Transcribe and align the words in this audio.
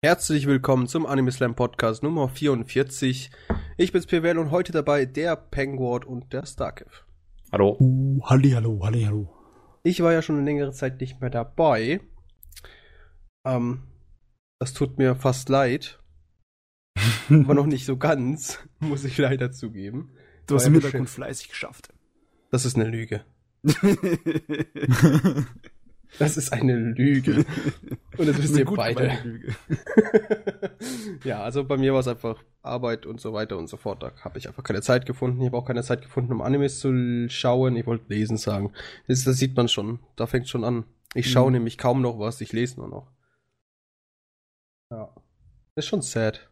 Herzlich 0.00 0.46
willkommen 0.46 0.86
zum 0.86 1.06
Anime 1.06 1.32
Slam 1.32 1.56
Podcast 1.56 2.04
Nummer 2.04 2.28
44. 2.28 3.32
Ich 3.76 3.90
bin's 3.90 4.06
PWL 4.06 4.38
und 4.38 4.52
heute 4.52 4.70
dabei 4.70 5.04
der 5.06 5.34
Penguard 5.34 6.04
und 6.04 6.32
der 6.32 6.46
Starkev. 6.46 7.02
Hallo. 7.50 7.76
Uh, 7.80 8.20
halli, 8.22 8.50
hallo, 8.50 8.78
halli, 8.84 9.02
hallo. 9.02 9.34
Ich 9.82 10.00
war 10.00 10.12
ja 10.12 10.22
schon 10.22 10.36
eine 10.36 10.44
längere 10.44 10.70
Zeit 10.70 11.00
nicht 11.00 11.20
mehr 11.20 11.30
dabei. 11.30 12.00
Ähm, 13.44 13.88
das 14.60 14.72
tut 14.72 14.98
mir 14.98 15.16
fast 15.16 15.48
leid. 15.48 15.98
Aber 17.28 17.54
noch 17.54 17.66
nicht 17.66 17.84
so 17.84 17.96
ganz, 17.96 18.60
muss 18.78 19.02
ich 19.02 19.18
leider 19.18 19.50
zugeben. 19.50 20.12
Du 20.46 20.54
hast 20.54 20.68
im 20.68 20.74
Hintergrund 20.74 21.10
fleißig 21.10 21.48
geschafft. 21.48 21.92
Das 22.52 22.64
ist 22.64 22.76
eine 22.76 22.88
Lüge. 22.88 23.24
Das 26.18 26.36
ist 26.36 26.52
eine 26.52 26.74
Lüge. 26.74 27.44
Und 28.16 28.26
das 28.26 28.42
wisst 28.42 28.56
ihr 28.56 28.64
beide. 28.64 29.18
ja, 31.24 31.42
also 31.42 31.64
bei 31.64 31.76
mir 31.76 31.92
war 31.92 32.00
es 32.00 32.08
einfach 32.08 32.42
Arbeit 32.62 33.06
und 33.06 33.20
so 33.20 33.32
weiter 33.32 33.56
und 33.58 33.68
so 33.68 33.76
fort. 33.76 34.02
Da 34.02 34.12
habe 34.22 34.38
ich 34.38 34.48
einfach 34.48 34.62
keine 34.62 34.82
Zeit 34.82 35.06
gefunden. 35.06 35.40
Ich 35.40 35.46
habe 35.46 35.56
auch 35.58 35.66
keine 35.66 35.82
Zeit 35.82 36.02
gefunden, 36.02 36.32
um 36.32 36.42
Animes 36.42 36.80
zu 36.80 37.26
schauen. 37.28 37.76
Ich 37.76 37.86
wollte 37.86 38.06
lesen 38.08 38.36
sagen. 38.36 38.72
Das, 39.06 39.24
das 39.24 39.36
sieht 39.36 39.56
man 39.56 39.68
schon. 39.68 40.00
Da 40.16 40.26
fängt 40.26 40.48
schon 40.48 40.64
an. 40.64 40.84
Ich 41.14 41.30
schaue 41.30 41.50
Mhm. 41.50 41.58
nämlich 41.58 41.78
kaum 41.78 42.02
noch 42.02 42.18
was, 42.18 42.40
ich 42.40 42.52
lese 42.52 42.80
nur 42.80 42.88
noch. 42.88 43.10
Ja. 44.90 45.08
Das 45.74 45.84
ist 45.84 45.88
schon 45.88 46.02
sad. 46.02 46.48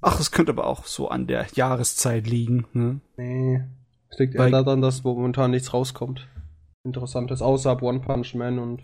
Ach, 0.00 0.18
es 0.20 0.30
könnte 0.30 0.52
aber 0.52 0.66
auch 0.66 0.86
so 0.86 1.08
an 1.08 1.26
der 1.26 1.46
Jahreszeit 1.54 2.26
liegen. 2.26 2.66
Ne? 2.72 3.00
Nee. 3.16 3.62
Es 4.08 4.18
liegt 4.18 4.34
eher 4.34 4.50
daran, 4.50 4.80
dass 4.80 5.04
momentan 5.04 5.50
nichts 5.50 5.74
rauskommt. 5.74 6.26
Interessantes, 6.86 7.42
außer 7.42 7.70
ab 7.70 7.82
One 7.82 8.00
Punch 8.00 8.34
Man 8.34 8.58
und. 8.58 8.82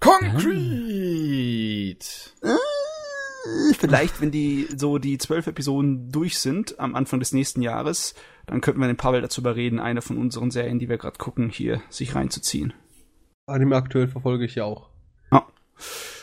Concrete! 0.00 0.46
Äh, 2.42 2.56
Vielleicht, 3.78 4.20
wenn 4.20 4.30
die 4.30 4.68
so 4.76 4.98
die 4.98 5.16
zwölf 5.18 5.46
Episoden 5.46 6.10
durch 6.10 6.38
sind 6.38 6.78
am 6.80 6.94
Anfang 6.94 7.20
des 7.20 7.32
nächsten 7.32 7.62
Jahres, 7.62 8.14
dann 8.46 8.60
könnten 8.60 8.80
wir 8.80 8.88
den 8.88 8.96
Pavel 8.96 9.22
dazu 9.22 9.40
überreden, 9.40 9.78
eine 9.78 10.02
von 10.02 10.18
unseren 10.18 10.50
Serien, 10.50 10.78
die 10.78 10.88
wir 10.88 10.98
gerade 10.98 11.18
gucken, 11.18 11.48
hier 11.48 11.80
sich 11.88 12.14
reinzuziehen. 12.14 12.74
Anime 13.46 13.76
aktuell 13.76 14.08
verfolge 14.08 14.44
ich 14.44 14.56
ja 14.56 14.64
auch. 14.64 14.90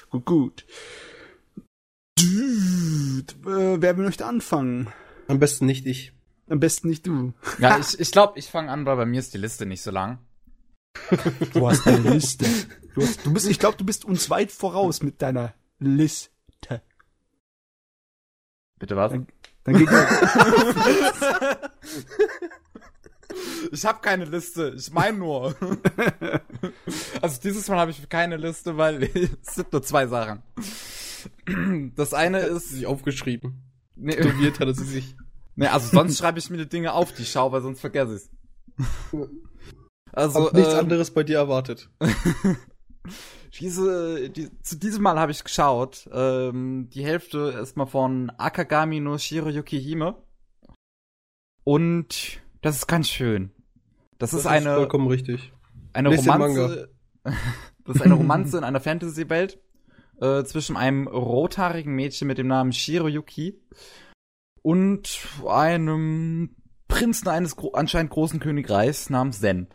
Gut, 0.10 0.26
gut. 0.26 0.66
Dude, 2.18 3.34
äh, 3.46 3.82
wer 3.82 3.94
möchte 3.96 4.26
anfangen? 4.26 4.88
Am 5.28 5.40
besten 5.40 5.66
nicht 5.66 5.86
ich. 5.86 6.14
Am 6.48 6.60
besten 6.60 6.90
nicht 6.90 7.06
du. 7.08 7.34
Ja, 7.60 7.78
ich, 7.80 8.00
ich 8.00 8.12
glaube, 8.12 8.40
ich 8.40 8.48
fange 8.48 8.72
an, 8.72 8.86
weil 8.86 8.96
bei 8.96 9.06
mir 9.06 9.20
ist 9.20 9.34
die 9.34 9.40
Liste 9.40 9.66
nicht 9.66 9.82
so 9.82 9.92
lang. 9.92 10.20
Du 11.54 11.68
hast 11.68 11.86
eine 11.88 11.98
Liste. 12.10 12.46
Du, 12.96 13.02
hast, 13.02 13.26
du 13.26 13.34
bist, 13.34 13.48
ich 13.48 13.60
glaube, 13.60 13.78
du 13.78 13.86
bist 13.86 14.06
uns 14.06 14.30
weit 14.30 14.52
voraus 14.52 15.02
mit 15.04 15.22
deiner 15.22 15.54
Liste. 15.80 16.30
Bitte 18.80 18.96
was? 18.96 19.12
Dann- 19.12 19.28
Dann 19.64 19.78
geht 19.78 19.90
Ich 23.72 23.86
habe 23.86 24.00
keine 24.02 24.26
Liste, 24.26 24.74
ich 24.78 24.92
meine 24.94 25.18
nur. 25.18 25.56
also 27.22 27.42
dieses 27.42 27.68
Mal 27.68 27.80
habe 27.80 27.92
ich 27.92 28.08
keine 28.10 28.38
Liste, 28.38 28.78
weil 28.78 29.04
es 29.04 29.56
sind 29.56 29.72
nur 29.74 29.82
zwei 29.84 30.08
Sachen. 30.08 30.44
Das 31.96 32.14
eine 32.14 32.40
ist, 32.42 32.70
sich 32.70 32.86
aufgeschrieben. 32.86 33.62
nee, 33.96 34.16
Tätowiert 34.16 34.60
hat 34.60 34.76
sie 34.76 34.84
sich. 34.86 35.16
nee, 35.56 35.68
also 35.68 35.90
sonst 35.90 36.18
schreibe 36.18 36.40
ich 36.40 36.50
mir 36.50 36.58
die 36.58 36.70
Dinge 36.70 36.94
auf, 36.94 37.12
die 37.14 37.24
ich 37.24 37.32
schaue, 37.32 37.52
weil 37.52 37.62
sonst 37.62 37.82
vergesse 37.82 38.16
ich's. 38.16 38.30
Also 40.16 40.46
Hab 40.46 40.54
nichts 40.54 40.74
ähm, 40.74 40.80
anderes 40.80 41.12
bei 41.12 41.24
dir 41.24 41.38
erwartet. 41.38 41.90
Diese, 43.60 44.30
die, 44.30 44.50
zu 44.62 44.78
diesem 44.78 45.04
Mal 45.04 45.18
habe 45.18 45.32
ich 45.32 45.44
geschaut. 45.44 46.10
Ähm, 46.12 46.90
die 46.94 47.06
Hälfte 47.06 47.58
ist 47.62 47.78
mal 47.78 47.86
von 47.86 48.30
Akagami 48.38 49.00
no 49.00 49.18
Shiroyuki 49.18 49.82
Hime. 49.82 50.16
Und 51.64 52.42
das 52.62 52.78
ist 52.78 52.88
ganz 52.88 53.10
schön. 53.10 53.52
Das, 54.18 54.34
ist 54.34 54.46
eine, 54.46 54.76
vollkommen 54.76 55.08
richtig. 55.08 55.54
eine 55.94 56.10
den 56.10 56.20
Romanze. 56.20 56.90
das 57.24 57.96
ist 57.96 58.02
eine 58.02 58.16
Romanze 58.16 58.58
in 58.58 58.64
einer 58.64 58.82
Fantasy-Welt 58.82 59.60
äh, 60.20 60.44
zwischen 60.44 60.76
einem 60.76 61.08
rothaarigen 61.08 61.94
Mädchen 61.94 62.28
mit 62.28 62.38
dem 62.38 62.48
Namen 62.48 62.74
Shiroyuki 62.74 63.62
und 64.62 65.20
einem 65.48 66.56
Prinzen 66.88 67.30
eines 67.30 67.56
gro 67.56 67.72
anscheinend 67.72 68.12
großen 68.12 68.40
Königreichs 68.40 69.10
namens 69.10 69.40
Zen. 69.40 69.68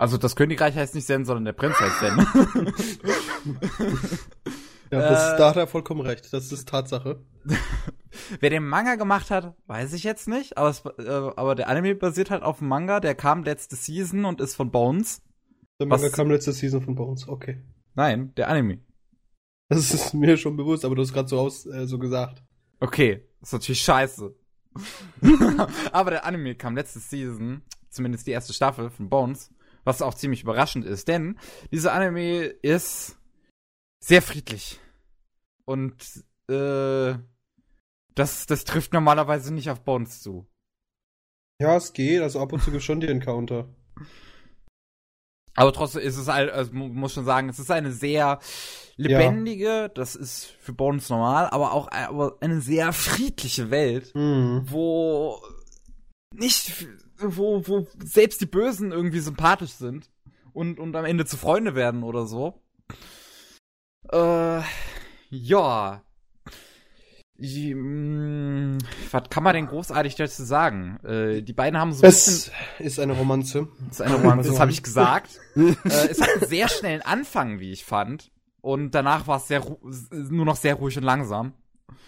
Also 0.00 0.16
das 0.16 0.34
Königreich 0.34 0.74
heißt 0.74 0.94
nicht 0.94 1.06
Zen, 1.06 1.26
sondern 1.26 1.44
der 1.44 1.52
Prinz 1.52 1.76
heißt 1.78 1.98
Zen. 2.00 2.26
Ja, 4.92 4.98
das, 5.08 5.34
Äh, 5.34 5.38
da 5.38 5.50
hat 5.50 5.56
er 5.56 5.68
vollkommen 5.68 6.00
recht. 6.00 6.32
Das 6.32 6.50
ist 6.50 6.68
Tatsache. 6.68 7.20
Wer 8.40 8.50
den 8.50 8.66
Manga 8.66 8.96
gemacht 8.96 9.30
hat, 9.30 9.54
weiß 9.68 9.92
ich 9.92 10.02
jetzt 10.02 10.26
nicht, 10.26 10.58
aber, 10.58 10.68
es, 10.70 10.82
äh, 10.98 11.08
aber 11.08 11.54
der 11.54 11.68
Anime 11.68 11.94
basiert 11.94 12.30
halt 12.30 12.42
auf 12.42 12.58
dem 12.58 12.66
Manga, 12.66 12.98
der 12.98 13.14
kam 13.14 13.44
letzte 13.44 13.76
Season 13.76 14.24
und 14.24 14.40
ist 14.40 14.56
von 14.56 14.72
Bones. 14.72 15.22
Der 15.78 15.86
Manga 15.86 16.06
Was- 16.06 16.12
kam 16.12 16.28
letzte 16.28 16.52
Season 16.52 16.82
von 16.82 16.96
Bones. 16.96 17.28
Okay. 17.28 17.62
Nein, 17.94 18.34
der 18.34 18.48
Anime. 18.48 18.80
Das 19.68 19.94
ist 19.94 20.12
mir 20.12 20.36
schon 20.36 20.56
bewusst, 20.56 20.84
aber 20.84 20.96
du 20.96 21.02
hast 21.02 21.12
gerade 21.12 21.28
so 21.28 21.38
aus 21.38 21.66
äh, 21.66 21.86
so 21.86 22.00
gesagt. 22.00 22.42
Okay, 22.80 23.28
ist 23.40 23.52
natürlich 23.52 23.82
scheiße. 23.82 24.34
aber 25.92 26.10
der 26.10 26.24
Anime 26.24 26.56
kam 26.56 26.74
letzte 26.74 26.98
Season, 26.98 27.62
zumindest 27.90 28.26
die 28.26 28.32
erste 28.32 28.52
Staffel 28.52 28.90
von 28.90 29.08
Bones, 29.08 29.52
was 29.84 30.02
auch 30.02 30.14
ziemlich 30.14 30.42
überraschend 30.42 30.84
ist, 30.84 31.08
denn 31.08 31.38
dieser 31.72 31.92
Anime 31.92 32.44
ist 32.44 33.18
sehr 34.02 34.22
friedlich. 34.22 34.80
Und 35.64 35.94
äh, 36.50 37.14
das, 38.14 38.46
das 38.46 38.64
trifft 38.64 38.92
normalerweise 38.92 39.52
nicht 39.54 39.70
auf 39.70 39.80
Bones 39.82 40.20
zu. 40.22 40.46
Ja, 41.60 41.76
es 41.76 41.92
geht. 41.92 42.22
Also 42.22 42.40
ab 42.40 42.52
und 42.52 42.62
zu 42.62 42.70
gibt 42.70 42.82
schon 42.82 43.00
die 43.00 43.08
Encounter. 43.08 43.68
Aber 45.56 45.72
trotzdem 45.72 46.02
ist 46.02 46.16
es 46.16 46.28
halt, 46.28 46.50
also 46.50 46.72
mu- 46.72 46.88
muss 46.88 47.12
schon 47.12 47.24
sagen, 47.24 47.48
es 47.48 47.58
ist 47.58 47.70
eine 47.70 47.92
sehr 47.92 48.38
lebendige, 48.96 49.90
das 49.94 50.14
ist 50.14 50.44
für 50.60 50.72
Bones 50.72 51.08
normal, 51.10 51.48
aber 51.50 51.72
auch 51.72 51.90
aber 51.90 52.38
eine 52.40 52.60
sehr 52.60 52.92
friedliche 52.92 53.70
Welt, 53.70 54.14
Mhm. 54.14 54.62
wo 54.66 55.40
nicht, 56.34 56.86
wo, 57.18 57.66
wo 57.66 57.86
selbst 58.02 58.40
die 58.40 58.46
Bösen 58.46 58.92
irgendwie 58.92 59.20
sympathisch 59.20 59.72
sind 59.72 60.10
und, 60.52 60.78
und 60.78 60.94
am 60.96 61.04
Ende 61.04 61.26
zu 61.26 61.36
Freunde 61.36 61.74
werden 61.74 62.02
oder 62.02 62.26
so. 62.26 62.62
Äh, 64.10 64.62
ja. 65.30 66.02
Ich, 67.36 67.74
mm, 67.74 68.78
Was 69.10 69.30
kann 69.30 69.42
man 69.42 69.54
denn 69.54 69.66
großartig 69.66 70.14
dazu 70.16 70.44
sagen? 70.44 70.98
Äh, 71.04 71.42
die 71.42 71.52
beiden 71.52 71.78
haben 71.78 71.92
so 71.92 72.02
ein 72.02 72.08
Es 72.08 72.50
ist 72.78 73.00
eine 73.00 73.14
Romanze. 73.14 73.68
das 73.88 74.00
ist 74.00 74.02
eine 74.02 74.16
Romanze, 74.16 74.50
das 74.50 74.60
habe 74.60 74.70
ich 74.70 74.82
gesagt. 74.82 75.40
äh, 75.56 75.74
es 75.84 76.20
hat 76.20 76.28
einen 76.36 76.48
sehr 76.48 76.68
schnellen 76.68 77.02
Anfang, 77.02 77.58
wie 77.60 77.72
ich 77.72 77.84
fand. 77.84 78.30
Und 78.60 78.94
danach 78.94 79.26
war 79.26 79.38
es 79.38 79.48
sehr 79.48 79.64
nur 80.10 80.44
noch 80.44 80.56
sehr 80.56 80.74
ruhig 80.74 80.98
und 80.98 81.04
langsam. 81.04 81.54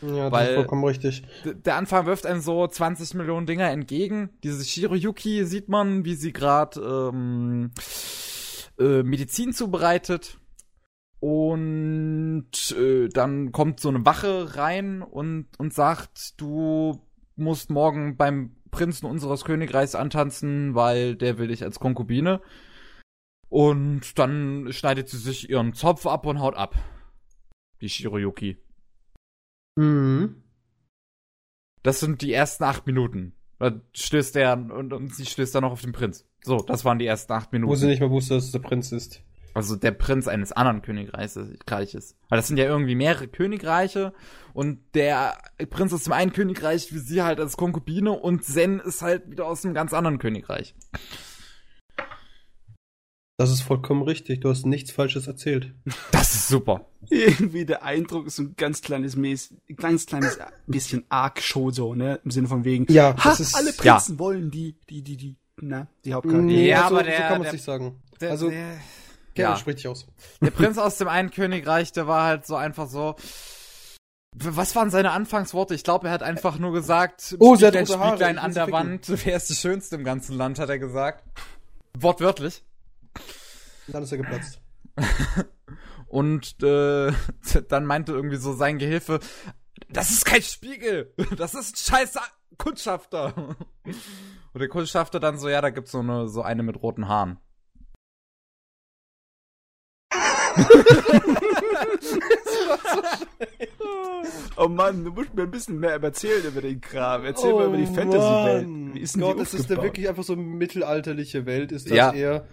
Ja, 0.00 0.30
das 0.30 0.32
Weil- 0.32 0.48
ist 0.48 0.54
vollkommen 0.56 0.84
richtig. 0.84 1.22
Der 1.44 1.76
Anfang 1.76 2.06
wirft 2.06 2.26
einem 2.26 2.40
so 2.40 2.66
20 2.66 3.14
Millionen 3.14 3.46
Dinger 3.46 3.70
entgegen. 3.70 4.30
Diese 4.42 4.64
Shiroyuki 4.64 5.44
sieht 5.44 5.68
man, 5.68 6.04
wie 6.04 6.14
sie 6.14 6.32
gerade 6.32 6.80
ähm, 6.80 7.70
äh, 8.78 9.02
Medizin 9.02 9.52
zubereitet. 9.52 10.38
Und 11.20 12.74
äh, 12.76 13.08
dann 13.08 13.52
kommt 13.52 13.78
so 13.78 13.88
eine 13.88 14.04
Wache 14.04 14.56
rein 14.56 15.02
und, 15.02 15.46
und 15.58 15.72
sagt, 15.72 16.40
du 16.40 17.00
musst 17.36 17.70
morgen 17.70 18.16
beim 18.16 18.56
Prinzen 18.72 19.06
unseres 19.06 19.44
Königreichs 19.44 19.94
antanzen, 19.94 20.74
weil 20.74 21.14
der 21.14 21.38
will 21.38 21.48
dich 21.48 21.62
als 21.62 21.78
Konkubine. 21.78 22.40
Und 23.48 24.18
dann 24.18 24.72
schneidet 24.72 25.10
sie 25.10 25.18
sich 25.18 25.48
ihren 25.50 25.74
Zopf 25.74 26.06
ab 26.06 26.26
und 26.26 26.40
haut 26.40 26.56
ab. 26.56 26.74
Die 27.80 27.88
Shiroyuki. 27.88 28.56
Mhm. 29.76 30.42
Das 31.82 32.00
sind 32.00 32.22
die 32.22 32.32
ersten 32.32 32.64
acht 32.64 32.86
Minuten. 32.86 33.34
Da 33.58 33.80
stößt 33.94 34.36
er 34.36 34.54
und, 34.54 34.92
und 34.92 35.14
sie 35.14 35.26
stößt 35.26 35.54
dann 35.54 35.62
noch 35.62 35.72
auf 35.72 35.82
den 35.82 35.92
Prinz. 35.92 36.26
So, 36.42 36.58
das 36.58 36.84
waren 36.84 36.98
die 36.98 37.06
ersten 37.06 37.32
acht 37.32 37.48
Wo 37.52 37.56
sie 37.56 37.58
Minuten. 37.60 37.86
nicht 37.86 38.00
mal 38.00 38.10
wusste, 38.10 38.34
dass 38.34 38.44
es 38.44 38.52
der 38.52 38.58
Prinz 38.58 38.92
ist. 38.92 39.22
Also 39.54 39.76
der 39.76 39.90
Prinz 39.92 40.28
eines 40.28 40.50
anderen 40.52 40.80
Königreiches. 40.82 42.16
Weil 42.28 42.36
das 42.38 42.48
sind 42.48 42.56
ja 42.56 42.64
irgendwie 42.64 42.94
mehrere 42.94 43.28
Königreiche 43.28 44.14
und 44.54 44.80
der 44.94 45.36
Prinz 45.68 45.92
aus 45.92 46.04
dem 46.04 46.14
einen 46.14 46.32
Königreich 46.32 46.92
wie 46.92 46.98
sie 46.98 47.22
halt 47.22 47.38
als 47.38 47.56
Konkubine 47.56 48.12
und 48.12 48.44
Zen 48.44 48.80
ist 48.80 49.02
halt 49.02 49.30
wieder 49.30 49.46
aus 49.46 49.64
einem 49.64 49.74
ganz 49.74 49.92
anderen 49.92 50.18
Königreich. 50.18 50.74
Das 53.38 53.50
ist 53.50 53.62
vollkommen 53.62 54.02
richtig. 54.02 54.40
Du 54.40 54.50
hast 54.50 54.66
nichts 54.66 54.92
Falsches 54.92 55.26
erzählt. 55.26 55.72
Das 56.12 56.34
ist 56.34 56.48
super. 56.48 56.86
irgendwie 57.10 57.64
der 57.64 57.82
Eindruck 57.82 58.26
ist 58.26 58.36
so 58.36 58.42
ein 58.44 58.54
ganz 58.56 58.80
kleines 58.82 59.16
Mäß, 59.16 59.54
ganz 59.76 60.06
kleines 60.06 60.38
bisschen 60.66 61.04
Arc-Show 61.08 61.70
so, 61.70 61.94
ne? 61.94 62.20
Im 62.24 62.30
Sinne 62.30 62.46
von 62.48 62.64
wegen, 62.64 62.86
Ja, 62.92 63.16
ha, 63.16 63.30
das 63.30 63.40
ist- 63.40 63.54
alle 63.56 63.70
Ja. 63.82 63.94
Prinzen 63.94 64.18
wollen 64.18 64.50
die, 64.50 64.76
die, 64.88 65.02
die, 65.02 65.16
die, 65.16 65.36
na, 65.60 65.88
die 66.04 66.14
Hauptcharaktere. 66.14 66.46
Nee, 66.46 66.68
ja, 66.68 66.82
aber 66.86 67.00
aber 67.00 67.02
der- 67.04 67.16
so 67.16 67.22
kann 67.22 67.30
man 67.32 67.40
der- 67.42 67.48
es 67.48 67.52
nicht 67.54 67.64
sagen. 67.64 68.02
Der, 68.20 68.30
also, 68.30 68.50
der, 68.50 68.74
Ja. 69.36 69.56
sprich 69.56 69.76
dich 69.76 69.88
aus. 69.88 70.06
Der 70.40 70.50
Prinz 70.50 70.78
aus 70.78 70.96
dem 70.98 71.08
einen 71.08 71.30
Königreich, 71.30 71.90
der 71.92 72.06
war 72.06 72.24
halt 72.24 72.46
so 72.46 72.54
einfach 72.54 72.88
so. 72.88 73.16
Was 74.36 74.74
waren 74.76 74.90
seine 74.90 75.10
Anfangsworte? 75.10 75.74
Ich 75.74 75.84
glaube, 75.84 76.06
er 76.08 76.12
hat 76.14 76.22
einfach 76.22 76.58
nur 76.58 76.72
gesagt, 76.72 77.36
Oh, 77.38 77.56
sie 77.56 77.66
hat 77.66 77.74
Spieglein, 77.74 77.86
rote 77.86 77.98
Haare, 77.98 78.10
Spieglein 78.16 78.38
an 78.38 78.54
der 78.54 78.70
Wand, 78.70 79.12
wer 79.26 79.36
ist 79.36 79.50
die 79.50 79.54
schönste 79.54 79.96
im 79.96 80.04
ganzen 80.04 80.36
Land, 80.36 80.58
hat 80.58 80.68
er 80.70 80.78
gesagt. 80.78 81.24
Wortwörtlich. 81.98 82.62
Dann 83.88 84.02
ist 84.02 84.12
er 84.12 84.18
geplatzt. 84.18 84.60
Und 86.08 86.62
äh, 86.62 87.12
dann 87.68 87.86
meinte 87.86 88.12
irgendwie 88.12 88.36
so 88.36 88.52
sein 88.54 88.78
Gehilfe, 88.78 89.20
das 89.88 90.10
ist 90.10 90.24
kein 90.24 90.42
Spiegel, 90.42 91.12
das 91.36 91.54
ist 91.54 91.74
ein 91.74 91.76
scheiß 91.96 92.14
Kundschafter. 92.58 93.56
Und 93.84 94.60
der 94.60 94.68
Kundschafter 94.68 95.18
dann 95.20 95.38
so, 95.38 95.48
ja, 95.48 95.60
da 95.62 95.70
gibt's 95.70 95.92
so 95.92 96.00
eine, 96.00 96.28
so 96.28 96.42
eine 96.42 96.62
mit 96.62 96.82
roten 96.82 97.08
Haaren. 97.08 97.38
Oh 104.56 104.68
Mann, 104.68 105.04
du 105.04 105.10
musst 105.10 105.34
mir 105.34 105.42
ein 105.42 105.50
bisschen 105.50 105.80
mehr 105.80 106.00
erzählen 106.02 106.44
über 106.46 106.60
den 106.60 106.80
Kram. 106.80 107.24
Erzähl 107.24 107.52
mal 107.54 107.66
über 107.68 107.76
die 107.78 107.86
Fantasy-Welt. 107.86 108.66
Wie 108.94 109.00
ist 109.00 109.14
denn 109.16 109.22
Oh 109.22 109.28
Gott, 109.28 109.38
die 109.38 109.42
es 109.42 109.54
ist 109.54 109.60
aufgebaut? 109.62 109.84
wirklich 109.84 110.08
einfach 110.08 110.22
so 110.22 110.36
mittelalterliche 110.36 111.46
Welt, 111.46 111.72
ist 111.72 111.88
das 111.90 111.96
Ja. 111.96 112.12
eher, 112.12 112.46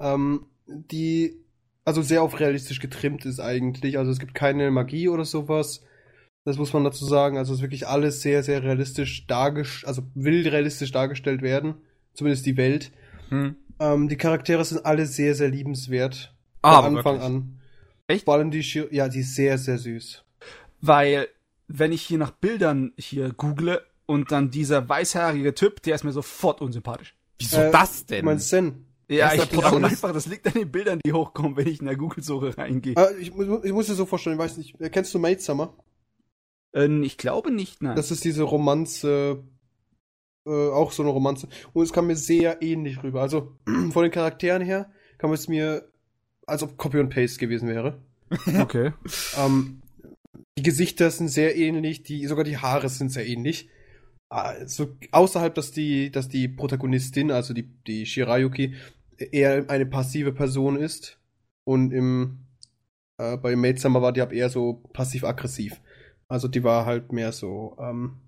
ähm, 0.00 0.46
die, 0.66 1.36
also 1.84 2.02
sehr 2.02 2.22
auf 2.22 2.38
realistisch 2.40 2.80
getrimmt 2.80 3.24
ist 3.26 3.40
eigentlich. 3.40 3.98
Also 3.98 4.10
es 4.10 4.18
gibt 4.18 4.34
keine 4.34 4.70
Magie 4.70 5.08
oder 5.08 5.24
sowas. 5.24 5.82
Das 6.44 6.58
muss 6.58 6.72
man 6.72 6.84
dazu 6.84 7.06
sagen. 7.06 7.38
Also 7.38 7.52
es 7.52 7.58
ist 7.58 7.62
wirklich 7.62 7.86
alles 7.88 8.20
sehr, 8.20 8.42
sehr 8.42 8.62
realistisch 8.62 9.26
dargestellt, 9.26 9.88
also 9.88 10.02
will 10.14 10.46
realistisch 10.46 10.92
dargestellt 10.92 11.42
werden. 11.42 11.74
Zumindest 12.12 12.46
die 12.46 12.56
Welt. 12.56 12.92
Hm. 13.30 13.56
Ähm, 13.80 14.08
die 14.08 14.16
Charaktere 14.16 14.64
sind 14.64 14.84
alle 14.86 15.06
sehr, 15.06 15.34
sehr 15.34 15.48
liebenswert. 15.48 16.34
Ah, 16.62 16.82
Von 16.82 16.96
Anfang 16.96 17.14
wirklich? 17.16 17.22
an. 17.24 17.60
Echt? 18.06 18.24
Vor 18.26 18.34
allem 18.34 18.50
die, 18.50 18.62
Schir 18.62 18.88
ja, 18.92 19.08
die 19.08 19.20
ist 19.20 19.34
sehr, 19.34 19.58
sehr 19.58 19.78
süß. 19.78 20.22
Weil, 20.80 21.28
wenn 21.66 21.92
ich 21.92 22.02
hier 22.02 22.18
nach 22.18 22.30
Bildern 22.30 22.92
hier 22.98 23.32
google 23.32 23.80
und 24.06 24.30
dann 24.30 24.50
dieser 24.50 24.86
weißhaarige 24.88 25.54
Typ, 25.54 25.82
der 25.82 25.94
ist 25.94 26.04
mir 26.04 26.12
sofort 26.12 26.60
unsympathisch. 26.60 27.14
Wieso 27.38 27.56
Äh, 27.56 27.70
das 27.70 28.04
denn? 28.06 28.24
meinst 28.24 28.50
Zen? 28.50 28.83
Ja, 29.08 29.34
ich 29.34 29.48
glaube 29.50 29.84
einfach, 29.84 30.12
das 30.12 30.26
liegt 30.26 30.46
an 30.46 30.54
den 30.54 30.70
Bildern, 30.70 31.00
die 31.04 31.12
hochkommen, 31.12 31.56
wenn 31.56 31.66
ich 31.66 31.80
in 31.80 31.86
der 31.86 31.96
Google-Suche 31.96 32.56
reingehe. 32.56 32.94
Äh, 32.96 33.14
ich, 33.20 33.28
ich 33.28 33.72
muss 33.72 33.86
dir 33.86 33.94
so 33.94 34.06
vorstellen, 34.06 34.36
ich 34.36 34.42
weiß 34.42 34.56
nicht, 34.56 34.80
äh, 34.80 34.88
kennst 34.88 35.12
du 35.12 35.18
Maid 35.18 35.42
Summer? 35.42 35.74
Ähm, 36.72 37.02
ich 37.02 37.18
glaube 37.18 37.50
nicht, 37.50 37.82
nein. 37.82 37.96
Das 37.96 38.10
ist 38.10 38.24
diese 38.24 38.42
Romanze, 38.42 39.44
äh, 40.46 40.70
auch 40.70 40.92
so 40.92 41.02
eine 41.02 41.12
Romanze. 41.12 41.48
Und 41.72 41.84
es 41.84 41.92
kam 41.92 42.06
mir 42.06 42.16
sehr 42.16 42.62
ähnlich 42.62 43.02
rüber. 43.02 43.22
Also 43.22 43.56
von 43.90 44.02
den 44.02 44.10
Charakteren 44.10 44.62
her 44.62 44.90
kam 45.18 45.32
es 45.32 45.48
mir, 45.48 45.88
als 46.46 46.62
ob 46.62 46.76
Copy 46.76 46.98
und 46.98 47.10
Paste 47.10 47.38
gewesen 47.38 47.68
wäre. 47.68 48.02
okay. 48.60 48.92
Ähm, 49.38 49.82
die 50.58 50.62
Gesichter 50.62 51.10
sind 51.10 51.28
sehr 51.28 51.56
ähnlich, 51.56 52.02
die, 52.02 52.26
sogar 52.26 52.44
die 52.44 52.58
Haare 52.58 52.88
sind 52.88 53.10
sehr 53.10 53.26
ähnlich. 53.26 53.68
Also, 54.34 54.96
außerhalb, 55.12 55.54
dass 55.54 55.70
die, 55.70 56.10
dass 56.10 56.28
die 56.28 56.48
Protagonistin, 56.48 57.30
also 57.30 57.54
die, 57.54 57.68
die 57.86 58.04
Shirayuki, 58.04 58.74
eher 59.16 59.70
eine 59.70 59.86
passive 59.86 60.32
Person 60.32 60.76
ist. 60.76 61.20
Und 61.64 61.92
im, 61.92 62.40
äh, 63.18 63.36
bei 63.36 63.54
Maid 63.54 63.78
Summer 63.78 64.02
war 64.02 64.12
die 64.12 64.22
ab 64.22 64.32
eher 64.32 64.50
so 64.50 64.82
passiv-aggressiv. 64.92 65.80
Also 66.26 66.48
die 66.48 66.64
war 66.64 66.84
halt 66.84 67.12
mehr 67.12 67.30
so, 67.30 67.76
ähm, 67.78 68.18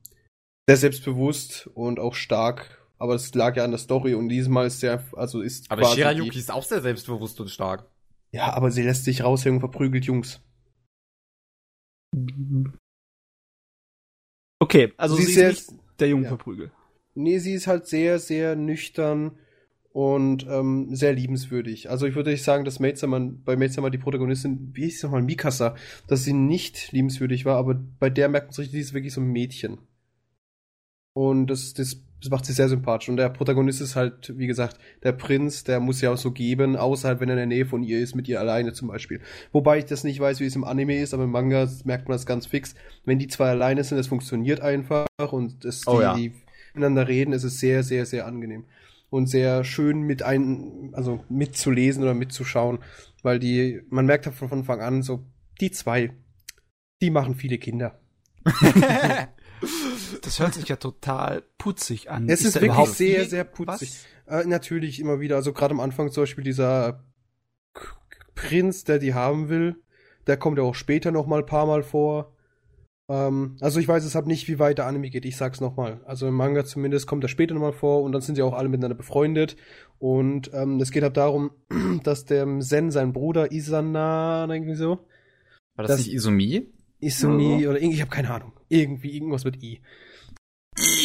sehr 0.69 0.77
selbstbewusst 0.77 1.67
und 1.75 1.99
auch 1.99 2.15
stark. 2.15 2.83
Aber 2.99 3.15
es 3.17 3.35
lag 3.35 3.57
ja 3.57 3.65
an 3.65 3.73
der 3.73 3.79
Story 3.79 4.15
und 4.15 4.29
diesmal 4.29 4.69
ist 4.69 4.79
sehr, 4.81 5.03
also 5.17 5.41
ist 5.41 5.69
Aber 5.71 5.83
quasi 5.83 5.97
Shirayuki 5.97 6.31
die- 6.31 6.39
ist 6.39 6.53
auch 6.53 6.63
sehr 6.63 6.83
selbstbewusst 6.83 7.41
und 7.41 7.51
stark. 7.51 7.91
Ja, 8.31 8.53
aber 8.55 8.71
sie 8.71 8.83
lässt 8.83 9.05
sich 9.05 9.25
raushängen 9.25 9.57
und 9.57 9.61
verprügelt 9.61 10.05
Jungs. 10.05 10.41
Okay, 14.61 14.93
also 14.97 15.17
sie, 15.17 15.23
ist 15.23 15.29
ist 15.31 15.35
sehr, 15.35 15.49
nicht 15.49 15.86
der 16.01 16.09
Junge 16.09 16.25
ja. 16.25 16.29
verprügelt. 16.29 16.73
Nee, 17.15 17.39
sie 17.39 17.55
ist 17.55 17.67
halt 17.67 17.87
sehr, 17.87 18.19
sehr 18.19 18.57
nüchtern 18.57 19.39
und 19.97 20.47
ähm, 20.51 20.95
sehr 20.95 21.15
liebenswürdig. 21.15 21.89
Also 21.89 22.07
ich 22.07 22.15
würde 22.15 22.31
nicht 22.31 22.45
sagen, 22.45 22.67
dass 22.67 22.81
Maid 22.81 22.99
Summer, 22.99 23.19
bei 23.19 23.57
Maid 23.57 23.73
Summer 23.73 23.89
die 23.89 23.97
Protagonistin, 23.97 24.71
wie 24.75 24.85
hieß 24.85 25.01
sie 25.01 25.07
nochmal, 25.07 25.23
Mikasa, 25.23 25.75
dass 26.07 26.23
sie 26.23 26.35
nicht 26.35 26.93
liebenswürdig 26.93 27.47
war, 27.47 27.57
aber 27.57 27.75
bei 27.99 28.11
der 28.11 28.29
merkt 28.29 28.49
man 28.49 28.51
es 28.51 28.59
richtig, 28.59 28.75
die 28.75 28.81
ist 28.81 28.93
wirklich 28.93 29.15
so 29.15 29.23
ein 29.23 29.33
Mädchen. 29.33 29.79
Und 31.15 31.47
das, 31.47 31.73
das, 31.73 32.03
das 32.21 32.31
macht 32.31 32.47
sie 32.47 32.53
sehr 32.53 32.69
sympathisch. 32.69 33.09
Und 33.09 33.19
der 33.19 33.29
Protagonist 33.29 33.81
ist 33.81 33.97
halt, 33.97 34.33
wie 34.37 34.47
gesagt, 34.47 34.79
der 35.03 35.13
Prinz, 35.13 35.65
der 35.65 35.81
muss 35.81 36.01
ja 36.01 36.13
auch 36.13 36.17
so 36.17 36.31
geben, 36.31 36.77
außer 36.77 37.09
halt, 37.09 37.21
wenn 37.21 37.29
er 37.29 37.35
in 37.35 37.39
der 37.39 37.47
Nähe 37.47 37.67
von 37.67 37.83
ihr 37.83 38.01
ist, 38.01 38.15
mit 38.15 38.27
ihr 38.29 38.41
alleine 38.41 38.73
zum 38.73 38.89
Beispiel. 38.89 39.21
Wobei 39.53 39.79
ich 39.79 39.85
das 39.85 40.05
nicht 40.05 40.19
weiß, 40.19 40.41
wie 40.41 40.47
es 40.47 40.57
im 40.57 40.65
Anime 40.65 40.99
ist, 40.99 41.15
aber 41.15 41.25
im 41.25 41.31
Manga 41.31 41.69
merkt 41.85 42.09
man 42.09 42.15
das 42.17 42.27
ganz 42.27 42.47
fix. 42.47 42.75
Wenn 43.05 43.19
die 43.19 43.29
zwei 43.29 43.51
alleine 43.51 43.85
sind, 43.85 43.99
das 43.99 44.07
funktioniert 44.07 44.61
einfach 44.61 45.07
und 45.31 45.65
das, 45.65 45.87
Oh 45.87 45.97
die, 45.97 46.03
ja. 46.03 46.15
die 46.15 46.33
miteinander 46.75 47.07
reden, 47.09 47.33
ist 47.33 47.45
es 47.45 47.61
sehr, 47.61 47.83
sehr, 47.83 48.07
sehr 48.07 48.27
angenehm. 48.27 48.65
Und 49.09 49.29
sehr 49.29 49.63
schön 49.63 50.03
mit 50.03 50.23
ein, 50.23 50.91
also 50.93 51.25
mitzulesen 51.29 52.03
oder 52.03 52.15
mitzuschauen, 52.15 52.79
weil 53.23 53.39
die, 53.39 53.83
man 53.89 54.07
merkt 54.07 54.27
von 54.27 54.51
Anfang 54.51 54.81
an 54.81 55.03
so, 55.03 55.25
die 55.61 55.71
zwei, 55.71 56.13
die 57.01 57.11
machen 57.11 57.35
viele 57.35 57.59
Kinder. 57.59 57.99
Das 60.23 60.41
hört 60.41 60.55
sich 60.55 60.69
ja 60.69 60.77
total 60.77 61.43
putzig 61.59 62.11
an. 62.11 62.29
Es 62.29 62.41
ist 62.43 62.57
da 62.57 62.61
wirklich 62.61 62.73
überhaupt 62.73 62.93
sehr, 62.97 63.25
sehr 63.27 63.45
putzig. 63.45 63.93
Äh, 64.27 64.45
natürlich 64.45 65.01
immer 65.01 65.21
wieder, 65.21 65.37
also 65.37 65.53
gerade 65.53 65.73
am 65.73 65.81
Anfang 65.81 66.11
zum 66.11 66.23
Beispiel 66.23 66.45
dieser 66.45 67.05
K 67.75 67.87
Prinz, 68.35 68.85
der 68.85 68.99
die 68.99 69.15
haben 69.15 69.49
will, 69.49 69.77
der 70.27 70.37
kommt 70.37 70.59
ja 70.59 70.65
auch 70.65 70.75
später 70.75 71.11
noch 71.13 71.27
mal 71.27 71.41
ein 71.41 71.47
paar 71.47 71.67
Mal 71.67 71.83
vor. 71.83 72.33
Ähm, 73.09 73.57
also 73.61 73.79
ich 73.79 73.87
weiß 73.87 74.05
es 74.05 74.15
halt 74.17 74.27
nicht, 74.27 74.49
wie 74.49 74.59
weit 74.59 74.79
der 74.79 74.87
Anime 74.87 75.11
geht, 75.11 75.25
ich 75.25 75.37
sag's 75.37 75.61
noch 75.61 75.77
mal. 75.77 76.01
Also 76.05 76.27
im 76.27 76.35
Manga 76.35 76.65
zumindest 76.65 77.07
kommt 77.07 77.25
er 77.25 77.29
später 77.29 77.55
noch 77.55 77.61
mal 77.61 77.73
vor 77.73 78.03
und 78.03 78.13
dann 78.13 78.21
sind 78.23 78.35
sie 78.35 78.43
auch 78.43 78.55
alle 78.55 78.69
miteinander 78.69 78.97
befreundet. 78.97 79.57
Und 79.99 80.51
ähm, 80.53 80.81
es 80.81 80.91
geht 80.91 81.03
halt 81.05 81.17
darum, 81.17 81.53
dass 82.03 82.25
der 82.25 82.47
Zen, 82.61 82.91
sein 82.91 83.13
Bruder 83.13 83.53
Isana, 83.53 84.47
irgendwie 84.51 84.75
so, 84.75 84.99
War 85.77 85.85
das, 85.85 85.89
Das- 85.89 85.99
nicht 86.01 86.13
Izumi? 86.15 86.73
Isumi 86.99 87.67
oder 87.69 87.79
irgendwie, 87.79 87.97
ich 87.97 88.01
habe 88.01 88.11
keine 88.11 88.31
Ahnung. 88.33 88.53
Irgendwie 88.69 89.15
irgendwas 89.15 89.45
mit 89.45 89.63
I. 89.63 89.81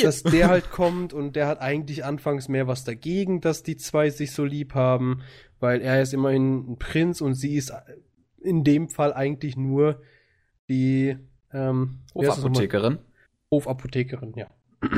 Dass 0.01 0.23
der 0.23 0.47
halt 0.49 0.71
kommt 0.71 1.13
und 1.13 1.35
der 1.35 1.47
hat 1.47 1.59
eigentlich 1.59 2.03
anfangs 2.03 2.49
mehr 2.49 2.67
was 2.67 2.83
dagegen, 2.83 3.41
dass 3.41 3.63
die 3.63 3.77
zwei 3.77 4.09
sich 4.09 4.31
so 4.31 4.43
lieb 4.43 4.73
haben, 4.73 5.21
weil 5.59 5.81
er 5.81 6.01
ist 6.01 6.13
immerhin 6.13 6.71
ein 6.71 6.77
Prinz 6.77 7.21
und 7.21 7.35
sie 7.35 7.55
ist 7.55 7.71
in 8.41 8.63
dem 8.63 8.89
Fall 8.89 9.13
eigentlich 9.13 9.55
nur 9.55 10.01
die 10.69 11.17
ähm? 11.53 11.99
Hofapothekerin. 12.13 13.00
Hofapothekerin, 13.51 14.33
ja. 14.36 14.50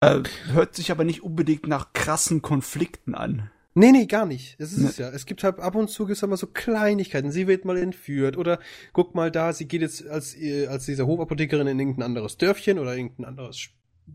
Äh, 0.00 0.22
hört 0.52 0.74
sich 0.74 0.90
aber 0.90 1.04
nicht 1.04 1.22
unbedingt 1.22 1.66
nach 1.66 1.94
krassen 1.94 2.42
Konflikten 2.42 3.14
an. 3.14 3.50
Nee, 3.76 3.90
nee, 3.90 4.06
gar 4.06 4.24
nicht. 4.24 4.58
Das 4.60 4.72
ist 4.72 4.78
Ne. 4.78 4.88
es 4.88 4.98
ja. 4.98 5.08
Es 5.10 5.26
gibt 5.26 5.42
halt 5.42 5.58
ab 5.58 5.74
und 5.74 5.90
zu 5.90 6.06
gibt's 6.06 6.22
immer 6.22 6.36
so 6.36 6.46
Kleinigkeiten. 6.46 7.32
Sie 7.32 7.48
wird 7.48 7.64
mal 7.64 7.76
entführt 7.76 8.36
oder 8.36 8.60
guck 8.92 9.14
mal 9.16 9.30
da, 9.32 9.52
sie 9.52 9.66
geht 9.66 9.80
jetzt 9.82 10.06
als, 10.06 10.36
äh, 10.36 10.66
als 10.68 10.86
diese 10.86 11.06
Hofapothekerin 11.06 11.66
in 11.66 11.78
irgendein 11.80 12.04
anderes 12.04 12.36
Dörfchen 12.36 12.78
oder 12.78 12.96
irgendein 12.96 13.24
anderes 13.26 13.70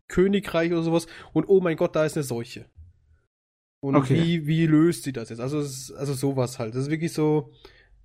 Königreich 0.07 0.71
oder 0.71 0.83
sowas 0.83 1.07
und 1.33 1.49
oh 1.49 1.59
mein 1.61 1.75
Gott, 1.75 1.95
da 1.95 2.05
ist 2.05 2.15
eine 2.15 2.23
Seuche. 2.23 2.65
Und 3.81 3.95
Okay. 3.95 4.15
wie, 4.21 4.47
wie 4.47 4.65
löst 4.65 5.03
sie 5.03 5.13
das 5.13 5.29
jetzt? 5.29 5.39
Also, 5.39 5.59
es 5.59 5.89
ist, 5.89 5.91
also 5.93 6.13
sowas 6.13 6.59
halt. 6.59 6.75
Das 6.75 6.83
ist 6.83 6.89
wirklich 6.89 7.11
so, 7.13 7.51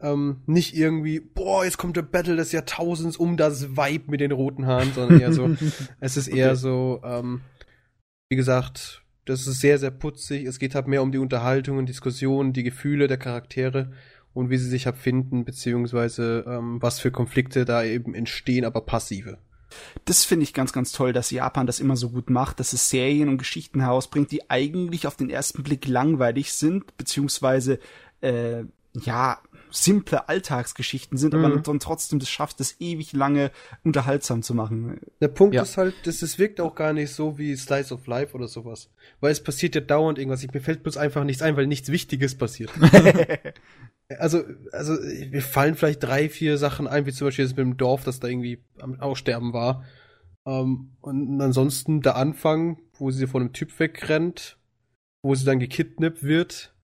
ähm, 0.01 0.43
nicht 0.47 0.77
irgendwie, 0.77 1.21
boah, 1.21 1.65
jetzt 1.65 1.79
kommt 1.79 1.97
der 1.97 2.03
Battle 2.03 2.37
des 2.37 2.53
Jahrtausends 2.53 3.17
um 3.17 3.37
das 3.37 3.77
Vibe 3.77 4.11
mit 4.11 4.21
den 4.21 4.33
roten 4.33 4.67
Haaren, 4.67 4.93
sondern 4.93 5.21
eher 5.21 5.33
so, 5.33 5.51
es 6.01 6.17
ist 6.17 6.29
eher 6.29 6.51
Okay. 6.53 6.57
so, 6.57 7.01
ähm, 7.05 7.43
wie 8.29 8.37
gesagt, 8.37 9.04
das 9.25 9.47
ist 9.47 9.61
sehr, 9.61 9.78
sehr 9.78 9.90
putzig. 9.90 10.45
Es 10.45 10.59
geht 10.59 10.75
halt 10.75 10.87
mehr 10.87 11.02
um 11.02 11.12
die 11.12 11.19
Unterhaltungen, 11.19 11.87
Diskussionen, 11.87 12.52
die 12.52 12.62
Gefühle 12.62 13.09
der 13.09 13.16
Charaktere 13.16 13.93
und 14.35 14.50
wie 14.50 14.59
sie 14.59 14.69
sich 14.69 14.87
halt 14.87 15.45
beziehungsweise 15.45 16.45
ähm, 16.47 16.83
was 16.83 16.99
für 16.99 17.11
Konflikte 17.11 17.64
da 17.64 17.85
eben 17.85 18.14
entstehen, 18.14 18.64
aber 18.64 18.83
passive. 18.83 19.38
Das 20.04 20.25
finde 20.25 20.45
ich 20.45 20.54
ganz, 20.54 20.73
ganz 20.73 20.93
toll, 20.93 21.12
dass 21.12 21.31
Japan 21.31 21.66
das 21.66 21.81
immer 21.81 21.97
so 21.97 22.11
gut 22.11 22.31
macht, 22.31 22.61
dass 22.61 22.73
es 22.73 22.90
Serien 22.90 23.28
und 23.28 23.38
Geschichten 23.38 23.81
herausbringt, 23.81 24.31
die 24.31 24.49
eigentlich 24.50 25.07
auf 25.07 25.16
den 25.16 25.31
ersten 25.31 25.62
Blick 25.62 25.87
langweilig 25.87 26.52
sind, 26.52 26.97
beziehungsweise 26.97 27.78
äh, 28.21 28.64
ja, 29.00 29.38
simple 29.75 30.28
Alltagsgeschichten 30.28 31.19
sind, 31.19 31.35
aber 31.35 31.49
Mhm. 31.49 31.62
dann 31.62 31.81
trotzdem 31.81 32.19
das 32.19 32.28
schafft, 32.28 32.61
das 32.61 32.76
ewig 32.81 33.12
lange 33.12 33.50
unterhaltsam 33.83 34.43
zu 34.43 34.54
machen. 34.54 35.00
Der 35.21 35.28
Punkt 35.28 35.54
Ja. 35.54 35.62
ist 35.62 35.76
halt, 35.76 35.95
das, 36.04 36.23
es 36.23 36.38
wirkt 36.38 36.61
auch 36.61 36.75
gar 36.75 36.93
nicht 36.93 37.11
so 37.12 37.38
wie 37.38 37.57
Slice 37.57 37.93
of 37.93 38.07
Life 38.07 38.35
oder 38.35 38.49
sowas. 38.49 38.90
Weil 39.21 39.33
es 39.33 39.43
passiert 39.43 39.75
ja 39.75 39.81
dauernd 39.81 40.19
irgendwas. 40.19 40.43
Ich, 40.43 40.52
mir 40.52 40.61
fällt 40.61 40.83
bloß 40.83 40.97
einfach 40.97 41.25
nichts 41.25 41.43
ein, 41.43 41.57
weil 41.57 41.66
nichts 41.66 41.90
Wichtiges 41.90 42.37
passiert. 42.37 42.71
also, 44.19 44.45
also, 44.73 44.95
mir 45.31 45.43
fallen 45.43 45.75
vielleicht 45.75 46.02
drei, 46.02 46.28
vier 46.28 46.59
Sachen 46.59 46.87
ein, 46.87 47.07
wie 47.07 47.12
zum 47.12 47.26
Beispiel 47.26 47.45
das 47.45 47.57
mit 47.57 47.64
dem 47.66 47.76
Dorf, 47.76 48.04
das 48.04 48.21
da 48.21 48.28
irgendwie 48.28 48.62
am 48.78 49.00
Aussterben 49.00 49.52
war. 49.52 49.85
Ähm, 50.47 50.93
und 51.00 51.40
ansonsten 51.40 52.00
der 52.02 52.16
Anfang, 52.16 52.78
wo 52.99 53.11
sie 53.11 53.26
von 53.26 53.43
einem 53.43 53.52
Typ 53.52 53.78
wegrennt, 53.78 54.59
wo 55.23 55.35
sie 55.35 55.45
dann 55.47 55.59
gekidnappt 55.59 56.23
wird. 56.23 56.75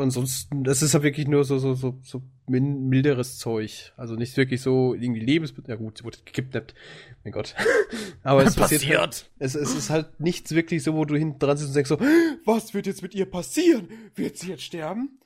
Ansonsten, 0.00 0.64
das 0.64 0.82
ist 0.82 0.92
ja 0.92 1.02
wirklich 1.02 1.28
nur 1.28 1.44
so, 1.44 1.58
so, 1.58 1.74
so, 1.74 1.98
so 2.02 2.22
milderes 2.48 3.38
Zeug. 3.38 3.92
Also 3.96 4.16
nicht 4.16 4.36
wirklich 4.36 4.60
so 4.60 4.94
irgendwie 4.94 5.20
Lebensmittel. 5.20 5.70
Ja 5.70 5.76
gut, 5.76 5.98
sie 5.98 6.04
wurde 6.04 6.18
gekidnappt. 6.24 6.74
Mein 7.22 7.32
Gott. 7.32 7.54
Aber 8.24 8.42
es 8.42 8.56
passiert. 8.56 8.80
passiert. 8.82 9.00
Halt, 9.00 9.30
es, 9.38 9.54
es 9.54 9.74
ist 9.74 9.90
halt 9.90 10.18
nichts 10.18 10.52
wirklich 10.52 10.82
so, 10.82 10.94
wo 10.94 11.04
du 11.04 11.16
hinten 11.16 11.38
dran 11.38 11.56
sitzt 11.56 11.70
und 11.70 11.76
denkst 11.76 11.88
so, 11.88 12.00
was 12.44 12.74
wird 12.74 12.86
jetzt 12.86 13.02
mit 13.02 13.14
ihr 13.14 13.26
passieren? 13.26 13.88
Wird 14.16 14.36
sie 14.36 14.50
jetzt 14.50 14.64
sterben? 14.64 15.20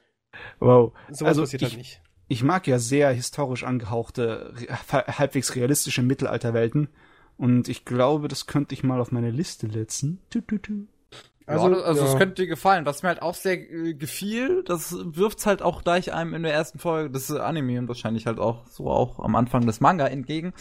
Wow. 0.60 0.92
So 1.10 1.24
also 1.24 1.42
passiert 1.42 1.62
halt 1.62 1.72
ich, 1.72 1.76
halt 1.76 1.78
nicht. 1.78 2.00
Ich 2.28 2.42
mag 2.42 2.66
ja 2.66 2.78
sehr 2.78 3.10
historisch 3.10 3.64
angehauchte, 3.64 4.54
halbwegs 4.88 5.56
realistische 5.56 6.02
Mittelalterwelten. 6.02 6.88
Und 7.38 7.68
ich 7.68 7.86
glaube, 7.86 8.28
das 8.28 8.46
könnte 8.46 8.74
ich 8.74 8.82
mal 8.82 9.00
auf 9.00 9.12
meine 9.12 9.30
Liste 9.30 9.70
setzen. 9.70 10.20
Tu, 10.28 10.42
tu, 10.42 10.58
tu. 10.58 10.86
Also, 11.48 11.70
ja, 11.70 11.80
also 11.80 12.04
ja. 12.04 12.12
es 12.12 12.18
könnte 12.18 12.42
dir 12.42 12.46
gefallen. 12.46 12.84
Was 12.84 13.02
mir 13.02 13.08
halt 13.08 13.22
auch 13.22 13.34
sehr 13.34 13.58
äh, 13.58 13.94
gefiel, 13.94 14.62
das 14.64 14.94
wirft's 15.02 15.46
halt 15.46 15.62
auch 15.62 15.82
gleich 15.82 16.12
einem 16.12 16.34
in 16.34 16.42
der 16.42 16.52
ersten 16.52 16.78
Folge 16.78 17.10
des 17.10 17.30
Anime 17.30 17.78
und 17.78 17.88
wahrscheinlich 17.88 18.26
halt 18.26 18.38
auch 18.38 18.66
so 18.66 18.90
auch 18.90 19.18
am 19.18 19.34
Anfang 19.34 19.64
des 19.66 19.80
Manga 19.80 20.06
entgegen. 20.06 20.52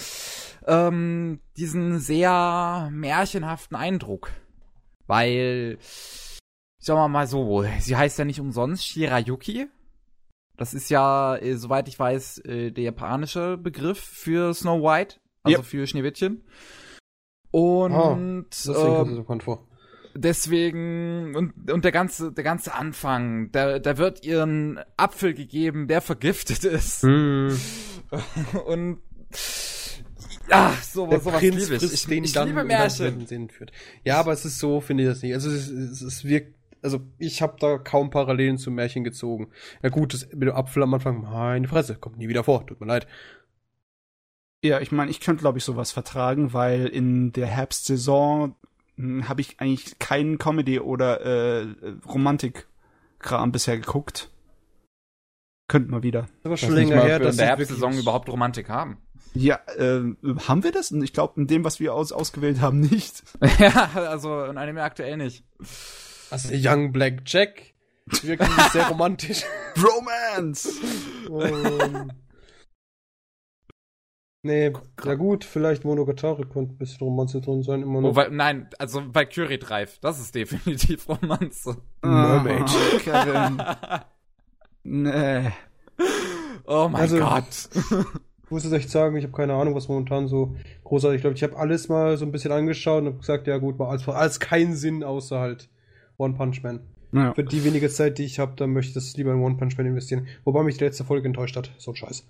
Ähm, 0.66 1.42
diesen 1.58 2.00
sehr 2.00 2.88
märchenhaften 2.92 3.76
Eindruck. 3.76 4.30
Weil, 5.08 5.78
sagen 6.80 7.00
wir 7.00 7.08
mal 7.10 7.28
so, 7.28 7.66
sie 7.80 7.98
heißt 7.98 8.18
ja 8.18 8.26
nicht 8.26 8.40
umsonst 8.40 8.86
Shirayuki. 8.86 9.68
Das 10.56 10.74
ist 10.74 10.90
ja, 10.90 11.36
äh, 11.36 11.56
soweit 11.56 11.90
ich 11.90 12.00
weiß, 12.00 12.40
äh, 12.40 12.72
der 12.72 12.86
japanische 12.86 13.58
Begriff 13.58 14.00
für 14.00 14.54
Snow 14.54 14.82
White, 14.82 15.18
also 15.44 15.60
yep. 15.60 15.66
für 15.66 15.86
Schneewittchen. 15.86 16.44
Und 17.52 17.94
oh, 17.94 18.44
das 18.50 18.68
ähm, 18.68 19.16
so 19.16 19.40
vor 19.40 19.68
deswegen 20.18 21.36
und 21.36 21.72
und 21.72 21.86
der 21.86 21.92
ganze 21.92 22.32
der 22.32 22.44
ganze 22.44 22.74
Anfang, 22.74 23.52
da 23.52 23.80
da 23.80 23.98
wird 23.98 24.26
ihren 24.26 24.80
Apfel 24.98 25.34
gegeben, 25.34 25.88
der 25.88 26.02
vergiftet 26.02 26.64
ist. 26.64 27.04
Mm. 27.04 27.50
und 28.66 29.00
ja, 30.50 30.74
so, 30.82 31.08
der 31.08 31.20
sowas 31.20 31.40
Prinz 31.40 31.70
liebe 31.70 31.76
ich. 31.76 31.94
Ich, 31.94 32.10
ich 32.10 32.32
dann 32.34 32.48
liebe 32.48 32.64
Märchen. 32.64 33.26
Sinn 33.28 33.50
führt. 33.50 33.72
Ja, 34.04 34.20
aber 34.20 34.32
es 34.32 34.46
ist 34.46 34.60
so, 34.60 34.80
finde 34.80 35.04
ich 35.04 35.10
das 35.10 35.22
nicht. 35.22 35.34
Also 35.34 35.50
es, 35.50 35.70
es, 35.70 36.02
es 36.02 36.24
wirkt, 36.26 36.56
also 36.82 37.02
ich 37.18 37.42
habe 37.42 37.58
da 37.60 37.78
kaum 37.78 38.10
Parallelen 38.10 38.58
zum 38.58 38.76
Märchen 38.76 39.04
gezogen. 39.04 39.50
Ja 39.84 39.90
gut, 39.90 40.14
das 40.14 40.28
mit 40.32 40.44
dem 40.48 40.56
Apfel 40.56 40.84
am 40.84 40.94
Anfang, 40.94 41.22
meine 41.22 41.68
Fresse, 41.68 41.96
kommt 41.96 42.18
nie 42.18 42.30
wieder 42.30 42.44
vor, 42.44 42.66
tut 42.66 42.80
mir 42.80 42.88
leid. 42.88 43.08
Ja, 44.64 44.80
ich 44.80 44.92
meine, 44.92 45.12
ich 45.12 45.20
könnte, 45.20 45.42
glaube 45.42 45.60
ich, 45.60 45.64
sowas 45.64 45.92
vertragen, 45.92 46.54
weil 46.54 46.88
in 46.88 47.32
der 47.32 47.48
Herbstsaison 47.48 48.56
habe 49.00 49.42
ich 49.42 49.60
eigentlich 49.60 50.00
keinen 50.00 50.38
Comedy- 50.38 50.80
oder 50.80 51.22
äh, 51.22 51.68
Romantik-Kram 52.08 53.52
bisher 53.52 53.78
geguckt. 53.78 54.30
Könnten 55.68 55.92
wir 55.92 56.02
wieder. 56.02 56.28
Das 56.44 56.50
war 56.50 56.58
schon 56.58 56.76
länger 56.76 57.02
her, 57.04 57.20
dass 57.20 57.26
wir 57.26 57.32
in 57.32 57.38
der 57.38 57.48
Herbstsaison 57.48 57.98
überhaupt 57.98 58.30
Romantik 58.30 58.70
haben. 58.70 58.98
Ja, 59.34 59.60
äh, 59.78 60.02
haben 60.48 60.64
wir 60.64 60.72
das? 60.72 60.92
Ich 60.92 61.14
glaube, 61.14 61.40
in 61.42 61.48
dem, 61.48 61.64
was 61.64 61.80
wir 61.80 61.94
aus 61.94 62.12
ausgewählt 62.12 62.62
haben, 62.62 62.80
nicht. 62.80 63.24
ja, 63.60 63.90
also 63.94 64.46
in 64.46 64.58
einem 64.58 64.78
aktuell 64.78 65.18
nicht. 65.18 65.44
Also 66.32 66.50
Young 66.54 66.92
Black 66.92 67.22
Jack. 67.26 67.74
Wirklich 68.24 68.50
sehr 68.72 68.88
romantisch. 68.90 69.44
Romance! 69.78 70.70
um, 71.30 72.12
Nee, 74.44 74.72
ja 75.04 75.16
gut, 75.16 75.44
vielleicht 75.44 75.84
Monogatari 75.84 76.46
könnte 76.46 76.74
ein 76.74 76.78
bisschen 76.78 77.00
Romanze 77.00 77.42
drin 77.42 77.64
sein. 77.64 77.82
Immer 77.82 78.02
noch. 78.02 78.10
Oh, 78.12 78.16
weil, 78.16 78.30
nein, 78.32 78.70
also 78.78 79.02
bei 79.12 79.26
Curie 79.26 79.58
Drive, 79.58 80.00
das 80.00 80.20
ist 80.20 80.36
definitiv 80.36 81.10
Romanze. 81.10 81.78
Mermaid. 82.02 82.64
Oh, 82.64 82.98
Kevin. 83.00 83.62
nee. 84.84 85.52
Oh 86.66 86.88
mein 86.90 87.02
also, 87.02 87.18
Gott. 87.18 87.70
Ich 88.44 88.52
muss 88.52 88.64
es 88.64 88.72
echt 88.72 88.90
sagen, 88.90 89.18
ich 89.18 89.24
habe 89.24 89.36
keine 89.36 89.56
Ahnung, 89.56 89.76
was 89.76 89.90
momentan 89.90 90.28
so 90.28 90.56
großartig 90.84 91.24
läuft. 91.24 91.38
Ich 91.38 91.44
habe 91.44 91.58
alles 91.58 91.90
mal 91.90 92.18
so 92.18 92.26
ein 92.26 92.32
bisschen 92.32 92.52
angeschaut 92.52 93.02
und 93.02 93.08
habe 93.08 93.18
gesagt, 93.18 93.48
ja 93.48 93.58
gut, 93.58 93.80
war 93.80 93.90
alles, 93.90 94.08
alles 94.08 94.40
keinen 94.40 94.76
Sinn 94.76 95.04
außer 95.04 95.40
halt 95.40 95.70
One 96.18 96.36
Punch 96.36 96.64
Man. 96.64 96.80
Ja. 97.12 97.34
Für 97.34 97.44
die 97.44 97.64
wenige 97.64 97.90
Zeit, 97.90 98.18
die 98.18 98.24
ich 98.24 98.40
habe, 98.40 98.54
dann 98.56 98.72
möchte 98.72 98.90
ich 98.90 98.94
das 98.94 99.18
lieber 99.18 99.34
in 99.34 99.42
One 99.42 99.56
Punch 99.56 99.78
Man 99.78 99.88
investieren. 99.88 100.28
Wobei 100.46 100.64
mich 100.64 100.78
die 100.78 100.84
letzte 100.84 101.04
Folge 101.04 101.28
enttäuscht 101.28 101.58
hat. 101.58 101.72
So 101.78 101.92
ein 101.92 101.96
Scheiß. 101.96 102.26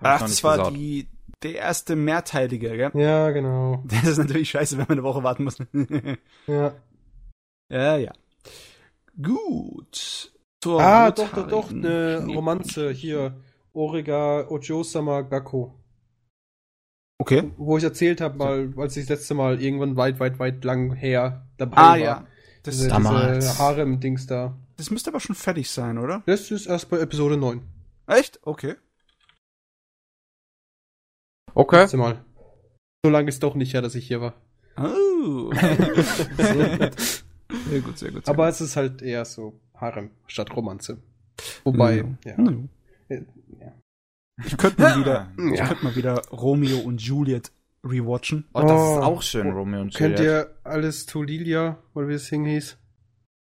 Ach, 0.00 0.20
das 0.20 0.44
war 0.44 0.70
die, 0.70 1.08
der 1.42 1.54
erste 1.56 1.96
mehrteilige, 1.96 2.76
gell? 2.76 2.90
Ja, 2.94 3.30
genau. 3.30 3.82
Das 3.88 4.04
ist 4.04 4.18
natürlich 4.18 4.50
scheiße, 4.50 4.76
wenn 4.78 4.86
man 4.88 4.98
eine 4.98 5.02
Woche 5.04 5.22
warten 5.22 5.44
muss. 5.44 5.58
ja. 6.46 6.72
Ja, 7.70 7.96
ja. 7.96 8.12
Gut. 9.20 10.32
Zur 10.60 10.80
ah, 10.80 11.10
doch, 11.10 11.32
doch, 11.32 11.48
doch, 11.48 11.70
eine 11.70 12.24
Romanze 12.26 12.90
hier. 12.90 13.36
Origa 13.72 14.48
Ojo-sama 14.48 15.20
Gakko. 15.22 15.78
Okay. 17.18 17.52
Wo 17.56 17.76
ich 17.76 17.84
erzählt 17.84 18.20
habe, 18.20 18.38
mal, 18.38 18.72
als 18.76 18.96
ich 18.96 19.06
das 19.06 19.18
letzte 19.18 19.34
Mal 19.34 19.60
irgendwann 19.60 19.96
weit, 19.96 20.18
weit, 20.20 20.38
weit 20.38 20.64
lang 20.64 20.94
her 20.94 21.46
dabei 21.56 21.76
ah, 21.76 21.88
war. 21.90 21.96
ja. 21.98 22.26
Das 22.62 22.76
diese, 22.76 22.88
damals. 22.88 23.44
Diese 23.44 23.58
Harem-Dings 23.58 24.26
da. 24.26 24.56
Das 24.76 24.90
müsste 24.90 25.10
aber 25.10 25.20
schon 25.20 25.34
fertig 25.34 25.70
sein, 25.70 25.98
oder? 25.98 26.22
Das 26.26 26.50
ist 26.50 26.66
erst 26.66 26.88
bei 26.90 26.98
Episode 26.98 27.36
9. 27.36 27.62
Echt? 28.06 28.40
Okay. 28.42 28.76
Okay. 31.54 31.82
Letzte 31.82 31.96
Mal. 31.96 32.24
So 33.04 33.10
lange 33.10 33.28
ist 33.28 33.42
doch 33.42 33.54
nicht 33.54 33.74
her, 33.74 33.82
dass 33.82 33.94
ich 33.94 34.06
hier 34.06 34.20
war. 34.20 34.34
Oh. 34.76 35.52
sehr 36.36 36.78
gut. 36.78 37.24
Sehr 37.68 37.80
gut, 37.80 37.98
sehr 37.98 38.10
gut. 38.12 38.28
Aber 38.28 38.46
gut. 38.46 38.54
es 38.54 38.60
ist 38.60 38.76
halt 38.76 39.02
eher 39.02 39.24
so 39.24 39.58
Harem 39.74 40.10
statt 40.26 40.54
Romanze. 40.54 40.98
Wobei, 41.64 42.02
no. 42.02 42.16
ja. 42.24 42.40
No. 42.40 42.68
ja. 43.08 43.72
Ich 44.44 44.56
könnte 44.56 44.82
mal 44.82 44.98
wieder, 45.00 45.32
ja. 45.38 45.52
ich 45.52 45.60
könnte 45.60 45.84
mal 45.84 45.96
wieder 45.96 46.22
Romeo 46.30 46.78
und 46.78 47.00
Juliet 47.00 47.52
rewatchen. 47.84 48.44
Oh, 48.52 48.62
das 48.62 48.70
oh, 48.70 48.98
ist 48.98 49.04
auch 49.04 49.22
schön, 49.22 49.50
Romeo 49.50 49.80
und 49.80 49.94
Juliet. 49.94 50.16
Kennt 50.16 50.20
ihr 50.20 50.54
alles 50.64 51.06
to 51.06 51.22
Lilia, 51.22 51.78
oder 51.94 52.08
wie 52.08 52.14
es 52.14 52.28
Ding 52.28 52.44
hieß? 52.44 52.76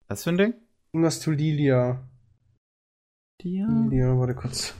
Was 0.08 0.24
für 0.24 0.30
ein 0.30 0.38
Ding? 0.38 0.54
Irgendwas 0.92 1.20
to 1.20 1.30
Lilia. 1.30 2.02
Lilia, 3.42 4.16
warte 4.18 4.34
kurz. 4.34 4.74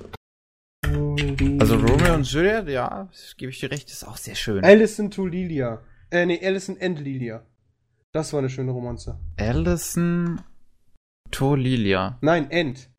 Also 0.85 1.77
Romeo 1.77 2.15
und 2.15 2.31
Juliet, 2.31 2.69
ja, 2.69 3.09
gebe 3.37 3.51
ich 3.51 3.61
dir 3.61 3.71
recht, 3.71 3.91
ist 3.91 4.07
auch 4.07 4.17
sehr 4.17 4.35
schön. 4.35 4.65
Alison 4.65 5.11
to 5.11 5.27
Lilia. 5.27 5.83
Äh, 6.11 6.27
nee, 6.27 6.41
Alison 6.45 6.77
and 6.81 6.99
Lilia. 7.01 7.47
Das 8.13 8.33
war 8.33 8.41
eine 8.41 8.51
schöne 8.51 8.73
Romanze. 8.73 9.19
Alison 9.39 10.41
to 11.31 11.55
Lilia. 11.55 12.19
Nein, 12.21 12.51
End. 12.51 12.91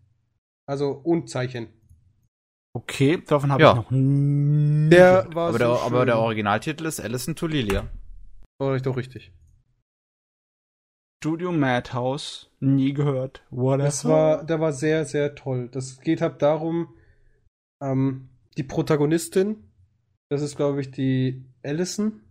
Also 0.65 0.91
und 0.91 1.29
Zeichen. 1.29 1.67
Okay, 2.75 3.21
davon 3.27 3.51
habe 3.51 3.61
ja. 3.61 3.71
ich 3.71 3.75
noch 3.75 3.91
nie. 3.91 4.89
Der 4.89 5.27
war 5.35 5.49
aber, 5.49 5.51
so 5.51 5.57
der, 5.59 5.67
aber 5.67 6.05
der 6.05 6.17
Originaltitel 6.17 6.85
ist 6.85 6.99
Alison 6.99 7.35
to 7.35 7.45
Lilia. 7.45 7.87
War 8.59 8.75
ich 8.75 8.81
doch 8.81 8.97
richtig. 8.97 9.31
Studio 11.23 11.51
Madhouse, 11.51 12.49
nie 12.59 12.93
gehört. 12.93 13.43
Whatever. 13.49 13.83
Das 13.83 14.05
war, 14.05 14.43
der 14.43 14.59
war 14.59 14.73
sehr, 14.73 15.05
sehr 15.05 15.35
toll. 15.35 15.69
Das 15.71 16.01
geht 16.01 16.21
halt 16.21 16.41
darum, 16.41 16.95
ähm, 17.83 18.29
die 18.57 18.63
Protagonistin, 18.63 19.57
das 20.29 20.41
ist, 20.41 20.55
glaube 20.55 20.81
ich, 20.81 20.91
die 20.91 21.43
Allison. 21.63 22.21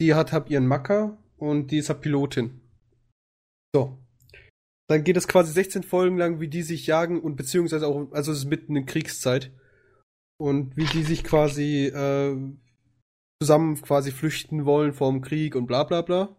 Die 0.00 0.14
hat 0.14 0.32
hab 0.32 0.50
ihren 0.50 0.66
Macker 0.66 1.18
und 1.36 1.70
die 1.70 1.78
ist 1.78 1.88
halt 1.88 2.00
Pilotin. 2.00 2.60
So. 3.74 3.98
Dann 4.88 5.04
geht 5.04 5.16
es 5.16 5.28
quasi 5.28 5.52
16 5.52 5.84
Folgen 5.84 6.18
lang, 6.18 6.40
wie 6.40 6.48
die 6.48 6.62
sich 6.62 6.86
jagen 6.86 7.20
und 7.20 7.36
beziehungsweise 7.36 7.86
auch, 7.86 8.10
also 8.12 8.32
es 8.32 8.38
ist 8.38 8.44
mitten 8.46 8.74
in 8.76 8.86
Kriegszeit. 8.86 9.52
Und 10.38 10.76
wie 10.76 10.86
die 10.86 11.02
sich 11.02 11.22
quasi 11.22 11.86
äh, 11.86 12.36
zusammen 13.42 13.80
quasi 13.80 14.10
flüchten 14.10 14.64
wollen 14.64 14.92
vom 14.92 15.20
Krieg 15.20 15.54
und 15.54 15.66
bla 15.66 15.84
bla 15.84 16.02
bla. 16.02 16.34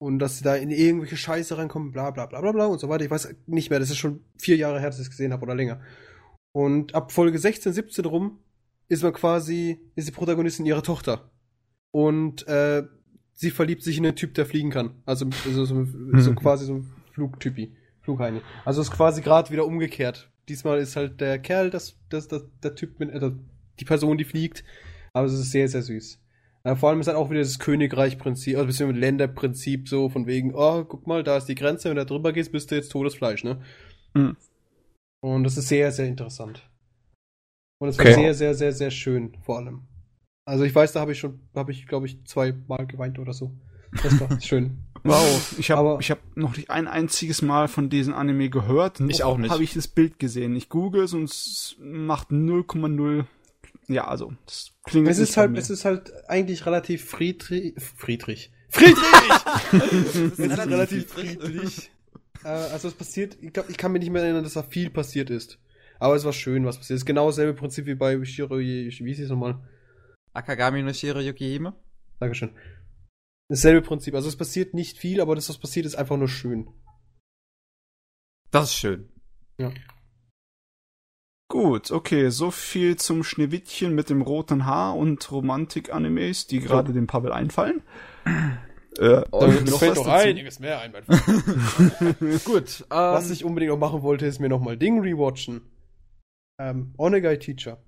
Und 0.00 0.18
dass 0.18 0.38
sie 0.38 0.44
da 0.44 0.56
in 0.56 0.70
irgendwelche 0.70 1.16
Scheiße 1.16 1.56
reinkommen, 1.56 1.92
bla 1.92 2.10
bla 2.10 2.26
bla 2.26 2.40
bla 2.40 2.52
bla 2.52 2.66
und 2.66 2.78
so 2.78 2.88
weiter. 2.88 3.04
Ich 3.04 3.10
weiß 3.10 3.34
nicht 3.46 3.70
mehr, 3.70 3.78
das 3.78 3.90
ist 3.90 3.98
schon 3.98 4.24
vier 4.36 4.56
Jahre 4.56 4.80
her, 4.80 4.90
dass 4.90 4.98
ich 4.98 5.06
es 5.06 5.10
gesehen 5.10 5.32
habe 5.32 5.42
oder 5.42 5.54
länger. 5.54 5.80
Und 6.58 6.96
ab 6.96 7.12
Folge 7.12 7.38
16, 7.38 7.72
17 7.72 8.04
rum 8.04 8.40
ist 8.88 9.04
man 9.04 9.12
quasi, 9.12 9.78
ist 9.94 10.08
die 10.08 10.12
Protagonistin 10.12 10.66
ihre 10.66 10.82
Tochter. 10.82 11.30
Und 11.92 12.48
äh, 12.48 12.82
sie 13.32 13.52
verliebt 13.52 13.84
sich 13.84 13.98
in 13.98 14.06
einen 14.06 14.16
Typ, 14.16 14.34
der 14.34 14.44
fliegen 14.44 14.70
kann. 14.70 15.00
Also, 15.06 15.26
also 15.46 15.64
so, 15.64 15.74
mhm. 15.76 16.18
so 16.18 16.34
quasi 16.34 16.66
so 16.66 16.74
ein 16.74 16.90
Flugtypi. 17.12 17.76
Flugheini. 18.00 18.40
Also 18.64 18.80
ist 18.80 18.90
quasi 18.90 19.22
gerade 19.22 19.50
wieder 19.50 19.66
umgekehrt. 19.66 20.32
Diesmal 20.48 20.80
ist 20.80 20.96
halt 20.96 21.20
der 21.20 21.38
Kerl, 21.38 21.70
das, 21.70 21.96
das, 22.08 22.26
das, 22.26 22.42
der 22.60 22.74
Typ 22.74 22.98
mit, 22.98 23.12
also 23.12 23.36
die 23.78 23.84
Person, 23.84 24.18
die 24.18 24.24
fliegt. 24.24 24.64
Aber 25.12 25.28
es 25.28 25.34
ist 25.34 25.52
sehr, 25.52 25.68
sehr 25.68 25.82
süß. 25.82 26.20
Äh, 26.64 26.74
vor 26.74 26.88
allem 26.88 26.98
ist 26.98 27.06
halt 27.06 27.18
auch 27.18 27.30
wieder 27.30 27.38
das 27.38 27.60
Königreich-Prinzip, 27.60 28.56
also 28.56 28.66
beziehungsweise 28.66 28.98
Länderprinzip 28.98 29.88
so 29.88 30.08
von 30.08 30.26
wegen, 30.26 30.56
oh, 30.56 30.82
guck 30.82 31.06
mal, 31.06 31.22
da 31.22 31.36
ist 31.36 31.46
die 31.46 31.54
Grenze, 31.54 31.88
wenn 31.88 31.94
du 31.94 32.02
da 32.02 32.04
drüber 32.04 32.32
gehst, 32.32 32.50
bist 32.50 32.72
du 32.72 32.74
jetzt 32.74 32.90
Todesfleisch, 32.90 33.44
ne? 33.44 33.62
Mhm. 34.14 34.36
Und 35.20 35.44
das 35.44 35.56
ist 35.56 35.68
sehr, 35.68 35.90
sehr 35.92 36.06
interessant. 36.06 36.68
Und 37.80 37.88
es 37.88 37.98
okay. 37.98 38.08
war 38.08 38.14
sehr, 38.14 38.34
sehr, 38.34 38.54
sehr, 38.54 38.72
sehr 38.72 38.90
schön, 38.90 39.36
vor 39.42 39.58
allem. 39.58 39.86
Also 40.44 40.64
ich 40.64 40.74
weiß, 40.74 40.92
da 40.92 41.00
habe 41.00 41.12
ich 41.12 41.18
schon, 41.18 41.40
habe 41.54 41.72
ich, 41.72 41.86
glaube 41.86 42.06
ich, 42.06 42.24
zwei 42.24 42.52
Mal 42.66 42.86
geweint 42.86 43.18
oder 43.18 43.32
so. 43.32 43.52
Das 44.02 44.18
war 44.20 44.40
schön. 44.40 44.78
Wow, 45.04 45.54
ich 45.58 45.70
habe 45.70 45.98
ich 46.00 46.10
hab 46.10 46.18
noch 46.36 46.56
nicht 46.56 46.70
ein 46.70 46.88
einziges 46.88 47.42
Mal 47.42 47.68
von 47.68 47.88
diesem 47.88 48.14
Anime 48.14 48.50
gehört. 48.50 49.00
Ich 49.00 49.22
auch 49.22 49.38
nicht. 49.38 49.50
Habe 49.50 49.62
ich 49.62 49.74
das 49.74 49.88
Bild 49.88 50.18
gesehen. 50.18 50.56
Ich 50.56 50.68
google 50.68 51.04
es 51.04 51.12
und 51.14 51.24
es 51.24 51.76
macht 51.78 52.30
0,0. 52.30 53.24
Ja, 53.86 54.06
also, 54.08 54.32
das 54.44 54.72
klingt 54.84 55.08
Es 55.08 55.18
ist 55.18 55.36
halt, 55.36 55.52
mir. 55.52 55.58
es 55.58 55.70
ist 55.70 55.84
halt 55.84 56.12
eigentlich 56.28 56.66
relativ 56.66 57.04
Friedrich, 57.04 57.74
Friedrich. 57.78 58.52
Friedrich! 58.68 59.02
es 60.32 60.38
ist 60.38 60.58
relativ 60.58 61.08
friedlich. 61.08 61.90
Äh, 62.48 62.72
also 62.72 62.88
es 62.88 62.94
passiert, 62.94 63.36
ich 63.42 63.52
glaube, 63.52 63.70
ich 63.70 63.76
kann 63.76 63.92
mich 63.92 64.00
nicht 64.00 64.10
mehr 64.10 64.22
erinnern, 64.22 64.42
dass 64.42 64.54
da 64.54 64.62
viel 64.62 64.90
passiert 64.90 65.30
ist. 65.30 65.58
Aber 66.00 66.14
es 66.14 66.24
war 66.24 66.32
schön, 66.32 66.64
was 66.64 66.78
passiert 66.78 66.96
ist. 66.96 67.04
Genau 67.04 67.26
dasselbe 67.26 67.54
Prinzip 67.54 67.86
wie 67.86 67.94
bei 67.94 68.24
Shiro, 68.24 68.58
wie 68.58 68.90
hieß 68.90 69.20
es 69.20 69.30
nochmal? 69.30 69.60
Akagami 70.32 70.82
no 70.82 70.92
Shiro 70.92 71.20
Yukihime? 71.20 71.74
Dankeschön. 72.20 72.50
Dasselbe 73.48 73.82
Prinzip. 73.82 74.14
Also 74.14 74.28
es 74.28 74.36
passiert 74.36 74.74
nicht 74.74 74.96
viel, 74.96 75.20
aber 75.20 75.34
das, 75.34 75.48
was 75.48 75.58
passiert, 75.58 75.86
ist 75.86 75.96
einfach 75.96 76.16
nur 76.16 76.28
schön. 76.28 76.68
Das 78.50 78.70
ist 78.70 78.74
schön. 78.74 79.08
Ja. 79.58 79.72
Gut, 81.50 81.90
okay, 81.90 82.28
so 82.28 82.50
viel 82.50 82.96
zum 82.96 83.24
Schneewittchen 83.24 83.94
mit 83.94 84.10
dem 84.10 84.20
roten 84.20 84.66
Haar 84.66 84.96
und 84.96 85.30
Romantik-Animes, 85.32 86.46
die 86.46 86.60
gerade 86.60 86.92
dem 86.92 87.06
Pavel 87.06 87.32
einfallen. 87.32 87.82
Äh, 88.98 89.22
Da 89.30 89.46
mir 89.46 89.60
noch 89.62 89.78
fällt 89.78 89.96
dazu? 89.96 90.08
einiges 90.10 90.58
mehr 90.58 90.80
ein. 90.80 90.92
Gut. 92.44 92.80
Ähm, 92.80 92.86
Was 92.90 93.30
ich 93.30 93.44
unbedingt 93.44 93.70
noch 93.72 93.78
machen 93.78 94.02
wollte, 94.02 94.26
ist 94.26 94.40
mir 94.40 94.48
nochmal 94.48 94.76
Ding 94.76 95.00
rewatchen. 95.00 95.60
Ähm, 96.60 96.94
Onegai 96.98 97.36
Teacher. 97.36 97.78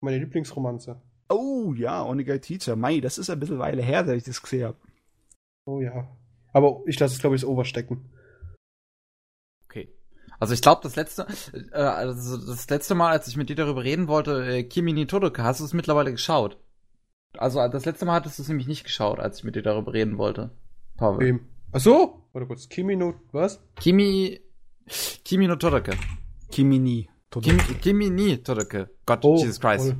Meine 0.00 0.18
Lieblingsromanze. 0.18 1.00
Oh 1.28 1.74
ja, 1.74 2.02
Onigai 2.02 2.38
Teacher. 2.38 2.76
Mei, 2.76 3.00
das 3.00 3.18
ist 3.18 3.28
ein 3.30 3.38
bisschen 3.40 3.58
Weile 3.58 3.82
her, 3.82 4.02
dass 4.04 4.16
ich 4.16 4.24
das 4.24 4.40
gesehen 4.40 4.64
habe. 4.68 4.76
Oh 5.66 5.80
ja. 5.80 6.08
Aber 6.52 6.80
ich 6.86 6.98
lasse 6.98 7.14
es, 7.14 7.20
glaube 7.20 7.36
ich, 7.36 7.42
das 7.42 7.50
Overstecken. 7.50 8.08
Okay. 9.64 9.90
Also 10.38 10.54
ich 10.54 10.62
glaube, 10.62 10.80
das 10.82 10.96
letzte, 10.96 11.26
äh, 11.72 11.76
also 11.78 12.36
das 12.38 12.68
letzte 12.70 12.94
Mal, 12.94 13.10
als 13.10 13.26
ich 13.28 13.36
mit 13.36 13.48
dir 13.50 13.56
darüber 13.56 13.84
reden 13.84 14.08
wollte, 14.08 14.46
äh, 14.46 14.62
Kimi 14.64 14.92
ni 14.92 15.06
Todoka, 15.06 15.42
hast 15.44 15.60
du 15.60 15.64
es 15.64 15.72
mittlerweile 15.74 16.12
geschaut? 16.12 16.58
Also 17.38 17.66
das 17.68 17.84
letzte 17.84 18.04
Mal 18.06 18.14
hattest 18.14 18.38
du 18.38 18.42
es 18.42 18.48
nämlich 18.48 18.66
nicht 18.66 18.84
geschaut, 18.84 19.18
als 19.20 19.38
ich 19.38 19.44
mit 19.44 19.54
dir 19.56 19.62
darüber 19.62 19.92
reden 19.92 20.18
wollte. 20.18 20.50
Pavel. 20.96 21.26
Wem? 21.26 21.40
Ach 21.72 21.80
so? 21.80 22.22
Warte 22.32 22.46
kurz. 22.46 22.68
Kimi 22.68 22.96
no, 22.96 23.14
was? 23.32 23.60
Kimi, 23.80 24.40
Kimi 25.24 25.46
no 25.48 25.56
Todoka. 25.56 25.92
Kimini. 26.50 27.08
Kimi, 27.30 27.58
Kimi 27.82 28.10
ni 28.10 28.38
Todoka. 28.38 28.88
Gott, 29.04 29.24
Jesus 29.24 29.60
Christ. 29.60 29.86
voll. 29.86 29.96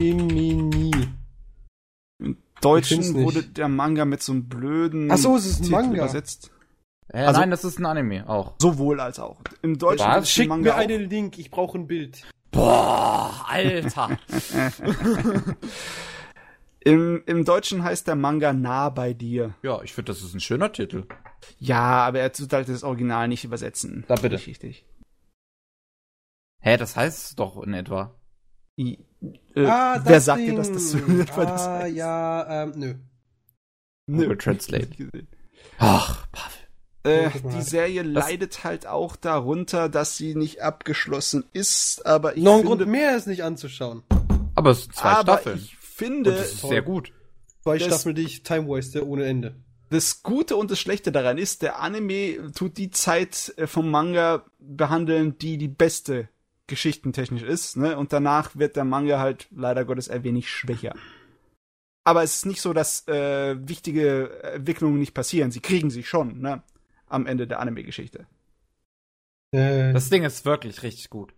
Kimi 0.00 0.54
ni. 0.54 0.90
Im 2.18 2.38
Deutschen 2.60 3.00
nicht. 3.00 3.14
wurde 3.14 3.42
der 3.42 3.68
Manga 3.68 4.04
mit 4.04 4.22
so 4.22 4.32
einem 4.32 4.48
blöden 4.48 5.10
Ach 5.10 5.16
so, 5.18 5.36
es 5.36 5.46
ist 5.46 5.60
ein 5.60 5.64
Titel 5.64 5.72
Manga. 5.76 5.94
übersetzt. 5.96 6.50
Äh, 7.08 7.18
Also- 7.24 7.40
nein, 7.40 7.50
das 7.50 7.64
ist 7.64 7.78
ein 7.78 7.86
Anime 7.86 8.28
auch. 8.28 8.54
Sowohl 8.60 8.98
als 9.00 9.18
auch. 9.20 9.40
Im 9.62 9.78
Deutschen 9.78 10.06
Was? 10.06 10.30
Schick 10.30 10.48
mir 10.50 10.74
einen 10.74 11.08
Link, 11.10 11.38
ich 11.38 11.50
brauche 11.50 11.78
ein 11.78 11.86
Bild. 11.86 12.24
Boah, 12.54 13.44
Alter. 13.48 14.16
Im, 16.84 17.22
Im 17.26 17.44
Deutschen 17.44 17.82
heißt 17.82 18.06
der 18.06 18.14
Manga 18.14 18.52
Nah 18.52 18.90
bei 18.90 19.12
dir. 19.12 19.54
ja, 19.62 19.82
ich 19.82 19.92
finde, 19.92 20.12
das 20.12 20.22
ist 20.22 20.34
ein 20.34 20.40
schöner 20.40 20.70
Titel. 20.70 21.06
Ja, 21.58 22.06
aber 22.06 22.20
er 22.20 22.32
tut 22.32 22.52
halt 22.52 22.68
das 22.68 22.84
Original 22.84 23.26
nicht 23.26 23.44
übersetzen. 23.44 24.04
Da 24.06 24.14
bitte. 24.14 24.36
Nicht 24.36 24.46
Richtig. 24.46 24.84
Hä, 26.60 26.76
das 26.76 26.96
heißt 26.96 27.30
es 27.30 27.36
doch 27.36 27.62
in 27.62 27.74
etwa. 27.74 28.14
I, 28.78 28.98
äh, 29.54 29.66
ah, 29.66 30.00
wer 30.04 30.20
sagt 30.20 30.40
dir, 30.40 30.54
dass 30.54 30.70
das 30.72 30.90
so 30.90 30.98
in 30.98 31.20
etwa 31.20 31.42
ah, 31.42 31.46
das 31.46 31.66
heißt? 31.68 31.96
ja, 31.96 32.62
ähm, 32.62 32.72
nö. 32.76 32.94
Google 34.06 34.36
Translate. 34.36 34.88
Ach, 35.78 36.26
Pavel. 36.30 36.53
Äh, 37.04 37.30
die 37.30 37.48
leid. 37.48 37.64
Serie 37.64 38.04
Das- 38.04 38.28
leidet 38.28 38.64
halt 38.64 38.86
auch 38.86 39.16
darunter, 39.16 39.88
dass 39.88 40.16
sie 40.16 40.34
nicht 40.34 40.62
abgeschlossen 40.62 41.44
ist, 41.52 42.04
aber 42.06 42.36
ich 42.36 42.42
Noch 42.42 42.52
ein 42.54 42.60
finde, 42.62 42.76
Grund 42.78 42.90
mehr, 42.90 43.14
es 43.16 43.26
nicht 43.26 43.42
anzuschauen. 43.44 44.02
Aber 44.54 44.70
es 44.70 44.82
sind 44.84 44.94
zwei 44.96 45.08
aber 45.10 45.32
Staffeln. 45.34 45.58
ich 45.58 45.72
Und 45.74 45.84
finde, 45.84 46.30
das 46.32 46.52
ist 46.54 46.60
sehr 46.68 46.82
gut. 46.82 47.12
Zwei 47.62 47.78
Staffeln, 47.78 48.14
die 48.14 48.22
ich 48.22 48.42
time 48.42 48.68
waste 48.68 49.06
ohne 49.06 49.24
Ende. 49.24 49.54
das 49.90 50.22
Gute 50.22 50.56
und 50.56 50.70
das 50.70 50.80
Schlechte 50.80 51.12
daran 51.12 51.38
ist, 51.38 51.62
der 51.62 51.80
Anime 51.80 52.52
tut 52.54 52.78
die 52.78 52.90
Zeit 52.90 53.52
äh, 53.56 53.66
vom 53.66 53.90
Manga 53.90 54.44
behandeln, 54.58 55.38
die 55.38 55.56
die 55.58 55.68
beste 55.68 56.28
geschichtentechnisch 56.66 57.42
ist, 57.42 57.76
ne? 57.76 57.98
Und 57.98 58.12
danach 58.14 58.56
wird 58.56 58.76
der 58.76 58.84
Manga 58.84 59.18
halt 59.18 59.46
leider 59.54 59.84
Gottes 59.84 60.08
ein 60.08 60.24
wenig 60.24 60.48
schwächer. 60.50 60.94
Aber 62.04 62.22
es 62.22 62.36
ist 62.36 62.46
nicht 62.46 62.60
so, 62.62 62.72
dass 62.72 63.06
äh, 63.08 63.56
wichtige 63.68 64.42
Entwicklungen 64.42 64.98
nicht 64.98 65.14
passieren. 65.14 65.50
Sie 65.50 65.60
kriegen 65.60 65.90
sie 65.90 66.02
schon, 66.02 66.40
ne? 66.40 66.62
Am 67.14 67.26
Ende 67.26 67.46
der 67.46 67.60
Anime-Geschichte. 67.60 68.26
Äh, 69.52 69.92
Das 69.92 70.10
Ding 70.10 70.24
ist 70.24 70.44
wirklich 70.44 70.82
richtig 70.82 71.10
gut. 71.10 71.32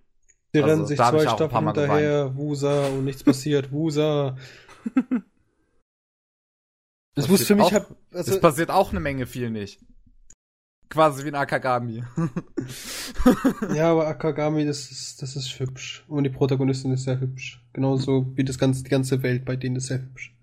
die 0.54 0.62
also, 0.62 0.70
rennen 0.72 0.86
sich 0.86 0.98
hab 0.98 1.10
zwei 1.10 1.28
Staffeln 1.28 1.66
hinterher, 1.66 2.34
Wusa 2.34 2.86
und 2.88 3.04
nichts 3.04 3.22
passiert, 3.22 3.70
Wusa. 3.72 4.36
Das 7.14 7.26
Passiert 7.26 7.30
muss 7.40 7.46
für 7.46 7.54
mich 7.54 7.64
auch- 7.64 7.72
halt, 7.72 7.86
also, 8.12 8.32
es 8.32 8.40
passiert 8.40 8.70
auch 8.70 8.90
eine 8.90 9.00
Menge 9.00 9.26
viel 9.26 9.50
nicht. 9.50 9.80
Quasi 10.90 11.24
wie 11.24 11.28
ein 11.28 11.34
Akagami. 11.34 12.04
ja, 13.74 13.90
aber 13.90 14.06
Akagami, 14.14 14.64
das 14.66 14.90
ist, 14.90 15.22
das 15.22 15.34
ist 15.34 15.58
hübsch. 15.58 16.04
Und 16.08 16.24
die 16.24 16.30
Protagonistin 16.30 16.92
ist 16.92 17.04
sehr 17.04 17.18
hübsch. 17.18 17.64
Genauso 17.72 18.36
wie 18.36 18.44
das 18.44 18.58
ganze, 18.58 18.82
die 18.84 18.90
ganze 18.90 19.22
Welt 19.22 19.44
bei 19.46 19.56
denen 19.56 19.76
ist 19.76 19.86
sehr 19.86 20.02
hübsch. 20.02 20.36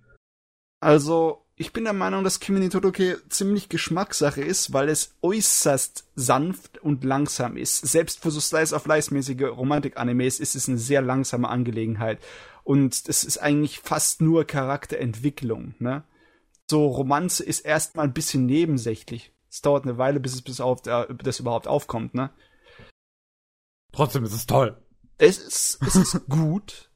Also, 0.82 1.43
ich 1.56 1.72
bin 1.72 1.84
der 1.84 1.94
Meinung, 1.94 2.24
dass 2.24 2.40
Kimi 2.40 2.68
Todoke 2.70 3.22
ziemlich 3.30 3.70
Geschmackssache 3.70 4.42
ist, 4.42 4.74
weil 4.74 4.90
es 4.90 5.16
äußerst 5.22 6.06
sanft 6.16 6.80
und 6.80 7.04
langsam 7.04 7.58
ist. 7.58 7.88
Selbst 7.88 8.22
für 8.22 8.32
so 8.32 8.40
Slice-of-Life-mäßige 8.40 9.44
Romantik-Animes 9.44 10.40
ist 10.40 10.56
es 10.56 10.68
eine 10.68 10.80
sehr 10.80 11.02
langsame 11.02 11.50
Angelegenheit. 11.50 12.20
Und 12.64 13.08
es 13.08 13.24
ist 13.24 13.38
eigentlich 13.38 13.80
fast 13.80 14.22
nur 14.22 14.46
Charakterentwicklung, 14.46 15.76
ne? 15.80 16.04
So, 16.70 16.88
Romanze 16.88 17.44
ist 17.44 17.60
erstmal 17.60 18.06
ein 18.06 18.14
bisschen 18.14 18.46
nebensächlich. 18.46 19.34
Es 19.52 19.62
dauert 19.62 19.84
eine 19.84 19.98
Weile, 19.98 20.20
bis 20.20 20.34
es 20.34 20.42
bis 20.42 20.60
auf 20.60 20.88
äh, 20.88 21.06
das 21.14 21.40
überhaupt 21.40 21.68
aufkommt, 21.68 22.16
ne? 22.16 22.32
Trotzdem 23.92 24.24
ist 24.24 24.34
es 24.34 24.48
toll. 24.48 24.82
Es 25.20 25.38
ist, 25.38 25.80
es 25.86 25.96
ist 25.96 26.26
gut. 26.30 26.90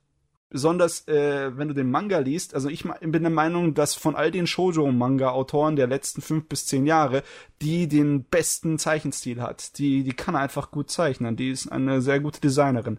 Besonders, 0.49 1.05
äh, 1.09 1.57
wenn 1.57 1.67
du 1.67 1.73
den 1.73 1.91
Manga 1.91 2.19
liest. 2.19 2.53
Also 2.55 2.69
ich 2.69 2.83
bin 3.01 3.21
der 3.23 3.29
Meinung, 3.31 3.73
dass 3.73 3.95
von 3.95 4.15
all 4.15 4.31
den 4.31 4.47
Shoujo-Manga-Autoren 4.47 5.75
der 5.75 5.87
letzten 5.87 6.21
fünf 6.21 6.47
bis 6.47 6.65
zehn 6.65 6.85
Jahre, 6.85 7.21
die 7.61 7.87
den 7.89 8.23
besten 8.23 8.79
Zeichenstil 8.79 9.41
hat. 9.41 9.77
Die, 9.77 10.03
die 10.03 10.13
kann 10.13 10.37
einfach 10.37 10.71
gut 10.71 10.89
zeichnen. 10.89 11.35
Die 11.35 11.49
ist 11.49 11.67
eine 11.69 12.01
sehr 12.01 12.21
gute 12.21 12.39
Designerin. 12.39 12.97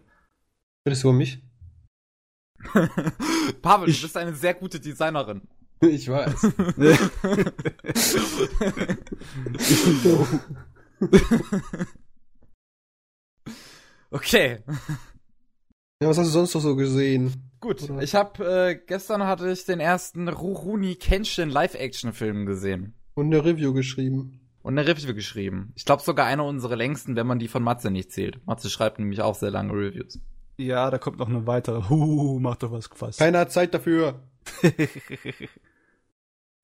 Redest 0.87 1.03
du 1.03 1.09
über 1.09 1.17
mich? 1.17 1.41
Pavel, 3.63 3.89
Ich- 3.89 3.97
du 4.01 4.03
bist 4.03 4.17
eine 4.17 4.35
sehr 4.35 4.53
gute 4.53 4.79
Designerin. 4.79 5.41
Ich 5.81 6.09
weiß. 6.09 6.35
Okay, 14.11 14.57
Ja, 16.01 16.07
was 16.07 16.17
hast 16.17 16.27
du 16.27 16.31
sonst 16.31 16.53
noch 16.55 16.61
so 16.61 16.75
gesehen? 16.77 17.51
gut. 17.59 17.89
Oder? 17.89 18.01
Ich 18.01 18.15
habe 18.15 18.45
äh, 18.45 18.79
gestern 18.87 19.23
hatte 19.23 19.51
ich 19.51 19.65
den 19.65 19.81
ersten 19.81 20.29
Rurouni 20.29 20.95
Kenshin 20.95 21.49
Live-Action-Film 21.49 22.45
gesehen 22.45 22.93
Und 23.15 23.25
eine 23.25 23.43
Review 23.43 23.73
geschrieben. 23.73 24.39
und 24.61 24.79
eine 24.79 24.87
Review 24.87 25.13
geschrieben. 25.13 25.73
Ich 25.75 25.83
glaube 25.83 26.01
sogar 26.01 26.25
eine 26.25 26.43
unserer 26.43 26.77
längsten, 26.77 27.17
wenn 27.17 27.27
man 27.27 27.37
die 27.39 27.49
von 27.49 27.63
Matze 27.63 27.91
nicht 27.91 28.13
zählt. 28.13 28.39
Matze 28.47 28.69
schreibt 28.69 28.99
nämlich 28.99 29.21
auch 29.21 29.35
sehr 29.35 29.51
lange 29.51 29.73
Reviews. 29.73 30.21
Ja, 30.55 30.89
da 30.89 30.97
kommt 30.99 31.19
noch 31.19 31.27
eine 31.27 31.45
weitere. 31.47 31.89
Huhu, 31.89 32.39
macht 32.39 32.63
doch 32.63 32.71
was 32.71 32.89
gefasst. 32.89 33.19
Keiner 33.19 33.39
hat 33.39 33.51
Zeit 33.51 33.73
dafür. 33.73 34.23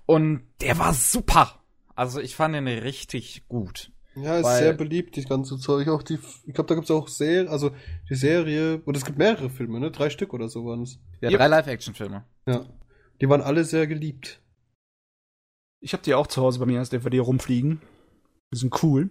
Und 0.06 0.44
der 0.62 0.78
war 0.78 0.94
super. 0.94 1.60
Also 1.96 2.22
ich 2.22 2.36
fand 2.38 2.56
ihn 2.56 2.68
richtig 2.68 3.44
gut. 3.50 3.92
Ja, 4.16 4.38
ist 4.38 4.46
Weil- 4.46 4.60
sehr 4.64 4.74
beliebt, 4.74 5.18
das 5.18 5.26
ganze 5.28 5.58
Zeug. 5.58 5.88
Auch 5.90 6.02
die, 6.04 6.18
ich 6.46 6.54
glaube, 6.54 6.68
da 6.68 6.76
gibt's 6.76 6.92
auch 6.92 7.08
Serie, 7.08 7.50
also 7.50 7.72
die 8.10 8.16
Serie, 8.16 8.82
und 8.86 8.96
es 8.96 9.04
gibt 9.06 9.18
mehrere 9.18 9.50
Filme, 9.50 9.80
ne? 9.80 9.92
Drei 9.92 10.10
Stück 10.10 10.34
oder 10.34 10.48
so 10.48 10.66
waren's. 10.66 11.00
Ja, 11.22 11.30
Yep. 11.30 11.40
drei 11.40 11.48
Live-Action-Filme. 11.48 12.24
Ja. 12.48 12.66
Die 13.22 13.30
waren 13.30 13.42
alle 13.42 13.64
sehr 13.66 13.88
geliebt. 13.88 14.42
Ich 15.82 15.94
habe 15.94 16.04
die 16.04 16.14
auch 16.14 16.28
zu 16.28 16.42
Hause 16.42 16.60
bei 16.60 16.66
mir 16.66 16.80
als 16.80 16.90
DVD 16.90 17.20
rumfliegen. 17.20 17.82
Die 18.54 18.58
sind 18.58 18.82
cool. 18.84 19.10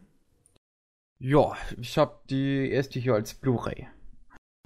Ja, 1.19 1.53
ich 1.81 1.97
habe 1.99 2.21
die 2.31 2.71
erste 2.71 2.99
hier 2.99 3.15
als 3.15 3.35
Blu-ray. 3.35 3.87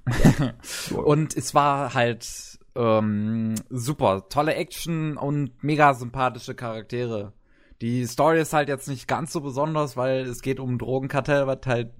und 1.05 1.35
es 1.37 1.53
war 1.53 1.93
halt 1.93 2.59
ähm, 2.75 3.55
super. 3.69 4.27
Tolle 4.29 4.55
Action 4.55 5.17
und 5.17 5.63
mega 5.63 5.93
sympathische 5.93 6.55
Charaktere. 6.55 7.33
Die 7.81 8.05
Story 8.05 8.41
ist 8.41 8.53
halt 8.53 8.67
jetzt 8.67 8.87
nicht 8.87 9.07
ganz 9.07 9.31
so 9.31 9.41
besonders, 9.41 9.95
weil 9.95 10.21
es 10.21 10.41
geht 10.41 10.59
um 10.59 10.75
ein 10.75 10.79
Drogenkartell, 10.79 11.47
was 11.47 11.59
halt 11.65 11.93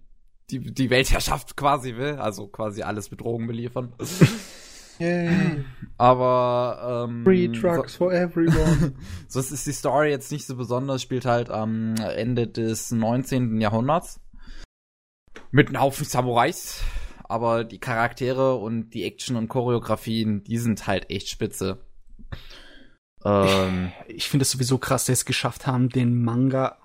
die, 0.50 0.60
die 0.60 0.90
Weltherrschaft 0.90 1.56
quasi 1.56 1.96
will. 1.96 2.16
Also 2.16 2.48
quasi 2.48 2.82
alles 2.82 3.12
mit 3.12 3.22
Drogen 3.22 3.48
beliefern. 3.48 3.94
Yay. 5.00 5.64
Aber 5.98 7.06
ähm, 7.08 7.24
Free 7.24 7.48
Drugs 7.48 7.96
for 7.96 8.12
everyone. 8.12 8.94
so, 9.30 9.42
so 9.42 9.54
ist 9.54 9.66
die 9.66 9.72
Story 9.72 10.10
jetzt 10.10 10.32
nicht 10.32 10.46
so 10.46 10.58
besonders, 10.58 11.02
spielt 11.02 11.26
halt 11.26 11.50
am 11.50 11.96
Ende 11.96 12.48
des 12.48 12.92
19. 12.92 13.62
Jahrhunderts. 13.62 14.20
Mit 15.52 15.70
einem 15.70 15.80
Haufen 15.80 16.06
Samurais. 16.06 16.84
Aber 17.24 17.64
die 17.64 17.80
Charaktere 17.80 18.56
und 18.56 18.90
die 18.90 19.06
Action 19.06 19.38
und 19.38 19.48
Choreografien, 19.48 20.44
die 20.44 20.58
sind 20.58 20.86
halt 20.88 21.10
echt 21.10 21.30
spitze. 21.30 21.80
Ähm, 23.26 23.92
ich 24.08 24.30
finde 24.30 24.44
es 24.44 24.52
sowieso 24.52 24.78
krass, 24.78 25.04
dass 25.04 25.08
sie 25.08 25.22
es 25.22 25.26
geschafft 25.26 25.68
haben, 25.68 25.90
den 25.90 26.24
Manga, 26.24 26.78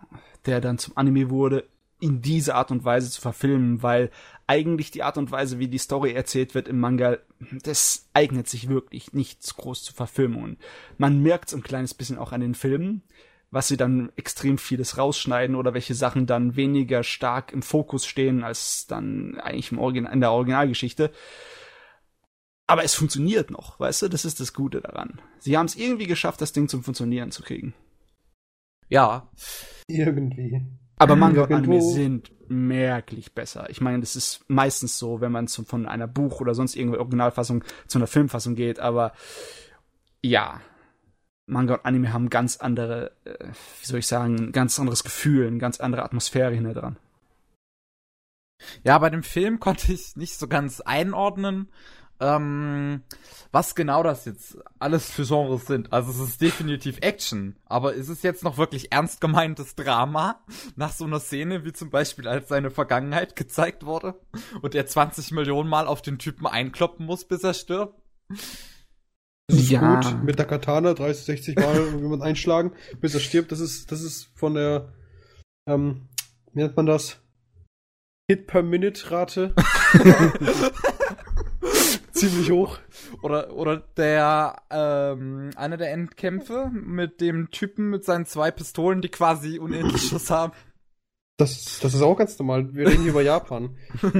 der 0.46 0.60
dann 0.60 0.78
zum 0.78 0.96
Anime 0.96 1.30
wurde, 1.30 1.64
in 2.00 2.20
diese 2.20 2.54
Art 2.54 2.70
und 2.70 2.84
Weise 2.84 3.10
zu 3.10 3.20
verfilmen, 3.20 3.82
weil 3.82 4.10
eigentlich 4.46 4.90
die 4.90 5.02
Art 5.02 5.16
und 5.16 5.30
Weise, 5.30 5.58
wie 5.58 5.68
die 5.68 5.78
Story 5.78 6.12
erzählt 6.12 6.54
wird 6.54 6.68
im 6.68 6.78
Manga, 6.78 7.16
das 7.62 8.08
eignet 8.12 8.48
sich 8.48 8.68
wirklich 8.68 9.12
nicht 9.12 9.56
groß 9.56 9.84
zu 9.84 9.94
verfilmen. 9.94 10.42
Und 10.42 10.58
man 10.98 11.22
merkt 11.22 11.48
es 11.48 11.54
ein 11.54 11.62
kleines 11.62 11.94
bisschen 11.94 12.18
auch 12.18 12.32
an 12.32 12.42
den 12.42 12.54
Filmen, 12.54 13.02
was 13.50 13.68
sie 13.68 13.76
dann 13.76 14.12
extrem 14.16 14.58
vieles 14.58 14.98
rausschneiden 14.98 15.56
oder 15.56 15.72
welche 15.72 15.94
Sachen 15.94 16.26
dann 16.26 16.56
weniger 16.56 17.04
stark 17.04 17.52
im 17.52 17.62
Fokus 17.62 18.04
stehen 18.04 18.42
als 18.42 18.86
dann 18.86 19.38
eigentlich 19.38 19.72
im 19.72 19.78
Origin 19.78 20.06
in 20.06 20.20
der 20.20 20.32
Originalgeschichte. 20.32 21.10
Aber 22.66 22.84
es 22.84 22.94
funktioniert 22.94 23.50
noch, 23.50 23.78
weißt 23.78 24.02
du? 24.02 24.08
Das 24.08 24.24
ist 24.24 24.40
das 24.40 24.54
Gute 24.54 24.80
daran. 24.80 25.20
Sie 25.38 25.56
haben 25.56 25.66
es 25.66 25.76
irgendwie 25.76 26.06
geschafft, 26.06 26.40
das 26.40 26.52
Ding 26.52 26.68
zum 26.68 26.82
Funktionieren 26.82 27.30
zu 27.30 27.42
kriegen. 27.42 27.74
Ja. 28.88 29.28
Irgendwie. 29.86 30.62
Aber 30.96 31.16
Manga 31.16 31.42
und 31.42 31.52
Anime 31.52 31.82
sind 31.82 32.32
merklich 32.48 33.34
besser. 33.34 33.68
Ich 33.68 33.80
meine, 33.80 34.00
das 34.00 34.16
ist 34.16 34.44
meistens 34.48 34.98
so, 34.98 35.20
wenn 35.20 35.32
man 35.32 35.48
von 35.48 35.86
einer 35.86 36.06
Buch- 36.06 36.40
oder 36.40 36.54
sonst 36.54 36.76
irgendeiner 36.76 37.02
Originalfassung 37.02 37.64
zu 37.86 37.98
einer 37.98 38.06
Filmfassung 38.06 38.54
geht, 38.54 38.78
aber 38.78 39.12
ja, 40.22 40.60
Manga 41.46 41.74
und 41.74 41.84
Anime 41.84 42.12
haben 42.12 42.30
ganz 42.30 42.56
andere, 42.56 43.12
äh, 43.24 43.48
wie 43.80 43.86
soll 43.86 43.98
ich 43.98 44.06
sagen, 44.06 44.36
ein 44.36 44.52
ganz 44.52 44.78
anderes 44.78 45.04
Gefühl, 45.04 45.46
eine 45.46 45.58
ganz 45.58 45.80
andere 45.80 46.02
Atmosphäre 46.02 46.54
hinter 46.54 46.74
dran. 46.74 46.96
Ja, 48.82 48.98
bei 48.98 49.10
dem 49.10 49.22
Film 49.22 49.60
konnte 49.60 49.92
ich 49.92 50.16
nicht 50.16 50.38
so 50.38 50.48
ganz 50.48 50.80
einordnen, 50.80 51.68
ähm, 52.20 53.02
was 53.50 53.74
genau 53.74 54.02
das 54.02 54.24
jetzt 54.24 54.58
alles 54.78 55.10
für 55.10 55.24
Genres 55.24 55.66
sind. 55.66 55.92
Also 55.92 56.10
es 56.10 56.30
ist 56.30 56.40
definitiv 56.40 56.98
Action, 57.00 57.56
aber 57.66 57.94
ist 57.94 58.08
es 58.08 58.22
jetzt 58.22 58.44
noch 58.44 58.56
wirklich 58.58 58.92
ernst 58.92 59.20
gemeintes 59.20 59.74
Drama 59.74 60.40
nach 60.76 60.92
so 60.92 61.04
einer 61.04 61.20
Szene, 61.20 61.64
wie 61.64 61.72
zum 61.72 61.90
Beispiel 61.90 62.28
als 62.28 62.48
seine 62.48 62.70
Vergangenheit 62.70 63.36
gezeigt 63.36 63.84
wurde 63.84 64.14
und 64.62 64.74
er 64.74 64.86
20 64.86 65.32
Millionen 65.32 65.68
Mal 65.68 65.86
auf 65.86 66.02
den 66.02 66.18
Typen 66.18 66.46
einkloppen 66.46 67.06
muss, 67.06 67.24
bis 67.24 67.42
er 67.44 67.54
stirbt? 67.54 68.00
Das 69.48 69.58
ist 69.58 69.70
ja. 69.70 70.00
gut. 70.00 70.24
Mit 70.24 70.38
der 70.38 70.46
Katana 70.46 70.94
30, 70.94 71.24
60 71.24 71.56
Mal 71.56 71.94
wenn 72.00 72.10
man 72.10 72.22
einschlagen, 72.22 72.72
bis 73.00 73.14
er 73.14 73.20
stirbt. 73.20 73.52
Das 73.52 73.60
ist, 73.60 73.92
das 73.92 74.02
ist 74.02 74.30
von 74.34 74.54
der, 74.54 74.92
ähm, 75.68 76.08
wie 76.52 76.60
nennt 76.60 76.76
man 76.76 76.86
das? 76.86 77.20
Hit 78.30 78.46
per 78.46 78.62
Minute 78.62 79.10
Rate. 79.10 79.54
Ziemlich 82.14 82.50
hoch. 82.52 82.78
Oder, 83.22 83.54
oder 83.54 83.78
der, 83.96 84.56
ähm, 84.70 85.50
einer 85.56 85.76
der 85.76 85.92
Endkämpfe 85.92 86.70
mit 86.72 87.20
dem 87.20 87.50
Typen 87.50 87.90
mit 87.90 88.04
seinen 88.04 88.26
zwei 88.26 88.50
Pistolen, 88.50 89.02
die 89.02 89.08
quasi 89.08 89.58
unendlich 89.58 90.02
Schuss 90.02 90.30
haben. 90.30 90.52
Das, 91.36 91.80
das 91.80 91.94
ist 91.94 92.02
auch 92.02 92.16
ganz 92.16 92.38
normal. 92.38 92.72
Wir 92.74 92.86
reden 92.86 93.02
hier 93.02 93.10
über 93.10 93.22
Japan. 93.22 93.76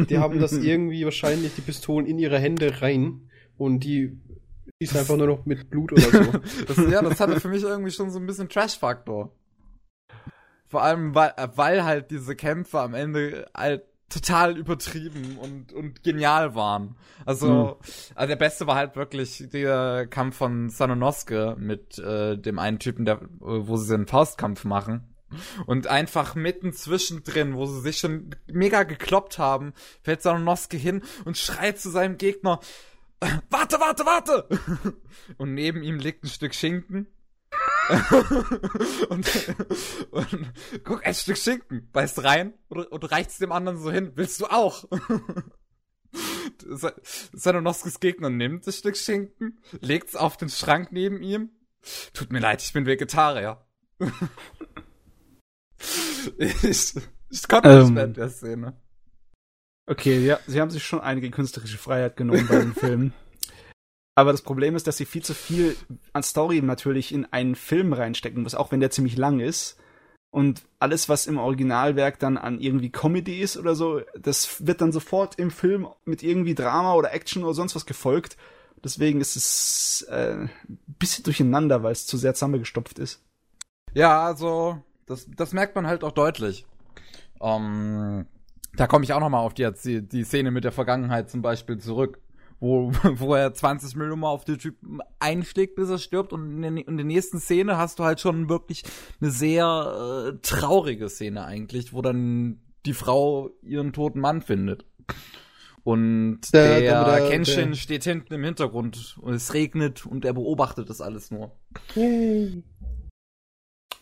Die 0.08 0.18
haben 0.18 0.40
das 0.40 0.52
irgendwie 0.52 1.04
wahrscheinlich 1.04 1.54
die 1.54 1.60
Pistolen 1.60 2.06
in 2.06 2.18
ihre 2.18 2.40
Hände 2.40 2.82
rein 2.82 3.30
und 3.56 3.84
die 3.84 4.18
schießen 4.82 4.98
einfach 4.98 5.16
nur 5.16 5.28
noch 5.28 5.46
mit 5.46 5.70
Blut 5.70 5.92
oder 5.92 6.02
so. 6.02 6.38
das, 6.66 6.76
ja, 6.90 7.02
das 7.02 7.20
hatte 7.20 7.38
für 7.38 7.48
mich 7.48 7.62
irgendwie 7.62 7.92
schon 7.92 8.10
so 8.10 8.18
ein 8.18 8.26
bisschen 8.26 8.48
Trash-Faktor. 8.48 9.32
Vor 10.66 10.82
allem, 10.82 11.14
weil, 11.14 11.32
weil 11.54 11.84
halt 11.84 12.10
diese 12.10 12.34
Kämpfe 12.34 12.80
am 12.80 12.94
Ende 12.94 13.46
halt 13.56 13.84
total 14.14 14.56
übertrieben 14.56 15.38
und, 15.38 15.72
und 15.72 16.02
genial 16.02 16.54
waren. 16.54 16.96
Also, 17.26 17.46
mhm. 17.48 18.14
also 18.14 18.28
der 18.28 18.36
beste 18.36 18.66
war 18.66 18.76
halt 18.76 18.96
wirklich 18.96 19.44
der 19.52 20.06
Kampf 20.06 20.36
von 20.36 20.70
Sanonosuke 20.70 21.56
mit 21.58 21.98
äh, 21.98 22.36
dem 22.38 22.58
einen 22.58 22.78
Typen, 22.78 23.04
der, 23.04 23.20
wo 23.40 23.76
sie 23.76 23.96
den 23.96 24.06
Faustkampf 24.06 24.64
machen. 24.64 25.10
Und 25.66 25.88
einfach 25.88 26.36
mitten 26.36 26.72
zwischendrin, 26.72 27.56
wo 27.56 27.66
sie 27.66 27.80
sich 27.80 27.98
schon 27.98 28.30
mega 28.46 28.84
gekloppt 28.84 29.38
haben, 29.38 29.72
fällt 30.02 30.22
Sanonosuke 30.22 30.76
hin 30.76 31.02
und 31.24 31.36
schreit 31.36 31.80
zu 31.80 31.90
seinem 31.90 32.18
Gegner, 32.18 32.60
warte, 33.50 33.80
warte, 33.80 34.06
warte! 34.06 34.48
Und 35.38 35.54
neben 35.54 35.82
ihm 35.82 35.98
liegt 35.98 36.24
ein 36.24 36.28
Stück 36.28 36.54
Schinken 36.54 37.06
und, 39.08 39.28
und 40.10 40.52
guck, 40.84 41.06
ein 41.06 41.14
Stück 41.14 41.36
Schinken, 41.36 41.90
beißt 41.92 42.22
rein 42.24 42.54
und, 42.68 43.10
reicht's 43.10 43.38
dem 43.38 43.52
anderen 43.52 43.78
so 43.78 43.90
hin. 43.90 44.12
Willst 44.14 44.40
du 44.40 44.46
auch? 44.46 44.84
Sanonoskis 47.32 48.00
Gegner 48.00 48.30
nimmt 48.30 48.66
das 48.66 48.78
Stück 48.78 48.96
Schinken, 48.96 49.58
legt's 49.80 50.16
auf 50.16 50.36
den 50.36 50.48
Schrank 50.48 50.92
neben 50.92 51.22
ihm. 51.22 51.50
Tut 52.12 52.32
mir 52.32 52.38
leid, 52.38 52.62
ich 52.62 52.72
bin 52.72 52.86
Vegetarier. 52.86 53.66
ich, 56.38 56.94
ich 57.30 57.48
konnte 57.48 57.68
ähm, 57.68 57.80
nicht 57.80 57.94
mehr 57.94 58.04
in 58.04 58.14
der 58.14 58.30
Szene. 58.30 58.80
Okay, 59.86 60.24
ja, 60.24 60.38
sie 60.46 60.60
haben 60.60 60.70
sich 60.70 60.84
schon 60.84 61.00
einige 61.00 61.30
künstlerische 61.30 61.76
Freiheit 61.76 62.16
genommen 62.16 62.46
bei 62.48 62.58
den 62.58 62.74
Filmen. 62.74 63.12
Aber 64.14 64.32
das 64.32 64.42
Problem 64.42 64.76
ist, 64.76 64.86
dass 64.86 64.96
sie 64.96 65.06
viel 65.06 65.22
zu 65.22 65.34
viel 65.34 65.76
an 66.12 66.22
Story 66.22 66.62
natürlich 66.62 67.12
in 67.12 67.26
einen 67.32 67.56
Film 67.56 67.92
reinstecken 67.92 68.42
muss, 68.42 68.54
auch 68.54 68.70
wenn 68.70 68.80
der 68.80 68.90
ziemlich 68.90 69.16
lang 69.16 69.40
ist. 69.40 69.76
Und 70.30 70.62
alles, 70.80 71.08
was 71.08 71.26
im 71.26 71.38
Originalwerk 71.38 72.18
dann 72.18 72.36
an 72.36 72.60
irgendwie 72.60 72.90
Comedy 72.90 73.40
ist 73.40 73.56
oder 73.56 73.74
so, 73.74 74.02
das 74.18 74.66
wird 74.66 74.80
dann 74.80 74.92
sofort 74.92 75.38
im 75.38 75.50
Film 75.50 75.86
mit 76.04 76.22
irgendwie 76.22 76.54
Drama 76.54 76.94
oder 76.94 77.12
Action 77.12 77.44
oder 77.44 77.54
sonst 77.54 77.76
was 77.76 77.86
gefolgt. 77.86 78.36
Deswegen 78.82 79.20
ist 79.20 79.36
es 79.36 80.06
äh, 80.10 80.34
ein 80.34 80.50
bisschen 80.98 81.24
durcheinander, 81.24 81.82
weil 81.82 81.92
es 81.92 82.06
zu 82.06 82.16
sehr 82.16 82.34
zusammengestopft 82.34 82.98
ist. 82.98 83.22
Ja, 83.94 84.26
also, 84.26 84.82
das, 85.06 85.26
das 85.36 85.52
merkt 85.52 85.76
man 85.76 85.86
halt 85.86 86.02
auch 86.02 86.12
deutlich. 86.12 86.66
Ähm, 87.40 88.26
da 88.74 88.86
komme 88.86 89.04
ich 89.04 89.12
auch 89.12 89.20
noch 89.20 89.28
mal 89.28 89.38
auf 89.38 89.54
die, 89.54 89.70
die 90.02 90.24
Szene 90.24 90.50
mit 90.50 90.64
der 90.64 90.72
Vergangenheit 90.72 91.30
zum 91.30 91.42
Beispiel 91.42 91.78
zurück 91.78 92.18
wo, 92.64 92.90
wo 93.18 93.34
er 93.34 93.52
20 93.52 93.94
Millionen 93.96 94.20
mal 94.20 94.30
auf 94.30 94.44
den 94.44 94.58
Typen 94.58 95.00
einschlägt, 95.20 95.76
bis 95.76 95.90
er 95.90 95.98
stirbt. 95.98 96.32
Und 96.32 96.64
in, 96.64 96.78
in 96.78 96.96
der 96.96 97.06
nächsten 97.06 97.38
Szene 97.38 97.76
hast 97.76 97.98
du 97.98 98.04
halt 98.04 98.20
schon 98.20 98.48
wirklich 98.48 98.82
eine 99.20 99.30
sehr 99.30 100.32
äh, 100.34 100.38
traurige 100.42 101.08
Szene 101.08 101.44
eigentlich, 101.44 101.92
wo 101.92 102.02
dann 102.02 102.60
die 102.86 102.94
Frau 102.94 103.50
ihren 103.62 103.92
toten 103.92 104.20
Mann 104.20 104.42
findet. 104.42 104.86
Und 105.84 106.40
der, 106.54 106.80
der, 106.80 107.04
der 107.04 107.28
Kenshin 107.28 107.70
der. 107.70 107.76
steht 107.76 108.04
hinten 108.04 108.32
im 108.32 108.42
Hintergrund 108.42 109.18
und 109.20 109.34
es 109.34 109.52
regnet 109.52 110.06
und 110.06 110.24
er 110.24 110.32
beobachtet 110.32 110.88
das 110.88 111.02
alles 111.02 111.30
nur. 111.30 111.52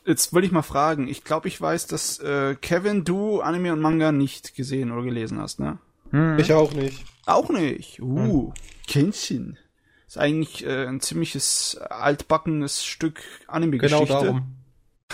Jetzt 0.07 0.33
wollte 0.33 0.46
ich 0.46 0.53
mal 0.53 0.62
fragen, 0.62 1.09
ich 1.09 1.25
glaube, 1.25 1.48
ich 1.48 1.61
weiß, 1.61 1.88
dass 1.88 2.20
äh, 2.20 2.55
Kevin, 2.61 3.03
du 3.03 3.40
Anime 3.40 3.72
und 3.72 3.81
Manga 3.81 4.12
nicht 4.12 4.55
gesehen 4.55 4.92
oder 4.92 5.03
gelesen 5.03 5.40
hast, 5.40 5.59
ne? 5.59 5.79
Hm. 6.12 6.38
Ich 6.38 6.53
auch 6.53 6.72
nicht. 6.72 7.05
Auch 7.27 7.51
nicht. 7.51 8.01
Uh, 8.01 8.53
hm. 8.53 8.55
Kenshin. 8.87 9.59
Ist 10.07 10.18
eigentlich 10.18 10.64
äh, 10.64 10.87
ein 10.87 11.01
ziemliches 11.01 11.77
altbackenes 11.77 12.85
Stück 12.85 13.22
Anime-Geschichte. 13.48 14.05
Genau 14.07 14.22
darum. 14.22 14.57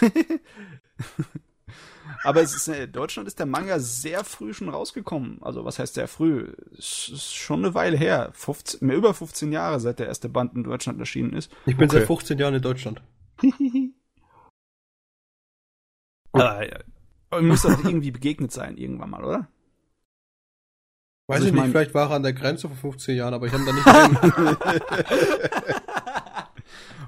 Aber 2.24 2.42
es 2.42 2.54
ist, 2.54 2.66
in 2.68 2.74
äh, 2.74 2.88
Deutschland 2.88 3.28
ist 3.28 3.38
der 3.38 3.46
Manga 3.46 3.78
sehr 3.78 4.24
früh 4.24 4.52
schon 4.52 4.68
rausgekommen. 4.68 5.38
Also 5.40 5.64
was 5.64 5.78
heißt 5.78 5.94
sehr 5.94 6.08
früh? 6.08 6.52
Es 6.76 7.08
ist 7.12 7.32
schon 7.34 7.64
eine 7.64 7.74
Weile 7.74 7.96
her. 7.96 8.30
15, 8.34 8.84
mehr 8.87 8.96
über 8.96 9.14
15 9.14 9.52
Jahre, 9.52 9.78
seit 9.78 10.00
der 10.00 10.08
erste 10.08 10.28
Band 10.28 10.54
in 10.54 10.64
Deutschland 10.64 10.98
erschienen 10.98 11.32
ist. 11.32 11.52
Ich 11.66 11.76
bin 11.76 11.88
okay. 11.88 12.00
seit 12.00 12.08
15 12.08 12.38
Jahren 12.38 12.54
in 12.54 12.62
Deutschland. 12.62 13.02
ah, 16.32 16.62
ja. 16.62 16.80
Aber 17.30 17.42
muss 17.42 17.62
doch 17.62 17.84
irgendwie 17.84 18.11
begegnet 18.11 18.50
sein 18.50 18.76
irgendwann 18.76 19.11
mal, 19.11 19.24
oder? 19.24 19.48
Weiß 21.28 21.42
also 21.42 21.48
ich, 21.48 21.54
ich 21.54 21.60
nicht, 21.60 21.70
vielleicht 21.72 21.92
war 21.94 22.10
er 22.10 22.16
an 22.16 22.22
der 22.22 22.32
Grenze 22.32 22.68
vor 22.68 22.76
15 22.76 23.14
Jahren, 23.14 23.34
aber 23.34 23.46
ich 23.46 23.52
habe 23.52 23.64
da 23.64 23.72
nicht 23.72 23.84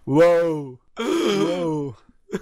Wow. 0.04 0.78
Wow. 0.98 1.96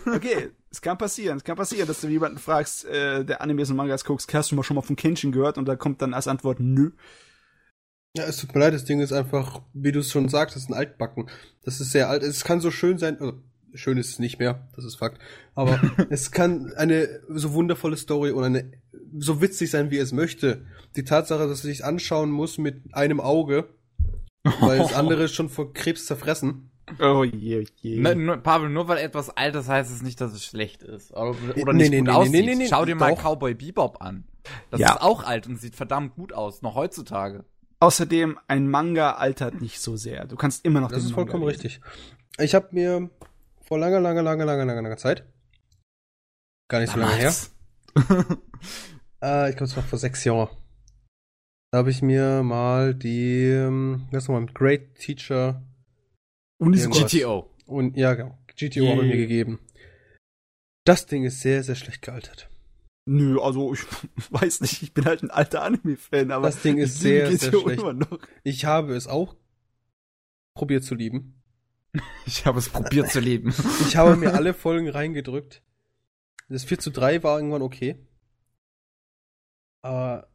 Okay, 0.06 0.50
es 0.70 0.80
kann 0.80 0.98
passieren, 0.98 1.38
es 1.38 1.44
kann 1.44 1.56
passieren, 1.56 1.86
dass 1.86 2.00
du 2.00 2.08
jemanden 2.08 2.38
fragst, 2.38 2.84
äh, 2.84 3.24
der 3.24 3.42
Animes 3.42 3.70
und 3.70 3.76
Mangas 3.76 4.04
guckst, 4.04 4.34
hast 4.34 4.50
du 4.50 4.56
mal 4.56 4.64
schon 4.64 4.74
mal 4.74 4.82
von 4.82 4.96
Kenshin 4.96 5.30
gehört? 5.30 5.56
Und 5.56 5.66
da 5.66 5.76
kommt 5.76 6.02
dann 6.02 6.14
als 6.14 6.26
Antwort 6.26 6.58
nö. 6.58 6.90
Ja, 8.16 8.24
es 8.24 8.38
tut 8.38 8.52
mir 8.54 8.60
leid, 8.60 8.74
das 8.74 8.84
Ding 8.84 8.98
ist 8.98 9.12
einfach, 9.12 9.62
wie 9.72 9.92
du 9.92 10.00
es 10.00 10.10
schon 10.10 10.28
sagst, 10.28 10.56
das 10.56 10.64
ist 10.64 10.70
ein 10.70 10.74
Altbacken. 10.74 11.30
Das 11.62 11.80
ist 11.80 11.92
sehr 11.92 12.08
alt. 12.08 12.24
Es 12.24 12.42
kann 12.42 12.60
so 12.60 12.72
schön 12.72 12.98
sein, 12.98 13.20
also 13.20 13.40
schön 13.74 13.98
ist 13.98 14.10
es 14.10 14.18
nicht 14.18 14.38
mehr, 14.38 14.68
das 14.76 14.84
ist 14.84 14.96
Fakt. 14.96 15.20
Aber 15.54 15.80
es 16.10 16.30
kann 16.30 16.72
eine 16.76 17.20
so 17.28 17.52
wundervolle 17.52 17.96
Story 17.96 18.30
und 18.30 18.44
eine 18.44 18.70
so 19.18 19.40
witzig 19.40 19.70
sein, 19.70 19.90
wie 19.90 19.98
es 19.98 20.12
möchte. 20.12 20.66
Die 20.96 21.04
Tatsache, 21.04 21.40
dass 21.48 21.60
er 21.64 21.68
sich 21.68 21.84
anschauen 21.84 22.30
muss 22.30 22.58
mit 22.58 22.94
einem 22.94 23.20
Auge 23.20 23.68
Weil 24.60 24.78
das 24.78 24.94
andere 24.94 25.24
ist 25.24 25.34
schon 25.36 25.48
vor 25.48 25.72
Krebs 25.72 26.06
zerfressen. 26.06 26.70
Oh 27.00 27.22
je, 27.22 27.66
je. 27.82 28.00
Ne, 28.00 28.14
nur, 28.16 28.38
Pavel, 28.38 28.70
nur 28.70 28.88
weil 28.88 28.96
etwas 28.98 29.28
alt 29.30 29.54
ist, 29.56 29.68
heißt 29.68 29.90
es 29.92 30.00
nicht, 30.02 30.20
dass 30.22 30.32
es 30.32 30.42
schlecht 30.44 30.82
ist. 30.82 31.10
Oder, 31.12 31.34
oder 31.60 31.72
Nee, 31.74 31.82
nicht 31.82 31.90
nee, 31.90 31.98
gut 31.98 32.06
nee, 32.06 32.12
aussieht. 32.14 32.32
nee, 32.32 32.42
nee, 32.42 32.54
nee, 32.54 32.66
Schau 32.70 32.84
dir 32.86 32.94
mal 32.94 33.14
doch. 33.14 33.22
Cowboy 33.22 33.52
Bebop 33.54 34.00
an. 34.00 34.24
Das 34.70 34.80
Ja. 34.80 34.92
ist 34.94 35.02
auch 35.02 35.22
alt 35.24 35.46
und 35.46 35.60
sieht 35.60 35.76
verdammt 35.76 36.14
gut 36.14 36.32
aus, 36.32 36.62
noch 36.62 36.74
heutzutage. 36.76 37.44
Außerdem, 37.80 38.38
ein 38.48 38.68
Manga 38.70 39.12
altert 39.12 39.60
nicht 39.60 39.80
so 39.80 39.96
sehr. 39.96 40.26
Du 40.26 40.36
kannst 40.36 40.64
immer 40.64 40.80
noch 40.80 40.88
Das 40.90 41.00
den 41.00 41.08
ist 41.08 41.12
vollkommen 41.12 41.42
Manga 41.44 41.52
lesen. 41.52 41.66
richtig. 41.66 41.80
Ich 42.42 42.54
habe 42.54 42.68
mir 42.72 43.10
vor 43.68 43.78
langer, 43.78 44.00
langer, 44.00 44.22
langer, 44.22 44.44
langer, 44.46 44.64
langer, 44.64 44.82
langer 44.82 44.96
Zeit, 44.96 45.24
gar 46.68 46.80
nicht 46.80 46.92
so 46.92 46.98
lange 46.98 47.14
her, 47.14 47.34
äh, 49.22 49.50
ich 49.50 49.56
glaube, 49.56 49.64
es 49.70 49.76
war 49.76 49.82
vor 49.82 49.98
sechs 49.98 50.24
Jahren, 50.24 50.48
da 51.70 51.78
habe 51.78 51.90
ich 51.90 52.00
mir 52.02 52.42
mal 52.42 52.94
die, 52.94 53.44
ähm, 53.44 54.08
heißt 54.12 54.28
nochmal, 54.28 54.46
Great 54.46 54.94
Teacher 54.94 55.62
Unisoka. 56.60 56.96
Irgendwas. 56.96 57.12
GTO. 57.12 57.50
und, 57.66 57.96
ja, 57.96 58.14
genau, 58.14 58.38
GTO 58.56 58.80
Yeah. 58.82 58.96
haben 58.96 59.06
mir 59.06 59.16
gegeben. 59.16 59.60
Das 60.84 61.06
Ding 61.06 61.24
ist 61.24 61.40
sehr, 61.40 61.62
sehr 61.62 61.74
schlecht 61.74 62.02
gealtert. 62.02 62.48
Nö, 63.06 63.38
also 63.40 63.74
ich 63.74 63.80
weiß 64.30 64.62
nicht, 64.62 64.82
ich 64.82 64.94
bin 64.94 65.04
halt 65.04 65.22
ein 65.22 65.30
alter 65.30 65.62
Anime-Fan, 65.62 66.30
aber 66.30 66.46
Das 66.46 66.62
Ding 66.62 66.78
ist 66.78 66.94
ich 66.96 67.00
sehr, 67.00 67.36
sehr 67.36 67.52
schlecht. 67.52 67.82
Ich 68.42 68.64
habe 68.64 68.94
es 68.96 69.06
auch 69.06 69.36
probiert 70.56 70.84
zu 70.84 70.94
lieben. 70.94 71.37
Ich 72.26 72.44
habe 72.44 72.58
es 72.58 72.68
probiert 72.68 73.10
zu 73.10 73.20
leben. 73.20 73.54
Ich 73.88 73.96
habe 73.96 74.16
mir 74.16 74.34
alle 74.34 74.54
Folgen 74.54 74.88
reingedrückt. 74.88 75.62
Das 76.48 76.64
4 76.64 76.78
zu 76.78 76.90
3 76.90 77.22
war 77.22 77.38
irgendwann 77.38 77.62
okay. 77.62 78.06
Aber 79.82 80.28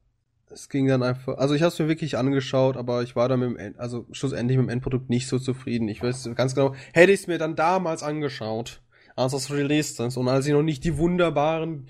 es 0.49 0.69
ging 0.69 0.87
dann 0.87 1.03
einfach. 1.03 1.37
Also 1.37 1.55
ich 1.55 1.61
habe 1.61 1.71
es 1.71 1.79
mir 1.79 1.87
wirklich 1.87 2.17
angeschaut, 2.17 2.77
aber 2.77 3.03
ich 3.03 3.15
war 3.15 3.27
dann 3.27 3.39
mit 3.39 3.59
dem 3.59 3.75
also 3.79 4.07
schlussendlich 4.11 4.57
mit 4.57 4.67
dem 4.67 4.69
Endprodukt 4.69 5.09
nicht 5.09 5.27
so 5.27 5.39
zufrieden. 5.39 5.87
Ich 5.87 6.01
weiß 6.01 6.29
ganz 6.35 6.55
genau, 6.55 6.75
hätte 6.93 7.11
ich 7.11 7.21
es 7.21 7.27
mir 7.27 7.37
dann 7.37 7.55
damals 7.55 8.03
angeschaut, 8.03 8.81
als 9.15 9.33
es 9.33 9.51
released 9.51 9.99
ist 9.99 10.17
und 10.17 10.27
als 10.27 10.45
ich 10.45 10.53
noch 10.53 10.63
nicht 10.63 10.83
die 10.83 10.97
wunderbaren 10.97 11.87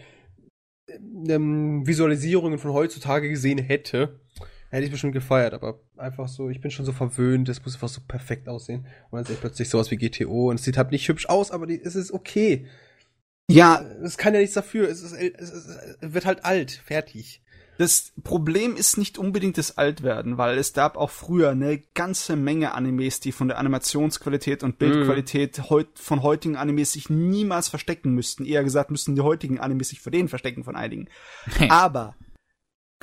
ähm, 0.87 1.85
Visualisierungen 1.85 2.59
von 2.59 2.71
heutzutage 2.71 3.29
gesehen 3.29 3.57
hätte, 3.57 4.19
hätte 4.73 4.85
ich 4.85 4.91
bestimmt 4.91 5.13
gefeiert, 5.13 5.53
aber 5.53 5.79
einfach 5.97 6.27
so, 6.27 6.49
ich 6.49 6.59
bin 6.59 6.71
schon 6.71 6.85
so 6.85 6.91
verwöhnt, 6.93 7.47
das 7.47 7.63
muss 7.63 7.75
einfach 7.75 7.89
so 7.89 8.01
perfekt 8.07 8.49
aussehen. 8.49 8.87
Und 9.11 9.17
dann 9.17 9.25
sehe 9.25 9.35
ich 9.35 9.41
plötzlich 9.41 9.69
sowas 9.69 9.91
wie 9.91 9.97
GTO 9.97 10.49
und 10.49 10.55
es 10.55 10.63
sieht 10.63 10.77
halt 10.77 10.91
nicht 10.91 11.07
hübsch 11.07 11.27
aus, 11.27 11.51
aber 11.51 11.67
die, 11.67 11.79
es 11.79 11.95
ist 11.95 12.11
okay. 12.11 12.65
Ja, 13.49 13.81
Es 14.03 14.17
kann 14.17 14.33
ja 14.33 14.39
nichts 14.39 14.55
dafür, 14.55 14.89
es, 14.89 15.03
ist, 15.03 15.13
es, 15.13 15.49
ist, 15.51 15.67
es 16.01 16.13
wird 16.13 16.25
halt 16.25 16.43
alt, 16.43 16.71
fertig. 16.71 17.43
das 17.77 18.13
Problem 18.23 18.75
ist 18.75 18.97
nicht 18.97 19.17
unbedingt 19.19 19.57
das 19.59 19.77
Altwerden, 19.77 20.37
weil 20.39 20.57
es 20.57 20.73
gab 20.73 20.97
auch 20.97 21.09
früher 21.11 21.51
eine 21.51 21.79
ganze 21.93 22.35
Menge 22.35 22.73
Animes, 22.73 23.19
die 23.19 23.31
von 23.31 23.49
der 23.49 23.59
Animationsqualität 23.59 24.63
und 24.63 24.79
Bildqualität 24.79 25.69
heut, 25.69 25.99
von 25.99 26.23
heutigen 26.23 26.55
Animes 26.55 26.93
sich 26.93 27.09
niemals 27.11 27.67
verstecken 27.67 28.15
müssten. 28.15 28.45
Eher 28.45 28.63
gesagt, 28.63 28.89
müssten 28.89 29.13
die 29.15 29.21
heutigen 29.21 29.59
Animes 29.59 29.89
sich 29.89 29.99
vor 29.99 30.11
denen 30.11 30.29
verstecken 30.29 30.63
von 30.63 30.75
einigen. 30.75 31.09
Aber 31.69 32.15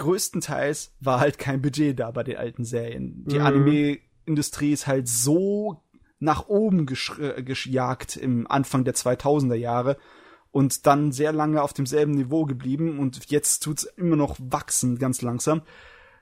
größtenteils 0.01 0.95
war 1.01 1.21
halt 1.21 1.39
kein 1.39 1.63
Budget 1.63 2.01
da 2.01 2.11
bei 2.11 2.25
den 2.25 2.37
alten 2.37 2.65
Serien. 2.65 3.25
Die 3.27 3.39
Mhm. 3.39 3.47
Anime-Industrie 3.47 4.73
ist 4.73 4.87
halt 4.87 5.09
so 5.09 5.83
nach 6.19 6.49
oben 6.49 6.87
gesch 6.87 7.19
äh, 7.19 7.43
gejagt 7.43 8.17
im 8.17 8.51
Anfang 8.51 8.85
der 8.85 8.95
2000er 8.95 9.55
Jahre 9.55 9.97
und 10.51 10.87
dann 10.87 11.13
sehr 11.13 11.33
lange 11.33 11.63
auf 11.63 11.73
demselben 11.73 12.13
Niveau 12.13 12.45
geblieben 12.45 12.99
und 12.99 13.31
jetzt 13.31 13.61
tut's 13.61 13.85
immer 13.85 14.17
noch 14.17 14.37
wachsen 14.41 14.99
ganz 14.99 15.23
langsam. 15.23 15.63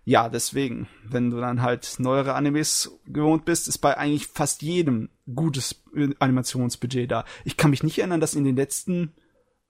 Ja, 0.04 0.28
deswegen, 0.28 0.88
wenn 1.04 1.30
du 1.30 1.38
dann 1.38 1.60
halt 1.62 1.96
neuere 1.98 2.34
Animes 2.34 2.98
gewohnt 3.06 3.44
bist, 3.44 3.68
ist 3.68 3.78
bei 3.78 3.96
eigentlich 3.96 4.26
fast 4.26 4.62
jedem 4.62 5.10
gutes 5.34 5.82
äh, 5.94 6.08
Animationsbudget 6.18 7.10
da. 7.10 7.24
Ich 7.44 7.56
kann 7.56 7.70
mich 7.70 7.82
nicht 7.82 7.98
erinnern, 7.98 8.20
dass 8.20 8.34
in 8.34 8.44
den 8.44 8.56
letzten, 8.56 9.12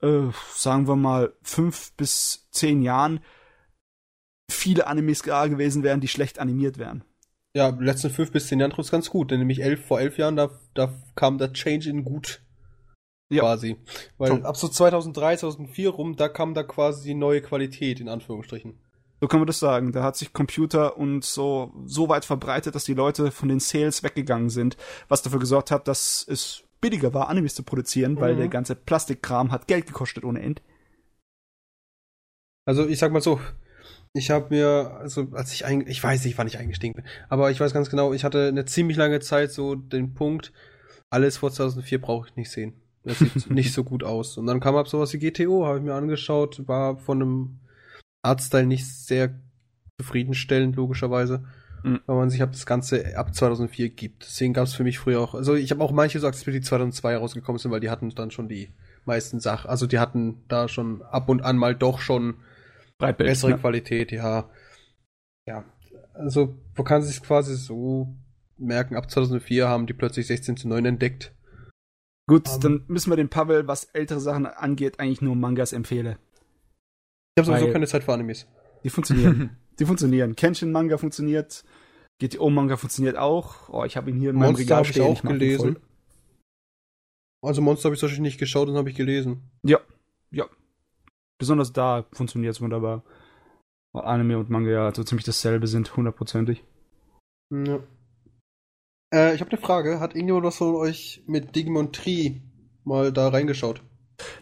äh, 0.01 0.27
sagen 0.55 0.87
wir 0.87 0.95
mal, 0.95 1.33
fünf 1.41 1.91
bis 1.93 2.47
zehn 2.51 2.81
Jahren 2.81 3.19
viele 4.49 4.87
Animes 4.87 5.21
da 5.21 5.47
gewesen 5.47 5.83
wären, 5.83 6.01
die 6.01 6.07
schlecht 6.07 6.39
animiert 6.39 6.77
wären. 6.77 7.03
Ja, 7.55 7.71
die 7.71 7.83
letzten 7.83 8.09
fünf 8.09 8.31
bis 8.31 8.47
zehn 8.47 8.59
Jahren 8.59 8.71
trifft 8.71 8.91
ganz 8.91 9.09
gut, 9.09 9.31
denn 9.31 9.39
nämlich 9.39 9.61
elf, 9.63 9.85
vor 9.85 9.99
elf 9.99 10.17
Jahren, 10.17 10.35
da, 10.35 10.49
da 10.75 10.93
kam 11.15 11.37
der 11.37 11.53
Change 11.53 11.89
in 11.89 12.03
gut. 12.03 12.41
Ja. 13.31 13.41
Quasi. 13.41 13.77
Weil 14.17 14.29
Schon. 14.29 14.45
ab 14.45 14.57
so 14.57 14.67
2003, 14.67 15.37
2004 15.37 15.89
rum, 15.89 16.15
da 16.15 16.29
kam 16.29 16.53
da 16.53 16.63
quasi 16.63 17.09
die 17.09 17.13
neue 17.15 17.41
Qualität, 17.41 17.99
in 17.99 18.09
Anführungsstrichen. 18.09 18.79
So 19.21 19.27
kann 19.27 19.39
man 19.39 19.47
das 19.47 19.59
sagen. 19.59 19.91
Da 19.91 20.01
hat 20.03 20.15
sich 20.15 20.33
Computer 20.33 20.97
und 20.97 21.23
so, 21.25 21.73
so 21.85 22.07
weit 22.09 22.25
verbreitet, 22.25 22.73
dass 22.73 22.85
die 22.85 22.93
Leute 22.93 23.31
von 23.31 23.49
den 23.49 23.59
Sales 23.59 24.01
weggegangen 24.01 24.49
sind, 24.49 24.77
was 25.09 25.21
dafür 25.21 25.39
gesorgt 25.39 25.71
hat, 25.71 25.87
dass 25.87 26.25
es 26.27 26.63
billiger 26.81 27.13
war, 27.13 27.27
Animes 27.29 27.53
zu 27.55 27.63
produzieren, 27.63 28.19
weil 28.19 28.33
Mhm. 28.35 28.39
der 28.39 28.47
ganze 28.47 28.75
Plastikkram 28.75 29.51
hat 29.51 29.67
Geld 29.67 29.85
gekostet 29.87 30.23
ohne 30.23 30.41
End. 30.41 30.61
Also 32.65 32.87
ich 32.87 32.99
sag 32.99 33.11
mal 33.11 33.21
so, 33.21 33.39
ich 34.13 34.31
habe 34.31 34.47
mir, 34.49 34.97
also 34.99 35.27
als 35.33 35.53
ich 35.53 35.65
eigentlich, 35.65 35.97
ich 35.97 36.03
weiß 36.03 36.25
nicht, 36.25 36.37
wann 36.37 36.47
ich 36.47 36.57
eingestiegen 36.57 36.95
bin, 36.95 37.05
aber 37.29 37.51
ich 37.51 37.59
weiß 37.59 37.73
ganz 37.73 37.89
genau, 37.89 38.13
ich 38.13 38.23
hatte 38.23 38.47
eine 38.47 38.65
ziemlich 38.65 38.97
lange 38.97 39.19
Zeit 39.19 39.51
so 39.51 39.75
den 39.75 40.13
Punkt, 40.13 40.51
alles 41.09 41.37
vor 41.37 41.51
2004 41.51 42.01
brauche 42.01 42.27
ich 42.27 42.35
nicht 42.35 42.51
sehen. 42.51 42.73
Das 43.03 43.19
sieht 43.19 43.49
nicht 43.49 43.73
so 43.73 43.83
gut 43.83 44.03
aus. 44.03 44.37
Und 44.37 44.47
dann 44.47 44.59
kam 44.59 44.75
ab 44.75 44.87
sowas 44.87 45.13
wie 45.13 45.19
GTO, 45.19 45.65
habe 45.65 45.77
ich 45.77 45.83
mir 45.83 45.93
angeschaut, 45.93 46.67
war 46.67 46.97
von 46.97 47.21
einem 47.21 47.59
Artstyle 48.21 48.65
nicht 48.65 48.85
sehr 48.85 49.39
zufriedenstellend, 49.99 50.75
logischerweise. 50.75 51.45
Mhm. 51.83 52.01
Weil 52.05 52.15
man 52.17 52.29
sich 52.29 52.41
ab 52.41 52.51
das 52.51 52.65
Ganze 52.65 53.17
ab 53.17 53.33
2004 53.33 53.89
gibt. 53.89 54.25
Deswegen 54.25 54.53
gab 54.53 54.65
es 54.65 54.73
für 54.73 54.83
mich 54.83 54.99
früher 54.99 55.21
auch, 55.21 55.33
also 55.33 55.55
ich 55.55 55.71
habe 55.71 55.83
auch 55.83 55.91
manche 55.91 56.19
so 56.19 56.27
akzeptiert, 56.27 56.55
die 56.63 56.67
2002 56.67 57.15
rausgekommen 57.15 57.57
sind, 57.57 57.71
weil 57.71 57.79
die 57.79 57.89
hatten 57.89 58.09
dann 58.09 58.31
schon 58.31 58.49
die 58.49 58.73
meisten 59.05 59.39
Sachen, 59.39 59.69
also 59.69 59.87
die 59.87 59.97
hatten 59.97 60.43
da 60.49 60.67
schon 60.67 61.01
ab 61.03 61.29
und 61.29 61.41
an 61.41 61.55
mal 61.57 61.75
doch 61.75 61.99
schon 61.99 62.35
Breitbild. 62.99 63.29
bessere 63.29 63.51
ne? 63.51 63.57
Qualität, 63.57 64.11
ja. 64.11 64.49
Ja, 65.47 65.65
also 66.13 66.55
man 66.75 66.85
kann 66.85 67.01
sich 67.01 67.21
quasi 67.23 67.55
so 67.55 68.15
merken, 68.57 68.95
ab 68.95 69.09
2004 69.09 69.67
haben 69.67 69.87
die 69.87 69.93
plötzlich 69.93 70.27
16 70.27 70.57
zu 70.57 70.67
9 70.67 70.85
entdeckt. 70.85 71.33
Gut, 72.27 72.47
Ähm. 72.47 72.59
dann 72.61 72.83
müssen 72.87 73.11
wir 73.11 73.17
den 73.17 73.29
Pavel, 73.29 73.67
was 73.67 73.85
ältere 73.85 74.19
Sachen 74.19 74.45
angeht, 74.45 74.99
eigentlich 74.99 75.21
nur 75.21 75.35
Mangas 75.35 75.73
empfehlen. 75.73 76.17
Ich 77.35 77.41
habe 77.41 77.57
sowieso 77.57 77.71
keine 77.71 77.87
Zeit 77.87 78.03
für 78.03 78.13
Animes. 78.13 78.47
Die 78.83 78.89
funktionieren. 78.89 79.57
die 79.79 79.85
funktionieren. 79.85 80.35
Kenshin-Manga 80.35 80.97
funktioniert. 80.97 81.63
GTO-Manga 82.19 82.75
funktioniert 82.75 83.17
auch. 83.17 83.69
Oh, 83.69 83.85
ich 83.85 83.95
habe 83.95 84.09
ihn 84.09 84.17
hier 84.17 84.31
in 84.31 84.35
meinem 84.35 84.47
Monster 84.47 84.61
Regal 84.63 84.77
habe 84.79 84.87
ich 84.87 84.91
stehen. 84.91 85.03
auch 85.05 85.23
ihn 85.23 85.29
gelesen. 85.29 85.79
Also 87.41 87.61
Monster 87.61 87.85
habe 87.85 87.95
ich 87.95 88.01
Beispiel 88.01 88.21
nicht 88.21 88.39
geschaut 88.39 88.67
und 88.67 88.75
habe 88.75 88.89
ich 88.89 88.95
gelesen. 88.95 89.49
Ja, 89.63 89.79
ja. 90.31 90.45
Besonders 91.39 91.73
da 91.73 92.05
funktioniert 92.11 92.53
es 92.53 92.61
wunderbar. 92.61 93.03
Weil 93.93 94.03
Anime 94.05 94.37
und 94.37 94.49
Manga 94.51 94.69
ja 94.69 94.93
so 94.93 95.03
ziemlich 95.03 95.25
dasselbe 95.25 95.65
sind, 95.67 95.95
hundertprozentig. 95.97 96.63
Ja. 97.51 97.79
Äh, 99.13 99.33
ich 99.33 99.41
habe 99.41 99.49
eine 99.51 99.59
Frage. 99.61 99.99
Hat 99.99 100.13
irgendjemand 100.13 100.45
was 100.45 100.57
von 100.57 100.75
euch 100.75 101.23
mit 101.25 101.55
Digimon 101.55 101.91
Tree 101.91 102.41
mal 102.83 103.11
da 103.11 103.29
reingeschaut? 103.29 103.81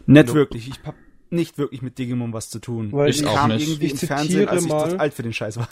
Nicht 0.06 0.26
Nope. 0.26 0.34
wirklich. 0.34 0.68
Ich 0.68 0.82
hab 0.84 0.94
nicht 1.30 1.56
wirklich 1.56 1.82
mit 1.82 1.98
Digimon 1.98 2.32
was 2.32 2.50
zu 2.50 2.58
tun. 2.58 2.92
Weil 2.92 3.08
Ich 3.10 3.20
ich 3.20 3.26
auch 3.26 3.34
kam 3.34 3.50
nicht. 3.52 3.66
irgendwie 3.68 3.86
Ich 3.86 3.92
im 4.02 4.08
Fernsehen, 4.08 4.48
als 4.48 4.64
ich 4.64 4.68
mal- 4.68 4.96
alt 4.98 5.14
für 5.14 5.22
den 5.22 5.32
Scheiß 5.32 5.56
war. 5.56 5.68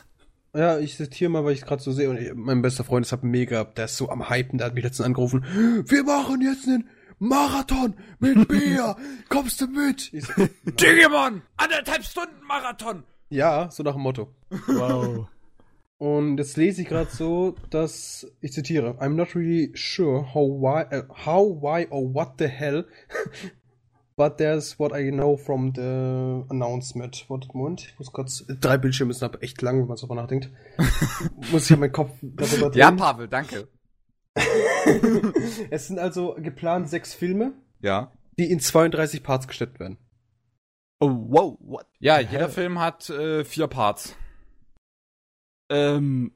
Ja, 0.54 0.78
ich 0.78 0.96
zitiere 0.96 1.30
mal, 1.30 1.44
weil 1.44 1.52
ich 1.52 1.60
es 1.60 1.66
gerade 1.66 1.82
so 1.82 1.92
sehe. 1.92 2.08
Und 2.08 2.16
ich, 2.18 2.32
mein 2.34 2.62
bester 2.62 2.84
Freund 2.84 3.04
ist 3.04 3.12
halt 3.12 3.24
mega, 3.24 3.64
der 3.64 3.86
ist 3.86 3.96
so 3.98 4.08
am 4.08 4.30
Hypen, 4.30 4.56
der 4.58 4.68
hat 4.68 4.74
mich 4.74 4.84
letztens 4.84 5.04
angerufen. 5.06 5.44
Wir 5.86 6.04
machen 6.04 6.40
jetzt 6.40 6.66
einen 6.66 6.88
Marathon 7.18 7.94
mit 8.18 8.48
Bea. 8.48 8.96
Kommst 9.29 9.61
du 9.61 9.66
mit? 9.66 10.12
Ich 10.12 10.26
so, 10.26 10.48
Digimon! 10.64 11.42
Anderthalb 11.57 12.05
Stunden 12.05 12.42
Marathon! 12.46 13.05
ja, 13.31 13.70
so 13.70 13.83
nach 13.83 13.94
dem 13.94 14.02
Motto. 14.02 14.29
Wow. 14.66 15.29
Und 15.98 16.38
jetzt 16.38 16.57
lese 16.57 16.83
ich 16.83 16.88
gerade 16.88 17.11
so, 17.11 17.55
dass, 17.70 18.31
ich 18.40 18.52
zitiere, 18.52 18.98
I'm 19.00 19.14
not 19.14 19.35
really 19.35 19.72
sure 19.74 20.35
how, 20.35 20.48
why, 20.48 20.83
äh, 20.94 21.02
how, 21.24 21.62
why 21.62 21.87
or 21.90 22.14
what 22.14 22.35
the 22.38 22.46
hell, 22.46 22.85
but 24.16 24.37
there's 24.37 24.79
what 24.79 24.92
I 24.94 25.11
know 25.11 25.38
from 25.38 25.72
the 25.74 26.44
announcement. 26.50 27.24
Warte, 27.29 27.48
Moment, 27.55 27.87
ich 27.88 27.98
muss 27.98 28.12
kurz, 28.12 28.44
drei 28.61 28.76
Bildschirme 28.76 29.14
sind 29.14 29.24
aber 29.24 29.42
echt 29.42 29.62
lang, 29.62 29.81
wenn 29.81 29.88
man 29.88 29.96
so 29.96 30.07
drüber 30.07 30.20
nachdenkt. 30.20 30.50
muss 31.50 31.64
ich 31.64 31.70
ja 31.70 31.76
meinen 31.79 31.92
Kopf 31.92 32.11
darüber 32.20 32.68
drehen. 32.68 32.81
Ja, 32.81 32.90
Pavel, 32.90 33.29
danke. 33.29 33.68
es 35.70 35.88
sind 35.88 35.99
also 35.99 36.37
geplant 36.38 36.88
sechs 36.88 37.14
Filme, 37.14 37.53
Ja. 37.81 38.12
die 38.38 38.51
in 38.51 38.61
32 38.61 39.22
Parts 39.22 39.49
gestellt 39.49 39.81
werden. 39.81 39.99
Oh, 41.01 41.11
wow, 41.29 41.59
what? 41.61 41.87
Ja, 41.99 42.20
jeder 42.20 42.49
Film 42.49 42.79
hat 42.79 43.11
äh, 43.11 43.44
vier 43.44 43.66
Parts. 43.66 44.16
Ähm, 45.70 46.33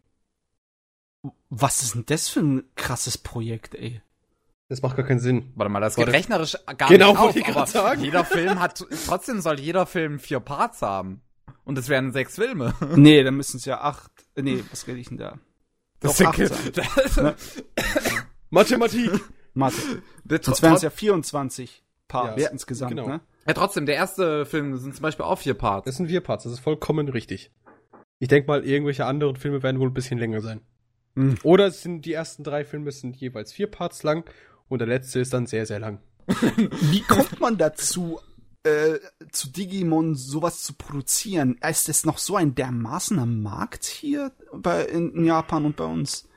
was 1.48 1.82
ist 1.82 1.94
denn 1.94 2.04
das 2.06 2.28
für 2.28 2.40
ein 2.40 2.64
krasses 2.74 3.18
Projekt, 3.18 3.74
ey? 3.74 4.00
Das 4.68 4.82
macht 4.82 4.96
gar 4.96 5.06
keinen 5.06 5.18
Sinn. 5.20 5.52
Warte 5.56 5.70
mal, 5.70 5.80
das 5.80 5.96
geht 5.96 6.06
Warte. 6.06 6.16
rechnerisch 6.16 6.56
gar 6.76 6.88
Genau, 6.88 7.08
nicht 7.10 7.18
auf, 7.18 7.24
wollte 7.24 7.38
ich 7.40 7.48
aber 7.48 7.66
sagen. 7.66 8.02
jeder 8.02 8.24
Film 8.24 8.60
hat, 8.60 8.84
trotzdem 9.06 9.40
soll 9.40 9.58
jeder 9.58 9.84
Film 9.86 10.18
vier 10.20 10.40
Parts 10.40 10.82
haben. 10.82 11.22
Und 11.64 11.76
es 11.78 11.88
wären 11.88 12.12
sechs 12.12 12.36
Filme. 12.36 12.74
Nee, 12.96 13.22
dann 13.22 13.34
müssen 13.36 13.56
es 13.56 13.64
ja 13.64 13.80
acht, 13.80 14.10
äh, 14.36 14.42
nee, 14.42 14.62
was 14.70 14.86
rede 14.86 14.98
ich 14.98 15.08
denn 15.08 15.18
da? 15.18 15.38
Das 16.00 16.16
Doch, 16.16 16.38
ist 16.38 16.76
ja- 16.76 16.82
das- 16.82 17.16
Ne? 17.16 17.34
Mathematik! 18.50 19.10
Mathe. 19.54 20.02
Sonst 20.42 20.62
wären 20.62 20.74
es 20.74 20.82
ja 20.82 20.90
24 20.90 21.82
Parts 22.08 22.42
Ja, 22.42 22.48
insgesamt, 22.50 22.90
genau. 22.90 23.06
ne? 23.08 23.20
Ja, 23.46 23.54
trotzdem, 23.54 23.86
der 23.86 23.96
erste 23.96 24.46
Film 24.46 24.76
sind 24.76 24.94
zum 24.94 25.02
Beispiel 25.02 25.24
auch 25.24 25.38
vier 25.38 25.54
Parts. 25.54 25.86
Das 25.86 25.96
sind 25.96 26.08
vier 26.08 26.20
Parts, 26.20 26.44
das 26.44 26.52
ist 26.54 26.60
vollkommen 26.60 27.08
richtig. 27.08 27.50
Ich 28.18 28.28
denke 28.28 28.48
mal, 28.48 28.64
irgendwelche 28.64 29.06
anderen 29.06 29.36
Filme 29.36 29.62
werden 29.62 29.80
wohl 29.80 29.88
ein 29.88 29.94
bisschen 29.94 30.18
länger 30.18 30.40
sein. 30.40 30.60
Hm. 31.16 31.36
Oder 31.42 31.70
sind 31.70 32.04
die 32.04 32.12
ersten 32.12 32.44
drei 32.44 32.64
Filme 32.64 32.92
sind 32.92 33.16
jeweils 33.16 33.52
vier 33.52 33.66
Parts 33.66 34.02
lang 34.02 34.24
und 34.68 34.78
der 34.78 34.88
letzte 34.88 35.20
ist 35.20 35.32
dann 35.32 35.46
sehr, 35.46 35.66
sehr 35.66 35.80
lang. 35.80 36.00
Wie 36.28 37.00
kommt 37.02 37.40
man 37.40 37.56
dazu, 37.58 38.20
äh, 38.64 38.98
zu 39.32 39.50
Digimon 39.50 40.14
sowas 40.14 40.62
zu 40.62 40.74
produzieren? 40.74 41.58
Ist 41.66 41.88
das 41.88 42.04
noch 42.04 42.18
so 42.18 42.36
ein 42.36 42.54
dermaßener 42.54 43.26
Markt 43.26 43.84
hier 43.84 44.32
bei, 44.52 44.84
in, 44.84 45.12
in 45.14 45.24
Japan 45.24 45.64
und 45.64 45.76
bei 45.76 45.84
uns? 45.84 46.28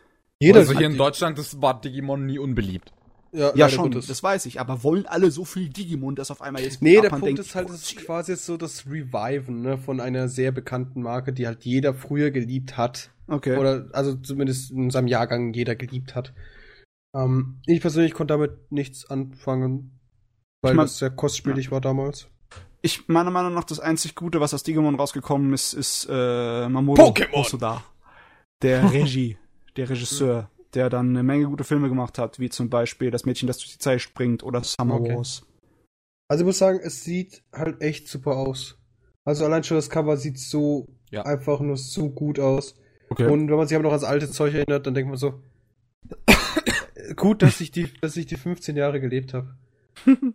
also 0.42 0.78
hier 0.78 0.88
in 0.88 0.98
Deutschland 0.98 1.40
ist, 1.40 1.62
war 1.62 1.80
Digimon 1.80 2.26
nie 2.26 2.40
unbeliebt. 2.40 2.92
Ja, 3.34 3.52
Ja, 3.56 3.68
schon, 3.68 3.92
Gottes. 3.92 4.08
das 4.08 4.22
weiß 4.22 4.46
ich. 4.46 4.60
Aber 4.60 4.84
wollen 4.84 5.06
alle 5.06 5.32
so 5.32 5.44
viel 5.44 5.70
Digimon, 5.70 6.16
dass 6.16 6.32
auf 6.32 6.42
einmal 6.42 6.62
jetzt 6.62 6.82
Nee, 6.82 6.96
der 6.96 7.06
Japan 7.06 7.20
Punkt 7.22 7.28
denkt, 7.28 7.40
ist 7.40 7.56
halt, 7.56 7.70
es 7.70 7.92
ist 7.92 7.98
quasi 7.98 8.34
jetzt 8.34 8.46
so 8.46 8.58
das 8.58 8.86
Reviven 8.86 9.62
ne, 9.62 9.78
von 9.78 10.00
einer 10.00 10.28
sehr 10.28 10.52
bekannten 10.52 11.02
Marke, 11.02 11.34
die 11.34 11.48
halt 11.48 11.66
jeder 11.66 11.94
früher 11.94 12.32
geliebt 12.32 12.78
hat. 12.78 13.10
Okay. 13.28 13.58
Oder 13.58 13.88
also 13.94 14.16
zumindest 14.16 14.72
in 14.72 14.92
seinem 14.92 15.08
Jahrgang 15.08 15.54
jeder 15.54 15.76
geliebt 15.76 16.14
hat. 16.14 16.34
Ähm, 17.16 17.60
ich 17.66 17.82
persönlich 17.82 18.14
konnte 18.14 18.34
damit 18.34 18.72
nichts 18.72 19.10
anfangen, 19.10 19.93
weil 20.64 20.72
Ich 20.72 20.78
mein- 20.78 20.86
das 20.86 20.98
sehr 20.98 21.12
kostspielig 21.12 21.70
war 21.72 21.80
damals. 21.82 22.28
ich 22.82 23.08
meiner 23.08 23.30
Meinung 23.32 23.54
nach 23.54 23.64
das 23.66 23.80
einzig 23.80 24.16
Gute, 24.16 24.40
was 24.42 24.54
aus 24.54 24.64
Digimon 24.64 24.96
rausgekommen 24.96 25.54
ist, 25.54 25.74
ist 25.74 26.08
äh, 26.10 26.68
Mamoru 26.70 27.02
Pokémon! 27.02 27.32
Hosoda. 27.34 27.84
Der 28.62 28.84
Regie, 28.92 29.38
der 29.78 29.90
Regisseur, 29.90 30.50
der 30.74 30.90
dann 30.90 31.10
eine 31.10 31.22
Menge 31.24 31.46
gute 31.46 31.64
Filme 31.64 31.88
gemacht 31.90 32.18
hat, 32.18 32.40
wie 32.40 32.50
zum 32.50 32.70
Beispiel 32.70 33.12
Das 33.12 33.26
Mädchen, 33.26 33.48
das 33.48 33.58
durch 33.60 33.74
die 33.74 33.78
Zeit 33.78 34.02
springt 34.02 34.42
oder 34.44 34.64
Summer 34.64 34.96
Okay. 34.96 35.16
Wars. 35.16 35.46
Also 36.30 36.44
ich 36.44 36.46
muss 36.48 36.58
sagen, 36.58 36.80
es 36.82 37.04
sieht 37.04 37.44
halt 37.54 37.82
echt 37.82 38.08
super 38.08 38.38
aus. 38.38 38.78
Also 39.26 39.46
allein 39.46 39.64
schon 39.64 39.78
das 39.78 39.90
Cover 39.90 40.18
sieht 40.18 40.40
so 40.40 40.88
Ja. 41.12 41.24
einfach 41.24 41.60
nur 41.60 41.78
so 41.78 42.10
gut 42.10 42.40
aus. 42.40 42.76
Okay. 43.10 43.28
Und 43.30 43.50
wenn 43.50 43.58
man 43.58 43.68
sich 43.68 43.76
aber 43.76 43.84
noch 43.84 43.92
ans 43.92 44.04
alte 44.06 44.30
Zeug 44.32 44.54
erinnert, 44.56 44.88
dann 44.88 44.94
denkt 44.96 45.10
man 45.10 45.18
so, 45.18 45.42
gut, 47.16 47.42
dass 47.42 47.62
ich 47.62 47.72
die, 47.72 47.90
dass 48.02 48.18
ich 48.18 48.26
die 48.26 48.38
15 48.38 48.76
Jahre 48.76 49.00
gelebt 49.00 49.34
habe. 49.34 49.56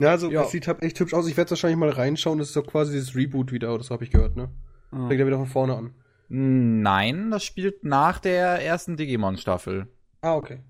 ja, 0.00 0.10
also 0.10 0.30
Ja. 0.30 0.42
das 0.42 0.50
sieht 0.50 0.66
halt 0.66 0.82
echt 0.82 0.98
hübsch 1.00 1.14
aus. 1.14 1.26
Ich 1.28 1.36
werde 1.36 1.50
wahrscheinlich 1.50 1.78
mal 1.78 1.90
reinschauen. 1.90 2.38
Das 2.38 2.48
ist 2.48 2.54
so 2.54 2.62
quasi 2.62 2.98
das 2.98 3.14
Reboot 3.14 3.52
wieder, 3.52 3.72
oder 3.74 3.82
so 3.84 3.94
habe 3.94 4.04
ich 4.04 4.10
gehört, 4.10 4.36
ne? 4.36 4.50
Ah. 4.90 5.08
Fängt 5.08 5.20
ja 5.20 5.26
wieder 5.26 5.38
von 5.38 5.46
vorne 5.46 5.76
an. 5.76 5.94
Nein, 6.28 7.30
das 7.30 7.44
spielt 7.44 7.84
nach 7.84 8.18
der 8.18 8.64
ersten 8.64 8.96
Digimon-Staffel. 8.96 9.88
Ah, 10.20 10.34
okay. 10.36 10.62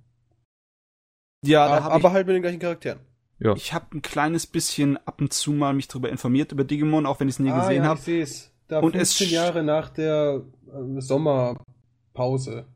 ja, 1.44 1.66
da 1.68 1.78
aber 1.84 1.94
aber 1.94 2.12
halt 2.12 2.26
mit 2.26 2.34
den 2.36 2.42
gleichen 2.42 2.58
Charakteren. 2.58 3.00
Ja. 3.38 3.54
ich, 3.54 3.72
habe 3.72 3.96
ein 3.96 4.02
kleines 4.02 4.46
bisschen 4.46 4.96
ab 5.06 5.20
und 5.20 5.32
zu 5.32 5.52
mal 5.52 5.74
mich 5.74 5.88
darüber 5.88 6.08
informiert 6.08 6.52
über 6.52 6.64
Digimon, 6.64 7.04
auch 7.06 7.20
wenn 7.20 7.28
ich 7.28 7.34
es 7.34 7.38
nie 7.40 7.50
ah, 7.50 7.60
gesehen 7.60 7.82
ja, 7.82 7.88
habe. 7.90 7.98
ich 7.98 8.04
sehe 8.04 8.22
es. 8.22 8.52
Da 8.68 8.80
Und 8.80 8.94
es 8.96 9.14
15 9.14 9.26
sch- 9.28 9.30
Jahre 9.32 9.62
nach 9.62 9.90
der 9.90 10.42
äh, 10.66 11.00
Sommerpause. 11.00 12.66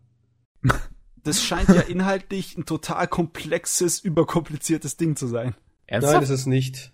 Das 1.25 1.43
scheint 1.43 1.69
ja 1.69 1.81
inhaltlich 1.89 2.57
ein 2.59 2.67
total 2.67 3.07
komplexes, 3.09 4.01
überkompliziertes 4.01 4.97
Ding 4.97 5.17
zu 5.17 5.27
sein. 5.27 5.55
Nein, 5.91 6.03
Ernsthaft? 6.03 6.23
ist 6.25 6.31
es 6.31 6.47
nicht. 6.47 6.93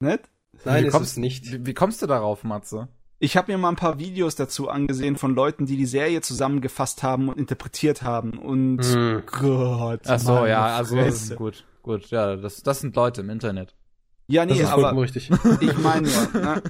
Nicht? 0.00 0.20
Nein, 0.64 0.84
wie 0.84 0.86
ist 0.88 0.92
kommst, 0.92 1.12
es 1.12 1.16
nicht. 1.18 1.52
Wie, 1.52 1.66
wie 1.66 1.74
kommst 1.74 2.02
du 2.02 2.06
darauf, 2.06 2.44
Matze? 2.44 2.88
Ich 3.18 3.36
habe 3.36 3.50
mir 3.50 3.58
mal 3.58 3.70
ein 3.70 3.76
paar 3.76 3.98
Videos 3.98 4.34
dazu 4.36 4.68
angesehen 4.68 5.16
von 5.16 5.34
Leuten, 5.34 5.64
die 5.66 5.76
die 5.76 5.86
Serie 5.86 6.20
zusammengefasst 6.20 7.02
haben 7.02 7.28
und 7.30 7.38
interpretiert 7.38 8.02
haben. 8.02 8.38
Und 8.38 8.82
Hm. 8.84 9.22
Gott. 9.26 10.00
Ach 10.06 10.18
so, 10.18 10.44
ja, 10.46 10.76
also 10.76 10.96
Fresse. 10.96 11.34
gut, 11.36 11.64
gut, 11.82 12.06
ja, 12.10 12.36
das, 12.36 12.62
das 12.62 12.80
sind 12.80 12.94
Leute 12.94 13.22
im 13.22 13.30
Internet. 13.30 13.74
Ja, 14.28 14.44
Das 14.44 14.56
nee, 14.56 14.62
ist 14.62 14.68
vollkommen 14.70 14.92
aber 14.92 15.02
richtig. 15.02 15.30
ich 15.60 15.78
meine 15.78 16.08
ja. 16.08 16.60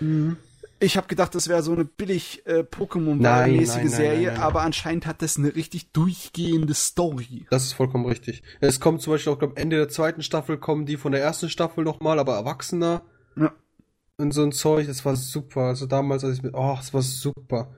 Ne? 0.00 0.36
Ich 0.80 0.96
habe 0.96 1.08
gedacht, 1.08 1.34
das 1.34 1.48
wäre 1.48 1.62
so 1.62 1.72
eine 1.72 1.84
billig 1.84 2.46
äh, 2.46 2.60
Pokémon-mäßige 2.60 3.88
Serie, 3.88 4.28
nein, 4.28 4.34
nein. 4.34 4.42
aber 4.42 4.62
anscheinend 4.62 5.06
hat 5.06 5.22
das 5.22 5.36
eine 5.36 5.54
richtig 5.56 5.90
durchgehende 5.92 6.74
Story. 6.74 7.46
Das 7.50 7.64
ist 7.64 7.72
vollkommen 7.72 8.06
richtig. 8.06 8.42
Es 8.60 8.78
kommt 8.78 9.02
zum 9.02 9.14
Beispiel 9.14 9.32
auch, 9.32 9.38
glaube 9.38 9.56
Ende 9.56 9.76
der 9.76 9.88
zweiten 9.88 10.22
Staffel 10.22 10.56
kommen 10.56 10.86
die 10.86 10.96
von 10.96 11.10
der 11.10 11.20
ersten 11.20 11.48
Staffel 11.48 11.82
nochmal, 11.82 12.20
aber 12.20 12.36
erwachsener. 12.36 13.02
Ja. 13.36 13.52
Und 14.18 14.32
so 14.32 14.42
ein 14.42 14.52
Zeug, 14.52 14.86
das 14.86 15.04
war 15.04 15.16
super. 15.16 15.62
Also 15.62 15.86
damals, 15.86 16.24
als 16.24 16.36
ich 16.36 16.42
mit, 16.42 16.54
oh, 16.54 16.74
das 16.76 16.94
war 16.94 17.02
super. 17.02 17.74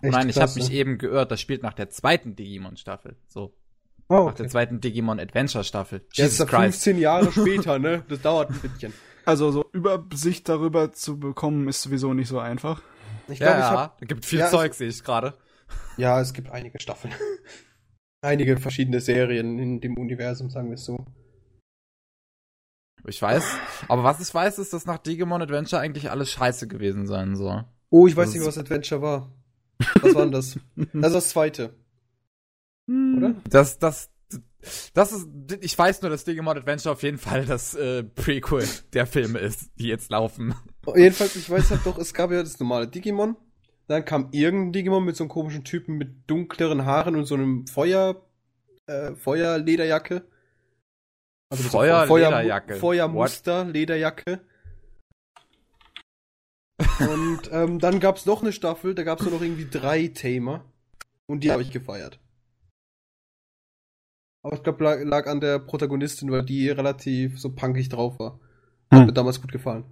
Echt 0.00 0.12
Nein, 0.12 0.28
ich 0.28 0.40
habe 0.40 0.54
mich 0.54 0.72
eben 0.72 0.98
geirrt, 0.98 1.30
das 1.30 1.40
spielt 1.40 1.62
nach 1.62 1.74
der 1.74 1.90
zweiten 1.90 2.34
Digimon-Staffel. 2.34 3.16
So, 3.28 3.54
oh, 4.08 4.14
nach 4.14 4.20
okay. 4.24 4.34
der 4.38 4.48
zweiten 4.48 4.80
Digimon-Adventure-Staffel. 4.80 6.00
Ja, 6.14 6.24
das 6.24 6.32
ist 6.32 6.38
ja 6.40 6.46
15 6.46 6.98
Jahre 6.98 7.30
später, 7.32 7.78
ne? 7.78 8.04
Das 8.08 8.20
dauert 8.22 8.50
ein 8.50 8.58
bisschen. 8.60 8.92
Also 9.24 9.50
so 9.52 9.64
Übersicht 9.72 10.48
darüber 10.48 10.92
zu 10.92 11.18
bekommen, 11.18 11.68
ist 11.68 11.82
sowieso 11.82 12.12
nicht 12.14 12.28
so 12.28 12.38
einfach. 12.38 12.82
Ich 13.28 13.38
Ja, 13.38 13.46
glaube, 13.46 13.58
ich 13.60 13.64
ja, 13.64 13.70
hab, 13.70 13.98
da 13.98 14.06
gibt 14.06 14.24
viel 14.24 14.40
ja, 14.40 14.50
Zeug, 14.50 14.74
sehe 14.74 14.88
ich 14.88 15.02
gerade. 15.04 15.34
ja, 15.96 16.20
es 16.20 16.32
gibt 16.32 16.50
einige 16.50 16.80
Staffeln. 16.80 17.14
einige 18.22 18.56
verschiedene 18.56 19.00
Serien 19.00 19.58
in 19.58 19.80
dem 19.80 19.96
Universum, 19.96 20.50
sagen 20.50 20.68
wir 20.68 20.74
es 20.74 20.84
so. 20.84 21.04
Ich 23.06 23.20
weiß. 23.20 23.44
Aber 23.88 24.04
was 24.04 24.20
ich 24.20 24.32
weiß, 24.32 24.58
ist, 24.58 24.72
dass 24.72 24.86
nach 24.86 24.98
Digimon 24.98 25.42
Adventure 25.42 25.80
eigentlich 25.82 26.10
alles 26.10 26.30
scheiße 26.30 26.68
gewesen 26.68 27.06
sein 27.06 27.34
soll. 27.36 27.64
Oh, 27.90 28.06
ich 28.06 28.16
weiß 28.16 28.28
Das 28.28 28.34
nicht, 28.34 28.46
was 28.46 28.58
Adventure 28.58 29.02
war. 29.02 29.32
Was 30.00 30.14
war 30.14 30.22
denn 30.22 30.32
das? 30.32 30.58
Das 30.92 31.08
ist 31.08 31.14
das 31.14 31.28
zweite, 31.30 31.74
oder? 32.88 33.34
Das, 33.50 33.78
das, 33.78 34.11
das 34.94 35.12
ist, 35.12 35.28
ich 35.60 35.76
weiß 35.76 36.02
nur, 36.02 36.10
dass 36.10 36.24
Digimon 36.24 36.56
Adventure 36.56 36.92
auf 36.92 37.02
jeden 37.02 37.18
Fall 37.18 37.44
das 37.44 37.74
äh, 37.74 38.04
Prequel 38.04 38.66
der 38.92 39.06
Filme 39.06 39.38
ist, 39.38 39.70
die 39.78 39.88
jetzt 39.88 40.10
laufen. 40.10 40.54
Jedenfalls, 40.94 41.36
ich 41.36 41.48
weiß 41.48 41.70
halt 41.70 41.80
doch, 41.84 41.98
es 41.98 42.14
gab 42.14 42.30
ja 42.30 42.42
das 42.42 42.58
normale 42.60 42.88
Digimon. 42.88 43.36
Dann 43.88 44.04
kam 44.04 44.28
irgendein 44.30 44.72
Digimon 44.72 45.04
mit 45.04 45.16
so 45.16 45.24
einem 45.24 45.30
komischen 45.30 45.64
Typen 45.64 45.98
mit 45.98 46.28
dunkleren 46.28 46.84
Haaren 46.84 47.16
und 47.16 47.26
so 47.26 47.34
einem 47.34 47.66
Feuer, 47.66 48.24
äh, 48.86 49.14
Feuerlederjacke. 49.14 50.24
Also 51.50 51.68
Feuerlederjacke. 51.68 52.74
Feuer, 52.74 52.80
Feuermuster, 52.80 53.64
Lederjacke. 53.64 54.40
Und 57.00 57.50
ähm, 57.52 57.78
dann 57.78 58.00
gab's 58.00 58.26
noch 58.26 58.42
eine 58.42 58.52
Staffel, 58.52 58.94
da 58.94 59.02
gab's 59.02 59.22
nur 59.22 59.32
noch 59.32 59.42
irgendwie 59.42 59.68
drei 59.68 60.08
Thema. 60.08 60.64
Und 61.26 61.44
die 61.44 61.50
habe 61.50 61.62
ich 61.62 61.70
gefeiert. 61.70 62.18
Aber 64.44 64.56
ich 64.56 64.62
glaube, 64.62 64.82
lag, 64.82 65.02
lag 65.04 65.26
an 65.26 65.40
der 65.40 65.58
Protagonistin, 65.60 66.30
weil 66.30 66.44
die 66.44 66.68
relativ 66.68 67.38
so 67.40 67.54
punkig 67.54 67.88
drauf 67.88 68.18
war. 68.18 68.40
Hat 68.90 69.00
Hm. 69.00 69.06
mir 69.06 69.12
damals 69.12 69.40
gut 69.40 69.52
gefallen. 69.52 69.84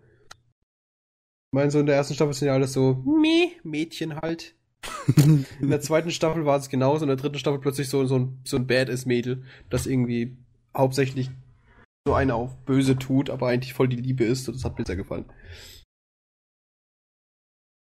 Ich 1.52 1.56
meine, 1.56 1.70
so 1.70 1.80
in 1.80 1.86
der 1.86 1.96
ersten 1.96 2.14
Staffel 2.14 2.34
sind 2.34 2.48
ja 2.48 2.54
alles 2.54 2.72
so, 2.72 2.94
meh, 3.04 3.52
Mädchen 3.62 4.16
halt. 4.16 4.54
in 5.16 5.68
der 5.68 5.80
zweiten 5.80 6.10
Staffel 6.10 6.46
war 6.46 6.56
es 6.58 6.68
genauso, 6.68 7.04
in 7.04 7.08
der 7.08 7.16
dritten 7.16 7.38
Staffel 7.38 7.60
plötzlich 7.60 7.88
so, 7.88 8.06
so 8.06 8.18
ein, 8.18 8.40
so 8.44 8.56
ein 8.56 8.66
Badass-Mädel, 8.66 9.44
das 9.68 9.86
irgendwie 9.86 10.36
hauptsächlich 10.76 11.30
so 12.06 12.14
eine 12.14 12.34
auf 12.34 12.56
böse 12.64 12.96
tut, 12.96 13.30
aber 13.30 13.48
eigentlich 13.48 13.74
voll 13.74 13.88
die 13.88 13.96
Liebe 13.96 14.24
ist. 14.24 14.48
Und 14.48 14.54
das 14.56 14.64
hat 14.64 14.78
mir 14.78 14.86
sehr 14.86 14.96
gefallen. 14.96 15.26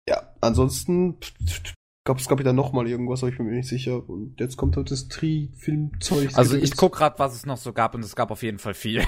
Ja, 0.09 0.35
ansonsten 0.41 1.17
gab 2.05 2.19
es, 2.19 2.27
glaube 2.27 2.43
ich, 2.43 2.45
da 2.45 2.53
noch 2.53 2.73
mal 2.73 2.87
irgendwas, 2.89 3.23
aber 3.23 3.31
ich 3.31 3.37
bin 3.39 3.47
mir 3.47 3.53
nicht 3.57 3.69
sicher. 3.69 4.09
Und 4.09 4.39
jetzt 4.41 4.57
kommt 4.57 4.77
halt 4.77 4.91
das 4.91 5.09
Tri-Film-Zeug. 5.09 6.31
Also 6.35 6.57
ich 6.57 6.77
guck 6.77 6.95
grad, 6.97 7.19
was 7.19 7.35
es 7.35 7.47
noch 7.47 7.59
so 7.59 7.73
gab 7.73 7.95
und 7.95 8.05
es 8.05 8.17
gab 8.17 8.31
auf 8.31 8.43
jeden 8.43 8.59
Fall 8.59 8.75
viel. 8.75 9.05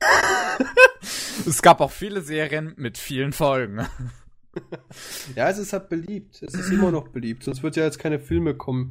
es 1.46 1.62
gab 1.62 1.80
auch 1.80 1.90
viele 1.90 2.22
Serien 2.22 2.72
mit 2.76 2.98
vielen 2.98 3.32
Folgen. 3.32 3.86
Ja, 5.34 5.48
es 5.50 5.58
ist 5.58 5.72
halt 5.72 5.88
beliebt. 5.88 6.42
Es 6.42 6.54
ist 6.54 6.70
immer 6.70 6.90
noch 6.90 7.08
beliebt. 7.08 7.42
Sonst 7.44 7.62
wird 7.62 7.76
ja 7.76 7.84
jetzt 7.84 7.98
keine 7.98 8.18
Filme 8.18 8.54
kommen. 8.54 8.90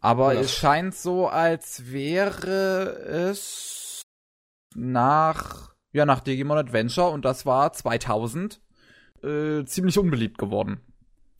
Aber 0.00 0.34
Ja. 0.34 0.40
es 0.40 0.52
scheint 0.54 0.94
so, 0.94 1.26
als 1.28 1.90
wäre 1.90 2.90
es 3.32 4.02
nach, 4.74 5.74
ja, 5.92 6.04
nach 6.04 6.20
Digimon 6.20 6.58
Adventure 6.58 7.08
und 7.10 7.24
das 7.24 7.46
war 7.46 7.72
2000 7.72 8.60
äh, 9.22 9.64
ziemlich 9.64 9.98
unbeliebt 9.98 10.36
geworden. 10.38 10.80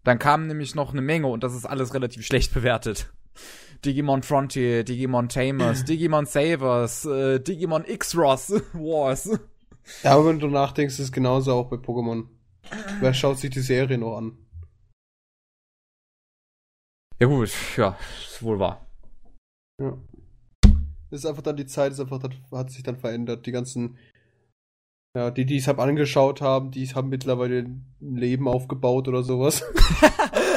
Dann 0.06 0.20
kam 0.20 0.46
nämlich 0.46 0.76
noch 0.76 0.92
eine 0.92 1.02
Menge 1.02 1.26
und 1.26 1.42
das 1.42 1.52
ist 1.52 1.66
alles 1.66 1.92
relativ 1.92 2.24
schlecht 2.24 2.54
bewertet. 2.54 3.12
Digimon 3.84 4.22
Frontier, 4.22 4.84
Digimon 4.84 5.28
Tamers, 5.28 5.84
Digimon 5.88 6.26
Savers, 6.26 7.04
äh, 7.06 7.40
Digimon 7.40 7.84
X-Ross 7.84 8.50
Wars. 8.72 9.28
Ja, 10.04 10.12
aber 10.12 10.26
wenn 10.26 10.38
du 10.38 10.46
nachdenkst, 10.46 10.94
ist 10.94 11.06
es 11.06 11.12
genauso 11.12 11.54
auch 11.54 11.68
bei 11.68 11.76
Pokémon. 11.76 12.28
Wer 13.00 13.14
schaut 13.14 13.38
sich 13.40 13.50
die 13.50 13.60
Serie 13.60 13.98
noch 13.98 14.16
an? 14.16 14.38
Ja 17.18 17.26
gut, 17.26 17.50
ja, 17.76 17.98
ist 18.24 18.40
wohl 18.44 18.60
wahr. 18.60 18.86
Ja. 19.80 19.98
Ist 21.10 21.26
einfach 21.26 21.42
dann 21.42 21.56
die 21.56 21.66
Zeit, 21.66 21.90
ist 21.90 22.00
einfach 22.00 22.20
dann, 22.20 22.32
hat 22.52 22.70
sich 22.70 22.84
dann 22.84 22.96
verändert. 22.96 23.44
Die 23.44 23.52
ganzen, 23.52 23.98
ja, 25.16 25.30
die, 25.30 25.46
die 25.46 25.56
es 25.56 25.66
halt 25.66 25.78
angeschaut 25.78 26.42
haben, 26.42 26.70
die 26.70 26.86
haben 26.88 27.08
mittlerweile 27.08 27.60
ein 27.60 27.86
Leben 28.00 28.46
aufgebaut 28.48 29.08
oder 29.08 29.22
sowas. 29.22 29.64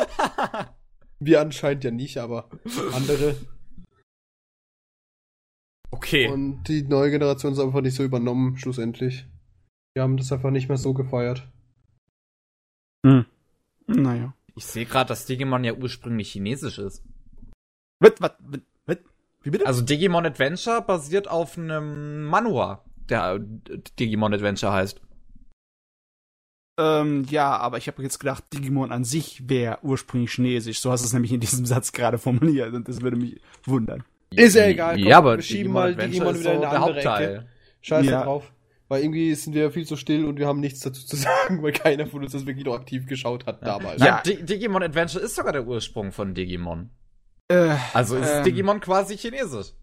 Wir 1.19 1.39
anscheinend 1.39 1.85
ja 1.85 1.91
nicht, 1.91 2.17
aber 2.17 2.49
andere. 2.91 3.37
Okay. 5.91 6.27
Und 6.27 6.63
die 6.65 6.83
neue 6.83 7.09
Generation 7.09 7.53
ist 7.53 7.59
einfach 7.59 7.79
nicht 7.79 7.95
so 7.95 8.03
übernommen, 8.03 8.57
schlussendlich. 8.57 9.25
Wir 9.93 10.03
haben 10.03 10.17
das 10.17 10.29
einfach 10.33 10.51
nicht 10.51 10.67
mehr 10.67 10.77
so 10.77 10.93
gefeiert. 10.93 11.47
Hm. 13.05 13.25
Naja. 13.87 14.33
Ich 14.55 14.65
sehe 14.65 14.85
gerade, 14.85 15.07
dass 15.07 15.25
Digimon 15.25 15.63
ja 15.63 15.73
ursprünglich 15.73 16.33
chinesisch 16.33 16.79
ist. 16.79 17.01
Was, 18.01 18.11
was, 18.19 18.33
was, 18.39 18.59
was? 18.87 18.97
Wie 19.41 19.51
bitte? 19.51 19.65
Also 19.65 19.83
Digimon 19.83 20.25
Adventure 20.25 20.81
basiert 20.81 21.29
auf 21.29 21.57
einem 21.57 22.25
Manhwa, 22.25 22.83
der 23.09 23.39
Digimon 23.99 24.33
Adventure 24.33 24.71
heißt. 24.73 25.01
Ähm, 26.79 27.25
ja, 27.29 27.57
aber 27.57 27.77
ich 27.77 27.87
habe 27.87 28.01
jetzt 28.03 28.19
gedacht, 28.19 28.43
Digimon 28.53 28.91
an 28.91 29.03
sich 29.03 29.49
wäre 29.49 29.79
ursprünglich 29.83 30.31
chinesisch. 30.31 30.79
So 30.79 30.91
hast 30.91 31.01
du 31.01 31.07
es 31.07 31.13
nämlich 31.13 31.33
in 31.33 31.41
diesem 31.41 31.65
Satz 31.65 31.91
gerade 31.91 32.17
formuliert 32.17 32.73
und 32.73 32.87
das 32.87 33.01
würde 33.01 33.17
mich 33.17 33.41
wundern. 33.65 34.03
Ist 34.31 34.55
ja 34.55 34.67
egal, 34.67 34.95
komm, 34.95 35.07
ja, 35.07 35.17
aber 35.17 35.35
wir 35.37 35.41
schieben 35.41 35.63
Digimon 35.63 35.73
mal 35.81 35.91
Adventure 35.91 36.09
Digimon 36.33 36.39
wieder 36.39 36.51
in 36.53 36.57
eine 36.57 36.61
der 36.61 36.69
andere 36.81 36.95
Hauptteil. 36.95 37.47
Scheiß 37.81 38.05
Ja. 38.05 38.23
drauf. 38.23 38.51
Weil 38.87 39.03
irgendwie 39.03 39.35
sind 39.35 39.53
wir 39.53 39.69
viel 39.71 39.85
zu 39.85 39.97
still 39.97 40.25
und 40.25 40.39
wir 40.39 40.47
haben 40.47 40.59
nichts 40.61 40.79
dazu 40.79 41.05
zu 41.05 41.15
sagen, 41.17 41.61
weil 41.61 41.73
keiner 41.73 42.07
von 42.07 42.23
uns 42.23 42.31
das 42.31 42.45
wirklich 42.45 42.65
noch 42.65 42.75
aktiv 42.75 43.05
geschaut 43.07 43.45
hat 43.45 43.65
damals. 43.65 44.01
Ja. 44.01 44.21
Di 44.21 44.43
Digimon 44.43 44.81
Adventure 44.81 45.23
ist 45.23 45.35
sogar 45.35 45.51
der 45.53 45.67
Ursprung 45.67 46.11
von 46.11 46.33
Digimon. 46.33 46.89
Äh, 47.49 47.75
Also 47.93 48.15
ist 48.15 48.31
ähm, 48.31 48.43
Digimon 48.45 48.79
quasi 48.79 49.17
chinesisch. 49.17 49.73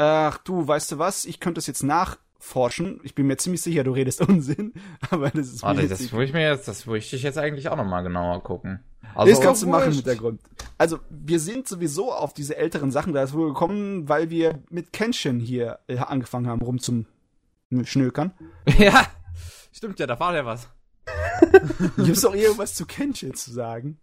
Ach 0.00 0.38
du, 0.38 0.66
weißt 0.66 0.92
du 0.92 0.98
was? 0.98 1.24
Ich 1.24 1.40
könnte 1.40 1.58
das 1.58 1.66
jetzt 1.66 1.82
nachforschen. 1.82 3.00
Ich 3.02 3.16
bin 3.16 3.26
mir 3.26 3.36
ziemlich 3.36 3.62
sicher, 3.62 3.82
du 3.82 3.90
redest 3.90 4.20
Unsinn, 4.28 4.72
aber 5.10 5.30
das 5.30 5.48
ist 5.48 5.56
mir 5.62 5.68
Warte, 5.68 5.82
jetzt 5.82 5.90
das 5.90 6.12
würde 6.12 6.24
ich 6.24 6.32
mir 6.32 6.48
jetzt, 6.48 6.68
das 6.68 6.86
würde 6.86 6.98
ich 6.98 7.10
jetzt 7.10 7.36
eigentlich 7.36 7.68
auch 7.68 7.76
nochmal 7.76 8.04
genauer 8.04 8.40
gucken. 8.44 8.78
Also, 9.16 9.32
Das 9.32 9.40
kannst 9.40 9.62
du 9.62 9.66
machen 9.66 9.86
im 9.86 9.88
wurscht. 9.88 10.04
Hintergrund. 10.04 10.40
Also, 10.76 11.00
wir 11.10 11.40
sind 11.40 11.66
sowieso 11.66 12.12
auf 12.12 12.32
diese 12.32 12.56
älteren 12.56 12.92
Sachen 12.92 13.12
da 13.12 13.32
wohl 13.32 13.48
gekommen, 13.48 14.08
weil 14.08 14.30
wir 14.30 14.62
mit 14.70 14.92
Kenshin 14.92 15.40
hier 15.40 15.80
äh, 15.88 15.98
angefangen 15.98 16.46
haben, 16.46 16.62
rum 16.62 16.78
zum 16.78 17.06
Schnökern. 17.82 18.32
ja, 18.78 19.04
stimmt 19.72 19.98
ja, 19.98 20.06
da 20.06 20.20
war 20.20 20.32
ja 20.32 20.46
was. 20.46 20.68
Gibt's 21.96 22.20
doch 22.20 22.34
irgendwas 22.36 22.74
zu 22.74 22.86
Kenshin 22.86 23.34
zu 23.34 23.50
sagen? 23.50 23.98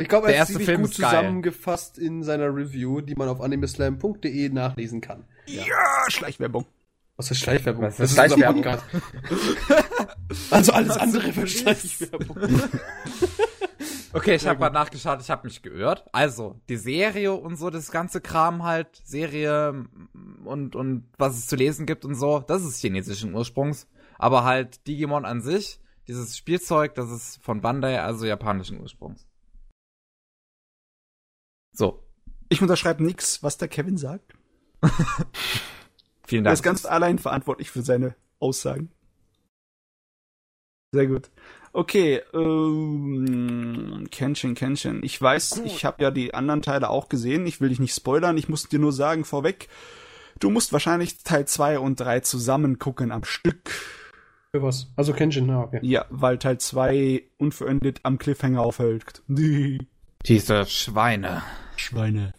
Ich 0.00 0.08
glaube, 0.08 0.28
er 0.28 0.32
hat 0.32 0.38
erste 0.38 0.52
ziemlich 0.54 0.66
Film 0.66 0.82
gut 0.82 0.90
ist 0.90 0.96
zusammengefasst 0.96 1.98
in 1.98 2.22
seiner 2.22 2.54
Review, 2.54 3.00
die 3.00 3.14
man 3.14 3.28
auf 3.28 3.40
animeslam.de 3.40 4.48
nachlesen 4.50 5.00
kann. 5.00 5.24
Ja, 5.46 5.64
Schleichwerbung. 6.08 6.66
Was 7.16 7.30
ist 7.30 7.40
Schleichwerbung? 7.40 7.82
Was 7.82 7.94
ist 7.94 8.00
unser 8.00 8.14
Schleichwerbung? 8.14 8.62
Podcast. 8.62 8.84
also 10.50 10.72
alles 10.72 10.90
Was 10.90 10.98
andere 10.98 11.32
für. 11.32 11.46
Schleichwerbung. 11.46 12.36
Okay, 14.12 14.36
ich 14.36 14.46
habe 14.46 14.58
gerade 14.58 14.74
nachgeschaut, 14.74 15.20
ich 15.20 15.30
habe 15.30 15.46
mich 15.46 15.60
geirrt. 15.60 16.04
Also, 16.12 16.58
die 16.70 16.76
Serie 16.76 17.34
und 17.34 17.56
so, 17.56 17.68
das 17.68 17.90
ganze 17.90 18.22
Kram 18.22 18.62
halt, 18.62 18.88
Serie 19.04 19.84
und, 20.44 20.74
und 20.74 21.04
was 21.18 21.36
es 21.36 21.46
zu 21.46 21.56
lesen 21.56 21.84
gibt 21.84 22.06
und 22.06 22.14
so, 22.14 22.40
das 22.40 22.64
ist 22.64 22.80
chinesischen 22.80 23.34
Ursprungs. 23.34 23.86
Aber 24.18 24.44
halt 24.44 24.86
Digimon 24.86 25.26
an 25.26 25.42
sich, 25.42 25.78
dieses 26.08 26.38
Spielzeug, 26.38 26.94
das 26.94 27.10
ist 27.10 27.38
von 27.42 27.60
Bandai, 27.60 28.00
also 28.00 28.24
japanischen 28.24 28.80
Ursprungs. 28.80 29.27
So, 31.78 32.02
Ich 32.48 32.60
unterschreibe 32.60 33.04
nix, 33.04 33.44
was 33.44 33.56
der 33.56 33.68
Kevin 33.68 33.96
sagt. 33.98 34.34
vielen 36.26 36.44
Er 36.44 36.50
Dank. 36.50 36.54
ist 36.54 36.62
ganz 36.64 36.84
allein 36.84 37.18
verantwortlich 37.20 37.70
für 37.70 37.82
seine 37.82 38.16
Aussagen. 38.40 38.90
Sehr 40.92 41.06
gut. 41.06 41.30
Okay, 41.72 42.20
ähm, 42.34 44.08
Kenshin, 44.10 44.56
Kenshin. 44.56 45.04
Ich 45.04 45.22
weiß, 45.22 45.58
ich 45.66 45.84
habe 45.84 46.02
ja 46.02 46.10
die 46.10 46.34
anderen 46.34 46.62
Teile 46.62 46.90
auch 46.90 47.08
gesehen. 47.08 47.46
Ich 47.46 47.60
will 47.60 47.68
dich 47.68 47.78
nicht 47.78 47.94
spoilern. 47.94 48.36
Ich 48.38 48.48
muss 48.48 48.68
dir 48.68 48.80
nur 48.80 48.92
sagen 48.92 49.24
vorweg, 49.24 49.68
du 50.40 50.50
musst 50.50 50.72
wahrscheinlich 50.72 51.22
Teil 51.22 51.46
2 51.46 51.78
und 51.78 52.00
3 52.00 52.20
zusammen 52.20 52.80
gucken 52.80 53.12
am 53.12 53.22
Stück. 53.22 53.70
Für 54.50 54.62
was? 54.62 54.88
Also 54.96 55.12
Kenshin, 55.12 55.48
ja, 55.48 55.60
okay. 55.60 55.78
Ja, 55.82 56.06
weil 56.10 56.38
Teil 56.38 56.58
2 56.58 57.22
unverendet 57.36 58.00
am 58.02 58.18
Cliffhanger 58.18 58.62
aufhält. 58.62 59.22
Die 60.26 60.34
Diese 60.34 60.66
Schweine. 60.66 61.42
Schweine. 61.76 62.32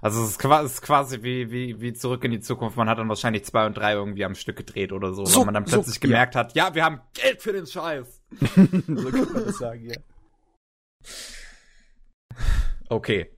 Also 0.00 0.24
es 0.24 0.30
ist 0.30 0.38
quasi, 0.40 0.66
es 0.66 0.72
ist 0.74 0.82
quasi 0.82 1.22
wie, 1.22 1.50
wie, 1.52 1.80
wie 1.80 1.92
zurück 1.92 2.24
in 2.24 2.32
die 2.32 2.40
Zukunft. 2.40 2.76
Man 2.76 2.88
hat 2.88 2.98
dann 2.98 3.08
wahrscheinlich 3.08 3.44
zwei 3.44 3.66
und 3.66 3.74
drei 3.74 3.92
irgendwie 3.92 4.24
am 4.24 4.34
Stück 4.34 4.56
gedreht 4.56 4.90
oder 4.92 5.12
so, 5.14 5.24
So, 5.24 5.40
weil 5.40 5.46
man 5.46 5.54
dann 5.54 5.66
so, 5.66 5.76
plötzlich 5.76 6.00
gemerkt 6.00 6.34
hat, 6.34 6.54
ja, 6.56 6.74
wir 6.74 6.84
haben 6.84 7.00
Geld 7.14 7.40
für 7.40 7.52
den 7.52 7.66
Scheiß. 7.66 8.20
so 8.40 9.10
kann 9.10 9.32
man 9.32 9.44
das 9.44 9.58
sagen, 9.58 9.88
ja. 9.88 9.96
Okay. 12.88 13.30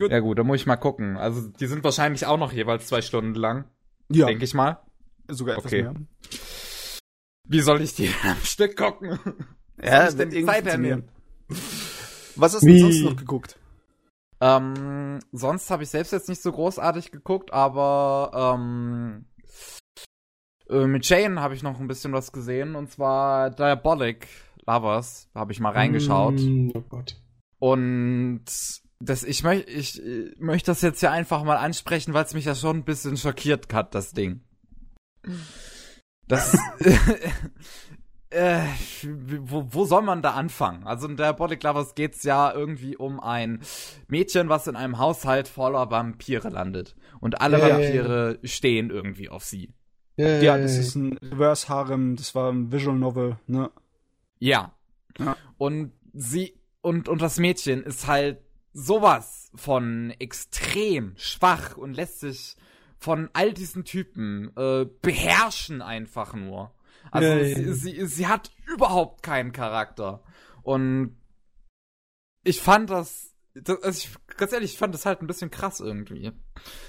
Ja 0.00 0.20
gut, 0.20 0.38
dann 0.38 0.46
muss 0.46 0.60
ich 0.60 0.66
mal 0.66 0.76
gucken. 0.76 1.16
Also 1.16 1.48
die 1.48 1.66
sind 1.66 1.82
wahrscheinlich 1.82 2.24
auch 2.26 2.38
noch 2.38 2.52
jeweils 2.52 2.86
zwei 2.86 3.02
Stunden 3.02 3.34
lang, 3.34 3.64
Ja, 4.08 4.26
denke 4.26 4.44
ich 4.44 4.54
mal. 4.54 4.80
sogar 5.26 5.56
etwas 5.56 5.72
Okay. 5.72 5.82
mehr. 5.82 5.94
Wie 7.48 7.60
soll 7.60 7.80
ich 7.82 7.94
die 7.96 8.08
am 8.22 8.36
Stück 8.44 8.76
gucken? 8.76 9.18
Ja, 9.82 10.08
ich 10.08 10.14
denn 10.14 10.30
die 10.30 10.36
irgendwie 10.36 10.54
Zeit 10.54 10.66
hernehmen? 10.66 11.08
Was 12.38 12.54
hast 12.54 12.62
du 12.62 12.68
Wie? 12.68 12.78
sonst 12.80 13.02
noch 13.02 13.16
geguckt? 13.16 13.58
Ähm, 14.40 15.18
sonst 15.32 15.70
habe 15.70 15.82
ich 15.82 15.90
selbst 15.90 16.12
jetzt 16.12 16.28
nicht 16.28 16.40
so 16.42 16.52
großartig 16.52 17.10
geguckt, 17.10 17.52
aber 17.52 18.56
ähm, 18.56 19.24
äh, 20.70 20.86
mit 20.86 21.08
Jane 21.08 21.40
habe 21.40 21.54
ich 21.54 21.62
noch 21.62 21.80
ein 21.80 21.88
bisschen 21.88 22.12
was 22.12 22.30
gesehen 22.30 22.76
und 22.76 22.90
zwar 22.90 23.50
Diabolic 23.50 24.28
Lovers 24.66 25.28
habe 25.34 25.52
ich 25.52 25.60
mal 25.60 25.72
reingeschaut. 25.72 26.38
Mm, 26.38 26.70
Oh 26.74 26.82
Gott. 26.82 27.16
Und 27.58 28.44
das, 29.00 29.24
ich, 29.24 29.42
möch, 29.42 29.66
ich 29.66 30.00
äh, 30.04 30.32
möchte 30.38 30.70
das 30.70 30.82
jetzt 30.82 31.00
ja 31.00 31.10
einfach 31.10 31.42
mal 31.42 31.56
ansprechen, 31.56 32.14
weil 32.14 32.24
es 32.24 32.34
mich 32.34 32.44
ja 32.44 32.54
schon 32.54 32.78
ein 32.78 32.84
bisschen 32.84 33.16
schockiert 33.16 33.72
hat, 33.72 33.94
das 33.94 34.12
Ding. 34.12 34.42
Das. 36.28 36.56
äh, 38.30 38.60
wo, 39.02 39.66
wo 39.70 39.84
soll 39.84 40.02
man 40.02 40.22
da 40.22 40.32
anfangen? 40.32 40.84
Also 40.86 41.08
in 41.08 41.16
Diabolic 41.16 41.62
Lovers 41.62 41.94
geht's 41.94 42.22
ja 42.24 42.52
irgendwie 42.52 42.96
um 42.96 43.20
ein 43.20 43.60
Mädchen, 44.06 44.48
was 44.48 44.66
in 44.66 44.76
einem 44.76 44.98
Haushalt 44.98 45.48
voller 45.48 45.90
Vampire 45.90 46.48
landet. 46.48 46.94
Und 47.20 47.40
alle 47.40 47.58
ja. 47.58 47.68
Vampire 47.70 48.38
stehen 48.44 48.90
irgendwie 48.90 49.28
auf 49.28 49.44
sie. 49.44 49.74
Ja, 50.16 50.58
das 50.58 50.76
ist 50.76 50.96
ein 50.96 51.16
Reverse 51.18 51.68
Harem, 51.68 52.16
das 52.16 52.34
war 52.34 52.50
ein 52.50 52.72
Visual 52.72 52.96
Novel, 52.96 53.38
ne? 53.46 53.70
Ja. 54.40 54.74
Ja. 55.16 55.36
Und 55.58 55.92
sie 56.12 56.60
und 56.80 57.08
und 57.08 57.22
das 57.22 57.38
Mädchen 57.38 57.84
ist 57.84 58.08
halt 58.08 58.40
sowas 58.72 59.50
von 59.54 60.12
extrem 60.18 61.14
schwach 61.16 61.76
und 61.76 61.94
lässt 61.94 62.20
sich 62.20 62.56
von 62.98 63.30
all 63.32 63.52
diesen 63.52 63.84
Typen 63.84 64.50
äh, 64.56 64.86
beherrschen 65.02 65.82
einfach 65.82 66.34
nur. 66.34 66.72
Also 67.10 67.28
ja, 67.28 67.44
sie, 67.44 67.72
sie 67.74 68.06
sie 68.06 68.26
hat 68.26 68.50
überhaupt 68.72 69.22
keinen 69.22 69.52
Charakter 69.52 70.22
und 70.62 71.16
ich 72.44 72.60
fand 72.60 72.90
das, 72.90 73.34
das 73.54 73.82
also 73.82 73.98
ich, 73.98 74.36
ganz 74.36 74.52
ehrlich, 74.52 74.72
ich 74.72 74.78
fand 74.78 74.94
das 74.94 75.06
halt 75.06 75.20
ein 75.20 75.26
bisschen 75.26 75.50
krass 75.50 75.80
irgendwie, 75.80 76.32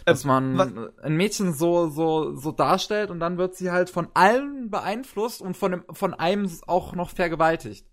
dass 0.05 0.25
man 0.25 0.57
was- 0.57 0.73
ein 1.03 1.15
Mädchen 1.17 1.53
so 1.53 1.89
so 1.89 2.35
so 2.35 2.51
darstellt 2.51 3.09
und 3.11 3.19
dann 3.19 3.37
wird 3.37 3.55
sie 3.55 3.71
halt 3.71 3.89
von 3.89 4.09
allen 4.13 4.69
beeinflusst 4.69 5.41
und 5.41 5.57
von 5.57 5.71
dem, 5.71 5.83
von 5.91 6.13
einem 6.13 6.49
auch 6.67 6.93
noch 6.95 7.09
vergewaltigt. 7.11 7.85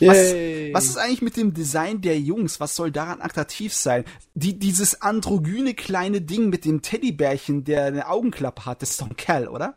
Was, 0.00 0.32
was 0.72 0.84
ist 0.86 0.96
eigentlich 0.98 1.22
mit 1.22 1.36
dem 1.36 1.52
Design 1.52 2.00
der 2.00 2.16
Jungs? 2.20 2.60
Was 2.60 2.76
soll 2.76 2.92
daran 2.92 3.20
attraktiv 3.20 3.74
sein? 3.74 4.04
Die, 4.34 4.56
dieses 4.56 5.02
androgyne 5.02 5.74
kleine 5.74 6.20
Ding 6.20 6.48
mit 6.48 6.64
dem 6.64 6.80
Teddybärchen, 6.80 7.64
der 7.64 7.86
eine 7.86 8.08
Augenklappe 8.08 8.66
hat, 8.66 8.82
das 8.82 8.90
ist 8.92 9.00
doch 9.00 9.10
ein 9.10 9.16
Kerl, 9.16 9.48
oder? 9.48 9.76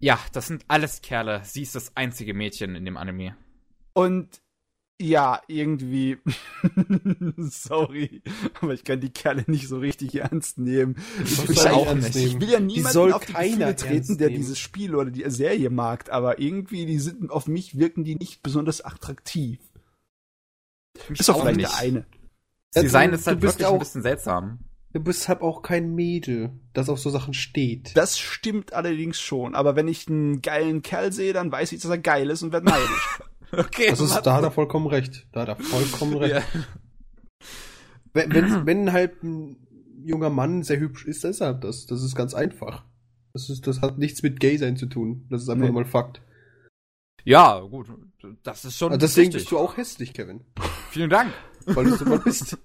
Ja, 0.00 0.18
das 0.32 0.46
sind 0.46 0.64
alles 0.68 1.02
Kerle. 1.02 1.40
Sie 1.44 1.62
ist 1.62 1.74
das 1.74 1.96
einzige 1.96 2.34
Mädchen 2.34 2.74
in 2.76 2.84
dem 2.84 2.96
Anime. 2.96 3.36
Und 3.94 4.40
ja, 5.00 5.40
irgendwie. 5.46 6.18
Sorry, 7.36 8.22
aber 8.60 8.74
ich 8.74 8.82
kann 8.84 9.00
die 9.00 9.10
Kerle 9.10 9.44
nicht 9.46 9.68
so 9.68 9.78
richtig 9.78 10.14
ernst 10.16 10.58
nehmen. 10.58 10.96
Ich, 11.24 11.48
ich 11.48 11.68
auch 11.68 11.86
ernst 11.86 12.14
nicht. 12.16 12.26
ich 12.34 12.40
will 12.40 12.50
ja 12.50 12.58
niemanden 12.60 12.92
soll 12.92 13.12
auf 13.12 13.24
die 13.24 13.32
Gefühle 13.32 13.76
treten, 13.76 14.18
der 14.18 14.28
nehmen. 14.28 14.40
dieses 14.40 14.58
Spiel 14.58 14.94
oder 14.96 15.10
die 15.10 15.28
Serie 15.30 15.70
mag, 15.70 16.10
aber 16.10 16.38
irgendwie, 16.40 16.84
die 16.86 16.98
sind 16.98 17.30
auf 17.30 17.46
mich 17.46 17.78
wirken 17.78 18.02
die 18.04 18.16
nicht 18.16 18.42
besonders 18.42 18.80
attraktiv. 18.84 19.60
Mich 21.08 21.20
Ist 21.20 21.28
doch 21.28 21.36
auch 21.36 21.40
vielleicht 21.42 21.56
nicht. 21.58 21.70
der 21.72 21.78
eine. 21.78 22.06
Ja, 22.74 22.82
Design 22.82 23.10
du- 23.10 23.16
ist 23.16 23.26
halt 23.26 23.42
wirklich 23.42 23.66
auch- 23.66 23.72
ein 23.74 23.78
bisschen 23.78 24.02
seltsam. 24.02 24.58
Du 24.94 25.00
bist 25.00 25.28
halt 25.28 25.42
auch 25.42 25.60
kein 25.62 25.94
Mädel, 25.94 26.50
das 26.72 26.88
auf 26.88 26.98
so 26.98 27.10
Sachen 27.10 27.34
steht. 27.34 27.94
Das 27.96 28.18
stimmt 28.18 28.72
allerdings 28.72 29.20
schon, 29.20 29.54
aber 29.54 29.76
wenn 29.76 29.86
ich 29.86 30.08
einen 30.08 30.40
geilen 30.40 30.80
Kerl 30.82 31.12
sehe, 31.12 31.32
dann 31.34 31.52
weiß 31.52 31.72
ich, 31.72 31.82
dass 31.82 31.90
er 31.90 31.98
geil 31.98 32.30
ist 32.30 32.42
und 32.42 32.52
werde 32.52 32.66
neidisch. 32.66 33.20
Okay. 33.50 33.86
Das 33.88 34.00
ist, 34.00 34.14
da 34.26 34.34
hat 34.34 34.42
er 34.44 34.50
vollkommen 34.50 34.86
recht. 34.88 35.26
Da 35.32 35.40
hat 35.40 35.48
er 35.48 35.56
vollkommen 35.56 36.16
recht. 36.18 36.34
ja. 36.34 36.42
Wenn, 38.12 38.30
wenn, 38.34 38.66
wenn 38.66 38.92
halt 38.92 39.22
ein 39.22 39.56
junger 40.04 40.28
Mann 40.28 40.62
sehr 40.62 40.78
hübsch 40.78 41.06
ist, 41.06 41.24
dann 41.24 41.30
ist 41.30 41.40
er 41.40 41.54
das. 41.54 41.86
Das 41.86 42.02
ist 42.02 42.14
ganz 42.14 42.34
einfach. 42.34 42.84
Das, 43.32 43.48
ist, 43.48 43.66
das 43.66 43.80
hat 43.80 43.96
nichts 43.96 44.22
mit 44.22 44.38
Gay 44.38 44.58
sein 44.58 44.76
zu 44.76 44.84
tun. 44.84 45.26
Das 45.30 45.40
ist 45.42 45.48
einfach 45.48 45.64
Nee. 45.66 45.72
mal 45.72 45.86
Fakt. 45.86 46.20
ja, 47.24 47.58
gut. 47.60 47.88
das 48.42 48.66
ist 48.66 48.76
schon. 48.76 48.88
Also 48.92 49.00
deswegen 49.00 49.28
richtig. 49.28 49.44
bist 49.44 49.52
du 49.52 49.58
auch 49.58 49.78
hässlich, 49.78 50.12
Kevin. 50.12 50.44
Vielen 50.90 51.08
Dank. 51.08 51.32
Weil 51.64 51.84
du 51.86 51.96
so 51.96 52.04
mal 52.04 52.18
bist. 52.24 52.58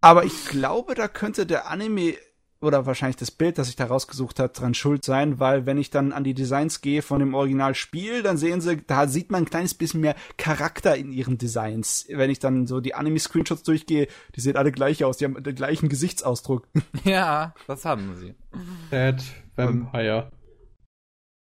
Aber 0.00 0.24
ich 0.24 0.46
glaube, 0.46 0.94
da 0.94 1.08
könnte 1.08 1.46
der 1.46 1.68
Anime 1.68 2.14
oder 2.62 2.84
wahrscheinlich 2.84 3.16
das 3.16 3.30
Bild, 3.30 3.58
das 3.58 3.68
ich 3.68 3.76
da 3.76 3.86
rausgesucht 3.86 4.38
habe, 4.38 4.52
dran 4.52 4.74
schuld 4.74 5.04
sein, 5.04 5.40
weil 5.40 5.64
wenn 5.64 5.78
ich 5.78 5.90
dann 5.90 6.12
an 6.12 6.24
die 6.24 6.34
Designs 6.34 6.82
gehe 6.82 7.00
von 7.00 7.20
dem 7.20 7.34
Originalspiel, 7.34 8.22
dann 8.22 8.36
sehen 8.36 8.60
sie, 8.60 8.82
da 8.86 9.08
sieht 9.08 9.30
man 9.30 9.44
ein 9.44 9.50
kleines 9.50 9.74
bisschen 9.74 10.00
mehr 10.00 10.14
Charakter 10.36 10.94
in 10.94 11.10
ihren 11.10 11.38
Designs. 11.38 12.06
Wenn 12.10 12.30
ich 12.30 12.38
dann 12.38 12.66
so 12.66 12.80
die 12.80 12.94
Anime-Screenshots 12.94 13.62
durchgehe, 13.62 14.08
die 14.36 14.40
sehen 14.40 14.56
alle 14.56 14.72
gleich 14.72 15.04
aus, 15.04 15.16
die 15.16 15.24
haben 15.24 15.42
den 15.42 15.54
gleichen 15.54 15.88
Gesichtsausdruck. 15.88 16.68
Ja, 17.04 17.54
das 17.66 17.84
haben 17.86 18.14
sie. 18.16 18.34
Bad 18.90 19.22
Vampire. 19.56 20.30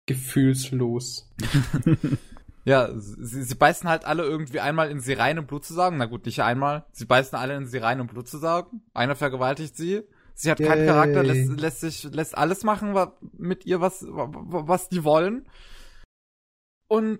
Gefühlslos. 0.07 1.31
Ja, 2.67 2.89
sie, 2.97 3.43
sie 3.43 3.55
beißen 3.55 3.87
halt 3.89 4.03
alle 4.03 4.23
irgendwie 4.23 4.59
einmal 4.59 4.91
in 4.91 4.99
sie 4.99 5.13
rein, 5.13 5.39
um 5.39 5.47
Blut 5.47 5.63
zu 5.63 5.73
saugen. 5.73 5.97
Na 5.97 6.05
gut, 6.05 6.25
nicht 6.25 6.41
einmal. 6.43 6.85
Sie 6.91 7.05
beißen 7.05 7.37
alle 7.37 7.55
in 7.55 7.65
sie 7.65 7.77
rein, 7.77 8.01
um 8.01 8.07
Blut 8.07 8.27
zu 8.27 8.39
saugen. 8.39 8.81
Einer 8.93 9.15
vergewaltigt 9.15 9.77
sie. 9.77 10.03
Sie 10.33 10.51
hat 10.51 10.59
keinen 10.59 10.79
Yay. 10.79 10.87
Charakter, 10.87 11.23
lässt, 11.23 11.49
lässt 11.61 11.79
sich, 11.79 12.03
lässt 12.11 12.37
alles 12.37 12.63
machen 12.63 12.93
wa, 12.93 13.17
mit 13.37 13.65
ihr, 13.65 13.79
was, 13.79 14.03
wa, 14.07 14.27
wa- 14.33 14.67
was 14.67 14.89
die 14.89 15.03
wollen. 15.05 15.47
Und 16.89 17.19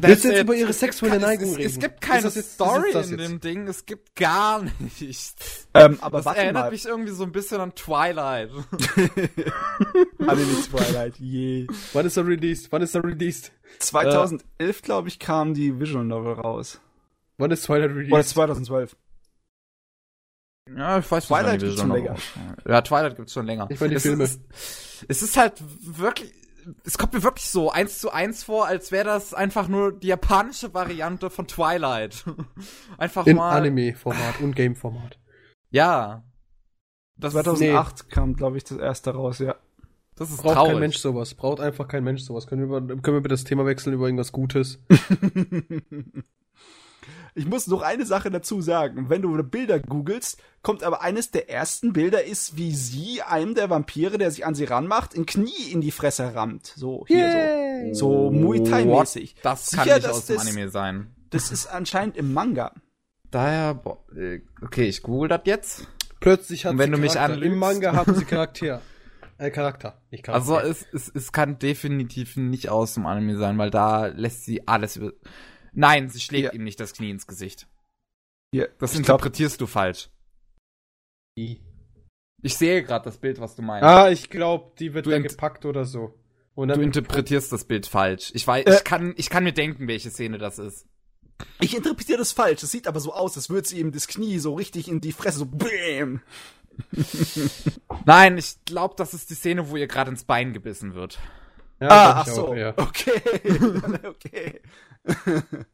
Willst 0.00 0.24
du 0.24 0.28
jetzt 0.28 0.42
über 0.42 0.54
ihre 0.54 0.70
Es 0.70 0.78
gibt 0.80 0.92
sexuelle 0.94 1.18
Neigung 1.18 1.46
es, 1.46 1.52
es, 1.52 1.58
es 1.58 1.64
reden? 1.72 1.80
gibt 1.80 2.00
keine 2.00 2.22
jetzt- 2.28 2.52
Story 2.52 2.90
in 2.92 3.16
dem 3.16 3.40
Ding. 3.40 3.66
Es 3.66 3.86
gibt 3.86 4.14
gar 4.14 4.62
nichts. 4.78 5.34
Ähm, 5.74 5.98
aber 6.00 6.18
Das 6.18 6.26
warte 6.26 6.40
erinnert 6.40 6.64
mal. 6.66 6.70
mich 6.70 6.84
irgendwie 6.84 7.12
so 7.12 7.24
ein 7.24 7.32
bisschen 7.32 7.60
an 7.60 7.74
Twilight. 7.74 8.50
Anime 10.18 10.62
Twilight, 10.70 11.16
je. 11.18 11.66
Wann 11.92 12.06
ist 12.06 12.16
er 12.16 12.26
released? 12.26 12.70
Wann 12.72 12.82
ist 12.82 12.94
er 12.94 13.02
released? 13.04 13.52
2011, 13.78 14.82
glaube 14.82 15.08
ich, 15.08 15.18
kam 15.18 15.54
die 15.54 15.78
Visual 15.80 16.04
Novel 16.04 16.34
raus. 16.34 16.80
Wann 17.38 17.50
ist 17.50 17.64
Twilight 17.64 17.90
released? 17.90 18.12
Oder 18.12 18.24
2012. 18.24 18.96
Ja, 20.76 20.98
ich 20.98 21.10
weiß 21.10 21.26
Twilight 21.26 21.52
nicht, 21.54 21.64
gibt's 21.64 21.80
schon 21.80 21.90
länger. 21.90 22.16
Ja, 22.68 22.82
Twilight 22.82 23.16
gibt's 23.16 23.32
schon 23.32 23.46
länger. 23.46 23.66
Ich 23.70 23.80
meine 23.80 23.90
die 23.90 23.96
es 23.96 24.02
Filme. 24.02 24.24
Ist, 24.24 24.40
es 25.08 25.22
ist 25.22 25.36
halt 25.36 25.54
wirklich, 25.80 26.32
es 26.84 26.98
kommt 26.98 27.12
mir 27.12 27.22
wirklich 27.22 27.46
so 27.46 27.70
eins 27.70 27.98
zu 27.98 28.10
eins 28.10 28.44
vor, 28.44 28.66
als 28.66 28.92
wäre 28.92 29.04
das 29.04 29.34
einfach 29.34 29.68
nur 29.68 29.92
die 29.92 30.08
japanische 30.08 30.74
Variante 30.74 31.30
von 31.30 31.46
Twilight. 31.46 32.24
einfach 32.98 33.26
In 33.26 33.36
mal. 33.36 33.56
Anime-Format 33.56 34.40
und 34.40 34.54
Game-Format. 34.54 35.18
Ja. 35.70 36.24
Das, 37.16 37.32
2008 37.32 38.08
kam, 38.08 38.34
glaube 38.34 38.56
ich, 38.56 38.64
das 38.64 38.78
erste 38.78 39.10
raus, 39.10 39.40
ja. 39.40 39.56
das 40.16 40.30
ist 40.30 40.42
Braucht 40.42 40.54
traurig. 40.54 40.72
kein 40.72 40.80
Mensch 40.80 40.96
sowas. 40.98 41.34
Braucht 41.34 41.60
einfach 41.60 41.86
kein 41.86 42.04
Mensch 42.04 42.22
sowas. 42.22 42.46
Können 42.46 42.68
wir, 42.68 42.78
über, 42.78 42.80
können 42.80 43.16
wir 43.16 43.20
bitte 43.20 43.34
das 43.34 43.44
Thema 43.44 43.66
wechseln 43.66 43.92
über 43.92 44.06
irgendwas 44.06 44.32
Gutes? 44.32 44.82
Ich 47.34 47.46
muss 47.46 47.66
noch 47.66 47.82
eine 47.82 48.04
Sache 48.06 48.30
dazu 48.30 48.60
sagen. 48.60 49.08
Wenn 49.08 49.22
du 49.22 49.42
Bilder 49.42 49.78
googelst, 49.80 50.42
kommt 50.62 50.82
aber 50.82 51.02
eines 51.02 51.30
der 51.30 51.48
ersten 51.50 51.92
Bilder 51.92 52.24
ist, 52.24 52.56
wie 52.56 52.74
sie 52.74 53.22
einem 53.22 53.54
der 53.54 53.70
Vampire, 53.70 54.18
der 54.18 54.30
sich 54.30 54.44
an 54.46 54.54
sie 54.54 54.64
ranmacht, 54.64 55.16
ein 55.16 55.26
Knie 55.26 55.70
in 55.72 55.80
die 55.80 55.90
Fresse 55.90 56.34
rammt. 56.34 56.66
So, 56.76 57.04
hier 57.08 57.92
so. 57.94 57.94
So 57.94 58.30
Muay 58.30 58.62
Thai 58.62 58.84
mäßig. 58.84 59.36
What? 59.36 59.44
Das 59.44 59.70
kann 59.70 59.84
Sicher, 59.84 59.94
nicht 59.96 60.06
dass 60.06 60.16
aus 60.16 60.26
dem 60.26 60.36
das- 60.36 60.46
Anime 60.46 60.68
sein. 60.70 61.14
Das 61.30 61.50
ist 61.52 61.66
anscheinend 61.66 62.16
im 62.16 62.32
Manga. 62.32 62.72
Daher, 63.30 63.74
boah, 63.74 63.98
äh, 64.16 64.40
okay, 64.62 64.86
ich 64.88 65.02
google 65.02 65.28
das 65.28 65.42
jetzt. 65.44 65.86
Plötzlich 66.18 66.64
hat 66.66 66.72
Und 66.72 66.78
wenn 66.78 66.90
sie 66.90 66.96
du 66.96 66.98
mich 66.98 67.12
Charakter. 67.12 67.34
anlügst? 67.34 67.52
Im 67.52 67.58
Manga 67.58 67.92
haben 67.94 68.14
sie 68.16 68.24
Charakter. 68.26 68.80
Äh, 69.38 69.50
Charakter, 69.52 70.02
nicht 70.10 70.24
Charakter. 70.24 70.54
Also 70.56 70.68
es, 70.68 70.84
es, 70.92 71.08
es 71.14 71.32
kann 71.32 71.58
definitiv 71.58 72.36
nicht 72.36 72.68
aus 72.68 72.94
dem 72.94 73.06
Anime 73.06 73.38
sein, 73.38 73.56
weil 73.56 73.70
da 73.70 74.06
lässt 74.06 74.44
sie 74.44 74.66
alles 74.68 74.96
über. 74.96 75.12
Nein, 75.72 76.08
sie 76.08 76.20
schlägt 76.20 76.46
Ja. 76.46 76.52
ihm 76.52 76.64
nicht 76.64 76.80
das 76.80 76.92
Knie 76.92 77.10
ins 77.10 77.26
Gesicht. 77.26 77.66
Hier, 78.52 78.68
Das 78.78 78.92
ich 78.94 79.02
glaub, 79.02 79.18
interpretierst 79.20 79.60
du 79.60 79.66
falsch. 79.66 80.08
Ich 81.36 82.56
sehe 82.56 82.82
gerade 82.82 83.04
das 83.04 83.18
Bild, 83.18 83.40
was 83.40 83.54
du 83.56 83.62
meinst. 83.62 83.84
Ah, 83.84 84.10
ich 84.10 84.30
glaube, 84.30 84.72
die 84.78 84.94
wird 84.94 85.06
Du 85.06 85.10
da 85.10 85.16
int- 85.16 85.28
gepackt 85.28 85.64
oder 85.64 85.84
so. 85.84 86.14
Und 86.54 86.68
du 86.68 86.74
dann 86.74 86.82
interpretierst 86.82 87.52
das 87.52 87.64
Bild 87.64 87.86
falsch. 87.86 88.32
Ich 88.34 88.46
weiß, 88.46 88.66
Äh. 88.66 88.76
ich 88.76 88.84
kann, 88.84 89.14
ich 89.16 89.30
kann 89.30 89.44
mir 89.44 89.52
denken, 89.52 89.86
welche 89.88 90.10
Szene 90.10 90.38
das 90.38 90.58
ist. 90.58 90.86
ich 91.60 91.74
interpretiere 91.76 92.18
das 92.18 92.32
falsch. 92.32 92.60
Das 92.60 92.70
sieht 92.70 92.86
aber 92.86 93.00
so 93.00 93.14
aus, 93.14 93.36
als 93.36 93.48
würde 93.48 93.66
sie 93.68 93.78
ihm 93.80 93.92
das 93.92 94.08
Knie 94.08 94.38
so 94.38 94.54
richtig 94.54 94.88
in 94.88 95.00
die 95.00 95.12
Fresse 95.12 95.38
so 95.38 95.46
bäm. 95.46 96.20
Nein, 98.04 98.36
ich 98.38 98.56
glaube, 98.64 98.94
das 98.96 99.14
ist 99.14 99.30
die 99.30 99.34
Szene, 99.34 99.70
wo 99.70 99.76
ihr 99.76 99.86
gerade 99.86 100.10
ins 100.10 100.24
Bein 100.24 100.52
gebissen 100.52 100.94
wird. 100.94 101.18
ja, 101.80 101.88
ah, 101.88 102.12
ach 102.20 102.26
so. 102.26 102.48
auch, 102.48 102.54
ja. 102.54 102.74
Okay. 102.76 103.20
okay. 104.04 104.60
okay. 105.06 105.66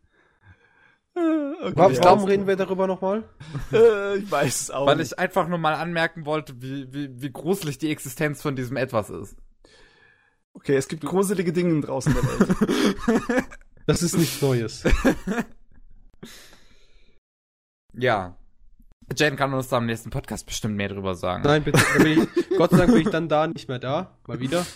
Warum, 1.74 1.92
ja. 1.92 2.14
reden 2.24 2.46
wir 2.46 2.56
darüber 2.56 2.86
nochmal? 2.86 3.24
Äh, 3.72 4.18
ich 4.18 4.30
weiß 4.30 4.60
es 4.62 4.70
auch 4.70 4.86
Weil 4.86 4.96
nicht. 4.96 5.12
ich 5.12 5.18
einfach 5.18 5.48
nur 5.48 5.58
mal 5.58 5.74
anmerken 5.74 6.26
wollte, 6.26 6.60
wie, 6.60 6.92
wie, 6.92 7.20
wie 7.20 7.32
gruselig 7.32 7.78
die 7.78 7.90
Existenz 7.90 8.42
von 8.42 8.56
diesem 8.56 8.76
Etwas 8.76 9.10
ist. 9.10 9.36
Okay, 10.52 10.76
es 10.76 10.88
gibt 10.88 11.04
gruselige 11.04 11.52
Dinge 11.52 11.80
draußen 11.82 12.14
in 12.14 12.18
der 12.20 12.28
Welt. 12.28 13.44
Das 13.88 14.02
ist 14.02 14.16
nichts 14.16 14.42
Neues. 14.42 14.82
Ja. 17.98 18.36
Jane 19.16 19.36
kann 19.36 19.54
uns 19.54 19.68
da 19.68 19.78
am 19.78 19.86
nächsten 19.86 20.10
Podcast 20.10 20.44
bestimmt 20.44 20.76
mehr 20.76 20.88
drüber 20.88 21.14
sagen. 21.14 21.44
Nein, 21.44 21.64
bitte. 21.64 21.80
Ich, 22.04 22.58
Gott 22.58 22.72
sei 22.72 22.78
Dank 22.78 22.92
bin 22.92 23.02
ich 23.02 23.08
dann 23.08 23.28
da 23.28 23.46
nicht 23.46 23.68
mehr 23.68 23.78
da. 23.78 24.18
Mal 24.26 24.40
wieder. 24.40 24.66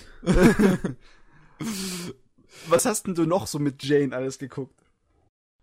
Was 2.69 2.87
hast 2.87 3.07
denn 3.07 3.15
du 3.15 3.27
noch 3.27 3.47
so 3.47 3.59
mit 3.59 3.83
Jane 3.83 4.15
alles 4.15 4.39
geguckt? 4.39 4.81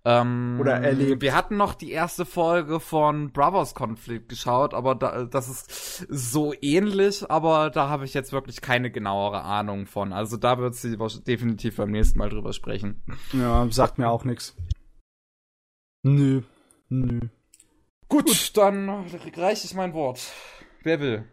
Ähm, 0.05 0.57
Oder 0.61 0.75
erlebt. 0.75 1.21
Wir 1.21 1.35
hatten 1.35 1.57
noch 1.57 1.73
die 1.73 1.91
erste 1.91 2.25
Folge 2.25 2.79
von 2.79 3.31
Brothers 3.33 3.75
Conflict 3.75 4.29
geschaut, 4.29 4.73
aber 4.73 4.95
da, 4.95 5.25
das 5.25 5.49
ist 5.49 6.07
so 6.07 6.53
ähnlich, 6.61 7.29
aber 7.29 7.69
da 7.69 7.89
habe 7.89 8.05
ich 8.05 8.13
jetzt 8.13 8.31
wirklich 8.31 8.61
keine 8.61 8.89
genauere 8.89 9.41
Ahnung 9.41 9.85
von. 9.85 10.13
Also 10.13 10.37
da 10.37 10.59
wird 10.59 10.75
sie 10.75 10.97
definitiv 11.25 11.75
beim 11.75 11.91
nächsten 11.91 12.19
Mal 12.19 12.29
drüber 12.29 12.53
sprechen. 12.53 13.03
Ja, 13.33 13.67
sagt 13.69 13.97
mir 13.97 14.09
auch 14.09 14.23
nix. 14.23 14.55
Nö. 16.03 16.43
Nö. 16.87 17.19
Gut, 18.07 18.55
dann 18.55 18.89
reiche 19.35 19.65
ich 19.65 19.73
mein 19.73 19.93
Wort. 19.93 20.31
Wer 20.83 21.01
will? 21.01 21.25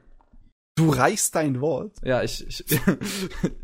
Du 0.77 0.91
reichst 0.91 1.35
dein 1.37 1.61
Wort. 1.61 1.93
Ja, 2.03 2.23
ich 2.23 2.47
ich, 2.49 2.65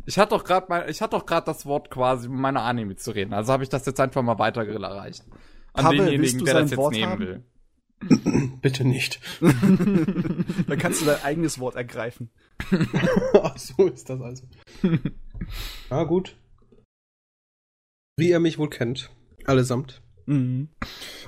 ich 0.05 0.17
hatte 0.17 0.29
doch 0.29 0.43
gerade 0.45 0.67
mein 0.69 0.89
ich 0.89 1.01
hatte 1.01 1.17
doch 1.17 1.25
gerade 1.25 1.45
das 1.45 1.65
Wort 1.65 1.91
quasi 1.91 2.27
um 2.27 2.39
meine 2.39 2.61
Anime 2.61 2.95
zu 2.95 3.11
reden. 3.11 3.33
Also 3.33 3.51
habe 3.51 3.63
ich 3.63 3.69
das 3.69 3.85
jetzt 3.85 3.99
einfach 3.99 4.21
mal 4.21 4.39
weitergereicht. 4.39 5.25
An 5.73 5.85
Pavel, 5.85 5.97
denjenigen, 6.05 6.39
du 6.39 6.45
der 6.45 6.53
das 6.53 6.71
jetzt 6.71 6.77
Wort 6.77 6.93
nehmen 6.93 7.11
haben? 7.11 7.19
will. 7.19 7.43
Bitte 8.61 8.83
nicht. 8.85 9.19
Dann 9.41 10.77
kannst 10.79 11.01
du 11.01 11.05
dein 11.05 11.21
eigenes 11.23 11.59
Wort 11.59 11.75
ergreifen. 11.75 12.31
Ach, 13.33 13.57
so 13.57 13.87
ist 13.87 14.09
das 14.09 14.21
also. 14.21 14.45
Ah, 15.89 16.03
gut. 16.05 16.35
Wie 18.17 18.29
ihr 18.29 18.39
mich 18.39 18.57
wohl 18.57 18.69
kennt. 18.69 19.11
Allesamt. 19.45 20.01
Mhm. 20.25 20.69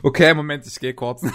Okay, 0.02 0.34
Moment, 0.34 0.66
ich 0.66 0.80
gehe 0.80 0.94
kurz. 0.94 1.22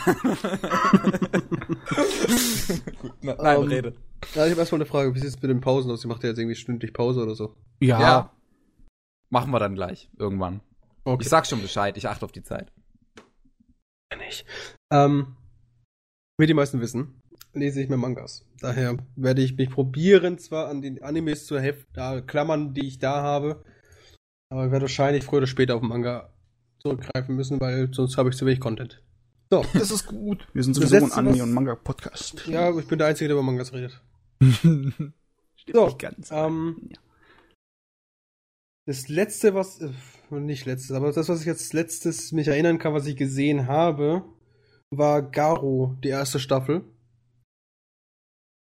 Gut, 3.00 3.12
na, 3.22 3.34
nein, 3.34 3.56
Ähm, 3.62 3.68
rede. 3.68 3.94
Ja, 4.34 4.44
ich 4.44 4.50
habe 4.50 4.60
erstmal 4.60 4.80
eine 4.80 4.86
Frage. 4.86 5.14
Wie 5.14 5.20
sieht 5.20 5.28
es 5.28 5.40
mit 5.40 5.50
den 5.50 5.60
Pausen 5.60 5.90
aus? 5.90 6.04
Ihr 6.04 6.08
macht 6.08 6.22
ja 6.22 6.30
jetzt 6.30 6.38
irgendwie 6.38 6.56
stündlich 6.56 6.92
Pause 6.92 7.22
oder 7.22 7.34
so. 7.34 7.54
Ja. 7.80 8.00
Ja. 8.00 8.32
Machen 9.30 9.50
wir 9.52 9.58
dann 9.58 9.74
gleich, 9.74 10.10
irgendwann. 10.18 10.60
Okay. 11.04 11.22
Ich 11.22 11.28
sag 11.28 11.46
schon 11.46 11.62
Bescheid, 11.62 11.96
ich 11.96 12.08
achte 12.08 12.24
auf 12.24 12.32
die 12.32 12.42
Zeit. 12.42 12.72
nicht. 14.16 14.44
Ähm, 14.90 15.36
wie 16.38 16.46
die 16.46 16.54
meisten 16.54 16.80
wissen, 16.80 17.22
lese 17.52 17.82
ich 17.82 17.88
mehr 17.88 17.98
Mangas. 17.98 18.44
Daher 18.60 18.96
werde 19.16 19.42
ich 19.42 19.56
mich 19.56 19.70
probieren, 19.70 20.38
zwar 20.38 20.68
an 20.68 20.82
den 20.82 21.02
Animes 21.02 21.46
zu 21.46 21.58
heft, 21.58 21.86
da 21.92 22.20
klammern, 22.20 22.74
die 22.74 22.86
ich 22.86 22.98
da 22.98 23.22
habe, 23.22 23.64
aber 24.50 24.66
ich 24.66 24.70
werde 24.72 24.84
wahrscheinlich 24.84 25.24
früher 25.24 25.38
oder 25.38 25.46
später 25.46 25.76
auf 25.76 25.82
Manga 25.82 26.32
zurückgreifen 26.78 27.34
müssen, 27.36 27.60
weil 27.60 27.92
sonst 27.92 28.16
habe 28.16 28.30
ich 28.30 28.36
zu 28.36 28.46
wenig 28.46 28.60
Content. 28.60 29.02
So, 29.50 29.64
Das 29.72 29.90
ist 29.90 30.06
gut. 30.06 30.46
Wir 30.52 30.62
sind 30.62 30.74
sowieso 30.74 30.96
ein 30.96 31.12
Anime- 31.12 31.42
und 31.42 31.52
Manga-Podcast. 31.52 32.46
ja, 32.46 32.76
ich 32.78 32.86
bin 32.86 32.98
der 32.98 33.08
Einzige, 33.08 33.28
der 33.28 33.36
über 33.36 33.42
Mangas 33.42 33.72
redet. 33.72 34.00
Stimmt 34.42 35.14
So, 35.72 35.86
nicht 35.86 35.98
ganz. 35.98 36.30
Ähm, 36.30 36.76
Ja. 36.90 36.98
Das 38.86 39.08
letzte, 39.08 39.54
was, 39.54 39.80
äh, 39.82 39.90
nicht 40.30 40.64
letztes, 40.64 40.92
aber 40.92 41.12
das, 41.12 41.28
was 41.28 41.40
ich 41.40 41.46
jetzt 41.46 41.74
letztes 41.74 42.32
mich 42.32 42.48
erinnern 42.48 42.78
kann, 42.78 42.94
was 42.94 43.06
ich 43.06 43.16
gesehen 43.16 43.66
habe, 43.66 44.24
war 44.90 45.20
Garo, 45.20 45.94
die 46.02 46.08
erste 46.08 46.38
Staffel. 46.40 46.84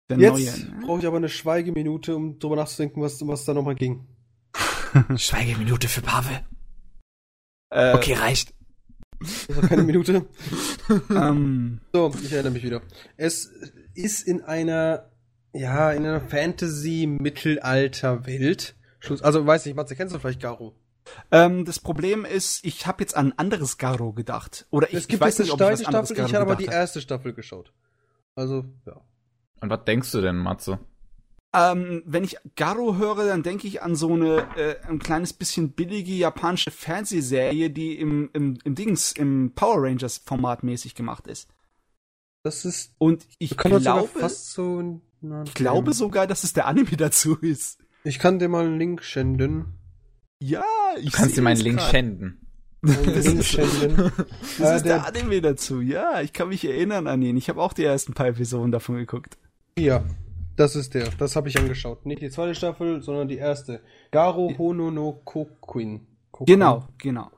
Der 0.09 0.17
Jetzt 0.17 0.31
neue. 0.31 0.71
ne? 0.75 0.85
brauche 0.85 0.99
ich 1.01 1.05
aber 1.05 1.17
eine 1.17 1.29
Schweigeminute, 1.29 2.15
um 2.15 2.39
drüber 2.39 2.55
nachzudenken, 2.55 3.01
was, 3.03 3.25
was 3.27 3.45
da 3.45 3.53
nochmal 3.53 3.75
ging. 3.75 4.07
Schweigeminute 5.15 5.87
für 5.87 6.01
Pavel. 6.01 6.39
Äh, 7.69 7.93
Okay, 7.95 8.13
reicht. 8.13 8.53
Das 9.19 9.49
war 9.55 9.67
keine 9.67 9.83
Minute. 9.83 10.25
Ähm, 11.11 11.81
So, 11.93 12.11
ich 12.23 12.31
erinnere 12.31 12.53
mich 12.53 12.63
wieder. 12.63 12.81
Es 13.17 13.51
ist 13.93 14.25
in 14.27 14.41
einer, 14.41 15.11
ja, 15.53 15.91
in 15.91 16.03
einer 16.05 16.19
Fantasy-Mittelalter-Welt. 16.21 18.75
Schluss- 18.99 19.21
Also, 19.21 19.45
weiß 19.45 19.65
nicht, 19.65 19.75
Matze, 19.75 19.95
kennst 19.95 20.15
du 20.15 20.19
vielleicht 20.19 20.41
Garo? 20.41 20.73
Ähm, 21.31 21.65
das 21.65 21.79
Problem 21.79 22.25
ist, 22.25 22.63
ich 22.65 22.87
habe 22.87 23.03
jetzt 23.03 23.15
an 23.15 23.31
ein 23.33 23.37
anderes 23.39 23.77
Garo 23.77 24.13
gedacht. 24.13 24.65
Oder 24.71 24.87
ich, 24.89 24.95
es 24.95 25.07
gibt 25.07 25.21
ich 25.21 25.27
weiß 25.27 25.37
jetzt 25.39 25.47
nicht, 25.47 25.53
eine 25.61 25.65
ob 25.67 25.73
ich 25.73 25.79
was 25.81 25.85
anderes 25.87 26.07
Staffel, 26.09 26.15
Garo 26.17 26.27
ich 26.29 26.35
habe 26.35 26.45
aber 26.45 26.55
die 26.55 26.65
erste 26.65 27.01
Staffel 27.01 27.33
geschaut. 27.33 27.71
Also, 28.35 28.65
ja. 28.85 28.99
Und 29.61 29.69
was 29.69 29.83
denkst 29.85 30.11
du 30.11 30.21
denn, 30.21 30.37
Matze? 30.37 30.79
Ähm, 31.51 32.03
wenn 32.05 32.23
ich 32.23 32.37
Garo 32.55 32.97
höre, 32.97 33.25
dann 33.25 33.41
denke 33.41 33.67
ich 33.67 33.81
an 33.81 33.95
so 33.95 34.13
eine 34.13 34.45
äh, 34.55 34.75
ein 34.87 34.99
kleines 34.99 35.33
bisschen 35.33 35.71
billige 35.71 36.11
japanische 36.13 36.69
Fernsehserie, 36.69 37.71
die 37.71 37.97
im, 37.97 38.29
im, 38.33 38.59
im 38.63 38.75
Dings, 38.75 39.11
im 39.13 39.53
Power 39.55 39.81
Rangers 39.83 40.19
Format 40.19 40.63
mäßig 40.63 40.93
gemacht 40.93 41.25
ist. 41.25 41.49
Das 42.43 42.65
ist, 42.65 42.93
Und 42.99 43.25
ich 43.39 43.57
glaube, 43.57 44.07
fast 44.07 44.51
so, 44.53 45.01
na, 45.21 45.43
ich 45.43 45.53
glaube 45.55 45.93
sogar, 45.93 46.27
dass 46.27 46.43
es 46.43 46.53
der 46.53 46.67
Anime 46.67 46.95
dazu 46.97 47.35
ist. 47.37 47.79
Ich 48.03 48.19
kann 48.19 48.37
dir 48.39 48.47
mal 48.47 48.65
einen 48.65 48.77
Link 48.77 49.03
senden. 49.03 49.73
Ja, 50.41 50.63
ich 51.01 51.11
Du 51.11 51.17
kannst 51.17 51.35
dir 51.35 51.41
meinen 51.41 51.59
Link 51.59 51.79
grad. 51.79 51.89
schänden. 51.91 52.45
Einen 52.81 53.05
Das 53.13 53.25
Link 53.25 53.39
ist- 53.39 53.51
senden. 53.51 54.11
Das 54.59 54.75
ist 54.77 54.85
der, 54.85 54.99
der- 54.99 55.07
Anime 55.07 55.41
dazu. 55.41 55.81
Ja, 55.81 56.21
ich 56.21 56.31
kann 56.31 56.47
mich 56.49 56.63
erinnern 56.63 57.07
an 57.07 57.21
ihn. 57.23 57.35
Ich 57.37 57.49
habe 57.49 57.59
auch 57.61 57.73
die 57.73 57.83
ersten 57.83 58.13
paar 58.13 58.27
Episoden 58.27 58.71
davon 58.71 58.95
geguckt. 58.95 59.37
Ja, 59.77 60.05
das 60.59 60.75
ist 60.75 60.93
der. 60.93 61.09
Das 61.17 61.35
habe 61.35 61.47
ich 61.47 61.57
angeschaut. 61.57 62.05
Nicht 62.05 62.21
die 62.21 62.29
zweite 62.29 62.53
Staffel, 62.53 63.01
sondern 63.01 63.27
die 63.27 63.37
erste. 63.37 63.81
Garo 64.11 64.53
Hono 64.57 64.91
no 64.91 65.13
Kokuin. 65.23 66.05
Kokuin. 66.31 66.45
Genau, 66.45 66.87
genau. 66.97 67.31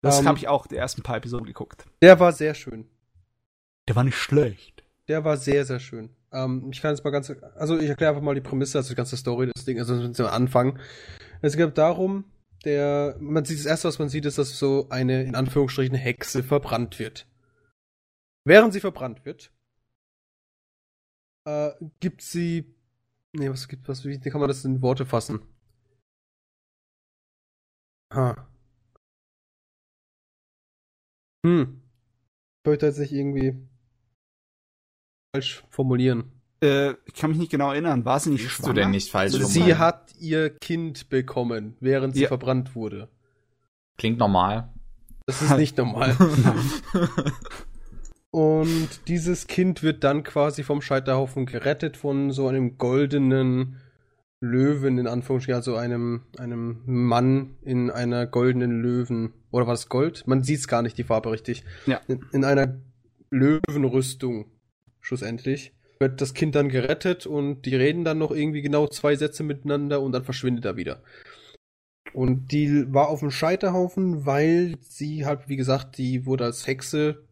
Das 0.00 0.20
Ähm, 0.20 0.28
habe 0.28 0.38
ich 0.38 0.48
auch 0.48 0.66
die 0.66 0.76
ersten 0.76 1.02
paar 1.02 1.16
Episoden 1.16 1.46
geguckt. 1.46 1.84
Der 2.00 2.18
war 2.20 2.32
sehr 2.32 2.54
schön. 2.54 2.88
Der 3.88 3.96
war 3.96 4.04
nicht 4.04 4.16
schlecht. 4.16 4.84
Der 5.08 5.24
war 5.24 5.36
sehr, 5.36 5.64
sehr 5.64 5.80
schön. 5.80 6.10
Ähm, 6.32 6.68
ich 6.72 6.80
kann 6.80 6.92
jetzt 6.92 7.04
mal 7.04 7.10
ganz, 7.10 7.32
also 7.56 7.78
ich 7.78 7.88
erkläre 7.88 8.10
einfach 8.10 8.22
mal 8.22 8.34
die 8.34 8.40
Prämisse, 8.40 8.78
also 8.78 8.90
die 8.90 8.96
ganze 8.96 9.16
Story, 9.16 9.50
das 9.52 9.64
Ding, 9.64 9.78
also 9.78 10.08
zum 10.10 10.26
Anfang. 10.26 10.78
Es 11.40 11.56
geht 11.56 11.76
darum, 11.76 12.24
der, 12.64 13.16
man 13.18 13.44
sieht, 13.44 13.58
das 13.58 13.66
erste, 13.66 13.88
was 13.88 13.98
man 13.98 14.08
sieht, 14.08 14.24
ist, 14.24 14.38
dass 14.38 14.58
so 14.58 14.86
eine, 14.88 15.24
in 15.24 15.34
Anführungsstrichen, 15.34 15.96
Hexe 15.96 16.42
verbrannt 16.42 16.98
wird. 16.98 17.26
Während 18.44 18.72
sie 18.72 18.80
verbrannt 18.80 19.24
wird, 19.24 19.52
äh, 21.44 21.70
gibt 22.00 22.22
sie, 22.22 22.74
nee, 23.32 23.48
was 23.50 23.68
gibt, 23.68 23.88
was, 23.88 24.04
wie 24.04 24.18
kann 24.20 24.40
man 24.40 24.48
das 24.48 24.64
in 24.64 24.82
Worte 24.82 25.06
fassen? 25.06 25.40
Ha. 28.12 28.46
Hm. 31.44 31.82
Ich 32.64 32.68
möchte 32.70 32.86
jetzt 32.86 32.98
nicht 32.98 33.12
irgendwie 33.12 33.56
falsch 35.34 35.64
formulieren. 35.70 36.30
Äh, 36.62 36.94
ich 37.06 37.14
kann 37.14 37.30
mich 37.30 37.38
nicht 37.40 37.50
genau 37.50 37.72
erinnern. 37.72 38.04
War 38.04 38.20
sie 38.20 38.30
nicht 38.30 38.42
Siehst 38.42 38.54
schwanger? 38.54 38.74
du 38.74 38.80
denn 38.82 38.90
nicht 38.90 39.10
falsch? 39.10 39.34
Also? 39.34 39.46
Sie 39.46 39.74
hat 39.76 40.14
ihr 40.20 40.50
Kind 40.58 41.08
bekommen, 41.08 41.76
während 41.80 42.14
sie 42.14 42.22
Ja. 42.22 42.28
verbrannt 42.28 42.76
wurde. 42.76 43.08
Klingt 43.98 44.18
normal. 44.18 44.72
Das 45.26 45.42
ist 45.42 45.56
nicht 45.56 45.76
normal. 45.76 46.16
Und 48.32 48.88
dieses 49.08 49.46
Kind 49.46 49.82
wird 49.82 50.04
dann 50.04 50.22
quasi 50.22 50.62
vom 50.62 50.80
Scheiterhaufen 50.80 51.44
gerettet 51.44 51.98
von 51.98 52.30
so 52.30 52.48
einem 52.48 52.78
goldenen 52.78 53.76
Löwen, 54.40 54.96
in 54.96 55.06
Anführungsstrichen, 55.06 55.54
also 55.54 55.76
einem, 55.76 56.22
einem 56.38 56.80
Mann 56.86 57.56
in 57.60 57.90
einer 57.90 58.26
goldenen 58.26 58.80
Löwen. 58.80 59.34
Oder 59.50 59.66
war 59.66 59.74
das 59.74 59.90
Gold? 59.90 60.26
Man 60.26 60.42
sieht 60.42 60.60
es 60.60 60.68
gar 60.68 60.80
nicht, 60.80 60.96
die 60.96 61.04
Farbe 61.04 61.30
richtig. 61.30 61.62
Ja. 61.86 62.00
In, 62.08 62.24
in 62.32 62.44
einer 62.44 62.80
Löwenrüstung, 63.30 64.46
schlussendlich. 65.00 65.74
Wird 66.00 66.22
das 66.22 66.32
Kind 66.32 66.54
dann 66.54 66.70
gerettet 66.70 67.26
und 67.26 67.66
die 67.66 67.76
reden 67.76 68.02
dann 68.02 68.18
noch 68.18 68.30
irgendwie 68.30 68.62
genau 68.62 68.86
zwei 68.86 69.14
Sätze 69.14 69.42
miteinander 69.42 70.00
und 70.00 70.12
dann 70.12 70.24
verschwindet 70.24 70.64
er 70.64 70.76
wieder. 70.76 71.02
Und 72.14 72.50
die 72.50 72.92
war 72.92 73.08
auf 73.08 73.20
dem 73.20 73.30
Scheiterhaufen, 73.30 74.24
weil 74.24 74.76
sie 74.80 75.26
halt, 75.26 75.50
wie 75.50 75.56
gesagt, 75.56 75.98
die 75.98 76.24
wurde 76.24 76.44
als 76.44 76.66
Hexe 76.66 77.26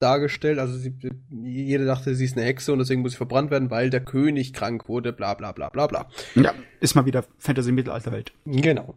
dargestellt. 0.00 0.58
Also 0.58 0.76
sie, 0.76 0.92
jeder 1.30 1.84
dachte, 1.84 2.14
sie 2.14 2.24
ist 2.24 2.36
eine 2.36 2.46
Hexe 2.46 2.72
und 2.72 2.78
deswegen 2.78 3.02
muss 3.02 3.12
sie 3.12 3.18
verbrannt 3.18 3.50
werden, 3.50 3.70
weil 3.70 3.90
der 3.90 4.04
König 4.04 4.52
krank 4.52 4.88
wurde, 4.88 5.12
bla 5.12 5.34
bla 5.34 5.52
bla 5.52 5.68
bla 5.68 5.86
bla. 5.86 6.08
Ja, 6.34 6.54
ist 6.80 6.94
mal 6.94 7.06
wieder 7.06 7.24
Fantasy-Mittelalterwelt. 7.38 8.32
Genau. 8.44 8.94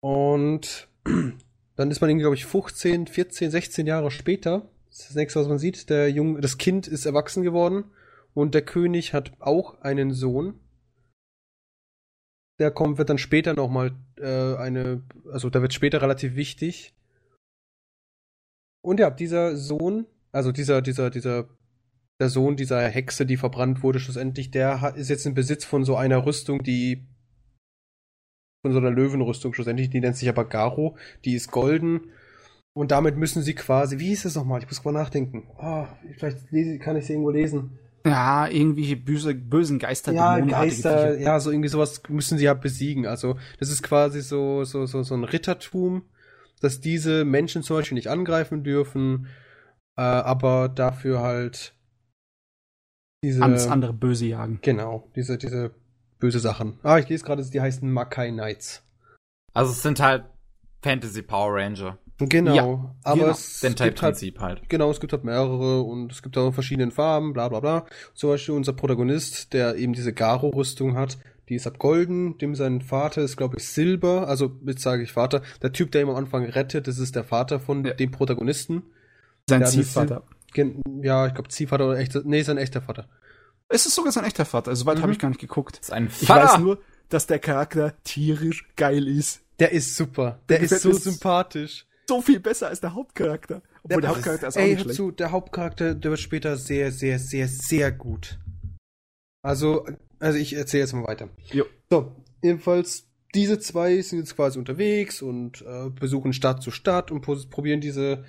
Und 0.00 0.88
dann 1.76 1.90
ist 1.90 2.00
man 2.00 2.10
irgendwie, 2.10 2.22
glaube 2.22 2.36
ich, 2.36 2.46
15, 2.46 3.06
14, 3.06 3.50
16 3.50 3.86
Jahre 3.86 4.10
später. 4.10 4.68
Das 4.88 5.00
ist 5.00 5.08
das 5.10 5.16
nächste, 5.16 5.40
was 5.40 5.48
man 5.48 5.58
sieht. 5.58 5.90
Der 5.90 6.10
Junge, 6.10 6.40
das 6.40 6.58
Kind 6.58 6.88
ist 6.88 7.06
erwachsen 7.06 7.42
geworden 7.42 7.84
und 8.32 8.54
der 8.54 8.62
König 8.62 9.12
hat 9.12 9.32
auch 9.40 9.80
einen 9.80 10.12
Sohn. 10.12 10.60
Der 12.60 12.70
kommt, 12.70 12.98
wird 12.98 13.10
dann 13.10 13.18
später 13.18 13.54
nochmal 13.54 13.96
äh, 14.16 14.54
eine, 14.56 15.02
also 15.32 15.50
der 15.50 15.62
wird 15.62 15.74
später 15.74 16.00
relativ 16.00 16.36
wichtig. 16.36 16.94
Und 18.80 19.00
ja, 19.00 19.10
dieser 19.10 19.56
Sohn, 19.56 20.06
also 20.34 20.52
dieser, 20.52 20.82
dieser, 20.82 21.10
dieser, 21.10 21.48
der 22.20 22.28
Sohn 22.28 22.56
dieser 22.56 22.80
Hexe, 22.88 23.24
die 23.24 23.36
verbrannt 23.36 23.82
wurde, 23.82 24.00
schlussendlich, 24.00 24.50
der 24.50 24.80
hat, 24.80 24.96
ist 24.96 25.08
jetzt 25.10 25.26
im 25.26 25.34
Besitz 25.34 25.64
von 25.64 25.84
so 25.84 25.96
einer 25.96 26.26
Rüstung, 26.26 26.62
die 26.62 27.06
von 28.62 28.72
so 28.72 28.78
einer 28.78 28.90
Löwenrüstung 28.90 29.54
schlussendlich, 29.54 29.90
die 29.90 30.00
nennt 30.00 30.16
sich 30.16 30.28
aber 30.28 30.44
Garo, 30.46 30.96
die 31.24 31.34
ist 31.34 31.50
golden. 31.50 32.10
Und 32.76 32.90
damit 32.90 33.16
müssen 33.16 33.42
sie 33.42 33.54
quasi, 33.54 33.98
wie 34.00 34.08
hieß 34.08 34.24
es 34.24 34.34
nochmal? 34.34 34.60
Ich 34.60 34.66
muss 34.66 34.84
mal 34.84 34.92
nachdenken. 34.92 35.48
Ah, 35.58 35.86
vielleicht 36.18 36.50
lese, 36.50 36.78
kann 36.78 36.96
ich 36.96 37.06
sie 37.06 37.12
irgendwo 37.12 37.30
lesen. 37.30 37.78
Ja, 38.04 38.48
irgendwelche 38.48 38.96
böse, 38.96 39.34
bösen 39.34 39.78
Geister, 39.78 40.12
Ja, 40.12 40.38
Geister, 40.40 41.12
Viecher. 41.14 41.20
ja, 41.20 41.40
so 41.40 41.50
irgendwie 41.50 41.68
sowas 41.68 42.02
müssen 42.08 42.36
sie 42.38 42.44
ja 42.44 42.54
besiegen. 42.54 43.06
Also, 43.06 43.36
das 43.60 43.70
ist 43.70 43.82
quasi 43.82 44.20
so, 44.20 44.64
so, 44.64 44.86
so, 44.86 45.02
so 45.02 45.14
ein 45.14 45.24
Rittertum, 45.24 46.02
dass 46.60 46.80
diese 46.80 47.24
Menschen 47.24 47.62
zum 47.62 47.76
Beispiel 47.76 47.94
nicht 47.94 48.08
angreifen 48.08 48.64
dürfen, 48.64 49.28
äh, 49.96 50.02
aber 50.02 50.68
dafür 50.68 51.20
halt 51.20 51.74
diese. 53.22 53.42
Alles 53.42 53.66
andere 53.66 53.92
böse 53.92 54.26
jagen. 54.26 54.58
Genau, 54.62 55.10
diese, 55.16 55.38
diese 55.38 55.74
böse 56.18 56.40
Sachen. 56.40 56.78
Ah, 56.82 56.98
ich 56.98 57.08
lese 57.08 57.24
gerade, 57.24 57.44
die 57.44 57.60
heißen 57.60 57.90
Makai 57.90 58.30
Knights. 58.30 58.82
Also 59.52 59.72
es 59.72 59.82
sind 59.82 60.00
halt 60.00 60.24
Fantasy 60.82 61.22
Power 61.22 61.54
Ranger. 61.54 61.98
Genau, 62.18 62.54
Ja, 62.54 62.94
aber 63.02 63.16
genau. 63.20 63.30
es 63.32 63.60
gibt 63.60 63.80
halt 63.80 64.00
halt. 64.38 64.68
Genau, 64.68 64.90
es 64.90 65.00
gibt 65.00 65.12
halt 65.12 65.24
mehrere 65.24 65.82
und 65.82 66.12
es 66.12 66.22
gibt 66.22 66.38
auch 66.38 66.52
verschiedene 66.52 66.92
Farben, 66.92 67.32
bla 67.32 67.48
bla 67.48 67.58
bla. 67.60 67.86
Zum 68.14 68.30
Beispiel 68.30 68.54
unser 68.54 68.72
Protagonist, 68.72 69.52
der 69.52 69.74
eben 69.74 69.94
diese 69.94 70.12
Garo-Rüstung 70.12 70.96
hat, 70.96 71.18
die 71.48 71.56
ist 71.56 71.66
ab 71.66 71.78
golden, 71.78 72.38
dem 72.38 72.54
sein 72.54 72.80
Vater 72.82 73.22
ist, 73.22 73.36
glaube 73.36 73.56
ich, 73.58 73.66
Silber, 73.66 74.28
also 74.28 74.52
jetzt 74.64 74.82
sage 74.82 75.02
ich 75.02 75.12
Vater. 75.12 75.42
Der 75.62 75.72
Typ, 75.72 75.90
der 75.90 76.02
ihn 76.02 76.08
am 76.08 76.14
Anfang 76.16 76.44
rettet, 76.44 76.86
das 76.86 76.98
ist 76.98 77.16
der 77.16 77.24
Vater 77.24 77.58
von 77.58 77.84
Ja. 77.84 77.94
dem 77.94 78.12
Protagonisten. 78.12 78.84
Sein 79.48 79.60
Der 79.60 79.68
eine 79.68 79.76
Ziehvater. 79.84 80.22
Ja, 81.02 81.26
ich 81.26 81.34
glaube, 81.34 81.48
Ziehvater 81.48 81.86
oder 81.88 81.98
echter, 81.98 82.22
nee, 82.24 82.42
sein 82.42 82.58
echter 82.58 82.80
Vater. 82.80 83.08
Es 83.68 83.86
ist 83.86 83.94
sogar 83.94 84.12
sein 84.12 84.24
echter 84.24 84.44
Vater. 84.44 84.70
Also 84.70 84.84
soweit 84.84 84.98
Mhm. 84.98 85.02
habe 85.02 85.12
ich 85.12 85.18
gar 85.18 85.28
nicht 85.28 85.40
geguckt. 85.40 85.78
Ist 85.78 85.92
ein 85.92 86.06
Ich 86.06 86.26
Vater. 86.28 86.44
weiß 86.54 86.58
nur, 86.60 86.78
dass 87.08 87.26
der 87.26 87.38
Charakter 87.38 87.94
tierisch 88.04 88.68
geil 88.76 89.06
ist. 89.08 89.40
Der 89.58 89.72
ist 89.72 89.96
super. 89.96 90.40
Der, 90.48 90.58
Der 90.58 90.70
ist 90.70 90.82
so 90.82 90.92
sympathisch. 90.92 91.86
So 92.08 92.20
viel 92.22 92.40
besser 92.40 92.68
als 92.68 92.80
der 92.80 92.94
Hauptcharakter. 92.94 93.62
Obwohl 93.82 94.00
der, 94.00 94.10
Hauptcharakter 94.10 94.48
ist 94.48 94.56
auch 94.56 94.60
ey, 94.60 94.68
nicht 94.70 94.76
hör 94.78 94.84
schlecht. 94.84 94.96
zu, 94.96 95.10
der 95.10 95.30
Hauptcharakter, 95.32 95.94
der 95.94 96.10
wird 96.10 96.20
später 96.20 96.56
sehr, 96.56 96.90
sehr, 96.92 97.18
sehr, 97.18 97.48
sehr 97.48 97.92
gut. 97.92 98.38
Also, 99.42 99.86
also 100.20 100.38
ich 100.38 100.54
erzähle 100.54 100.82
jetzt 100.84 100.92
mal 100.92 101.06
weiter. 101.06 101.28
Jo. 101.50 101.64
So, 101.90 102.12
jedenfalls, 102.42 103.06
diese 103.34 103.58
zwei 103.58 104.00
sind 104.02 104.20
jetzt 104.20 104.36
quasi 104.36 104.58
unterwegs 104.58 105.22
und 105.22 105.62
äh, 105.62 105.90
besuchen 105.90 106.32
Stadt 106.32 106.62
zu 106.62 106.70
Stadt 106.70 107.10
und 107.10 107.22
probieren 107.22 107.80
diese, 107.80 108.24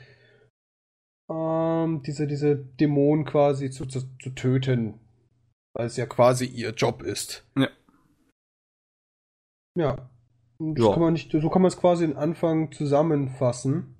ähm, 1.30 2.01
diese, 2.03 2.28
diese 2.28 2.55
Dämonen 2.55 3.26
quasi 3.26 3.69
zu, 3.71 3.86
zu, 3.86 4.01
zu 4.21 4.30
töten. 4.32 4.99
Weil 5.73 5.88
es 5.88 5.97
ja 5.97 6.05
quasi 6.05 6.45
ihr 6.45 6.71
Job 6.71 7.01
ist. 7.01 7.45
Ja. 7.57 7.69
Ja. 9.78 10.09
Ja. 10.59 10.91
kann 10.91 11.01
man 11.01 11.13
nicht, 11.13 11.32
so 11.32 11.49
kann 11.49 11.61
man 11.61 11.69
es 11.69 11.78
quasi 11.78 12.05
in 12.05 12.15
Anfang 12.15 12.71
zusammenfassen. 12.71 13.91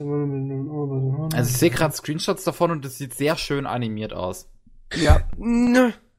Also 0.00 1.50
ich 1.50 1.56
sehe 1.58 1.70
gerade 1.70 1.94
Screenshots 1.94 2.44
davon 2.44 2.70
und 2.70 2.84
es 2.84 2.96
sieht 2.98 3.14
sehr 3.14 3.36
schön 3.36 3.66
animiert 3.66 4.12
aus. 4.12 4.48
Ja, 4.96 5.28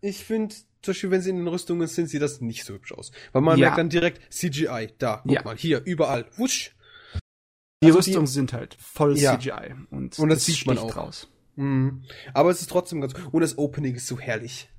ich 0.01 0.23
finde, 0.23 0.53
zum 0.81 0.91
Beispiel, 0.91 1.11
wenn 1.11 1.21
sie 1.21 1.31
in 1.31 1.37
den 1.37 1.47
Rüstungen 1.47 1.87
sind, 1.87 2.07
sieht 2.07 2.21
das 2.21 2.41
nicht 2.41 2.63
so 2.63 2.73
hübsch 2.73 2.91
aus. 2.91 3.11
Weil 3.31 3.41
man 3.41 3.57
Ja. 3.57 3.67
merkt 3.67 3.77
dann 3.79 3.89
direkt 3.89 4.31
CGI. 4.33 4.89
Da, 4.99 5.21
guck 5.23 5.31
Ja. 5.31 5.41
mal, 5.43 5.55
hier, 5.57 5.81
überall. 5.85 6.25
Wusch. 6.37 6.75
Die 7.83 7.87
Also 7.87 7.97
Rüstungen 7.99 8.27
sind 8.27 8.53
halt 8.53 8.75
voll 8.79 9.17
Ja. 9.17 9.39
CGI. 9.39 9.75
Und, 9.89 10.17
Und 10.19 10.29
das 10.29 10.45
sieht 10.45 10.65
man 10.67 10.77
auch. 10.77 10.95
raus. 10.95 11.27
Mhm. 11.55 12.03
Aber 12.33 12.49
es 12.51 12.61
ist 12.61 12.69
trotzdem 12.69 13.01
ganz. 13.01 13.13
Und 13.31 13.41
das 13.41 13.57
Opening 13.57 13.95
ist 13.95 14.07
so 14.07 14.19
herrlich. 14.19 14.69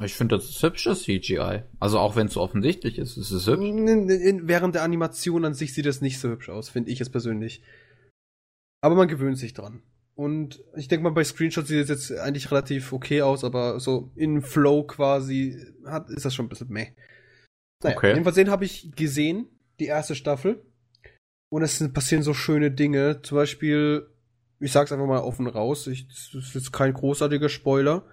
Ich 0.00 0.14
finde, 0.14 0.36
das 0.36 0.48
ist 0.48 0.62
hübsches 0.62 1.02
CGI. 1.02 1.64
Also 1.78 1.98
auch 1.98 2.16
wenn 2.16 2.26
es 2.28 2.32
so 2.34 2.40
offensichtlich 2.40 2.96
ist, 2.98 3.16
ist 3.18 3.30
es 3.30 3.46
hübsch. 3.46 3.62
In, 3.62 4.08
in, 4.08 4.48
während 4.48 4.74
der 4.74 4.82
Animation 4.84 5.44
an 5.44 5.52
sich 5.54 5.74
sieht 5.74 5.84
das 5.84 6.00
nicht 6.00 6.18
so 6.18 6.28
hübsch 6.30 6.48
aus, 6.48 6.70
finde 6.70 6.90
ich 6.90 7.00
es 7.00 7.10
persönlich. 7.10 7.62
Aber 8.80 8.94
man 8.94 9.08
gewöhnt 9.08 9.36
sich 9.38 9.52
dran. 9.52 9.82
Und 10.14 10.62
ich 10.76 10.88
denke 10.88 11.04
mal, 11.04 11.10
bei 11.10 11.24
Screenshots 11.24 11.68
sieht 11.68 11.82
es 11.82 11.88
jetzt 11.88 12.12
eigentlich 12.12 12.50
relativ 12.50 12.92
okay 12.92 13.22
aus, 13.22 13.44
aber 13.44 13.80
so 13.80 14.12
in 14.14 14.42
Flow 14.42 14.82
quasi 14.84 15.58
hat, 15.86 16.08
ist 16.10 16.24
das 16.24 16.34
schon 16.34 16.46
ein 16.46 16.48
bisschen 16.50 16.68
meh. 16.68 16.88
Naja, 17.82 17.96
Okay. 17.96 18.08
jedenfalls 18.10 18.36
den 18.36 18.50
habe 18.50 18.64
ich 18.64 18.92
gesehen, 18.96 19.46
die 19.80 19.86
erste 19.86 20.14
Staffel. 20.14 20.64
Und 21.52 21.60
es 21.60 21.86
passieren 21.92 22.22
so 22.22 22.32
schöne 22.32 22.70
Dinge. 22.70 23.20
Zum 23.20 23.36
Beispiel, 23.36 24.08
ich 24.58 24.72
sag's 24.72 24.90
einfach 24.90 25.06
mal 25.06 25.20
offen 25.20 25.46
raus, 25.46 25.86
ich, 25.86 26.08
das 26.08 26.32
ist 26.32 26.54
jetzt 26.54 26.72
kein 26.72 26.94
großartiger 26.94 27.50
Spoiler. 27.50 28.06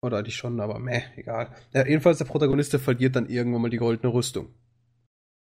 Oder 0.00 0.16
eigentlich 0.16 0.36
schon, 0.36 0.58
aber 0.58 0.78
meh, 0.78 1.02
egal. 1.16 1.54
Ja, 1.74 1.86
jedenfalls 1.86 2.16
der 2.16 2.24
Protagonist, 2.24 2.72
der 2.72 2.80
verliert 2.80 3.14
dann 3.14 3.28
irgendwann 3.28 3.60
mal 3.60 3.68
die 3.68 3.76
goldene 3.76 4.10
Rüstung. 4.10 4.54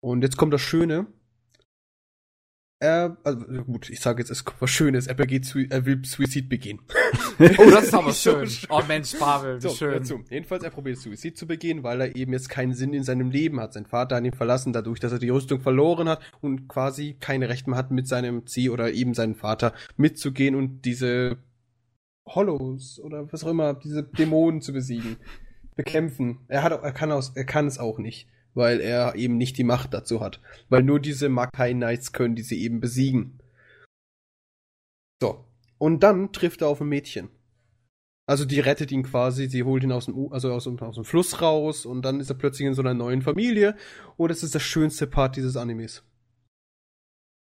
Und 0.00 0.22
jetzt 0.22 0.38
kommt 0.38 0.54
das 0.54 0.62
Schöne. 0.62 1.06
Er, 2.78 3.16
also 3.24 3.40
gut, 3.64 3.88
ich 3.88 4.00
sage 4.00 4.20
jetzt, 4.20 4.30
es 4.30 4.44
kommt 4.44 4.60
was 4.60 4.70
Schönes. 4.70 5.06
Er 5.06 5.14
begeht, 5.14 5.50
er 5.70 5.86
will 5.86 6.04
Suizid 6.04 6.48
begehen. 6.48 6.80
Oh, 7.38 7.70
das 7.70 7.84
ist 7.84 7.94
aber 7.94 8.12
schön. 8.14 8.48
Oh 8.70 8.80
Mensch, 8.88 9.14
Pavel, 9.14 9.56
wie 9.58 9.60
So, 9.60 9.74
schön. 9.74 9.92
dazu. 9.92 10.24
Jedenfalls, 10.30 10.64
er 10.64 10.70
probiert 10.70 10.96
Suizid 10.98 11.36
zu 11.36 11.46
begehen, 11.46 11.82
weil 11.82 12.00
er 12.00 12.16
eben 12.16 12.32
jetzt 12.32 12.48
keinen 12.48 12.72
Sinn 12.72 12.94
in 12.94 13.04
seinem 13.04 13.30
Leben 13.30 13.60
hat. 13.60 13.74
Sein 13.74 13.84
Vater 13.84 14.16
hat 14.16 14.24
ihn 14.24 14.32
verlassen, 14.32 14.72
dadurch, 14.72 15.00
dass 15.00 15.12
er 15.12 15.18
die 15.18 15.28
Rüstung 15.28 15.60
verloren 15.60 16.08
hat 16.08 16.20
und 16.40 16.66
quasi 16.66 17.14
keine 17.20 17.50
Rechte 17.50 17.68
mehr 17.68 17.78
hat, 17.78 17.90
mit 17.90 18.08
seinem 18.08 18.46
Zieh 18.46 18.70
oder 18.70 18.90
eben 18.90 19.12
seinem 19.12 19.34
Vater 19.34 19.74
mitzugehen 19.98 20.54
und 20.54 20.86
diese 20.86 21.36
Hollows 22.26 23.00
oder 23.00 23.30
was 23.30 23.44
auch 23.44 23.50
immer, 23.50 23.74
diese 23.74 24.02
Dämonen 24.02 24.62
zu 24.62 24.72
besiegen, 24.72 25.16
bekämpfen. 25.76 26.38
Er 26.48 26.62
hat, 26.62 26.72
er 26.72 26.92
kann 26.92 27.12
aus, 27.12 27.32
er 27.34 27.44
kann 27.44 27.66
es 27.66 27.78
auch 27.78 27.98
nicht, 27.98 28.28
weil 28.56 28.80
er 28.80 29.14
eben 29.14 29.36
nicht 29.36 29.58
die 29.58 29.64
Macht 29.64 29.94
dazu 29.94 30.20
hat. 30.20 30.40
Weil 30.68 30.82
nur 30.82 30.98
diese 30.98 31.28
Makai 31.28 31.74
Knights 31.74 32.12
können 32.12 32.34
diese 32.34 32.54
eben 32.54 32.80
besiegen. 32.80 33.38
So. 35.22 35.44
Und 35.78 36.02
dann 36.02 36.32
trifft 36.32 36.62
er 36.62 36.68
auf 36.68 36.80
ein 36.80 36.88
Mädchen. 36.88 37.28
Also 38.28 38.44
die 38.44 38.58
rettet 38.60 38.90
ihn 38.90 39.04
quasi, 39.04 39.46
sie 39.46 39.62
holt 39.62 39.84
ihn 39.84 39.92
aus 39.92 40.06
dem, 40.06 40.32
also 40.32 40.52
aus 40.52 40.66
aus 40.66 40.94
dem 40.96 41.04
Fluss 41.04 41.40
raus 41.40 41.86
und 41.86 42.02
dann 42.02 42.18
ist 42.18 42.28
er 42.28 42.34
plötzlich 42.34 42.66
in 42.66 42.74
so 42.74 42.82
einer 42.82 42.94
neuen 42.94 43.22
Familie 43.22 43.76
und 44.16 44.30
das 44.30 44.42
ist 44.42 44.54
der 44.54 44.58
schönste 44.60 45.06
Part 45.06 45.36
dieses 45.36 45.56
Animes. 45.56 46.02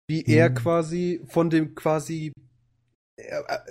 Wie 0.08 0.24
er 0.24 0.49
Mhm. 0.49 0.56
quasi 0.56 1.22
von 1.26 1.49
dem 1.49 1.76
quasi 1.76 2.32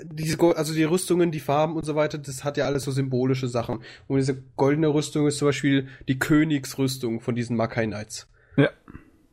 diese, 0.05 0.37
Go- 0.37 0.53
also 0.53 0.75
die 0.75 0.85
Rüstungen, 0.85 1.31
die 1.31 1.41
Farben 1.41 1.77
und 1.77 1.85
so 1.85 1.95
weiter, 1.95 2.19
das 2.19 2.45
hat 2.45 2.57
ja 2.57 2.67
alles 2.67 2.85
so 2.85 2.91
symbolische 2.91 3.49
Sachen. 3.49 3.83
Und 4.07 4.19
diese 4.19 4.43
goldene 4.57 4.89
Rüstung 4.89 5.27
ist 5.27 5.39
zum 5.39 5.49
Beispiel 5.49 5.89
die 6.09 6.19
Königsrüstung 6.19 7.21
von 7.21 7.35
diesen 7.35 7.57
Makai 7.57 7.87
Knights. 7.87 8.29
Ja. 8.57 8.71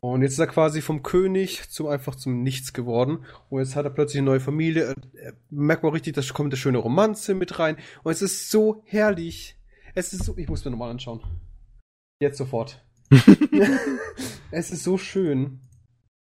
Und 0.00 0.22
jetzt 0.22 0.32
ist 0.34 0.38
er 0.38 0.46
quasi 0.46 0.80
vom 0.80 1.02
König 1.02 1.68
zum 1.70 1.88
einfach 1.88 2.14
zum 2.14 2.42
Nichts 2.42 2.72
geworden. 2.72 3.24
Und 3.50 3.60
jetzt 3.60 3.74
hat 3.74 3.84
er 3.84 3.90
plötzlich 3.90 4.18
eine 4.18 4.26
neue 4.30 4.40
Familie. 4.40 4.94
Er- 5.14 5.34
Merkt 5.50 5.82
man 5.82 5.92
richtig, 5.92 6.14
da 6.14 6.22
kommt 6.32 6.52
eine 6.52 6.56
schöne 6.56 6.78
Romanze 6.78 7.34
mit 7.34 7.58
rein. 7.58 7.76
Und 8.04 8.12
es 8.12 8.22
ist 8.22 8.50
so 8.50 8.82
herrlich. 8.86 9.56
Es 9.94 10.12
ist 10.12 10.24
so, 10.24 10.36
ich 10.36 10.48
muss 10.48 10.64
mir 10.64 10.70
nochmal 10.70 10.90
anschauen. 10.90 11.20
Jetzt 12.20 12.38
sofort. 12.38 12.84
es 14.50 14.70
ist 14.70 14.84
so 14.84 14.98
schön. 14.98 15.60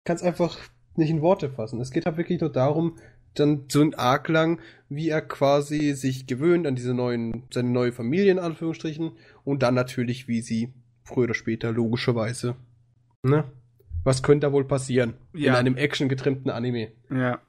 Ich 0.00 0.04
kann 0.06 0.16
es 0.16 0.22
einfach 0.22 0.58
nicht 0.96 1.10
in 1.10 1.22
Worte 1.22 1.50
fassen. 1.50 1.80
Es 1.80 1.90
geht 1.90 2.06
halt 2.06 2.16
wirklich 2.16 2.40
nur 2.40 2.52
darum, 2.52 2.96
dann 3.34 3.64
so 3.68 3.80
ein 3.82 3.94
Arc 3.94 4.28
lang, 4.28 4.60
wie 4.88 5.08
er 5.08 5.22
quasi 5.22 5.92
sich 5.94 6.26
gewöhnt 6.26 6.66
an 6.66 6.76
diese 6.76 6.94
neuen, 6.94 7.44
seine 7.52 7.70
neue 7.70 7.92
Familie 7.92 8.30
in 8.32 8.38
Anführungsstrichen 8.38 9.12
und 9.44 9.62
dann 9.62 9.74
natürlich, 9.74 10.28
wie 10.28 10.40
sie 10.40 10.72
früher 11.04 11.24
oder 11.24 11.34
später 11.34 11.72
logischerweise, 11.72 12.56
ne? 13.22 13.44
Was 14.04 14.22
könnte 14.22 14.46
da 14.46 14.52
wohl 14.52 14.64
passieren 14.66 15.14
in 15.32 15.40
Ja. 15.40 15.56
einem 15.58 15.76
actiongetrimmten 15.76 16.50
Anime? 16.50 16.92
Ja. 17.10 17.40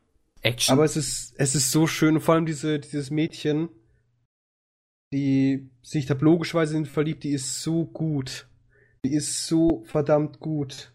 Action. 0.42 0.74
Aber 0.74 0.86
es 0.86 0.96
ist, 0.96 1.34
es 1.38 1.56
ist 1.56 1.72
so 1.72 1.86
schön, 1.88 2.16
und 2.16 2.22
vor 2.22 2.36
allem 2.36 2.46
diese, 2.46 2.80
dieses 2.80 3.12
Mädchen, 3.12 3.68
die 5.14 5.70
sich 5.82 6.06
da 6.06 6.16
logischerweise 6.20 6.78
in 6.78 6.86
verliebt, 6.86 7.24
die 7.24 7.32
ist 7.32 7.62
so 7.62 7.86
gut. 7.86 8.48
Die 9.06 9.14
ist 9.14 9.48
so 9.48 9.84
verdammt 9.86 10.40
gut. 10.40 10.94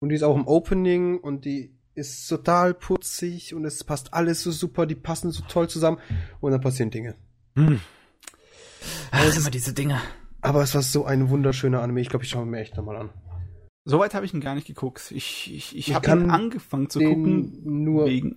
Und 0.00 0.08
die 0.10 0.14
ist 0.16 0.22
auch 0.22 0.36
im 0.36 0.46
Opening 0.46 1.18
und 1.18 1.44
die 1.44 1.75
ist 1.96 2.28
total 2.28 2.74
putzig 2.74 3.54
und 3.54 3.64
es 3.64 3.82
passt 3.84 4.14
alles 4.14 4.42
so 4.42 4.50
super, 4.50 4.86
die 4.86 4.94
passen 4.94 5.30
so 5.32 5.42
toll 5.48 5.68
zusammen 5.68 5.98
und 6.40 6.52
dann 6.52 6.60
passieren 6.60 6.90
Dinge. 6.90 7.16
Hm. 7.56 7.80
Ach, 9.10 9.36
immer 9.36 9.50
diese 9.50 9.72
Dinge. 9.72 10.00
Aber 10.42 10.62
es 10.62 10.74
war 10.74 10.82
so 10.82 11.04
ein 11.04 11.30
wunderschöner 11.30 11.82
Anime, 11.82 12.00
ich 12.00 12.08
glaube, 12.08 12.24
ich 12.24 12.30
schaue 12.30 12.46
mir 12.46 12.60
echt 12.60 12.76
nochmal 12.76 12.96
an. 12.96 13.10
Soweit 13.84 14.14
habe 14.14 14.26
ich 14.26 14.34
ihn 14.34 14.40
gar 14.40 14.54
nicht 14.54 14.66
geguckt. 14.66 15.10
Ich, 15.10 15.52
ich, 15.52 15.76
ich 15.76 15.88
Ich 15.88 15.94
habe 15.94 16.10
ihn 16.10 16.30
angefangen 16.30 16.90
zu 16.90 16.98
gucken 17.00 17.62
nur. 17.64 18.06
wegen, 18.06 18.36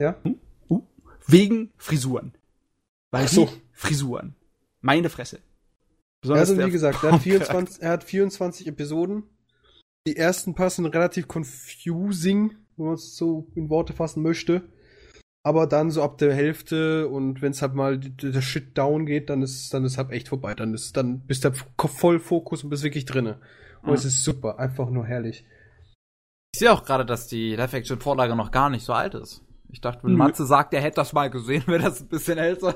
Ja? 0.00 0.16
Hm? 0.22 0.38
Uh, 0.68 0.82
wegen 1.26 1.72
Frisuren. 1.76 2.34
Weil 3.10 3.24
Ach 3.24 3.28
so. 3.28 3.48
Frisuren. 3.72 4.34
Meine 4.80 5.10
Fresse. 5.10 5.40
Besonders 6.20 6.50
also 6.50 6.66
wie 6.66 6.70
gesagt, 6.70 7.02
er 7.04 7.12
hat, 7.12 7.20
Hauptcharakter. 7.20 7.46
24, 7.46 7.82
er 7.82 7.90
hat 7.90 8.04
24 8.04 8.66
Episoden. 8.66 9.22
Die 10.08 10.16
ersten 10.16 10.54
paar 10.54 10.70
sind 10.70 10.86
relativ 10.86 11.28
confusing, 11.28 12.54
wenn 12.78 12.86
man 12.86 12.94
es 12.94 13.14
so 13.14 13.46
in 13.54 13.68
Worte 13.68 13.92
fassen 13.92 14.22
möchte. 14.22 14.62
Aber 15.44 15.66
dann 15.66 15.90
so 15.90 16.02
ab 16.02 16.16
der 16.16 16.34
Hälfte 16.34 17.08
und 17.08 17.42
wenn 17.42 17.52
es 17.52 17.60
halt 17.60 17.74
mal 17.74 17.98
der 17.98 18.40
Shit 18.40 18.76
down 18.78 19.04
geht, 19.04 19.28
dann 19.28 19.42
ist 19.42 19.74
dann 19.74 19.84
ist 19.84 19.98
halt 19.98 20.10
echt 20.12 20.28
vorbei. 20.28 20.54
Dann 20.54 20.72
ist 20.72 20.96
dann 20.96 21.20
bist 21.26 21.44
du 21.44 21.52
voll 21.76 22.20
Fokus 22.20 22.64
und 22.64 22.70
bist 22.70 22.84
wirklich 22.84 23.04
drinne. 23.04 23.38
Und 23.82 23.88
Mhm. 23.90 23.94
es 23.96 24.06
ist 24.06 24.24
super, 24.24 24.58
einfach 24.58 24.88
nur 24.88 25.04
herrlich. 25.04 25.44
Ich 26.54 26.60
sehe 26.60 26.72
auch 26.72 26.84
gerade, 26.84 27.04
dass 27.04 27.26
die 27.26 27.54
Live-Action-Vorlage 27.54 28.34
noch 28.34 28.50
gar 28.50 28.70
nicht 28.70 28.84
so 28.84 28.94
alt 28.94 29.14
ist. 29.14 29.42
Ich 29.68 29.82
dachte, 29.82 30.04
wenn. 30.04 30.14
Matze 30.14 30.46
sagt, 30.46 30.72
er 30.72 30.80
hätte 30.80 30.96
das 30.96 31.12
mal 31.12 31.28
gesehen, 31.28 31.64
wäre 31.66 31.82
das 31.82 32.00
ein 32.00 32.08
bisschen 32.08 32.38
älter. 32.38 32.74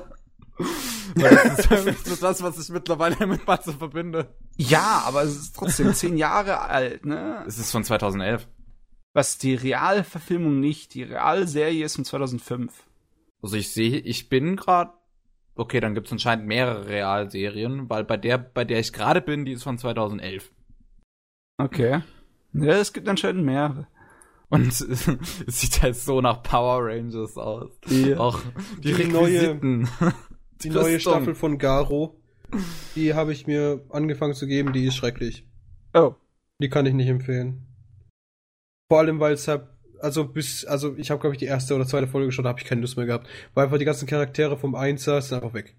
Weil 1.15 1.35
das 1.35 1.59
ist 1.59 1.71
irgendwie 1.71 2.09
so 2.09 2.15
das, 2.15 2.41
was 2.43 2.59
ich 2.59 2.69
mittlerweile 2.69 3.25
mit 3.27 3.45
Matze 3.47 3.73
verbinde. 3.73 4.33
Ja, 4.57 5.03
aber 5.05 5.23
es 5.23 5.35
ist 5.35 5.55
trotzdem 5.55 5.93
zehn 5.93 6.17
Jahre 6.17 6.61
alt, 6.61 7.05
ne? 7.05 7.43
Es 7.47 7.57
ist 7.59 7.71
von 7.71 7.83
2011. 7.83 8.47
Was 9.13 9.37
die 9.37 9.55
Realverfilmung 9.55 10.59
nicht. 10.59 10.93
Die 10.93 11.03
Realserie 11.03 11.85
ist 11.85 11.95
von 11.95 12.05
2005. 12.05 12.71
Also 13.41 13.55
ich 13.57 13.69
sehe, 13.71 13.99
ich 13.99 14.29
bin 14.29 14.55
gerade. 14.55 14.91
Okay, 15.55 15.79
dann 15.79 15.93
gibt 15.93 16.07
es 16.07 16.11
anscheinend 16.13 16.47
mehrere 16.47 16.87
Realserien, 16.87 17.87
weil 17.89 18.03
bei 18.03 18.17
der, 18.17 18.39
bei 18.39 18.65
der 18.65 18.79
ich 18.79 18.91
gerade 18.91 19.21
bin, 19.21 19.45
die 19.45 19.51
ist 19.51 19.63
von 19.63 19.77
2011. 19.77 20.51
Okay. 21.59 22.01
Ja, 22.53 22.73
es 22.73 22.91
gibt 22.93 23.07
anscheinend 23.07 23.43
mehrere. 23.45 23.87
Und 24.49 24.67
es 24.81 25.05
sieht 25.47 25.81
halt 25.81 25.95
so 25.95 26.21
nach 26.21 26.41
Power 26.43 26.85
Rangers 26.87 27.37
aus. 27.37 27.69
Ja. 27.87 28.17
Auch 28.17 28.39
die, 28.83 28.93
Die 28.93 29.05
neue- 29.05 29.59
Die 30.63 30.69
neue 30.69 30.95
Rüstung. 30.95 31.13
Staffel 31.13 31.35
von 31.35 31.57
Garo, 31.57 32.19
die 32.95 33.13
habe 33.13 33.33
ich 33.33 33.47
mir 33.47 33.83
angefangen 33.89 34.33
zu 34.33 34.47
geben, 34.47 34.73
die 34.73 34.85
ist 34.85 34.95
schrecklich. 34.95 35.47
Oh. 35.93 36.15
Die 36.61 36.69
kann 36.69 36.85
ich 36.85 36.93
nicht 36.93 37.07
empfehlen. 37.09 37.65
Vor 38.89 38.99
allem, 38.99 39.19
weil 39.19 39.33
es 39.33 39.47
halt, 39.47 39.63
also 39.99 40.27
bis, 40.27 40.65
also 40.65 40.95
ich 40.97 41.09
habe 41.11 41.19
glaube 41.21 41.33
ich 41.35 41.39
die 41.39 41.45
erste 41.45 41.75
oder 41.75 41.85
zweite 41.87 42.07
Folge 42.07 42.27
geschaut, 42.27 42.45
da 42.45 42.49
habe 42.49 42.59
ich 42.59 42.65
keine 42.65 42.81
Lust 42.81 42.97
mehr 42.97 43.05
gehabt. 43.05 43.27
Weil 43.53 43.65
einfach 43.65 43.77
die 43.77 43.85
ganzen 43.85 44.07
Charaktere 44.07 44.57
vom 44.57 44.75
Einser 44.75 45.21
sind 45.21 45.35
einfach 45.37 45.53
weg. 45.53 45.75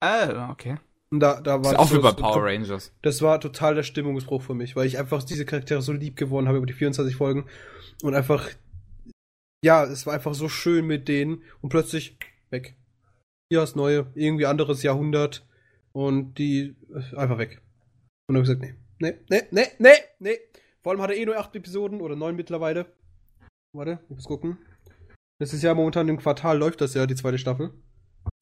Ah, 0.00 0.50
okay. 0.50 0.76
Und 1.10 1.20
da, 1.20 1.40
da 1.40 1.62
war 1.62 1.72
Ist 1.72 1.78
auch 1.78 1.88
so- 1.88 2.00
so- 2.00 2.12
Power 2.14 2.44
Rangers. 2.44 2.92
Das 3.02 3.22
war 3.22 3.40
total 3.40 3.74
der 3.74 3.82
Stimmungsbruch 3.84 4.42
für 4.42 4.54
mich, 4.54 4.74
weil 4.76 4.86
ich 4.86 4.98
einfach 4.98 5.22
diese 5.22 5.44
Charaktere 5.46 5.80
so 5.82 5.92
lieb 5.92 6.16
geworden 6.16 6.48
habe 6.48 6.58
über 6.58 6.66
die 6.66 6.72
24 6.72 7.16
Folgen 7.16 7.46
und 8.02 8.14
einfach, 8.14 8.48
ja, 9.64 9.84
es 9.84 10.06
war 10.06 10.14
einfach 10.14 10.34
so 10.34 10.48
schön 10.48 10.86
mit 10.86 11.08
denen 11.08 11.42
und 11.60 11.68
plötzlich 11.70 12.18
weg. 12.50 12.76
Hier 13.50 13.60
das 13.60 13.74
Neue, 13.74 14.10
irgendwie 14.14 14.46
anderes 14.46 14.82
Jahrhundert 14.82 15.46
und 15.92 16.38
die 16.38 16.76
äh, 16.92 17.16
einfach 17.16 17.38
weg. 17.38 17.60
Und 18.26 18.34
dann 18.34 18.42
habe 18.42 18.52
ich 18.52 18.58
gesagt, 18.58 18.62
nee, 18.62 18.74
nee, 18.98 19.18
nee, 19.28 19.42
nee, 19.50 19.66
nee, 19.78 19.98
nee. 20.18 20.38
Vor 20.82 20.92
allem 20.92 21.02
hat 21.02 21.10
er 21.10 21.16
eh 21.16 21.24
nur 21.24 21.38
acht 21.38 21.54
Episoden 21.56 22.00
oder 22.00 22.16
neun 22.16 22.36
mittlerweile. 22.36 22.86
Warte, 23.72 24.00
ich 24.08 24.16
muss 24.16 24.24
gucken. 24.24 24.58
Das 25.38 25.52
ist 25.52 25.62
ja 25.62 25.74
momentan 25.74 26.08
im 26.08 26.18
Quartal 26.18 26.58
läuft 26.58 26.80
das 26.80 26.94
ja, 26.94 27.06
die 27.06 27.16
zweite 27.16 27.38
Staffel. 27.38 27.72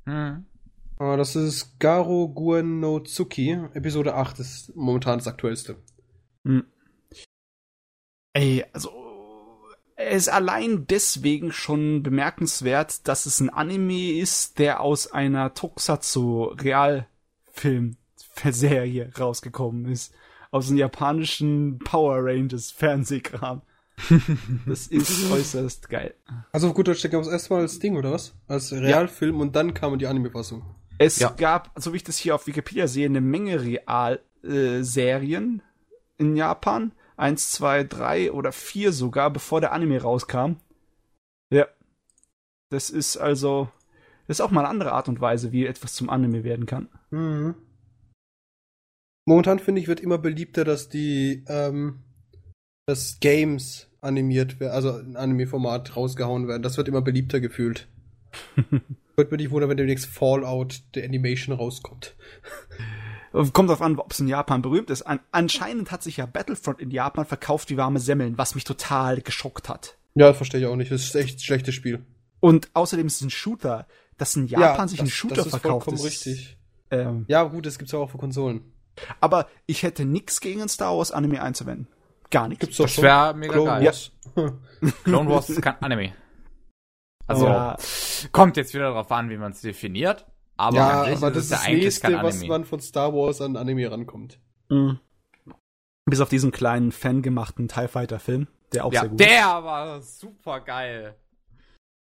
Hm. 0.05 0.44
Ah, 0.98 1.16
das 1.16 1.34
ist 1.36 1.80
Garo 1.80 2.28
Guen 2.28 2.80
no 2.80 3.00
Tsuki. 3.00 3.59
Episode 3.74 4.14
8 4.14 4.38
ist 4.38 4.76
momentan 4.76 5.18
das 5.18 5.26
aktuellste. 5.26 5.76
Hm. 6.46 6.64
Ey, 8.34 8.64
also 8.72 8.90
es 10.09 10.26
ist 10.26 10.32
allein 10.32 10.86
deswegen 10.86 11.53
schon 11.53 12.03
bemerkenswert, 12.03 13.07
dass 13.09 13.26
es 13.26 13.40
ein 13.40 13.50
Anime 13.50 14.12
ist, 14.12 14.59
der 14.59 14.80
aus 14.80 15.11
einer 15.12 15.55
Tokusatsu 15.55 16.44
Realfilm-Serie 16.44 19.12
rausgekommen 19.18 19.86
ist. 19.86 20.14
Aus 20.50 20.68
dem 20.68 20.76
japanischen 20.76 21.78
Power 21.78 22.18
Rangers 22.24 22.70
Fernsehkram. 22.70 23.62
Das 24.66 24.86
ist 24.88 25.30
äußerst 25.30 25.88
geil. 25.88 26.14
Also 26.50 26.68
auf 26.68 26.74
gut 26.74 26.88
Deutsch, 26.88 27.03
der 27.03 27.11
gab 27.11 27.22
es 27.22 27.28
erstmal 27.28 27.61
als 27.61 27.78
Ding, 27.78 27.96
oder 27.96 28.12
was? 28.12 28.34
Als 28.48 28.72
Realfilm 28.72 29.40
und 29.40 29.55
dann 29.55 29.74
kam 29.74 29.98
die 29.98 30.07
Anime-Fassung. 30.07 30.64
Es 30.98 31.18
Ja. 31.18 31.30
gab, 31.30 31.70
so 31.76 31.92
wie 31.92 31.98
ich 31.98 32.05
das 32.05 32.16
hier 32.16 32.34
auf 32.34 32.46
Wikipedia 32.46 32.86
sehe, 32.88 33.07
eine 33.07 33.20
Menge 33.20 33.61
Real-Serien 34.42 35.62
in 36.18 36.36
Japan. 36.36 36.92
Eins, 37.16 37.52
zwei, 37.52 37.84
drei 37.84 38.32
oder 38.32 38.52
vier 38.52 38.92
sogar, 38.92 39.30
bevor 39.30 39.60
der 39.60 39.72
Anime 39.72 40.00
rauskam. 40.00 40.56
Ja. 41.50 41.66
Das 42.70 42.90
ist 42.90 43.16
also, 43.16 43.70
das 44.26 44.38
ist 44.38 44.40
auch 44.40 44.50
mal 44.50 44.60
eine 44.60 44.68
andere 44.68 44.92
Art 44.92 45.08
und 45.08 45.20
Weise, 45.20 45.52
wie 45.52 45.66
etwas 45.66 45.94
zum 45.94 46.08
Anime 46.10 46.44
werden 46.44 46.66
kann. 46.66 46.88
Mhm. 47.10 47.54
Momentan 49.26 49.58
finde 49.58 49.80
ich, 49.80 49.88
wird 49.88 50.00
immer 50.00 50.18
beliebter, 50.18 50.64
dass 50.64 50.88
die, 50.88 51.44
ähm, 51.46 52.02
dass 52.86 53.20
Games 53.20 53.88
animiert 54.00 54.58
werden, 54.58 54.72
also 54.72 54.98
in 54.98 55.16
Anime-Format 55.16 55.96
rausgehauen 55.96 56.48
werden. 56.48 56.62
Das 56.62 56.76
wird 56.76 56.88
immer 56.88 57.02
beliebter 57.02 57.40
gefühlt. 57.40 57.88
Wird 59.14 59.30
mir 59.30 59.36
nicht 59.36 59.50
wundern, 59.50 59.68
wenn 59.68 59.76
demnächst 59.76 60.06
Fallout 60.06 60.82
der 60.94 61.04
Animation 61.04 61.54
rauskommt. 61.54 62.16
Kommt 63.53 63.70
drauf 63.70 63.80
an, 63.83 63.99
ob 63.99 64.12
es 64.12 64.20
in 64.20 64.28
Japan 64.28 64.61
berühmt 64.62 64.91
ist. 64.91 65.03
An 65.03 65.20
anscheinend 65.30 65.91
hat 65.91 66.03
sich 66.03 66.18
ja 66.18 66.26
Battlefront 66.26 66.80
in 66.80 66.91
Japan 66.91 67.24
verkauft 67.24 67.70
wie 67.70 67.76
warme 67.76 67.99
Semmeln, 68.01 68.37
was 68.39 68.55
mich 68.55 68.64
total 68.64 69.20
geschockt 69.22 69.68
hat. 69.68 69.97
Ja, 70.14 70.28
das 70.28 70.37
verstehe 70.37 70.61
ich 70.61 70.66
auch 70.66 70.76
nicht. 70.76 70.91
Das 70.93 71.03
ist 71.05 71.14
echt 71.14 71.39
ein 71.39 71.43
schlechtes 71.43 71.74
Spiel. 71.74 72.05
Und 72.41 72.70
außerdem 72.74 73.07
ist 73.07 73.16
es 73.16 73.20
ein 73.22 73.30
Shooter. 73.30 73.87
Dass 74.18 74.37
in 74.37 74.47
Japan 74.47 74.87
sich 74.89 74.99
das, 74.99 75.09
ein 75.09 75.11
Shooter 75.11 75.37
das 75.37 75.47
ist 75.47 75.51
verkauft 75.53 75.87
vollkommen 75.87 75.97
ist. 75.97 76.26
richtig. 76.26 76.59
Ähm, 76.91 77.24
Ja, 77.28 77.43
gut, 77.45 77.64
das 77.64 77.78
gibt's 77.78 77.93
ja 77.93 77.99
auch 77.99 78.11
für 78.11 78.18
Konsolen. 78.18 78.61
aber 79.20 79.49
ich 79.66 79.83
hätte 79.83 80.05
nichts 80.05 80.41
gegen 80.41 80.61
ein 80.61 80.68
Star 80.68 80.97
Wars 80.97 81.11
Anime 81.11 81.41
einzuwenden. 81.43 81.89
Gar 82.30 82.49
nichts. 82.49 82.61
Gibt's 82.61 82.76
doch 82.76 82.85
Das 82.85 83.01
wäre 83.03 83.35
mega 83.35 83.53
Clone 83.55 83.70
geil. 83.70 83.85
Wars. 83.87 84.12
Clone 85.05 85.30
Wars 85.30 85.49
ist 85.51 85.62
kein 85.62 85.80
Anime. 85.83 86.12
Also, 87.26 87.47
Ja. 87.47 87.76
kommt 88.33 88.57
jetzt 88.57 88.74
wieder 88.74 88.85
darauf 88.91 89.11
an, 89.12 89.30
wie 89.30 89.37
man 89.39 89.53
es 89.53 89.61
definiert. 89.61 90.26
Aber 90.57 90.76
ja, 90.76 90.90
aber 91.03 91.11
ist 91.11 91.22
das 91.22 91.36
es 91.36 91.44
ist 91.44 91.50
ja 91.50 91.57
das 91.57 91.68
nächste, 91.68 92.22
was 92.22 92.44
man 92.44 92.64
von 92.64 92.80
Star 92.80 93.12
Wars 93.12 93.40
an 93.40 93.57
Anime 93.57 93.90
rankommt. 93.90 94.38
Mhm. 94.68 94.98
Bis 96.05 96.20
auf 96.20 96.28
diesen 96.28 96.50
kleinen 96.50 96.92
fangemachten 96.92 97.68
TIE 97.68 97.88
Fighter 97.88 98.18
Film, 98.18 98.48
der 98.72 98.84
auch 98.84 98.92
ja, 98.92 99.00
sehr 99.00 99.09
gut 99.11 99.20
ist. 99.20 99.30
der 99.30 99.64
war 99.64 100.00
super 100.03 100.61
geil. 100.61 101.16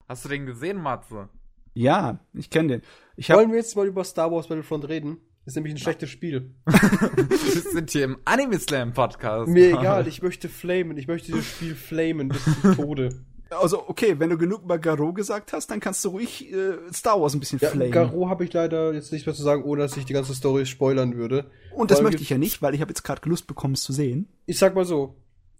Hast 0.08 0.24
du 0.24 0.28
den 0.28 0.46
gesehen, 0.46 0.80
Matze? 0.80 1.28
Ja, 1.74 2.18
ich 2.34 2.50
kenne 2.50 2.68
den. 2.68 2.82
Ich 3.16 3.30
habe 3.30 3.40
Wollen 3.40 3.50
wir 3.50 3.58
jetzt 3.58 3.76
mal 3.76 3.86
über 3.86 4.04
Star 4.04 4.30
Wars 4.30 4.48
Battlefront 4.48 4.88
reden? 4.88 5.18
Ist 5.44 5.56
nämlich 5.56 5.74
ein 5.74 5.78
schlechtes 5.78 6.08
Spiel. 6.10 6.54
Wir 6.66 7.62
sind 7.72 7.90
hier 7.90 8.04
im 8.04 8.18
Anime 8.24 8.60
Slam 8.60 8.92
Podcast. 8.92 9.48
Mir 9.48 9.70
egal, 9.70 10.06
ich 10.06 10.22
möchte 10.22 10.48
flamen. 10.48 10.96
Ich 10.96 11.08
möchte 11.08 11.32
dieses 11.32 11.46
Spiel 11.46 11.74
flamen 11.74 12.28
bis 12.28 12.44
zum 12.44 12.76
Tode. 12.76 13.24
also 13.60 13.88
okay, 13.88 14.18
wenn 14.18 14.30
du 14.30 14.38
genug 14.38 14.62
über 14.62 14.78
Garo 14.78 15.12
gesagt 15.12 15.52
hast, 15.52 15.70
dann 15.70 15.80
kannst 15.80 16.04
du 16.04 16.10
ruhig 16.10 16.52
äh, 16.52 16.74
Star 16.92 17.20
Wars 17.20 17.34
ein 17.34 17.40
bisschen 17.40 17.58
Ja, 17.60 17.70
flamen. 17.70 17.90
Garo 17.90 18.28
habe 18.28 18.44
ich 18.44 18.52
leider 18.52 18.92
jetzt 18.92 19.12
nicht 19.12 19.26
mehr 19.26 19.34
zu 19.34 19.42
sagen, 19.42 19.64
ohne 19.64 19.82
dass 19.82 19.96
ich 19.96 20.04
die 20.04 20.12
ganze 20.12 20.34
Story 20.34 20.66
spoilern 20.66 21.16
würde. 21.16 21.50
Und 21.74 21.90
das 21.90 21.98
Weil 21.98 22.04
möchte 22.04 22.22
ich 22.22 22.30
ja 22.30 22.38
nicht, 22.38 22.62
weil 22.62 22.74
ich 22.74 22.80
habe 22.80 22.90
jetzt 22.90 23.02
gerade 23.02 23.28
Lust 23.28 23.46
bekommen, 23.46 23.74
es 23.74 23.82
zu 23.82 23.92
sehen. 23.92 24.28
Ich 24.46 24.58
sag 24.58 24.74
mal 24.74 24.84
so, 24.84 25.16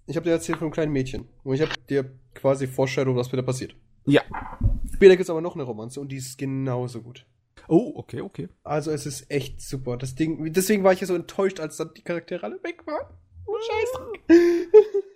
ich 0.07 0.17
habe 0.17 0.25
dir 0.25 0.33
erzählt 0.33 0.59
von 0.59 0.67
einem 0.67 0.73
kleinen 0.73 0.93
Mädchen. 0.93 1.29
Und 1.45 1.55
ich 1.55 1.61
habe 1.63 1.73
dir 1.89 2.13
quasi 2.35 2.67
Vorstellung, 2.67 3.17
was 3.17 3.33
wieder 3.33 3.43
passiert. 3.43 3.75
Ja. 4.07 4.23
Später 4.95 5.17
gibt's 5.17 5.31
aber 5.31 5.41
noch 5.41 5.55
eine 5.55 5.65
Romanze 5.65 6.01
und 6.01 6.11
die 6.11 6.17
ist 6.17 6.39
genauso 6.39 7.03
gut. 7.03 7.27
Oh, 7.69 7.93
okay, 7.97 8.21
okay. 8.21 8.49
Also 8.65 8.91
es 8.91 9.07
ist 9.07 9.31
echt 9.31 9.61
super. 9.61 9.97
Das 9.97 10.15
Ding, 10.15 10.53
deswegen 10.53 10.83
war 10.85 10.93
ich 10.93 11.01
ja 11.01 11.07
so 11.07 11.15
enttäuscht, 11.15 11.61
als 11.61 11.77
dann 11.77 11.95
die 11.97 12.03
Charaktere 12.03 12.45
alle 12.45 12.63
weg 12.63 12.87
waren. 12.87 13.07
Oh, 13.47 13.57
scheiße. 13.61 14.39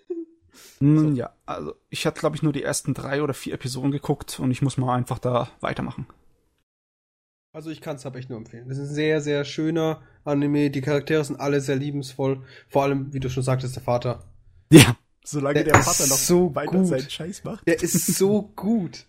Hm, 0.78 1.14
Ja, 1.16 1.32
also 1.46 1.74
ich 1.90 2.06
hatte, 2.06 2.20
glaube 2.20 2.36
ich, 2.36 2.42
nur 2.42 2.52
die 2.52 2.62
ersten 2.62 2.94
drei 2.94 3.22
oder 3.22 3.34
vier 3.34 3.54
Episoden 3.54 3.90
geguckt 3.90 4.38
und 4.40 4.50
ich 4.50 4.62
muss 4.62 4.76
mal 4.76 4.94
einfach 4.94 5.18
da 5.18 5.48
weitermachen. 5.60 6.06
Also 7.54 7.70
ich 7.70 7.80
kann 7.80 7.96
es 7.96 8.04
aber 8.04 8.18
echt 8.18 8.28
nur 8.28 8.38
empfehlen. 8.38 8.68
Das 8.68 8.76
ist 8.76 8.90
ein 8.90 8.94
sehr, 8.94 9.20
sehr 9.22 9.44
schöner 9.44 10.02
Anime. 10.24 10.70
Die 10.70 10.82
Charaktere 10.82 11.24
sind 11.24 11.40
alle 11.40 11.60
sehr 11.62 11.76
liebensvoll. 11.76 12.44
Vor 12.68 12.82
allem, 12.82 13.12
wie 13.14 13.20
du 13.20 13.30
schon 13.30 13.42
sagtest, 13.42 13.76
der 13.76 13.82
Vater. 13.82 14.24
Ja, 14.70 14.96
solange 15.24 15.54
Der 15.64 15.72
der, 15.72 15.82
Vater 15.82 16.06
noch 16.06 16.16
so 16.16 16.54
weiter 16.54 16.72
gut. 16.72 16.86
seinen 16.86 17.08
Scheiß 17.08 17.44
macht. 17.44 17.66
Der 17.66 17.82
ist 17.82 18.06
so 18.18 18.42
gut. 18.56 19.06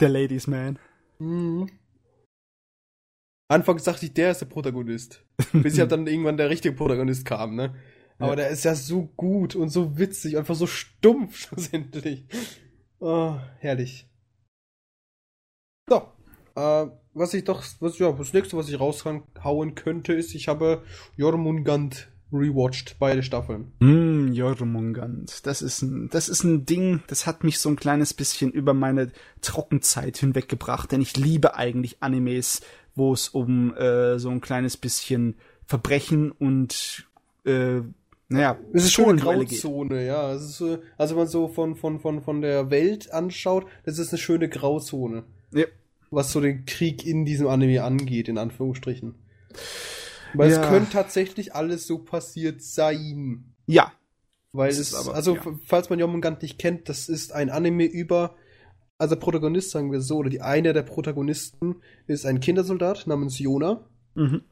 Der 0.00 0.10
Ladies 0.10 0.46
Man. 0.46 0.78
Mhm. 1.18 1.68
Anfangs 3.48 3.82
dachte 3.84 4.06
ich, 4.06 4.14
der 4.14 4.30
ist 4.30 4.40
der 4.40 4.46
Protagonist. 4.46 5.24
Bis 5.52 5.76
ja 5.76 5.84
dann 5.86 6.06
irgendwann 6.06 6.36
der 6.36 6.50
richtige 6.50 6.74
Protagonist 6.74 7.24
kam, 7.24 7.54
ne? 7.56 7.74
Aber 8.18 8.30
Ja. 8.30 8.36
der 8.36 8.50
ist 8.50 8.64
ja 8.64 8.74
so 8.74 9.02
gut 9.16 9.54
und 9.56 9.68
so 9.70 9.98
witzig, 9.98 10.36
einfach 10.38 10.54
so 10.54 10.66
stumpf 10.66 11.36
schlussendlich. 11.48 12.24
Oh, 13.00 13.36
herrlich. 13.58 14.08
So, 15.88 16.02
äh, 16.54 16.86
was 17.14 17.34
ich 17.34 17.44
doch, 17.44 17.62
was, 17.80 17.98
ja, 17.98 18.12
das 18.12 18.32
nächste, 18.32 18.56
was 18.56 18.68
ich 18.68 18.78
raushauen 18.78 19.74
könnte, 19.74 20.12
ist, 20.12 20.34
ich 20.34 20.48
habe 20.48 20.82
Jormungand 21.16 22.08
rewatcht, 22.32 22.96
beide 22.98 23.22
Staffeln. 23.22 23.72
Hm, 23.80 24.32
Jormungand. 24.32 25.44
Das 25.46 25.60
ist 25.60 25.82
ein, 25.82 26.08
das 26.08 26.30
ist 26.30 26.44
ein 26.44 26.64
Ding, 26.64 27.02
das 27.08 27.26
hat 27.26 27.44
mich 27.44 27.58
so 27.58 27.68
ein 27.68 27.76
kleines 27.76 28.14
bisschen 28.14 28.50
über 28.50 28.72
meine 28.72 29.12
Trockenzeit 29.42 30.16
hinweggebracht, 30.16 30.90
denn 30.92 31.02
ich 31.02 31.16
liebe 31.16 31.56
eigentlich 31.56 32.02
Animes, 32.02 32.62
wo 32.94 33.12
es 33.12 33.28
um 33.28 33.74
äh, 33.76 34.18
so 34.18 34.30
ein 34.30 34.40
kleines 34.40 34.78
bisschen 34.78 35.34
Verbrechen 35.66 36.30
und 36.32 37.06
äh, 37.44 37.80
naja, 38.32 38.58
Es 38.72 38.84
ist 38.84 38.92
schon 38.92 39.04
eine 39.04 39.14
Pistolenduelle 39.14 39.46
geht. 39.46 39.62
Grauzone, 39.62 40.06
ja. 40.06 40.32
Es 40.32 40.42
ist, 40.42 40.56
so- 40.58 40.78
also 40.98 41.14
wenn 41.14 41.22
man 41.22 41.28
so 41.28 41.48
von, 41.48 41.76
von, 41.76 42.00
von, 42.00 42.22
von 42.22 42.40
der 42.42 42.70
Welt 42.70 43.12
anschaut, 43.12 43.66
das 43.84 43.98
ist 43.98 44.10
eine 44.12 44.18
schöne 44.18 44.48
Grauzone. 44.48 45.24
Ja. 45.52 45.66
Was 46.10 46.32
so 46.32 46.40
den 46.40 46.64
Krieg 46.66 47.06
in 47.06 47.24
diesem 47.24 47.46
Anime 47.48 47.82
angeht, 47.84 48.28
in 48.28 48.38
Anführungsstrichen. 48.38 49.14
Weil 50.34 50.50
Ja. 50.50 50.62
es 50.62 50.68
könnte 50.68 50.90
tatsächlich 50.92 51.54
alles 51.54 51.86
so 51.86 51.98
passiert 51.98 52.62
sein. 52.62 53.54
Ja, 53.66 53.92
Weil 54.52 54.70
Es 54.70 54.78
es, 54.78 54.94
aber- 54.94 55.14
also 55.14 55.36
ja. 55.36 55.42
falls 55.66 55.88
man 55.90 55.98
Jormungand 55.98 56.42
nicht 56.42 56.58
kennt, 56.58 56.88
das 56.88 57.08
ist 57.08 57.32
ein 57.32 57.48
Anime 57.50 57.84
über, 57.84 58.34
also 58.98 59.16
Protagonist, 59.16 59.70
sagen 59.70 59.90
wir 59.92 60.00
so, 60.02 60.18
oder 60.18 60.28
die 60.30 60.42
eine 60.42 60.72
der 60.74 60.82
Protagonisten 60.82 61.76
ist 62.06 62.26
ein 62.26 62.40
Kindersoldat 62.40 63.06
namens 63.06 63.38
Jona. 63.38 63.86
mhm. 64.14 64.42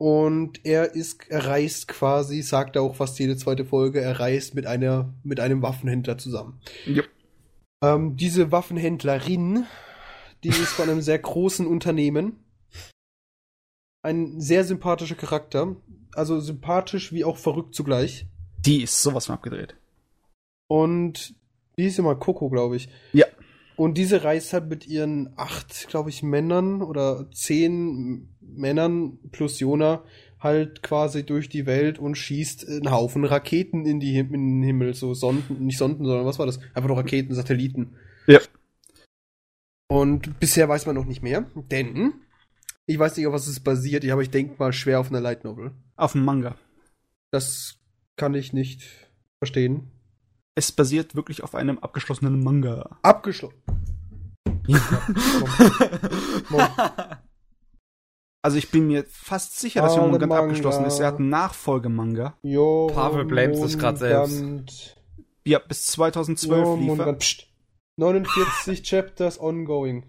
Und 0.00 0.64
er 0.64 0.94
ist, 0.94 1.28
er 1.28 1.46
reist 1.46 1.88
quasi, 1.88 2.42
sagt 2.42 2.76
er 2.76 2.82
auch 2.82 2.94
fast 2.94 3.18
jede 3.18 3.36
zweite 3.36 3.64
Folge, 3.64 4.00
er 4.00 4.20
reist 4.20 4.54
mit 4.54 4.64
einer, 4.64 5.12
mit 5.24 5.40
einem 5.40 5.60
Waffenhändler 5.60 6.18
zusammen. 6.18 6.60
Ja. 6.86 7.02
Ähm, 7.82 8.16
diese 8.16 8.52
Waffenhändlerin, 8.52 9.66
die 10.44 10.50
ist 10.50 10.68
von 10.68 10.88
einem 10.88 11.02
sehr 11.02 11.18
großen 11.18 11.66
Unternehmen. 11.66 12.44
Ein 14.02 14.40
sehr 14.40 14.64
sympathischer 14.64 15.16
Charakter. 15.16 15.76
Also 16.14 16.38
sympathisch 16.38 17.12
wie 17.12 17.24
auch 17.24 17.36
verrückt 17.36 17.74
zugleich. 17.74 18.26
Die 18.58 18.82
ist 18.82 19.02
sowas 19.02 19.26
von 19.26 19.34
abgedreht. 19.34 19.76
Und 20.68 21.34
die 21.76 21.86
ist 21.86 21.98
immer 21.98 22.14
Coco, 22.14 22.50
glaube 22.50 22.76
ich. 22.76 22.88
Ja. 23.12 23.26
Und 23.76 23.94
diese 23.94 24.24
reist 24.24 24.52
halt 24.52 24.68
mit 24.68 24.86
ihren 24.88 25.32
acht, 25.36 25.86
glaube 25.88 26.10
ich, 26.10 26.22
Männern 26.22 26.82
oder 26.82 27.30
zehn 27.30 28.28
Männern 28.56 29.18
plus 29.32 29.60
Jona 29.60 30.04
halt 30.40 30.82
quasi 30.82 31.24
durch 31.24 31.48
die 31.48 31.66
Welt 31.66 31.98
und 31.98 32.16
schießt 32.16 32.68
einen 32.68 32.90
Haufen 32.90 33.24
Raketen 33.24 33.86
in, 33.86 34.00
die, 34.00 34.18
in 34.18 34.32
den 34.32 34.62
Himmel. 34.62 34.94
So 34.94 35.14
Sonden, 35.14 35.66
nicht 35.66 35.78
Sonden, 35.78 36.04
sondern 36.04 36.26
was 36.26 36.38
war 36.38 36.46
das? 36.46 36.58
Einfach 36.74 36.88
nur 36.88 36.98
Raketen, 36.98 37.34
Satelliten. 37.34 37.96
Ja. 38.26 38.40
Und 39.88 40.38
bisher 40.38 40.68
weiß 40.68 40.86
man 40.86 40.94
noch 40.94 41.06
nicht 41.06 41.22
mehr, 41.22 41.46
denn 41.54 42.14
ich 42.86 42.98
weiß 42.98 43.16
nicht, 43.16 43.26
auf 43.26 43.32
was 43.32 43.46
es 43.46 43.60
basiert, 43.60 44.08
aber 44.08 44.22
ich 44.22 44.30
denke 44.30 44.56
mal 44.58 44.72
schwer 44.72 45.00
auf 45.00 45.10
einer 45.10 45.20
Light 45.20 45.44
Novel. 45.44 45.72
Auf 45.96 46.12
dem 46.12 46.24
Manga. 46.24 46.56
Das 47.30 47.78
kann 48.16 48.34
ich 48.34 48.52
nicht 48.52 48.82
verstehen. 49.38 49.90
Es 50.54 50.72
basiert 50.72 51.14
wirklich 51.14 51.42
auf 51.42 51.54
einem 51.54 51.78
abgeschlossenen 51.78 52.42
Manga. 52.42 52.98
Abgeschlossen. 53.02 53.56
Also 58.48 58.56
ich 58.56 58.70
bin 58.70 58.86
mir 58.86 59.04
fast 59.10 59.60
sicher, 59.60 59.82
dass 59.82 59.94
Manga. 59.94 60.38
abgeschlossen 60.38 60.86
ist. 60.86 61.00
Er 61.00 61.08
hat 61.08 61.18
einen 61.18 61.28
Nachfolgemanga. 61.28 62.32
Jo, 62.40 62.86
Pavel 62.94 63.26
blames 63.26 63.60
sich 63.60 63.78
grad 63.78 63.98
selbst. 63.98 64.96
Ja, 65.44 65.58
bis 65.58 65.88
2012 65.88 66.80
lief 66.80 66.98
er. 66.98 67.12
Psst. 67.12 67.46
49 67.96 68.82
Chapters 68.88 69.38
ongoing. 69.38 70.06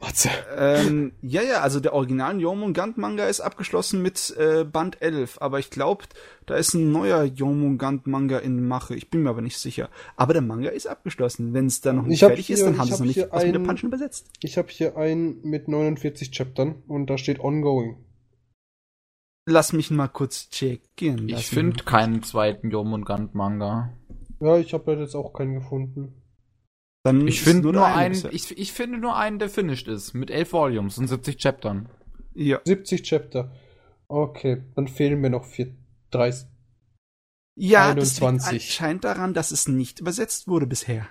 Matze. 0.00 0.30
ähm, 0.56 1.12
ja, 1.22 1.42
ja, 1.42 1.60
also 1.60 1.78
der 1.80 1.92
originalen 1.92 2.40
Jormungand-Manga 2.40 3.26
ist 3.26 3.40
abgeschlossen 3.40 4.00
mit 4.02 4.34
äh, 4.38 4.64
Band 4.64 5.00
11, 5.02 5.38
aber 5.40 5.58
ich 5.58 5.70
glaube, 5.70 6.04
da 6.46 6.56
ist 6.56 6.74
ein 6.74 6.90
neuer 6.90 7.24
Jormungand-Manga 7.24 8.38
in 8.38 8.66
Mache. 8.66 8.94
Ich 8.96 9.10
bin 9.10 9.22
mir 9.22 9.30
aber 9.30 9.42
nicht 9.42 9.58
sicher. 9.58 9.90
Aber 10.16 10.32
der 10.32 10.42
Manga 10.42 10.70
ist 10.70 10.86
abgeschlossen. 10.86 11.52
Wenn 11.52 11.66
es 11.66 11.80
dann 11.80 11.96
noch 11.96 12.06
nicht 12.06 12.20
fertig 12.20 12.50
ist, 12.50 12.58
hier- 12.60 12.66
dann 12.66 12.78
haben 12.78 12.88
ich 12.88 12.88
sie 12.88 12.92
es 12.92 12.98
hab 12.98 13.00
noch 13.00 13.06
nicht 13.06 13.14
hier 13.14 13.34
aus 13.34 13.40
dem 13.42 13.48
einen- 13.50 13.62
Japanischen 13.62 13.86
übersetzt. 13.86 14.30
Ich 14.42 14.56
habe 14.58 14.68
hier 14.70 14.96
einen 14.96 15.40
mit 15.42 15.68
49 15.68 16.30
Chaptern 16.32 16.82
und 16.88 17.08
da 17.10 17.18
steht 17.18 17.40
ongoing. 17.40 17.96
Lass 19.46 19.72
mich 19.72 19.90
mal 19.90 20.08
kurz 20.08 20.50
checken. 20.50 21.28
Lass 21.28 21.40
Ich 21.40 21.46
finde 21.48 21.82
keinen 21.84 22.22
zweiten 22.22 22.70
Jormungand-Manga. 22.70 23.92
Ja, 24.40 24.56
ich 24.58 24.72
habe 24.72 24.92
jetzt 24.94 25.14
auch 25.14 25.32
keinen 25.32 25.54
gefunden. 25.54 26.19
Dann 27.02 27.26
Ich 27.26 27.40
finde 27.42 27.72
nur, 27.72 27.86
eine 27.86 27.96
einen, 27.96 28.28
ich, 28.30 28.56
ich 28.58 28.72
finde 28.72 28.98
nur 28.98 29.16
einen, 29.16 29.38
der 29.38 29.48
finished 29.48 29.88
ist. 29.88 30.12
Mit 30.12 30.30
elf 30.30 30.52
Volumes 30.52 30.98
und 30.98 31.08
70 31.08 31.38
Chaptern. 31.38 31.88
Ja. 32.34 32.60
70 32.64 33.02
Chapter. 33.02 33.52
Okay, 34.08 34.62
dann 34.74 34.88
fehlen 34.88 35.20
mir 35.20 35.30
noch 35.30 35.44
vier, 35.44 35.74
30. 36.10 36.48
Ja, 37.56 37.94
das 37.94 38.14
liegt 38.14 38.22
21. 38.22 38.52
anscheinend 38.52 39.04
daran, 39.04 39.34
dass 39.34 39.50
es 39.50 39.68
nicht 39.68 40.00
übersetzt 40.00 40.48
wurde 40.48 40.66
bisher. 40.66 41.06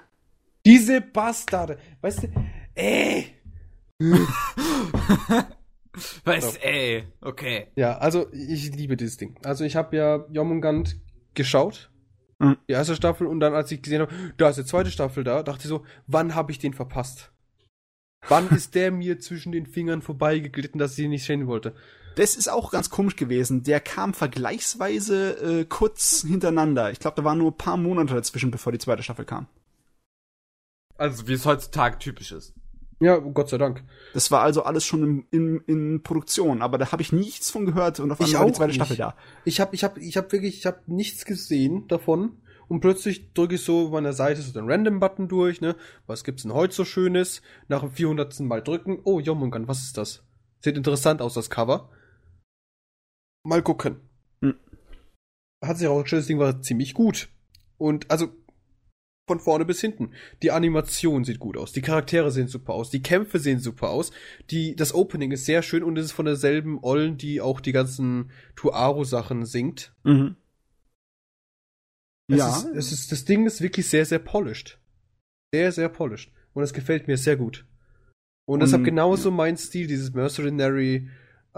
Diese 0.65 1.01
Bastarde. 1.01 1.77
Weißt 2.01 2.23
du, 2.23 2.27
ey. 2.75 3.35
Was, 6.23 6.55
ey, 6.57 7.07
okay. 7.21 7.67
Ja, 7.75 7.97
also 7.97 8.31
ich 8.31 8.73
liebe 8.75 8.95
dieses 8.95 9.17
Ding. 9.17 9.37
Also 9.43 9.63
ich 9.63 9.75
habe 9.75 9.97
ja 9.97 10.25
Jomungand 10.31 10.99
geschaut, 11.33 11.88
Mhm. 12.39 12.57
die 12.67 12.73
erste 12.73 12.95
Staffel, 12.95 13.27
und 13.27 13.39
dann, 13.39 13.53
als 13.53 13.71
ich 13.71 13.81
gesehen 13.81 14.01
habe, 14.01 14.13
da 14.37 14.49
ist 14.49 14.57
die 14.57 14.65
zweite 14.65 14.91
Staffel 14.91 15.23
da, 15.23 15.43
dachte 15.43 15.63
ich 15.63 15.67
so, 15.67 15.85
wann 16.07 16.35
habe 16.35 16.51
ich 16.51 16.59
den 16.59 16.73
verpasst? 16.73 17.31
Wann 18.27 18.49
ist 18.55 18.75
der 18.75 18.91
mir 18.91 19.19
zwischen 19.19 19.51
den 19.51 19.65
Fingern 19.65 20.01
vorbeigeglitten, 20.01 20.79
dass 20.79 20.97
ich 20.97 21.05
ihn 21.05 21.11
nicht 21.11 21.25
sehen 21.25 21.47
wollte? 21.47 21.75
Das 22.15 22.35
ist 22.35 22.49
auch 22.49 22.71
ganz 22.71 22.89
komisch 22.89 23.15
gewesen. 23.15 23.63
Der 23.63 23.79
kam 23.79 24.13
vergleichsweise 24.13 25.61
äh, 25.61 25.65
kurz 25.65 26.25
hintereinander. 26.27 26.91
Ich 26.91 26.99
glaube, 26.99 27.15
da 27.15 27.23
waren 27.23 27.37
nur 27.37 27.51
ein 27.51 27.57
paar 27.57 27.77
Monate 27.77 28.13
dazwischen, 28.13 28.51
bevor 28.51 28.71
die 28.71 28.79
zweite 28.79 29.03
Staffel 29.03 29.25
kam. 29.25 29.47
Also, 30.97 31.27
wie 31.27 31.33
es 31.33 31.45
heutzutage 31.45 31.97
typisch 31.97 32.33
ist. 32.33 32.53
Ja, 32.99 33.17
Gott 33.17 33.49
sei 33.49 33.57
Dank. 33.57 33.83
Das 34.13 34.29
war 34.29 34.41
also 34.41 34.63
alles 34.63 34.83
schon 34.83 35.03
in, 35.03 35.25
in, 35.31 35.59
in 35.67 36.03
Produktion, 36.03 36.61
aber 36.61 36.77
da 36.77 36.91
habe 36.91 37.01
ich 37.01 37.13
nichts 37.13 37.49
von 37.49 37.65
gehört 37.65 37.99
und 37.99 38.11
auf 38.11 38.19
Ich 38.19 38.27
einmal 38.27 38.41
war 38.41 38.47
die 38.47 38.53
zweite 38.53 38.67
nicht. 38.67 38.75
Staffel 38.75 38.97
da. 38.97 39.15
Ich 39.45 39.61
habe 39.61 39.73
ich 39.73 39.83
hab, 39.85 39.97
ich 39.97 40.17
hab 40.17 40.31
wirklich, 40.33 40.57
ich 40.57 40.65
habe 40.65 40.81
nichts 40.87 41.25
gesehen 41.25 41.87
davon. 41.87 42.41
Und 42.67 42.81
plötzlich 42.81 43.33
drücke 43.33 43.55
ich 43.55 43.63
so 43.63 43.89
meiner 43.89 44.13
Seite 44.13 44.41
so 44.43 44.53
den 44.53 44.69
Random-Button 44.69 45.27
durch, 45.27 45.59
ne? 45.59 45.75
Was 46.05 46.23
gibt's 46.23 46.43
denn 46.43 46.53
heute 46.53 46.75
so 46.75 46.85
Schönes? 46.85 47.41
Nach 47.67 47.79
dem 47.79 47.91
400. 47.91 48.41
Mal 48.41 48.61
drücken. 48.61 48.99
Oh, 49.05 49.19
Jomungand, 49.19 49.67
was 49.67 49.81
ist 49.81 49.97
das? 49.97 50.23
Sieht 50.63 50.77
interessant 50.77 51.19
aus, 51.21 51.33
das 51.33 51.49
Cover. 51.49 51.89
Mal 53.43 53.63
gucken. 53.63 54.01
Hm. 54.43 54.53
Hat 55.65 55.77
sich 55.77 55.87
auch 55.87 56.03
das 56.03 56.27
Ding 56.27 56.37
war 56.37 56.61
ziemlich 56.61 56.93
gut. 56.93 57.29
Und 57.79 58.11
also 58.11 58.27
von 59.29 59.39
vorne 59.39 59.63
bis 59.63 59.79
hinten. 59.79 60.11
Die 60.41 60.51
Animation 60.51 61.23
sieht 61.23 61.39
gut 61.39 61.55
aus, 61.55 61.71
die 61.71 61.81
Charaktere 61.81 62.31
sehen 62.31 62.47
super 62.47 62.73
aus, 62.73 62.89
die 62.89 63.01
Kämpfe 63.03 63.37
sehen 63.39 63.59
super 63.59 63.89
aus, 63.89 64.11
die, 64.49 64.75
das 64.75 64.93
Opening 64.93 65.31
ist 65.31 65.45
sehr 65.45 65.61
schön 65.61 65.83
und 65.83 65.97
es 65.97 66.05
ist 66.07 66.11
von 66.13 66.25
derselben 66.25 66.79
Ollen, 66.81 67.17
die 67.17 67.39
auch 67.41 67.61
die 67.61 67.71
ganzen 67.71 68.31
Tuaro-Sachen 68.55 69.45
singt. 69.45 69.93
Mhm. 70.03 70.35
Es 72.27 72.37
Ja, 72.37 72.57
Ist, 72.57 72.65
es 72.75 72.91
ist, 72.91 73.11
das 73.11 73.25
Ding 73.25 73.45
ist 73.45 73.61
wirklich 73.61 73.87
sehr, 73.87 74.05
sehr 74.05 74.19
polished. 74.19 74.79
Sehr, 75.53 75.71
sehr 75.71 75.89
polished. 75.89 76.31
Und 76.53 76.63
es 76.63 76.73
gefällt 76.73 77.07
mir 77.07 77.17
sehr 77.17 77.37
gut. 77.37 77.65
Und 78.47 78.61
deshalb 78.61 78.81
Und- 78.81 78.85
genauso 78.85 79.29
mein 79.31 79.57
Stil, 79.57 79.85
dieses 79.87 80.13
Mercenary 80.13 81.07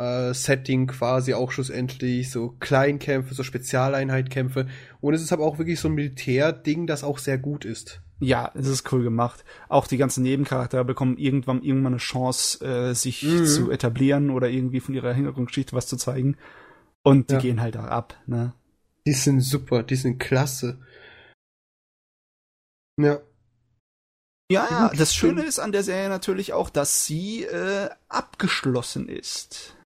äh, 0.01 0.33
Setting 0.33 0.87
quasi 0.87 1.33
auch 1.33 1.51
schlussendlich, 1.51 2.31
so 2.31 2.55
Kleinkämpfe, 2.59 3.33
so 3.33 3.43
Spezialeinheitkämpfe. 3.43 4.67
Und 4.99 5.13
es 5.13 5.21
ist 5.21 5.31
aber 5.33 5.45
auch 5.45 5.57
wirklich 5.57 5.79
so 5.79 5.87
ein 5.89 5.93
Militärding, 5.95 6.87
das 6.87 7.03
auch 7.03 7.17
sehr 7.19 7.37
gut 7.37 7.65
ist. 7.65 8.01
ja, 8.23 8.51
es 8.53 8.67
ist 8.67 8.91
cool 8.93 9.01
gemacht. 9.03 9.43
Auch 9.67 9.87
die 9.87 9.97
ganzen 9.97 10.21
Nebencharaktere 10.21 10.85
bekommen 10.85 11.17
irgendwann 11.17 11.63
irgendwann 11.63 11.93
eine 11.93 11.97
Chance, 11.99 12.63
äh, 12.63 12.93
sich 12.93 13.23
Mhm. 13.23 13.45
zu 13.45 13.71
etablieren 13.71 14.29
oder 14.29 14.47
irgendwie 14.47 14.79
von 14.79 14.93
ihrer 14.93 15.11
Hintergrundgeschichte 15.13 15.75
was 15.75 15.87
zu 15.87 15.97
zeigen. 15.97 16.37
Und 17.03 17.29
die 17.31 17.33
Ja. 17.33 17.39
gehen 17.39 17.61
halt 17.61 17.73
da 17.73 17.85
ab, 17.85 18.15
ne? 18.27 18.53
Die 19.07 19.13
sind 19.13 19.41
super, 19.41 19.81
die 19.81 19.95
sind 19.95 20.19
klasse. 20.19 20.79
Ja. 22.99 23.19
Ja, 24.51 24.67
ja, 24.69 24.91
das 24.95 25.15
Schöne 25.15 25.43
ist 25.43 25.59
an 25.59 25.71
der 25.71 25.81
Serie 25.81 26.09
natürlich 26.09 26.53
auch, 26.53 26.69
dass 26.69 27.05
sie 27.05 27.43
äh, 27.45 27.89
abgeschlossen 28.09 29.07
ist. 29.09 29.77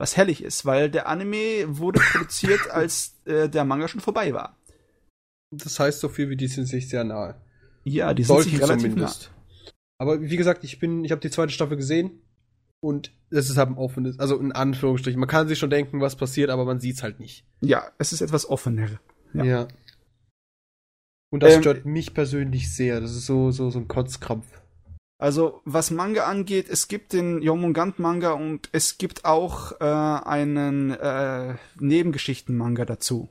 Was 0.00 0.16
herrlich 0.16 0.42
ist, 0.42 0.64
weil 0.64 0.90
der 0.90 1.08
Anime 1.08 1.66
wurde 1.78 2.00
produziert, 2.00 2.70
als 2.70 3.20
äh, 3.26 3.50
der 3.50 3.64
Manga 3.66 3.86
schon 3.86 4.00
vorbei 4.00 4.32
war. 4.32 4.56
Das 5.50 5.78
heißt 5.78 6.00
so 6.00 6.08
viel 6.08 6.30
wie 6.30 6.36
die 6.36 6.46
sind 6.48 6.64
sich 6.64 6.88
sehr 6.88 7.04
nahe. 7.04 7.38
Ja, 7.84 8.14
die 8.14 8.22
sind 8.22 8.34
Sollten 8.34 8.50
sich 8.50 8.62
relativ 8.62 8.92
zumindest. 8.92 9.30
Aber 9.98 10.22
wie 10.22 10.36
gesagt, 10.38 10.64
ich 10.64 10.78
bin, 10.78 11.04
ich 11.04 11.12
habe 11.12 11.20
die 11.20 11.28
zweite 11.30 11.52
Staffel 11.52 11.76
gesehen 11.76 12.22
und 12.82 13.12
es 13.28 13.50
ist 13.50 13.58
halt 13.58 13.68
ein 13.68 13.76
offenes, 13.76 14.18
also 14.18 14.38
in 14.38 14.52
Anführungsstrichen. 14.52 15.20
Man 15.20 15.28
kann 15.28 15.48
sich 15.48 15.58
schon 15.58 15.68
denken, 15.68 16.00
was 16.00 16.16
passiert, 16.16 16.48
aber 16.48 16.64
man 16.64 16.80
sieht's 16.80 17.02
halt 17.02 17.20
nicht. 17.20 17.44
nah. 17.60 17.68
Ja, 17.68 17.90
es 17.98 18.14
ist 18.14 18.22
etwas 18.22 18.48
offener. 18.48 19.00
Ja. 19.34 19.68
Und 21.30 21.42
das 21.42 21.56
Ähm, 21.56 21.60
stört 21.60 21.84
mich 21.84 22.14
persönlich 22.14 22.74
sehr. 22.74 23.02
Das 23.02 23.10
ist 23.14 23.26
so, 23.26 23.50
so, 23.50 23.68
so 23.70 23.78
ein 23.78 23.86
Kotzkrampf. 23.86 24.59
Also, 25.20 25.60
was 25.66 25.90
Manga 25.90 26.24
angeht, 26.24 26.70
es 26.70 26.88
gibt 26.88 27.12
den 27.12 27.42
Yomungand 27.42 27.98
Manga 27.98 28.32
und 28.32 28.70
es 28.72 28.96
gibt 28.96 29.26
auch 29.26 29.78
äh, 29.78 29.84
einen 29.84 30.92
äh, 30.92 31.56
Nebengeschichten-Manga 31.78 32.86
dazu. 32.86 33.28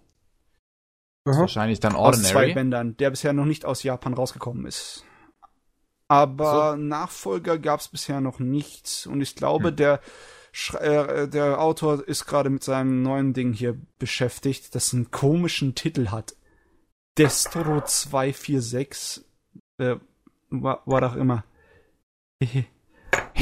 Das 1.26 1.36
ist 1.36 1.42
wahrscheinlich 1.42 1.80
dann 1.80 1.96
Aus 1.96 2.22
zwei 2.22 2.36
Ordinary. 2.36 2.54
Bändern, 2.54 2.98
der 2.98 3.10
bisher 3.10 3.34
noch 3.34 3.46
nicht 3.46 3.66
aus 3.66 3.82
Japan 3.82 4.14
rausgekommen 4.14 4.68
ist. 4.68 5.04
Aber 6.08 6.78
Nachfolger 6.78 7.58
gab 7.58 7.80
es 7.80 7.88
bisher 7.88 8.22
noch 8.22 8.38
nicht. 8.38 9.08
Und 9.12 9.22
ich 9.22 9.36
glaube, 9.36 9.70
Hm. 9.70 9.76
der, 9.76 10.00
äh, 10.80 11.28
der 11.28 11.60
Autor 11.60 12.08
ist 12.08 12.28
gerade 12.28 12.52
mit 12.52 12.64
seinem 12.64 13.02
neuen 13.02 13.34
Ding 13.34 13.52
hier 13.52 13.76
beschäftigt, 13.98 14.76
das 14.76 14.94
einen 14.94 15.10
komischen 15.10 15.74
Titel 15.74 16.10
hat. 16.10 16.36
Destro 17.18 17.82
246, 17.82 19.26
äh, 19.80 19.96
war 20.52 21.02
doch 21.02 21.16
immer. 21.16 21.46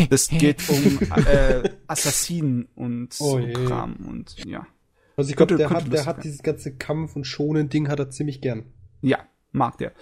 Das 0.10 0.28
geht 0.28 0.70
um 0.70 1.00
äh, 1.26 1.70
Assassinen 1.88 2.68
und 2.76 3.14
so 3.14 3.36
Oh 3.36 3.40
je. 3.40 3.54
Kram 3.54 3.96
und 4.08 4.46
ja. 4.46 4.68
Also 5.16 5.32
ich 5.32 5.36
glaube, 5.36 5.56
der, 5.56 5.70
hat, 5.72 5.92
der 5.92 6.06
hat 6.06 6.24
dieses 6.24 6.44
ganze 6.44 6.76
Kampf- 6.76 7.16
und 7.16 7.26
Schonen-Ding 7.26 7.90
hat 7.90 7.98
er 8.00 8.12
ziemlich 8.12 8.40
gern. 8.40 8.66
Ja, 9.02 9.20
mag 9.52 9.78
der. 9.80 9.94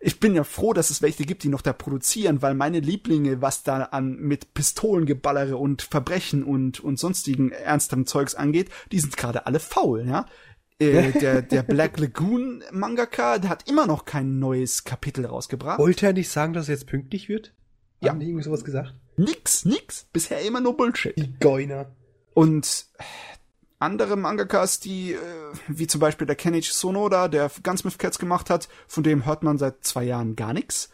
Ich 0.00 0.18
bin 0.18 0.34
ja 0.34 0.44
froh, 0.44 0.72
dass 0.72 0.90
es 0.90 1.02
welche 1.02 1.24
gibt, 1.24 1.44
die 1.44 1.48
noch 1.48 1.60
da 1.60 1.72
produzieren, 1.72 2.42
weil 2.42 2.54
meine 2.54 2.80
Lieblinge, 2.80 3.42
was 3.42 3.62
da 3.62 3.82
an 3.84 4.16
mit 4.16 4.54
Pistolengeballere 4.54 5.56
und 5.56 5.82
Verbrechen 5.82 6.42
und 6.42 6.80
und 6.80 6.98
sonstigen 6.98 7.52
ernsterem 7.52 8.06
Zeugs 8.06 8.34
angeht, 8.34 8.70
die 8.90 8.98
sind 8.98 9.16
gerade 9.16 9.46
alle 9.46 9.60
faul, 9.60 10.06
ja. 10.08 10.26
Äh, 10.78 11.12
der 11.12 11.42
der 11.42 11.62
Black 11.62 12.00
Lagoon 12.00 12.64
Mangaka, 12.72 13.38
der 13.38 13.50
hat 13.50 13.68
immer 13.68 13.86
noch 13.86 14.06
kein 14.06 14.38
neues 14.38 14.84
Kapitel 14.84 15.26
rausgebracht. 15.26 15.78
Wollte 15.78 16.06
er 16.06 16.12
nicht 16.14 16.30
sagen, 16.30 16.54
dass 16.54 16.68
er 16.68 16.74
jetzt 16.74 16.86
pünktlich 16.86 17.28
wird? 17.28 17.52
Ja. 18.00 18.10
Haben 18.10 18.20
die 18.20 18.26
irgendwie 18.26 18.44
sowas 18.44 18.64
gesagt? 18.64 18.94
Nix, 19.16 19.64
nix, 19.64 20.06
bisher 20.12 20.40
immer 20.42 20.60
nur 20.60 20.76
Bullshit. 20.76 21.16
Die 21.16 21.38
Geuner. 21.38 21.94
Und 22.34 22.86
andere 23.78 24.16
Mangakas, 24.16 24.80
die, 24.80 25.12
äh, 25.12 25.18
wie 25.68 25.86
zum 25.86 26.00
Beispiel 26.00 26.26
der 26.26 26.36
Kenichi 26.36 26.72
Sonoda, 26.72 27.28
der 27.28 27.50
Gunsmith 27.62 27.98
Cats 27.98 28.18
gemacht 28.18 28.50
hat, 28.50 28.68
von 28.86 29.02
dem 29.02 29.26
hört 29.26 29.42
man 29.42 29.58
seit 29.58 29.84
zwei 29.84 30.04
Jahren 30.04 30.36
gar 30.36 30.52
nichts. 30.52 30.90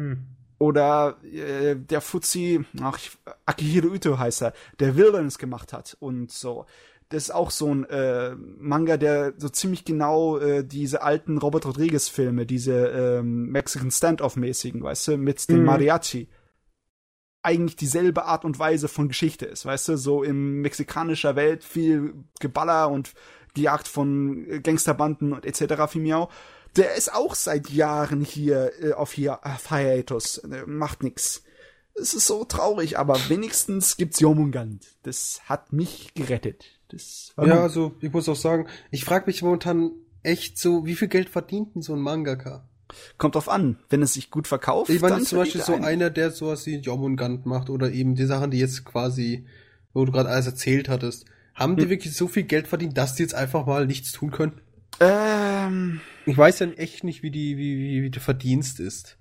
Hm. 0.00 0.26
Oder 0.58 1.18
äh, 1.22 1.76
der 1.76 2.00
Fuzzi, 2.00 2.64
ach, 2.80 2.98
Akihiro 3.44 3.92
Ito 3.94 4.18
heißt 4.18 4.42
er, 4.42 4.54
der 4.78 4.96
Wilderness 4.96 5.38
gemacht 5.38 5.72
hat 5.72 5.96
und 6.00 6.32
so. 6.32 6.66
Das 7.08 7.24
ist 7.24 7.30
auch 7.30 7.50
so 7.52 7.72
ein 7.72 7.84
äh, 7.84 8.34
Manga, 8.34 8.96
der 8.96 9.34
so 9.36 9.48
ziemlich 9.48 9.84
genau 9.84 10.38
äh, 10.38 10.64
diese 10.64 11.02
alten 11.02 11.38
Robert 11.38 11.64
Rodriguez-Filme, 11.64 12.46
diese 12.46 12.74
ähm, 12.88 13.46
Mexican 13.50 13.90
Standoff-mäßigen, 13.90 14.82
weißt 14.82 15.08
du, 15.08 15.16
mit 15.16 15.48
dem 15.48 15.60
Mhm. 15.60 15.64
Mariachi, 15.66 16.28
eigentlich 17.42 17.76
dieselbe 17.76 18.24
Art 18.24 18.44
und 18.44 18.58
Weise 18.58 18.88
von 18.88 19.06
Geschichte 19.06 19.46
ist, 19.46 19.64
weißt 19.64 19.88
du, 19.88 19.96
so 19.96 20.24
in 20.24 20.62
mexikanischer 20.62 21.36
Welt 21.36 21.62
viel 21.62 22.14
Geballer 22.40 22.90
und 22.90 23.12
gejagt 23.54 23.86
von 23.86 24.50
äh, 24.50 24.60
Gangsterbanden 24.60 25.32
und 25.32 25.46
etc. 25.46 25.88
Fimiau. 25.88 26.28
Der 26.74 26.94
ist 26.96 27.14
auch 27.14 27.36
seit 27.36 27.70
Jahren 27.70 28.20
hier 28.20 28.72
äh, 28.82 28.92
auf 28.92 29.12
hier 29.12 29.46
auf 29.46 29.70
Hiatus, 29.70 30.38
äh, 30.38 30.64
macht 30.66 31.04
nix. 31.04 31.44
Es 31.94 32.12
ist 32.14 32.26
so 32.26 32.44
traurig, 32.44 32.98
aber 32.98 33.16
wenigstens 33.28 33.96
gibt's 33.96 34.20
Jomungand. 34.20 34.84
Das 35.04 35.40
hat 35.44 35.72
mich 35.72 36.12
gerettet. 36.14 36.75
Das 36.88 37.32
war 37.36 37.46
Ja, 37.46 37.54
gut. 37.54 37.62
also 37.62 37.94
ich 38.00 38.12
muss 38.12 38.28
auch 38.28 38.36
sagen, 38.36 38.66
ich 38.90 39.04
frage 39.04 39.26
mich 39.26 39.42
momentan 39.42 39.90
echt 40.22 40.58
so, 40.58 40.86
wie 40.86 40.94
viel 40.94 41.08
Geld 41.08 41.28
verdient 41.28 41.74
denn 41.74 41.82
so 41.82 41.94
ein 41.94 42.00
Mangaka? 42.00 42.68
kommt 43.18 43.34
drauf 43.34 43.48
an. 43.48 43.78
Wenn 43.90 44.00
es 44.02 44.12
sich 44.14 44.30
gut 44.30 44.46
verkauft, 44.46 44.90
Ich 44.90 45.00
meine, 45.00 45.14
dann 45.14 45.20
jetzt 45.20 45.30
zum 45.30 45.38
Beispiel 45.38 45.60
so 45.60 45.74
einen. 45.74 45.84
einer, 45.84 46.08
der 46.08 46.30
sowas 46.30 46.64
wie 46.66 46.76
Jomungand 46.76 47.44
macht 47.44 47.68
oder 47.68 47.90
eben 47.90 48.14
die 48.14 48.24
Sachen, 48.26 48.52
die 48.52 48.58
jetzt 48.60 48.84
quasi, 48.84 49.44
wo 49.92 50.04
du 50.04 50.12
gerade 50.12 50.28
alles 50.28 50.46
erzählt 50.46 50.88
hattest. 50.88 51.24
Haben 51.54 51.76
die 51.76 51.82
Hm. 51.82 51.90
wirklich 51.90 52.14
so 52.14 52.28
viel 52.28 52.44
Geld 52.44 52.68
verdient, 52.68 52.96
dass 52.96 53.14
die 53.16 53.22
jetzt 53.24 53.34
einfach 53.34 53.66
mal 53.66 53.86
nichts 53.86 54.12
tun 54.12 54.30
können? 54.30 54.60
Ähm, 55.00 56.00
Ich 56.26 56.38
weiß 56.38 56.60
ja 56.60 56.68
echt 56.72 57.02
nicht, 57.04 57.22
wie 57.22 57.30
die, 57.32 57.56
wie, 57.56 57.76
wie, 57.78 58.02
wie 58.04 58.10
der 58.10 58.22
Verdienst 58.22 58.78
ist. 58.80 59.16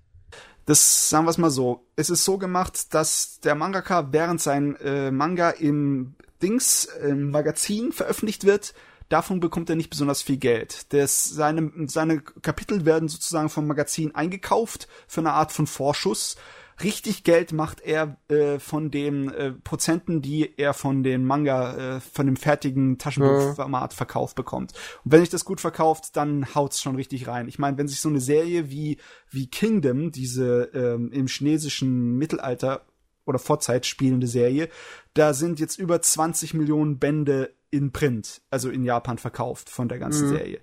das 0.66 1.10
sagen 1.10 1.26
wir 1.26 1.30
es 1.32 1.38
mal 1.38 1.50
so. 1.52 1.86
Es 1.96 2.10
ist 2.10 2.24
so 2.24 2.38
gemacht, 2.38 2.94
dass 2.94 3.40
der 3.42 3.56
Mangaka 3.56 4.12
während 4.12 4.42
sein 4.42 4.76
äh, 4.78 5.12
Manga 5.12 5.50
im 5.52 6.16
Dings 6.42 6.86
im 6.86 7.32
Magazin 7.32 7.92
veröffentlicht 7.92 8.46
wird, 8.46 8.74
davon 9.10 9.40
bekommt 9.40 9.70
er 9.70 9.76
nicht 9.76 9.90
besonders 9.90 10.22
viel 10.22 10.38
Geld. 10.38 10.94
Das, 10.94 11.26
seine, 11.26 11.72
seine 11.88 12.22
Kapitel 12.22 12.86
werden 12.86 13.10
sozusagen 13.10 13.50
vom 13.50 13.68
Magazin 13.68 14.16
eingekauft 14.16 14.88
für 15.08 15.22
eine 15.22 15.34
Art 15.34 15.52
von 15.52 15.68
Vorschuss. 15.68 16.36
Richtig 16.84 17.24
Geld 17.24 17.54
macht 17.54 17.80
er 17.80 18.18
äh, 18.28 18.60
von 18.60 18.92
den 18.92 19.30
äh, 19.30 19.54
Prozenten, 19.54 20.22
die 20.22 20.58
er 20.58 20.74
von 20.74 21.04
dem 21.04 21.26
Manga, 21.26 21.96
äh, 21.96 22.00
von 22.02 22.26
dem 22.26 22.36
fertigen 22.36 22.98
Taschenbuchformat 22.98 23.94
verkauft 23.94 24.36
bekommt. 24.36 24.74
Und 25.06 25.12
wenn 25.14 25.22
sich 25.22 25.30
das 25.30 25.46
gut 25.46 25.62
verkauft, 25.62 26.18
dann 26.18 26.54
haut's 26.54 26.82
schon 26.82 26.98
richtig 26.98 27.28
rein. 27.28 27.48
Ich 27.48 27.60
meine, 27.60 27.78
wenn 27.78 27.88
sich 27.88 28.02
so 28.02 28.10
eine 28.10 28.20
Serie 28.20 28.72
wie 28.72 28.98
wie 29.30 29.48
Kingdom, 29.48 30.12
diese 30.12 30.70
ähm, 30.74 31.14
im 31.14 31.28
chinesischen 31.28 32.18
Mittelalter 32.18 32.86
oder 33.26 33.40
Vorzeit 33.40 33.86
spielende 33.86 34.28
Serie. 34.28 34.70
Da 35.16 35.34
sind 35.34 35.60
jetzt 35.60 35.80
über 35.80 36.02
20 36.02 36.54
Millionen 36.54 37.00
Bände 37.00 37.54
in 37.72 37.92
Print, 37.92 38.42
also 38.52 38.70
in 38.70 38.84
Japan 38.84 39.18
verkauft 39.18 39.70
von 39.70 39.88
der 39.90 39.98
ganzen 40.00 40.26
Mhm. 40.28 40.30
Serie. 40.30 40.60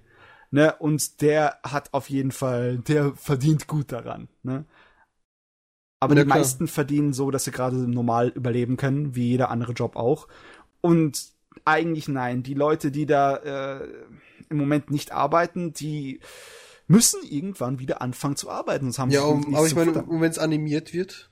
Ne, 0.51 0.75
und 0.79 1.23
der 1.23 1.59
hat 1.63 1.93
auf 1.95 2.11
jeden 2.11 2.31
Fall, 2.31 2.79
der 2.79 3.15
verdient 3.15 3.67
gut 3.67 3.91
daran. 3.91 4.29
Ne? 4.43 4.67
Aber 5.99 6.15
Ja, 6.15 6.23
die 6.25 6.27
klar. 6.27 6.39
meisten 6.39 6.69
verdienen 6.69 7.13
so, 7.15 7.31
dass 7.31 7.45
sie 7.45 7.53
gerade 7.53 7.77
normal 7.77 8.29
überleben 8.29 8.77
können, 8.77 9.15
wie 9.15 9.29
jeder 9.31 9.51
andere 9.51 9.73
Job 9.73 9.97
auch. 9.97 10.29
Und 10.83 11.33
eigentlich 11.65 12.09
nein, 12.09 12.43
die 12.43 12.55
Leute, 12.55 12.91
die 12.91 13.07
da 13.07 13.37
äh, 13.37 13.89
im 14.51 14.57
Moment 14.59 14.91
nicht 14.91 15.13
arbeiten, 15.13 15.73
die 15.73 16.21
müssen 16.87 17.23
irgendwann 17.23 17.79
wieder 17.79 18.03
anfangen 18.03 18.37
zu 18.37 18.51
arbeiten. 18.51 18.87
Sonst 18.87 18.99
haben 18.99 19.11
Ja, 19.11 19.23
um, 19.23 19.55
aber 19.55 19.67
ich 19.67 19.75
meine, 19.75 19.95
wenn 20.07 20.31
es 20.31 20.39
animiert 20.39 20.93
wird. 20.93 21.31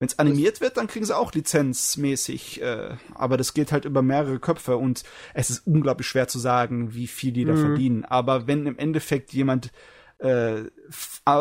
Wenn 0.00 0.06
es 0.08 0.18
animiert 0.18 0.60
wird, 0.60 0.76
dann 0.76 0.86
kriegen 0.86 1.04
sie 1.04 1.16
auch 1.16 1.32
lizenzmäßig. 1.32 2.62
Äh, 2.62 2.96
aber 3.14 3.36
das 3.36 3.52
geht 3.52 3.72
halt 3.72 3.84
über 3.84 4.00
mehrere 4.00 4.38
Köpfe 4.38 4.76
und 4.76 5.02
es 5.34 5.50
ist 5.50 5.66
unglaublich 5.66 6.06
schwer 6.06 6.28
zu 6.28 6.38
sagen, 6.38 6.94
wie 6.94 7.08
viel 7.08 7.32
die 7.32 7.44
da 7.44 7.54
Mhm. 7.54 7.56
verdienen. 7.60 8.04
Aber 8.04 8.46
wenn 8.46 8.66
im 8.66 8.78
Endeffekt 8.78 9.32
jemand 9.32 9.72
äh, 10.18 10.62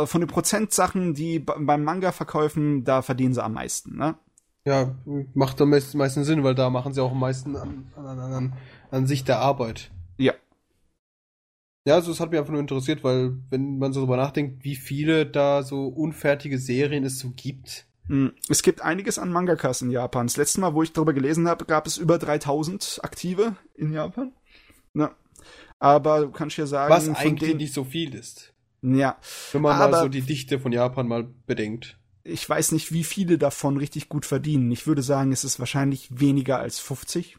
von 0.05 0.21
den 0.21 0.27
Prozentsachen, 0.27 1.13
die 1.15 1.39
beim 1.39 1.83
Manga 1.83 2.11
verkaufen, 2.11 2.83
da 2.83 3.01
verdienen 3.01 3.33
sie 3.33 3.43
am 3.43 3.53
meisten. 3.53 3.95
Ne? 3.97 4.15
Ja, 4.65 4.95
macht 5.33 5.59
am 5.61 5.69
meisten, 5.71 5.97
meisten 5.97 6.23
Sinn, 6.23 6.43
weil 6.43 6.53
da 6.53 6.69
machen 6.69 6.93
sie 6.93 7.01
auch 7.01 7.11
am 7.11 7.19
meisten 7.19 7.55
an, 7.55 7.91
an, 7.95 8.05
an, 8.05 8.19
an, 8.33 8.53
an 8.91 9.07
sich 9.07 9.23
der 9.23 9.39
Arbeit. 9.39 9.89
Ja. 10.17 10.33
Ja, 11.87 11.95
also 11.95 12.11
es 12.11 12.19
hat 12.19 12.29
mich 12.31 12.39
einfach 12.39 12.51
nur 12.51 12.59
interessiert, 12.61 13.03
weil 13.03 13.37
wenn 13.49 13.79
man 13.79 13.93
so 13.93 14.01
drüber 14.01 14.17
nachdenkt, 14.17 14.63
wie 14.65 14.75
viele 14.75 15.25
da 15.25 15.63
so 15.63 15.87
unfertige 15.87 16.59
Serien 16.59 17.03
es 17.03 17.17
so 17.17 17.31
gibt. 17.35 17.87
Mm, 18.07 18.27
Es 18.49 18.61
gibt 18.63 18.81
einiges 18.81 19.19
an 19.19 19.31
Mangakas 19.31 19.81
in 19.81 19.91
Japan. 19.91 20.27
Das 20.27 20.37
letzte 20.37 20.61
Mal, 20.61 20.73
wo 20.73 20.83
ich 20.83 20.93
darüber 20.93 21.13
gelesen 21.13 21.47
habe, 21.47 21.65
gab 21.65 21.87
es 21.87 21.97
über 21.97 22.17
3000 22.17 22.99
aktive 23.03 23.55
in 23.75 23.91
Japan. 23.91 24.33
Na, 24.93 25.15
aber 25.79 26.21
du 26.21 26.31
kannst 26.31 26.57
ja 26.57 26.65
sagen, 26.65 26.93
Was 26.93 27.09
eigentlich 27.09 27.55
nicht 27.55 27.73
so 27.73 27.83
viel 27.83 28.15
ist. 28.15 28.53
ja, 28.81 29.17
Wenn 29.51 29.61
man 29.61 29.77
mal 29.77 29.85
Aber- 29.87 30.01
so 30.01 30.07
die 30.09 30.21
Dichte 30.21 30.59
von 30.59 30.71
Japan 30.71 31.07
mal 31.07 31.23
bedenkt. 31.45 31.99
ich 32.23 32.47
weiß 32.49 32.71
nicht, 32.71 32.91
wie 32.91 33.03
viele 33.03 33.37
davon 33.37 33.77
richtig 33.77 34.09
gut 34.09 34.25
verdienen. 34.25 34.71
Ich 34.71 34.87
würde 34.87 35.01
sagen, 35.01 35.31
es 35.31 35.43
ist 35.43 35.59
wahrscheinlich 35.59 36.07
weniger 36.19 36.59
als 36.59 36.79
50. 36.79 37.37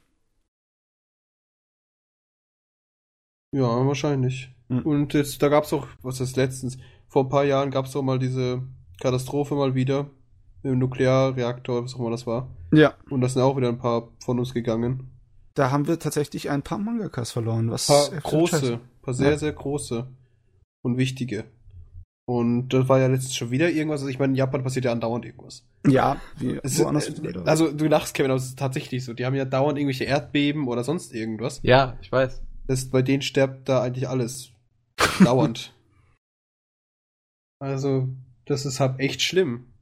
Ja, 3.53 3.87
wahrscheinlich. 3.87 4.51
Mhm. 4.69 4.81
Und 4.83 5.14
jetzt, 5.14 5.43
da 5.43 5.49
gab's 5.49 5.73
auch, 5.73 5.87
was 6.03 6.21
ist 6.21 6.37
letztens, 6.37 6.79
vor 7.09 7.25
ein 7.25 7.29
paar 7.31 7.45
Jahren 7.45 7.71
gab's 7.71 7.93
doch 7.93 8.03
mal 8.03 8.19
diese 8.19 8.62
Katastrophe 9.01 9.55
mal 9.55 9.75
wieder 9.75 10.11
im 10.62 10.78
Nuklearreaktor, 10.78 11.84
was 11.84 11.94
auch 11.94 12.00
immer 12.00 12.11
das 12.11 12.26
war. 12.26 12.48
Ja. 12.72 12.94
Und 13.11 13.20
da 13.20 13.28
sind 13.28 13.42
auch 13.42 13.56
wieder 13.56 13.68
ein 13.68 13.78
paar 13.78 14.09
von 14.24 14.38
uns 14.38 14.52
gegangen. 14.54 15.11
Da 15.54 15.70
haben 15.70 15.86
wir 15.86 15.98
tatsächlich 15.98 16.50
ein 16.50 16.62
paar 16.62 16.78
Mangakas 16.78 17.32
verloren. 17.32 17.70
Was 17.70 17.88
Ein 17.90 18.20
paar 18.20 18.30
große, 18.30 18.74
ein 18.74 19.02
paar 19.02 19.14
sehr, 19.14 19.30
Ja. 19.30 19.38
sehr 19.38 19.52
große 19.52 20.06
und 20.82 20.98
wichtige. 20.98 21.44
Und 22.26 22.68
das 22.68 22.88
war 22.90 22.98
ja 22.98 23.06
letztens 23.06 23.36
schon 23.36 23.50
wieder 23.50 23.70
irgendwas. 23.70 24.00
Also 24.02 24.11
ich 24.11 24.18
meine, 24.18 24.32
in 24.32 24.36
Japan 24.36 24.62
passiert 24.62 24.84
ja 24.84 24.92
andauernd 24.92 25.24
irgendwas. 25.24 25.66
Ja, 25.86 26.20
wie 26.36 26.61
Es 26.62 26.78
woanders 26.78 27.09
äh, 27.09 27.38
also 27.46 27.72
du 27.72 27.86
lachst, 27.86 28.12
Kevin, 28.14 28.30
aber 28.30 28.38
es 28.38 28.46
ist 28.46 28.59
tatsächlich 28.59 29.02
so. 29.04 29.14
Die 29.14 29.24
haben 29.24 29.34
ja 29.34 29.46
dauernd 29.46 29.78
irgendwelche 29.78 30.04
Erdbeben 30.04 30.68
oder 30.68 30.84
sonst 30.84 31.14
irgendwas. 31.14 31.61
Ja, 31.62 31.96
ich 32.02 32.12
weiß. 32.12 32.42
Das, 32.66 32.90
bei 32.90 33.00
denen 33.00 33.22
stirbt 33.22 33.68
da 33.68 33.80
eigentlich 33.82 34.09
alles. 34.09 34.50
Dauernd. 35.24 35.72
Also, 37.61 38.09
das 38.44 38.66
ist 38.66 38.78
halt 38.78 39.00
echt 39.00 39.22
schlimm. 39.22 39.72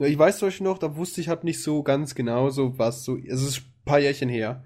Ja, 0.00 0.06
Ich 0.06 0.18
weiß 0.18 0.42
euch 0.42 0.60
noch, 0.60 0.78
da 0.78 0.96
wusste 0.96 1.20
ich 1.20 1.28
halt 1.28 1.44
nicht 1.44 1.62
so 1.62 1.82
ganz 1.82 2.14
genau 2.14 2.50
so 2.50 2.78
was 2.78 3.04
so. 3.04 3.16
Es 3.16 3.42
ist 3.42 3.58
ein 3.58 3.84
paar 3.84 4.00
Jährchen 4.00 4.28
her. 4.28 4.64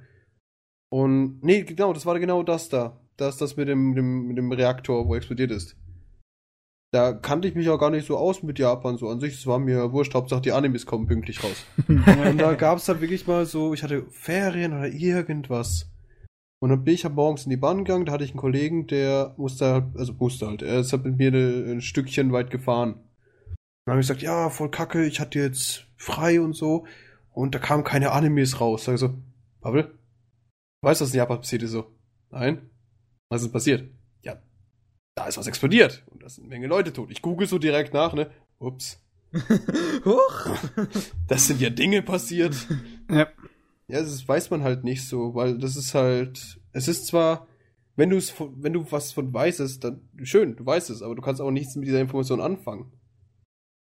Und, 0.92 1.42
nee, 1.42 1.62
genau, 1.62 1.92
das 1.92 2.06
war 2.06 2.18
genau 2.18 2.42
das 2.42 2.68
da. 2.68 3.00
Das, 3.16 3.36
das 3.36 3.56
mit 3.56 3.68
dem, 3.68 3.94
dem, 3.94 4.26
mit 4.26 4.38
dem 4.38 4.50
Reaktor, 4.50 5.06
wo 5.06 5.14
explodiert 5.14 5.50
ist. 5.50 5.76
Da 6.92 7.12
kannte 7.12 7.46
ich 7.46 7.54
mich 7.54 7.68
auch 7.68 7.78
gar 7.78 7.90
nicht 7.90 8.06
so 8.06 8.16
aus 8.16 8.42
mit 8.42 8.58
Japan 8.58 8.96
so 8.96 9.08
an 9.08 9.20
sich. 9.20 9.34
Es 9.34 9.46
war 9.46 9.60
mir 9.60 9.92
wurscht, 9.92 10.14
Hauptsache 10.14 10.40
die 10.40 10.50
Animes 10.50 10.86
kommen 10.86 11.06
pünktlich 11.06 11.44
raus. 11.44 11.64
Und 11.86 12.38
da 12.38 12.54
gab 12.54 12.78
es 12.78 12.88
halt 12.88 13.00
wirklich 13.00 13.28
mal 13.28 13.46
so, 13.46 13.72
ich 13.72 13.84
hatte 13.84 14.06
Ferien 14.10 14.72
oder 14.72 14.88
irgendwas. 14.88 15.88
Und 16.60 16.70
dann 16.70 16.82
bin 16.82 16.94
ich 16.94 17.04
halt 17.04 17.14
morgens 17.14 17.44
in 17.44 17.50
die 17.50 17.56
Bahn 17.56 17.84
gegangen, 17.84 18.06
da 18.06 18.12
hatte 18.12 18.24
ich 18.24 18.32
einen 18.32 18.40
Kollegen, 18.40 18.86
der 18.88 19.34
musste 19.38 19.66
halt, 19.66 19.84
also 19.96 20.12
musste 20.14 20.48
halt, 20.48 20.62
er 20.62 20.80
ist 20.80 20.92
halt 20.92 21.04
mit 21.04 21.16
mir 21.16 21.32
ein 21.32 21.80
Stückchen 21.80 22.32
weit 22.32 22.50
gefahren. 22.50 22.96
Dann 23.90 23.94
habe 23.94 24.02
ich 24.02 24.06
gesagt, 24.06 24.22
ja, 24.22 24.50
voll 24.50 24.70
kacke, 24.70 25.04
ich 25.04 25.18
hatte 25.18 25.40
jetzt 25.40 25.88
frei 25.96 26.40
und 26.40 26.52
so. 26.52 26.86
Und 27.32 27.56
da 27.56 27.58
kamen 27.58 27.82
keine 27.82 28.12
Animes 28.12 28.60
raus. 28.60 28.84
Sag 28.84 28.94
ich 28.94 29.00
so, 29.00 29.18
Pavel, 29.60 29.98
weißt 30.82 31.00
du, 31.00 31.04
was 31.04 31.10
in 31.10 31.16
Japan 31.16 31.38
passiert 31.38 31.64
ist? 31.64 31.72
So, 31.72 31.92
nein. 32.30 32.70
Was 33.30 33.42
ist 33.42 33.50
passiert? 33.50 33.90
Ja, 34.22 34.40
da 35.16 35.26
ist 35.26 35.38
was 35.38 35.48
explodiert. 35.48 36.04
Und 36.06 36.22
da 36.22 36.28
sind 36.28 36.44
eine 36.44 36.50
Menge 36.50 36.68
Leute 36.68 36.92
tot. 36.92 37.10
Ich 37.10 37.20
google 37.20 37.48
so 37.48 37.58
direkt 37.58 37.92
nach, 37.92 38.12
ne? 38.12 38.30
Ups. 38.60 39.04
Huch! 40.04 40.46
Das 41.26 41.48
sind 41.48 41.60
ja 41.60 41.70
Dinge 41.70 42.02
passiert. 42.02 42.54
ja. 43.10 43.26
Ja, 43.88 44.02
das 44.02 44.28
weiß 44.28 44.50
man 44.50 44.62
halt 44.62 44.84
nicht 44.84 45.04
so, 45.04 45.34
weil 45.34 45.58
das 45.58 45.74
ist 45.74 45.96
halt, 45.96 46.60
es 46.70 46.86
ist 46.86 47.08
zwar, 47.08 47.48
wenn 47.96 48.10
du 48.10 48.18
es, 48.18 48.34
wenn 48.38 48.72
du 48.72 48.86
was 48.92 49.10
von 49.10 49.34
weißt, 49.34 49.82
dann 49.82 50.08
schön, 50.22 50.54
du 50.54 50.64
weißt 50.64 50.90
es, 50.90 51.02
aber 51.02 51.16
du 51.16 51.22
kannst 51.22 51.40
auch 51.40 51.50
nichts 51.50 51.74
mit 51.74 51.88
dieser 51.88 52.00
Information 52.00 52.40
anfangen. 52.40 52.92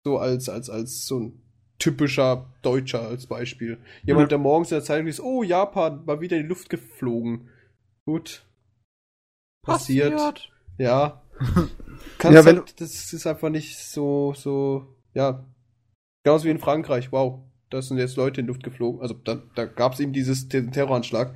So 0.04 0.18
als, 0.18 0.48
als, 0.48 0.70
als 0.70 1.04
so 1.06 1.20
ein 1.20 1.42
typischer 1.78 2.52
Deutscher 2.62 3.02
als 3.02 3.26
Beispiel. 3.26 3.78
Jemand, 4.04 4.24
Ja. 4.24 4.28
der 4.28 4.38
morgens 4.38 4.70
in 4.70 4.76
der 4.76 4.84
Zeitung 4.84 5.06
liest, 5.06 5.20
oh, 5.20 5.42
Japan, 5.42 6.04
mal 6.04 6.20
wieder 6.20 6.36
in 6.36 6.44
die 6.44 6.48
Luft 6.48 6.70
geflogen. 6.70 7.48
Gut. 8.06 8.44
Passiert. 9.62 10.50
Ja. 10.78 11.22
Kannst 12.18 12.34
Ja, 12.34 12.44
wenn 12.44 12.58
halt, 12.58 12.80
das 12.80 13.12
ist 13.12 13.26
einfach 13.26 13.50
nicht 13.50 13.78
so, 13.78 14.34
so, 14.34 14.94
ja. 15.14 15.44
Genauso 16.24 16.44
wie 16.44 16.50
in 16.50 16.58
Frankreich, 16.58 17.12
wow. 17.12 17.40
Da 17.70 17.80
sind 17.82 17.98
jetzt 17.98 18.16
Leute 18.16 18.40
in 18.40 18.46
die 18.46 18.52
Luft 18.52 18.64
geflogen. 18.64 19.00
Also 19.00 19.14
da, 19.14 19.40
da 19.54 19.64
gab 19.64 19.92
es 19.94 20.00
eben 20.00 20.12
dieses 20.12 20.48
den 20.48 20.72
Terroranschlag. 20.72 21.34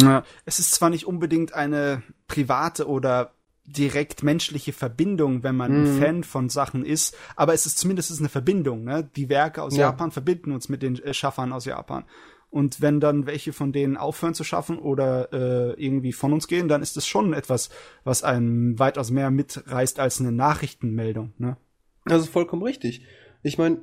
Ja, 0.00 0.24
es 0.46 0.58
ist 0.58 0.72
zwar 0.72 0.88
nicht 0.88 1.06
unbedingt 1.06 1.52
eine 1.52 2.02
private 2.26 2.88
oder 2.88 3.34
direkt 3.64 4.22
menschliche 4.22 4.72
Verbindung, 4.72 5.42
wenn 5.44 5.56
man 5.56 5.72
ein 5.72 5.94
Mhm. 5.96 5.98
Fan 6.00 6.24
von 6.24 6.48
Sachen 6.48 6.84
ist, 6.84 7.16
aber 7.36 7.54
es 7.54 7.64
ist 7.66 7.78
zumindest 7.78 8.18
eine 8.18 8.28
Verbindung. 8.28 8.84
Ne? 8.84 9.08
Die 9.16 9.28
Werke 9.28 9.62
aus 9.62 9.76
Ja. 9.76 9.86
Japan 9.90 10.10
verbinden 10.10 10.52
uns 10.52 10.68
mit 10.68 10.82
den 10.82 10.96
äh, 11.02 11.14
Schaffern 11.14 11.52
aus 11.52 11.64
Japan. 11.64 12.04
Und 12.50 12.82
wenn 12.82 13.00
dann 13.00 13.24
welche 13.26 13.54
von 13.54 13.72
denen 13.72 13.96
aufhören 13.96 14.34
zu 14.34 14.44
schaffen 14.44 14.78
oder 14.78 15.32
äh, 15.32 15.82
irgendwie 15.82 16.12
von 16.12 16.34
uns 16.34 16.48
gehen, 16.48 16.68
dann 16.68 16.82
ist 16.82 16.96
es 16.98 17.06
schon 17.06 17.32
etwas, 17.32 17.70
was 18.04 18.24
einen 18.24 18.78
weitaus 18.78 19.10
mehr 19.10 19.30
mitreißt 19.30 19.98
als 19.98 20.20
eine 20.20 20.32
Nachrichtenmeldung. 20.32 21.32
Ne? 21.38 21.56
Das 22.04 22.20
ist 22.20 22.28
vollkommen 22.28 22.62
richtig. 22.62 23.06
Ich 23.42 23.56
meine, 23.56 23.80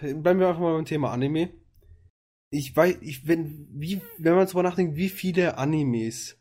bleiben 0.00 0.40
wir 0.40 0.48
einfach 0.48 0.60
mal 0.60 0.74
beim 0.74 0.84
Thema 0.84 1.12
Anime. 1.12 1.50
Ich 2.50 2.74
weiß, 2.76 2.98
ich, 3.00 3.26
wenn, 3.28 3.68
wie, 3.70 4.00
wenn 4.18 4.34
man 4.34 4.46
drüber 4.46 4.62
nachdenkt, 4.62 4.96
wie 4.96 5.08
viele 5.08 5.58
Animes, 5.58 6.36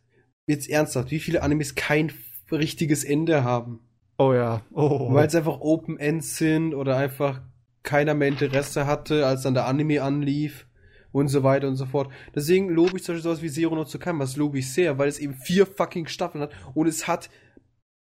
jetzt 0.48 0.70
ernsthaft, 0.70 1.12
wie 1.12 1.20
viele 1.20 1.42
Animes 1.42 1.76
kein 1.76 2.12
richtiges 2.52 3.04
Ende 3.04 3.44
haben. 3.44 3.80
Oh 4.18 4.34
ja. 4.34 4.62
Oh. 4.74 5.14
Weil 5.14 5.28
es 5.28 5.36
einfach 5.36 5.60
Open 5.62 5.98
End 5.98 6.24
sind 6.24 6.74
oder 6.74 6.98
einfach 6.98 7.42
keiner 7.84 8.14
mehr 8.14 8.28
Interesse 8.30 8.86
hatte, 8.86 9.26
als 9.26 9.42
dann 9.44 9.54
der 9.54 9.66
Anime 9.68 10.02
anlief 10.02 10.68
und 11.12 11.28
so 11.28 11.44
weiter 11.44 11.68
und 11.68 11.76
so 11.76 11.86
fort. 11.86 12.12
Deswegen 12.36 12.70
lobe 12.70 12.98
ich 12.98 13.04
zum 13.04 13.16
Beispiel 13.16 13.24
sowas 13.24 13.42
wie 13.42 13.50
Zero 13.50 13.76
no 13.76 13.86
Tsukan, 13.86 14.20
was 14.20 14.36
lobe 14.36 14.60
ich 14.60 14.72
sehr, 14.72 14.98
weil 14.98 15.10
es 15.10 15.20
eben 15.20 15.36
vier 15.36 15.66
fucking 15.66 16.08
Staffeln 16.08 16.42
hat 16.42 16.52
und 16.74 16.88
es 16.88 17.08
hat 17.08 17.30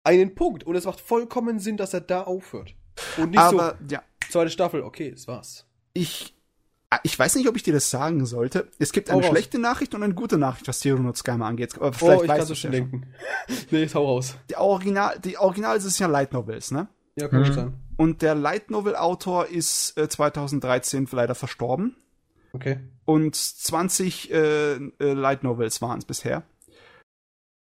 einen 0.05 0.35
Punkt 0.35 0.65
und 0.65 0.75
es 0.75 0.85
macht 0.85 1.01
vollkommen 1.01 1.59
Sinn, 1.59 1.77
dass 1.77 1.95
er 1.95 2.01
da 2.01 2.23
aufhört. 2.23 2.75
Und 3.17 3.31
nicht 3.31 3.39
aber 3.39 3.79
ja, 3.89 4.03
so, 4.25 4.33
zweite 4.33 4.51
Staffel, 4.51 4.83
okay, 4.83 5.11
das 5.11 5.29
war's. 5.29 5.67
ich 5.95 6.35
ich 7.03 7.19
weiß 7.19 7.35
nicht, 7.37 7.49
ob 7.49 7.57
ich 7.57 7.63
dir 7.63 7.73
das 7.75 7.91
sagen 7.91 8.25
sollte. 8.25 8.69
Es 8.79 8.93
gibt 8.93 9.09
Hau 9.11 9.15
eine 9.15 9.23
raus. 9.23 9.31
schlechte 9.31 9.59
Nachricht 9.59 9.95
und 9.95 10.03
eine 10.03 10.15
gute 10.15 10.39
Nachricht, 10.39 10.67
was 10.69 10.81
Tsukaima 11.15 11.47
angeht. 11.47 11.75
Aber 11.77 11.89
Oh, 11.89 11.93
vielleicht 11.93 12.23
ich 12.23 12.29
weißt 12.29 12.39
kann 12.51 12.55
schon 12.57 12.73
ja 12.73 12.79
denken. 12.79 13.07
nee, 13.71 13.81
jetzt 13.81 13.95
hau 13.95 14.07
raus. 14.07 14.37
Die 14.51 14.57
Original, 14.57 15.19
die 15.21 15.37
Original 15.39 15.77
ist 15.77 15.85
ja 15.99 16.07
Light 16.07 16.33
Novels, 16.33 16.71
ne? 16.71 16.89
Ja, 17.17 17.29
kann 17.29 17.41
Mhm. 17.41 17.45
schon 17.47 17.55
sein. 17.55 17.75
Und 17.97 18.23
der 18.23 18.35
Light 18.35 18.71
Novel 18.71 18.97
Autor 18.97 19.47
ist 19.49 19.99
äh, 19.99 20.09
2013 20.09 21.07
leider 21.11 21.35
verstorben. 21.35 21.97
Okay. 22.53 22.79
Und 23.05 23.35
20 23.37 24.31
äh, 24.31 24.73
äh, 24.75 24.79
Light 25.13 25.43
Novels 25.43 25.83
waren 25.83 25.99
es 25.99 26.05
bisher. 26.05 26.45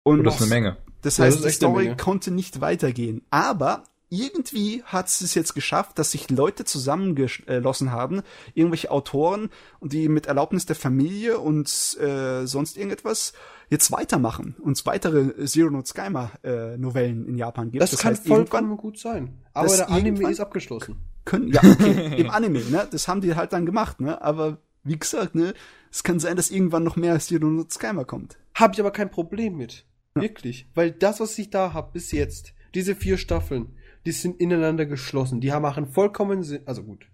Und 0.04 0.22
Oh, 0.22 0.24
das 0.24 0.36
ist 0.36 0.42
eine 0.42 0.50
Menge. 0.50 0.78
Das 1.02 1.18
Ja, 1.18 1.26
heißt, 1.26 1.38
das 1.38 1.46
ist 1.46 1.62
die 1.62 1.66
Story 1.66 1.96
konnte 1.98 2.32
nicht 2.32 2.62
weitergehen. 2.62 3.22
Aber 3.30 3.84
irgendwie 4.14 4.84
hat 4.84 5.08
es 5.08 5.34
jetzt 5.34 5.56
geschafft, 5.56 5.98
dass 5.98 6.12
sich 6.12 6.30
Leute 6.30 6.66
zusammengeschlossen 6.66 7.92
haben, 7.92 8.22
irgendwelche 8.54 8.92
Autoren, 8.92 9.50
und 9.80 9.94
die 9.94 10.08
mit 10.08 10.28
Erlaubnis 10.28 10.66
der 10.66 10.76
Familie 10.76 11.40
und 11.40 11.68
äh, 12.00 12.46
sonst 12.46 12.78
irgendetwas 12.78 13.34
jetzt 13.70 13.92
weitermachen 13.92 14.56
und 14.62 14.86
weitere 14.86 15.46
Zero 15.46 15.72
No 15.72 15.84
Skyma 15.84 16.32
äh, 16.44 16.78
Novellen 16.78 17.28
in 17.28 17.38
Japan 17.38 17.72
gibt. 17.72 17.82
Das, 17.82 17.92
das 17.92 18.02
kann 18.02 18.12
heißt, 18.12 18.28
vollkommen 18.28 18.78
gut 18.78 19.00
sein. 19.00 19.40
Aber 19.54 19.76
der 19.76 19.90
Anime 19.90 20.30
ist 20.30 20.40
abgeschlossen. 20.40 20.98
Können, 21.26 21.48
ja, 21.48 21.62
okay, 21.64 22.16
im 22.18 22.30
Anime, 22.30 22.60
ne? 22.70 22.88
Das 22.92 23.08
haben 23.08 23.22
die 23.22 23.36
halt 23.36 23.52
dann 23.52 23.66
gemacht, 23.66 24.00
ne? 24.00 24.22
Aber 24.22 24.60
wie 24.84 25.00
gesagt, 25.00 25.34
ne? 25.34 25.54
Es 25.92 26.04
kann 26.04 26.20
sein, 26.20 26.36
dass 26.36 26.52
irgendwann 26.52 26.84
noch 26.84 26.98
mehr 26.98 27.20
Zero 27.20 27.48
No 27.48 27.66
Skyma 27.68 28.04
kommt. 28.04 28.38
Hab 28.54 28.74
ich 28.74 28.80
aber 28.80 28.92
kein 28.92 29.10
Problem 29.10 29.58
mit. 29.58 29.86
Ja. 30.16 30.22
Wirklich. 30.22 30.68
Weil 30.76 30.92
das, 30.92 31.20
was 31.20 31.38
ich 31.40 31.50
da 31.50 31.74
hab 31.74 31.94
bis 31.94 32.12
jetzt, 32.12 32.54
diese 32.76 32.96
vier 32.96 33.18
Staffeln, 33.18 33.76
die 34.06 34.12
sind 34.12 34.40
ineinander 34.40 34.86
geschlossen. 34.86 35.42
Die 35.42 35.50
machen 35.50 35.88
vollkommen 35.88 36.44
Sinn. 36.44 36.62
Also 36.66 36.84
gut, 36.84 37.08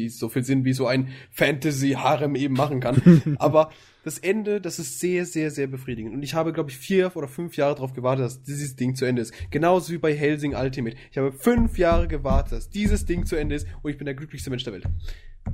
die 0.00 0.08
so 0.08 0.28
viel 0.28 0.42
Sinn, 0.42 0.64
wie 0.64 0.72
so 0.72 0.86
ein 0.86 1.08
Fantasy-Harem 1.30 2.34
eben 2.34 2.54
machen 2.54 2.80
kann. 2.80 3.36
Aber 3.38 3.70
das 4.04 4.18
Ende, 4.18 4.60
das 4.60 4.78
ist 4.78 4.98
sehr, 4.98 5.26
sehr, 5.26 5.50
sehr 5.50 5.66
befriedigend. 5.66 6.14
Und 6.14 6.22
ich 6.22 6.34
habe, 6.34 6.52
glaube 6.52 6.70
ich, 6.70 6.78
vier 6.78 7.14
oder 7.14 7.28
fünf 7.28 7.56
Jahre 7.56 7.74
darauf 7.74 7.92
gewartet, 7.92 8.24
dass 8.24 8.42
dieses 8.42 8.76
Ding 8.76 8.94
zu 8.94 9.04
Ende 9.04 9.22
ist. 9.22 9.34
Genauso 9.50 9.92
wie 9.92 9.98
bei 9.98 10.14
Helsing 10.14 10.54
Ultimate. 10.54 10.96
Ich 11.10 11.18
habe 11.18 11.32
fünf 11.32 11.78
Jahre 11.78 12.08
gewartet, 12.08 12.52
dass 12.52 12.70
dieses 12.70 13.04
Ding 13.04 13.26
zu 13.26 13.36
Ende 13.36 13.56
ist 13.56 13.66
und 13.82 13.90
ich 13.90 13.98
bin 13.98 14.06
der 14.06 14.14
glücklichste 14.14 14.50
Mensch 14.50 14.64
der 14.64 14.72
Welt. 14.72 14.86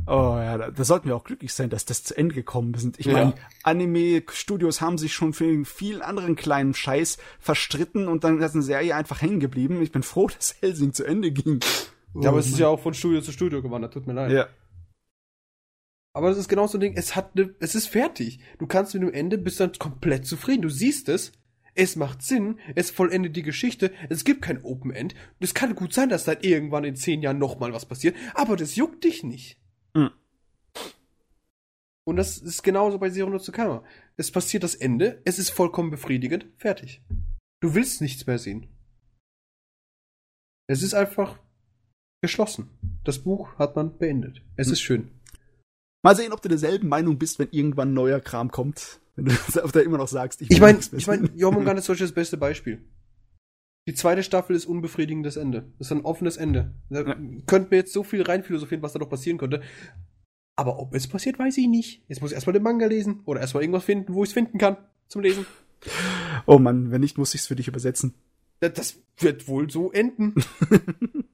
Oh 0.07 0.37
ja, 0.39 0.57
da, 0.57 0.71
da 0.71 0.85
sollten 0.85 1.09
wir 1.09 1.17
auch 1.17 1.25
glücklich 1.25 1.53
sein, 1.53 1.69
dass 1.69 1.85
das 1.85 2.05
zu 2.05 2.17
Ende 2.17 2.35
gekommen 2.35 2.75
ist. 2.75 2.99
Ich 2.99 3.07
ja. 3.07 3.13
meine, 3.13 3.35
Anime-Studios 3.65 4.81
haben 4.81 4.99
sich 4.99 5.13
schon 5.13 5.33
für 5.33 5.65
vielen 5.65 6.03
anderen 6.03 6.37
kleinen 6.37 6.75
Scheiß 6.75 7.19
verstritten 7.41 8.07
und 8.07 8.23
dann 8.23 8.41
ist 8.41 8.55
eine 8.55 8.63
Serie 8.63 8.95
einfach 8.95 9.21
hängen 9.21 9.41
geblieben. 9.41 9.83
Ich 9.83 9.93
bin 9.93 10.03
froh, 10.03 10.29
dass 10.37 10.57
Helsing 10.61 10.93
zu 10.93 11.05
Ende 11.05 11.31
ging. 11.33 11.61
Ja, 12.15 12.31
aber 12.31 12.39
es 12.39 12.47
ist 12.47 12.59
ja 12.59 12.69
auch 12.69 12.81
von 12.81 12.95
Studio 12.95 13.21
zu 13.21 13.33
Studio 13.33 13.63
gewandert, 13.63 13.95
tut 13.95 14.07
mir 14.07 14.15
leid. 14.15 14.33
Ja. 14.33 14.47
Aber 16.13 16.31
das 16.31 16.39
ist 16.39 16.49
genau 16.49 16.67
so 16.67 16.79
ein 16.79 16.81
Ding, 16.81 16.97
es 16.97 17.15
hat 17.15 17.35
ne, 17.35 17.55
es 17.61 17.75
ist 17.75 17.89
fertig. 17.89 18.41
Du 18.59 18.67
kannst 18.67 18.95
mit 18.95 19.03
dem 19.03 19.13
Ende 19.13 19.37
bist 19.37 19.61
dann 19.61 19.73
komplett 19.73 20.25
zufrieden. 20.25 20.63
Du 20.63 20.71
siehst 20.71 21.11
es, 21.11 21.33
es 21.75 21.95
macht 21.95 22.23
Sinn, 22.23 22.59
es 22.75 22.91
vollendet 22.91 23.37
die 23.37 23.43
Geschichte, 23.43 23.93
es 24.09 24.25
gibt 24.25 24.41
kein 24.41 24.65
Open 24.65 24.93
End. 24.93 25.15
Es 25.41 25.53
kann 25.53 25.75
gut 25.75 25.93
sein, 25.93 26.09
dass 26.09 26.25
dann 26.25 26.39
irgendwann 26.41 26.85
in 26.85 26.97
zehn 26.97 27.21
Jahren 27.21 27.39
nochmal 27.39 27.75
was 27.75 27.85
passiert, 27.85 28.17
aber 28.35 28.57
das 28.57 28.77
juckt 28.77 29.05
dich 29.05 29.25
nicht. 29.25 29.59
Mhm. 29.97 30.11
Und 32.09 32.17
das 32.17 32.39
ist 32.39 32.63
genauso 32.63 32.99
bei 32.99 33.11
Zero 33.11 33.29
no 33.29 33.39
Tsukama. 33.39 33.83
Es 34.17 34.31
passiert 34.31 34.63
das 34.63 34.77
Ende, 34.77 35.21
es 35.25 35.39
ist 35.39 35.51
vollkommen 35.51 35.91
befriedigend, 35.91 36.47
fertig. 36.57 37.03
Du 37.61 37.75
willst 37.75 38.01
nichts 38.01 38.27
mehr 38.27 38.39
sehen. 38.39 38.69
Es 40.69 40.83
ist 40.83 40.95
einfach 40.95 41.39
geschlossen. 42.23 42.71
Das 43.05 43.19
Buch 43.21 43.59
hat 43.59 43.77
man 43.77 43.99
beendet. 43.99 44.43
Es 44.57 44.69
mhm. 44.69 44.73
ist 44.73 44.81
schön. 44.81 45.11
Mal 46.05 46.15
sehen, 46.15 46.33
ob 46.33 46.43
du 46.43 46.49
derselben 46.49 46.89
Meinung 46.89 47.19
bist, 47.19 47.39
wenn 47.39 47.49
irgendwann 47.51 47.95
neuer 47.95 48.21
Kram 48.21 48.51
kommt. 48.51 49.01
Wenn 49.17 49.25
du 49.25 49.33
da 49.73 49.81
immer 49.81 49.99
noch 49.99 50.09
sagst, 50.09 50.43
ich, 50.43 50.51
ich 50.51 50.61
meine, 50.61 50.79
ich 50.97 51.07
meine, 51.07 51.29
Jormungand 51.35 51.79
ist 51.81 51.87
solches 51.87 52.13
beste 52.13 52.37
Beispiel. 52.37 52.85
Die 53.89 53.95
zweite 53.95 54.25
Staffel 54.25 54.57
ist 54.57 54.67
unbefriedigendes 54.67 55.37
Ende. 55.37 55.73
Das 55.79 55.89
ist 55.89 55.93
ein 55.93 56.05
offenes 56.05 56.37
Ende. 56.37 56.75
Da 56.91 57.03
ja. 57.03 57.17
könnte 57.47 57.69
mir 57.71 57.77
jetzt 57.77 57.93
so 57.93 58.03
viel 58.03 58.23
reinphilosophieren, 58.23 58.83
was 58.83 58.93
da 58.93 58.99
noch 58.99 59.09
passieren 59.09 59.39
könnte. 59.39 59.63
Aber 60.57 60.79
ob 60.81 60.95
es 60.95 61.07
passiert, 61.07 61.39
weiß 61.39 61.57
ich 61.59 61.69
nicht. 61.69 62.03
Jetzt 62.09 62.21
muss 62.21 62.31
ich 62.31 62.35
erstmal 62.35 62.55
den 62.55 62.63
Manga 62.63 62.87
lesen 62.87 63.21
oder 63.27 63.41
erstmal 63.41 63.63
irgendwas 63.63 63.85
finden, 63.85 64.15
wo 64.15 64.25
ich 64.25 64.31
es 64.31 64.35
finden 64.35 64.59
kann 64.59 64.77
zum 65.09 65.23
Lesen. 65.23 65.47
Oh 66.47 66.59
Mann, 66.59 66.91
wenn 66.91 67.01
nicht, 67.01 67.19
muss 67.19 67.35
ich 67.35 67.41
es 67.41 67.47
für 67.47 67.57
dich 67.57 67.69
übersetzen. 67.69 68.15
Das 68.61 69.01
wird 69.19 69.49
wohl 69.49 69.71
so 69.71 69.91
enden. 69.91 70.35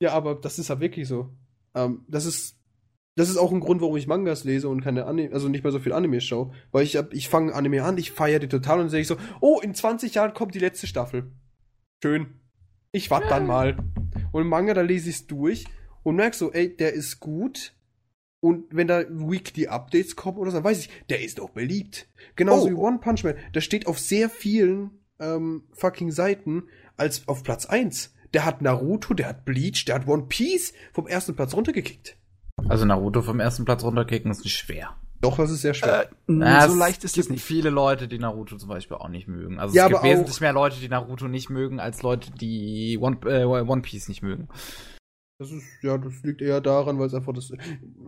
ja, 0.00 0.12
aber 0.12 0.34
das 0.34 0.58
ist 0.58 0.68
ja 0.68 0.80
wirklich 0.80 1.06
so. 1.06 1.30
Ähm, 1.74 2.04
das 2.08 2.24
ist 2.24 2.56
das 3.14 3.28
ist 3.28 3.36
auch 3.36 3.52
ein 3.52 3.60
Grund, 3.60 3.80
warum 3.82 3.96
ich 3.96 4.06
Mangas 4.06 4.44
lese 4.44 4.68
und 4.68 4.80
keine 4.80 5.04
Anime, 5.04 5.32
also 5.32 5.48
nicht 5.48 5.64
mehr 5.64 5.72
so 5.72 5.78
viel 5.78 5.92
Anime 5.92 6.20
schaue. 6.20 6.52
Weil 6.70 6.84
ich, 6.84 6.98
ich 7.10 7.28
fange 7.28 7.54
Anime 7.54 7.84
an, 7.84 7.98
ich 7.98 8.10
feiere 8.10 8.38
die 8.38 8.48
total 8.48 8.80
und 8.80 8.88
sehe 8.88 9.00
ich 9.00 9.06
so, 9.06 9.16
oh, 9.40 9.60
in 9.60 9.74
20 9.74 10.14
Jahren 10.14 10.32
kommt 10.32 10.54
die 10.54 10.60
letzte 10.60 10.86
Staffel. 10.86 11.30
Schön. 12.02 12.40
Ich 12.90 13.10
warte 13.10 13.28
dann 13.28 13.46
mal. 13.46 13.76
Und 14.32 14.46
Manga, 14.46 14.74
da 14.74 14.80
lese 14.80 15.10
ich 15.10 15.16
es 15.16 15.26
durch 15.26 15.66
und 16.02 16.16
merke 16.16 16.36
so, 16.36 16.52
ey, 16.52 16.74
der 16.74 16.94
ist 16.94 17.20
gut. 17.20 17.74
Und 18.40 18.64
wenn 18.70 18.88
da 18.88 19.04
Weekly 19.08 19.68
Updates 19.68 20.16
kommen 20.16 20.38
oder 20.38 20.50
so, 20.50 20.56
dann 20.56 20.64
weiß 20.64 20.80
ich, 20.80 20.90
der 21.08 21.22
ist 21.22 21.38
doch 21.38 21.50
beliebt. 21.50 22.08
Genauso 22.34 22.66
oh. 22.66 22.70
wie 22.70 22.74
One 22.74 22.98
Punch 22.98 23.24
Man. 23.24 23.36
Der 23.54 23.60
steht 23.60 23.86
auf 23.86 23.98
sehr 23.98 24.30
vielen 24.30 24.90
ähm, 25.20 25.64
fucking 25.72 26.10
Seiten 26.10 26.64
als 26.96 27.28
auf 27.28 27.42
Platz 27.42 27.66
1. 27.66 28.14
Der 28.34 28.44
hat 28.44 28.62
Naruto, 28.62 29.14
der 29.14 29.28
hat 29.28 29.44
Bleach, 29.44 29.84
der 29.84 29.96
hat 29.96 30.08
One 30.08 30.24
Piece 30.28 30.72
vom 30.92 31.06
ersten 31.06 31.36
Platz 31.36 31.54
runtergekickt. 31.54 32.16
Also 32.68 32.84
Naruto 32.84 33.22
vom 33.22 33.40
ersten 33.40 33.64
Platz 33.64 33.82
runterkicken 33.82 34.30
ist 34.30 34.44
nicht 34.44 34.56
schwer. 34.56 34.96
Doch, 35.20 35.36
das 35.36 35.50
ist 35.52 35.62
sehr 35.62 35.74
schwer. 35.74 36.02
Äh, 36.02 36.14
Na, 36.26 36.68
so 36.68 36.74
leicht 36.74 37.04
ist 37.04 37.16
es 37.16 37.30
nicht. 37.30 37.44
viele 37.44 37.70
Leute, 37.70 38.08
die 38.08 38.18
Naruto 38.18 38.56
zum 38.56 38.68
Beispiel 38.68 38.96
auch 38.96 39.08
nicht 39.08 39.28
mögen. 39.28 39.60
Also 39.60 39.74
ja, 39.74 39.84
es 39.86 39.90
gibt 39.92 40.02
wesentlich 40.02 40.40
mehr 40.40 40.52
Leute, 40.52 40.80
die 40.80 40.88
Naruto 40.88 41.28
nicht 41.28 41.48
mögen, 41.48 41.78
als 41.78 42.02
Leute, 42.02 42.32
die 42.32 42.98
One, 43.00 43.18
äh, 43.26 43.44
One 43.44 43.82
Piece 43.82 44.08
nicht 44.08 44.22
mögen. 44.22 44.48
Das 45.38 45.50
ist, 45.50 45.64
ja, 45.82 45.96
das 45.96 46.22
liegt 46.22 46.42
eher 46.42 46.60
daran, 46.60 46.98
weil 46.98 47.06
es 47.06 47.14
einfach 47.14 47.32
das, 47.32 47.52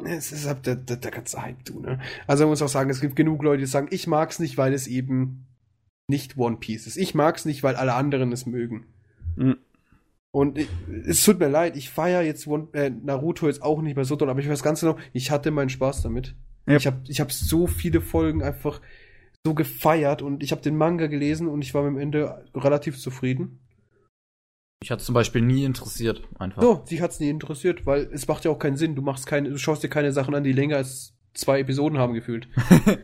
es 0.04 0.32
ist 0.32 0.46
halt 0.46 0.66
der, 0.66 0.76
der, 0.76 0.96
der 0.96 1.10
ganze 1.10 1.40
Hype, 1.40 1.64
du, 1.64 1.80
ne? 1.80 2.00
Also 2.26 2.44
man 2.44 2.50
muss 2.50 2.62
auch 2.62 2.68
sagen, 2.68 2.90
es 2.90 3.00
gibt 3.00 3.16
genug 3.16 3.42
Leute, 3.42 3.60
die 3.60 3.66
sagen, 3.66 3.88
ich 3.90 4.06
mag's 4.06 4.38
nicht, 4.38 4.56
weil 4.56 4.72
es 4.72 4.86
eben 4.86 5.46
nicht 6.08 6.36
One 6.36 6.56
Piece 6.56 6.86
ist. 6.86 6.96
Ich 6.96 7.14
mag's 7.14 7.44
nicht, 7.44 7.62
weil 7.62 7.76
alle 7.76 7.94
anderen 7.94 8.32
es 8.32 8.46
mögen. 8.46 8.86
Mhm. 9.36 9.56
Und 10.34 10.58
ich, 10.58 10.68
es 11.06 11.24
tut 11.24 11.38
mir 11.38 11.46
leid, 11.46 11.76
ich 11.76 11.90
feiere 11.90 12.22
jetzt 12.22 12.48
One, 12.48 12.66
äh, 12.72 12.90
Naruto 12.90 13.46
jetzt 13.46 13.62
auch 13.62 13.80
nicht 13.80 13.94
mehr 13.94 14.04
so 14.04 14.16
doll, 14.16 14.28
aber 14.28 14.40
ich 14.40 14.48
weiß 14.48 14.64
ganz 14.64 14.80
genau, 14.80 14.98
ich 15.12 15.30
hatte 15.30 15.52
meinen 15.52 15.68
Spaß 15.68 16.02
damit. 16.02 16.34
Ja. 16.66 16.74
Ich 16.74 16.88
habe 16.88 17.02
ich 17.06 17.20
hab 17.20 17.30
so 17.30 17.68
viele 17.68 18.00
Folgen 18.00 18.42
einfach 18.42 18.80
so 19.46 19.54
gefeiert 19.54 20.22
und 20.22 20.42
ich 20.42 20.50
habe 20.50 20.60
den 20.60 20.76
Manga 20.76 21.06
gelesen 21.06 21.46
und 21.46 21.62
ich 21.62 21.72
war 21.72 21.84
mit 21.84 21.92
dem 21.92 21.98
Ende 21.98 22.44
relativ 22.52 22.98
zufrieden. 22.98 23.60
Ich 24.82 24.90
hatte 24.90 25.04
zum 25.04 25.14
Beispiel 25.14 25.40
nie 25.40 25.62
interessiert, 25.62 26.26
einfach. 26.40 26.62
So, 26.62 26.82
sie 26.84 27.00
hat's 27.00 27.20
nie 27.20 27.30
interessiert, 27.30 27.86
weil 27.86 28.10
es 28.12 28.26
macht 28.26 28.44
ja 28.44 28.50
auch 28.50 28.58
keinen 28.58 28.76
Sinn. 28.76 28.96
Du 28.96 29.02
machst 29.02 29.26
keine, 29.26 29.50
du 29.50 29.58
schaust 29.58 29.84
dir 29.84 29.88
keine 29.88 30.10
Sachen 30.10 30.34
an, 30.34 30.42
die 30.42 30.52
länger 30.52 30.78
als 30.78 31.14
zwei 31.34 31.60
Episoden 31.60 31.98
haben 31.98 32.12
gefühlt. 32.12 32.48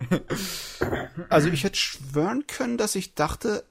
also 1.28 1.48
ich 1.48 1.62
hätte 1.62 1.78
schwören 1.78 2.48
können, 2.48 2.76
dass 2.76 2.96
ich 2.96 3.14
dachte, 3.14 3.62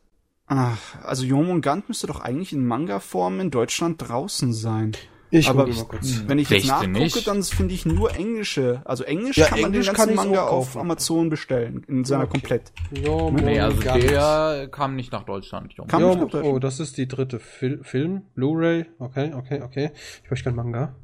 Ach, 0.49 1.03
also 1.03 1.25
Jomungand 1.25 1.87
müsste 1.87 2.07
doch 2.07 2.21
eigentlich 2.21 2.53
in 2.53 2.65
Manga-Form 2.65 3.39
in 3.39 3.51
Deutschland 3.51 4.01
draußen 4.01 4.51
sein. 4.51 4.93
Ich 5.31 5.47
aber 5.47 5.67
mal 5.67 5.85
kurz. 5.85 6.23
wenn 6.25 6.39
ich 6.39 6.49
jetzt 6.49 6.65
nachgucke, 6.65 6.89
nicht. 6.89 7.27
dann 7.27 7.43
finde 7.43 7.75
ich 7.75 7.85
nur 7.85 8.15
englische. 8.15 8.81
Also 8.85 9.03
Englisch 9.03 9.37
ja, 9.37 9.45
kann 9.45 9.61
man 9.61 9.71
Englisch 9.71 9.85
den 9.85 9.95
ganzen 9.95 10.15
Manga 10.15 10.47
auf 10.47 10.75
Amazon 10.75 11.29
bestellen, 11.29 11.83
in 11.87 12.03
seiner 12.03 12.23
okay. 12.23 12.31
komplett. 12.31 12.71
Ja, 12.89 13.29
nee, 13.29 13.59
also 13.59 13.79
der 13.79 14.69
kam 14.71 14.95
nicht 14.95 15.11
nach 15.11 15.23
Deutschland. 15.23 15.75
Kam 15.87 16.01
ja, 16.01 16.15
nach 16.15 16.21
Deutschland. 16.21 16.45
Oh, 16.45 16.57
das 16.57 16.79
ist 16.79 16.97
die 16.97 17.07
dritte 17.07 17.39
Fil 17.39 17.83
Film, 17.83 18.23
Blu-ray. 18.33 18.87
Okay, 18.97 19.33
okay, 19.35 19.61
okay. 19.61 19.91
Ich 20.23 20.31
möchte 20.31 20.45
kein 20.45 20.55
Manga. 20.55 20.95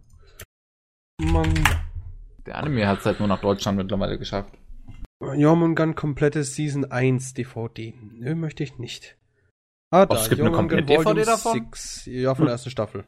Manga. 1.21 1.83
Der 2.47 2.57
Anime 2.57 2.87
hat 2.87 2.99
es 2.99 3.05
halt 3.05 3.19
nur 3.19 3.27
nach 3.27 3.41
Deutschland 3.41 3.77
mittlerweile 3.77 4.17
geschafft. 4.17 4.57
Jormungand 5.21 5.95
komplette 5.95 6.43
Season 6.43 6.85
1 6.91 7.35
DVD. 7.35 7.93
Nö, 8.11 8.33
möchte 8.33 8.63
ich 8.63 8.79
nicht. 8.79 9.17
Ah, 9.95 10.05
da. 10.05 10.15
Oh, 10.15 10.19
es 10.19 10.29
gibt 10.29 10.41
eine 10.41 10.51
komplette 10.51 10.83
DVD 10.83 11.23
davon? 11.23 11.53
Six. 11.53 12.05
Ja, 12.05 12.35
von 12.35 12.43
hm. 12.43 12.45
der 12.47 12.53
ersten 12.53 12.69
Staffel. 12.69 13.05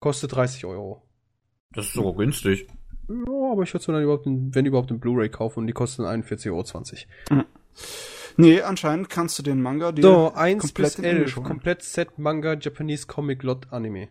Kostet 0.00 0.34
30 0.34 0.66
Euro. 0.66 1.02
Das 1.72 1.86
ist 1.86 1.94
sogar 1.94 2.12
günstig. 2.14 2.66
Ja, 3.08 3.52
aber 3.52 3.62
ich 3.62 3.72
würde 3.72 3.80
es 3.80 3.86
dann 3.86 4.02
überhaupt, 4.02 4.26
wenn 4.26 4.66
überhaupt, 4.66 4.90
einen 4.90 5.00
Blu-ray 5.00 5.30
kaufen 5.30 5.60
und 5.60 5.66
die 5.66 5.72
kosten 5.72 6.02
41,20 6.02 7.06
Euro. 7.30 7.44
Nee, 8.36 8.60
anscheinend 8.60 9.08
kannst 9.08 9.38
du 9.38 9.42
den 9.42 9.62
Manga 9.62 9.92
dir 9.92 10.02
So, 10.02 10.32
1 10.34 10.62
komplett 10.62 10.96
bis 10.96 11.04
11, 11.04 11.34
komplett 11.42 11.82
Set 11.82 12.18
Manga 12.18 12.54
Japanese 12.54 13.06
Comic 13.06 13.42
Lot 13.42 13.72
Anime. 13.72 14.08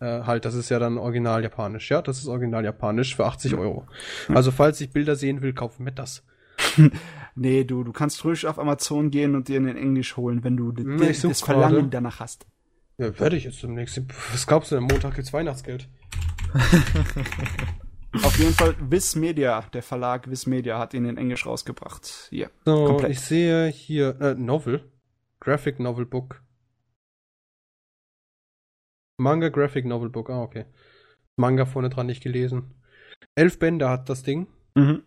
Äh, 0.00 0.22
halt, 0.22 0.44
das 0.44 0.54
ist 0.54 0.68
ja 0.68 0.78
dann 0.78 0.98
original 0.98 1.42
japanisch, 1.42 1.90
ja? 1.90 2.02
Das 2.02 2.18
ist 2.18 2.26
original 2.26 2.64
japanisch 2.64 3.14
für 3.16 3.24
80 3.24 3.54
Euro. 3.56 3.86
Mhm. 4.28 4.36
Also, 4.36 4.50
falls 4.50 4.80
ich 4.80 4.92
Bilder 4.92 5.16
sehen 5.16 5.42
will, 5.42 5.52
kaufen 5.52 5.84
wir 5.84 5.92
das. 5.92 6.24
nee, 7.34 7.64
du, 7.64 7.84
du 7.84 7.92
kannst 7.92 8.24
ruhig 8.24 8.46
auf 8.46 8.58
Amazon 8.58 9.10
gehen 9.10 9.34
und 9.34 9.48
dir 9.48 9.56
in 9.56 9.66
Englisch 9.76 10.16
holen, 10.16 10.44
wenn 10.44 10.56
du 10.56 10.74
hm, 10.74 10.98
das 10.98 11.40
Verlangen 11.40 11.76
gerade. 11.76 11.88
danach 11.88 12.20
hast. 12.20 12.46
Ja, 12.98 13.18
werde 13.18 13.36
ich 13.36 13.44
jetzt 13.44 13.62
demnächst. 13.62 14.00
Was 14.32 14.46
glaubst 14.46 14.72
du, 14.72 14.76
am 14.76 14.84
Montag 14.84 15.14
gibt's 15.14 15.32
Weihnachtsgeld? 15.32 15.88
Auf 18.22 18.38
jeden 18.38 18.52
Fall 18.52 18.74
Viz 18.80 19.14
Media, 19.14 19.62
der 19.72 19.82
Verlag 19.82 20.28
Viz 20.28 20.46
Media 20.46 20.78
hat 20.78 20.94
ihn 20.94 21.04
in 21.04 21.16
Englisch 21.16 21.46
rausgebracht. 21.46 22.28
Hier. 22.30 22.50
So, 22.64 22.86
komplett. 22.86 23.12
ich 23.12 23.20
sehe 23.20 23.68
hier 23.68 24.20
äh, 24.20 24.34
Novel, 24.34 24.90
Graphic 25.38 25.78
Novel 25.78 26.06
Book. 26.06 26.42
Manga 29.16 29.48
Graphic 29.48 29.84
Novel 29.84 30.08
Book, 30.08 30.28
ah, 30.30 30.42
okay. 30.42 30.64
Manga 31.36 31.66
vorne 31.66 31.88
dran 31.88 32.06
nicht 32.06 32.22
gelesen. 32.22 32.74
Elf 33.34 33.58
Bände 33.58 33.88
hat 33.88 34.08
das 34.08 34.22
Ding. 34.22 34.48
Mhm. 34.74 35.04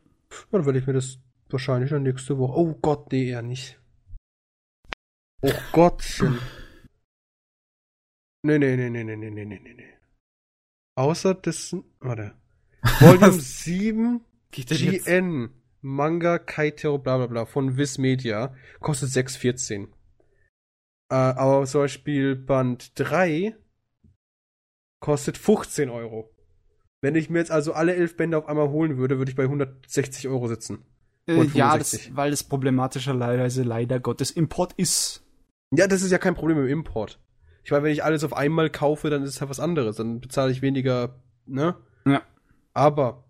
Dann 0.51 0.65
werde 0.65 0.79
ich 0.79 0.87
mir 0.87 0.93
das 0.93 1.19
wahrscheinlich 1.49 1.89
dann 1.89 2.03
nächste 2.03 2.37
Woche. 2.37 2.57
Oh 2.57 2.73
Gott, 2.81 3.11
nee, 3.11 3.29
eher 3.29 3.41
nicht. 3.41 3.79
Oh 5.41 5.53
Gottchen. 5.71 6.39
Nee, 8.45 8.59
nee, 8.59 8.75
nee, 8.75 8.89
nee, 8.89 9.03
nee, 9.03 9.15
nee, 9.15 9.29
nee, 9.29 9.45
nee, 9.45 9.73
nee. 9.73 9.93
Außer 10.95 11.33
dessen, 11.35 11.83
warte. 11.99 12.35
Volume 12.99 13.31
7 13.39 14.21
Geht 14.51 14.69
denn 14.69 14.77
jetzt? 14.77 15.05
GN 15.05 15.49
Manga 15.81 16.39
Kaitero 16.39 16.97
bla 16.97 17.17
bla 17.17 17.27
bla 17.27 17.45
von 17.45 17.77
Viz 17.77 17.97
Media 17.97 18.55
kostet 18.79 19.09
6,14. 19.09 19.87
Äh, 21.09 21.15
aber 21.15 21.65
zum 21.65 21.81
Beispiel 21.81 22.35
Band 22.35 22.97
3 22.99 23.55
kostet 25.01 25.37
15 25.37 25.89
Euro. 25.89 26.33
Wenn 27.01 27.15
ich 27.15 27.29
mir 27.29 27.39
jetzt 27.39 27.51
also 27.51 27.73
alle 27.73 27.95
elf 27.95 28.15
Bände 28.15 28.37
auf 28.37 28.47
einmal 28.47 28.69
holen 28.69 28.97
würde, 28.97 29.17
würde 29.17 29.29
ich 29.29 29.35
bei 29.35 29.43
160 29.43 30.29
Euro 30.29 30.47
sitzen. 30.47 30.85
Äh, 31.27 31.35
ja, 31.35 31.71
65. 31.71 32.07
das, 32.07 32.15
weil 32.15 32.31
das 32.31 32.43
problematischerweise 32.43 33.63
leider 33.63 33.99
Gottes 33.99 34.31
Import 34.31 34.73
ist. 34.73 35.25
Ja, 35.75 35.87
das 35.87 36.01
ist 36.01 36.11
ja 36.11 36.17
kein 36.17 36.35
Problem 36.35 36.59
im 36.59 36.67
Import. 36.67 37.19
Ich 37.63 37.71
meine, 37.71 37.83
wenn 37.83 37.93
ich 37.93 38.03
alles 38.03 38.23
auf 38.23 38.33
einmal 38.33 38.69
kaufe, 38.69 39.09
dann 39.09 39.23
ist 39.23 39.29
es 39.29 39.41
halt 39.41 39.49
was 39.49 39.59
anderes. 39.59 39.95
Dann 39.95 40.19
bezahle 40.19 40.51
ich 40.51 40.61
weniger, 40.61 41.21
ne? 41.45 41.75
Ja. 42.05 42.21
Aber 42.73 43.23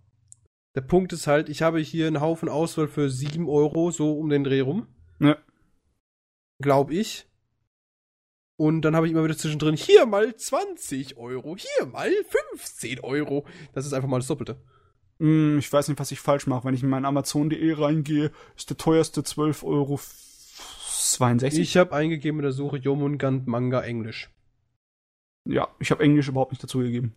der 0.75 0.81
Punkt 0.81 1.13
ist 1.13 1.27
halt, 1.27 1.49
ich 1.49 1.61
habe 1.61 1.79
hier 1.79 2.07
einen 2.07 2.21
Haufen 2.21 2.49
Auswahl 2.49 2.87
für 2.87 3.09
7 3.09 3.47
Euro, 3.47 3.91
so 3.91 4.17
um 4.17 4.29
den 4.29 4.43
Dreh 4.43 4.61
rum. 4.61 4.87
Ja. 5.19 5.37
Glaube 6.59 6.95
ich. 6.95 7.27
Und 8.55 8.81
dann 8.81 8.95
habe 8.95 9.05
ich 9.05 9.13
immer 9.13 9.23
wieder 9.23 9.37
zwischendrin, 9.37 9.75
hier 9.75 10.05
mal 10.05 10.35
20 10.35 11.17
Euro, 11.17 11.55
hier 11.57 11.85
mal 11.87 12.11
15 12.51 12.99
Euro. 13.01 13.45
Das 13.73 13.85
ist 13.85 13.93
einfach 13.93 14.09
mal 14.09 14.19
das 14.19 14.27
Doppelte. 14.27 14.61
Hm, 15.19 15.57
ich 15.59 15.71
weiß 15.71 15.87
nicht, 15.87 15.99
was 15.99 16.11
ich 16.11 16.19
falsch 16.19 16.47
mache. 16.47 16.65
Wenn 16.65 16.73
ich 16.73 16.83
in 16.83 16.89
mein 16.89 17.05
Amazon.de 17.05 17.73
reingehe, 17.73 18.31
ist 18.57 18.69
der 18.69 18.77
teuerste 18.77 19.23
12 19.23 19.63
Euro 19.63 19.99
62. 19.99 21.59
Ich 21.59 21.77
habe 21.77 21.93
eingegeben 21.95 22.39
in 22.39 22.43
der 22.43 22.51
Suche 22.51 22.77
Jomungand 22.77 23.47
Manga 23.47 23.81
Englisch. 23.81 24.29
ja, 25.47 25.67
ich 25.79 25.91
habe 25.91 26.03
Englisch 26.03 26.27
überhaupt 26.27 26.51
nicht 26.51 26.63
dazugegeben. 26.63 27.13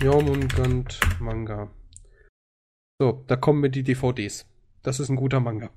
Jomungand 0.00 0.98
Manga. 1.20 1.70
So, 3.00 3.24
da 3.26 3.36
kommen 3.36 3.60
mir 3.60 3.70
die 3.70 3.82
DVDs. 3.82 4.46
Das 4.82 5.00
ist 5.00 5.08
ein 5.08 5.16
guter 5.16 5.40
Manga. 5.40 5.70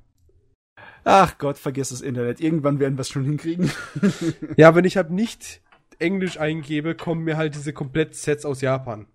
Ach 1.03 1.37
Gott, 1.37 1.57
vergiss 1.57 1.89
das 1.89 2.01
Internet. 2.01 2.41
Irgendwann 2.41 2.79
werden 2.79 2.97
wir 2.97 3.01
es 3.01 3.09
schon 3.09 3.23
hinkriegen. 3.25 3.71
Ja, 4.57 4.73
wenn 4.75 4.85
ich 4.85 4.97
halt 4.97 5.11
nicht 5.11 5.61
Englisch 5.99 6.39
eingebe, 6.39 6.95
kommen 6.95 7.23
mir 7.23 7.37
halt 7.37 7.55
diese 7.55 7.73
Komplettsets 7.73 8.45
aus 8.45 8.61
Japan. 8.61 9.05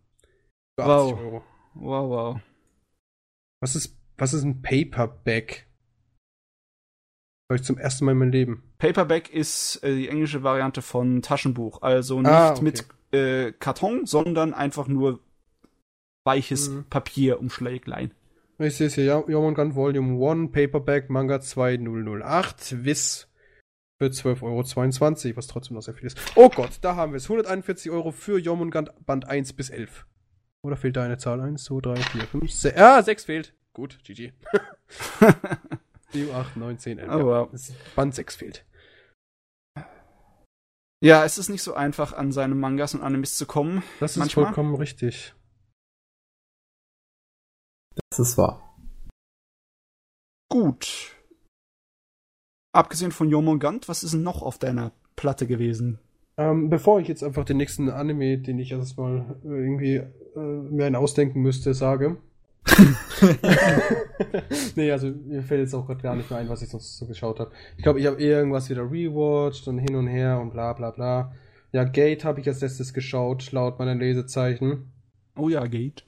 Für 0.78 0.84
80 0.84 0.86
Wow. 0.86 1.18
Euro. 1.20 1.44
Wow, 1.80 2.10
wow. 2.10 2.40
Was 3.60 3.74
ist, 3.76 3.96
was 4.16 4.32
ist 4.34 4.42
ein 4.44 4.62
Paperback? 4.62 5.66
Hör 7.50 7.56
ich 7.56 7.62
zum 7.64 7.78
ersten 7.78 8.04
Mal 8.04 8.12
in 8.12 8.18
meinem 8.18 8.30
Leben. 8.30 8.62
Paperback 8.78 9.30
ist 9.30 9.82
äh, 9.82 9.94
die 9.94 10.08
englische 10.08 10.42
Variante 10.42 10.82
von 10.82 11.20
Taschenbuch. 11.22 11.82
Also 11.82 12.20
nicht 12.20 12.30
Ah, 12.30 12.52
okay. 12.52 12.62
mit 12.62 12.86
äh, 13.12 13.52
Karton, 13.52 14.06
sondern 14.06 14.54
einfach 14.54 14.86
nur 14.88 15.20
weiches 16.24 16.68
Mhm. 16.70 16.84
Papierumschläglein. 16.88 18.14
Ich 18.58 18.76
sehe 18.76 18.86
es 18.88 18.94
hier, 18.94 19.04
Ja- 19.04 19.24
Jomungand 19.26 19.74
Volume 19.74 20.22
1, 20.30 20.52
Paperback, 20.52 21.08
Manga 21.10 21.40
2008, 21.40 22.84
Wiss 22.84 23.26
für 23.98 24.10
12,22 24.10 24.42
Euro, 25.30 25.36
was 25.38 25.46
trotzdem 25.46 25.74
noch 25.76 25.82
sehr 25.82 25.94
viel 25.94 26.06
ist. 26.06 26.18
Oh 26.36 26.50
Gott, 26.50 26.78
da 26.82 26.94
haben 26.94 27.12
wir 27.12 27.16
es. 27.16 27.24
141 27.24 27.90
Euro 27.90 28.12
für 28.12 28.38
Jomungand 28.38 28.90
Band 29.06 29.26
1 29.26 29.54
bis 29.54 29.70
11. 29.70 30.06
Oder 30.62 30.76
fehlt 30.76 30.96
da 30.96 31.04
eine 31.04 31.18
Zahl? 31.18 31.40
1, 31.40 31.64
2, 31.64 31.80
3, 31.80 31.96
4, 31.96 32.20
5, 32.26 32.52
6. 32.52 32.76
Ah, 32.78 33.02
6 33.02 33.24
fehlt. 33.24 33.54
Gut, 33.72 34.02
GG. 34.04 34.32
7, 36.10 36.34
8, 36.34 36.56
9, 36.56 36.78
10, 36.78 36.98
11. 36.98 37.10
Oh, 37.12 37.24
wow. 37.24 37.48
Band 37.96 38.14
6 38.14 38.36
fehlt. 38.36 38.66
Ja, 41.02 41.24
es 41.24 41.38
ist 41.38 41.48
nicht 41.48 41.62
so 41.62 41.72
einfach, 41.72 42.12
an 42.12 42.30
seine 42.30 42.54
Mangas 42.54 42.94
und 42.94 43.02
Animes 43.02 43.36
zu 43.36 43.46
kommen. 43.46 43.82
Das 44.00 44.12
ist 44.12 44.16
Manchmal. 44.18 44.46
vollkommen 44.46 44.74
richtig. 44.74 45.34
Das 48.10 48.18
ist 48.18 48.36
wahr. 48.36 48.76
Gut. 50.50 51.16
Abgesehen 52.72 53.12
von 53.12 53.30
Jomongant, 53.30 53.88
was 53.88 54.02
ist 54.02 54.12
denn 54.12 54.22
noch 54.22 54.42
auf 54.42 54.58
deiner 54.58 54.92
Platte 55.16 55.46
gewesen? 55.46 55.98
Ähm, 56.40 56.70
bevor 56.70 56.98
ich 57.00 57.06
jetzt 57.06 57.22
einfach 57.22 57.44
den 57.44 57.58
nächsten 57.58 57.90
Anime, 57.90 58.38
den 58.38 58.58
ich 58.58 58.72
erstmal 58.72 59.36
äh, 59.44 59.48
irgendwie 59.48 59.96
äh, 59.96 60.38
mir 60.38 60.86
einen 60.86 60.96
ausdenken 60.96 61.42
müsste, 61.42 61.74
sage. 61.74 62.16
nee, 64.74 64.90
also 64.90 65.08
mir 65.08 65.42
fällt 65.42 65.60
jetzt 65.60 65.74
auch 65.74 65.86
gerade 65.86 66.00
gar 66.00 66.16
nicht 66.16 66.30
mehr 66.30 66.38
ein, 66.38 66.48
was 66.48 66.62
ich 66.62 66.70
sonst 66.70 66.96
so 66.96 67.04
geschaut 67.04 67.40
habe. 67.40 67.50
Ich 67.76 67.82
glaube, 67.82 68.00
ich 68.00 68.06
habe 68.06 68.22
irgendwas 68.22 68.70
wieder 68.70 68.90
rewatcht 68.90 69.68
und 69.68 69.80
hin 69.80 69.94
und 69.94 70.06
her 70.06 70.40
und 70.40 70.52
bla 70.52 70.72
bla 70.72 70.90
bla. 70.92 71.34
Ja, 71.72 71.84
Gate 71.84 72.24
habe 72.24 72.40
ich 72.40 72.48
als 72.48 72.62
letztes 72.62 72.94
geschaut, 72.94 73.52
laut 73.52 73.78
meiner 73.78 73.94
Lesezeichen. 73.94 74.90
Oh 75.36 75.50
ja, 75.50 75.66
Gate. 75.66 76.06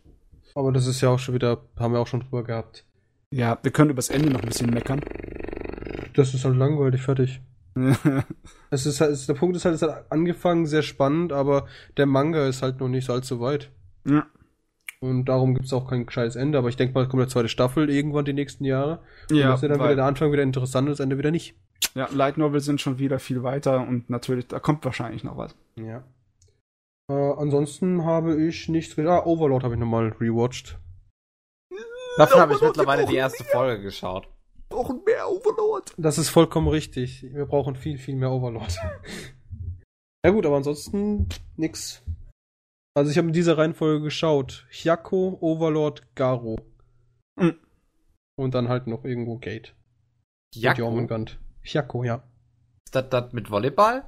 Aber 0.54 0.72
das 0.72 0.86
ist 0.86 1.02
ja 1.02 1.10
auch 1.10 1.18
schon 1.18 1.34
wieder, 1.34 1.60
haben 1.78 1.92
wir 1.92 2.00
auch 2.00 2.06
schon 2.06 2.20
drüber 2.20 2.42
gehabt. 2.42 2.86
Ja, 3.30 3.58
wir 3.62 3.70
können 3.70 3.90
übers 3.90 4.08
Ende 4.08 4.30
noch 4.30 4.40
ein 4.40 4.48
bisschen 4.48 4.70
meckern. 4.70 5.02
Das 6.14 6.32
ist 6.32 6.46
halt 6.46 6.56
langweilig, 6.56 7.02
fertig. 7.02 7.42
Es 8.70 8.86
ist 8.86 9.00
halt, 9.00 9.12
es, 9.12 9.26
der 9.26 9.34
Punkt 9.34 9.56
ist 9.56 9.64
halt, 9.64 9.74
es 9.74 9.82
hat 9.82 10.06
angefangen 10.10 10.66
sehr 10.66 10.82
spannend, 10.82 11.32
aber 11.32 11.66
der 11.96 12.06
Manga 12.06 12.46
ist 12.46 12.62
halt 12.62 12.80
noch 12.80 12.88
nicht 12.88 13.06
so 13.06 13.12
allzu 13.12 13.40
weit. 13.40 13.70
ja. 14.04 14.26
Und 15.00 15.24
darum 15.24 15.54
gibt 15.54 15.66
es 15.66 15.72
auch 15.72 15.90
kein 15.90 16.06
gescheites 16.06 16.36
Ende, 16.36 16.58
aber 16.58 16.68
ich 16.68 16.76
denke 16.76 16.94
mal, 16.94 17.02
es 17.02 17.08
kommt 17.08 17.20
eine 17.22 17.28
zweite 17.28 17.48
Staffel 17.48 17.90
irgendwann 17.90 18.24
die 18.24 18.32
nächsten 18.34 18.64
Jahre. 18.64 19.00
Und 19.30 19.36
Ja, 19.36 19.48
das 19.48 19.56
ist 19.58 19.62
ja 19.62 19.68
dann 19.70 19.80
weil- 19.80 19.86
wieder 19.88 19.96
der 19.96 20.04
Anfang 20.04 20.30
wieder 20.30 20.44
interessant 20.44 20.86
und 20.86 20.92
das 20.92 21.00
Ende 21.00 21.18
wieder 21.18 21.32
nicht. 21.32 21.56
ja, 21.96 22.08
Light 22.12 22.38
Novel 22.38 22.60
sind 22.60 22.80
schon 22.80 23.00
wieder 23.00 23.18
viel 23.18 23.42
weiter 23.42 23.80
und 23.80 24.08
natürlich, 24.10 24.46
da 24.46 24.60
kommt 24.60 24.84
wahrscheinlich 24.84 25.24
noch 25.24 25.36
was. 25.36 25.56
Ja. 25.74 26.04
Äh, 27.10 27.14
ansonsten 27.36 28.04
habe 28.04 28.40
ich 28.46 28.68
nichts. 28.68 28.96
Ah, 28.96 29.24
Overlord 29.24 29.64
habe 29.64 29.74
ich 29.74 29.80
nochmal 29.80 30.14
rewatcht. 30.20 30.78
Davon 32.16 32.40
habe 32.40 32.54
ich 32.54 32.60
mittlerweile 32.60 33.04
die 33.04 33.16
erste 33.16 33.42
Folge 33.42 33.82
geschaut. 33.82 34.28
Brauchen 34.72 35.04
mehr 35.04 35.28
Overlord. 35.28 35.92
Das 35.98 36.18
ist 36.18 36.30
vollkommen 36.30 36.68
richtig. 36.68 37.22
Wir 37.22 37.46
brauchen 37.46 37.76
viel, 37.76 37.98
viel 37.98 38.16
mehr 38.16 38.30
Overlord. 38.30 38.78
ja 40.24 40.30
gut, 40.30 40.46
aber 40.46 40.56
ansonsten 40.56 41.28
nix. 41.56 42.02
Also 42.94 43.10
ich 43.10 43.18
habe 43.18 43.28
in 43.28 43.34
dieser 43.34 43.58
Reihenfolge 43.58 44.02
geschaut. 44.02 44.66
Hyako, 44.70 45.38
Overlord, 45.40 46.14
Garo. 46.14 46.58
Mhm. 47.36 47.56
Und 48.36 48.54
dann 48.54 48.68
halt 48.68 48.86
noch 48.86 49.04
irgendwo 49.04 49.38
Gate. 49.38 49.74
Hyako, 51.62 52.04
ja. 52.04 52.22
Ist 52.86 52.94
das 52.94 53.08
das 53.10 53.32
mit 53.32 53.50
Volleyball? 53.50 54.04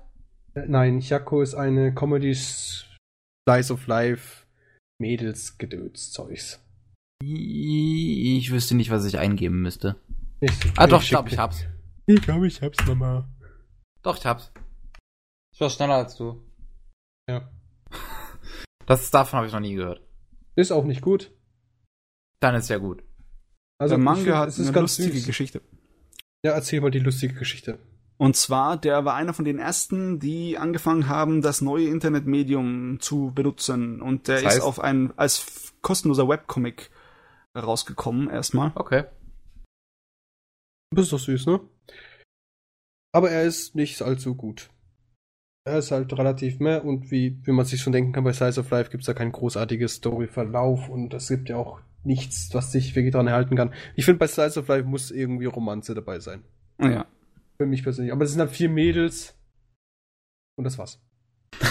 Äh, 0.55 0.67
Nein, 0.67 1.01
Hyako 1.01 1.43
ist 1.43 1.55
eine 1.55 1.95
Comedy 1.95 2.35
Slice 2.35 3.73
of 3.73 3.87
Life 3.87 4.47
Mädelsgedöns-Zeugs. 4.99 6.61
Ich 7.23 8.51
wüsste 8.51 8.75
nicht, 8.75 8.91
was 8.91 9.05
ich 9.05 9.19
eingeben 9.19 9.63
müsste. 9.63 9.97
Ich, 10.45 10.53
Ah, 10.77 10.87
doch, 10.87 11.03
ich 11.03 11.09
glaube, 11.09 11.29
ich 11.31 11.39
hab's. 11.39 11.65
Ich 12.07 12.21
glaube, 12.21 12.47
ich 12.47 12.61
hab's, 12.61 12.77
Mama. 12.87 13.29
Doch, 14.03 14.17
ich 14.19 14.27
hab's. 14.27 14.53
Ich 15.55 15.61
war 15.61 15.71
schneller 15.71 15.95
als 15.95 16.17
du. 16.17 16.43
Ja. 17.29 17.49
Das 18.87 19.11
davon 19.11 19.39
habe 19.39 19.47
ich 19.47 19.53
noch 19.55 19.61
nie 19.61 19.73
gehört. 19.77 20.03
Ist 20.57 20.71
auch 20.71 20.85
nicht 20.85 21.01
gut. 21.01 21.33
Dann 22.41 22.55
ist 22.55 22.69
ja 22.69 22.77
gut. 22.77 23.03
Also 23.79 23.95
der 23.95 24.05
Manga 24.05 24.21
find, 24.25 24.37
hat 24.37 24.49
es 24.51 24.59
ist 24.59 24.67
eine 24.67 24.75
ganz 24.75 24.99
lustige 24.99 25.17
süß. 25.21 25.27
Geschichte. 25.27 25.63
Ja, 26.45 26.53
erzähl 26.53 26.83
mal 26.83 26.91
die 26.91 26.99
lustige 26.99 27.33
Geschichte. 27.33 27.79
Und 28.19 28.37
zwar, 28.37 28.77
der 28.77 29.07
war 29.07 29.15
einer 29.15 29.33
von 29.33 29.47
den 29.47 29.59
ersten, 29.59 30.21
die 30.21 30.59
angefangen 30.59 31.09
haben, 31.09 31.41
das 31.41 31.63
neue 31.63 31.89
Internetmedium 31.89 33.01
zu 33.01 33.33
benutzen. 33.35 34.03
Und 34.03 34.29
der 34.29 34.37
Das 34.43 34.45
heißt? 34.45 34.57
ist 34.59 34.63
auf 34.65 34.81
ein, 34.81 35.15
als 35.17 35.73
kostenloser 35.81 36.29
Webcomic 36.29 36.91
rausgekommen, 37.57 38.29
erstmal. 38.29 38.73
Okay. 38.75 39.05
Das 40.95 41.05
ist 41.05 41.13
doch 41.13 41.19
süß, 41.19 41.47
ne? 41.47 41.61
Aber 43.13 43.31
er 43.31 43.45
ist 43.45 43.75
nicht 43.75 44.01
allzu 44.03 44.35
gut. 44.35 44.71
Er 45.67 45.79
ist 45.79 45.91
halt 45.91 46.13
relativ 46.13 46.61
mehr 46.61 46.85
und 46.85 47.11
wie, 47.11 47.39
wie 47.45 47.53
man 47.53 47.65
sich 47.65 47.81
schon 47.81 47.93
denken 47.93 48.13
kann, 48.13 48.25
bei 48.25 48.33
Size 48.33 48.61
of 48.61 48.71
Life 48.71 48.91
gibt 48.91 49.03
es 49.03 49.07
da 49.07 49.15
kein 49.15 49.33
großartiges 49.33 49.95
Storyverlauf 49.95 50.89
und 50.89 51.15
es 51.15 51.29
gibt 51.29 51.49
ja 51.49 51.57
auch 51.57 51.81
nichts, 52.03 52.51
was 52.53 52.71
sich 52.71 52.95
wirklich 52.95 53.13
daran 53.13 53.29
erhalten 53.29 53.57
kann. 53.57 53.73
Ich 53.95 54.05
finde, 54.05 54.19
bei 54.19 54.27
Size 54.27 54.61
of 54.61 54.69
Life 54.69 54.87
muss 54.87 55.11
irgendwie 55.11 55.47
Romanze 55.47 55.95
dabei 55.95 56.21
sein. 56.21 56.45
Ja. 56.81 57.07
Für 57.57 57.67
mich 57.67 57.83
persönlich. 57.83 58.13
Aber 58.13 58.25
es 58.25 58.33
sind 58.33 58.41
halt 58.41 58.51
vier 58.51 58.69
Mädels 58.69 59.39
und 60.57 60.65
das 60.65 60.77
war's. 60.77 61.01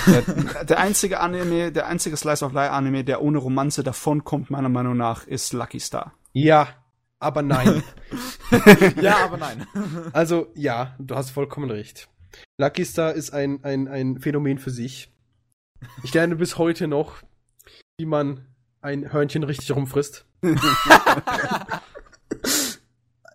Der, 0.08 0.64
der 0.66 0.80
einzige 0.80 1.20
Anime, 1.20 1.72
der 1.72 1.88
einzige 1.88 2.18
Slice 2.18 2.46
of 2.46 2.54
Life 2.54 2.72
Anime, 2.72 3.04
der 3.04 3.22
ohne 3.22 3.38
Romanze 3.38 3.84
davonkommt, 3.84 4.50
meiner 4.50 4.70
Meinung 4.70 4.98
nach, 4.98 5.28
ist 5.28 5.54
Lucky 5.54 5.80
Star. 5.80 6.14
Ja, 6.32 6.83
aber 7.24 7.42
nein. 7.42 7.84
ja, 9.02 9.24
aber 9.26 9.38
nein. 9.38 9.66
Also, 10.14 10.52
ja, 10.56 10.96
du 11.00 11.16
hast 11.16 11.32
vollkommen 11.32 11.72
recht. 11.72 12.10
Lucky 12.58 12.86
Star 12.86 13.14
ist 13.14 13.32
ein, 13.34 13.64
ein, 13.64 13.88
ein 13.88 14.20
Phänomen 14.20 14.58
für 14.58 14.72
sich. 14.72 15.12
Ich 16.04 16.14
lerne 16.14 16.36
bis 16.36 16.58
heute 16.58 16.88
noch, 16.88 17.24
wie 17.98 18.06
man 18.06 18.46
ein 18.82 19.12
Hörnchen 19.12 19.44
richtig 19.44 19.76
rumfrisst. 19.76 20.26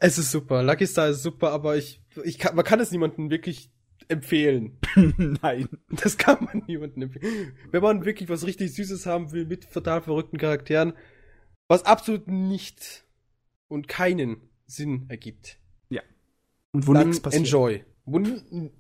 es 0.01 0.19
ist 0.19 0.31
super. 0.31 0.63
Lucky 0.63 0.87
Star 0.87 1.09
ist 1.09 1.23
super, 1.23 1.51
aber 1.51 1.77
ich, 1.77 2.03
ich 2.25 2.39
kann, 2.39 2.55
man 2.55 2.65
kann 2.65 2.81
es 2.81 2.91
niemandem 2.91 3.31
wirklich 3.31 3.71
empfehlen. 4.09 4.79
Nein. 5.43 5.69
Das 5.89 6.17
kann 6.17 6.45
man 6.45 6.63
niemandem 6.67 7.05
empfehlen. 7.05 7.53
Wenn 7.71 7.83
man 7.83 8.05
wirklich 8.05 8.29
was 8.29 8.47
richtig 8.47 8.75
Süßes 8.75 9.07
haben 9.07 9.33
will 9.33 9.47
mit 9.47 9.73
total 9.73 10.03
verrückten 10.03 10.39
Charakteren, 10.39 10.93
was 11.69 11.85
absolut 11.85 12.29
nicht 12.29 13.05
und 13.69 13.89
keinen 13.89 14.37
Sinn 14.67 15.07
ergibt, 15.09 15.59
Und 16.73 16.87
wo 16.87 16.93
nichts 16.93 17.21
passiert. 17.21 17.45
enjoy. 17.47 17.85
Wo 18.05 18.21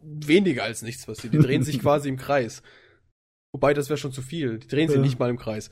weniger 0.02 0.64
als 0.64 0.82
nichts 0.82 1.06
passiert. 1.06 1.32
Die 1.32 1.38
drehen 1.38 1.62
sich 1.62 1.78
quasi 1.80 2.08
im 2.10 2.16
Kreis. 2.16 2.62
Wobei, 3.54 3.72
das 3.72 3.88
wäre 3.88 3.96
schon 3.96 4.12
zu 4.12 4.20
viel. 4.22 4.58
Die 4.58 4.68
drehen 4.68 4.88
sich 4.88 4.96
Ja. 4.96 5.02
nicht 5.02 5.18
mal 5.18 5.30
im 5.30 5.38
Kreis. 5.38 5.70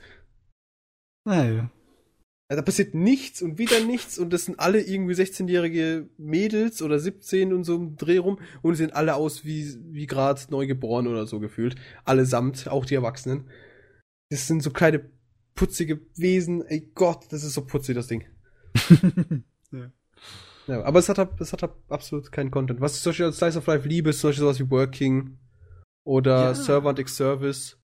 Naja. 1.27 1.71
Ja, 2.51 2.57
Da 2.57 2.63
passiert 2.63 2.95
nichts 2.95 3.43
und 3.43 3.59
wieder 3.59 3.85
nichts 3.85 4.19
und 4.19 4.33
das 4.33 4.45
sind 4.45 4.59
alle 4.61 4.81
irgendwie 4.81 5.15
16-jährige 5.15 6.09
Mädels 6.17 6.81
oder 6.81 6.99
17 6.99 7.53
und 7.53 7.65
so 7.65 7.77
im 7.77 7.97
Dreh 7.97 8.19
rum 8.19 8.39
und 8.63 8.73
die 8.73 8.77
sehen 8.79 8.93
alle 8.93 9.15
aus 9.17 9.45
wie, 9.45 9.77
wie 9.93 10.07
gerade 10.07 10.41
neugeboren 10.51 11.07
oder 11.09 11.27
so 11.27 11.41
gefühlt. 11.41 11.75
Allesamt, 12.05 12.69
auch 12.69 12.87
die 12.87 12.95
Erwachsenen. 12.95 13.51
Das 14.31 14.47
sind 14.47 14.63
so 14.63 14.71
kleine 14.71 15.11
putzige 15.55 16.01
Wesen. 16.17 16.65
Ey 16.67 16.91
Gott, 16.95 17.27
das 17.31 17.43
ist 17.45 17.55
so 17.55 17.67
putzig, 17.67 17.95
das 17.97 18.07
Ding. 18.07 18.25
Ja. 19.73 19.91
Ja, 20.69 20.83
aber 20.85 20.99
es 20.99 21.09
hat, 21.09 21.41
es 21.41 21.53
hat 21.53 21.63
absolut 21.89 22.33
keinen 22.33 22.51
Content. 22.51 22.81
Was 22.81 22.97
ich 22.97 23.03
zum 23.03 23.11
Beispiel 23.11 23.27
als 23.27 23.39
Slice 23.39 23.59
of 23.59 23.67
Life 23.67 23.87
liebe, 23.89 24.11
ist 24.11 24.21
zum 24.21 24.31
Beispiel 24.31 24.45
sowas 24.45 24.59
wie 24.59 24.71
Working 24.71 25.39
oder 26.05 26.47
Ja. 26.47 26.55
Servant 26.55 26.99
X 26.99 27.17
Service. 27.17 27.79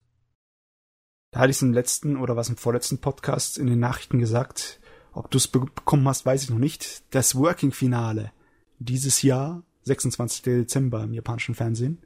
Da 1.31 1.41
hatte 1.41 1.51
ich 1.51 1.57
es 1.57 1.61
im 1.61 1.73
letzten 1.73 2.17
oder 2.17 2.35
was 2.35 2.49
im 2.49 2.57
vorletzten 2.57 2.99
Podcast 2.99 3.57
in 3.57 3.67
den 3.67 3.79
Nachrichten 3.79 4.19
gesagt. 4.19 4.79
Ob 5.13 5.31
du 5.31 5.37
es 5.37 5.47
be 5.47 5.59
bekommen 5.61 6.07
hast, 6.07 6.25
weiß 6.25 6.43
ich 6.43 6.49
noch 6.49 6.57
nicht. 6.57 7.03
Das 7.13 7.35
Working-Finale 7.35 8.31
dieses 8.79 9.21
Jahr, 9.21 9.63
26. 9.83 10.41
Dezember 10.43 11.03
im 11.03 11.13
japanischen 11.13 11.55
Fernsehen. 11.55 12.01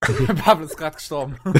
Pablo 0.44 0.66
ist 0.66 0.76
gerade 0.76 0.96
gestorben. 0.96 1.36
Mal 1.44 1.54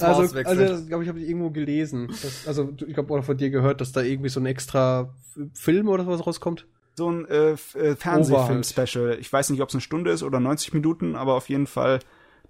Also, 0.00 0.36
also 0.36 0.64
das, 0.64 0.86
glaube 0.86 1.02
ich, 1.02 1.08
habe 1.08 1.20
ich 1.20 1.28
irgendwo 1.28 1.50
gelesen. 1.50 2.08
Dass, 2.08 2.46
also, 2.46 2.72
ich 2.86 2.94
glaube, 2.94 3.12
oder 3.12 3.22
von 3.22 3.36
dir 3.36 3.50
gehört, 3.50 3.80
dass 3.80 3.92
da 3.92 4.02
irgendwie 4.02 4.28
so 4.28 4.40
ein 4.40 4.46
extra 4.46 5.14
Film 5.54 5.88
oder 5.88 6.04
sowas 6.04 6.26
rauskommt. 6.26 6.66
So 6.96 7.10
ein 7.10 7.26
äh, 7.26 7.50
äh, 7.50 7.96
Fernsehfilm-Special. 7.96 9.18
Ich 9.20 9.32
weiß 9.32 9.50
nicht, 9.50 9.60
ob 9.60 9.68
es 9.68 9.74
eine 9.74 9.82
Stunde 9.82 10.10
ist 10.10 10.22
oder 10.22 10.40
90 10.40 10.72
Minuten, 10.72 11.14
aber 11.14 11.34
auf 11.34 11.48
jeden 11.48 11.66
Fall 11.66 11.98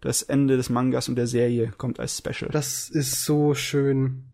das 0.01 0.23
Ende 0.23 0.57
des 0.57 0.71
Mangas 0.71 1.09
und 1.09 1.17
der 1.17 1.27
Serie 1.27 1.73
kommt 1.77 1.99
als 1.99 2.19
Special. 2.19 2.51
Das 2.53 2.89
ist 2.89 3.25
so 3.25 3.55
schön. 3.55 4.33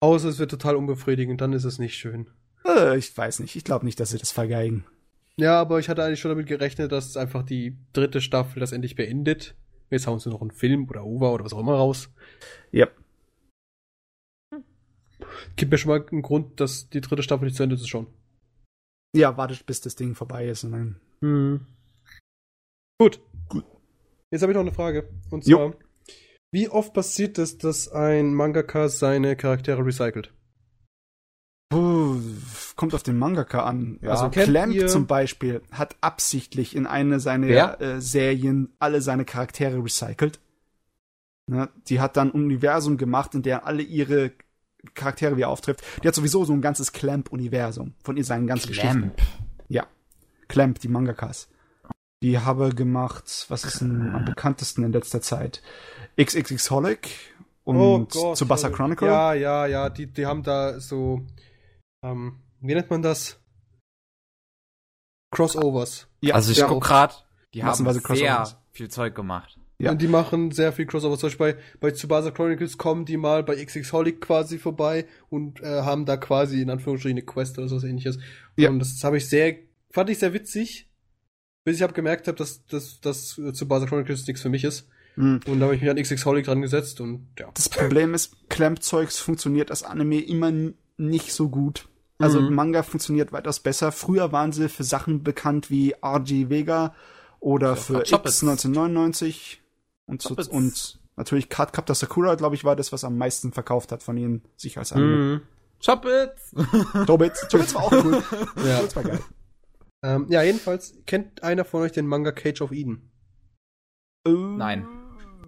Außer 0.00 0.28
es 0.28 0.38
wird 0.38 0.50
total 0.50 0.76
unbefriedigend, 0.76 1.40
dann 1.40 1.52
ist 1.52 1.64
es 1.64 1.78
nicht 1.78 1.96
schön. 1.96 2.30
Äh, 2.64 2.98
ich 2.98 3.16
weiß 3.16 3.40
nicht. 3.40 3.56
Ich 3.56 3.64
glaube 3.64 3.84
nicht, 3.84 3.98
dass 4.00 4.10
sie 4.10 4.18
das 4.18 4.30
vergeigen. 4.30 4.84
Ja, 5.38 5.60
aber 5.60 5.78
ich 5.78 5.88
hatte 5.88 6.02
eigentlich 6.02 6.20
schon 6.20 6.30
damit 6.30 6.46
gerechnet, 6.46 6.90
dass 6.90 7.16
einfach 7.16 7.44
die 7.44 7.76
dritte 7.92 8.20
Staffel 8.20 8.58
das 8.58 8.72
endlich 8.72 8.96
beendet. 8.96 9.54
Jetzt 9.88 10.06
hauen 10.06 10.18
sie 10.18 10.30
noch 10.30 10.40
einen 10.40 10.50
Film 10.50 10.88
oder 10.88 11.04
OVA 11.04 11.30
oder 11.30 11.44
was 11.44 11.52
auch 11.52 11.60
immer 11.60 11.76
raus. 11.76 12.10
Ja. 12.72 12.88
Gibt 15.56 15.70
mir 15.70 15.78
schon 15.78 15.90
mal 15.90 16.06
einen 16.10 16.22
Grund, 16.22 16.60
dass 16.60 16.90
die 16.90 17.00
dritte 17.00 17.22
Staffel 17.22 17.44
nicht 17.44 17.56
zu 17.56 17.62
Ende 17.62 17.76
ist 17.76 17.88
schon. 17.88 18.08
Ja, 19.16 19.36
wartet, 19.36 19.64
bis 19.64 19.80
das 19.80 19.94
Ding 19.94 20.14
vorbei 20.14 20.46
ist 20.48 20.64
und 20.64 20.72
dann. 20.72 21.00
Hm. 21.20 21.66
Gut. 23.00 23.20
Gut. 23.48 23.64
Jetzt 24.30 24.42
habe 24.42 24.52
ich 24.52 24.56
noch 24.56 24.62
eine 24.62 24.72
Frage. 24.72 25.08
Und 25.30 25.46
Jo. 25.46 25.56
zwar, 25.56 25.80
wie 26.52 26.68
oft 26.68 26.92
passiert 26.92 27.38
es, 27.38 27.58
dass 27.58 27.88
ein 27.88 28.34
Mangaka 28.34 28.88
seine 28.88 29.36
Charaktere 29.36 29.84
recycelt? 29.84 30.32
Puh, 31.70 32.18
kommt 32.76 32.94
auf 32.94 33.02
den 33.02 33.18
Mangaka 33.18 33.64
an. 33.64 33.98
Ja, 34.00 34.10
Also 34.12 34.24
also 34.26 34.40
Clamp 34.40 34.72
ihr- 34.74 34.86
zum 34.86 35.06
Beispiel 35.06 35.60
hat 35.70 35.96
absichtlich 36.00 36.74
in 36.74 36.86
eine 36.86 37.20
seiner 37.20 37.80
äh, 37.80 38.00
Serien 38.00 38.72
alle 38.78 39.02
seine 39.02 39.24
Charaktere 39.24 39.82
recycelt. 39.82 40.40
Ne, 41.46 41.68
die 41.88 42.00
hat 42.00 42.16
dann 42.16 42.28
ein 42.28 42.44
Universum 42.44 42.96
gemacht, 42.98 43.34
in 43.34 43.42
der 43.42 43.66
alle 43.66 43.82
ihre 43.82 44.32
Charaktere 44.94 45.36
wieder 45.36 45.48
auftrifft. 45.48 45.82
Die 46.02 46.08
hat 46.08 46.14
sowieso 46.14 46.44
so 46.44 46.52
ein 46.52 46.60
ganzes 46.60 46.92
Clamp-Universum 46.92 47.94
von 48.02 48.16
ihr 48.16 48.24
seinen 48.24 48.46
ganzen 48.46 48.68
Geschichten. 48.68 48.90
Clamp. 49.16 49.22
Ja. 49.68 49.86
Clamp, 50.48 50.78
die 50.80 50.88
Mangakas. 50.88 51.48
Die 52.22 52.38
habe 52.38 52.74
gemacht, 52.74 53.46
was 53.48 53.64
ist 53.64 53.80
denn 53.80 54.10
am 54.14 54.24
bekanntesten 54.24 54.84
in 54.84 54.92
letzter 54.92 55.20
Zeit? 55.22 55.62
XXX 56.20 56.70
Holic 56.70 57.08
und 57.64 58.10
Tsubasa 58.10 58.62
sorry. 58.68 58.74
Chronicle. 58.74 59.08
Ja, 59.08 59.32
ja, 59.34 59.66
ja, 59.66 59.88
die, 59.88 60.06
die 60.06 60.26
haben 60.26 60.42
da 60.42 60.80
so, 60.80 61.22
ähm, 62.02 62.40
wie 62.60 62.74
nennt 62.74 62.90
man 62.90 63.02
das? 63.02 63.40
Crossovers. 65.30 66.08
Ja, 66.20 66.34
also 66.34 66.52
ich 66.52 66.58
ja, 66.58 66.66
guck 66.66 66.84
grad, 66.84 67.26
die 67.54 67.62
haben 67.62 67.84
sehr 67.84 68.02
Crossovers. 68.02 68.56
viel 68.72 68.88
Zeug 68.88 69.14
gemacht. 69.14 69.58
Ja. 69.80 69.92
Und 69.92 70.02
die 70.02 70.08
machen 70.08 70.50
sehr 70.50 70.72
viel 70.72 70.86
Crossovers. 70.86 71.20
Zum 71.20 71.28
Beispiel 71.28 71.52
bei, 71.54 71.58
bei 71.80 71.90
Tsubasa 71.92 72.32
Chronicles 72.32 72.78
kommen 72.78 73.04
die 73.04 73.16
mal 73.16 73.44
bei 73.44 73.64
XX 73.64 73.92
Holic 73.92 74.20
quasi 74.20 74.58
vorbei 74.58 75.06
und 75.30 75.60
äh, 75.60 75.82
haben 75.82 76.04
da 76.04 76.16
quasi 76.16 76.60
in 76.60 76.70
Anführungsstrichen 76.70 77.18
eine 77.18 77.26
Quest 77.26 77.58
oder 77.58 77.68
sowas 77.68 77.84
ähnliches. 77.84 78.18
Ja. 78.56 78.70
Und 78.70 78.80
das 78.80 79.02
habe 79.04 79.18
ich 79.18 79.28
sehr, 79.28 79.56
fand 79.90 80.10
ich 80.10 80.18
sehr 80.18 80.32
witzig, 80.32 80.90
bis 81.64 81.76
ich 81.76 81.82
habe 81.82 81.92
gemerkt 81.92 82.26
habe, 82.26 82.36
dass, 82.36 82.66
dass, 82.66 83.00
dass 83.00 83.40
Tsubasa 83.52 83.86
Chronicles 83.86 84.26
nichts 84.26 84.42
für 84.42 84.48
mich 84.48 84.64
ist. 84.64 84.88
Mhm. 85.14 85.40
Und 85.46 85.60
da 85.60 85.66
habe 85.66 85.76
ich 85.76 85.80
mich 85.80 85.90
an 85.90 85.96
XX 85.96 86.24
Holic 86.26 86.46
dran 86.46 86.60
gesetzt 86.60 87.00
und 87.00 87.28
ja. 87.38 87.48
Das 87.54 87.68
Problem 87.68 88.14
ist, 88.14 88.48
Clamp-Zeugs 88.48 89.20
funktioniert 89.20 89.70
als 89.70 89.84
Anime 89.84 90.20
immer 90.20 90.50
nicht 90.98 91.32
so 91.32 91.48
gut. 91.48 91.88
Also 92.18 92.40
Mhm. 92.40 92.54
Manga 92.54 92.82
funktioniert 92.82 93.32
weitaus 93.32 93.60
besser. 93.60 93.92
Früher 93.92 94.32
waren 94.32 94.52
sie 94.52 94.68
für 94.68 94.84
Sachen 94.84 95.22
bekannt 95.22 95.70
wie 95.70 95.94
RG 96.02 96.50
Vega 96.50 96.94
oder 97.40 97.76
für 97.76 98.00
X 98.00 98.10
Choppets. 98.10 98.42
1999 98.42 99.62
und, 100.06 100.20
so, 100.22 100.34
und 100.50 100.98
natürlich 101.16 101.48
Card 101.48 101.72
Captor 101.72 101.94
Sakura, 101.94 102.34
glaube 102.34 102.56
ich, 102.56 102.64
war 102.64 102.74
das, 102.74 102.92
was 102.92 103.04
am 103.04 103.16
meisten 103.16 103.52
verkauft 103.52 103.92
hat 103.92 104.02
von 104.02 104.16
ihnen 104.16 104.42
sich 104.56 104.78
als 104.78 104.92
Anime. 104.92 105.16
Mhm. 105.16 105.40
Chop 105.80 106.04
it! 106.06 106.32
Chobits. 107.06 107.46
Chobits 107.48 107.74
war 107.74 107.84
auch 107.84 107.92
cool. 107.92 108.20
Ja. 108.66 108.78
Chobits 108.78 108.96
war 108.96 109.02
geil. 109.04 109.20
Ähm, 110.02 110.26
ja, 110.28 110.42
jedenfalls 110.42 110.94
kennt 111.06 111.42
einer 111.44 111.64
von 111.64 111.82
euch 111.82 111.92
den 111.92 112.06
Manga 112.06 112.32
Cage 112.32 112.62
of 112.62 112.72
Eden. 112.72 113.10
Nein. 114.26 114.86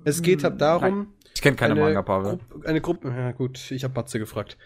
Es 0.05 0.22
geht 0.22 0.44
halt 0.44 0.60
darum, 0.60 1.12
Ich 1.35 1.43
kenne 1.43 1.57
keine 1.57 1.73
eine, 1.73 1.81
Manga, 1.81 2.02
Pavel. 2.02 2.39
Eine 2.65 2.81
Gruppe, 2.81 3.09
ja 3.09 3.32
gut, 3.32 3.70
ich 3.70 3.85
habe 3.85 3.94
Matze 3.94 4.19
gefragt. 4.19 4.59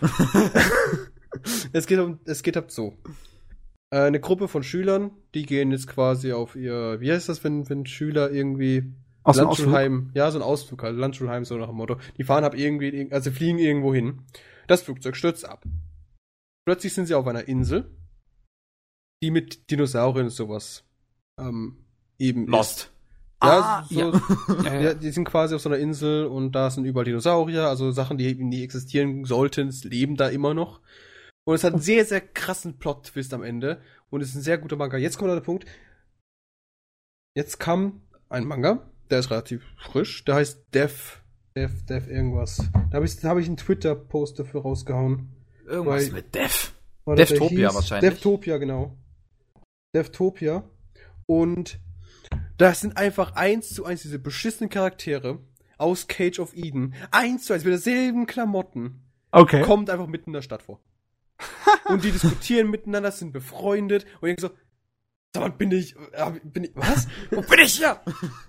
es 1.72 1.86
geht 1.86 1.98
um, 1.98 2.20
es 2.24 2.42
geht 2.42 2.56
halt 2.56 2.70
so. 2.70 2.96
Äh, 3.92 4.00
Eine 4.06 4.20
Gruppe 4.20 4.48
von 4.48 4.62
Schülern, 4.62 5.10
die 5.34 5.44
gehen 5.44 5.70
jetzt 5.70 5.86
quasi 5.86 6.32
auf 6.32 6.56
ihr, 6.56 6.98
wie 7.00 7.12
heißt 7.12 7.28
das, 7.28 7.44
wenn, 7.44 7.68
wenn 7.68 7.84
Schüler 7.84 8.30
irgendwie 8.30 8.94
Aus? 9.22 9.36
Landschulheim, 9.36 10.10
ja, 10.14 10.30
so 10.30 10.38
ein 10.38 10.42
Ausflug, 10.42 10.82
halt, 10.82 10.96
Landschulheim, 10.96 11.44
so 11.44 11.56
nach 11.58 11.68
dem 11.68 11.76
Motto. 11.76 11.98
Die 12.16 12.24
fahren 12.24 12.44
ab 12.44 12.54
irgendwie, 12.54 13.08
also 13.12 13.30
fliegen 13.30 13.58
irgendwo 13.58 13.92
hin. 13.92 14.22
Das 14.66 14.82
Flugzeug 14.82 15.16
stürzt 15.16 15.44
ab. 15.44 15.64
Plötzlich 16.64 16.94
sind 16.94 17.06
sie 17.06 17.14
auf 17.14 17.26
einer 17.26 17.48
Insel, 17.48 17.90
die 19.22 19.30
mit 19.30 19.70
Dinosauriern 19.70 20.26
und 20.26 20.30
sowas 20.30 20.84
ähm, 21.38 21.84
eben 22.18 22.52
ist. 22.54 22.90
Ja, 23.42 23.60
Ah, 23.60 23.86
so, 23.90 24.12
ja. 24.64 24.80
ja. 24.80 24.94
die 24.94 25.10
sind 25.10 25.24
quasi 25.24 25.54
auf 25.54 25.60
so 25.60 25.68
einer 25.68 25.78
Insel 25.78 26.26
und 26.26 26.52
da 26.52 26.70
sind 26.70 26.84
überall 26.84 27.04
Dinosaurier, 27.04 27.66
also 27.68 27.90
Sachen, 27.90 28.18
die 28.18 28.26
eben 28.26 28.48
nie 28.48 28.62
existieren 28.62 29.24
sollten, 29.24 29.70
leben 29.82 30.16
da 30.16 30.28
immer 30.28 30.54
noch. 30.54 30.80
Und 31.44 31.54
es 31.56 31.64
hat 31.64 31.72
einen 31.72 31.82
sehr, 31.82 32.04
sehr 32.04 32.20
krassen 32.20 32.78
Plot-Twist 32.78 33.34
am 33.34 33.42
Ende 33.42 33.80
und 34.10 34.20
es 34.20 34.28
ist 34.30 34.36
ein 34.36 34.42
sehr 34.42 34.58
guter 34.58 34.76
Manga. 34.76 34.96
Jetzt 34.96 35.18
kommt 35.18 35.32
der 35.32 35.40
Punkt. 35.40 35.66
Jetzt 37.36 37.58
kam 37.58 38.02
ein 38.28 38.44
Manga, 38.46 38.88
der 39.10 39.18
ist 39.20 39.30
relativ 39.30 39.62
frisch, 39.78 40.24
der 40.24 40.36
heißt 40.36 40.66
Dev, 40.74 41.18
Dev, 41.56 41.72
Dev 41.88 42.08
irgendwas. 42.08 42.62
Da 42.90 42.96
habe 42.96 43.06
ich, 43.06 43.18
da 43.18 43.30
hab 43.30 43.38
ich 43.38 43.46
einen 43.46 43.56
Twitter-Post 43.56 44.38
dafür 44.38 44.62
rausgehauen. 44.62 45.32
Irgendwas 45.66 46.06
Weil- 46.06 46.12
mit 46.12 46.34
Devtopia 46.34 47.68
hieß? 47.68 47.74
wahrscheinlich. 47.74 48.10
Devtopia, 48.10 48.58
genau. 48.58 48.96
Devtopia. 49.94 50.62
Und 51.26 51.78
das 52.62 52.80
sind 52.80 52.96
einfach 52.96 53.34
eins 53.34 53.74
zu 53.74 53.84
eins 53.84 54.02
diese 54.02 54.18
beschissenen 54.18 54.70
Charaktere 54.70 55.40
aus 55.78 56.06
Cage 56.06 56.38
of 56.38 56.54
Eden. 56.54 56.94
Eins 57.10 57.44
zu 57.44 57.52
eins 57.52 57.64
mit 57.64 57.72
derselben 57.72 58.26
Klamotten. 58.26 59.02
Okay. 59.30 59.62
Kommt 59.62 59.90
einfach 59.90 60.06
mitten 60.06 60.30
in 60.30 60.34
der 60.34 60.42
Stadt 60.42 60.62
vor. 60.62 60.80
und 61.86 62.04
die 62.04 62.12
diskutieren 62.12 62.70
miteinander, 62.70 63.10
sind 63.10 63.32
befreundet 63.32 64.06
und 64.20 64.28
ich 64.28 64.40
so, 64.40 64.50
sag 65.34 65.42
mal, 65.42 65.50
bin 65.50 65.72
ich, 65.72 65.96
äh, 66.12 66.30
bin 66.44 66.64
ich, 66.64 66.70
was? 66.74 67.08
Wo 67.30 67.40
bin 67.42 67.58
ich 67.60 67.78
hier? 67.78 68.00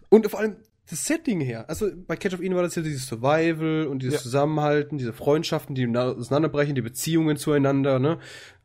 Und 0.10 0.30
vor 0.30 0.42
allem 0.42 0.58
das 0.90 1.06
Setting 1.06 1.40
her. 1.40 1.70
Also 1.70 1.90
bei 1.96 2.16
Catch 2.18 2.34
of 2.34 2.42
Eden 2.42 2.56
war 2.56 2.64
das 2.64 2.76
ja 2.76 2.82
dieses 2.82 3.08
Survival 3.08 3.88
und 3.88 4.00
dieses 4.00 4.16
Ja. 4.16 4.22
Zusammenhalten, 4.22 4.24
Zusammenhalten, 4.24 4.98
diese 4.98 5.14
Freundschaften, 5.14 5.76
die 5.76 5.88
auseinanderbrechen, 5.88 6.76
die 6.76 6.82
Beziehungen 6.82 7.38
zueinander, 7.38 8.00
ne? 8.00 8.20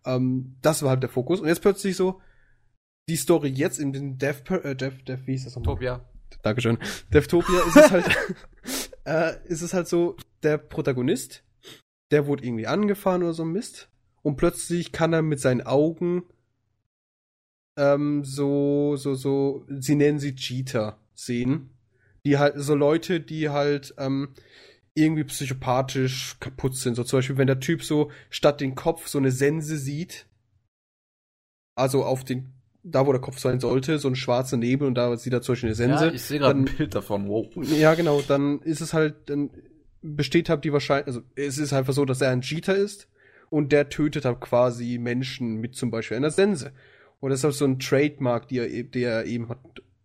Ähm, 0.04 0.56
das 0.60 0.82
war 0.82 0.90
halt 0.90 1.02
der 1.02 1.10
Fokus. 1.10 1.40
Und 1.40 1.48
jetzt 1.48 1.62
plötzlich 1.62 1.96
so 1.96 2.20
die 3.09 3.16
Story 3.16 3.48
jetzt 3.48 3.78
in 3.78 3.93
den 3.93 4.18
Dev, 4.18 4.43
äh, 4.51 4.74
Dev, 4.74 5.02
Dev, 5.05 5.26
wie 5.26 5.32
hieß 5.32 5.44
das 5.44 5.56
nochmal? 5.56 5.74
Topia. 5.74 6.05
Dankeschön. 6.43 6.78
Devtopia 7.12 7.60
ist 7.66 7.76
es 7.76 7.90
halt, 7.90 8.16
äh, 9.05 9.48
ist 9.48 9.62
es 9.62 9.74
halt 9.74 9.89
so, 9.89 10.16
der 10.43 10.59
Protagonist, 10.59 11.43
der 12.10 12.26
wurde 12.26 12.44
irgendwie 12.44 12.66
angefahren 12.66 13.22
oder 13.22 13.35
so 13.35 13.44
ein 13.44 13.52
Mist. 13.52 13.89
Und 14.22 14.36
plötzlich 14.36 14.93
kann 14.93 15.12
er 15.12 15.22
mit 15.22 15.40
seinen 15.40 15.62
Augen 15.62 16.24
ähm, 17.76 18.24
so, 18.24 18.97
so, 18.97 19.14
so, 19.14 19.64
sie 19.68 19.94
nennen 19.94 20.18
sie 20.18 20.35
Cheater 20.35 20.98
sehen. 21.14 21.70
Die 22.26 22.36
halt, 22.39 22.55
so 22.56 22.74
Leute, 22.74 23.20
die 23.20 23.48
halt 23.48 23.94
ähm, 23.97 24.35
irgendwie 24.94 25.24
psychopathisch 25.24 26.36
kaputt 26.40 26.76
sind. 26.76 26.94
So 26.94 27.05
zum 27.05 27.18
Beispiel, 27.18 27.39
wenn 27.39 27.47
der 27.47 27.60
Typ 27.60 27.82
so 27.82 28.10
statt 28.30 28.60
den 28.60 28.74
Kopf 28.74 29.06
so 29.06 29.18
eine 29.18 29.30
Sense 29.30 29.78
sieht, 29.78 30.26
also 31.76 32.05
auf 32.05 32.24
den, 32.24 32.52
da 32.90 33.06
wo 33.06 33.12
der 33.12 33.20
Kopf 33.20 33.39
sein 33.39 33.60
sollte, 33.60 33.98
so 33.98 34.09
ein 34.09 34.16
schwarzer 34.16 34.56
Nebel 34.56 34.86
und 34.89 34.94
da 34.94 35.16
sieht 35.16 35.32
er 35.32 35.43
zum 35.43 35.52
Beispiel 35.52 35.69
eine 35.69 35.74
Sense. 35.74 36.06
Ja, 36.06 36.12
ich 36.12 36.23
sehe 36.23 36.39
gerade 36.39 36.59
ein 36.60 36.65
Bild 36.65 36.94
davon. 36.94 37.28
Wow. 37.28 37.47
Ja, 37.78 37.94
genau, 37.94 38.23
dann 38.27 38.60
ist 38.62 38.81
es 38.81 38.93
halt, 38.94 39.15
dann 39.31 39.51
besteht 40.02 40.48
halt 40.48 40.65
die 40.65 40.73
Wahrscheinlichkeit, 40.73 41.09
also 41.15 41.23
es 41.35 41.59
ist 41.59 41.73
einfach 41.73 41.93
so, 41.93 42.05
dass 42.05 42.20
er 42.20 42.31
ein 42.31 42.40
Cheater 42.43 42.74
ist 42.77 43.09
und 43.51 43.73
der 43.73 43.89
tötet 43.89 44.24
halt 44.24 44.40
quasi 44.40 44.98
Menschen 44.98 45.56
mit 45.56 45.74
zum 45.74 45.90
Beispiel 45.90 46.16
einer 46.16 46.31
Sense. 46.31 46.73
Und 47.20 47.31
das 47.31 47.40
ist 47.40 47.44
auch 47.44 47.51
so 47.52 47.65
ein 47.65 47.78
Trademark, 47.81 48.47
die 48.48 48.59
er, 48.59 48.70
e- 48.70 48.85
der 48.85 49.10
er 49.12 49.24
eben 49.24 49.48
hat, 49.48 49.59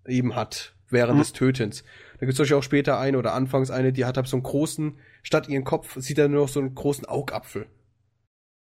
eben 0.08 0.36
hat 0.36 0.76
während 0.90 1.16
Mhm. 1.16 1.20
des 1.20 1.34
Tötens. 1.34 1.84
Da 2.20 2.26
gibt 2.26 2.40
es 2.40 2.52
auch 2.52 2.64
später 2.64 3.00
eine 3.00 3.18
oder 3.18 3.34
anfangs 3.34 3.70
eine, 3.70 3.94
die 3.94 4.06
hat 4.06 4.18
halt 4.18 4.28
so 4.28 4.36
einen 4.38 4.44
großen, 4.44 4.98
statt 5.22 5.48
ihren 5.50 5.64
Kopf 5.64 5.96
sieht 6.00 6.18
er 6.18 6.28
nur 6.28 6.42
noch 6.42 6.50
so 6.50 6.60
einen 6.60 6.74
großen 6.74 7.06
Augapfel. 7.06 7.68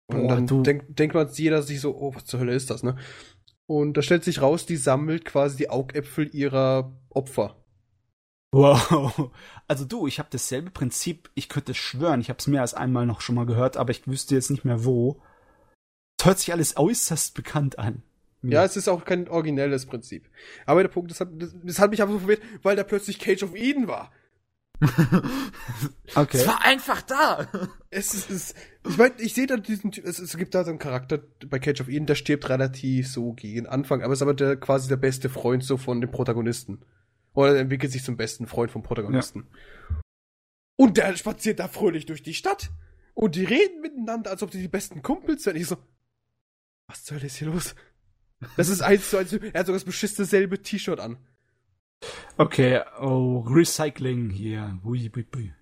Und 0.08 0.28
Boah, 0.28 0.36
dann 0.42 0.64
denkt, 0.64 0.98
denkt 0.98 1.14
man 1.14 1.30
jeder 1.34 1.62
sich 1.62 1.80
so, 1.82 1.96
oh, 1.96 2.16
was 2.16 2.26
zur 2.26 2.40
Hölle 2.40 2.54
ist 2.54 2.72
das, 2.72 2.82
ne? 2.82 2.96
Und 3.70 3.94
da 3.94 4.02
stellt 4.02 4.24
sich 4.24 4.42
raus, 4.42 4.66
die 4.66 4.78
sammelt 4.78 5.26
quasi 5.26 5.56
die 5.56 5.70
Augäpfel 5.70 6.34
ihrer 6.34 6.92
Opfer. 7.10 7.56
Wow. 8.52 9.30
Also 9.68 9.86
du, 9.86 10.08
ich 10.08 10.18
habe 10.18 10.30
dasselbe 10.32 10.72
Prinzip, 10.72 11.30
ich 11.36 11.50
könnte 11.50 11.76
schwören, 11.76 12.20
ich 12.20 12.30
habe 12.30 12.40
es 12.40 12.48
mehr 12.48 12.62
als 12.62 12.74
einmal 12.74 13.06
noch 13.06 13.22
schon 13.22 13.36
mal 13.36 13.46
gehört, 13.46 13.78
aber 13.78 13.92
ich 13.92 14.08
wüsste 14.08 14.34
jetzt 14.34 14.50
nicht 14.50 14.66
mehr 14.66 14.86
wo. 14.86 15.22
Es 16.20 16.26
hört 16.26 16.40
sich 16.40 16.52
alles 16.52 16.78
äußerst 16.78 17.36
bekannt 17.36 17.78
an. 17.78 18.02
Ja, 18.42 18.66
es 18.66 18.76
ist 18.76 18.88
auch 18.88 19.06
kein 19.06 19.28
originelles 19.28 19.86
Prinzip. 19.86 20.28
Aber 20.66 20.82
der 20.82 20.90
Punkt, 20.90 21.12
das 21.12 21.20
hat, 21.20 21.30
das, 21.40 21.56
das 21.62 21.78
hat 21.78 21.92
mich 21.92 22.02
einfach 22.02 22.16
so 22.16 22.20
verwirrt, 22.22 22.42
weil 22.64 22.76
da 22.76 22.84
plötzlich 22.84 23.20
Cage 23.20 23.44
of 23.44 23.56
Eden 23.56 23.88
war. 23.88 24.12
Okay. 26.16 26.38
Es 26.38 26.48
war 26.48 26.66
einfach 26.66 27.02
da. 27.04 27.48
Es 27.92 28.14
ist, 28.14 28.30
es, 28.32 28.56
ich 28.88 28.98
meine, 28.98 29.14
ich 29.20 29.34
sehe 29.34 29.46
da 29.46 29.58
diesen 29.58 29.92
Typ, 29.92 30.06
es, 30.06 30.18
es 30.20 30.36
gibt 30.38 30.56
da 30.56 30.64
so 30.64 30.72
einen 30.72 30.80
Charakter 30.80 31.20
bei 31.48 31.60
Cage 31.60 31.82
of 31.82 31.88
Eden, 31.88 32.08
der 32.08 32.16
stirbt 32.16 32.50
relativ 32.50 33.08
so 33.08 33.34
gegen 33.34 33.68
Anfang, 33.68 34.02
aber 34.02 34.14
ist 34.14 34.22
aber 34.22 34.34
der, 34.34 34.58
quasi 34.58 34.88
der 34.90 34.98
beste 34.98 35.30
Freund 35.30 35.64
so 35.64 35.78
von 35.78 36.02
dem 36.02 36.10
Protagonisten. 36.10 36.82
Oder 37.34 37.56
er 37.56 37.62
entwickelt 37.62 37.92
sich 37.92 38.04
zum 38.04 38.18
besten 38.18 38.48
Freund 38.48 38.72
vom 38.72 38.82
Protagonisten. 38.82 39.48
Und 40.76 40.98
der 40.98 41.16
spaziert 41.16 41.60
da 41.60 41.68
fröhlich 41.68 42.06
durch 42.06 42.24
die 42.24 42.34
Stadt. 42.34 42.72
Und 43.14 43.36
die 43.36 43.44
reden 43.44 43.82
miteinander, 43.82 44.32
als 44.32 44.42
ob 44.42 44.50
die 44.50 44.62
die 44.62 44.68
besten 44.68 45.02
Kumpels 45.02 45.46
wären. 45.46 45.58
Ich 45.58 45.68
so, 45.68 45.78
was 46.88 47.04
zur 47.04 47.18
Hölle 47.18 47.28
ist 47.28 47.38
hier 47.38 47.50
los? 47.50 47.76
Das 48.58 48.70
ist 48.70 48.82
eins 48.82 49.10
zu 49.10 49.18
eins, 49.18 49.34
er 49.34 49.40
hat 49.60 49.68
sogar 49.68 49.80
das 49.80 49.84
beschissene 49.84 50.26
selbe 50.26 50.62
T-Shirt 50.62 51.00
an. 51.00 51.18
Okay, 52.38 52.82
oh, 53.02 53.40
Recycling 53.40 54.30
hier. 54.30 54.80
Hui, 54.84 55.12
hui, 55.14 55.26
hui. 55.36 55.54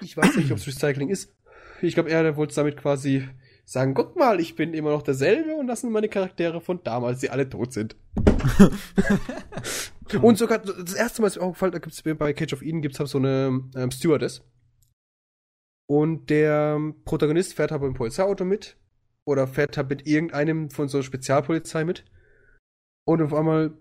Ich 0.00 0.16
weiß 0.16 0.36
nicht, 0.36 0.52
ob 0.52 0.58
es 0.58 0.66
Recycling 0.66 1.08
ist. 1.08 1.34
Ich 1.82 1.94
glaube, 1.94 2.10
er 2.10 2.36
wollte 2.36 2.54
damit 2.54 2.76
quasi 2.76 3.28
sagen, 3.64 3.94
guck 3.94 4.16
mal, 4.16 4.40
ich 4.40 4.54
bin 4.54 4.74
immer 4.74 4.90
noch 4.90 5.02
derselbe 5.02 5.56
und 5.56 5.66
das 5.66 5.80
sind 5.80 5.92
meine 5.92 6.08
Charaktere 6.08 6.60
von 6.60 6.82
damals, 6.84 7.20
die 7.20 7.30
alle 7.30 7.48
tot 7.48 7.72
sind. 7.72 7.96
und 10.22 10.38
sogar 10.38 10.58
das 10.58 10.94
erste 10.94 11.20
Mal 11.20 11.28
ist 11.28 11.36
mir 11.36 11.42
aufgefallen, 11.42 11.72
da 11.72 11.78
gibt's 11.78 12.02
bei 12.02 12.32
Cage 12.32 12.52
of 12.52 12.62
Eden 12.62 12.80
gibt's 12.80 13.00
halt 13.00 13.08
so 13.08 13.18
eine 13.18 13.64
ähm, 13.74 13.90
Stewardess. 13.90 14.42
Und 15.88 16.30
der 16.30 16.80
Protagonist 17.04 17.54
fährt 17.54 17.70
halt 17.70 17.82
beim 17.82 17.94
Polizeiauto 17.94 18.44
mit 18.44 18.76
oder 19.24 19.46
fährt 19.46 19.76
halt 19.76 19.88
mit 19.88 20.06
irgendeinem 20.06 20.70
von 20.70 20.88
so 20.88 21.02
Spezialpolizei 21.02 21.84
mit. 21.84 22.04
Und 23.04 23.22
auf 23.22 23.34
einmal 23.34 23.76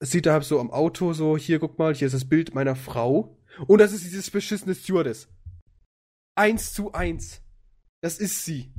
sieht 0.00 0.26
halt 0.26 0.44
so 0.44 0.60
am 0.60 0.70
Auto 0.70 1.12
so, 1.12 1.36
hier 1.36 1.58
guck 1.58 1.78
mal, 1.78 1.94
hier 1.94 2.06
ist 2.06 2.12
das 2.14 2.28
Bild 2.28 2.54
meiner 2.54 2.76
Frau. 2.76 3.36
Und 3.66 3.78
das 3.78 3.92
ist 3.92 4.04
dieses 4.04 4.30
beschissene 4.30 4.74
Stewardess. 4.74 5.28
Eins 6.36 6.72
zu 6.72 6.92
eins. 6.92 7.42
Das 8.00 8.18
ist 8.18 8.44
sie. 8.44 8.72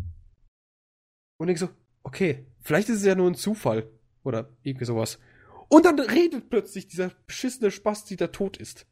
Und 1.38 1.50
ich 1.50 1.60
so, 1.60 1.70
okay, 2.04 2.46
vielleicht 2.62 2.90
ist 2.90 2.98
es 2.98 3.06
ja 3.06 3.16
nur 3.16 3.30
ein 3.30 3.36
Zufall. 3.36 3.90
Oder 4.24 4.50
irgendwie 4.64 4.86
sowas. 4.86 5.20
Und 5.70 5.86
dann 5.86 6.00
redet 6.00 6.50
plötzlich 6.50 6.88
dieser 6.88 7.12
beschissene 7.28 7.72
Spasti, 7.72 8.16
der 8.16 8.32
tot 8.32 8.58
ist. 8.58 8.86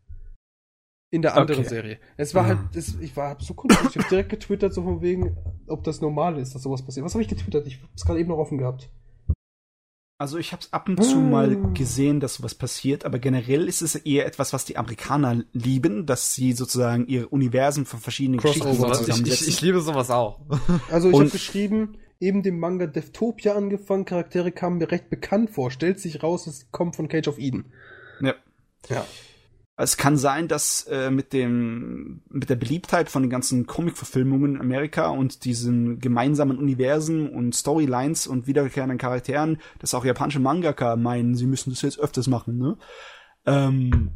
In 1.09 1.21
der 1.21 1.37
anderen 1.37 1.61
Okay. 1.61 1.69
Serie. 1.69 1.99
Es 2.17 2.35
war 2.35 2.45
halt, 2.45 2.75
es, 2.75 2.99
ich 2.99 3.15
war 3.15 3.37
so 3.39 3.53
confused. 3.53 3.95
Ich 3.95 4.01
hab 4.01 4.09
direkt 4.09 4.29
getwittert, 4.29 4.73
so 4.73 4.83
von 4.83 5.01
wegen, 5.01 5.37
ob 5.67 5.85
das 5.85 6.01
normal 6.01 6.37
ist, 6.37 6.53
dass 6.53 6.63
sowas 6.63 6.83
passiert. 6.83 7.05
Was 7.05 7.13
habe 7.13 7.21
ich 7.21 7.29
getwittert? 7.29 7.65
Ich 7.65 7.81
hab's 7.81 8.05
gerade 8.05 8.19
eben 8.19 8.29
noch 8.29 8.37
offen 8.37 8.57
gehabt. 8.57 8.89
Also 10.19 10.39
ich 10.39 10.51
habe 10.51 10.63
es 10.63 10.73
ab 10.73 10.89
und 10.89 11.03
zu 11.03 11.17
mal 11.17 11.55
gesehen, 11.73 12.19
dass 12.19 12.35
sowas 12.35 12.55
passiert, 12.55 13.05
aber 13.05 13.19
generell 13.19 13.67
ist 13.67 13.83
es 13.83 13.93
eher 13.93 14.25
etwas, 14.25 14.51
was 14.51 14.65
die 14.65 14.75
Amerikaner 14.75 15.43
lieben, 15.53 16.07
dass 16.07 16.33
sie 16.33 16.53
sozusagen 16.53 17.05
ihre 17.05 17.27
Universen 17.27 17.85
von 17.85 17.99
verschiedenen 17.99 18.39
Crossover. 18.39 18.89
Geschichten 18.89 19.13
Sowas, 19.13 19.19
ich, 19.27 19.41
ich, 19.41 19.47
ich 19.47 19.61
liebe 19.61 19.79
sowas 19.81 20.09
auch. 20.09 20.39
Also 20.91 21.09
ich 21.09 21.15
habe 21.15 21.29
geschrieben, 21.29 21.97
eben 22.19 22.41
dem 22.41 22.59
Manga 22.59 22.87
Deftopia 22.87 23.53
angefangen, 23.55 24.05
Charaktere 24.05 24.51
kamen 24.51 24.79
mir 24.79 24.89
recht 24.89 25.11
bekannt 25.11 25.51
vor. 25.51 25.69
Stellt 25.69 25.99
sich 25.99 26.23
raus, 26.23 26.47
es 26.47 26.71
kommt 26.71 26.95
von 26.95 27.09
Cage 27.09 27.27
of 27.27 27.37
Eden. 27.37 27.65
ja. 28.21 28.33
Ja. 28.89 29.05
Es 29.79 29.95
kann 29.95 30.17
sein, 30.17 30.47
dass 30.47 30.87
äh, 30.87 31.11
mit 31.11 31.33
dem 31.33 32.21
mit 32.29 32.49
der 32.49 32.55
Beliebtheit 32.55 33.09
von 33.09 33.21
den 33.21 33.29
ganzen 33.29 33.67
Comic-Verfilmungen 33.67 34.55
in 34.55 34.61
Amerika 34.61 35.09
und 35.09 35.45
diesen 35.45 35.99
gemeinsamen 35.99 36.57
Universen 36.57 37.29
und 37.29 37.55
Storylines 37.55 38.25
und 38.25 38.47
wiederkehrenden 38.47 38.97
Charakteren, 38.97 39.59
dass 39.77 39.93
auch 39.93 40.03
japanische 40.03 40.39
Mangaka 40.39 40.95
meinen, 40.95 41.35
sie 41.35 41.45
müssen 41.45 41.69
das 41.69 41.83
jetzt 41.83 41.99
öfters 41.99 42.27
machen, 42.27 42.57
ne? 42.57 42.77
Ähm, 43.45 44.11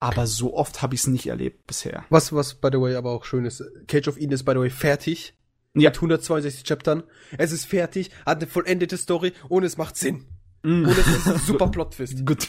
aber 0.00 0.26
so 0.26 0.54
oft 0.54 0.82
habe 0.82 0.94
ich 0.94 1.02
es 1.02 1.06
nicht 1.06 1.28
erlebt 1.28 1.66
bisher. 1.66 2.04
Was, 2.10 2.32
was, 2.32 2.54
by 2.54 2.68
the 2.72 2.80
way, 2.80 2.96
aber 2.96 3.12
auch 3.12 3.24
schön 3.24 3.44
ist, 3.44 3.62
Cage 3.86 4.08
of 4.08 4.18
Eden 4.18 4.32
ist, 4.32 4.44
by 4.44 4.52
the 4.52 4.58
way, 4.58 4.70
fertig. 4.70 5.34
Ja. 5.74 5.90
Mit 5.90 5.96
162 5.96 6.64
Chaptern. 6.64 7.02
Es 7.38 7.52
ist 7.52 7.66
fertig, 7.66 8.10
hat 8.24 8.38
eine 8.38 8.46
vollendete 8.46 8.96
Story 8.96 9.32
und 9.48 9.62
es 9.62 9.76
macht 9.76 9.96
Sinn. 9.96 10.24
Mm. 10.62 10.84
Und 10.84 10.98
es 10.98 11.06
ist 11.06 11.28
ein 11.28 11.38
super 11.46 11.68
Plot-Twist. 11.68 12.26
Gut. 12.26 12.48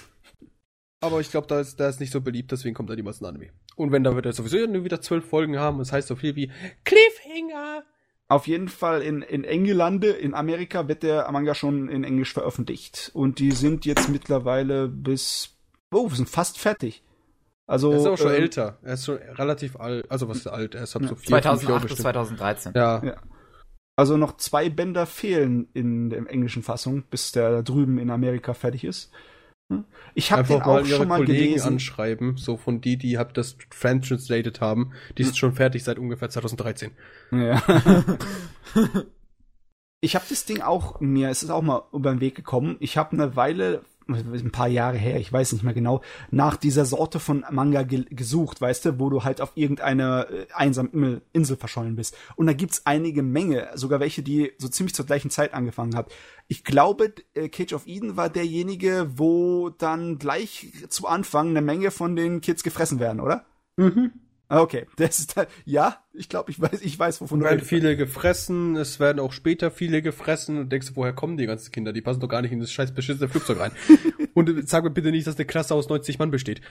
Aber 1.01 1.19
ich 1.19 1.29
glaube, 1.29 1.47
da 1.47 1.59
ist, 1.59 1.79
da 1.79 1.89
ist 1.89 1.99
nicht 1.99 2.11
so 2.11 2.21
beliebt, 2.21 2.51
deswegen 2.51 2.73
kommt 2.73 2.89
da 2.89 2.95
niemals 2.95 3.21
ein 3.21 3.25
Anime. 3.25 3.49
Und 3.75 3.91
wenn, 3.91 4.03
dann 4.03 4.15
wird 4.15 4.25
er 4.25 4.33
sowieso 4.33 4.57
nur 4.65 4.83
wieder 4.83 4.99
zwölf 5.01 5.25
Folgen 5.25 5.59
haben. 5.59 5.77
Das 5.77 5.91
heißt 5.91 6.07
so 6.07 6.15
viel 6.15 6.35
wie 6.35 6.51
Cliffhanger. 6.85 7.83
Auf 8.29 8.47
jeden 8.47 8.67
Fall 8.67 9.01
in, 9.03 9.21
in 9.21 9.43
England, 9.43 10.03
in 10.03 10.33
Amerika 10.33 10.87
wird 10.87 11.03
der 11.03 11.31
Manga 11.31 11.55
schon 11.55 11.87
in 11.87 12.03
Englisch 12.03 12.33
veröffentlicht. 12.33 13.11
Und 13.13 13.39
die 13.39 13.51
sind 13.51 13.85
jetzt 13.85 14.09
mittlerweile 14.09 14.87
bis, 14.89 15.55
oh, 15.93 16.09
wir 16.09 16.15
sind 16.17 16.29
fast 16.29 16.57
fertig. 16.57 17.03
Also, 17.67 17.91
Er 17.91 17.97
ist 17.99 18.07
auch 18.07 18.17
schon 18.17 18.27
ähm, 18.33 18.41
älter. 18.41 18.79
Er 18.81 18.93
ist 18.95 19.05
schon 19.05 19.17
relativ 19.17 19.75
alt. 19.77 20.09
Also, 20.09 20.27
was 20.27 20.37
ist 20.37 20.47
alt? 20.47 20.73
Er 20.75 20.83
ist 20.83 20.95
halt 20.95 21.03
Ja. 21.03 21.09
so 21.09 21.15
vier, 21.15 21.41
fünf 21.41 21.43
Jahre 21.45 21.57
2008 21.59 21.81
bis 21.83 21.89
bestimmt. 21.89 22.01
2013. 22.01 22.73
Ja. 22.75 23.03
Ja. 23.05 23.15
Also 23.95 24.15
noch 24.17 24.37
zwei 24.37 24.69
Bänder 24.69 25.05
fehlen 25.05 25.69
in 25.73 26.09
der 26.09 26.29
englischen 26.29 26.63
Fassung, 26.63 27.03
bis 27.09 27.31
der 27.31 27.49
da 27.51 27.61
drüben 27.61 27.97
in 27.97 28.09
Amerika 28.11 28.53
fertig 28.53 28.83
ist. 28.83 29.11
Hm? 29.69 29.85
Ich 30.15 30.31
habe 30.31 30.47
den 30.47 30.61
auch 30.61 30.85
schon 30.85 31.07
mal 31.07 31.17
Kollegen 31.17 31.49
gelesen. 31.49 31.67
anschreiben, 31.67 32.37
so 32.37 32.57
von 32.57 32.81
die, 32.81 32.97
die 32.97 33.17
hab 33.17 33.33
das 33.33 33.57
fan-translated 33.69 34.61
haben. 34.61 34.93
Die 35.17 35.23
sind 35.23 35.37
schon 35.37 35.53
fertig 35.53 35.83
seit 35.83 35.99
ungefähr 35.99 36.29
2013. 36.29 36.91
Ja. 37.31 37.61
ich 40.01 40.15
habe 40.15 40.25
das 40.29 40.45
Ding 40.45 40.61
auch 40.61 40.99
mir, 41.01 41.29
es 41.29 41.43
ist 41.43 41.49
auch 41.49 41.61
mal 41.61 41.83
über 41.91 42.11
den 42.11 42.21
Weg 42.21 42.35
gekommen. 42.35 42.77
Ich 42.79 42.97
habe 42.97 43.11
eine 43.11 43.35
Weile, 43.35 43.83
ein 44.07 44.51
paar 44.51 44.67
Jahre 44.67 44.97
her, 44.97 45.19
ich 45.19 45.31
weiß 45.31 45.53
nicht 45.53 45.63
mehr 45.63 45.73
genau, 45.73 46.01
nach 46.31 46.55
dieser 46.57 46.85
Sorte 46.85 47.19
von 47.19 47.45
Manga 47.51 47.83
ge 47.83 48.05
gesucht, 48.09 48.61
weißt 48.61 48.85
du, 48.85 48.99
wo 48.99 49.09
du 49.09 49.23
halt 49.23 49.41
auf 49.41 49.51
irgendeiner 49.55 50.27
äh, 50.29 50.47
einsamen 50.53 51.21
Insel 51.33 51.57
verschollen 51.57 51.95
bist. 51.95 52.15
Und 52.35 52.47
da 52.47 52.53
gibt's 52.53 52.81
einige 52.85 53.23
Menge, 53.23 53.69
sogar 53.75 53.99
welche, 53.99 54.23
die 54.23 54.51
so 54.57 54.67
ziemlich 54.67 54.95
zur 54.95 55.05
gleichen 55.05 55.29
Zeit 55.29 55.53
angefangen 55.53 55.95
hat. 55.95 56.11
Ich 56.47 56.63
glaube, 56.63 57.13
äh, 57.33 57.49
Cage 57.49 57.73
of 57.73 57.87
Eden 57.87 58.17
war 58.17 58.29
derjenige, 58.29 59.11
wo 59.15 59.69
dann 59.69 60.19
gleich 60.19 60.73
zu 60.89 61.07
Anfang 61.07 61.49
eine 61.49 61.61
Menge 61.61 61.91
von 61.91 62.15
den 62.15 62.41
Kids 62.41 62.63
gefressen 62.63 62.99
werden, 62.99 63.19
oder? 63.19 63.45
Mhm. 63.77 64.11
Ah, 64.49 64.61
Okay, 64.61 64.85
das 64.97 65.19
ist 65.19 65.35
halt, 65.35 65.49
ja, 65.65 66.03
ich 66.13 66.29
glaube, 66.29 66.51
ich 66.51 66.59
weiß, 66.61 66.81
ich 66.81 66.97
weiß, 66.97 67.19
wovon 67.21 67.39
Es 67.39 67.43
du 67.43 67.45
werden 67.45 67.53
redest. 67.55 67.69
viele 67.69 67.97
gefressen, 67.97 68.75
es 68.77 68.99
werden 68.99 69.19
auch 69.19 69.33
später 69.33 69.71
viele 69.71 70.01
gefressen 70.01 70.57
und 70.57 70.69
denkst 70.71 70.87
du, 70.89 70.95
woher 70.95 71.13
kommen 71.13 71.37
die 71.37 71.45
ganzen 71.45 71.71
Kinder? 71.71 71.91
Die 71.93 72.01
passen 72.01 72.19
doch 72.21 72.29
gar 72.29 72.41
nicht 72.41 72.51
in 72.53 72.59
das 72.59 72.71
scheiß 72.71 72.93
beschissene 72.93 73.27
Flugzeug 73.29 73.59
rein. 73.59 73.71
und 74.33 74.67
sag 74.69 74.83
mir 74.83 74.89
bitte 74.91 75.11
nicht, 75.11 75.27
dass 75.27 75.35
eine 75.35 75.45
Klasse 75.45 75.75
aus 75.75 75.89
90 75.89 76.17
Mann 76.19 76.31
besteht. 76.31 76.61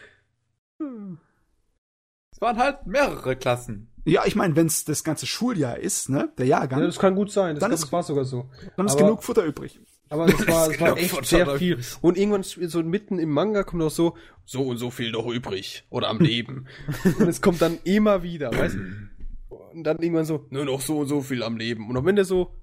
Es 2.33 2.41
waren 2.41 2.59
halt 2.59 2.87
mehrere 2.87 3.37
Klassen. 3.37 3.91
Ja, 4.05 4.25
ich 4.27 4.37
meine, 4.37 4.55
wenn 4.57 4.67
es 4.67 4.85
das 4.85 5.03
ganze 5.05 5.27
Schuljahr 5.27 5.79
ist, 5.79 6.09
ne, 6.11 6.33
der 6.39 6.47
Jahrgang, 6.47 6.81
Ja, 6.81 6.87
das 6.87 6.99
kann 6.99 7.15
gut 7.17 7.31
sein, 7.33 7.57
das, 7.57 7.61
Dann 7.61 7.73
ist- 7.73 7.83
das 7.85 7.93
war 7.93 8.03
sogar 8.03 8.25
so. 8.25 8.49
dann 8.77 8.87
ist 8.87 8.93
aber- 8.93 9.03
genug 9.03 9.23
Futter 9.25 9.45
übrig. 9.45 9.81
Aber 10.09 10.27
es 10.27 10.47
war, 10.47 10.71
es 10.71 10.81
war 10.81 10.97
echt 10.97 11.25
sehr 11.27 11.59
viel. 11.59 11.79
Und 12.01 12.17
irgendwann 12.17 12.43
so 12.43 12.83
mitten 12.83 13.19
im 13.19 13.31
Manga 13.31 13.65
kommt 13.65 13.83
auch 13.83 13.91
so, 13.91 14.17
so 14.45 14.63
und 14.63 14.79
so 14.79 14.91
viel 14.91 15.11
noch 15.11 15.27
übrig. 15.27 15.85
Oder 15.91 16.09
am 16.09 16.21
Leben. 16.21 16.67
und 17.19 17.29
es 17.29 17.41
kommt 17.41 17.61
dann 17.61 17.79
immer 17.85 18.23
wieder, 18.23 18.53
weißt 18.53 18.77
du? 18.77 19.57
Und 19.73 19.85
dann 19.85 19.99
irgendwann 19.99 20.25
so, 20.25 20.47
nur 20.51 20.65
noch 20.65 20.81
so 20.81 20.99
und 20.99 21.09
so 21.09 21.23
viel 21.23 21.43
am 21.43 21.57
Leben. 21.57 21.91
Und 21.91 21.97
am 21.97 22.07
Ende 22.07 22.25
so, 22.25 22.55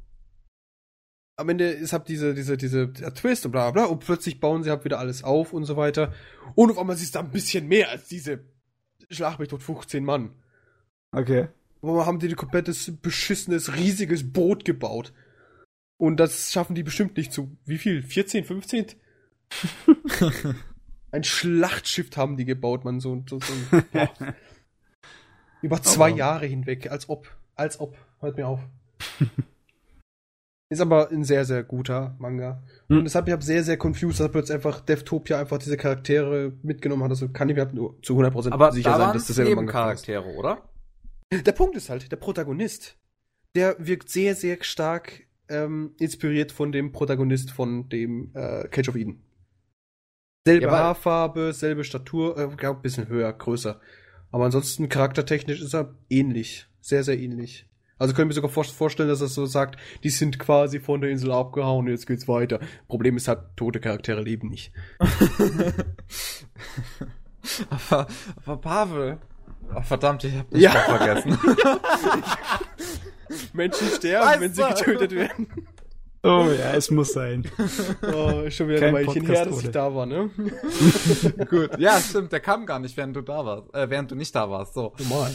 am 1.35 1.49
Ende 1.49 1.69
ist 1.69 1.93
halt 1.93 2.07
diese, 2.07 2.33
diese, 2.33 2.57
diese 2.57 2.87
der 2.87 3.13
Twist 3.13 3.45
und 3.45 3.51
bla 3.51 3.71
bla 3.71 3.83
bla 3.83 3.91
und 3.91 3.99
plötzlich 3.99 4.39
bauen 4.39 4.63
sie 4.63 4.69
halt 4.69 4.85
wieder 4.85 4.99
alles 4.99 5.23
auf 5.23 5.51
und 5.51 5.65
so 5.65 5.75
weiter. 5.75 6.13
Und 6.55 6.71
auf 6.71 6.77
einmal 6.77 6.95
ist 6.95 7.03
es 7.03 7.11
da 7.11 7.19
ein 7.19 7.31
bisschen 7.31 7.67
mehr 7.67 7.89
als 7.89 8.07
diese 8.07 8.45
Schlag 9.09 9.39
mich 9.39 9.49
tot 9.49 9.63
15 9.63 10.03
Mann. 10.03 10.31
Okay. 11.11 11.49
Wo 11.81 12.05
haben 12.05 12.19
die 12.19 12.29
ein 12.29 12.35
komplettes, 12.35 12.91
beschissenes, 13.01 13.75
riesiges 13.75 14.31
Boot 14.31 14.63
gebaut. 14.63 15.13
Und 15.97 16.17
das 16.17 16.51
schaffen 16.51 16.75
die 16.75 16.83
bestimmt 16.83 17.17
nicht 17.17 17.31
zu, 17.31 17.55
wie 17.65 17.77
viel? 17.77 18.03
14, 18.03 18.43
15? 18.43 18.87
ein 21.11 21.23
Schlachtschiff 21.23 22.09
haben 22.17 22.37
die 22.37 22.45
gebaut, 22.45 22.83
man, 22.83 22.99
so, 22.99 23.23
so, 23.29 23.39
so 23.39 23.53
boah. 23.91 24.09
Über 25.61 25.81
zwei 25.81 26.11
Oh. 26.11 26.15
Jahre 26.15 26.45
hinweg, 26.45 26.91
als 26.91 27.07
ob, 27.07 27.29
als 27.55 27.79
ob, 27.79 27.95
hört 28.19 28.35
mir 28.35 28.47
auf. 28.47 28.59
Ist 30.69 30.81
aber 30.81 31.11
ein 31.11 31.23
sehr, 31.23 31.45
sehr 31.45 31.63
guter 31.63 32.15
Manga. 32.19 32.63
Hm. 32.89 32.97
Und 32.97 33.03
deshalb, 33.05 33.27
ich 33.27 33.31
habe 33.31 33.43
sehr, 33.43 33.63
sehr 33.63 33.77
confused, 33.77 34.19
dass 34.19 34.31
plötzlich 34.31 34.55
einfach 34.55 34.81
Deftopia 34.81 35.39
einfach 35.39 35.59
diese 35.59 35.77
Charaktere 35.77 36.53
mitgenommen 36.63 37.03
hat. 37.03 37.11
Also 37.11 37.29
kann 37.29 37.47
ich 37.47 37.55
mir 37.55 37.65
nur 37.71 38.01
zu 38.01 38.19
100% 38.19 38.51
Aber 38.51 38.71
sicher 38.71 38.89
da 38.89 38.97
sein, 38.97 39.13
dass 39.13 39.27
das 39.27 39.35
selber 39.35 39.55
Manga 39.55 39.91
ist. 39.91 40.07
Nebencharaktere, 40.07 40.37
oder? 40.37 40.69
Der 41.31 41.51
Punkt 41.51 41.75
ist 41.77 41.89
halt, 41.89 42.11
der 42.11 42.17
Protagonist, 42.17 42.97
der 43.55 43.75
wirkt 43.79 44.09
sehr, 44.09 44.35
sehr 44.35 44.63
stark 44.63 45.27
ähm, 45.49 45.91
inspiriert 45.99 46.51
von 46.51 46.71
dem 46.71 46.91
Protagonist 46.91 47.51
von 47.51 47.89
dem 47.89 48.31
äh, 48.33 48.67
Cage 48.69 48.89
of 48.89 48.95
Eden. 48.95 49.21
Selbe 50.45 50.65
Ja, 50.65 50.71
Haarfarbe, 50.71 51.53
selbe 51.53 51.83
Statur, 51.83 52.37
äh, 52.37 52.47
glaub, 52.55 52.77
ein 52.77 52.81
bisschen 52.81 53.07
höher, 53.07 53.31
größer. 53.31 53.79
Aber 54.31 54.45
ansonsten 54.45 54.89
charaktertechnisch 54.89 55.61
ist 55.61 55.73
er 55.73 55.93
ähnlich. 56.09 56.67
Sehr, 56.81 57.03
sehr 57.03 57.17
ähnlich. 57.19 57.69
Also 57.97 58.13
können 58.13 58.29
wir 58.29 58.33
sogar 58.35 58.49
vor 58.49 58.65
vorstellen, 58.65 59.07
dass 59.07 59.21
er 59.21 59.27
so 59.27 59.45
sagt, 59.45 59.79
die 60.03 60.09
sind 60.09 60.39
quasi 60.39 60.79
von 60.81 60.99
der 60.99 61.11
Insel 61.11 61.31
abgehauen, 61.31 61.87
jetzt 61.87 62.07
geht's 62.07 62.27
weiter. 62.27 62.59
Problem 62.89 63.15
ist 63.15 63.27
halt, 63.29 63.39
tote 63.55 63.79
Charaktere 63.79 64.21
leben 64.21 64.49
nicht. 64.49 64.73
aber, 67.69 68.07
aber 68.45 68.57
Pavel. 68.57 69.19
Oh, 69.73 69.81
verdammt, 69.81 70.23
ich 70.25 70.35
hab 70.35 70.49
dich 70.49 70.61
Ja. 70.61 70.71
vergessen. 70.71 71.37
Menschen 73.53 73.87
sterben, 73.95 74.41
wenn 74.41 74.53
sie 74.53 74.63
getötet 74.63 75.11
werden. 75.11 75.47
Oh 76.25 76.47
ja, 76.57 76.73
es 76.73 76.89
muss 76.89 77.11
sein. 77.13 77.43
Oh, 78.01 78.43
ist 78.45 78.55
schon 78.55 78.69
wieder 78.69 78.79
Kein 78.79 78.89
ein 78.89 78.93
Weilchen 78.93 79.25
Podcast 79.25 79.39
her, 79.39 79.45
dass 79.45 79.57
ich 79.59 79.63
ohne. 79.65 79.71
da 79.73 79.93
war, 79.93 80.05
ne? 80.05 80.29
Gut. 81.49 81.77
Ja, 81.77 81.99
stimmt, 81.99 82.31
der 82.31 82.39
kam 82.39 82.65
gar 82.65 82.79
nicht, 82.79 82.95
während 82.95 83.15
du 83.15 83.21
da 83.21 83.45
warst, 83.45 83.73
äh, 83.75 83.89
während 83.89 84.09
du 84.11 84.15
nicht 84.15 84.33
da 84.33 84.49
warst, 84.49 84.73
so. 84.73 84.93
Normal. 84.99 85.31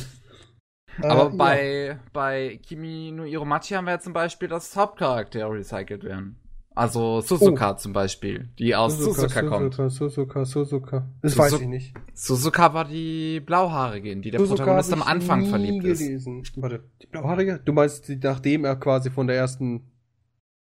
Aber 1.03 1.31
Äh, 1.31 1.37
bei, 1.37 1.99
bei 2.15 2.61
Kimi 2.66 3.12
no 3.15 3.25
Iromachi 3.25 3.75
haben 3.75 3.85
wir 3.85 3.93
ja 3.93 4.01
zum 4.01 4.15
Beispiel, 4.15 4.49
dass 4.49 4.75
Hauptcharaktere 4.77 5.51
recycelt 5.53 6.05
werden. 6.05 6.37
Also 6.78 7.20
Suzuka 7.22 7.76
zum 7.76 7.92
Beispiel, 7.92 8.50
die 8.56 8.76
aus 8.76 8.98
Suzuka, 9.00 9.42
kommt. 9.42 9.74
Suzuka, 9.74 9.90
Suzuka, 9.90 10.44
Suzuka. 10.44 11.09
Das 11.22 11.32
Suzu- 11.32 11.38
weiß 11.42 11.52
ich 11.60 11.66
nicht. 11.66 11.94
Suzuka 12.14 12.72
war 12.72 12.84
die 12.84 13.40
Blauhaarige, 13.40 14.12
in 14.12 14.22
die 14.22 14.30
der 14.30 14.38
Suzuka 14.38 14.62
Protagonist 14.62 14.92
am 14.92 15.02
Anfang 15.02 15.40
nie 15.42 15.48
verliebt 15.48 15.84
ist. 15.84 15.98
gelesen. 15.98 16.44
Warte, 16.55 16.84
die 17.02 17.06
blauhaarige? 17.09 17.60
Du 17.64 17.72
meinst, 17.72 18.09
nachdem 18.22 18.64
er 18.64 18.76
quasi 18.76 19.10
von 19.10 19.26
der 19.26 19.34
ersten 19.34 19.90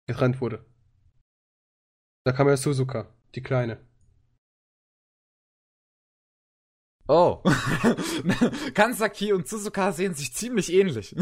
getrennt 0.08 0.40
wurde. 0.40 0.66
Da 2.24 2.32
kam 2.32 2.48
ja 2.48 2.56
Suzuka, 2.56 3.14
die 3.36 3.42
kleine. 3.42 3.78
Oh. 7.10 7.42
Kansaki 8.74 9.34
und 9.34 9.50
Suzuka 9.50 9.92
sehen 9.92 10.14
sich 10.14 10.34
ziemlich 10.34 10.72
ähnlich. 10.72 11.14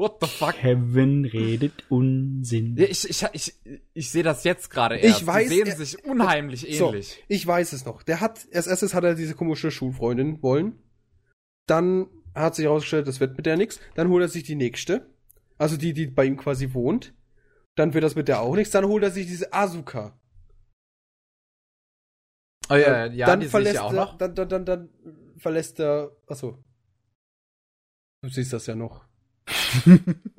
What 0.00 0.16
the 0.22 0.26
fuck? 0.28 0.54
Kevin 0.54 1.26
redet 1.26 1.84
Unsinn. 1.90 2.74
Ich, 2.78 3.06
ich, 3.06 3.22
ich, 3.34 3.54
ich 3.92 4.10
sehe 4.10 4.22
das 4.22 4.44
jetzt 4.44 4.70
gerade 4.70 4.96
erst. 4.96 5.20
Ich 5.20 5.26
weiß, 5.26 5.50
Die 5.50 5.56
sehen 5.56 5.66
er- 5.66 5.76
sich 5.76 6.04
unheimlich 6.06 6.66
So, 6.78 6.88
ähnlich. 6.88 7.22
ich 7.28 7.46
weiß 7.46 7.74
es 7.74 7.84
noch. 7.84 8.02
Der 8.02 8.22
hat, 8.22 8.48
als 8.54 8.66
erstes 8.66 8.94
hat 8.94 9.04
er 9.04 9.14
diese 9.14 9.34
komische 9.34 9.70
Schulfreundin 9.70 10.42
wollen. 10.42 10.78
Dann 11.66 12.08
hat 12.34 12.54
sich 12.54 12.64
herausgestellt, 12.64 13.08
das 13.08 13.20
wird 13.20 13.36
mit 13.36 13.44
der 13.44 13.58
nix. 13.58 13.78
Dann 13.94 14.08
holt 14.08 14.22
er 14.22 14.28
sich 14.28 14.42
die 14.42 14.54
nächste. 14.54 15.06
Also 15.58 15.76
die, 15.76 15.92
die 15.92 16.06
bei 16.06 16.24
ihm 16.24 16.38
quasi 16.38 16.72
wohnt. 16.72 17.12
Dann 17.76 17.92
wird 17.92 18.02
das 18.02 18.14
mit 18.14 18.26
der 18.28 18.40
auch 18.40 18.56
nichts. 18.56 18.72
Dann 18.72 18.86
holt 18.86 19.02
er 19.02 19.10
sich 19.10 19.26
diese 19.26 19.52
Asuka. 19.52 20.18
Oh 22.70 22.74
ja, 22.74 23.04
ja, 23.04 23.26
dann 23.26 23.40
die 23.40 23.44
sehe 23.44 23.48
ich 23.48 23.50
verlässt 23.50 23.74
ja 23.74 23.82
auch 23.82 23.92
er, 23.92 23.96
noch. 23.96 24.16
Dann, 24.16 24.34
dann, 24.34 24.48
dann, 24.48 24.64
dann 24.64 24.88
verlässt 25.36 25.78
er. 25.78 26.16
Achso. 26.26 26.64
Du 28.22 28.30
siehst 28.30 28.54
das 28.54 28.66
ja 28.66 28.74
noch. 28.74 29.09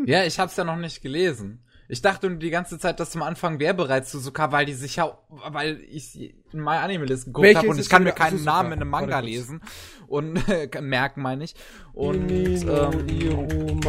Ja, 0.05 0.23
ich 0.23 0.39
hab's 0.39 0.55
ja 0.57 0.63
noch 0.63 0.77
nicht 0.77 1.01
gelesen. 1.01 1.63
Ich 1.89 2.01
dachte 2.01 2.29
nur 2.29 2.39
die 2.39 2.49
ganze 2.51 2.79
Zeit, 2.79 3.01
dass 3.01 3.11
zum 3.11 3.21
Anfang 3.21 3.59
wäre 3.59 3.73
bereits 3.73 4.11
Suzuka, 4.13 4.53
weil 4.53 4.65
die 4.65 4.73
sich 4.73 4.95
ja, 4.95 5.17
weil 5.29 5.81
ich 5.89 6.33
in 6.53 6.61
My 6.61 6.77
Anime 6.77 7.03
List 7.05 7.25
geguckt 7.25 7.53
habe 7.53 7.67
und 7.67 7.79
ich 7.79 7.89
kann 7.89 8.03
mir 8.03 8.13
keinen 8.13 8.37
Suzuka? 8.37 8.51
Namen 8.51 8.71
in 8.71 8.81
einem 8.81 8.89
Manga 8.89 9.19
lesen 9.19 9.61
und 10.07 10.37
äh, 10.47 10.69
merken, 10.81 11.21
meine 11.21 11.43
ich. 11.43 11.53
Und 11.91 12.31
ähm, 12.31 13.81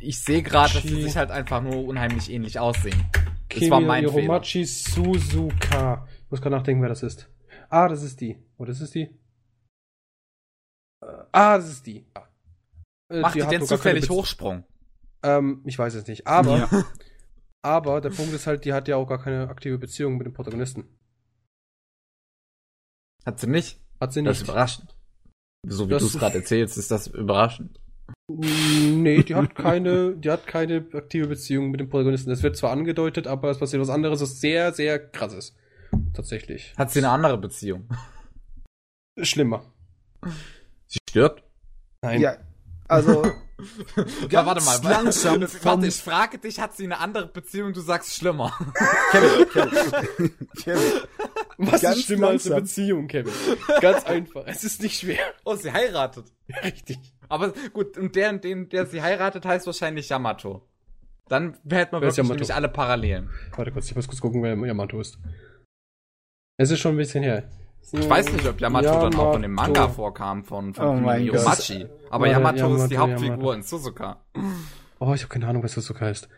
ich 0.00 0.20
sehe 0.20 0.42
gerade, 0.42 0.74
dass 0.74 0.82
sie 0.82 1.02
sich 1.02 1.16
halt 1.16 1.30
einfach 1.30 1.62
nur 1.62 1.84
unheimlich 1.84 2.28
ähnlich 2.30 2.58
aussehen. 2.58 3.04
Das 3.50 3.70
war 3.70 3.80
mein 3.80 4.08
Fehler. 4.08 4.22
Iromachi 4.24 4.64
Suzuka. 4.64 6.08
Ich 6.24 6.30
muss 6.32 6.42
gerade 6.42 6.56
nachdenken, 6.56 6.82
wer 6.82 6.88
das 6.88 7.04
ist. 7.04 7.30
Ah, 7.68 7.86
das 7.88 8.02
ist 8.02 8.20
die. 8.20 8.36
Oh, 8.58 8.64
das 8.64 8.80
ist 8.80 8.94
die. 8.96 9.02
Äh, 11.00 11.06
Ah, 11.30 11.56
das 11.56 11.70
ist 11.70 11.86
die. 11.86 12.04
Ah. 12.14 12.22
Äh, 13.14 13.20
Macht 13.20 13.34
die, 13.34 13.42
hat 13.42 13.52
denn 13.52 13.64
zufällig 13.66 14.08
Hochsprung? 14.10 14.64
Ähm, 15.22 15.62
ich 15.64 15.78
weiß 15.78 15.94
es 15.94 16.06
nicht. 16.06 16.26
Aber, 16.26 16.58
Ja. 16.58 16.84
aber 17.62 18.00
der 18.00 18.10
Punkt 18.10 18.32
ist 18.32 18.46
halt, 18.46 18.64
die 18.64 18.72
hat 18.72 18.88
ja 18.88 18.96
auch 18.96 19.06
gar 19.06 19.22
keine 19.22 19.48
aktive 19.48 19.78
Beziehung 19.78 20.16
mit 20.18 20.26
dem 20.26 20.32
Protagonisten. 20.34 20.84
Hat 23.24 23.40
sie 23.40 23.46
nicht? 23.46 23.80
Hat 24.00 24.12
sie 24.12 24.22
Das 24.22 24.36
ist 24.36 24.42
nicht. 24.42 24.50
überraschend. 24.50 24.96
So 25.66 25.86
wie 25.86 25.90
du 25.96 26.04
es 26.04 26.18
gerade 26.18 26.36
erzählst, 26.38 26.76
ist 26.76 26.90
das 26.90 27.06
überraschend. 27.06 27.80
Nee, 28.28 29.22
die 29.22 29.34
hat 29.34 29.54
keine, 29.54 30.14
die 30.16 30.30
hat 30.30 30.46
keine 30.46 30.86
aktive 30.92 31.26
Beziehung 31.28 31.70
mit 31.70 31.80
dem 31.80 31.88
Protagonisten. 31.88 32.30
Das 32.30 32.42
wird 32.42 32.56
zwar 32.56 32.70
angedeutet, 32.72 33.26
aber 33.26 33.50
es 33.50 33.58
passiert 33.58 33.80
was 33.80 33.88
anderes, 33.90 34.20
was 34.20 34.40
sehr, 34.40 34.72
sehr 34.74 34.98
krass 34.98 35.32
ist. 35.32 35.56
Tatsächlich. 36.12 36.74
Hat 36.76 36.90
sie 36.90 36.98
eine 36.98 37.10
andere 37.10 37.38
Beziehung? 37.38 37.88
Schlimmer. 39.22 39.72
Sie 40.86 40.98
stirbt? 41.08 41.44
Nein. 42.02 42.20
Ja, 42.20 42.36
also 42.94 43.22
Ja, 44.30 44.44
warte 44.46 44.64
mal. 44.64 44.80
langsam 44.82 45.40
Warte, 45.62 45.86
ich 45.86 45.96
frage 45.96 46.38
dich, 46.38 46.60
hat 46.60 46.76
sie 46.76 46.84
eine 46.84 46.98
andere 46.98 47.26
Beziehung? 47.28 47.72
Du 47.72 47.80
sagst 47.80 48.14
schlimmer. 48.14 48.52
Kevin, 49.10 49.48
Kevin, 49.48 50.34
Kevin. 50.62 51.00
Was 51.58 51.82
Ganz 51.82 51.96
ist 51.98 52.04
schlimmer 52.06 52.28
als 52.28 52.46
eine 52.46 52.56
langsam. 52.56 52.62
Beziehung, 52.62 53.06
Kevin? 53.06 53.32
Ganz 53.80 54.04
einfach. 54.04 54.42
Es 54.46 54.64
ist 54.64 54.82
nicht 54.82 54.98
schwer. 55.00 55.20
Oh, 55.44 55.54
sie 55.54 55.72
heiratet. 55.72 56.26
Richtig. 56.62 56.98
Aber 57.28 57.52
gut, 57.72 57.96
und 57.96 58.16
der, 58.16 58.32
den, 58.34 58.68
der 58.68 58.86
sie 58.86 59.00
heiratet, 59.02 59.46
heißt 59.46 59.66
wahrscheinlich 59.66 60.08
Yamato. 60.08 60.66
Dann 61.28 61.54
hätte 61.70 61.92
man 61.92 62.02
wirklich 62.02 62.16
Yamato? 62.18 62.34
nämlich 62.34 62.54
alle 62.54 62.68
Parallelen. 62.68 63.30
Warte 63.56 63.72
kurz, 63.72 63.88
ich 63.88 63.96
muss 63.96 64.06
kurz 64.08 64.20
gucken, 64.20 64.42
wer 64.42 64.54
Yamato 64.56 65.00
ist. 65.00 65.18
Es 66.58 66.70
ist 66.70 66.80
schon 66.80 66.94
ein 66.94 66.98
bisschen 66.98 67.22
her. 67.24 67.48
Ich 67.92 68.08
weiß 68.08 68.32
nicht, 68.32 68.46
ob 68.46 68.60
Yamato, 68.60 68.88
dann 68.88 69.14
auch 69.16 69.36
in 69.36 69.42
dem 69.42 69.52
Manga 69.52 69.82
Yamato. 69.82 69.94
vorkam 69.94 70.44
von, 70.44 70.74
von 70.74 71.04
Oh 71.04 71.12
Hiromachi. 71.12 71.86
Aber 72.10 72.24
Warte, 72.26 72.32
Yamato, 72.32 72.74
ist 72.76 72.88
die 72.88 72.94
Yamato, 72.94 73.12
Hauptfigur 73.12 73.36
Yamato. 73.36 73.52
in 73.52 73.62
Suzuka. 73.62 74.20
Oh, 74.98 75.12
ich 75.14 75.22
habe 75.22 75.28
keine 75.32 75.48
Ahnung, 75.48 75.62
was 75.62 75.72
so 75.74 75.94
heißt. 76.00 76.28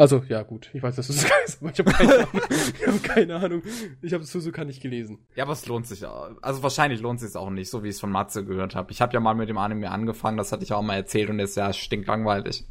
Also, 0.00 0.22
ja, 0.28 0.42
gut. 0.42 0.70
Ich 0.74 0.82
weiß, 0.82 0.94
dass 0.94 1.08
das 1.08 1.20
so 1.22 1.28
heißt, 1.28 1.60
aber 1.60 1.72
ich 1.72 1.78
habe 1.80 1.90
keine 1.90 2.14
Ahnung. 2.14 2.42
Ich 2.78 2.86
habe 2.86 2.98
keine 3.00 3.36
Ahnung. 3.36 3.62
Ich 4.00 4.12
habe 4.14 4.22
Suzuka 4.24 4.64
nicht 4.64 4.80
gelesen. 4.80 5.26
Ja, 5.34 5.42
aber 5.44 5.54
es 5.54 5.66
lohnt 5.66 5.86
sich. 5.88 6.04
auch. 6.06 6.30
Also 6.40 6.62
wahrscheinlich 6.62 7.00
lohnt 7.00 7.18
sich 7.18 7.34
auch 7.34 7.50
nicht, 7.50 7.68
so 7.68 7.82
wie 7.82 7.88
ich 7.88 7.96
es 7.96 8.00
von 8.00 8.12
Matze 8.12 8.44
gehört 8.44 8.76
habe. 8.76 8.92
Ich 8.92 9.00
habe 9.00 9.12
ja 9.14 9.20
mal 9.20 9.34
mit 9.34 9.48
dem 9.48 9.58
Anime 9.58 9.90
angefangen, 9.90 10.36
das 10.36 10.52
hatte 10.52 10.62
ich 10.62 10.72
auch 10.72 10.82
mal 10.82 10.94
erzählt 10.94 11.30
und 11.30 11.40
ist 11.40 11.56
ja 11.56 11.72
stinklangweilig. 11.72 12.64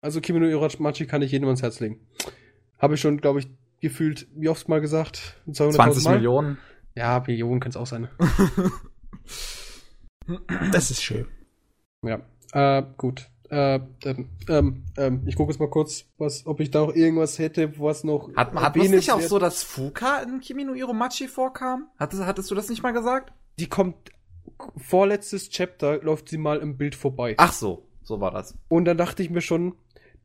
Also, 0.00 0.20
Kimi 0.20 0.38
no 0.38 0.68
kann 1.08 1.22
ich 1.22 1.32
jedem 1.32 1.48
ans 1.48 1.62
Herz 1.62 1.80
legen. 1.80 2.06
Habe 2.78 2.94
ich 2.94 3.00
schon, 3.00 3.20
glaube 3.20 3.40
ich, 3.40 3.48
gefühlt, 3.80 4.26
wie 4.34 4.48
oft 4.48 4.68
mal 4.68 4.80
gesagt? 4.80 5.40
200.000 5.48 5.72
20 5.72 6.04
Mal? 6.04 6.14
Millionen. 6.14 6.58
Ja, 6.94 7.22
Millionen 7.26 7.60
kann 7.60 7.70
es 7.70 7.76
auch 7.76 7.86
sein. 7.86 8.08
Das 10.72 10.90
ist 10.90 11.02
schön. 11.02 11.26
Ja, 12.02 12.20
äh, 12.52 12.82
gut. 12.96 13.28
Äh, 13.50 13.80
ähm, 14.48 14.84
ähm, 14.98 15.22
ich 15.26 15.36
gucke 15.36 15.50
jetzt 15.50 15.58
mal 15.58 15.70
kurz, 15.70 16.04
was, 16.18 16.46
ob 16.46 16.60
ich 16.60 16.70
da 16.70 16.80
noch 16.80 16.94
irgendwas 16.94 17.38
hätte, 17.38 17.78
was 17.80 18.04
noch. 18.04 18.28
Hat, 18.36 18.54
hat 18.54 18.76
man 18.76 18.86
es 18.86 18.92
nicht 18.92 19.12
auch 19.12 19.22
so, 19.22 19.38
dass 19.38 19.62
Fuka 19.62 20.18
in 20.18 20.40
Kimi 20.40 20.64
no 20.64 20.74
Iromachi 20.74 21.28
vorkam? 21.28 21.88
Hattest, 21.98 22.26
hattest 22.26 22.50
du 22.50 22.54
das 22.54 22.68
nicht 22.68 22.82
mal 22.82 22.92
gesagt? 22.92 23.32
Die 23.58 23.68
kommt, 23.68 23.96
vorletztes 24.76 25.48
Chapter 25.48 26.02
läuft 26.02 26.28
sie 26.28 26.36
mal 26.36 26.58
im 26.58 26.76
Bild 26.76 26.94
vorbei. 26.94 27.34
Ach 27.38 27.52
so, 27.52 27.88
so 28.02 28.20
war 28.20 28.32
das. 28.32 28.54
Und 28.68 28.84
dann 28.84 28.98
dachte 28.98 29.22
ich 29.22 29.30
mir 29.30 29.40
schon, 29.40 29.74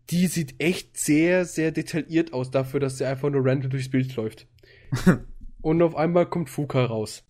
die 0.10 0.28
sieht 0.28 0.56
echt 0.60 0.98
sehr, 0.98 1.46
sehr 1.46 1.72
detailliert 1.72 2.34
aus 2.34 2.52
dafür, 2.52 2.80
dass 2.80 2.98
sie 2.98 3.06
einfach 3.06 3.30
nur 3.30 3.46
random 3.46 3.70
durchs 3.72 3.90
Bild 3.90 4.16
läuft. 4.16 4.48
Und 5.62 5.82
auf 5.82 5.96
einmal 5.96 6.30
kommt 6.30 6.50
Fuka 6.50 6.84
raus. 6.86 7.24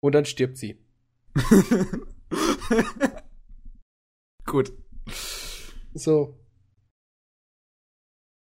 Und 0.00 0.14
dann 0.14 0.24
stirbt 0.24 0.56
sie. 0.56 0.78
Gut. 4.46 4.72
So. 5.94 6.38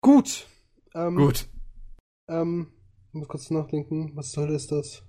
Gut. 0.01 0.47
Ähm, 0.93 1.15
Gut. 1.15 1.47
Ähm, 2.29 2.71
ich 3.09 3.13
muss 3.19 3.27
kurz 3.27 3.49
nachdenken. 3.49 4.11
Was 4.15 4.31
soll 4.31 4.49
ist 4.51 4.71
das? 4.71 5.03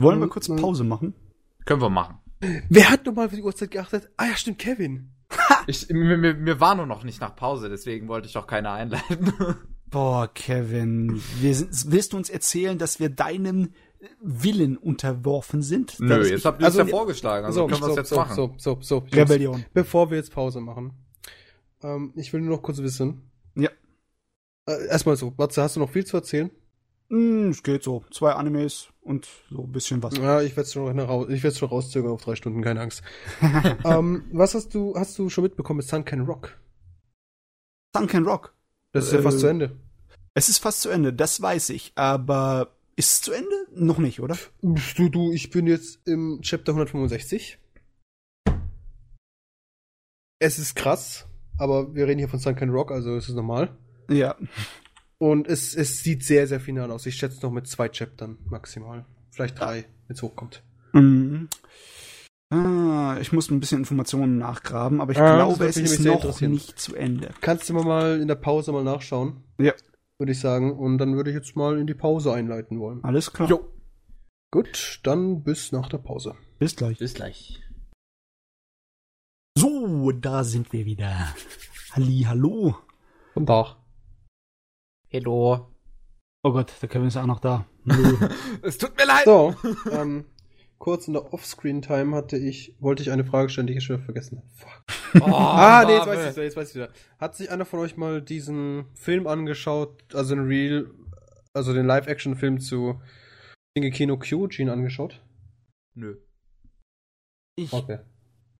Wollen 0.00 0.18
wir 0.18 0.24
Hm, 0.24 0.30
kurz. 0.30 0.48
Pause 0.48 0.84
machen? 0.84 1.14
Können 1.64 1.80
wir 1.80 1.90
machen. 1.90 2.18
Wer 2.68 2.90
hat 2.90 3.06
nochmal 3.06 3.30
für 3.30 3.36
die 3.36 3.42
Uhrzeit 3.42 3.70
geachtet? 3.70 4.10
Ah 4.16 4.26
ja, 4.26 4.36
stimmt, 4.36 4.58
Kevin. 4.58 5.12
Ich, 5.66 5.88
mir, 5.88 6.16
mir, 6.16 6.34
mir 6.34 6.60
war 6.60 6.74
nur 6.74 6.86
noch 6.86 7.02
nicht 7.04 7.20
nach 7.20 7.34
Pause, 7.34 7.68
deswegen 7.68 8.08
wollte 8.08 8.28
ich 8.28 8.36
auch 8.36 8.46
keine 8.46 8.70
einleiten. 8.70 9.32
Boah, 9.90 10.28
Kevin, 10.32 11.22
wir 11.40 11.54
sind, 11.54 11.90
willst 11.92 12.12
du 12.12 12.16
uns 12.16 12.28
erzählen, 12.28 12.76
dass 12.78 12.98
wir 13.00 13.08
deinem 13.08 13.72
Willen 14.20 14.76
unterworfen 14.76 15.62
sind? 15.62 15.98
Nö, 16.00 16.08
Das- 16.18 16.28
jetzt 16.30 16.44
habt 16.44 16.60
ihr 16.60 16.66
also- 16.66 16.80
es 16.82 16.86
ja 16.88 16.90
vorgeschlagen, 16.90 17.46
also 17.46 17.66
können 17.66 17.80
wir 17.80 17.88
es 17.88 17.94
so, 17.94 17.98
jetzt 18.00 18.08
so, 18.10 18.16
machen. 18.16 18.34
so, 18.34 18.54
so, 18.58 18.78
so. 18.80 18.96
Jungs, 18.98 19.16
Rebellion. 19.16 19.64
Bevor 19.72 20.10
wir 20.10 20.18
jetzt 20.18 20.32
Pause 20.32 20.60
machen. 20.60 20.92
Ähm, 21.82 22.12
ich 22.16 22.32
will 22.32 22.40
nur 22.40 22.56
noch 22.56 22.62
kurz 22.62 22.78
wissen. 22.78 23.30
Ja. 23.54 23.70
Äh, 24.66 24.86
erstmal 24.88 25.16
so, 25.16 25.32
Matze, 25.36 25.62
hast 25.62 25.76
du 25.76 25.80
noch 25.80 25.90
viel 25.90 26.04
zu 26.04 26.16
erzählen? 26.16 26.50
Hm, 27.08 27.50
es 27.50 27.62
geht 27.62 27.82
so. 27.84 28.04
Zwei 28.10 28.32
Animes 28.32 28.88
und 29.02 29.28
so 29.50 29.62
ein 29.62 29.72
bisschen 29.72 30.02
was. 30.02 30.16
Ja, 30.16 30.40
ich 30.42 30.52
werde 30.56 30.62
es 30.62 30.72
schon, 30.72 30.98
raus- 30.98 31.28
ich 31.28 31.56
schon 31.56 31.68
rauszögern 31.68 32.10
auf 32.12 32.22
drei 32.22 32.34
Stunden, 32.34 32.62
keine 32.62 32.80
Angst. 32.80 33.02
ähm, 33.84 34.24
was 34.32 34.54
hast 34.54 34.74
du, 34.74 34.94
hast 34.96 35.18
du 35.18 35.28
schon 35.30 35.44
mitbekommen 35.44 35.78
mit 35.78 35.86
Sunken 35.86 36.22
Rock? 36.22 36.58
Sunken 37.96 38.24
Rock. 38.26 38.54
Das 38.92 39.06
ist 39.06 39.12
ja 39.12 39.20
Äh, 39.20 39.22
fast 39.22 39.40
zu 39.40 39.46
Ende. 39.46 39.76
Es 40.34 40.48
ist 40.48 40.58
fast 40.58 40.82
zu 40.82 40.90
Ende, 40.90 41.12
das 41.12 41.40
weiß 41.40 41.70
ich, 41.70 41.92
aber 41.94 42.72
ist 42.96 43.10
es 43.14 43.20
zu 43.22 43.32
Ende? 43.32 43.66
Noch 43.74 43.98
nicht, 43.98 44.20
oder? 44.20 44.36
Du, 44.62 45.08
du, 45.08 45.32
ich 45.32 45.50
bin 45.50 45.66
jetzt 45.66 46.06
im 46.06 46.40
Chapter 46.42 46.72
165. 46.72 47.58
Es 50.38 50.58
ist 50.58 50.74
krass, 50.76 51.26
aber 51.58 51.94
wir 51.94 52.06
reden 52.06 52.18
hier 52.18 52.28
von 52.28 52.38
Sunken 52.38 52.68
Rock, 52.70 52.90
also 52.90 53.16
es 53.16 53.28
ist 53.28 53.34
normal. 53.34 53.76
Ja. 54.10 54.36
Und 55.18 55.48
es, 55.48 55.74
es 55.74 56.02
sieht 56.02 56.24
sehr, 56.24 56.46
sehr 56.46 56.60
final 56.60 56.90
aus. 56.90 57.06
Ich 57.06 57.14
schätze 57.16 57.40
noch 57.42 57.50
mit 57.50 57.66
zwei 57.66 57.88
Chaptern 57.88 58.38
maximal. 58.50 59.06
Vielleicht 59.30 59.58
drei, 59.58 59.86
wenn 60.06 60.14
es 60.14 60.22
hochkommt. 60.22 60.62
Mhm. 60.92 61.48
Ah, 62.50 63.16
ich 63.20 63.32
muss 63.32 63.50
ein 63.50 63.58
bisschen 63.60 63.78
Informationen 63.80 64.38
nachgraben, 64.38 65.00
aber 65.00 65.12
ich 65.12 65.18
Ah, 65.18 65.34
glaube, 65.36 65.66
es 65.66 65.76
ist 65.76 66.00
noch 66.00 66.40
nicht 66.42 66.78
zu 66.78 66.94
Ende. 66.94 67.30
Kannst 67.40 67.68
du 67.68 67.74
mal- 67.74 67.84
mal 67.84 68.20
in 68.20 68.28
der 68.28 68.36
Pause 68.36 68.72
mal 68.72 68.84
nachschauen? 68.84 69.42
Ja. 69.58 69.72
Würde 70.18 70.32
ich 70.32 70.38
sagen. 70.40 70.72
Und 70.78 70.98
dann 70.98 71.16
würde 71.16 71.30
ich 71.30 71.36
jetzt 71.36 71.56
mal 71.56 71.78
in 71.78 71.86
die 71.86 71.94
Pause 71.94 72.32
einleiten 72.32 72.78
wollen. 72.78 73.02
Alles 73.04 73.32
klar. 73.32 73.48
Jo. 73.48 73.72
Gut, 74.52 75.00
dann 75.02 75.42
bis 75.42 75.72
nach 75.72 75.88
der 75.88 75.98
Pause. 75.98 76.34
Bis 76.58 76.76
gleich. 76.76 76.98
Bis 76.98 77.14
gleich. 77.14 77.60
So, 79.58 80.12
da 80.12 80.44
sind 80.44 80.72
wir 80.72 80.84
wieder. 80.86 81.34
Halli, 81.92 82.24
hallo. 82.28 82.76
Guten 83.34 83.46
Tag. 83.46 83.76
Hello. 85.16 85.72
Oh 86.42 86.52
Gott, 86.52 86.70
der 86.82 86.90
Kevin 86.90 87.08
ist 87.08 87.16
auch 87.16 87.24
noch 87.24 87.40
da. 87.40 87.66
Nö. 87.84 88.18
Es 88.62 88.76
tut 88.76 88.94
mir 88.98 89.06
leid. 89.06 89.24
So, 89.24 89.54
ähm, 89.90 90.26
kurz 90.76 91.08
in 91.08 91.14
der 91.14 91.32
Offscreen-Time 91.32 92.14
hatte 92.14 92.36
ich, 92.36 92.76
wollte 92.80 93.02
ich 93.02 93.10
eine 93.10 93.24
Frage 93.24 93.48
stellen, 93.48 93.66
die 93.66 93.72
ich 93.72 93.82
schon 93.82 93.96
wieder 93.96 94.04
vergessen 94.04 94.42
habe. 94.42 94.48
Fuck. 94.52 95.22
Oh, 95.22 95.32
ah, 95.34 95.84
nee, 95.86 95.94
jetzt 95.94 96.06
weiß 96.06 96.18
ich 96.28 96.32
wieder, 96.34 96.44
jetzt 96.44 96.56
weiß 96.58 96.68
ich 96.68 96.74
wieder. 96.74 96.90
Hat 97.18 97.34
sich 97.34 97.50
einer 97.50 97.64
von 97.64 97.80
euch 97.80 97.96
mal 97.96 98.20
diesen 98.20 98.94
Film 98.94 99.26
angeschaut, 99.26 100.14
also 100.14 100.34
den 100.34 100.44
Real, 100.44 100.90
also 101.54 101.72
den 101.72 101.86
Live-Action-Film 101.86 102.60
zu 102.60 103.00
Shingeki 103.74 104.04
no 104.04 104.18
Kyojin 104.18 104.68
angeschaut? 104.68 105.24
Nö. 105.94 106.18
ich 107.58 107.72
Okay. 107.72 108.00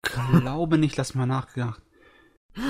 glaube 0.00 0.78
nicht, 0.78 0.96
lass 0.96 1.14
mal 1.14 1.26
nachgedacht. 1.26 1.82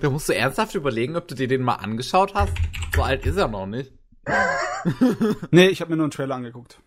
Da 0.00 0.10
musst 0.10 0.28
du 0.28 0.34
ernsthaft 0.34 0.74
überlegen, 0.74 1.16
ob 1.16 1.28
du 1.28 1.34
dir 1.34 1.48
den 1.48 1.62
mal 1.62 1.76
angeschaut 1.76 2.34
hast. 2.34 2.52
So 2.98 3.04
alt 3.04 3.24
ist 3.26 3.36
er 3.36 3.46
noch 3.46 3.66
nicht. 3.66 3.92
Nee, 5.52 5.68
ich 5.68 5.80
habe 5.80 5.90
mir 5.90 5.96
nur 5.96 6.06
einen 6.06 6.10
Trailer 6.10 6.34
angeguckt. 6.34 6.80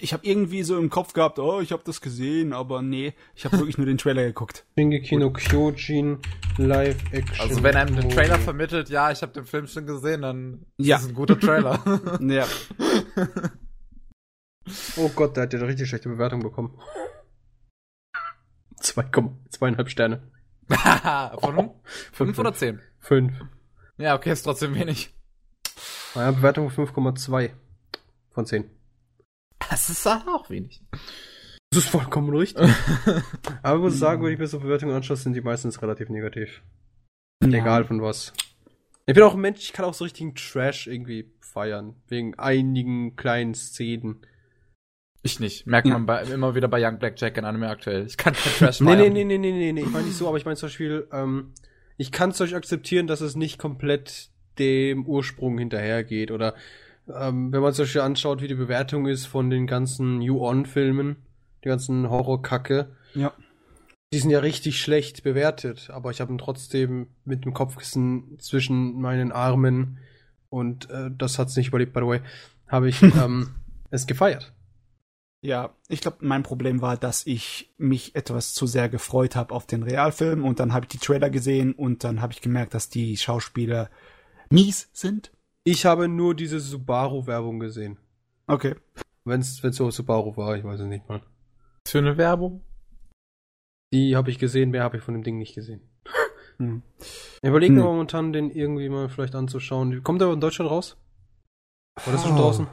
Ich, 0.00 0.12
habe 0.12 0.26
irgendwie 0.26 0.62
so 0.62 0.78
im 0.78 0.90
Kopf 0.90 1.14
gehabt, 1.14 1.38
oh, 1.38 1.60
ich 1.60 1.72
habe 1.72 1.82
das 1.84 2.02
gesehen, 2.02 2.52
aber 2.52 2.82
nee, 2.82 3.14
ich 3.34 3.46
habe 3.46 3.56
wirklich 3.56 3.78
nur 3.78 3.86
den 3.86 3.96
Trailer 3.96 4.24
geguckt. 4.24 4.66
Shingeki 4.78 5.16
no 5.16 5.30
Kyojin 5.30 6.18
Live-Action. 6.58 7.40
Also 7.48 7.62
wenn 7.62 7.76
einem 7.76 7.96
den. 7.96 8.10
Trailer 8.10 8.38
vermittelt, 8.38 8.90
ja, 8.90 9.10
ich 9.10 9.22
habe 9.22 9.32
den 9.32 9.46
Film 9.46 9.66
schon 9.66 9.86
gesehen, 9.86 10.20
dann 10.20 10.66
Ja. 10.76 10.96
ist 10.96 11.04
es 11.04 11.08
ein 11.08 11.14
guter 11.14 11.40
Trailer. 11.40 11.82
Ja. 12.20 12.46
Oh 14.98 15.08
Gott, 15.14 15.34
der 15.36 15.44
hat 15.44 15.52
ja 15.54 15.60
eine 15.60 15.68
richtig 15.68 15.88
schlechte 15.88 16.10
Bewertung 16.10 16.40
bekommen. 16.40 16.78
2,5 18.82 19.88
Sterne. 19.88 20.30
Von 21.40 21.72
fünf 22.12 22.38
oder 22.38 22.52
zehn? 22.52 22.80
5. 23.00 23.32
Ja, 23.96 24.14
okay, 24.14 24.32
ist 24.32 24.42
trotzdem 24.42 24.74
wenig. 24.74 25.14
Naja, 26.18 26.32
Bewertung 26.32 26.68
5,2 26.68 27.50
von 28.30 28.44
10. 28.44 28.68
Das 29.70 29.88
ist 29.88 30.04
auch 30.04 30.50
wenig. 30.50 30.82
Das 31.70 31.84
ist 31.84 31.90
vollkommen 31.90 32.34
richtig. 32.34 32.68
Aber 33.62 33.76
ich 33.76 33.82
muss 33.82 33.98
sagen, 34.00 34.24
wenn 34.24 34.32
ich 34.32 34.38
mir 34.40 34.48
so 34.48 34.58
Bewertungen 34.58 34.96
anschaue, 34.96 35.16
sind 35.16 35.34
die 35.34 35.40
meistens 35.40 35.80
relativ 35.80 36.08
negativ. 36.08 36.62
Egal 37.44 37.84
von 37.84 38.02
was. 38.02 38.32
Ich 39.06 39.14
bin 39.14 39.22
auch 39.22 39.34
ein 39.34 39.40
Mensch, 39.40 39.60
ich 39.60 39.72
kann 39.72 39.84
auch 39.84 39.94
so 39.94 40.02
richtigen 40.02 40.34
Trash 40.34 40.88
irgendwie 40.88 41.30
feiern. 41.40 41.94
Wegen 42.08 42.36
einigen 42.36 43.14
kleinen 43.14 43.54
Szenen. 43.54 44.26
Ich 45.22 45.38
nicht. 45.38 45.66
Merkt 45.68 45.86
Ja. 45.86 45.92
man 45.94 46.06
bei, 46.06 46.22
immer 46.24 46.56
wieder 46.56 46.66
bei 46.66 46.84
Young 46.84 46.98
Black 46.98 47.14
Jack 47.20 47.36
in 47.36 47.44
Anime 47.44 47.68
aktuell. 47.68 48.06
Ich 48.06 48.16
kann 48.16 48.32
kein 48.34 48.52
Trash 48.54 48.80
Nee, 48.80 48.96
nee, 48.96 49.02
feiern. 49.02 49.12
nee, 49.12 49.24
nee, 49.24 49.38
nee, 49.38 49.52
nee, 49.52 49.72
nee. 49.72 49.82
Ich 49.82 49.90
meine 49.90 50.06
nicht 50.06 50.16
so, 50.16 50.26
aber 50.26 50.36
ich 50.36 50.44
meine 50.44 50.56
zum 50.56 50.66
Beispiel, 50.68 51.06
ähm, 51.12 51.52
ich 51.96 52.10
kann 52.10 52.30
es 52.30 52.40
euch 52.40 52.56
akzeptieren, 52.56 53.06
dass 53.06 53.20
es 53.20 53.36
nicht 53.36 53.58
komplett 53.58 54.30
dem 54.58 55.06
Ursprung 55.06 55.58
hinterhergeht. 55.58 56.30
Oder 56.30 56.54
ähm, 57.08 57.52
wenn 57.52 57.60
man 57.62 57.74
Beispiel 57.74 58.00
anschaut, 58.00 58.42
wie 58.42 58.48
die 58.48 58.54
Bewertung 58.54 59.06
ist 59.06 59.26
von 59.26 59.50
den 59.50 59.66
ganzen 59.66 60.20
You-On-Filmen, 60.20 61.16
die 61.64 61.68
ganzen 61.68 62.10
Horror-Kacke, 62.10 62.90
Ja. 63.14 63.32
die 64.12 64.18
sind 64.18 64.30
ja 64.30 64.40
richtig 64.40 64.80
schlecht 64.80 65.22
bewertet, 65.22 65.90
aber 65.90 66.10
ich 66.10 66.20
habe 66.20 66.32
ihn 66.32 66.38
trotzdem 66.38 67.08
mit 67.24 67.44
dem 67.44 67.54
Kopfkissen 67.54 68.38
zwischen 68.38 69.00
meinen 69.00 69.32
Armen 69.32 69.98
und 70.50 70.90
äh, 70.90 71.10
das 71.16 71.38
hat's 71.38 71.56
nicht 71.56 71.68
überlebt, 71.68 71.92
by 71.92 72.00
the 72.00 72.06
way, 72.06 72.20
habe 72.68 72.88
ich 72.88 73.02
ähm, 73.02 73.54
es 73.90 74.06
gefeiert. 74.06 74.52
Ja, 75.40 75.76
ich 75.88 76.00
glaube, 76.00 76.18
mein 76.20 76.42
Problem 76.42 76.82
war, 76.82 76.96
dass 76.96 77.24
ich 77.24 77.72
mich 77.78 78.16
etwas 78.16 78.54
zu 78.54 78.66
sehr 78.66 78.88
gefreut 78.88 79.36
habe 79.36 79.54
auf 79.54 79.66
den 79.66 79.84
Realfilm 79.84 80.44
und 80.44 80.58
dann 80.58 80.72
habe 80.72 80.84
ich 80.86 80.88
die 80.88 80.98
Trailer 80.98 81.30
gesehen 81.30 81.74
und 81.74 82.02
dann 82.02 82.20
habe 82.20 82.32
ich 82.32 82.40
gemerkt, 82.40 82.74
dass 82.74 82.88
die 82.88 83.16
Schauspieler 83.16 83.88
mies 84.50 84.88
sind. 84.92 85.32
Ich 85.64 85.84
habe 85.86 86.08
nur 86.08 86.34
diese 86.34 86.60
Subaru-Werbung 86.60 87.58
gesehen. 87.60 87.98
Okay. 88.46 88.74
Wenn's, 89.24 89.62
wenn's 89.62 89.76
so 89.76 89.90
Subaru 89.90 90.36
war, 90.36 90.56
ich 90.56 90.64
weiß 90.64 90.80
es 90.80 90.86
nicht 90.86 91.08
mal. 91.08 91.20
Was 91.84 91.92
für 91.92 91.98
eine 91.98 92.16
Werbung? 92.16 92.62
Die 93.92 94.16
habe 94.16 94.30
ich 94.30 94.38
gesehen, 94.38 94.70
mehr 94.70 94.82
habe 94.82 94.98
ich 94.98 95.02
von 95.02 95.14
dem 95.14 95.22
Ding 95.22 95.38
nicht 95.38 95.54
gesehen. 95.54 95.80
Hm. 96.60 96.82
Ich 97.40 97.48
überlege 97.48 97.72
Hm. 97.72 97.78
mir 97.80 97.84
momentan, 97.86 98.32
den 98.32 98.50
irgendwie 98.50 98.88
mal 98.88 99.08
vielleicht 99.08 99.36
anzuschauen. 99.36 100.02
Kommt 100.02 100.20
der 100.20 100.32
in 100.32 100.40
Deutschland 100.40 100.68
raus? 100.68 100.96
Oder 102.04 102.16
ist 102.16 102.22
er 102.22 102.28
schon 102.30 102.36
Oh. 102.36 102.40
draußen? 102.40 102.66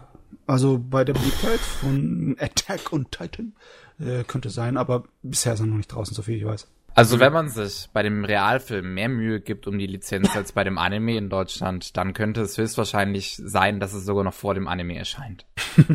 Also 0.48 0.80
bei 0.80 1.04
der 1.04 1.14
Beliebtheit 1.14 1.60
von 1.60 2.36
Attack 2.40 2.92
on 2.92 3.06
Titan 3.12 3.54
äh, 4.00 4.24
könnte 4.24 4.50
sein, 4.50 4.78
aber 4.78 5.04
bisher 5.22 5.54
ist 5.54 5.60
er 5.60 5.68
noch 5.68 5.78
nicht 5.78 5.90
draußen, 5.94 6.16
so 6.16 6.24
viel 6.24 6.36
ich 6.36 6.46
weiß. 6.46 6.68
Also 6.98 7.20
wenn 7.20 7.34
man 7.34 7.50
sich 7.50 7.90
bei 7.92 8.04
dem 8.04 8.24
Realfilm 8.24 8.94
mehr 8.94 9.10
Mühe 9.10 9.42
gibt 9.42 9.68
um 9.68 9.78
die 9.78 9.86
Lizenz 9.86 10.34
als 10.36 10.54
bei 10.54 10.64
dem 10.64 10.78
Anime 10.78 11.18
in 11.18 11.30
Deutschland, 11.30 11.98
dann 11.98 12.14
könnte 12.14 12.40
es 12.42 12.58
höchstwahrscheinlich 12.58 13.36
sein, 13.44 13.80
dass 13.82 13.94
es 13.94 14.06
sogar 14.06 14.24
noch 14.24 14.34
vor 14.34 14.54
dem 14.54 14.68
Anime 14.68 14.98
erscheint. 14.98 15.46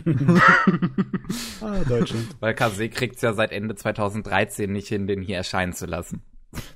Ah, 1.62 1.84
Deutschland. 1.88 2.26
Weil 2.40 2.54
Kase 2.54 2.88
kriegt's 2.88 3.22
ja 3.22 3.32
seit 3.34 3.52
Ende 3.52 3.74
2013 3.74 4.72
nicht 4.72 4.88
hin, 4.88 5.06
den 5.06 5.22
hier 5.22 5.36
erscheinen 5.36 5.72
zu 5.72 5.86
lassen. 5.86 6.22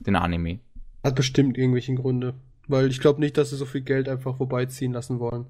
Den 0.01 0.15
Anime. 0.17 0.61
Hat 1.03 1.17
bestimmt 1.17 1.59
irgendwelche 1.59 1.95
Gründe. 1.95 2.35
Weil 2.69 2.89
ich 2.91 3.01
glaube 3.01 3.21
nicht, 3.21 3.37
dass 3.37 3.51
sie 3.51 3.57
so 3.57 3.67
viel 3.67 3.81
Geld 3.83 4.09
einfach 4.09 4.37
vorbeiziehen 4.37 4.93
lassen 4.93 5.19
wollen. 5.21 5.47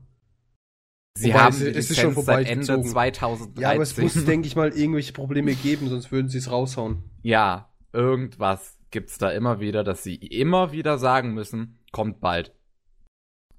Sie 1.16 1.28
Wobei, 1.30 1.38
haben 1.40 1.54
es- 1.54 1.62
es 1.62 1.90
ist 1.90 2.00
schon 2.00 2.14
seit 2.14 2.48
Ende 2.48 2.64
vorbeigezogen. 2.66 2.84
2013. 2.90 3.62
Ja, 3.62 3.70
aber 3.72 3.82
es 3.82 3.96
muss, 3.96 4.24
denke 4.24 4.46
ich 4.48 4.56
mal, 4.56 4.70
irgendwelche 4.72 5.12
Probleme 5.12 5.54
geben, 5.54 5.88
sonst 5.88 6.10
würden 6.10 6.28
sie 6.28 6.38
es 6.38 6.50
raushauen. 6.50 7.02
Ja, 7.22 7.68
irgendwas 7.94 8.78
gibt's 8.90 9.16
da 9.18 9.30
immer 9.30 9.60
wieder, 9.60 9.82
dass 9.84 10.02
sie 10.02 10.16
immer 10.16 10.72
wieder 10.72 10.98
sagen 10.98 11.32
müssen, 11.34 11.78
kommt 11.92 12.20
bald. 12.20 12.54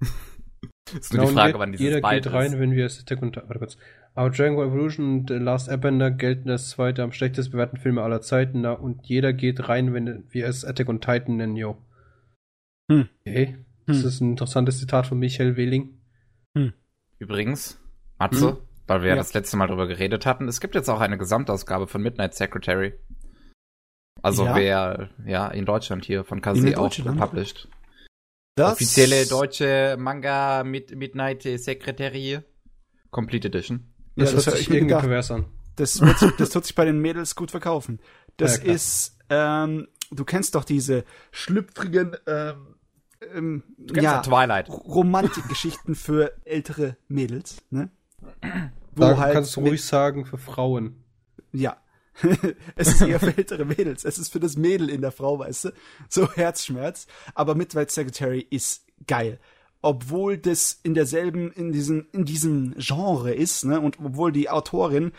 ist 0.92 1.12
nur 1.12 1.24
Genau, 1.24 1.28
die 1.30 1.34
Frage, 1.34 1.54
und 1.54 1.60
wann 1.60 1.72
dieses 1.72 1.84
Jeder 1.84 2.00
bald 2.00 2.24
geht 2.24 2.32
rein, 2.32 2.52
ist. 2.52 2.58
wenn 2.60 2.72
wir 2.72 2.86
es 2.86 3.00
Attack 3.00 3.22
und 3.22 3.36
warte 3.36 3.58
kurz. 3.58 3.76
Aber 4.14 4.30
Dragon 4.30 4.56
Ball 4.56 4.68
Evolution 4.68 5.18
und 5.20 5.28
The 5.28 5.34
Last 5.36 5.68
Airbender 5.68 6.10
gelten 6.10 6.48
als 6.48 6.70
zweite 6.70 7.02
am 7.02 7.12
schlechtest 7.12 7.50
bewerteten 7.52 7.80
Filme 7.80 8.02
aller 8.02 8.22
Zeiten 8.22 8.62
da 8.62 8.72
und 8.72 9.06
jeder 9.06 9.32
geht 9.32 9.68
rein, 9.68 9.92
wenn 9.92 10.24
wir 10.30 10.46
es 10.46 10.64
Attack 10.64 10.88
on 10.88 11.00
Titan 11.00 11.36
nennen, 11.36 11.56
yo. 11.56 11.76
Hm. 12.90 13.08
Okay. 13.26 13.58
Das 13.86 13.98
Hm. 14.00 14.06
ist 14.08 14.20
ein 14.20 14.30
interessantes 14.30 14.78
Zitat 14.78 15.06
von 15.06 15.18
Michael 15.18 15.56
Wehling. 15.56 16.00
Übrigens, 17.18 17.78
Matze, 18.18 18.50
Hm? 18.50 18.56
weil 18.86 19.00
wir 19.02 19.08
ja 19.10 19.14
Ja. 19.14 19.20
das 19.20 19.32
letzte 19.34 19.56
Mal 19.56 19.66
drüber 19.68 19.86
geredet 19.86 20.26
hatten, 20.26 20.48
es 20.48 20.60
gibt 20.60 20.74
jetzt 20.74 20.88
auch 20.88 21.00
eine 21.00 21.18
Gesamtausgabe 21.18 21.86
von 21.86 22.02
Midnight 22.02 22.34
Secretary. 22.34 22.94
Also 24.22 24.44
Ja? 24.44 24.54
wer, 24.56 25.10
ja, 25.24 25.48
in 25.48 25.64
Deutschland 25.64 26.04
hier 26.04 26.24
von 26.24 26.40
Kase 26.40 26.76
auch 26.78 26.90
published. 27.16 27.68
Das 28.56 28.72
Offizielle 28.72 29.26
deutsche 29.26 29.96
Manga 29.98 30.64
mit 30.64 30.94
Midnight 30.96 31.42
Secretary. 31.42 32.40
Complete 33.10 33.48
Edition. 33.48 33.92
Ja, 34.16 34.24
Das, 34.24 34.34
das 34.34 34.46
hört 34.46 34.56
sich 34.56 34.70
irgendwie 34.70 34.94
pervers 34.94 35.30
an. 35.30 35.44
Das 35.76 36.00
wird, 36.00 36.18
sich- 36.18 36.32
das 36.38 36.54
wird 36.54 36.64
sich 36.64 36.74
bei 36.74 36.86
den 36.86 37.00
Mädels 37.00 37.34
gut 37.36 37.50
verkaufen. 37.50 38.00
Das 38.38 38.56
Ja, 38.58 38.72
ist, 38.72 39.18
ähm, 39.28 39.88
du 40.10 40.24
kennst 40.24 40.54
doch 40.54 40.64
diese 40.64 41.04
schlüpfrigen, 41.32 42.16
ähm, 42.26 42.76
ähm, 43.34 43.62
ja, 43.94 44.22
Twilight. 44.22 44.70
Romantikgeschichten 44.70 45.94
für 45.94 46.32
ältere 46.44 46.96
Mädels, 47.08 47.58
ne? 47.70 47.90
Wo 48.94 49.02
Da 49.02 49.18
halt 49.18 49.34
kannst 49.34 49.54
du 49.56 49.60
ruhig 49.60 49.84
sagen, 49.84 50.24
für 50.24 50.38
Frauen. 50.38 51.04
Ja. 51.52 51.76
es 52.76 52.88
ist 52.88 53.02
eher 53.02 53.20
für 53.20 53.36
ältere 53.36 53.64
Mädels. 53.64 54.04
Es 54.04 54.18
ist 54.18 54.32
für 54.32 54.40
das 54.40 54.56
Mädel 54.56 54.88
in 54.90 55.00
der 55.00 55.12
Frau, 55.12 55.38
weißt 55.38 55.66
du? 55.66 55.72
So 56.08 56.30
Herzschmerz. 56.32 57.06
Aber 57.34 57.54
Midnight 57.54 57.90
Secretary 57.90 58.46
ist 58.48 58.84
geil. 59.06 59.38
Obwohl 59.82 60.38
das 60.38 60.80
in 60.82 60.94
derselben, 60.94 61.52
in 61.52 61.72
diesem, 61.72 62.06
in 62.12 62.24
diesem 62.24 62.74
Genre 62.78 63.32
ist, 63.32 63.64
ne? 63.64 63.80
Und 63.80 63.98
obwohl 64.00 64.32
die 64.32 64.48
Autorin 64.50 65.12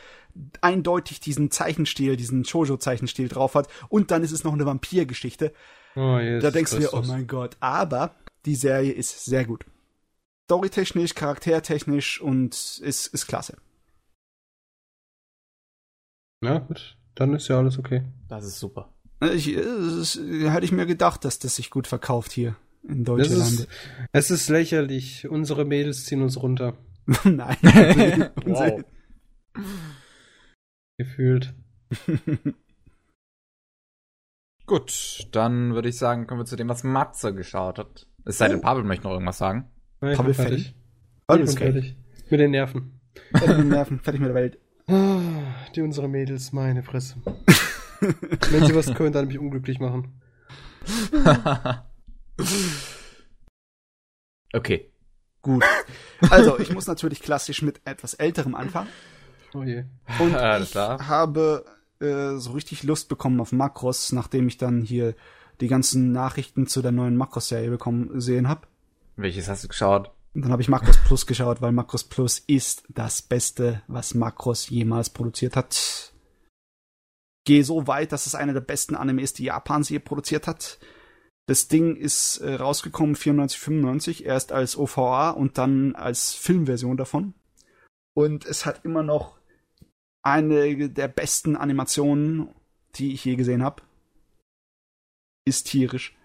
eindeutig 0.62 1.20
diesen 1.20 1.52
Zeichenstil, 1.52 2.16
diesen 2.16 2.44
Shoujo-Zeichenstil 2.44 3.28
drauf 3.28 3.56
hat. 3.56 3.68
Und 3.90 4.12
dann 4.12 4.24
ist 4.24 4.32
es 4.32 4.44
noch 4.44 4.54
eine 4.54 4.66
Vampirgeschichte. 4.66 5.54
Oh, 5.96 6.20
Jesus 6.20 6.44
Da 6.44 6.52
denkst 6.52 6.72
du 6.72 6.80
dir, 6.80 6.94
oh 6.94 7.04
mein 7.06 7.28
Gott. 7.28 7.58
Aber 7.60 8.16
die 8.46 8.56
Serie 8.56 8.92
ist 8.92 9.26
sehr 9.26 9.46
gut. 9.46 9.66
Storytechnisch, 10.46 11.14
charaktertechnisch 11.16 12.22
und 12.22 12.54
ist, 12.54 13.08
ist 13.08 13.28
klasse. 13.28 13.58
Ja, 16.44 16.60
gut. 16.60 16.98
Dann 17.16 17.34
ist 17.34 17.48
ja 17.48 17.58
alles 17.58 17.80
okay. 17.80 18.04
Das 18.28 18.46
ist 18.46 18.60
super. 18.60 18.94
Ich, 19.34 19.48
äh, 19.56 19.62
das 19.64 20.16
hätte 20.18 20.66
ich 20.66 20.72
mir 20.72 20.86
gedacht, 20.86 21.26
dass 21.26 21.40
das 21.40 21.56
sich 21.56 21.70
gut 21.72 21.88
verkauft 21.88 22.32
hier 22.32 22.56
in 22.88 23.04
Das 23.04 23.16
Deutschland. 23.28 23.42
ist, 23.62 23.68
es 24.12 24.32
ist 24.32 24.50
lächerlich. 24.50 25.28
Unsere 25.28 25.66
Mädels 25.66 26.06
ziehen 26.06 26.22
uns 26.22 26.42
runter. 26.42 26.78
Nein. 27.24 27.58
Wow. 28.46 28.84
Gefühlt. 31.00 31.54
Gut, 34.66 35.28
dann 35.32 35.74
würde 35.74 35.90
ich 35.90 35.98
sagen, 35.98 36.28
kommen 36.28 36.42
wir 36.42 36.46
zu 36.46 36.56
dem, 36.58 36.68
was 36.70 36.84
Matze 36.84 37.34
geschaut 37.34 37.80
hat. 37.80 38.06
Es 38.26 38.38
sei 38.38 38.50
denn, 38.50 38.60
Oh. 38.60 38.62
Pavel 38.62 38.84
möchte 38.84 39.06
noch 39.06 39.14
irgendwas 39.14 39.38
sagen. 39.38 39.72
Ich 40.02 40.18
Pavel 40.18 40.26
bin 40.26 40.34
fertig. 40.34 40.76
Bin 41.28 41.38
geil. 41.46 41.48
fertig. 41.56 41.96
Mit 42.30 42.40
den 42.40 42.52
Nerven. 42.52 43.00
Fertig 43.32 43.48
mit 43.50 43.58
den 43.60 43.70
Nerven, 43.70 44.00
fertig 44.02 44.20
mit 44.22 44.28
der 44.30 44.36
Welt. 44.36 44.60
Ah, 44.88 45.42
Die 45.76 45.82
unsere 45.82 46.08
Mädels, 46.08 46.54
meine 46.54 46.82
Fresse. 46.84 47.16
Wenn 48.52 48.66
sie 48.66 48.76
was 48.76 48.94
können, 48.94 49.12
dann 49.12 49.28
mich 49.28 49.40
unglücklich 49.40 49.80
machen. 49.80 50.22
okay. 54.54 54.90
Gut. 55.42 55.64
Also, 56.30 56.60
ich 56.60 56.74
muss 56.74 56.88
natürlich 56.88 57.22
klassisch 57.22 57.62
mit 57.62 57.82
etwas 57.86 58.14
älterem 58.14 58.56
anfangen 58.56 58.90
Oh 59.54 59.64
je. 59.64 59.86
und 60.20 60.36
Alles 60.36 60.68
ich 60.68 60.72
klar. 60.72 61.08
habe 61.08 61.66
äh, 62.00 62.36
so 62.38 62.52
richtig 62.52 62.84
Lust 62.84 63.08
bekommen 63.10 63.40
auf 63.40 63.52
Makros, 63.52 64.12
nachdem 64.12 64.48
ich 64.48 64.58
dann 64.58 64.82
hier 64.82 65.16
die 65.62 65.68
ganzen 65.68 66.12
Nachrichten 66.12 66.68
zu 66.68 66.82
der 66.82 66.92
neuen 66.92 67.16
Makros-Serie 67.18 67.70
bekommen 67.70 68.10
gesehen 68.10 68.48
habe. 68.48 68.68
Welches 69.16 69.48
hast 69.48 69.64
du 69.64 69.68
geschaut? 69.70 70.12
Und 70.34 70.44
dann 70.44 70.52
habe 70.52 70.62
ich 70.62 70.70
Makros 70.70 70.98
Plus 71.06 71.26
geschaut, 71.26 71.62
weil 71.62 71.72
Makros 71.72 72.04
Plus 72.04 72.40
ist 72.40 72.84
das 72.90 73.22
Beste, 73.22 73.82
was 73.88 74.14
Makros 74.14 74.70
jemals 74.70 75.10
produziert 75.10 75.56
hat. 75.56 76.14
Gehe 77.46 77.64
so 77.64 77.88
weit, 77.88 78.12
dass 78.12 78.28
es 78.28 78.36
einer 78.36 78.54
der 78.54 78.62
besten 78.62 78.96
Anime 78.96 79.22
ist, 79.22 79.40
die 79.40 79.46
Japan 79.46 79.82
je 79.82 80.00
produziert 80.00 80.48
hat. 80.48 80.80
Das 81.48 81.70
Ding 81.70 81.96
ist 81.96 82.40
äh, 82.40 82.56
rausgekommen 82.56 83.16
94, 83.16 83.60
95, 83.60 84.26
erst 84.26 84.52
als 84.52 84.78
OVA 84.78 85.30
und 85.30 85.58
dann 85.58 85.96
als 85.96 86.34
Filmversion 86.34 86.98
davon. 86.98 87.34
Und 88.14 88.46
es 88.46 88.66
hat 88.66 88.84
immer 88.84 89.02
noch 89.02 89.38
eine 90.24 90.90
der 90.90 91.08
besten 91.08 91.56
Animationen, 91.56 92.50
die 92.96 93.14
ich 93.14 93.24
je 93.24 93.38
gesehen 93.38 93.64
habe. 93.64 93.82
Ist 95.46 95.68
tierisch. 95.68 96.18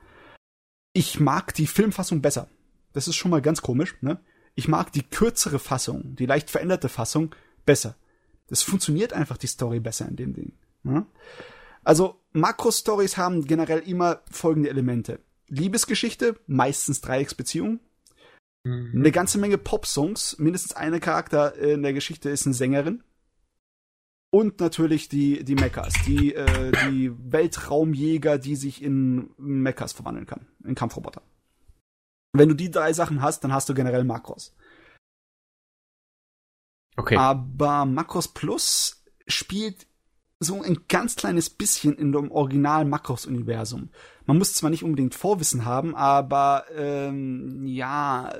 Ich 0.92 1.20
mag 1.20 1.54
die 1.54 1.68
Filmfassung 1.68 2.20
besser. 2.20 2.48
Das 2.92 3.08
ist 3.08 3.16
schon 3.16 3.30
mal 3.30 3.42
ganz 3.42 3.62
komisch, 3.62 3.96
ne? 4.00 4.20
Ich 4.54 4.68
mag 4.68 4.92
die 4.92 5.02
kürzere 5.02 5.58
Fassung, 5.58 6.14
die 6.16 6.26
leicht 6.26 6.50
veränderte 6.50 6.88
Fassung 6.88 7.34
besser. 7.64 7.96
Das 8.48 8.62
funktioniert 8.62 9.14
einfach 9.14 9.38
die 9.38 9.46
Story 9.46 9.80
besser 9.80 10.06
in 10.06 10.16
dem 10.16 10.34
Ding. 10.34 10.52
Ne? 10.82 11.06
Also 11.84 12.20
Makro-Stories 12.32 13.16
haben 13.16 13.46
generell 13.46 13.78
immer 13.80 14.20
folgende 14.30 14.68
Elemente. 14.68 15.20
Liebesgeschichte, 15.48 16.38
meistens 16.46 17.00
Dreiecksbeziehung, 17.00 17.80
Mhm. 18.64 18.92
eine 18.94 19.10
ganze 19.10 19.38
Menge 19.38 19.58
Pop-Songs, 19.58 20.38
mindestens 20.38 20.74
eine 20.74 21.00
Charakter 21.00 21.56
in 21.56 21.82
der 21.82 21.92
Geschichte 21.92 22.30
ist 22.30 22.46
eine 22.46 22.54
Sängerin. 22.54 23.02
Und 24.30 24.60
natürlich 24.60 25.08
die, 25.08 25.44
die 25.44 25.56
Mechas, 25.56 25.92
die, 26.06 26.34
äh, 26.34 26.72
die 26.88 27.12
Weltraumjäger, 27.32 28.38
die 28.38 28.56
sich 28.56 28.82
in 28.82 29.30
Mechas 29.36 29.92
verwandeln 29.92 30.26
kann, 30.26 30.46
in 30.64 30.74
Kampfroboter. 30.74 31.22
Wenn 32.32 32.48
du 32.48 32.54
die 32.54 32.70
drei 32.70 32.92
Sachen 32.92 33.22
hast, 33.22 33.44
dann 33.44 33.52
hast 33.52 33.68
du 33.68 33.74
generell 33.74 34.04
Makros. 34.04 34.54
Okay. 36.96 37.16
Aber 37.16 37.84
Makros 37.84 38.28
Plus 38.28 39.02
spielt 39.26 39.86
so 40.42 40.60
ein 40.60 40.78
ganz 40.88 41.16
kleines 41.16 41.50
bisschen 41.50 41.96
in 41.96 42.12
dem 42.12 42.30
Original 42.30 42.84
Makros-Universum. 42.84 43.90
Man 44.26 44.38
muss 44.38 44.54
zwar 44.54 44.70
nicht 44.70 44.82
unbedingt 44.82 45.14
Vorwissen 45.14 45.64
haben, 45.64 45.94
aber 45.94 46.64
ähm, 46.76 47.66
ja, 47.66 48.32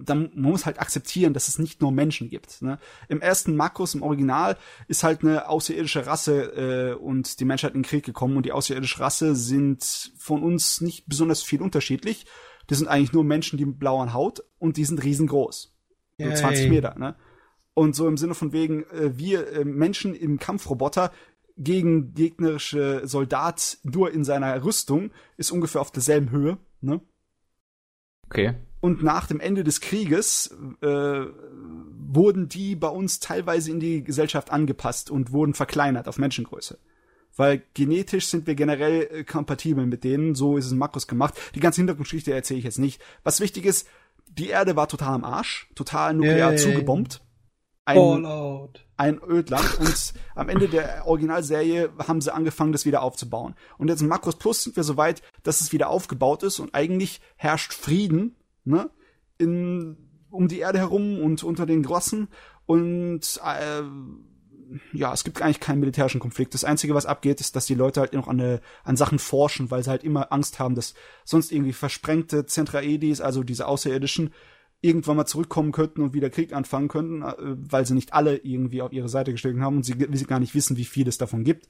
dann, 0.00 0.30
man 0.34 0.52
muss 0.52 0.66
halt 0.66 0.80
akzeptieren, 0.80 1.32
dass 1.32 1.48
es 1.48 1.58
nicht 1.58 1.80
nur 1.80 1.92
Menschen 1.92 2.28
gibt. 2.28 2.62
Ne? 2.62 2.78
Im 3.08 3.20
ersten 3.20 3.56
Makros, 3.56 3.94
im 3.94 4.02
Original, 4.02 4.56
ist 4.88 5.04
halt 5.04 5.22
eine 5.22 5.48
außerirdische 5.48 6.06
Rasse 6.06 6.42
äh, 6.42 6.94
und 6.94 7.40
die 7.40 7.44
Menschheit 7.44 7.74
in 7.74 7.82
den 7.82 7.88
Krieg 7.88 8.04
gekommen 8.04 8.36
und 8.36 8.46
die 8.46 8.52
außerirdische 8.52 9.00
Rasse 9.00 9.34
sind 9.34 10.12
von 10.18 10.42
uns 10.42 10.80
nicht 10.80 11.08
besonders 11.08 11.42
viel 11.42 11.62
unterschiedlich. 11.62 12.26
Die 12.70 12.74
sind 12.74 12.88
eigentlich 12.88 13.12
nur 13.12 13.24
Menschen, 13.24 13.56
die 13.56 13.64
mit 13.64 13.78
blauer 13.78 14.12
Haut 14.12 14.44
und 14.58 14.76
die 14.76 14.84
sind 14.84 15.02
riesengroß. 15.02 15.74
So 16.18 16.24
Yay. 16.24 16.34
20 16.34 16.68
Meter, 16.68 16.94
ne? 16.98 17.16
Und 17.74 17.94
so 17.94 18.08
im 18.08 18.16
Sinne 18.16 18.34
von 18.34 18.52
wegen, 18.52 18.82
äh, 18.90 19.16
wir 19.16 19.52
äh, 19.52 19.64
Menschen 19.64 20.14
im 20.14 20.38
Kampfroboter 20.38 21.12
gegen 21.56 22.14
gegnerische 22.14 23.02
Soldat 23.04 23.78
nur 23.84 24.12
in 24.12 24.24
seiner 24.24 24.64
Rüstung 24.64 25.10
ist 25.36 25.50
ungefähr 25.50 25.80
auf 25.80 25.92
derselben 25.92 26.30
Höhe, 26.30 26.58
ne? 26.80 27.00
Okay. 28.26 28.54
Und 28.80 29.02
nach 29.02 29.26
dem 29.26 29.40
Ende 29.40 29.64
des 29.64 29.80
Krieges 29.80 30.56
äh, 30.82 30.86
wurden 30.86 32.48
die 32.48 32.76
bei 32.76 32.88
uns 32.88 33.18
teilweise 33.18 33.70
in 33.70 33.80
die 33.80 34.04
Gesellschaft 34.04 34.50
angepasst 34.50 35.10
und 35.10 35.32
wurden 35.32 35.54
verkleinert 35.54 36.06
auf 36.08 36.18
Menschengröße. 36.18 36.78
Weil 37.38 37.62
genetisch 37.72 38.26
sind 38.26 38.48
wir 38.48 38.56
generell 38.56 39.08
äh, 39.12 39.24
kompatibel 39.24 39.86
mit 39.86 40.02
denen, 40.02 40.34
so 40.34 40.56
ist 40.56 40.66
es 40.66 40.72
in 40.72 40.78
Makros 40.78 41.06
gemacht. 41.06 41.34
Die 41.54 41.60
ganze 41.60 41.80
Hintergrundgeschichte 41.80 42.34
erzähle 42.34 42.58
ich 42.58 42.64
jetzt 42.64 42.80
nicht. 42.80 43.00
Was 43.22 43.40
wichtig 43.40 43.64
ist, 43.64 43.88
die 44.26 44.48
Erde 44.48 44.74
war 44.74 44.88
total 44.88 45.14
am 45.14 45.24
Arsch, 45.24 45.70
total 45.76 46.14
nuklear 46.14 46.50
Yay. 46.50 46.58
zugebombt. 46.58 47.22
Ein, 47.84 47.96
Fallout. 47.96 48.84
ein 48.98 49.20
Ödland 49.22 49.78
und 49.78 50.12
am 50.34 50.48
Ende 50.48 50.68
der 50.68 51.06
Originalserie 51.06 51.90
haben 52.06 52.20
sie 52.20 52.34
angefangen, 52.34 52.72
das 52.72 52.84
wieder 52.84 53.02
aufzubauen. 53.02 53.54
Und 53.78 53.88
jetzt 53.88 54.02
in 54.02 54.08
Makros 54.08 54.36
Plus 54.36 54.64
sind 54.64 54.76
wir 54.76 54.82
so 54.82 54.96
weit, 54.96 55.22
dass 55.44 55.62
es 55.62 55.72
wieder 55.72 55.88
aufgebaut 55.88 56.42
ist 56.42 56.58
und 56.58 56.74
eigentlich 56.74 57.22
herrscht 57.36 57.72
Frieden, 57.72 58.34
ne, 58.64 58.90
in, 59.38 59.96
um 60.28 60.48
die 60.48 60.58
Erde 60.58 60.80
herum 60.80 61.20
und 61.20 61.44
unter 61.44 61.64
den 61.64 61.82
Grossen 61.84 62.28
und 62.66 63.40
äh, 63.42 63.82
ja, 64.92 65.12
es 65.12 65.24
gibt 65.24 65.40
eigentlich 65.42 65.60
keinen 65.60 65.80
militärischen 65.80 66.20
Konflikt. 66.20 66.54
Das 66.54 66.64
Einzige, 66.64 66.94
was 66.94 67.06
abgeht, 67.06 67.40
ist, 67.40 67.56
dass 67.56 67.66
die 67.66 67.74
Leute 67.74 68.00
halt 68.00 68.12
noch 68.12 68.28
an, 68.28 68.40
eine, 68.40 68.60
an 68.84 68.96
Sachen 68.96 69.18
forschen, 69.18 69.70
weil 69.70 69.82
sie 69.82 69.90
halt 69.90 70.04
immer 70.04 70.32
Angst 70.32 70.58
haben, 70.58 70.74
dass 70.74 70.94
sonst 71.24 71.52
irgendwie 71.52 71.72
versprengte 71.72 72.46
Zentraedis, 72.46 73.20
also 73.20 73.42
diese 73.42 73.66
Außerirdischen, 73.66 74.32
irgendwann 74.80 75.16
mal 75.16 75.26
zurückkommen 75.26 75.72
könnten 75.72 76.02
und 76.02 76.14
wieder 76.14 76.30
Krieg 76.30 76.52
anfangen 76.52 76.88
könnten, 76.88 77.22
äh, 77.22 77.34
weil 77.38 77.84
sie 77.86 77.94
nicht 77.94 78.12
alle 78.12 78.36
irgendwie 78.36 78.82
auf 78.82 78.92
ihre 78.92 79.08
Seite 79.08 79.32
gestellt 79.32 79.58
haben 79.60 79.76
und 79.76 79.82
sie, 79.84 79.96
sie 80.12 80.24
gar 80.24 80.40
nicht 80.40 80.54
wissen, 80.54 80.76
wie 80.76 80.84
viel 80.84 81.08
es 81.08 81.18
davon 81.18 81.44
gibt. 81.44 81.68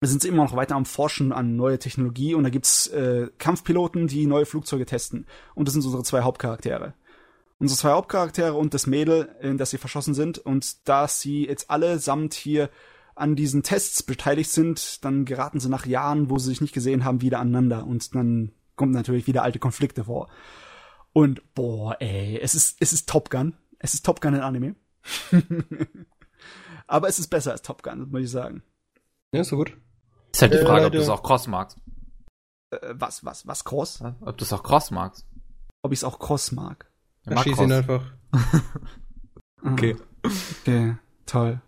Da 0.00 0.08
sind 0.08 0.22
sie 0.22 0.28
immer 0.28 0.44
noch 0.44 0.54
weiter 0.54 0.76
am 0.76 0.84
Forschen 0.84 1.32
an 1.32 1.56
neue 1.56 1.78
Technologie 1.78 2.34
und 2.34 2.44
da 2.44 2.50
gibt's 2.50 2.88
äh, 2.88 3.28
Kampfpiloten, 3.38 4.06
die 4.06 4.26
neue 4.26 4.44
Flugzeuge 4.44 4.86
testen. 4.86 5.26
Und 5.54 5.66
das 5.66 5.72
sind 5.72 5.84
unsere 5.84 6.02
zwei 6.02 6.20
Hauptcharaktere. 6.20 6.94
Unsere 7.64 7.78
zwei 7.78 7.90
Hauptcharaktere 7.92 8.52
und 8.52 8.74
das 8.74 8.86
Mädel, 8.86 9.34
in 9.40 9.56
das 9.56 9.70
sie 9.70 9.78
verschossen 9.78 10.12
sind. 10.12 10.36
Und 10.38 10.86
da 10.86 11.08
sie 11.08 11.46
jetzt 11.46 11.70
allesamt 11.70 12.34
hier 12.34 12.68
an 13.14 13.36
diesen 13.36 13.62
Tests 13.62 14.02
beteiligt 14.02 14.50
sind, 14.50 15.02
dann 15.02 15.24
geraten 15.24 15.60
sie 15.60 15.70
nach 15.70 15.86
Jahren, 15.86 16.28
wo 16.28 16.38
sie 16.38 16.48
sich 16.50 16.60
nicht 16.60 16.74
gesehen 16.74 17.04
haben, 17.06 17.22
wieder 17.22 17.38
aneinander. 17.40 17.86
Und 17.86 18.14
dann 18.14 18.52
kommt 18.76 18.92
natürlich 18.92 19.26
wieder 19.26 19.42
alte 19.44 19.58
Konflikte 19.60 20.04
vor. 20.04 20.28
Und 21.14 21.54
boah, 21.54 21.96
ey, 22.00 22.38
es 22.38 22.54
ist, 22.54 22.76
es 22.80 22.92
ist 22.92 23.08
Top 23.08 23.30
Gun. 23.30 23.54
Es 23.78 23.94
ist 23.94 24.04
Top 24.04 24.20
Gun 24.20 24.34
in 24.34 24.40
Anime. 24.42 24.74
Aber 26.86 27.08
es 27.08 27.18
ist 27.18 27.28
besser 27.28 27.52
als 27.52 27.62
Top 27.62 27.82
Gun, 27.82 28.10
muss 28.10 28.20
ich 28.20 28.30
sagen. 28.30 28.62
Ja, 29.32 29.40
ist 29.40 29.48
so 29.48 29.56
gut. 29.56 29.74
Ist 30.32 30.42
halt 30.42 30.52
die 30.52 30.58
Äh, 30.58 30.66
Frage, 30.66 30.86
ob 30.86 30.92
Leute. 30.92 30.96
du 30.98 31.02
es 31.02 31.08
auch 31.08 31.22
cross 31.22 31.46
magst. 31.46 31.78
Äh, 32.70 32.78
was, 32.92 33.24
was, 33.24 33.46
was 33.46 33.64
Cross? 33.64 34.02
Ob 34.20 34.36
du 34.36 34.44
es 34.44 34.52
auch 34.52 34.62
Cross 34.62 34.90
magst? 34.90 35.26
Ob 35.82 35.92
ich 35.92 36.00
es 36.00 36.04
auch 36.04 36.18
Cross 36.18 36.52
mag. 36.52 36.90
Dann 37.24 37.38
schieß 37.38 37.58
ihn 37.58 37.72
einfach. 37.72 38.04
okay. 39.62 39.96
Okay, 40.62 40.96
toll. 41.26 41.60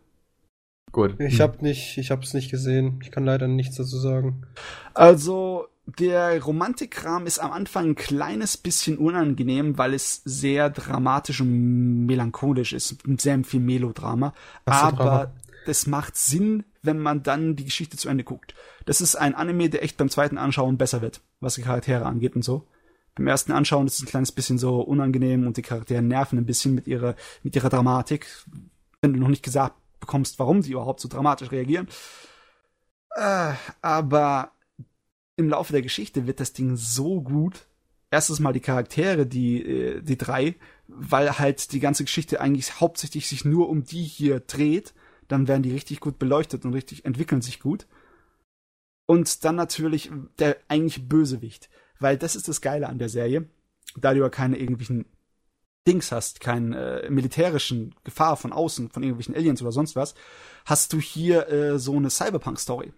Gut. 0.93 1.21
Ich 1.21 1.41
hab 1.41 1.61
nicht, 1.61 1.99
ich 1.99 2.11
hab's 2.11 2.33
nicht 2.33 2.51
gesehen. 2.51 3.01
Ich 3.03 3.11
kann 3.11 3.25
leider 3.25 3.49
nichts 3.49 3.77
dazu 3.77 3.99
sagen. 3.99 4.47
Also, 4.95 5.69
der 5.87 6.43
Romantikkram 6.43 7.27
ist 7.27 7.39
am 7.39 7.53
Anfang 7.53 7.91
ein 7.91 7.95
kleines 7.95 8.57
bisschen 8.57 8.99
unangenehm, 8.99 9.79
weil 9.79 9.95
es 9.95 10.23
sehr 10.25 10.71
dramatisch 10.71 11.41
und 11.41 12.07
melancholisch 12.07 12.73
ist. 12.73 12.97
Sehr 13.19 13.45
viel 13.45 13.61
Melodrama. 13.61 14.33
Aber 14.65 14.97
Drama? 14.97 15.33
das 15.67 15.87
macht 15.87 16.17
Sinn, 16.17 16.65
wenn 16.83 16.99
man 16.99 17.23
dann 17.23 17.57
die 17.57 17.65
Geschichte 17.65 17.97
zu 17.97 18.09
Ende 18.09 18.25
guckt. 18.25 18.55
Das 18.87 19.01
ist 19.01 19.17
ein 19.17 19.35
Anime, 19.35 19.69
der 19.69 19.83
echt 19.83 19.97
beim 19.97 20.09
zweiten 20.09 20.39
Anschauen 20.39 20.79
besser 20.79 21.03
wird, 21.03 21.21
was 21.41 21.55
die 21.57 21.63
Charaktere 21.63 22.07
angeht 22.07 22.37
und 22.37 22.43
so. 22.43 22.67
Beim 23.17 23.27
ersten 23.27 23.53
Anschauen 23.53 23.87
ist 23.87 23.95
es 23.95 24.03
ein 24.03 24.09
kleines 24.09 24.31
bisschen 24.31 24.59
so 24.59 24.81
unangenehm 24.81 25.47
und 25.47 25.57
die 25.57 25.63
Charaktere 25.63 26.03
nerven 26.03 26.39
ein 26.39 26.47
bisschen 26.47 26.75
mit 26.75 26.87
ihrer, 26.87 27.17
mit 27.43 27.57
ihrer 27.57 27.71
Dramatik. 27.71 28.27
Wenn 29.01 29.15
du 29.15 29.21
noch 29.21 29.29
nicht 29.29 29.43
gesagt 29.43 29.75
bekommst, 30.01 30.39
warum 30.39 30.63
sie 30.63 30.73
überhaupt 30.73 31.01
so 31.01 31.09
dramatisch 31.09 31.51
reagieren. 31.51 31.89
Äh, 33.15 33.55
aber 33.81 34.53
im 35.37 35.49
Laufe 35.49 35.73
der 35.73 35.83
Geschichte 35.83 36.27
wird 36.27 36.41
das 36.41 36.53
Ding 36.53 36.77
so 36.77 37.23
gut. 37.23 37.67
Erstens 38.11 38.39
mal 38.39 38.53
die 38.53 38.61
Charaktere, 38.61 39.27
die, 39.27 39.63
äh, 39.63 40.03
die 40.03 40.19
drei, 40.19 40.55
weil 40.87 41.39
halt 41.39 41.73
die 41.73 41.81
ganze 41.81 42.05
Geschichte 42.05 42.41
eigentlich 42.41 42.81
hauptsächlich 42.81 43.29
sich 43.29 43.47
nur 43.47 43.71
um 43.71 43.85
die 43.85 44.05
hier 44.05 44.41
dreht. 44.41 44.93
Dann 45.29 45.49
werden 45.49 45.63
die 45.63 45.73
richtig 45.73 46.01
gut 46.01 46.19
beleuchtet 46.19 46.67
und 46.67 46.75
richtig 46.75 47.07
entwickeln 47.07 47.41
sich 47.41 47.61
gut. 47.61 47.87
Und 49.07 49.45
dann 49.45 49.57
natürlich 49.57 50.11
der 50.39 50.59
eigentliche 50.69 51.01
Bösewicht. 51.01 51.71
Weil 51.99 52.17
das 52.17 52.37
ist 52.37 52.49
das 52.49 52.61
Geile 52.61 52.89
an 52.89 52.99
der 52.99 53.09
Serie. 53.09 53.49
Da 53.97 54.13
du 54.13 54.21
ja 54.21 54.29
keine 54.29 54.59
irgendwelchen 54.59 55.07
Dings 55.87 56.11
hast, 56.13 56.41
keine 56.41 57.03
äh, 57.03 57.11
militärischen 57.11 57.95
Gefahr 58.05 58.37
von 58.37 58.53
außen, 58.53 58.91
von 58.91 59.03
irgendwelchen 59.03 59.35
Aliens 59.35 59.63
oder 59.63 59.73
sonst 59.73 59.97
was, 59.97 60.15
hast 60.65 60.93
du 60.93 60.99
hier 60.99 61.49
äh, 61.49 61.79
so 61.79 61.97
eine 61.97 62.11
Cyberpunk-Story. 62.11 62.93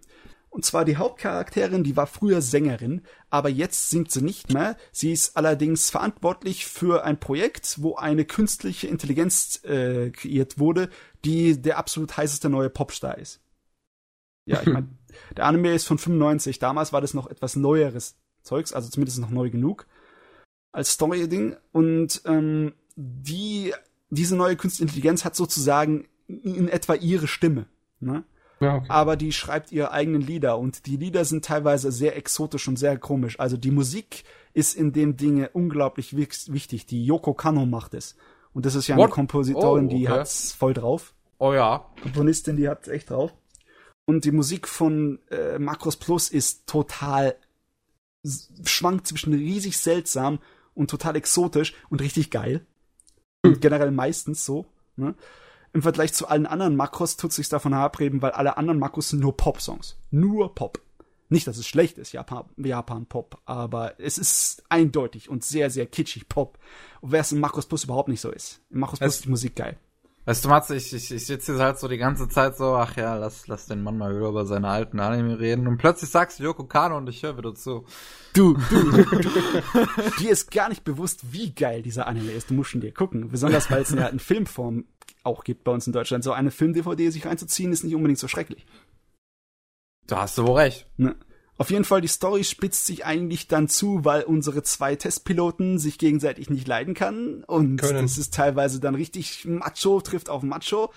Und 0.49 0.65
zwar 0.65 0.83
die 0.83 0.97
Hauptcharakterin, 0.97 1.83
die 1.83 1.95
war 1.95 2.07
früher 2.07 2.41
Sängerin, 2.41 3.03
aber 3.29 3.49
jetzt 3.49 3.91
singt 3.91 4.11
sie 4.11 4.23
nicht 4.23 4.51
mehr. 4.51 4.77
Sie 4.91 5.11
ist 5.11 5.37
allerdings 5.37 5.91
verantwortlich 5.91 6.65
für 6.65 7.03
ein 7.03 7.19
Projekt, 7.19 7.83
wo 7.83 7.95
eine 7.95 8.25
künstliche 8.25 8.87
Intelligenz 8.87 9.63
äh, 9.63 10.09
kreiert 10.09 10.57
wurde, 10.57 10.89
die 11.23 11.61
der 11.61 11.77
absolut 11.77 12.17
heißeste 12.17 12.49
neue 12.49 12.71
Popstar 12.71 13.19
ist. 13.19 13.41
Ja, 14.45 14.61
ich 14.61 14.67
meine, 14.73 14.89
der 15.37 15.45
Anime 15.45 15.75
ist 15.75 15.85
von 15.85 15.99
95. 15.99 16.57
Damals 16.57 16.91
war 16.93 17.01
das 17.01 17.13
noch 17.13 17.27
etwas 17.27 17.55
neueres 17.55 18.17
Zeugs, 18.43 18.73
also 18.73 18.89
zumindest 18.89 19.19
noch 19.19 19.29
neu 19.29 19.49
genug 19.49 19.87
als 20.71 20.91
Story-Ding. 20.93 21.55
Und 21.71 22.21
ähm, 22.25 22.73
die, 22.95 23.73
diese 24.09 24.35
neue 24.35 24.55
künstliche 24.55 24.83
Intelligenz 24.83 25.25
hat 25.25 25.35
sozusagen 25.35 26.07
in 26.27 26.67
etwa 26.69 26.93
ihre 26.93 27.27
Stimme. 27.27 27.65
Ne? 27.99 28.23
Ja, 28.59 28.75
okay. 28.75 28.85
aber 28.89 29.15
die 29.15 29.31
schreibt 29.31 29.71
ihre 29.71 29.91
eigenen 29.91 30.21
Lieder 30.21 30.57
und 30.59 30.85
die 30.85 30.97
Lieder 30.97 31.23
sind 31.25 31.45
teilweise 31.45 31.91
sehr 31.91 32.17
exotisch 32.17 32.67
und 32.67 32.77
sehr 32.77 32.97
komisch. 32.97 33.39
Also 33.39 33.55
die 33.57 33.71
Musik 33.71 34.25
ist 34.53 34.75
in 34.75 34.91
dem 34.91 35.15
Dinge 35.15 35.49
unglaublich 35.53 36.15
wich- 36.15 36.51
wichtig. 36.51 36.85
Die 36.85 37.05
Yoko 37.05 37.33
Kanno 37.33 37.65
macht 37.65 37.93
es. 37.93 38.15
Und 38.53 38.65
das 38.65 38.75
ist 38.75 38.87
ja 38.87 38.95
eine 38.95 39.05
What? 39.05 39.11
Kompositorin, 39.11 39.85
Oh, 39.85 39.89
die 39.89 40.07
okay. 40.07 40.19
hat's 40.19 40.51
voll 40.53 40.73
drauf. 40.73 41.13
Oh 41.37 41.53
ja. 41.53 41.85
Komponistin, 42.01 42.57
die 42.57 42.67
hat's 42.67 42.87
echt 42.89 43.09
drauf. 43.11 43.33
Und 44.05 44.25
die 44.25 44.31
Musik 44.31 44.67
von 44.67 45.19
äh, 45.31 45.57
Makros 45.57 45.95
Plus 45.95 46.29
ist 46.29 46.67
total 46.67 47.35
schwankt 48.63 49.07
zwischen 49.07 49.33
riesig 49.33 49.77
seltsam 49.77 50.39
und 50.73 50.89
total 50.89 51.15
exotisch 51.15 51.73
und 51.89 52.01
richtig 52.01 52.31
geil. 52.31 52.65
Und 53.43 53.61
generell 53.61 53.91
meistens 53.91 54.45
so. 54.45 54.65
Ne? 54.95 55.15
Im 55.71 55.81
Vergleich 55.81 56.13
zu 56.13 56.27
allen 56.27 56.45
anderen 56.45 56.75
Makros 56.75 57.15
tut 57.15 57.31
sich 57.31 57.47
davon 57.47 57.73
abreden, 57.73 58.21
weil 58.21 58.31
alle 58.31 58.57
anderen 58.57 58.79
Makros 58.79 59.09
sind 59.09 59.19
nur 59.19 59.37
Pop-Songs. 59.37 59.97
Nur 60.11 60.55
Pop. 60.55 60.81
Nicht, 61.29 61.45
dass 61.45 61.57
es 61.57 61.67
schlecht 61.67 61.99
ist, 61.99 62.11
Japan, 62.11 62.45
Japan 62.57 63.05
Pop, 63.05 63.39
aber 63.45 63.99
es 63.99 64.17
ist 64.17 64.63
eindeutig 64.67 65.29
und 65.29 65.43
sehr, 65.43 65.69
sehr 65.69 65.85
kitschig 65.85 66.27
Pop. 66.27 66.57
Und 67.01 67.11
wer 67.11 67.21
es 67.21 67.31
in 67.31 67.39
Makros 67.39 67.67
Plus 67.67 67.83
überhaupt 67.83 68.09
nicht 68.09 68.21
so 68.21 68.31
ist. 68.31 68.61
In 68.71 68.79
Makros 68.79 68.97
Plus 68.97 69.15
ist 69.15 69.25
die 69.25 69.29
Musik 69.29 69.55
geil. 69.55 69.77
Weißt 70.29 70.45
du, 70.45 70.49
Matze, 70.49 70.75
ich, 70.75 70.93
ich, 70.93 71.09
ich 71.09 71.25
sitze 71.25 71.55
hier 71.55 71.63
halt 71.63 71.79
so 71.79 71.87
die 71.87 71.97
ganze 71.97 72.29
Zeit 72.29 72.55
so, 72.55 72.75
ach 72.75 72.95
ja, 72.95 73.15
lass, 73.15 73.47
lass 73.47 73.65
den 73.65 73.81
Mann 73.81 73.97
mal 73.97 74.15
wieder 74.15 74.29
über 74.29 74.45
seine 74.45 74.67
alten 74.67 74.99
Anime 74.99 75.39
reden. 75.39 75.65
Und 75.65 75.79
plötzlich 75.79 76.11
sagst 76.11 76.37
du 76.37 76.43
Yoko 76.43 76.65
Kano 76.65 76.97
und 76.97 77.09
ich 77.09 77.23
höre 77.23 77.35
wieder 77.35 77.55
zu. 77.55 77.83
Du, 78.35 78.53
du, 78.69 78.91
du. 78.91 79.29
Dir 80.19 80.29
ist 80.29 80.51
gar 80.51 80.69
nicht 80.69 80.83
bewusst, 80.83 81.33
wie 81.33 81.51
geil 81.51 81.81
dieser 81.81 82.05
Anime 82.05 82.31
ist. 82.31 82.51
Du 82.51 82.53
musst 82.53 82.75
ihn 82.75 82.81
dir 82.81 82.91
gucken. 82.91 83.31
Besonders, 83.31 83.71
weil 83.71 83.81
es 83.81 83.89
ja 83.89 84.05
in 84.05 84.19
Filmform 84.19 84.85
auch 85.23 85.43
gibt 85.43 85.63
bei 85.63 85.71
uns 85.71 85.87
in 85.87 85.93
Deutschland. 85.93 86.23
So 86.23 86.31
eine 86.31 86.51
Film-DVD 86.51 87.09
sich 87.09 87.25
reinzuziehen, 87.25 87.71
ist 87.71 87.83
nicht 87.83 87.95
unbedingt 87.95 88.19
so 88.19 88.27
schrecklich. 88.27 88.67
Da 90.05 90.21
hast 90.21 90.37
du 90.37 90.45
wohl 90.45 90.57
recht. 90.57 90.85
Ne? 90.97 91.15
Auf 91.59 91.71
jeden 91.71 91.83
Fall, 91.83 91.99
die 91.99 92.07
Story 92.07 92.45
spitzt 92.45 92.85
sich 92.85 93.05
eigentlich 93.05 93.49
dann 93.49 93.67
zu, 93.67 94.05
weil 94.05 94.23
unsere 94.23 94.63
zwei 94.63 94.95
Testpiloten 94.95 95.77
sich 95.77 95.97
gegenseitig 95.97 96.49
nicht 96.49 96.65
leiden 96.69 96.93
kann. 96.93 97.43
Und 97.43 97.81
Können. 97.81 98.01
das 98.01 98.17
ist 98.17 98.33
teilweise 98.33 98.79
dann 98.79 98.95
richtig 98.95 99.43
Macho, 99.43 99.99
trifft 99.99 100.29
auf 100.29 100.41
Macho. 100.41 100.89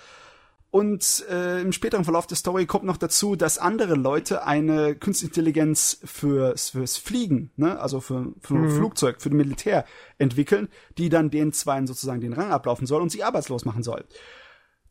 Und 0.71 1.25
äh, 1.29 1.59
im 1.59 1.73
späteren 1.73 2.05
Verlauf 2.05 2.27
der 2.27 2.37
Story 2.37 2.65
kommt 2.65 2.85
noch 2.85 2.95
dazu, 2.95 3.35
dass 3.35 3.57
andere 3.57 3.95
Leute 3.95 4.47
eine 4.47 4.95
Künstliche 4.95 5.31
Intelligenz 5.31 5.99
fürs, 6.05 6.69
fürs 6.69 6.95
Fliegen, 6.95 7.51
ne, 7.57 7.77
also 7.77 7.99
für, 7.99 8.31
für 8.39 8.55
ein 8.55 8.69
Flugzeug, 8.69 9.21
für 9.21 9.29
das 9.29 9.35
Militär 9.35 9.83
entwickeln, 10.17 10.69
die 10.97 11.09
dann 11.09 11.29
den 11.29 11.51
Zweien 11.51 11.87
sozusagen 11.87 12.21
den 12.21 12.31
Rang 12.31 12.51
ablaufen 12.51 12.87
soll 12.87 13.01
und 13.01 13.11
sie 13.11 13.23
arbeitslos 13.23 13.65
machen 13.65 13.83
soll. 13.83 14.05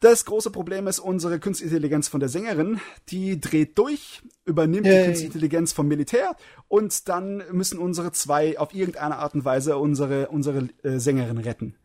Das 0.02 0.24
große 0.24 0.50
Problem 0.50 0.88
ist 0.88 0.98
unsere 0.98 1.38
Künstliche 1.38 1.76
Intelligenz 1.76 2.08
von 2.08 2.18
der 2.18 2.28
Sängerin, 2.28 2.80
die 3.08 3.40
dreht 3.40 3.78
durch, 3.78 4.20
übernimmt 4.44 4.84
die 4.84 4.90
Yay. 4.90 5.04
Künstliche 5.04 5.26
Intelligenz 5.28 5.72
vom 5.72 5.86
Militär 5.86 6.34
und 6.66 7.08
dann 7.08 7.44
müssen 7.52 7.78
unsere 7.78 8.10
zwei 8.10 8.58
auf 8.58 8.74
irgendeine 8.74 9.18
Art 9.18 9.34
und 9.34 9.44
Weise 9.44 9.76
unsere, 9.76 10.26
unsere 10.26 10.68
äh, 10.82 10.98
Sängerin 10.98 11.38
retten. 11.38 11.76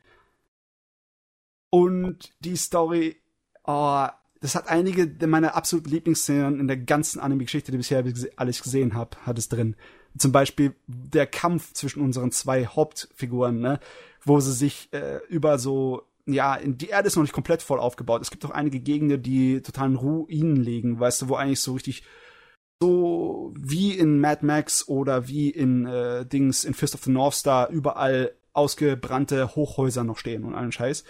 Und 1.70 2.34
die 2.40 2.56
Story, 2.56 3.18
oh, 3.66 4.08
das 4.42 4.56
hat 4.56 4.68
einige 4.68 5.28
meiner 5.28 5.54
absoluten 5.54 5.92
Lieblingsszenen 5.92 6.60
in 6.60 6.68
der 6.68 6.78
ganzen 6.78 7.20
Anime-Geschichte, 7.20 7.72
die 7.72 7.78
bisher 7.78 8.04
alles 8.36 8.64
gesehen 8.64 8.96
habe, 8.96 9.16
hat 9.28 9.38
es 9.38 9.48
drin. 9.48 9.76
Zum 10.18 10.32
Beispiel 10.32 10.74
der 10.88 11.28
Kampf 11.28 11.74
zwischen 11.74 12.02
unseren 12.02 12.32
zwei 12.32 12.66
Hauptfiguren, 12.66 13.60
ne, 13.60 13.80
wo 14.24 14.40
sie 14.40 14.54
sich 14.54 14.92
äh, 14.92 15.20
über 15.30 15.60
so 15.60 16.08
ja, 16.28 16.60
die 16.64 16.90
Erde 16.90 17.08
ist 17.08 17.16
noch 17.16 17.24
nicht 17.24 17.34
komplett 17.34 17.62
voll 17.62 17.80
aufgebaut. 17.80 18.22
Es 18.22 18.32
gibt 18.32 18.46
auch 18.46 18.52
einige 18.52 18.80
Gegenden, 18.80 19.24
die 19.24 19.62
totalen 19.62 19.96
Ruinen 19.96 20.58
liegen, 20.58 21.00
weißt 21.00 21.24
du, 21.24 21.30
wo 21.30 21.36
eigentlich 21.36 21.62
so 21.62 21.74
richtig 21.74 22.04
so 22.80 23.54
wie 23.58 23.98
in 23.98 24.20
Mad 24.20 24.46
Max 24.46 24.88
oder 24.88 25.28
wie 25.28 25.50
in 25.50 25.88
äh, 25.88 26.26
Dings 26.26 26.64
in 26.64 26.74
Fist 26.74 26.94
of 26.94 27.04
the 27.04 27.12
North 27.12 27.34
Star 27.34 27.70
überall 27.70 28.34
ausgebrannte 28.54 29.56
Hochhäuser 29.56 30.04
noch 30.04 30.18
stehen 30.18 30.44
und 30.44 30.54
allen 30.54 30.72
Scheiß. 30.72 31.04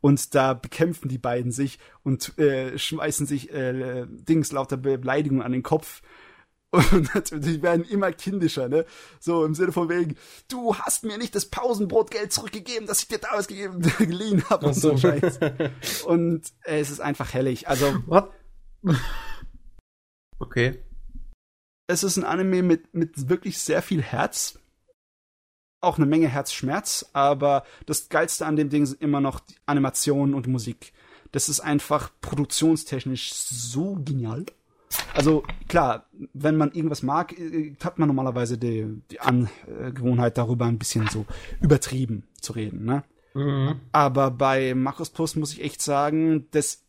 Und 0.00 0.34
da 0.34 0.54
bekämpfen 0.54 1.08
die 1.08 1.18
beiden 1.18 1.52
sich 1.52 1.78
und 2.02 2.38
äh, 2.38 2.78
schmeißen 2.78 3.26
sich 3.26 3.52
äh, 3.52 4.06
Dings 4.08 4.50
lauter 4.52 4.78
Be 4.78 4.96
Beleidigungen 4.96 5.42
an 5.42 5.52
den 5.52 5.62
Kopf. 5.62 6.00
Und 6.72 7.14
natürlich, 7.14 7.44
die 7.44 7.62
werden 7.62 7.84
immer 7.84 8.12
kindischer, 8.12 8.68
ne? 8.68 8.86
So 9.18 9.44
im 9.44 9.54
Sinne 9.54 9.72
von 9.72 9.88
wegen, 9.88 10.16
du 10.48 10.76
hast 10.76 11.04
mir 11.04 11.18
nicht 11.18 11.34
das 11.34 11.46
Pausenbrotgeld 11.46 12.32
zurückgegeben, 12.32 12.86
das 12.86 13.02
ich 13.02 13.08
dir 13.08 13.18
damals 13.18 13.48
gegeben, 13.48 13.80
geliehen 13.98 14.44
habe 14.48 14.66
und 14.66 14.74
so 14.74 14.90
so. 14.90 14.96
Scheiß. 14.96 15.40
Und 16.06 16.52
äh, 16.62 16.80
es 16.80 16.90
ist 16.90 17.00
einfach 17.00 17.34
hellig. 17.34 17.68
Also 17.68 17.86
What? 18.06 18.30
Okay. 20.38 20.82
es 21.86 22.02
ist 22.02 22.16
ein 22.16 22.24
Anime 22.24 22.62
mit, 22.62 22.94
mit 22.94 23.28
wirklich 23.28 23.58
sehr 23.58 23.82
viel 23.82 24.02
Herz. 24.02 24.58
Auch 25.82 25.96
eine 25.96 26.06
Menge 26.06 26.28
Herzschmerz, 26.28 27.10
aber 27.14 27.64
das 27.86 28.10
Geilste 28.10 28.46
an 28.46 28.56
dem 28.56 28.68
Ding 28.68 28.86
sind 28.86 29.00
immer 29.00 29.20
noch 29.20 29.40
die 29.40 29.54
Animationen 29.66 30.34
und 30.34 30.46
Musik. 30.46 30.92
Das 31.32 31.48
ist 31.48 31.60
einfach 31.60 32.10
produktionstechnisch 32.20 33.32
so 33.32 33.96
genial. 34.04 34.44
Also 35.14 35.44
klar, 35.68 36.06
wenn 36.32 36.56
man 36.56 36.72
irgendwas 36.72 37.02
mag, 37.02 37.38
äh, 37.38 37.74
hat 37.82 37.98
man 37.98 38.08
normalerweise 38.08 38.58
die, 38.58 39.02
die 39.10 39.20
Angewohnheit 39.20 40.38
darüber 40.38 40.66
ein 40.66 40.78
bisschen 40.78 41.08
so 41.08 41.26
übertrieben 41.60 42.24
zu 42.40 42.52
reden, 42.52 42.84
ne? 42.84 43.04
Mhm. 43.34 43.80
Aber 43.92 44.30
bei 44.30 44.74
Markus 44.74 45.10
Plus 45.10 45.36
muss 45.36 45.52
ich 45.52 45.62
echt 45.62 45.82
sagen, 45.82 46.48
das 46.50 46.82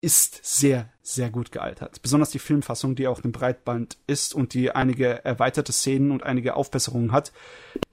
ist 0.00 0.44
sehr, 0.44 0.90
sehr 1.00 1.30
gut 1.30 1.52
gealtert. 1.52 2.02
Besonders 2.02 2.30
die 2.30 2.40
Filmfassung, 2.40 2.96
die 2.96 3.06
auf 3.06 3.22
dem 3.22 3.30
Breitband 3.30 3.98
ist 4.08 4.34
und 4.34 4.52
die 4.52 4.72
einige 4.72 5.24
erweiterte 5.24 5.72
Szenen 5.72 6.10
und 6.10 6.24
einige 6.24 6.56
Aufbesserungen 6.56 7.12
hat, 7.12 7.32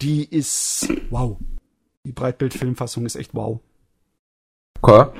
die 0.01 0.23
ist 0.23 0.91
wow. 1.11 1.37
Die 2.05 2.11
Breitbild-Filmfassung 2.11 3.05
ist 3.05 3.15
echt 3.15 3.35
wow. 3.35 3.59
Okay. 4.81 5.11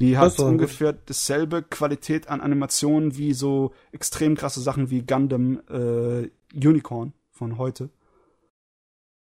Die 0.00 0.18
hat 0.18 0.38
war 0.38 0.46
ungefähr 0.46 0.92
dasselbe 0.92 1.62
Qualität 1.62 2.28
an 2.28 2.40
Animationen 2.40 3.16
wie 3.16 3.32
so 3.32 3.72
extrem 3.92 4.34
krasse 4.36 4.60
Sachen 4.60 4.90
wie 4.90 5.02
Gundam 5.02 5.60
äh, 5.70 6.30
Unicorn 6.54 7.14
von 7.30 7.56
heute. 7.56 7.90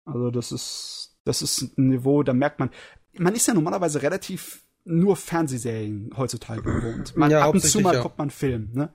Also 0.05 0.31
das 0.31 0.53
ist, 0.53 1.17
das 1.25 1.43
ist 1.43 1.79
ein 1.79 1.89
Niveau, 1.89 2.23
da 2.23 2.33
merkt 2.33 2.59
man, 2.59 2.71
man 3.17 3.35
ist 3.35 3.47
ja 3.47 3.55
normalerweise 3.55 4.03
relativ 4.03 4.65
nur 4.85 5.17
Fernsehserien 5.17 6.11
heutzutage 6.17 6.63
gewohnt. 6.63 7.17
Man, 7.17 7.31
Ja, 7.31 7.47
ab 7.47 7.55
und 7.55 7.61
zu 7.61 7.81
mal 7.81 7.95
ja. 7.95 8.03
kommt 8.03 8.19
man 8.19 8.31
Film, 8.31 8.71
ne? 8.73 8.93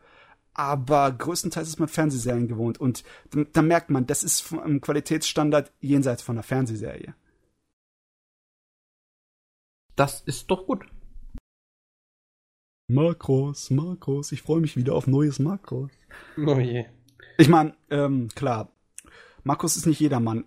Aber 0.53 1.11
größtenteils 1.11 1.69
ist 1.69 1.79
man 1.79 1.87
Fernsehserien 1.87 2.47
gewohnt 2.47 2.79
und 2.79 3.03
da, 3.31 3.43
da 3.53 3.61
merkt 3.61 3.89
man, 3.89 4.05
das 4.05 4.23
ist 4.23 4.41
vom 4.41 4.81
Qualitätsstandard 4.81 5.71
jenseits 5.79 6.21
von 6.21 6.35
einer 6.35 6.43
Fernsehserie. 6.43 7.15
Das 9.95 10.21
ist 10.21 10.51
doch 10.51 10.65
gut. 10.65 10.85
Makros, 12.89 13.69
Makros, 13.69 14.31
ich 14.31 14.41
freue 14.41 14.59
mich 14.61 14.75
wieder 14.75 14.93
auf 14.93 15.07
neues 15.07 15.39
Makros. 15.39 15.91
Oh 16.37 16.57
je. 16.59 16.85
Ich 17.37 17.47
meine, 17.47 17.73
ähm, 17.89 18.29
klar, 18.35 18.71
Markus 19.43 19.77
ist 19.77 19.85
nicht 19.85 19.99
jedermann 19.99 20.45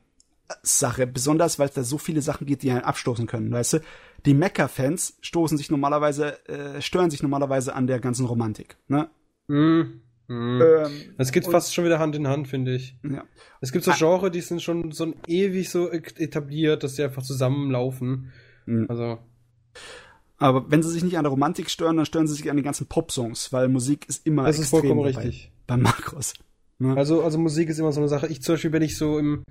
Sache, 0.63 1.07
besonders 1.07 1.59
weil 1.59 1.69
es 1.69 1.75
da 1.75 1.83
so 1.83 1.97
viele 1.99 2.21
Sachen 2.21 2.47
gibt, 2.47 2.63
die 2.63 2.71
einen 2.71 2.83
abstoßen 2.83 3.27
können, 3.27 3.51
weißt 3.53 3.75
du? 3.75 3.79
Die 4.27 4.35
Mecha-Fans 4.35 5.17
stoßen 5.23 5.57
sich 5.57 5.71
normalerweise, 5.71 6.47
äh, 6.49 6.83
stören 6.83 7.11
sich 7.11 7.23
normalerweise 7.23 7.75
an 7.75 7.87
der 7.87 8.01
ganzen 8.01 8.27
Romantik, 8.27 8.77
ne? 8.89 9.09
Hm. 9.49 10.01
Hm. 10.29 10.61
Ähm, 10.63 11.15
Das 11.19 11.33
geht 11.33 11.47
fast 11.47 11.75
schon 11.75 11.85
wieder 11.85 11.99
Hand 11.99 12.15
in 12.17 12.29
Hand, 12.29 12.49
finde 12.49 12.75
ich. 12.75 12.97
ja. 13.03 13.25
Es 13.61 13.73
gibt 13.73 13.85
so 13.85 13.93
Ah. 13.93 13.97
Genre, 13.97 14.31
die 14.31 14.41
sind 14.41 14.63
schon 14.63 14.93
so 14.93 15.15
ewig 15.27 15.71
so 15.71 15.91
etabliert, 15.91 16.83
dass 16.83 16.95
die 16.97 17.03
einfach 17.03 17.23
zusammenlaufen. 17.23 18.33
Mhm. 18.67 18.87
Also, 18.89 19.19
Aber 20.43 20.71
wenn 20.71 20.83
sie 20.83 20.91
sich 20.91 21.03
nicht 21.05 21.17
an 21.17 21.25
der 21.25 21.31
Romantik 21.31 21.71
stören, 21.71 21.97
dann 21.97 22.07
stören 22.07 22.27
sie 22.27 22.35
sich 22.35 22.51
an 22.51 22.57
den 22.57 22.65
ganzen 22.65 22.87
Pop-Songs, 22.87 23.53
weil 23.53 23.69
Musik 23.69 24.09
ist 24.09 24.27
immer 24.27 24.45
das 24.45 24.59
ist 24.59 24.71
vollkommen 24.71 25.03
dabei, 25.05 25.23
richtig. 25.23 25.53
Bei 25.67 25.77
Markus. 25.77 26.35
Ne? 26.79 26.97
Also, 26.97 27.23
also 27.23 27.39
Musik 27.39 27.69
ist 27.69 27.79
immer 27.79 27.93
so 27.93 28.01
eine 28.01 28.09
Sache. 28.09 28.27
Ich 28.27 28.43
zum 28.43 28.55
Beispiel, 28.55 28.73
wenn 28.73 28.83
ich 28.83 28.97
so 28.97 29.19
im, 29.19 29.45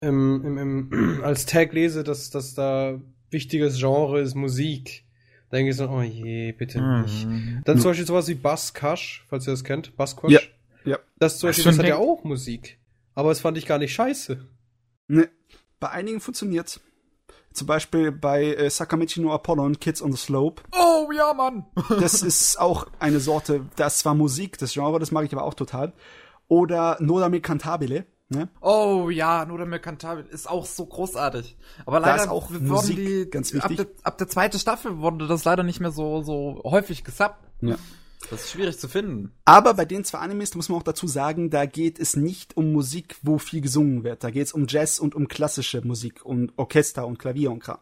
im, 0.00 0.44
im, 0.44 0.58
im 0.92 1.20
als 1.24 1.46
Tag 1.46 1.72
lese, 1.72 2.02
dass, 2.04 2.30
dass 2.30 2.54
da 2.54 3.00
wichtiges 3.30 3.78
Genre 3.78 4.20
ist 4.20 4.34
Musik, 4.34 5.04
dann 5.50 5.58
denke 5.58 5.70
ich 5.70 5.76
so, 5.76 5.88
oh 5.88 6.02
je, 6.02 6.52
bitte 6.52 6.80
nicht. 7.02 7.26
Mhm. 7.26 7.62
Dann 7.64 7.76
Ja. 7.76 7.82
zum 7.82 7.90
Beispiel 7.90 8.06
sowas 8.06 8.28
wie 8.28 8.34
Buzzcush, 8.34 9.24
falls 9.28 9.46
ihr 9.46 9.52
das 9.52 9.64
kennt. 9.64 9.96
Buzzcush. 9.96 10.32
Ja, 10.32 10.40
ja. 10.84 10.98
Das 11.18 11.38
zum 11.38 11.48
Beispiel, 11.48 11.64
das 11.66 11.78
hat 11.78 11.86
ja 11.86 11.96
auch 11.96 12.24
Musik. 12.24 12.78
Aber 13.14 13.28
das 13.28 13.40
fand 13.40 13.58
ich 13.58 13.66
gar 13.66 13.78
nicht 13.78 13.92
scheiße. 13.92 14.46
Ne, 15.08 15.28
bei 15.80 15.90
einigen 15.90 16.20
funktioniert's. 16.20 16.80
Zum 17.52 17.66
Beispiel 17.66 18.12
bei 18.12 18.54
äh, 18.54 18.70
Sakamichi 18.70 19.20
no 19.20 19.32
Apollon, 19.32 19.78
Kids 19.80 20.00
on 20.02 20.12
the 20.12 20.18
Slope. 20.18 20.62
Oh 20.72 21.10
ja, 21.12 21.34
Mann. 21.34 21.64
Das 22.00 22.22
ist 22.22 22.60
auch 22.60 22.86
eine 22.98 23.20
Sorte, 23.20 23.66
das 23.76 24.04
war 24.04 24.14
Musik, 24.14 24.58
das 24.58 24.72
Genre, 24.72 24.98
das 25.00 25.10
mag 25.10 25.24
ich 25.24 25.32
aber 25.32 25.44
auch 25.44 25.54
total. 25.54 25.92
Oder 26.48 26.96
Nodame 27.00 27.40
Cantabile, 27.40 28.06
ne? 28.28 28.48
Oh 28.60 29.08
ja, 29.10 29.44
nur 29.44 29.58
der 29.58 29.66
Merkantabel 29.66 30.24
ist 30.26 30.48
auch 30.48 30.64
so 30.64 30.86
großartig. 30.86 31.56
Aber 31.86 32.00
leider 32.00 32.22
ist 32.22 32.28
auch 32.28 32.50
wurden 32.50 32.66
Musik 32.68 32.96
die 32.96 33.30
ganz 33.30 33.54
ab 33.54 33.70
wichtig. 33.70 33.76
der, 33.76 33.86
ab 34.04 34.18
der 34.18 34.28
zweiten 34.28 34.58
Staffel 34.58 34.98
wurde 34.98 35.26
das 35.26 35.44
leider 35.44 35.62
nicht 35.62 35.80
mehr 35.80 35.90
so 35.92 36.22
so 36.22 36.60
häufig 36.64 37.04
gesappt. 37.04 37.44
Ja. 37.60 37.76
Das 38.28 38.42
ist 38.44 38.50
schwierig 38.50 38.78
zu 38.78 38.86
finden. 38.88 39.32
Aber 39.44 39.74
bei 39.74 39.84
den 39.86 40.04
zwei 40.04 40.18
Animes, 40.18 40.50
da 40.50 40.56
muss 40.58 40.68
man 40.68 40.78
auch 40.78 40.82
dazu 40.84 41.06
sagen, 41.06 41.48
da 41.50 41.64
geht 41.64 41.98
es 41.98 42.16
nicht 42.16 42.56
um 42.56 42.70
Musik, 42.72 43.16
wo 43.22 43.38
viel 43.38 43.60
gesungen 43.62 44.04
wird. 44.04 44.22
Da 44.22 44.30
geht 44.30 44.46
es 44.46 44.52
um 44.52 44.66
Jazz 44.68 44.98
und 44.98 45.14
um 45.14 45.26
klassische 45.26 45.80
Musik 45.86 46.24
und 46.24 46.52
Orchester 46.56 47.06
und 47.06 47.18
Klavier 47.18 47.50
und 47.50 47.60
Kram. 47.60 47.78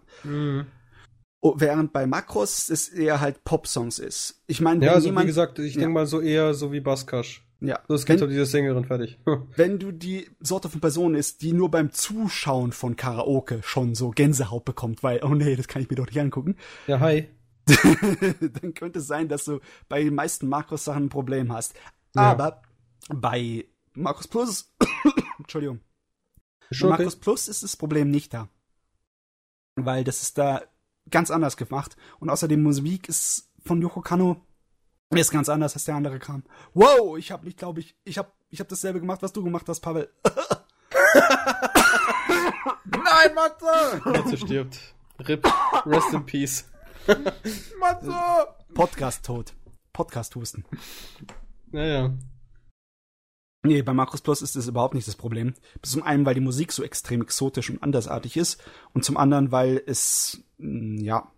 Oh, 1.41 1.55
Während 1.57 1.93
bei 1.93 2.07
Makros 2.07 2.69
es 2.69 2.89
eher 2.89 3.21
halt 3.21 3.45
Pop-Songs 3.45 3.99
ist. 3.99 4.43
Ich 4.47 4.61
meine, 4.61 4.81
Ja, 4.85 4.91
wenn 4.91 4.95
also 4.97 5.05
wie 5.07 5.09
jemand, 5.11 5.27
gesagt, 5.27 5.59
ich 5.61 5.75
Ja. 5.75 5.81
denke 5.81 5.95
mal 5.95 6.07
so 6.07 6.21
eher 6.21 6.53
so 6.55 6.73
wie 6.73 6.81
Buzzcush. 6.81 7.45
ja, 7.61 7.79
So, 7.87 7.95
es 7.95 8.07
geht 8.07 8.21
um 8.23 8.29
diese 8.29 8.45
Sängerin 8.47 8.85
fertig. 8.85 9.19
wenn 9.57 9.79
du 9.79 9.93
die 9.93 10.29
Sorte 10.41 10.69
von 10.69 10.81
Person 10.81 11.15
ist, 11.15 11.43
die 11.43 11.53
nur 11.53 11.71
beim 11.71 11.93
Zuschauen 11.93 12.73
von 12.73 12.97
Karaoke 12.97 13.61
schon 13.65 13.95
so 13.95 14.11
Gänsehaut 14.11 14.65
bekommt, 14.65 15.03
weil, 15.05 15.21
oh 15.23 15.35
nee, 15.35 15.55
das 15.55 15.69
kann 15.69 15.81
ich 15.83 15.91
mir 15.91 15.97
doch 15.97 16.07
nicht 16.07 16.19
angucken, 16.21 16.57
ja, 16.89 16.99
hi. 17.01 17.29
dann 18.63 18.75
könnte 18.75 18.99
es 18.99 19.07
sein, 19.07 19.29
dass 19.29 19.45
du 19.45 19.61
bei 19.89 20.03
den 20.03 20.15
meisten 20.15 20.49
Makros-Sachen 20.49 21.05
ein 21.05 21.09
Problem 21.09 21.53
hast. 21.53 21.75
Ja. 22.15 22.23
Aber 22.23 22.63
bei 23.09 23.67
Makros 23.95 24.29
Plus, 24.29 24.75
Entschuldigung, 25.39 25.81
bei 26.71 26.77
okay. 26.77 26.89
Makros 26.89 27.17
Plus 27.17 27.49
ist 27.49 27.63
das 27.63 27.77
Problem 27.77 28.11
nicht 28.11 28.35
da. 28.35 28.49
Weil 29.77 30.05
das 30.05 30.23
ist 30.23 30.39
da 30.39 30.63
ganz 31.11 31.31
anders 31.31 31.57
gemacht. 31.57 31.97
Und 32.19 32.31
außerdem 32.31 32.63
Musik 32.63 33.09
ist 33.09 33.51
von 33.65 33.81
Yoko 33.81 34.01
Kano 34.01 34.45
ist 35.11 35.31
ganz 35.31 35.49
anders 35.49 35.75
als 35.75 35.85
der 35.85 35.95
andere 35.95 36.19
Kram. 36.19 36.43
Wow, 36.75 37.17
ich 37.17 37.33
habe 37.33 37.47
mich, 37.47 37.57
glaube 37.57 37.81
ich, 37.81 37.97
ich 38.05 38.19
habe 38.19 38.31
ich 38.51 38.61
hab 38.61 38.69
dasselbe 38.69 39.01
gemacht, 39.01 39.23
was 39.23 39.33
du 39.33 39.43
gemacht 39.43 39.67
hast, 39.69 39.81
Pavel. 39.81 40.13
Nein, 42.85 43.35
Matze! 43.35 44.03
Matze 44.05 44.37
stirbt. 44.37 44.79
RIP. 45.21 45.47
Rest 45.87 46.13
in 46.13 46.27
Peace. 46.27 46.67
Matze! 47.81 48.13
Podcast 48.75 49.25
tot. 49.25 49.55
Podcast 49.93 50.35
husten. 50.37 50.65
Naja. 51.71 52.15
Nee, 53.65 53.83
bei 53.83 53.93
Markus 53.93 54.21
Plus 54.21 54.41
ist 54.43 54.57
das 54.57 54.69
überhaupt 54.69 54.95
nicht 54.95 55.09
das 55.09 55.17
Problem. 55.17 55.55
Zum 55.83 56.03
einen, 56.03 56.25
weil 56.25 56.35
die 56.35 56.41
Musik 56.41 56.73
so 56.73 56.83
extrem 56.85 57.23
exotisch 57.23 57.71
und 57.71 57.83
andersartig 57.83 58.37
ist 58.37 58.63
und 58.95 59.05
zum 59.05 59.17
anderen, 59.17 59.51
weil 59.51 59.83
es 59.87 60.43
mh, 60.59 61.03
ja 61.03 61.33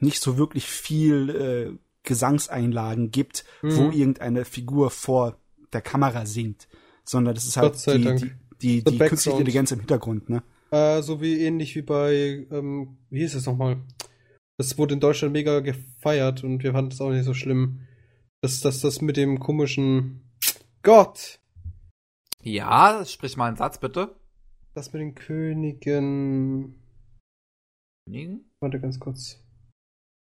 nicht 0.00 0.22
so 0.22 0.38
wirklich 0.38 0.66
viel 0.66 1.28
äh, 1.30 1.78
Gesangseinlagen 2.04 3.10
gibt, 3.10 3.44
wo 3.62 3.82
Mhm. 3.82 3.92
irgendeine 3.92 4.44
Figur 4.44 4.90
vor 4.90 5.36
der 5.72 5.82
Kamera 5.82 6.24
singt, 6.24 6.68
sondern 7.04 7.34
das 7.34 7.44
ist 7.44 7.56
halt 7.58 7.74
die, 7.86 8.02
die, 8.60 8.82
die, 8.82 8.84
die 8.84 8.98
künstliche. 8.98 9.36
Intelligenz 9.36 9.70
im 9.72 9.80
Hintergrund, 9.80 10.30
ne? 10.30 10.42
Äh, 10.70 11.02
so 11.02 11.20
wie 11.20 11.40
ähnlich 11.40 11.74
wie 11.76 11.82
bei, 11.82 12.46
ähm, 12.50 12.96
wie 13.10 13.20
hieß 13.20 13.34
es 13.34 13.46
nochmal? 13.46 13.78
Das 14.58 14.76
wurde 14.76 14.94
in 14.94 15.00
Deutschland 15.00 15.32
mega 15.32 15.60
gefeiert 15.60 16.42
und 16.42 16.64
wir 16.64 16.72
fanden 16.72 16.90
es 16.90 17.00
auch 17.00 17.10
nicht 17.10 17.24
so 17.24 17.32
schlimm. 17.32 17.86
Dass 18.42 18.60
das, 18.60 18.80
das 18.80 19.00
mit 19.00 19.16
dem 19.16 19.38
komischen 19.38 20.28
Gott! 20.82 21.38
Ja, 22.42 23.04
sprich 23.04 23.36
mal 23.36 23.46
einen 23.46 23.56
Satz 23.56 23.78
bitte. 23.78 24.16
Das 24.74 24.92
mit 24.92 25.00
den 25.00 25.14
Königen. 25.14 26.74
Warte 28.60 28.80
ganz 28.80 28.98
kurz. 28.98 29.44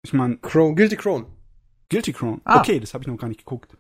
Ich 0.04 0.12
meine, 0.14 0.38
Crown, 0.38 0.76
Guilty 0.76 0.98
Crown. 0.98 1.28
Guilty 1.90 2.14
Crown. 2.14 2.42
Ah. 2.44 2.60
Okay, 2.60 2.80
das 2.80 2.94
habe 2.94 3.04
ich 3.04 3.08
noch 3.08 3.18
gar 3.18 3.28
nicht 3.28 3.40
geguckt. 3.40 3.78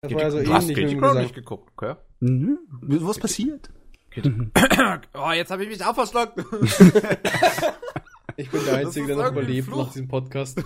Das 0.00 0.12
war 0.12 0.22
ja 0.22 0.30
so 0.30 0.42
du 0.42 0.52
hast 0.52 0.66
Guilty 0.66 0.96
Crown 0.96 1.18
nicht 1.18 1.34
geguckt, 1.34 1.70
okay? 1.76 1.94
Nö, 2.20 2.56
was 2.80 3.18
passiert? 3.18 3.70
Oh, 5.14 5.30
jetzt 5.30 5.50
habe 5.50 5.62
ich 5.64 5.70
mich 5.70 5.82
auch 5.84 5.94
verschluckt. 5.94 6.38
Ich 8.36 8.50
bin 8.50 8.60
der 8.64 8.74
Das 8.74 8.86
Einzige, 8.86 9.06
der 9.08 9.16
noch 9.16 9.32
überlebt 9.32 9.68
Fluch. 9.68 9.78
nach 9.78 9.92
diesem 9.92 10.08
Podcast. 10.08 10.62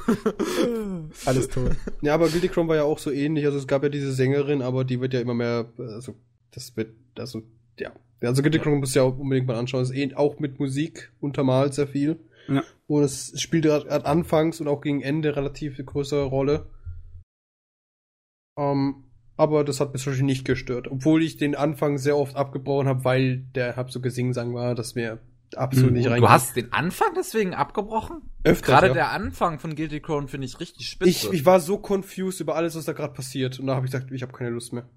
Alles 1.25 1.49
tot. 1.49 1.73
Ja, 2.03 2.15
aber 2.15 2.29
Guilty 2.29 2.49
Crown 2.49 2.69
war 2.69 2.77
ja 2.77 2.85
auch 2.85 2.99
so 2.99 3.11
ähnlich. 3.11 3.45
Also 3.45 3.59
es 3.59 3.67
gab 3.67 3.83
ja 3.83 3.89
diese 3.89 4.13
Sängerin, 4.13 4.63
aber 4.63 4.85
die 4.85 5.01
wird 5.01 5.15
ja 5.15 5.21
immer 5.21 5.35
mehr, 5.35 5.71
also 5.79 6.15
das 6.53 6.77
wird, 6.77 6.95
also 7.19 7.43
ja. 7.79 7.93
Also 8.23 8.43
Guilty 8.43 8.59
Crown 8.59 8.79
muss 8.81 8.95
ja 8.95 9.03
auch 9.03 9.19
unbedingt 9.19 9.47
mal 9.47 9.57
anschauen. 9.57 9.83
Es 9.83 9.91
ist 9.91 9.97
eh 9.97 10.15
auch 10.15 10.39
mit 10.39 10.59
Musik 10.59 11.13
untermalt 11.21 11.75
sehr 11.75 11.87
viel. 11.87 12.19
Ja. 12.49 12.63
Und 12.87 13.03
es 13.03 13.41
spielt 13.41 13.65
gerade 13.65 14.07
anfangs 14.07 14.61
und 14.61 14.69
auch 14.69 14.81
gegen 14.81 15.03
Ende 15.03 15.37
relativ 15.37 15.75
eine 15.75 15.85
größere 15.85 16.25
Rolle. 16.25 16.67
Ähm, 18.59 19.05
aber 19.37 19.65
das 19.65 19.81
hat 19.81 19.93
mich 19.93 20.03
zum 20.03 20.13
Beispiel 20.13 20.27
nicht 20.27 20.45
gestört. 20.45 20.89
Obwohl 20.91 21.23
ich 21.23 21.37
den 21.37 21.55
Anfang 21.55 21.99
sehr 21.99 22.17
oft 22.17 22.37
abgebrochen 22.37 22.89
habe, 22.89 23.05
weil 23.05 23.39
der 23.55 23.77
hab 23.77 23.91
so 23.91 24.01
Gesingsang 24.01 24.55
war, 24.55 24.75
dass 24.75 24.95
mir 24.95 25.19
absolut 25.55 25.91
Mhm. 25.91 25.97
nicht 25.99 26.09
rein. 26.11 26.21
Du 26.21 26.29
hast 26.29 26.57
den 26.57 26.73
Anfang 26.73 27.09
deswegen 27.17 27.55
abgebrochen? 27.55 28.23
Öfters, 28.45 28.67
Gerade 28.67 28.87
ja. 28.89 28.93
der 28.95 29.11
Anfang 29.13 29.59
von 29.59 29.75
Guilty 29.77 30.01
Crown 30.01 30.29
finde 30.29 30.47
ich 30.47 30.59
richtig 30.61 30.89
spitze. 30.89 31.09
ich, 31.11 31.33
ich 31.33 31.47
war 31.47 31.61
so 31.61 31.79
confused 31.79 32.41
über 32.41 32.57
alles, 32.57 32.75
was 32.77 32.85
da 32.87 32.93
gerade 32.93 33.13
passiert. 33.13 33.59
Und 33.61 33.67
da 33.67 33.75
habe 33.77 33.87
ich 33.87 33.93
gesagt, 33.93 34.11
ich 34.11 34.23
habe 34.23 34.33
keine 34.33 34.51
Lust 34.51 34.73
mehr. 34.73 34.89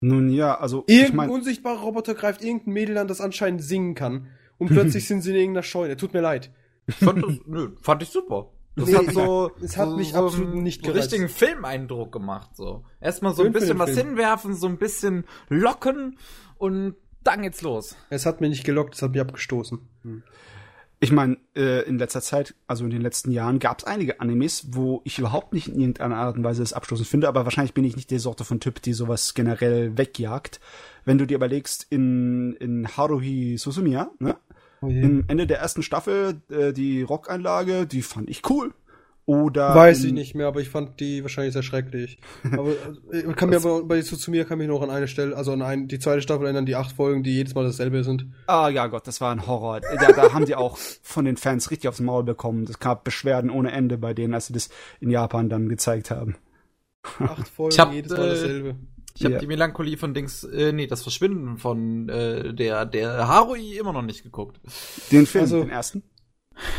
Nun 0.00 0.28
ja, 0.28 0.58
also 0.58 0.84
ich 0.86 0.94
Irgendein 0.96 1.16
meine, 1.16 1.32
unsichtbarer 1.32 1.80
Roboter 1.80 2.14
greift 2.14 2.44
irgendein 2.44 2.74
Mädel 2.74 2.98
an, 2.98 3.08
das 3.08 3.20
anscheinend 3.20 3.62
singen 3.62 3.94
kann. 3.94 4.28
Und 4.58 4.68
plötzlich 4.68 5.06
sind 5.08 5.22
sie 5.22 5.30
in 5.30 5.36
irgendeiner 5.36 5.62
Scheune. 5.62 5.96
Tut 5.96 6.12
mir 6.12 6.20
leid. 6.20 6.52
fand, 6.88 7.22
das, 7.24 7.34
nö, 7.46 7.70
fand 7.80 8.02
ich 8.02 8.10
super. 8.10 8.52
Das 8.76 8.90
Nee, 8.90 8.94
hat 8.96 9.10
so, 9.14 9.50
es 9.62 9.76
hat 9.78 9.88
so, 9.88 9.96
mich 9.96 10.12
so 10.12 10.26
absolut 10.26 10.52
einen 10.52 10.62
nicht 10.62 10.84
so 10.84 10.92
gereizt. 10.92 11.10
richtigen 11.12 11.30
Filmeindruck 11.30 12.12
gemacht. 12.12 12.50
So 12.54 12.84
erstmal 13.00 13.32
so 13.34 13.40
ein 13.42 13.46
Schön 13.46 13.52
für 13.54 13.60
bisschen 13.60 13.78
was 13.78 13.90
hinwerfen, 13.96 14.54
so 14.54 14.66
ein 14.68 14.76
bisschen 14.76 15.24
locken 15.48 16.18
und 16.58 16.94
dann 17.26 17.42
geht's 17.42 17.62
los. 17.62 17.96
Es 18.10 18.26
hat 18.26 18.40
mich 18.40 18.50
nicht 18.50 18.64
gelockt, 18.64 18.94
es 18.94 19.02
hat 19.02 19.12
mich 19.12 19.20
abgestoßen. 19.20 19.78
ich 21.00 21.12
meine, 21.12 21.36
äh, 21.54 21.86
in 21.86 21.98
letzter 21.98 22.22
Zeit, 22.22 22.54
also 22.66 22.84
in 22.84 22.90
den 22.90 23.02
letzten 23.02 23.30
Jahren, 23.30 23.58
gab 23.58 23.80
es 23.80 23.84
einige 23.84 24.20
Animes, 24.20 24.68
wo 24.70 25.02
ich 25.04 25.18
überhaupt 25.18 25.52
nicht 25.52 25.68
in 25.68 25.78
irgendeiner 25.78 26.16
Art 26.16 26.36
und 26.36 26.44
Weise 26.44 26.62
das 26.62 26.72
abstoßend 26.72 27.06
finde, 27.06 27.28
aber 27.28 27.44
wahrscheinlich 27.44 27.74
bin 27.74 27.84
ich 27.84 27.96
nicht 27.96 28.10
die 28.10 28.18
Sorte 28.18 28.44
von 28.44 28.60
Typ, 28.60 28.80
die 28.80 28.92
sowas 28.92 29.34
generell 29.34 29.98
wegjagt. 29.98 30.60
Wenn 31.04 31.18
du 31.18 31.26
dir 31.26 31.34
überlegst, 31.34 31.86
in, 31.90 32.54
in 32.54 32.88
Haruhi 32.96 33.58
Susumiya, 33.58 34.10
ne? 34.18 34.36
Oh 34.82 34.88
je. 34.88 35.02
Im 35.02 35.24
Ende 35.28 35.46
der 35.46 35.58
ersten 35.58 35.82
Staffel, 35.82 36.40
äh, 36.50 36.72
die 36.72 37.02
Rockeinlage, 37.02 37.86
die 37.86 38.02
fand 38.02 38.28
ich 38.28 38.48
cool. 38.50 38.74
Oder 39.28 39.74
Weiß 39.74 40.04
ich 40.04 40.12
nicht 40.12 40.36
mehr, 40.36 40.46
aber 40.46 40.60
ich 40.60 40.68
fand 40.68 41.00
die 41.00 41.22
wahrscheinlich 41.22 41.52
sehr 41.52 41.64
schrecklich. 41.64 42.18
Aber 42.52 42.70
äh, 43.10 43.22
kann 43.34 43.50
mir 43.50 43.56
aber 43.56 43.82
bei 43.82 44.00
zu, 44.02 44.16
zu 44.16 44.30
mir 44.30 44.44
kann 44.44 44.58
mich 44.58 44.68
noch 44.68 44.80
an 44.82 44.88
eine 44.90 45.08
Stelle, 45.08 45.36
also 45.36 45.50
an 45.52 45.62
ein, 45.62 45.88
die 45.88 45.98
zweite 45.98 46.22
Staffel 46.22 46.44
erinnern, 46.44 46.64
die 46.64 46.76
acht 46.76 46.92
Folgen, 46.94 47.24
die 47.24 47.34
jedes 47.34 47.52
Mal 47.56 47.64
dasselbe 47.64 48.04
sind. 48.04 48.26
Ah 48.46 48.68
ja 48.68 48.86
Gott, 48.86 49.04
das 49.08 49.20
war 49.20 49.32
ein 49.32 49.44
Horror. 49.48 49.80
Da, 49.80 50.12
da 50.12 50.32
haben 50.32 50.44
die 50.46 50.54
auch 50.54 50.78
von 51.02 51.24
den 51.24 51.36
Fans 51.36 51.72
richtig 51.72 51.88
aufs 51.88 51.98
Maul 51.98 52.22
bekommen. 52.22 52.66
Es 52.70 52.78
gab 52.78 53.02
Beschwerden 53.02 53.50
ohne 53.50 53.72
Ende 53.72 53.98
bei 53.98 54.14
denen, 54.14 54.32
als 54.32 54.46
sie 54.46 54.52
das 54.52 54.68
in 55.00 55.10
Japan 55.10 55.48
dann 55.48 55.68
gezeigt 55.68 56.12
haben. 56.12 56.36
Acht 57.18 57.48
Folgen, 57.48 57.72
Ich 57.72 57.80
hab, 57.80 57.92
jedes 57.92 58.12
Mal 58.12 58.26
äh, 58.26 58.28
dasselbe. 58.30 58.76
Ich 59.16 59.24
habe 59.24 59.34
Ja. 59.34 59.40
die 59.40 59.46
Melancholie 59.48 59.96
von 59.96 60.14
Dings, 60.14 60.44
äh, 60.44 60.70
nee, 60.72 60.86
das 60.86 61.02
Verschwinden 61.02 61.56
von 61.58 62.08
äh, 62.08 62.54
der 62.54 62.84
der 62.86 63.26
Harui 63.26 63.76
immer 63.76 63.92
noch 63.92 64.02
nicht 64.02 64.22
geguckt. 64.22 64.60
Den 65.10 65.26
Film, 65.26 65.42
Also- 65.42 65.60
den 65.62 65.70
ersten. 65.70 66.02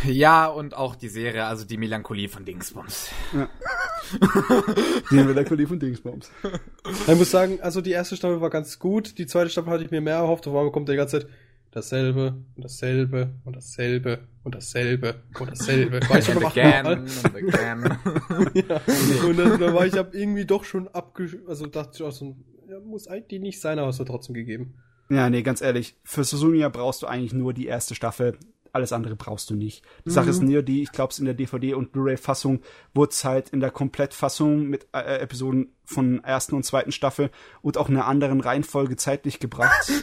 Ja, 0.05 0.47
und 0.47 0.75
auch 0.75 0.95
die 0.95 1.09
Serie, 1.09 1.45
also 1.45 1.65
die 1.65 1.77
Melancholie 1.77 2.29
von 2.29 2.45
Dingsbums. 2.45 3.09
Den 5.11 5.27
Melancholie 5.27 5.67
von 5.67 5.79
Dingsbums. 5.79 6.31
Ich 7.07 7.15
muss 7.15 7.31
sagen, 7.31 7.59
also 7.61 7.81
die 7.81 7.91
erste 7.91 8.15
Staffel 8.15 8.41
war 8.41 8.49
ganz 8.49 8.79
gut, 8.79 9.17
die 9.17 9.27
zweite 9.27 9.49
Staffel 9.49 9.71
hatte 9.71 9.83
ich 9.83 9.91
mir 9.91 10.01
mehr 10.01 10.15
erhofft, 10.15 10.47
auf 10.47 10.55
einmal 10.55 10.71
kommt 10.71 10.89
die 10.89 10.95
ganze 10.95 11.19
Zeit 11.19 11.29
dasselbe 11.71 12.35
und 12.55 12.63
dasselbe 12.63 13.33
und 13.45 13.55
dasselbe 13.55 14.19
und 14.43 14.55
dasselbe 14.55 15.21
und 15.39 15.51
dasselbe. 15.51 15.99
War 16.09 16.17
ich 16.17 16.31
aber 16.31 16.47
again, 16.47 16.85
and 16.85 17.35
again. 17.35 17.97
ja. 18.53 18.81
Und 19.27 19.37
dann, 19.37 19.59
dann 19.59 19.73
war 19.73 19.85
ich 19.85 19.97
ab 19.97 20.13
irgendwie 20.13 20.45
doch 20.45 20.63
schon 20.63 20.87
abgesch... 20.87 21.37
Also 21.47 21.67
dachte 21.67 21.91
ich 21.95 22.01
auch 22.01 22.11
so, 22.11 22.35
ja, 22.67 22.79
muss 22.79 23.07
eigentlich 23.07 23.41
nicht 23.41 23.61
sein, 23.61 23.77
aber 23.77 23.89
es 23.89 23.99
wird 23.99 24.09
trotzdem 24.09 24.33
gegeben. 24.33 24.75
Ja, 25.09 25.29
nee, 25.29 25.41
ganz 25.41 25.61
ehrlich, 25.61 25.95
für 26.03 26.23
Susumiya 26.23 26.69
brauchst 26.69 27.01
du 27.01 27.07
eigentlich 27.07 27.33
nur 27.33 27.53
die 27.53 27.67
erste 27.67 27.95
Staffel. 27.95 28.37
Alles 28.73 28.93
andere 28.93 29.15
brauchst 29.15 29.49
du 29.49 29.55
nicht. 29.55 29.83
Die 30.05 30.11
Sache 30.11 30.29
ist 30.29 30.41
nur 30.41 30.61
die, 30.61 30.81
ich 30.81 30.91
glaube, 30.91 31.13
in 31.17 31.25
der 31.25 31.33
DVD- 31.33 31.73
und 31.73 31.91
Blu-ray-Fassung 31.91 32.61
wurde 32.93 33.11
es 33.11 33.23
halt 33.23 33.49
in 33.49 33.59
der 33.59 33.71
Komplettfassung 33.71 34.67
mit 34.67 34.87
äh, 34.93 35.19
Episoden 35.19 35.73
von 35.85 36.23
ersten 36.23 36.55
und 36.55 36.63
zweiten 36.63 36.91
Staffel 36.91 37.31
und 37.61 37.77
auch 37.77 37.89
in 37.89 37.95
einer 37.95 38.07
anderen 38.07 38.41
Reihenfolge 38.41 38.95
zeitlich 38.95 39.39
gebracht. 39.39 39.91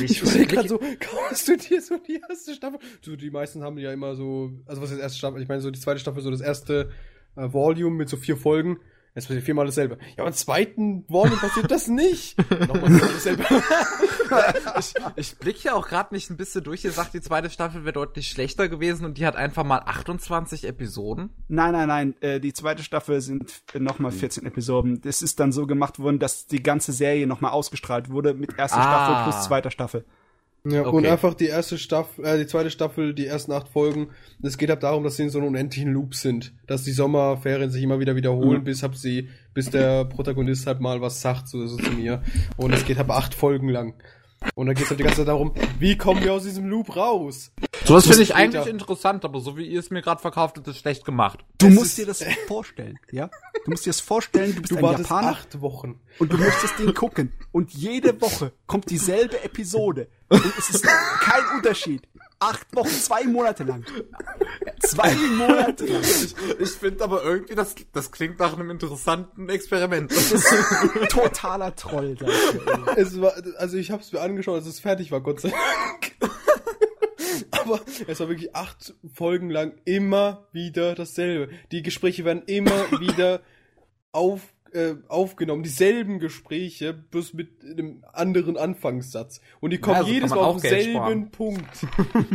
Ich 0.00 0.22
überlege 0.22 0.46
gerade 0.46 0.68
so, 0.68 0.78
kaufst 1.00 1.48
du 1.48 1.56
dir 1.56 1.80
so 1.82 1.96
die 1.98 2.20
erste 2.28 2.54
Staffel? 2.54 2.78
So, 3.02 3.16
die 3.16 3.30
meisten 3.30 3.64
haben 3.64 3.78
ja 3.78 3.92
immer 3.92 4.14
so, 4.14 4.52
also 4.66 4.80
was 4.80 4.90
ist 4.90 4.98
die 4.98 5.02
erste 5.02 5.18
Staffel? 5.18 5.42
Ich 5.42 5.48
meine, 5.48 5.60
so 5.60 5.72
die 5.72 5.80
zweite 5.80 5.98
Staffel, 5.98 6.22
so 6.22 6.30
das 6.30 6.40
erste 6.40 6.90
äh, 7.36 7.52
Volume 7.52 7.96
mit 7.96 8.08
so 8.08 8.16
vier 8.16 8.36
Folgen. 8.36 8.78
Es 9.18 9.26
passiert 9.26 9.44
viermal 9.44 9.66
dasselbe. 9.66 9.98
Ja, 10.16 10.18
aber 10.22 10.28
im 10.28 10.34
zweiten 10.34 11.04
Volume 11.08 11.36
passiert 11.36 11.70
das 11.70 11.88
nicht. 11.88 12.38
Nochmal 12.68 12.90
viermal 12.90 13.10
dasselbe. 13.14 13.44
ich, 14.78 14.94
ich 15.16 15.38
blicke 15.38 15.58
ja 15.64 15.74
auch 15.74 15.88
gerade 15.88 16.14
nicht 16.14 16.30
ein 16.30 16.36
bisschen 16.36 16.62
durch. 16.62 16.84
Ihr 16.84 16.92
sagt, 16.92 17.14
die 17.14 17.20
zweite 17.20 17.50
Staffel 17.50 17.82
wäre 17.84 17.92
deutlich 17.94 18.28
schlechter 18.28 18.68
gewesen 18.68 19.04
und 19.04 19.18
die 19.18 19.26
hat 19.26 19.34
einfach 19.34 19.64
mal 19.64 19.80
28 19.80 20.64
Episoden. 20.68 21.30
Nein, 21.48 21.72
nein, 21.72 21.88
nein. 21.88 22.14
Äh, 22.20 22.38
die 22.38 22.52
zweite 22.52 22.84
Staffel 22.84 23.20
sind 23.20 23.62
nochmal 23.74 24.12
14 24.12 24.46
Episoden. 24.46 25.00
Das 25.00 25.20
ist 25.20 25.40
dann 25.40 25.50
so 25.50 25.66
gemacht 25.66 25.98
worden, 25.98 26.20
dass 26.20 26.46
die 26.46 26.62
ganze 26.62 26.92
Serie 26.92 27.26
nochmal 27.26 27.50
ausgestrahlt 27.50 28.10
wurde 28.10 28.34
mit 28.34 28.56
erster 28.56 28.78
Ah. 28.78 28.82
Staffel 28.82 29.32
plus 29.32 29.44
zweiter 29.46 29.70
Staffel. 29.72 30.04
Ja, 30.70 30.82
Okay. 30.86 30.96
und 30.96 31.06
einfach 31.06 31.34
die 31.34 31.46
erste 31.46 31.78
Staffel, 31.78 32.24
äh, 32.24 32.38
die 32.38 32.46
zweite 32.46 32.70
Staffel, 32.70 33.14
die 33.14 33.26
ersten 33.26 33.52
acht 33.52 33.68
Folgen. 33.68 34.08
Es 34.42 34.58
geht 34.58 34.68
halt 34.70 34.82
darum, 34.82 35.04
dass 35.04 35.16
sie 35.16 35.24
in 35.24 35.30
so 35.30 35.38
einem 35.38 35.48
unendlichen 35.48 35.92
Loop 35.92 36.14
sind. 36.14 36.52
Dass 36.66 36.82
die 36.82 36.92
Sommerferien 36.92 37.70
sich 37.70 37.82
immer 37.82 38.00
wieder 38.00 38.16
wiederholen, 38.16 38.60
Mhm. 38.60 38.64
bis 38.64 38.82
hab 38.82 38.94
sie, 38.96 39.28
bis 39.54 39.70
der 39.70 40.04
Protagonist 40.04 40.66
halt 40.66 40.80
mal 40.80 41.00
was 41.00 41.20
sagt, 41.20 41.48
so, 41.48 41.66
so 41.66 41.76
zu 41.76 41.90
mir. 41.92 42.22
Und 42.56 42.72
es 42.72 42.84
geht 42.84 42.98
halt 42.98 43.10
acht 43.10 43.34
Folgen 43.34 43.68
lang. 43.68 43.94
Und 44.54 44.66
dann 44.66 44.76
geht's 44.76 44.88
halt 44.88 45.00
die 45.00 45.04
ganze 45.04 45.18
Zeit 45.22 45.28
darum, 45.28 45.52
wie 45.80 45.96
kommen 45.98 46.22
wir 46.22 46.32
aus 46.32 46.44
diesem 46.44 46.66
Loop 46.68 46.94
raus? 46.94 47.50
Sowas 47.84 48.06
finde 48.06 48.22
ich 48.22 48.28
später. 48.28 48.40
eigentlich 48.40 48.66
interessant, 48.66 49.24
aber 49.24 49.40
so 49.40 49.56
wie 49.56 49.66
ihr 49.66 49.80
es 49.80 49.90
mir 49.90 50.00
gerade 50.00 50.20
verkauft 50.20 50.56
habt, 50.56 50.68
ist 50.68 50.74
es 50.76 50.80
schlecht 50.80 51.04
gemacht. 51.04 51.40
Du 51.58 51.66
Es 51.66 51.74
musst 51.74 51.98
dir 51.98 52.06
das 52.06 52.22
vorstellen, 52.46 52.98
ja? 53.10 53.30
Du 53.64 53.70
musst 53.72 53.84
dir 53.84 53.90
das 53.90 54.00
vorstellen, 54.00 54.54
du 54.54 54.60
bist 54.60 54.70
Du 54.70 54.76
ein 54.76 54.82
wartest 54.82 55.10
Japaner 55.10 55.28
acht 55.32 55.60
Wochen. 55.60 55.98
und 56.20 56.32
du 56.32 56.36
möchtest 56.36 56.78
den 56.78 56.94
gucken. 56.94 57.32
Und 57.50 57.72
jede 57.72 58.20
Woche 58.20 58.52
kommt 58.68 58.90
dieselbe 58.90 59.42
Episode. 59.42 60.06
Und 60.28 60.44
es 60.58 60.70
ist 60.70 60.84
kein 60.84 61.56
Unterschied. 61.56 62.02
Acht 62.40 62.66
Wochen, 62.74 62.88
zwei 62.88 63.24
Monate 63.24 63.64
lang. 63.64 63.84
Zwei 64.80 65.12
Monate 65.14 65.86
lang. 65.86 66.02
Ich, 66.02 66.34
ich 66.60 66.70
finde 66.70 67.02
aber 67.02 67.24
irgendwie, 67.24 67.56
das, 67.56 67.74
das 67.92 68.12
klingt 68.12 68.38
nach 68.38 68.52
einem 68.52 68.70
interessanten 68.70 69.48
Experiment. 69.48 70.12
Das 70.12 70.30
ist 70.30 70.54
totaler 71.08 71.74
Troll. 71.74 72.16
Es 72.96 73.20
war, 73.20 73.32
also 73.56 73.76
ich 73.76 73.90
hab's 73.90 74.12
mir 74.12 74.20
angeschaut, 74.20 74.56
als 74.56 74.66
es 74.66 74.78
fertig 74.78 75.10
war, 75.10 75.20
Gott 75.20 75.40
sei 75.40 75.50
Dank. 75.50 76.30
Aber 77.50 77.80
es 78.06 78.20
war 78.20 78.28
wirklich 78.28 78.54
acht 78.54 78.94
Folgen 79.12 79.50
lang 79.50 79.74
immer 79.84 80.46
wieder 80.52 80.94
dasselbe. 80.94 81.52
Die 81.72 81.82
Gespräche 81.82 82.24
werden 82.24 82.42
immer 82.46 82.90
wieder 83.00 83.40
auf, 84.12 84.40
äh, 84.72 84.94
aufgenommen. 85.08 85.62
Dieselben 85.62 86.18
Gespräche, 86.18 86.92
bloß 86.92 87.34
mit 87.34 87.62
einem 87.64 88.04
anderen 88.12 88.56
Anfangssatz. 88.56 89.40
Und 89.60 89.70
die 89.70 89.78
kommen 89.78 89.96
Ja, 89.96 90.02
so 90.04 90.08
jedes 90.10 90.30
Mal 90.30 90.38
auf 90.38 90.60
denselben 90.60 91.30
Punkt. 91.30 91.86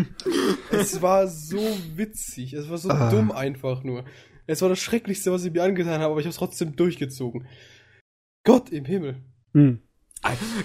es 0.71 1.01
war 1.01 1.27
so 1.27 1.59
witzig. 1.95 2.53
Es 2.53 2.69
war 2.69 2.77
so 2.77 2.89
Ah. 2.89 3.09
dumm 3.09 3.31
einfach 3.31 3.83
nur. 3.83 4.05
Es 4.47 4.61
war 4.61 4.69
das 4.69 4.79
Schrecklichste, 4.79 5.31
was 5.31 5.45
ich 5.45 5.53
mir 5.53 5.63
angetan 5.63 6.01
habe, 6.01 6.11
aber 6.11 6.19
ich 6.19 6.25
habe 6.25 6.31
es 6.31 6.37
trotzdem 6.37 6.75
durchgezogen. 6.75 7.47
Gott 8.45 8.69
im 8.71 8.85
Himmel. 8.85 9.23
Hm. 9.53 9.81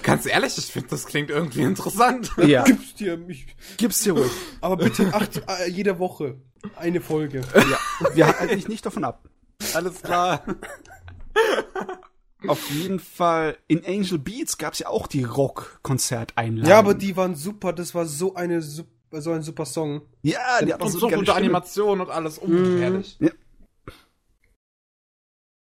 Ganz 0.04 0.26
ehrlich, 0.26 0.56
ich 0.56 0.66
finde, 0.66 0.88
das 0.90 1.06
klingt 1.06 1.30
irgendwie 1.30 1.62
interessant. 1.62 2.30
Ja, 2.46 2.62
Gib's 2.64 2.94
dir 2.94 3.16
mich. 3.16 3.46
gib's 3.76 4.02
dir 4.02 4.12
ruhig. 4.12 4.30
Aber 4.60 4.76
bitte 4.76 5.12
acht, 5.12 5.42
äh, 5.48 5.68
jede 5.68 5.98
Woche 5.98 6.40
eine 6.76 7.00
Folge. 7.00 7.40
Ja, 7.54 8.14
wir 8.14 8.26
halten 8.38 8.54
dich 8.54 8.68
nicht 8.68 8.86
davon 8.86 9.02
ab. 9.04 9.28
Alles 9.74 10.00
klar. 10.02 10.44
Auf 12.46 12.70
jeden 12.70 13.00
Fall, 13.00 13.58
in 13.66 13.84
Angel 13.84 14.18
Beats 14.18 14.58
gab's 14.58 14.78
ja 14.78 14.88
auch 14.88 15.08
die 15.08 15.24
Rock-Konzerteinladung. 15.24 16.70
Ja, 16.70 16.78
aber 16.78 16.94
die 16.94 17.16
waren 17.16 17.34
super. 17.34 17.72
Das 17.72 17.96
war 17.96 18.06
so 18.06 18.34
eine 18.34 18.62
so 18.62 18.84
ein 19.10 19.42
super 19.42 19.64
Song. 19.64 20.02
Ja, 20.22 20.62
die 20.64 20.72
hat 20.72 20.80
auch 20.80 20.88
so, 20.88 21.00
gute 21.08 21.22
Stimme. 21.22 21.34
Animation 21.34 22.00
und 22.00 22.10
alles. 22.10 22.40
Oh, 22.40 22.46
herrlich. 22.46 23.18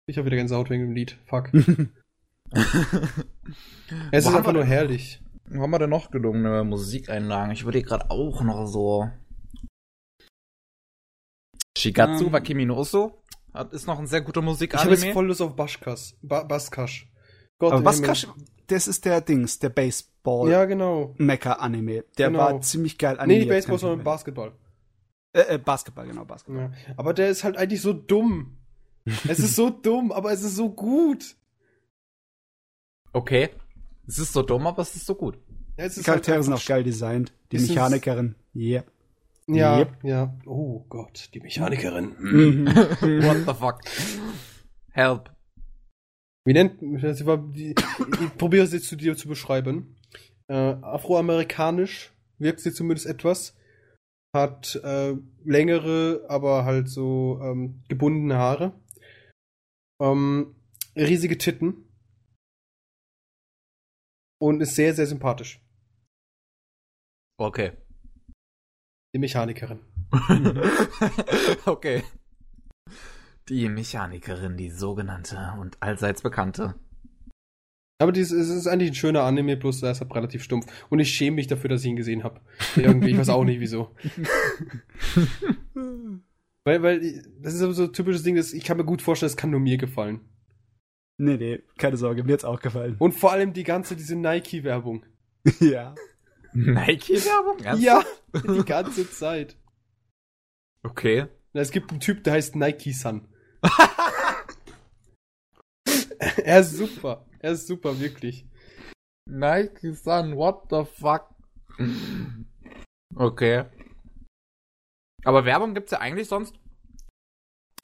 Ich 0.06 0.18
habe 0.18 0.26
wieder 0.26 0.36
Gänsehaut 0.36 0.68
wegen 0.68 0.84
dem 0.84 0.92
Lied. 0.92 1.16
Fuck. 1.26 1.50
es 1.54 1.64
Wo 2.52 4.16
ist 4.16 4.26
einfach 4.26 4.52
nur 4.52 4.64
herrlich. 4.64 5.20
Wo 5.46 5.62
haben 5.62 5.70
wir 5.70 5.78
denn 5.78 5.90
noch 5.90 6.10
gelungene 6.10 6.64
Musikeinlagen? 6.64 7.52
Ich 7.52 7.64
würde 7.64 7.82
gerade 7.82 8.10
auch 8.10 8.42
noch 8.42 8.66
so. 8.66 9.10
Shigatsu 11.78 12.26
Ähm. 12.26 12.32
wa 12.32 12.40
Kimi 12.40 12.64
no 12.64 12.78
Uso 12.78 13.22
hat, 13.56 13.72
ist 13.72 13.86
noch 13.86 13.98
ein 13.98 14.06
sehr 14.06 14.20
guter 14.20 14.40
Ich 14.40 14.44
habe 14.44 14.50
Musikanime. 14.52 14.96
jetzt 14.96 15.12
voll 15.12 15.26
Lust 15.26 15.42
auf 15.42 15.56
Baschkas. 15.56 16.16
Ba 16.22 16.42
Baskasch. 16.44 17.10
Gott 17.58 17.72
Aber 17.72 17.78
im 17.80 17.84
was 17.84 17.96
Himmel. 17.96 18.08
Kasch, 18.08 18.26
das 18.68 18.86
ist 18.88 19.04
der 19.04 19.20
Dings, 19.20 19.58
der 19.58 19.70
Baseball 19.70 20.50
Ja, 20.50 20.64
genau. 20.64 21.14
Mecha 21.18 21.52
Anime. 21.54 22.04
Der 22.18 22.28
Genau. 22.28 22.38
war 22.40 22.60
ziemlich 22.60 22.98
geil 22.98 23.14
Nee, 23.14 23.20
animiert. 23.20 23.40
nicht 23.46 23.48
Baseball, 23.50 23.78
sondern 23.78 24.04
Basketball. 24.04 24.52
Äh, 25.32 25.54
äh, 25.54 25.58
Basketball, 25.58 26.06
genau, 26.06 26.24
Basketball. 26.24 26.70
Ja. 26.88 26.94
Aber 26.96 27.14
der 27.14 27.28
ist 27.30 27.44
halt 27.44 27.56
eigentlich 27.56 27.80
so 27.80 27.92
dumm. 27.92 28.56
es 29.28 29.38
ist 29.38 29.54
so 29.56 29.70
dumm, 29.82 30.12
aber 30.12 30.32
es 30.32 30.42
ist 30.42 30.56
so 30.56 30.70
gut. 30.70 31.36
Okay. 33.12 33.50
Es 34.06 34.18
ist 34.18 34.32
so 34.32 34.42
dumm, 34.42 34.66
aber 34.66 34.82
es 34.82 34.94
ist 34.94 35.06
so 35.06 35.14
gut. 35.14 35.38
Ja, 35.78 35.84
es 35.84 35.94
Die 35.94 36.00
ist 36.00 36.06
Charaktere 36.06 36.36
halt 36.36 36.44
sind 36.44 36.54
auch 36.54 36.64
geil 36.64 36.82
designt. 36.84 37.32
Die 37.52 37.56
Die 37.56 37.64
sind- 37.64 37.74
Mechanikerin. 37.74 38.34
Yeah. 38.54 38.84
Ja, 39.48 39.78
Yep. 39.78 40.04
ja. 40.04 40.36
Oh 40.44 40.84
Gott, 40.88 41.30
die 41.34 41.40
Mechanikerin. 41.40 42.16
Mhm. 42.18 42.66
What 43.24 43.46
the 43.46 43.54
fuck? 43.54 43.80
Help. 44.92 45.30
Wie 46.44 46.52
nennt 46.52 46.80
sie 46.80 47.26
war 47.26 47.38
die, 47.38 47.70
ich 48.22 48.36
probiere 48.38 48.64
es 48.64 48.72
jetzt 48.72 48.88
zu 48.88 48.96
dir 48.96 49.16
zu 49.16 49.28
beschreiben. 49.28 49.96
Äh, 50.48 50.54
Afroamerikanisch 50.82 52.12
wirkt 52.38 52.60
sie 52.60 52.72
zumindest 52.72 53.06
etwas. 53.06 53.56
Hat 54.34 54.76
äh, 54.84 55.14
längere, 55.44 56.24
aber 56.28 56.64
halt 56.64 56.88
so 56.88 57.40
ähm, 57.42 57.82
gebundene 57.88 58.36
Haare. 58.36 58.78
Ähm, 60.00 60.54
riesige 60.94 61.38
Titten. 61.38 61.88
Und 64.40 64.60
ist 64.60 64.74
sehr, 64.74 64.92
sehr 64.94 65.06
sympathisch. 65.06 65.60
Okay. 67.38 67.72
Die 69.16 69.20
Mechanikerin. 69.20 69.78
okay. 71.64 72.02
Die 73.48 73.66
Mechanikerin, 73.66 74.58
die 74.58 74.68
sogenannte 74.68 75.54
und 75.58 75.82
allseits 75.82 76.20
bekannte. 76.20 76.74
Aber 77.98 78.12
dies, 78.12 78.30
es 78.30 78.50
ist 78.50 78.66
eigentlich 78.66 78.90
ein 78.90 78.94
schöner 78.94 79.22
Anime, 79.22 79.56
bloß 79.56 79.82
er 79.84 79.92
ist 79.92 80.02
halt 80.02 80.14
relativ 80.14 80.42
stumpf. 80.42 80.66
Und 80.90 80.98
ich 80.98 81.14
schäme 81.14 81.36
mich 81.36 81.46
dafür, 81.46 81.70
dass 81.70 81.80
ich 81.80 81.86
ihn 81.86 81.96
gesehen 81.96 82.24
habe. 82.24 82.42
Irgendwie, 82.76 83.12
ich 83.12 83.16
weiß 83.16 83.30
auch 83.30 83.44
nicht 83.44 83.58
wieso. 83.58 83.96
Weil, 86.64 86.82
weil, 86.82 87.22
das 87.40 87.54
ist 87.54 87.62
aber 87.62 87.72
so 87.72 87.84
ein 87.84 87.92
typisches 87.92 88.22
Ding, 88.22 88.34
das, 88.34 88.52
ich 88.52 88.64
kann 88.64 88.76
mir 88.76 88.84
gut 88.84 89.00
vorstellen, 89.00 89.30
es 89.30 89.36
kann 89.36 89.50
nur 89.50 89.60
mir 89.60 89.78
gefallen. 89.78 90.20
Nee, 91.16 91.36
nee, 91.36 91.62
keine 91.78 91.96
Sorge, 91.96 92.22
mir 92.24 92.32
hat's 92.32 92.44
auch 92.44 92.60
gefallen. 92.60 92.96
Und 92.98 93.12
vor 93.12 93.30
allem 93.32 93.52
die 93.52 93.62
ganze, 93.62 93.96
diese 93.96 94.16
Nike-Werbung. 94.16 95.06
ja. 95.60 95.94
Nike-Werbung? 96.56 97.58
Ja, 97.80 98.02
die 98.34 98.64
ganze 98.64 99.10
Zeit. 99.10 99.56
Okay. 100.82 101.26
es 101.52 101.70
gibt 101.70 101.90
einen 101.90 102.00
Typ, 102.00 102.24
der 102.24 102.34
heißt 102.34 102.56
Nike-San. 102.56 103.28
er 106.44 106.60
ist 106.60 106.76
super. 106.76 107.26
Er 107.40 107.52
ist 107.52 107.66
super, 107.66 108.00
wirklich. 108.00 108.46
Nike 109.28 109.92
Sun, 109.92 110.36
what 110.36 110.70
the 110.70 110.84
fuck? 110.84 111.34
Okay. 113.14 113.64
Aber 115.24 115.44
Werbung 115.44 115.74
gibt's 115.74 115.90
ja 115.90 115.98
eigentlich 115.98 116.28
sonst 116.28 116.54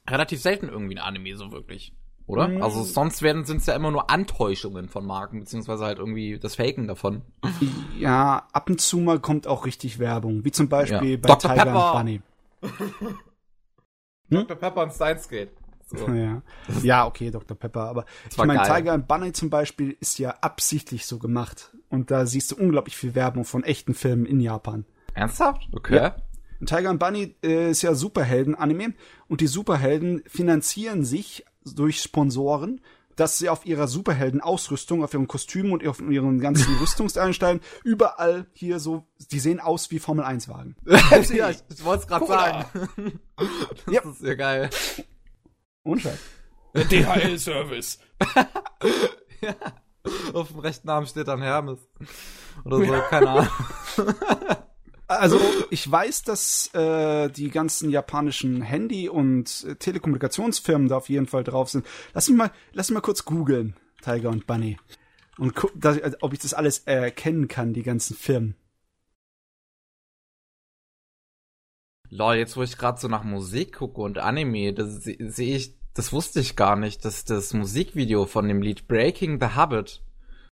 relativ 0.08 0.40
selten 0.40 0.68
irgendwie 0.68 0.92
in 0.92 0.98
Anime 0.98 1.36
so 1.36 1.50
wirklich. 1.52 1.94
Oder? 2.26 2.48
Mhm. 2.48 2.62
Also 2.62 2.82
sonst 2.82 3.22
werden 3.22 3.44
sind's 3.44 3.66
ja 3.66 3.74
immer 3.74 3.90
nur 3.90 4.08
Antäuschungen 4.10 4.88
von 4.88 5.04
Marken, 5.04 5.40
beziehungsweise 5.40 5.84
halt 5.84 5.98
irgendwie 5.98 6.38
das 6.38 6.56
Faken 6.56 6.86
davon. 6.86 7.22
Ja, 7.98 8.46
ab 8.52 8.70
und 8.70 8.80
zu 8.80 8.98
mal 8.98 9.18
kommt 9.20 9.46
auch 9.46 9.66
richtig 9.66 9.98
Werbung, 9.98 10.44
wie 10.44 10.50
zum 10.52 10.68
Beispiel 10.68 11.12
Ja. 11.12 11.16
bei 11.16 11.28
Dr. 11.28 11.50
Tiger 11.50 11.64
Pepper. 11.64 11.94
and 11.94 11.98
Bunny. 11.98 12.20
Hm? 14.28 14.46
Dr. 14.46 14.56
Pepper 14.56 14.82
und 14.84 14.92
Steins 14.92 15.28
Gate. 15.28 15.50
So. 15.86 16.06
Ja. 16.14 16.42
ja, 16.82 17.06
okay, 17.06 17.30
Dr. 17.30 17.54
Pepper, 17.56 17.82
aber 17.82 18.06
ich 18.30 18.36
meine. 18.38 18.62
Tiger 18.62 18.92
and 18.94 19.06
Bunny 19.06 19.32
zum 19.32 19.50
Beispiel 19.50 19.94
ist 20.00 20.18
ja 20.18 20.30
absichtlich 20.40 21.04
so 21.06 21.18
gemacht. 21.18 21.70
Und 21.90 22.10
da 22.10 22.24
siehst 22.24 22.50
du 22.50 22.56
unglaublich 22.56 22.96
viel 22.96 23.14
Werbung 23.14 23.44
von 23.44 23.62
echten 23.62 23.92
Filmen 23.92 24.24
in 24.24 24.40
Japan. 24.40 24.86
Ernsthaft? 25.12 25.68
Okay. 25.72 25.96
Ja. 25.96 26.16
Und 26.60 26.68
Tiger 26.70 26.88
and 26.88 26.98
Bunny 27.00 27.34
äh, 27.42 27.70
ist 27.72 27.82
ja 27.82 27.92
Superhelden-Anime 27.94 28.94
und 29.28 29.42
die 29.42 29.46
Superhelden 29.48 30.22
finanzieren 30.26 31.04
sich 31.04 31.44
durch 31.64 32.00
Sponsoren, 32.02 32.80
dass 33.16 33.36
sie 33.38 33.48
auf 33.50 33.66
ihrer 33.66 33.88
Superhelden-Ausrüstung, 33.88 35.04
auf 35.04 35.12
ihren 35.12 35.28
Kostümen 35.28 35.72
und 35.72 35.86
auf 35.86 36.00
ihren 36.00 36.40
ganzen 36.40 36.74
Rüstungseinsteinen 36.80 37.60
überall 37.84 38.46
hier 38.52 38.80
so, 38.80 39.06
die 39.30 39.38
sehen 39.38 39.60
aus 39.60 39.90
wie 39.90 39.98
Formel-1-Wagen. 39.98 40.76
ja, 41.34 41.50
ich, 41.50 41.58
ich 41.68 41.84
wollte 41.84 42.02
es 42.02 42.08
gerade 42.08 42.26
sagen. 42.26 42.64
das 43.86 43.94
Ja. 43.94 44.00
ist 44.10 44.22
ja 44.22 44.34
geil. 44.34 44.70
Und 45.82 46.00
Scheiß. 46.00 46.18
DHL-Service. 46.74 47.98
Auf 50.32 50.48
dem 50.48 50.58
rechten 50.60 50.88
Arm 50.88 51.04
steht 51.06 51.28
dann 51.28 51.42
Hermes. 51.42 51.80
Oder 52.64 52.78
so, 52.78 52.92
keine 53.10 53.28
Ahnung. 53.28 53.48
Also 55.18 55.40
ich 55.70 55.90
weiß, 55.90 56.22
dass 56.22 56.72
äh, 56.74 57.28
die 57.30 57.50
ganzen 57.50 57.90
japanischen 57.90 58.62
Handy- 58.62 59.08
und 59.08 59.64
äh, 59.68 59.74
Telekommunikationsfirmen 59.76 60.88
da 60.88 60.96
auf 60.96 61.08
jeden 61.08 61.26
Fall 61.26 61.44
drauf 61.44 61.70
sind. 61.70 61.86
Lass 62.14 62.28
mich 62.28 62.36
mal, 62.38 62.50
lass 62.72 62.88
mich 62.90 62.94
mal 62.94 63.00
kurz 63.00 63.24
googeln, 63.24 63.74
Tiger 64.02 64.30
und 64.30 64.46
Bunny. 64.46 64.78
Und 65.38 65.54
guck, 65.56 65.72
dass, 65.74 65.96
ich- 65.96 66.22
ob 66.22 66.32
ich 66.32 66.38
das 66.40 66.54
alles 66.54 66.80
erkennen 66.80 67.48
kann, 67.48 67.72
die 67.72 67.82
ganzen 67.82 68.16
Firmen. 68.16 68.54
Lol, 72.10 72.34
jetzt 72.36 72.56
wo 72.56 72.62
ich 72.62 72.76
gerade 72.76 73.00
so 73.00 73.08
nach 73.08 73.24
Musik 73.24 73.76
gucke 73.76 74.00
und 74.02 74.18
Anime, 74.18 74.74
das 74.74 75.02
se- 75.02 75.16
sehe 75.18 75.56
ich, 75.56 75.74
das 75.94 76.12
wusste 76.12 76.40
ich 76.40 76.56
gar 76.56 76.76
nicht, 76.76 77.04
dass 77.04 77.24
das 77.24 77.54
Musikvideo 77.54 78.26
von 78.26 78.46
dem 78.48 78.60
Lied 78.60 78.86
Breaking 78.86 79.40
the 79.40 79.46
Habit, 79.54 80.02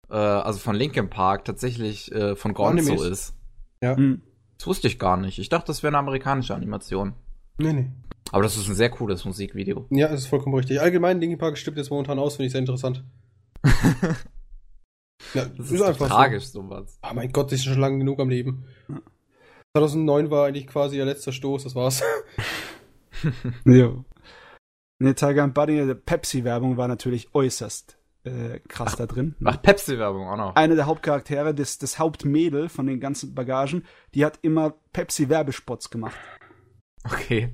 äh, 0.10 0.16
also 0.16 0.60
von 0.60 0.76
Linkin 0.76 1.10
Park, 1.10 1.46
tatsächlich 1.46 2.12
äh, 2.12 2.36
von 2.36 2.54
Gonzo 2.54 2.92
Animes. 2.92 3.02
ist. 3.04 3.34
Ja. 3.82 3.96
Hm. 3.96 4.22
Das 4.58 4.68
wusste 4.68 4.88
ich 4.88 5.00
gar 5.00 5.18
nicht. 5.18 5.40
Ich 5.40 5.50
dachte, 5.50 5.68
das 5.68 5.84
wäre 5.84 5.92
eine 5.92 5.98
amerikanische 6.00 6.56
Animation. 6.56 7.14
Nee, 7.58 7.74
nee. 7.74 7.92
Aber 8.32 8.44
das 8.44 8.58
ist 8.58 8.68
ein 8.68 8.76
sehr 8.76 8.90
cooles 8.90 9.26
Musikvideo. 9.26 9.86
Ja, 9.90 10.08
das 10.08 10.22
ist 10.22 10.28
vollkommen 10.28 10.56
richtig. 10.56 10.82
Allgemein, 10.82 11.20
Linkin 11.20 11.38
Park 11.38 11.58
stimmt 11.58 11.78
jetzt 11.78 11.90
momentan 11.90 12.20
aus, 12.20 12.36
finde 12.36 12.48
ich 12.48 12.52
sehr 12.52 12.60
interessant. 12.60 13.04
ja, 15.34 15.46
Das 15.46 15.72
ist, 15.72 15.80
doch 15.80 15.98
tragisch, 15.98 16.46
sowas. 16.46 16.94
So. 16.94 17.00
Ah, 17.02 17.14
mein 17.14 17.32
Gott, 17.32 17.52
die 17.52 17.56
ist 17.56 17.66
schon 17.66 17.80
lange 17.80 18.00
genug 18.00 18.20
am 18.20 18.30
Leben. 18.30 18.66
2009 19.78 20.32
war 20.32 20.48
eigentlich 20.48 20.68
quasi 20.68 20.98
ihr 20.98 21.06
letzter 21.06 21.32
Stoß, 21.32 21.64
das 21.64 21.76
war's. 21.76 22.02
Jo. 23.66 24.04
Ne, 25.00 25.16
Tiger 25.16 25.44
and 25.44 25.54
Bunny, 25.54 25.86
die 25.86 25.96
Pepsi-Werbung 25.96 26.78
war 26.78 26.88
natürlich 26.88 27.34
äußerst 27.34 27.95
äh, 28.26 28.60
krass 28.68 28.96
da 28.96 29.06
drin. 29.06 29.36
Ach, 29.44 29.62
Pepsi-Werbung 29.62 30.28
auch 30.28 30.38
noch. 30.38 30.56
Eine 30.56 30.76
der 30.76 30.86
Hauptcharaktere, 30.86 31.54
das, 31.54 31.78
das 31.78 32.00
Hauptmädel 32.00 32.70
von 32.70 32.88
den 32.88 33.00
ganzen 33.00 33.34
Bagagen, 33.34 33.84
die 34.14 34.26
hat 34.26 34.40
immer 34.42 34.76
Pepsi-Werbespots 34.94 35.90
gemacht. 35.90 36.16
Okay. 37.04 37.54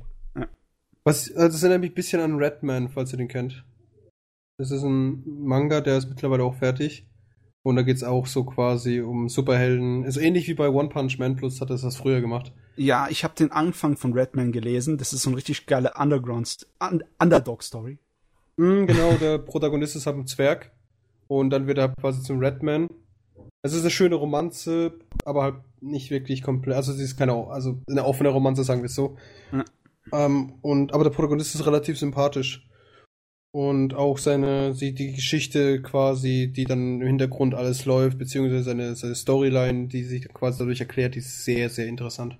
Was, 1.03 1.31
also 1.31 1.47
das 1.47 1.63
erinnert 1.63 1.81
mich 1.81 1.91
ein 1.91 1.95
bisschen 1.95 2.21
an 2.21 2.37
Redman, 2.37 2.89
falls 2.89 3.11
ihr 3.11 3.17
den 3.17 3.27
kennt. 3.27 3.65
Das 4.57 4.71
ist 4.71 4.83
ein 4.83 5.23
Manga, 5.25 5.81
der 5.81 5.97
ist 5.97 6.09
mittlerweile 6.09 6.43
auch 6.43 6.55
fertig. 6.55 7.07
Und 7.63 7.75
da 7.75 7.83
geht's 7.83 8.03
auch 8.03 8.25
so 8.25 8.43
quasi 8.43 9.01
um 9.01 9.29
Superhelden. 9.29 10.03
Ist 10.03 10.17
ähnlich 10.17 10.47
wie 10.47 10.53
bei 10.53 10.69
One 10.69 10.89
Punch 10.89 11.19
Man, 11.19 11.35
plus 11.35 11.61
hat 11.61 11.69
es 11.69 11.81
das 11.81 11.95
früher 11.95 12.21
gemacht. 12.21 12.53
Ja, 12.75 13.07
ich 13.09 13.23
habe 13.23 13.35
den 13.35 13.51
Anfang 13.51 13.97
von 13.97 14.13
Redman 14.13 14.51
gelesen. 14.51 14.97
Das 14.97 15.13
ist 15.13 15.23
so 15.23 15.29
eine 15.29 15.37
richtig 15.37 15.67
geile 15.67 15.93
Underground, 15.95 16.67
Un 16.81 17.03
Underdog-Story. 17.19 17.99
Mm, 18.57 18.85
genau, 18.85 19.13
der 19.13 19.37
Protagonist 19.37 19.95
ist 19.95 20.05
halt 20.05 20.17
ein 20.17 20.27
Zwerg. 20.27 20.71
Und 21.27 21.49
dann 21.49 21.67
wird 21.67 21.77
er 21.77 21.89
quasi 21.89 22.21
zum 22.21 22.39
Redman. 22.39 22.89
Es 23.61 23.73
ist 23.73 23.81
eine 23.81 23.91
schöne 23.91 24.15
Romanze, 24.15 24.93
aber 25.23 25.43
halt 25.43 25.55
nicht 25.79 26.11
wirklich 26.11 26.41
komplett. 26.41 26.75
Also 26.75 26.93
sie 26.93 27.03
ist 27.03 27.17
keine, 27.17 27.47
also 27.47 27.79
eine 27.89 28.03
offene 28.05 28.29
Romanze, 28.29 28.63
sagen 28.63 28.81
wir 28.81 28.87
es 28.87 28.95
so. 28.95 29.17
Ja. 29.51 29.63
Ähm, 30.11 30.53
und, 30.61 30.93
aber 30.93 31.03
der 31.03 31.11
Protagonist 31.11 31.55
ist 31.55 31.65
relativ 31.65 31.97
sympathisch. 31.97 32.67
Und 33.53 33.93
auch 33.93 34.17
seine, 34.17 34.73
die, 34.73 34.93
die 34.93 35.13
Geschichte 35.13 35.81
quasi, 35.81 36.51
die 36.55 36.63
dann 36.63 37.01
im 37.01 37.07
Hintergrund 37.07 37.53
alles 37.53 37.85
läuft, 37.85 38.17
beziehungsweise 38.17 38.63
seine, 38.63 38.95
seine 38.95 39.15
Storyline, 39.15 39.87
die 39.87 40.03
sich 40.03 40.27
quasi 40.33 40.59
dadurch 40.59 40.79
erklärt, 40.79 41.15
die 41.15 41.19
ist 41.19 41.43
sehr, 41.43 41.69
sehr 41.69 41.87
interessant. 41.87 42.37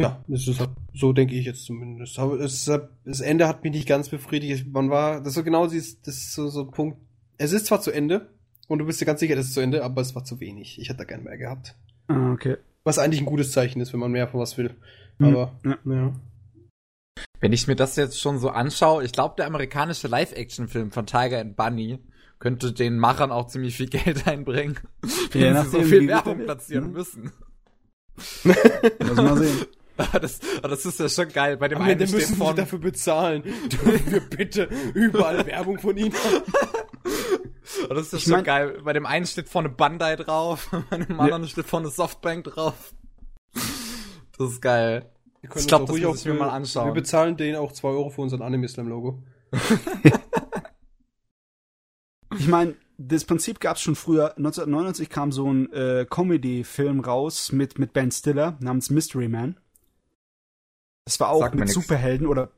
Ja, 0.00 0.22
ist 0.28 0.60
halt, 0.60 0.70
so 0.92 1.12
denke 1.14 1.34
ich 1.34 1.46
jetzt 1.46 1.64
zumindest. 1.64 2.18
Aber 2.18 2.38
es, 2.40 2.66
ist- 2.68 2.80
das 3.04 3.20
Ende 3.20 3.48
hat 3.48 3.62
mich 3.64 3.72
nicht 3.72 3.88
ganz 3.88 4.10
befriedigt. 4.10 4.66
Man 4.70 4.90
war, 4.90 5.18
das 5.20 5.28
ist 5.28 5.34
so 5.34 5.42
genau 5.44 5.66
dieses, 5.66 6.00
das 6.02 6.16
ist 6.16 6.34
so, 6.34 6.48
so 6.48 6.62
ein 6.62 6.70
Punkt. 6.70 6.98
Es 7.38 7.52
ist 7.52 7.66
zwar 7.66 7.80
zu 7.80 7.90
Ende, 7.90 8.30
und 8.68 8.78
du 8.78 8.84
bist 8.86 9.00
dir 9.00 9.06
ganz 9.06 9.20
sicher, 9.20 9.36
das 9.36 9.46
ist 9.46 9.54
zu 9.54 9.60
Ende, 9.60 9.82
aber 9.84 10.02
es 10.02 10.14
war 10.14 10.24
zu 10.24 10.38
wenig. 10.40 10.78
Ich 10.80 10.88
hätte 10.88 10.98
da 10.98 11.04
gern 11.04 11.22
mehr 11.22 11.38
gehabt. 11.38 11.76
Ah, 12.08 12.32
okay. 12.32 12.56
Was 12.84 12.98
eigentlich 12.98 13.20
ein 13.20 13.26
gutes 13.26 13.52
Zeichen 13.52 13.80
ist, 13.80 13.92
wenn 13.92 14.00
man 14.00 14.12
mehr 14.12 14.28
von 14.28 14.40
was 14.40 14.58
will. 14.58 14.74
Mhm. 15.18 15.26
Aber, 15.28 15.58
Ja. 15.64 15.78
ja. 15.86 16.12
Wenn 17.40 17.52
ich 17.52 17.66
mir 17.66 17.76
das 17.76 17.96
jetzt 17.96 18.20
schon 18.20 18.38
so 18.38 18.50
anschaue, 18.50 19.02
ich 19.04 19.12
glaube, 19.12 19.34
der 19.38 19.46
amerikanische 19.46 20.08
Live-Action-Film 20.08 20.90
von 20.90 21.06
Tiger 21.06 21.40
and 21.40 21.56
Bunny 21.56 21.98
könnte 22.38 22.72
den 22.72 22.98
Machern 22.98 23.30
auch 23.30 23.46
ziemlich 23.46 23.76
viel 23.76 23.86
Geld 23.90 24.26
einbringen, 24.26 24.78
wenn 25.32 25.54
Ja, 25.54 25.64
sie 25.64 25.70
so 25.70 25.82
viel 25.82 26.06
Werbung 26.06 26.40
platzieren 26.44 26.88
Mhm. 26.88 26.92
müssen. 26.92 27.32
Lass 28.44 29.16
mal 29.16 29.38
sehen. 29.38 29.56
Das, 30.20 30.40
aber 30.58 30.68
das 30.68 30.84
ist 30.84 31.00
ja 31.00 31.08
schon 31.08 31.28
geil. 31.28 31.56
Bei 31.56 31.68
dem 31.68 31.78
Am 31.78 31.84
einen 31.84 31.92
Ende 31.92 32.06
steht 32.06 32.20
müssen 32.20 32.34
sie 32.34 32.38
von, 32.38 32.54
dafür 32.56 32.78
bezahlen. 32.78 33.42
Dürfen 33.42 34.12
wir 34.12 34.20
bitte 34.20 34.68
überall 34.94 35.44
Werbung 35.46 35.78
von 35.78 35.96
ihnen 35.96 36.12
haben? 36.14 36.42
aber 37.84 37.94
das 37.94 38.06
ist 38.06 38.12
ja 38.12 38.18
Ich 38.18 38.24
schon 38.24 38.32
mein- 38.32 38.44
geil. 38.44 38.78
Bei 38.84 38.92
dem 38.92 39.06
einen 39.06 39.26
steht 39.26 39.48
vorne 39.48 39.68
Bandai 39.68 40.16
drauf, 40.16 40.70
bei 40.90 40.98
dem 40.98 41.18
anderen 41.20 41.46
steht 41.48 41.66
vorne 41.66 41.88
Softbank 41.88 42.44
drauf. 42.44 42.92
Das 44.38 44.50
ist 44.52 44.60
geil. 44.62 45.10
Ich 45.42 45.50
uns 45.54 45.66
glaub, 45.66 45.82
auch 45.82 45.86
das 45.86 46.00
muss 46.00 46.20
ich 46.20 46.26
mir 46.26 46.34
mal 46.34 46.50
anschauen. 46.50 46.86
Wir 46.88 46.92
bezahlen 46.94 47.36
denen 47.36 47.56
auch 47.56 47.72
2 47.72 47.88
Euro 47.88 48.10
für 48.10 48.20
unseren 48.22 48.42
Anime-Slam-Logo. 48.42 49.22
Ich 52.38 52.48
meine, 52.48 52.74
das 52.98 53.24
Prinzip 53.24 53.60
gab 53.60 53.76
es 53.76 53.82
schon 53.82 53.94
früher. 53.94 54.36
1999 54.36 55.08
kam 55.08 55.32
so 55.32 55.50
ein 55.50 55.72
äh, 55.72 56.06
Comedy-Film 56.08 57.00
raus 57.00 57.52
mit, 57.52 57.78
mit 57.78 57.92
Ben 57.92 58.10
Stiller 58.10 58.56
namens 58.60 58.90
Mystery 58.90 59.28
Man. 59.28 59.58
Das 61.06 61.18
war 61.20 61.30
auch 61.30 61.50
mir 61.52 61.60
mit. 61.60 61.70
Superhelden 61.70 62.26
oder 62.26 62.50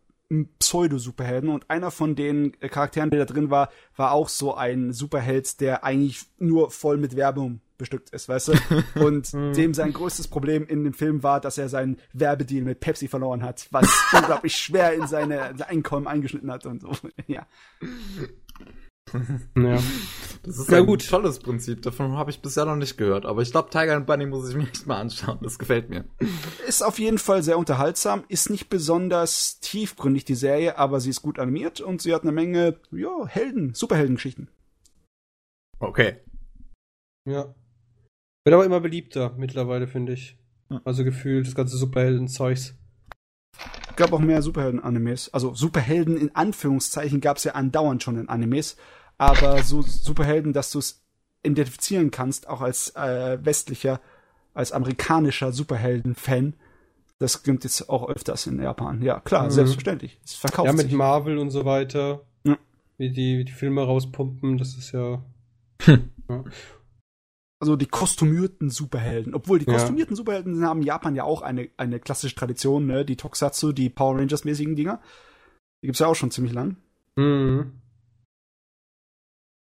Pseudo-Superhelden 0.58 1.48
und 1.48 1.70
einer 1.70 1.90
von 1.90 2.14
den 2.14 2.54
äh, 2.60 2.68
Charakteren, 2.68 3.10
der 3.10 3.20
da 3.20 3.32
drin 3.32 3.50
war, 3.50 3.70
war 3.96 4.12
auch 4.12 4.28
so 4.28 4.54
ein 4.54 4.92
Superheld, 4.92 5.60
der 5.60 5.84
eigentlich 5.84 6.26
nur 6.38 6.70
voll 6.70 6.98
mit 6.98 7.16
Werbung 7.16 7.60
bestückt 7.78 8.10
ist, 8.10 8.28
weißt 8.28 8.48
du? 8.48 8.52
Und 9.06 9.32
dem 9.32 9.72
sein 9.72 9.92
größtes 9.92 10.28
Problem 10.28 10.66
in 10.66 10.84
dem 10.84 10.92
Film 10.92 11.22
war, 11.22 11.40
dass 11.40 11.56
er 11.56 11.68
seinen 11.68 11.98
Werbedeal 12.12 12.64
mit 12.64 12.80
Pepsi 12.80 13.06
verloren 13.08 13.42
hat, 13.42 13.68
was 13.70 13.88
unglaublich 14.12 14.56
schwer 14.56 14.92
in 14.92 15.06
seine 15.06 15.54
sein 15.56 15.68
Einkommen 15.68 16.08
eingeschnitten 16.08 16.50
hat 16.50 16.66
und 16.66 16.82
so. 16.82 16.90
Ja. 17.28 17.46
Ja. 19.56 19.78
Das 20.42 20.58
ist 20.58 20.72
ein 20.72 20.86
gut. 20.86 21.06
tolles 21.08 21.38
Prinzip. 21.38 21.82
Davon 21.82 22.12
habe 22.12 22.30
ich 22.30 22.40
bisher 22.40 22.64
noch 22.64 22.76
nicht 22.76 22.96
gehört. 22.96 23.26
Aber 23.26 23.42
ich 23.42 23.50
glaube, 23.50 23.70
Tiger 23.70 23.96
and 23.96 24.06
Bunny 24.06 24.26
muss 24.26 24.48
ich 24.48 24.56
mir 24.56 24.68
echt 24.68 24.86
mal 24.86 25.00
anschauen. 25.00 25.38
Das 25.42 25.58
gefällt 25.58 25.90
mir. 25.90 26.04
Ist 26.66 26.82
auf 26.82 26.98
jeden 26.98 27.18
Fall 27.18 27.42
sehr 27.42 27.58
unterhaltsam, 27.58 28.24
ist 28.28 28.50
nicht 28.50 28.68
besonders 28.68 29.60
tiefgründig, 29.60 30.24
die 30.24 30.34
Serie, 30.34 30.78
aber 30.78 31.00
sie 31.00 31.10
ist 31.10 31.22
gut 31.22 31.38
animiert 31.38 31.80
und 31.80 32.00
sie 32.00 32.14
hat 32.14 32.22
eine 32.22 32.32
Menge, 32.32 32.80
ja, 32.92 33.26
Helden, 33.26 33.74
Superheldengeschichten. 33.74 34.48
Okay. 35.80 36.16
Ja. 37.28 37.54
Wird 38.44 38.54
aber 38.54 38.64
immer 38.64 38.80
beliebter 38.80 39.34
mittlerweile, 39.36 39.86
finde 39.86 40.14
ich. 40.14 40.38
Ja. 40.70 40.80
Also 40.84 41.04
gefühlt 41.04 41.46
das 41.46 41.54
ganze 41.54 41.76
Superhelden-Zeugs. 41.76 42.74
Gab 43.96 44.12
auch 44.12 44.20
mehr 44.20 44.42
Superhelden-Animes. 44.42 45.34
Also 45.34 45.54
Superhelden 45.54 46.16
in 46.16 46.34
Anführungszeichen 46.34 47.20
gab 47.20 47.38
es 47.38 47.44
ja 47.44 47.52
andauernd 47.52 48.02
schon 48.02 48.16
in 48.16 48.28
Animes, 48.28 48.76
aber 49.18 49.62
so 49.62 49.82
Superhelden, 49.82 50.52
dass 50.52 50.70
du 50.70 50.78
es 50.78 51.02
identifizieren 51.42 52.10
kannst, 52.10 52.48
auch 52.48 52.60
als 52.62 52.90
äh, 52.96 53.38
westlicher, 53.44 54.00
als 54.54 54.72
amerikanischer 54.72 55.52
Superhelden-Fan, 55.52 56.54
Das 57.20 57.42
gibt 57.42 57.64
jetzt 57.64 57.88
auch 57.90 58.08
öfters 58.08 58.46
in 58.46 58.62
Japan. 58.62 59.02
Ja, 59.02 59.18
klar, 59.18 59.46
Mhm. 59.46 59.50
selbstverständlich. 59.50 60.20
Es 60.24 60.34
verkauft 60.34 60.66
Ja, 60.66 60.72
mit 60.72 60.82
sich. 60.82 60.92
Marvel 60.92 61.38
und 61.38 61.50
so 61.50 61.64
weiter. 61.64 62.22
Ja. 62.44 62.56
Wie 62.96 63.10
die, 63.10 63.38
wie 63.38 63.44
die 63.44 63.50
Filme 63.52 63.82
rauspumpen, 63.82 64.56
das 64.56 64.76
ist 64.76 64.92
ja. 64.92 65.20
Also 67.60 67.74
die 67.74 67.86
kostümierten 67.86 68.70
Superhelden. 68.70 69.34
Obwohl 69.34 69.58
die 69.58 69.66
Ja. 69.66 69.72
kostümierten 69.72 70.14
Superhelden 70.14 70.64
haben 70.64 70.80
in 70.80 70.86
Japan 70.86 71.16
ja 71.16 71.24
auch 71.24 71.42
eine, 71.42 71.68
eine 71.76 71.98
klassische 71.98 72.36
Tradition, 72.36 72.86
ne? 72.86 73.04
Die 73.04 73.16
Tokusatsu, 73.16 73.72
die 73.72 73.90
Power 73.90 74.16
Rangers-mäßigen 74.18 74.76
Dinger. 74.76 75.00
Die 75.82 75.86
gibt's 75.88 75.98
ja 75.98 76.06
auch 76.06 76.14
schon 76.14 76.30
ziemlich 76.30 76.52
lang. 76.54 76.76
Mhm. 77.16 77.72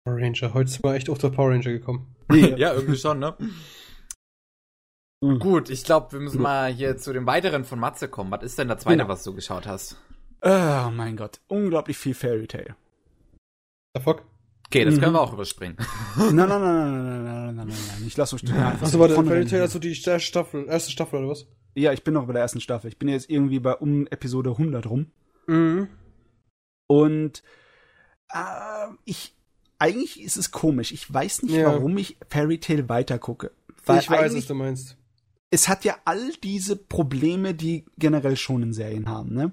Power 0.06 0.18
Ranger. 0.18 0.54
Heute 0.54 0.70
sind 0.70 0.84
wir 0.84 0.94
echt 0.94 1.10
auf 1.10 1.18
der 1.18 1.30
Power 1.30 1.50
Ranger 1.50 1.72
gekommen. 1.72 2.14
ja, 2.30 2.72
irgendwie 2.74 2.96
schon, 2.96 3.18
ne? 3.18 3.34
Mhm. 5.20 5.40
Gut, 5.40 5.68
ich 5.68 5.82
glaube, 5.82 6.12
wir 6.12 6.20
müssen 6.20 6.40
mal 6.40 6.72
hier 6.72 6.96
zu 6.96 7.12
dem 7.12 7.26
weiteren 7.26 7.64
von 7.64 7.80
Matze 7.80 8.08
kommen. 8.08 8.30
Was 8.30 8.44
ist 8.44 8.56
denn 8.56 8.68
der 8.68 8.78
zweite, 8.78 8.98
genau. 8.98 9.08
was 9.08 9.24
du 9.24 9.34
geschaut 9.34 9.66
hast? 9.66 9.96
Oh 10.42 10.90
mein 10.92 11.16
Gott, 11.16 11.40
unglaublich 11.48 11.98
viel 11.98 12.14
Fairy 12.14 12.46
Tale. 12.46 12.76
The 13.94 14.02
fuck? 14.02 14.22
Okay, 14.68 14.84
das 14.84 14.94
mhm. 14.94 15.00
können 15.00 15.14
wir 15.14 15.22
mhm. 15.22 15.28
auch 15.28 15.32
überspringen. 15.32 15.76
Nein, 16.16 16.36
nein, 16.36 16.48
nein, 16.48 16.60
nein, 16.60 16.92
nein, 16.92 17.24
nein, 17.24 17.24
nein, 17.24 17.56
nein, 17.56 17.66
nein, 17.66 17.66
nein. 17.66 18.04
ich 18.06 18.16
lass 18.16 18.32
uns 18.32 18.44
nein. 18.44 18.62
einfach. 18.62 18.86
Achso, 18.86 19.00
warte, 19.00 19.14
Fairy 19.14 19.46
Tale, 19.46 19.62
also 19.62 19.80
die 19.80 19.94
Staffel, 19.96 20.66
erste 20.68 20.92
Staffel 20.92 21.18
oder 21.18 21.30
was? 21.30 21.46
Ja, 21.74 21.92
ich 21.92 22.04
bin 22.04 22.14
noch 22.14 22.26
bei 22.26 22.32
der 22.32 22.42
ersten 22.42 22.60
Staffel. 22.60 22.88
Ich 22.88 22.98
bin 22.98 23.08
jetzt 23.08 23.28
irgendwie 23.28 23.58
bei 23.58 23.74
um 23.74 24.06
Episode 24.06 24.50
100 24.50 24.88
rum. 24.88 25.10
Mhm. 25.48 25.88
Und 26.88 27.42
äh, 28.32 28.88
ich, 29.04 29.35
eigentlich 29.78 30.20
ist 30.22 30.36
es 30.36 30.50
komisch. 30.50 30.92
Ich 30.92 31.12
weiß 31.12 31.42
nicht, 31.42 31.54
Ja. 31.54 31.66
warum 31.66 31.96
ich 31.98 32.16
Fairy 32.28 32.58
Tale 32.58 32.88
weitergucke. 32.88 33.50
Weil 33.84 34.00
Ich 34.00 34.10
weiß, 34.10 34.34
was 34.34 34.46
du 34.46 34.54
meinst. 34.54 34.96
es 35.50 35.68
hat 35.68 35.84
ja 35.84 35.96
all 36.04 36.32
diese 36.42 36.76
Probleme, 36.76 37.54
die 37.54 37.84
generell 37.98 38.36
schon 38.36 38.62
in 38.62 38.72
Serien 38.72 39.08
haben, 39.08 39.32
ne? 39.34 39.52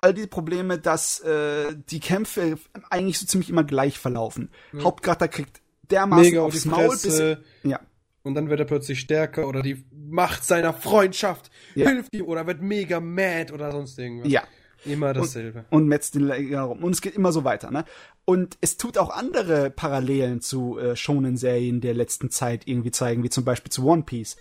All 0.00 0.14
diese 0.14 0.28
Probleme, 0.28 0.78
dass 0.78 1.18
äh, 1.20 1.74
die 1.90 1.98
Kämpfe 2.00 2.58
eigentlich 2.88 3.18
so 3.18 3.26
ziemlich 3.26 3.50
immer 3.50 3.64
gleich 3.64 3.98
verlaufen. 3.98 4.50
Ja. 4.72 4.84
Hauptcharakter 4.84 5.26
kriegt 5.28 5.60
dermaßen 5.90 6.22
Mega 6.24 6.40
auf 6.42 6.48
aufs 6.54 6.62
die 6.62 6.68
Maul, 6.68 6.90
bis 6.90 7.18
ja. 7.64 7.80
Und 8.22 8.34
dann 8.34 8.48
wird 8.50 8.60
er 8.60 8.66
plötzlich 8.66 9.00
stärker 9.00 9.48
oder 9.48 9.62
die 9.62 9.84
Macht 9.92 10.44
seiner 10.44 10.72
Freundschaft 10.72 11.50
Ja. 11.74 11.88
hilft 11.88 12.14
ihm 12.14 12.26
oder 12.26 12.46
wird 12.46 12.60
mega 12.62 13.00
mad 13.00 13.52
oder 13.52 13.72
sonst 13.72 13.98
irgendwas. 13.98 14.30
ja. 14.30 14.44
Immer 14.84 15.12
dasselbe. 15.12 15.64
und 15.70 15.86
metzt 15.86 16.14
den 16.14 16.22
Länger 16.22 16.62
rum. 16.62 16.84
Und 16.84 16.92
es 16.92 17.00
geht 17.00 17.14
immer 17.14 17.32
so 17.32 17.44
weiter, 17.44 17.70
ne? 17.70 17.84
Und 18.24 18.58
es 18.60 18.76
tut 18.76 18.98
auch 18.98 19.10
andere 19.10 19.70
Parallelen 19.70 20.40
zu 20.40 20.78
äh, 20.78 20.96
Shonen-Serien 20.96 21.80
der 21.80 21.94
letzten 21.94 22.30
Zeit 22.30 22.66
irgendwie 22.66 22.90
zeigen, 22.90 23.22
wie 23.22 23.30
zum 23.30 23.44
Beispiel 23.44 23.72
zu 23.72 23.86
One 23.86 24.02
Piece. 24.02 24.36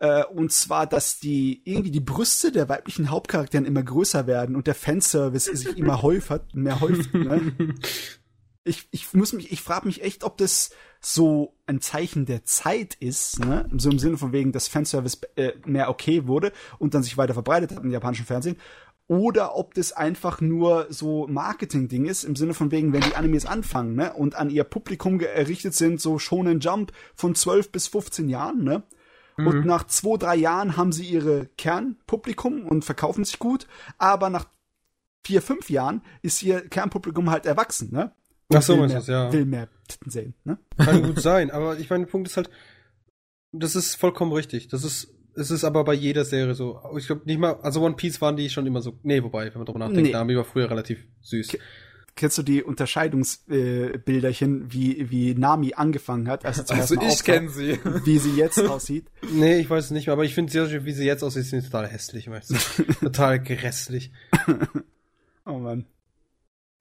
Äh, 0.00 0.24
und 0.24 0.50
zwar, 0.50 0.86
dass 0.86 1.20
die 1.20 1.60
irgendwie 1.64 1.90
die 1.90 2.00
Brüste 2.00 2.50
der 2.50 2.68
weiblichen 2.68 3.10
Hauptcharakteren 3.10 3.66
immer 3.66 3.82
größer 3.82 4.26
werden 4.26 4.56
und 4.56 4.66
der 4.66 4.74
Fanservice 4.74 5.44
sich 5.44 5.76
immer 5.76 6.02
häufert, 6.02 6.54
mehr 6.54 6.80
häuft. 6.80 7.12
Ne? 7.14 7.52
Ich, 8.64 8.88
ich 8.90 9.12
muss 9.12 9.32
mich, 9.32 9.52
ich 9.52 9.62
frage 9.62 9.86
mich 9.86 10.02
echt, 10.02 10.24
ob 10.24 10.38
das 10.38 10.70
so 11.00 11.56
ein 11.66 11.80
Zeichen 11.80 12.26
der 12.26 12.44
Zeit 12.44 12.94
ist, 12.94 13.40
ne? 13.40 13.66
So 13.76 13.90
im 13.90 13.98
Sinne 13.98 14.18
von 14.18 14.32
wegen, 14.32 14.52
dass 14.52 14.68
Fanservice 14.68 15.18
äh, 15.36 15.52
mehr 15.64 15.88
okay 15.88 16.26
wurde 16.26 16.52
und 16.78 16.92
dann 16.94 17.02
sich 17.02 17.16
weiter 17.16 17.32
verbreitet 17.32 17.72
hat 17.72 17.82
im 17.82 17.90
japanischen 17.90 18.26
Fernsehen. 18.26 18.56
Oder 19.10 19.56
ob 19.56 19.74
das 19.74 19.90
einfach 19.90 20.40
nur 20.40 20.86
so 20.88 21.26
Marketing-Ding 21.26 22.04
ist, 22.04 22.22
im 22.22 22.36
Sinne 22.36 22.54
von 22.54 22.70
wegen, 22.70 22.92
wenn 22.92 23.00
die 23.00 23.16
Animes 23.16 23.44
anfangen, 23.44 23.96
ne, 23.96 24.12
und 24.12 24.36
an 24.36 24.50
ihr 24.50 24.62
Publikum 24.62 25.18
gerichtet 25.18 25.74
sind, 25.74 26.00
so 26.00 26.20
Shonen 26.20 26.60
Jump 26.60 26.92
von 27.16 27.34
12 27.34 27.72
bis 27.72 27.88
15 27.88 28.28
Jahren, 28.28 28.62
ne? 28.62 28.84
Und 29.36 29.66
nach 29.66 29.84
zwei, 29.88 30.16
drei 30.16 30.36
Jahren 30.36 30.76
haben 30.76 30.92
sie 30.92 31.06
ihre 31.06 31.46
Kernpublikum 31.58 32.64
und 32.64 32.84
verkaufen 32.84 33.24
sich 33.24 33.40
gut, 33.40 33.66
aber 33.98 34.30
nach 34.30 34.46
vier, 35.26 35.42
fünf 35.42 35.70
Jahren 35.70 36.02
ist 36.22 36.40
ihr 36.44 36.60
Kernpublikum 36.60 37.30
halt 37.30 37.46
erwachsen, 37.46 37.90
ne? 37.90 38.12
Ach 38.54 38.62
so, 38.62 38.78
will 38.78 38.86
mehr, 38.86 38.96
du's, 38.98 39.06
ja. 39.08 39.32
Will 39.32 39.44
mehr 39.44 39.68
Titten 39.88 40.12
sehen, 40.12 40.34
ne? 40.44 40.56
Kann 40.76 41.02
gut 41.02 41.20
sein, 41.20 41.50
aber 41.50 41.80
ich 41.80 41.90
meine, 41.90 42.04
der 42.04 42.12
Punkt 42.12 42.28
ist 42.28 42.36
halt, 42.36 42.48
das 43.50 43.74
ist 43.74 43.96
vollkommen 43.96 44.32
richtig. 44.32 44.68
Das 44.68 44.84
ist, 44.84 45.12
es 45.34 45.50
ist 45.50 45.64
aber 45.64 45.84
bei 45.84 45.94
jeder 45.94 46.24
Serie 46.24 46.54
so. 46.54 46.80
Ich 46.96 47.06
glaube 47.06 47.22
nicht 47.24 47.38
mal, 47.38 47.54
also 47.62 47.82
One 47.82 47.96
Piece 47.96 48.20
waren 48.20 48.36
die 48.36 48.50
schon 48.50 48.66
immer 48.66 48.82
so, 48.82 48.98
nee, 49.02 49.22
wobei, 49.22 49.46
wenn 49.46 49.58
man 49.58 49.66
drüber 49.66 49.78
nachdenkt, 49.78 50.12
Nee. 50.12 50.26
die 50.28 50.36
war 50.36 50.44
früher 50.44 50.70
relativ 50.70 51.04
süß. 51.22 51.56
Kennst 52.16 52.36
du 52.38 52.42
die 52.42 52.62
Unterscheidungsbilderchen, 52.62 54.66
äh, 54.66 54.72
wie, 54.72 55.10
wie 55.10 55.34
Nami 55.34 55.74
angefangen 55.74 56.28
hat? 56.28 56.44
Also 56.44 56.62
Mal 56.74 57.08
ich 57.08 57.24
kenne 57.24 57.48
sie. 57.48 57.78
Wie 58.04 58.18
sie 58.18 58.36
jetzt 58.36 58.58
aussieht. 58.58 59.06
Nee, 59.32 59.60
ich 59.60 59.70
weiß 59.70 59.86
es 59.86 59.90
nicht 59.90 60.06
mehr, 60.06 60.12
aber 60.14 60.24
ich 60.24 60.34
finde 60.34 60.52
sie, 60.52 60.84
wie 60.84 60.92
sie 60.92 61.06
jetzt 61.06 61.22
aussieht, 61.22 61.44
sind 61.44 61.64
total 61.64 61.86
hässlich, 61.86 62.28
weißt 62.28 62.50
du. 62.50 62.56
total 63.00 63.42
grässlich. 63.42 64.10
Oh 65.46 65.58
Mann. 65.58 65.86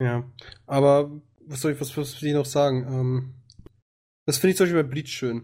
Ja. 0.02 0.30
Aber, 0.68 1.10
was 1.46 1.62
soll 1.62 1.72
ich, 1.72 1.80
was, 1.82 1.96
was 1.98 2.22
will 2.22 2.30
ich 2.30 2.36
noch 2.36 2.46
sagen? 2.46 2.86
Ähm, 2.88 3.34
das 4.26 4.38
finde 4.38 4.52
ich 4.52 4.58
zum 4.58 4.66
Beispiel 4.66 4.84
bei 4.84 4.90
Bleach 4.90 5.12
schön. 5.12 5.44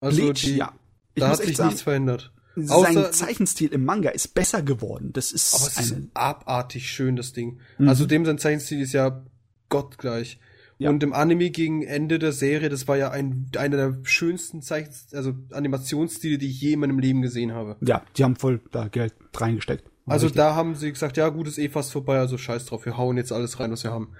Also 0.00 0.22
Bleach, 0.22 0.42
die, 0.42 0.56
ja. 0.56 0.74
Ich 1.16 1.20
da 1.20 1.30
hat 1.30 1.38
sich 1.38 1.56
sagen, 1.56 1.68
nichts 1.70 1.82
verändert. 1.82 2.32
sein 2.54 3.12
Zeichenstil 3.12 3.72
im 3.72 3.84
Manga 3.84 4.10
ist 4.10 4.34
besser 4.34 4.62
geworden. 4.62 5.12
Das 5.12 5.32
ist, 5.32 5.54
Aber 5.54 5.66
es 5.66 5.78
ist 5.78 5.96
abartig 6.14 6.88
schön, 6.88 7.16
das 7.16 7.32
Ding. 7.32 7.58
Mhm. 7.78 7.88
Also 7.88 8.06
dem 8.06 8.24
sein 8.24 8.38
Zeichenstil 8.38 8.80
ist 8.80 8.92
ja 8.92 9.24
gottgleich. 9.68 10.38
Ja. 10.78 10.90
Und 10.90 11.02
im 11.02 11.14
Anime 11.14 11.50
gegen 11.50 11.82
Ende 11.82 12.18
der 12.18 12.32
Serie, 12.32 12.68
das 12.68 12.86
war 12.86 12.98
ja 12.98 13.10
ein, 13.10 13.50
einer 13.56 13.76
der 13.76 13.98
schönsten 14.02 14.60
Zeichen, 14.60 14.90
also 15.12 15.32
Animationsstile, 15.50 16.36
die 16.36 16.50
ich 16.50 16.60
je 16.60 16.74
in 16.74 16.80
meinem 16.80 16.98
Leben 16.98 17.22
gesehen 17.22 17.52
habe. 17.52 17.76
Ja, 17.80 18.04
die 18.16 18.24
haben 18.24 18.36
voll 18.36 18.60
da 18.72 18.88
Geld 18.88 19.14
reingesteckt. 19.34 19.90
Also 20.04 20.26
richtig. 20.26 20.36
da 20.36 20.54
haben 20.54 20.74
sie 20.74 20.92
gesagt, 20.92 21.16
ja 21.16 21.30
gut, 21.30 21.48
ist 21.48 21.58
eh 21.58 21.70
fast 21.70 21.92
vorbei, 21.92 22.18
also 22.18 22.36
scheiß 22.36 22.66
drauf, 22.66 22.84
wir 22.84 22.96
hauen 22.96 23.16
jetzt 23.16 23.32
alles 23.32 23.58
rein, 23.58 23.72
was 23.72 23.84
wir 23.84 23.90
haben. 23.90 24.12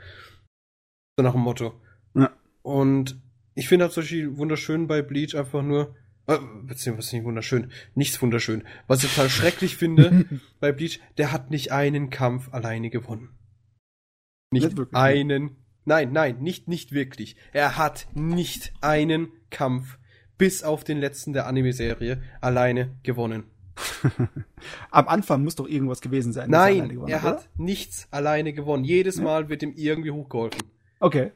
So 1.17 1.23
nach 1.23 1.33
dem 1.33 1.43
Motto. 1.43 1.75
Ja. 2.15 2.31
Und 2.63 3.21
ich 3.55 3.69
finde 3.69 3.85
halt 3.85 3.93
zum 3.93 4.03
Beispiel 4.03 4.37
wunderschön 4.37 4.87
bei 4.87 5.03
Bleach 5.03 5.37
einfach 5.37 5.63
nur, 5.63 5.95
äh, 6.27 6.39
beziehungsweise 6.65 7.17
nicht 7.17 7.25
wunderschön, 7.25 7.71
nichts 7.95 8.21
wunderschön. 8.21 8.65
Was 8.87 9.05
ich 9.05 9.11
total 9.11 9.31
schrecklich 9.31 9.77
finde 9.77 10.27
bei 10.61 10.73
Bleach, 10.73 11.01
der 11.19 11.33
hat 11.33 11.51
nicht 11.51 11.73
einen 11.73 12.11
Kampf 12.11 12.53
alleine 12.53 12.91
gewonnen. 12.91 13.31
Nicht, 14.51 14.77
wirklich, 14.77 14.97
einen, 14.97 15.57
nein, 15.85 16.13
nein, 16.13 16.39
nicht, 16.41 16.69
nicht 16.69 16.93
wirklich. 16.93 17.37
Er 17.53 17.77
hat 17.77 18.09
nicht 18.15 18.73
einen 18.81 19.29
Kampf 19.51 19.99
bis 20.39 20.63
auf 20.63 20.85
den 20.85 20.99
letzten 20.99 21.33
der 21.33 21.47
Anime-Serie 21.47 22.23
alleine 22.41 22.97
gewonnen. 23.03 23.45
Am 24.91 25.09
Anfang 25.09 25.45
muss 25.45 25.57
doch 25.57 25.69
irgendwas 25.69 26.01
gewesen 26.01 26.33
sein. 26.33 26.51
Nein, 26.51 26.89
gewonnen 26.89 27.09
er 27.09 27.23
hat 27.23 27.49
nichts 27.57 28.09
alleine 28.11 28.53
gewonnen. 28.53 28.85
Jedes 28.85 29.21
Mal 29.21 29.49
wird 29.49 29.63
ihm 29.63 29.75
irgendwie 29.77 30.11
hochgeholfen. 30.11 30.63
Okay. 31.01 31.33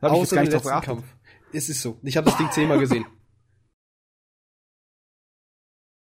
Hab 0.00 0.12
ich 0.12 0.18
jetzt 0.18 0.32
Außer 0.32 0.36
gar 0.36 0.42
den 0.42 0.50
nicht 0.50 0.54
drauf 0.54 0.72
letzten. 0.72 0.84
Kampf. 0.84 1.04
Es 1.52 1.68
ist 1.68 1.82
so. 1.82 1.98
Ich 2.02 2.16
habe 2.16 2.26
das 2.26 2.36
Ding 2.36 2.50
zehnmal 2.50 2.78
gesehen. 2.78 3.04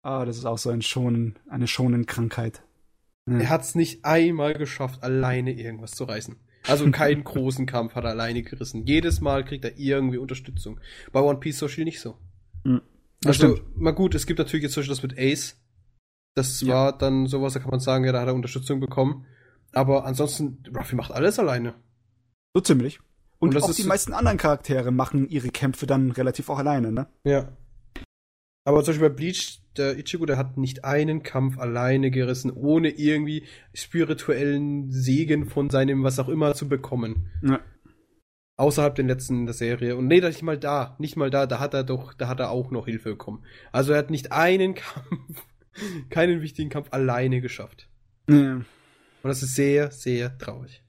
Ah, 0.03 0.26
das 0.26 0.38
ist 0.38 0.45
auch 0.45 0.57
so 0.57 0.69
ein 0.69 0.82
schonen, 0.82 1.38
eine 1.49 1.68
schonen 1.68 2.06
Krankheit. 2.06 2.64
Ja. 3.30 3.40
Er 3.40 3.49
hat 3.49 3.61
es 3.61 3.76
nicht 3.76 4.06
einmal 4.06 4.53
geschafft, 4.53 5.03
alleine 5.03 5.52
irgendwas 5.52 5.91
zu 5.91 6.06
reißen. 6.06 6.36
Also 6.65 6.90
keinen 6.91 7.24
großen 7.26 7.65
Kampf 7.65 7.95
hat 7.95 8.03
er 8.06 8.11
alleine 8.11 8.41
gerissen. 8.44 8.86
Jedes 8.86 9.22
Mal 9.22 9.44
kriegt 9.44 9.65
er 9.65 9.78
irgendwie 9.78 10.18
Unterstützung. 10.18 10.80
Bei 11.11 11.22
One 11.22 11.40
Piece 11.40 11.60
Social 11.60 11.84
nicht 11.84 11.99
so. 11.99 12.18
Hm. 12.64 12.82
Also, 13.26 13.56
stimmt. 13.56 13.78
mal 13.78 13.91
gut, 13.91 14.15
es 14.15 14.28
gibt 14.28 14.40
natürlich 14.40 14.64
jetzt 14.64 14.74
zum 14.74 14.82
Beispiel 14.82 14.95
das 14.95 15.03
mit 15.03 15.18
Ace. 15.18 15.57
Das 16.36 16.61
Ja. 16.61 16.74
war 16.74 16.98
dann 16.98 17.26
sowas, 17.28 17.53
da 17.53 17.60
kann 17.60 17.72
man 17.72 17.80
sagen, 17.80 18.06
ja, 18.06 18.11
da 18.11 18.22
hat 18.22 18.28
er 18.28 18.36
Unterstützung 18.36 18.80
bekommen. 18.80 19.26
Aber 19.74 20.06
ansonsten, 20.06 20.64
Ruffy 20.76 20.95
macht 20.95 21.11
alles 21.11 21.40
alleine. 21.40 21.74
So 22.53 22.61
ziemlich. 22.61 22.99
Und, 23.40 23.49
Und 23.49 23.56
das 23.56 23.64
auch 23.64 23.69
ist 23.69 23.80
die 23.80 23.84
meisten 23.84 24.14
anderen 24.14 24.38
Charaktere 24.38 24.91
machen 24.91 25.28
ihre 25.28 25.49
Kämpfe 25.49 25.86
dann 25.88 26.11
relativ 26.11 26.49
auch 26.49 26.60
alleine, 26.60 26.91
ne? 26.91 27.07
Ja. 27.24 27.56
Aber 28.65 28.84
zum 28.84 28.94
Beispiel 28.94 29.10
bei 29.10 29.15
Bleach, 29.15 29.61
der 29.78 29.98
Ichigo, 29.98 30.26
der 30.26 30.38
hat 30.38 30.58
nicht 30.58 30.86
einen 30.86 31.24
Kampf 31.24 31.58
alleine 31.58 32.12
gerissen, 32.12 32.52
ohne 32.52 32.90
irgendwie 32.90 33.45
spirituellen 33.74 34.91
Segen 34.91 35.45
von 35.45 35.70
seinem 35.70 36.04
was 36.04 36.20
auch 36.20 36.30
immer 36.30 36.54
zu 36.54 36.68
bekommen. 36.68 37.30
Ja. 37.41 37.60
Außerhalb 38.58 38.95
den 38.95 39.08
letzten 39.08 39.45
der 39.45 39.54
Serie. 39.54 39.95
Und 39.95 40.08
nee, 40.08 40.20
da 40.20 40.30
nicht 40.30 40.41
mal 40.41 40.58
da, 40.58 40.95
nicht 40.99 41.16
mal 41.16 41.30
da, 41.30 41.45
da 41.45 41.60
hat 41.60 41.74
er 41.74 41.84
doch, 41.84 42.14
da 42.14 42.28
hat 42.28 42.40
er 42.40 42.49
auch 42.49 42.72
noch 42.72 42.86
Hilfe 42.86 43.12
bekommen. 43.12 43.44
Also 43.72 43.94
er 43.94 43.99
hat 43.99 44.10
nicht 44.10 44.32
einen 44.32 44.74
Kampf, 44.76 45.45
keinen 46.10 46.41
wichtigen 46.41 46.70
Kampf 46.70 46.88
alleine 46.91 47.41
geschafft. 47.41 47.88
Ja. 48.30 48.56
Und 48.56 48.66
das 49.24 49.44
ist 49.44 49.56
sehr, 49.56 49.91
sehr 49.91 50.38
traurig. 50.38 50.84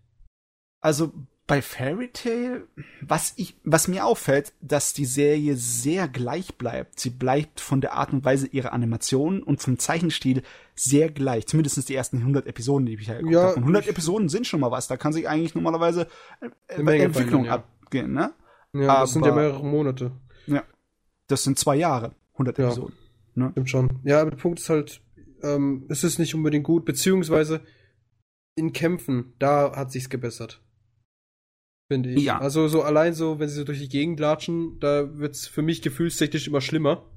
Also 0.81 1.12
bei 1.48 1.60
Fairy 1.62 2.08
Tail, 2.12 2.68
was 3.00 3.32
ich, 3.36 3.56
was 3.64 3.88
mir 3.88 4.04
auffällt, 4.06 4.52
dass 4.60 4.92
die 4.92 5.06
Serie 5.06 5.56
sehr 5.56 6.06
gleich 6.06 6.56
bleibt. 6.56 7.00
Sie 7.00 7.10
bleibt 7.10 7.58
von 7.60 7.80
der 7.80 7.94
Art 7.94 8.12
und 8.12 8.24
Weise 8.24 8.46
ihrer 8.46 8.72
Animation 8.72 9.42
und 9.42 9.60
vom 9.60 9.78
Zeichenstil 9.78 10.42
sehr 10.76 11.10
gleich. 11.10 11.46
Zumindest 11.48 11.88
die 11.88 11.94
ersten 11.94 12.18
100 12.18 12.46
Episoden, 12.46 12.86
die 12.86 12.94
ich 12.94 13.06
ja 13.08 13.14
geguckt 13.14 13.32
Ja, 13.34 13.42
habe. 13.42 13.54
Und 13.56 13.62
100 13.64 13.84
ich- 13.84 13.90
Episoden 13.90 14.28
sind 14.28 14.46
schon 14.46 14.60
mal 14.60 14.70
was. 14.70 14.86
Da 14.86 14.96
kann 14.96 15.12
sich 15.12 15.28
eigentlich 15.28 15.54
normalerweise 15.56 16.06
äh, 16.40 16.50
Eine 16.74 16.84
Menge 16.84 17.04
Entwicklung 17.04 17.46
verändern, 17.46 17.64
abgehen, 17.84 18.12
ne? 18.12 18.32
Ja, 18.74 19.00
das 19.00 19.14
sind 19.14 19.24
ja 19.24 19.32
Aber- 19.32 19.40
mehrere 19.40 19.64
Monate. 19.64 20.12
Das 21.30 21.44
sind 21.44 21.58
zwei 21.58 21.76
Jahre, 21.76 22.12
100 22.34 22.56
Ja. 22.56 22.66
Episoden. 22.68 22.94
Ne? 23.34 23.50
Stimmt 23.52 23.68
schon. 23.68 24.00
Ja, 24.04 24.22
aber 24.22 24.30
der 24.30 24.38
Punkt 24.38 24.60
ist 24.60 24.70
halt, 24.70 25.02
ähm, 25.42 25.84
es 25.90 26.02
ist 26.02 26.18
nicht 26.18 26.34
unbedingt 26.34 26.64
gut, 26.64 26.86
beziehungsweise 26.86 27.60
in 28.54 28.72
Kämpfen, 28.72 29.34
da 29.38 29.76
hat 29.76 29.92
sich's 29.92 30.08
gebessert. 30.08 30.62
Finde 31.90 32.10
ich. 32.10 32.23
Ja. 32.23 32.39
Also 32.39 32.69
so 32.69 32.82
allein 32.82 33.15
so, 33.15 33.39
wenn 33.39 33.48
sie 33.48 33.56
so 33.56 33.65
durch 33.65 33.78
die 33.78 33.89
Gegend 33.89 34.20
latschen, 34.20 34.78
da 34.78 35.19
wird's 35.19 35.47
für 35.47 35.62
mich 35.62 35.81
gefühlstechnisch 35.82 36.47
immer 36.47 36.60
schlimmer. 36.60 37.10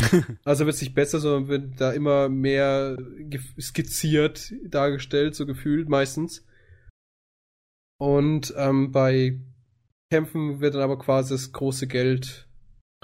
also 0.44 0.66
wird's 0.66 0.80
nicht 0.80 0.94
besser, 0.94 1.20
sondern 1.20 1.48
wird 1.48 1.80
da 1.80 1.92
immer 1.92 2.28
mehr 2.28 2.96
skizziert 3.60 4.52
dargestellt, 4.64 5.34
so 5.34 5.46
gefühlt 5.46 5.88
meistens. 5.88 6.44
Und 8.00 8.52
ähm, 8.56 8.92
bei 8.92 9.38
Kämpfen 10.10 10.60
wird 10.60 10.74
dann 10.74 10.82
aber 10.82 10.98
quasi 10.98 11.34
das 11.34 11.52
große 11.52 11.86
Geld 11.86 12.48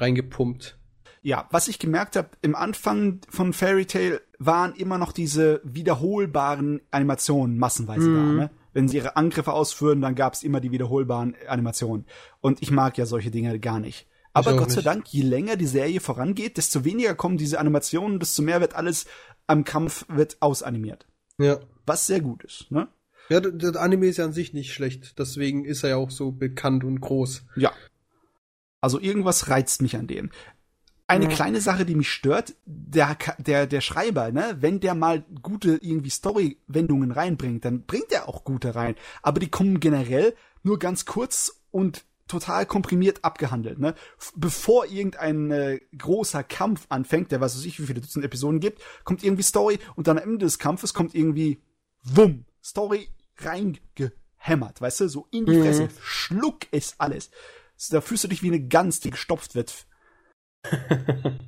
reingepumpt. 0.00 0.78
Ja, 1.22 1.46
was 1.50 1.68
ich 1.68 1.78
gemerkt 1.78 2.16
habe, 2.16 2.30
im 2.40 2.54
Anfang 2.54 3.20
von 3.28 3.52
Fairy 3.52 3.84
Tail 3.84 4.20
waren 4.38 4.74
immer 4.74 4.96
noch 4.96 5.12
diese 5.12 5.60
wiederholbaren 5.64 6.80
Animationen 6.90 7.58
massenweise 7.58 8.08
Mhm. 8.08 8.14
da. 8.14 8.44
Ne? 8.44 8.50
Wenn 8.72 8.88
sie 8.88 8.98
ihre 8.98 9.16
Angriffe 9.16 9.52
ausführen, 9.52 10.00
dann 10.00 10.14
gab 10.14 10.34
es 10.34 10.42
immer 10.42 10.60
die 10.60 10.70
wiederholbaren 10.70 11.34
Animationen. 11.48 12.06
Und 12.40 12.62
ich 12.62 12.70
mag 12.70 12.98
ja 12.98 13.06
solche 13.06 13.30
Dinge 13.30 13.58
gar 13.58 13.80
nicht. 13.80 14.06
Aber 14.32 14.56
Gott 14.56 14.70
sei. 14.70 14.82
Dank, 14.82 15.08
je 15.08 15.22
länger 15.22 15.56
die 15.56 15.66
Serie 15.66 16.00
vorangeht, 16.00 16.56
desto 16.56 16.84
weniger 16.84 17.14
kommen 17.14 17.36
diese 17.36 17.58
Animationen, 17.58 18.20
desto 18.20 18.42
mehr 18.42 18.60
wird 18.60 18.74
alles 18.74 19.06
am 19.46 19.64
Kampf 19.64 20.06
wird 20.08 20.36
ausanimiert. 20.40 21.06
Ja. 21.38 21.58
Was 21.86 22.06
sehr 22.06 22.20
gut 22.20 22.44
ist. 22.44 22.70
Ne? 22.70 22.86
Ja, 23.28 23.40
der 23.40 23.80
Anime 23.80 24.06
ist 24.06 24.18
ja 24.18 24.24
an 24.24 24.32
sich 24.32 24.52
nicht 24.52 24.72
schlecht. 24.72 25.18
Deswegen 25.18 25.64
ist 25.64 25.82
er 25.82 25.90
ja 25.90 25.96
auch 25.96 26.10
so 26.10 26.30
bekannt 26.30 26.84
und 26.84 27.00
groß. 27.00 27.46
Ja. 27.56 27.72
Also 28.80 29.00
irgendwas 29.00 29.48
reizt 29.48 29.82
mich 29.82 29.96
an 29.96 30.06
dem. 30.06 30.30
Eine 31.10 31.24
Ja. 31.26 31.30
kleine 31.30 31.60
Sache, 31.60 31.84
die 31.84 31.94
mich 31.94 32.10
stört, 32.10 32.54
der, 32.64 33.16
der, 33.38 33.66
der 33.66 33.80
Schreiber, 33.80 34.30
ne, 34.32 34.56
wenn 34.60 34.80
der 34.80 34.94
mal 34.94 35.24
gute 35.42 35.78
irgendwie 35.82 36.10
Story-Wendungen 36.10 37.10
reinbringt, 37.10 37.64
dann 37.64 37.82
bringt 37.84 38.12
er 38.12 38.28
auch 38.28 38.44
gute 38.44 38.74
rein. 38.74 38.94
Aber 39.22 39.40
die 39.40 39.48
kommen 39.50 39.80
generell 39.80 40.34
nur 40.62 40.78
ganz 40.78 41.04
kurz 41.06 41.60
und 41.70 42.04
total 42.28 42.64
komprimiert 42.64 43.24
abgehandelt, 43.24 43.80
ne? 43.80 43.94
Bevor 44.36 44.86
irgendein 44.86 45.50
äh, 45.50 45.80
großer 45.98 46.44
Kampf 46.44 46.86
anfängt, 46.88 47.32
der 47.32 47.40
weiß 47.40 47.64
ich, 47.64 47.80
wie 47.80 47.86
viele 47.86 48.00
Dutzend 48.00 48.24
Episoden 48.24 48.60
gibt, 48.60 48.80
kommt 49.02 49.24
irgendwie 49.24 49.42
Story 49.42 49.80
und 49.96 50.06
dann 50.06 50.16
am 50.16 50.22
Ende 50.24 50.46
des 50.46 50.60
Kampfes 50.60 50.94
kommt 50.94 51.12
irgendwie 51.14 51.60
Wumm, 52.04 52.44
Story 52.62 53.08
reingehämmert, 53.38 54.80
weißt 54.80 55.00
du, 55.00 55.08
so 55.08 55.26
in 55.32 55.44
die 55.46 55.52
Mhm. 55.52 55.62
Fresse, 55.62 55.88
schluck 56.00 56.66
es 56.70 56.94
alles. 56.98 57.30
Da 57.90 58.00
fühlst 58.00 58.24
du 58.24 58.28
dich 58.28 58.42
wie 58.42 58.48
eine 58.48 58.60
Gans, 58.60 59.00
die 59.00 59.10
gestopft 59.10 59.54
wird. 59.54 59.86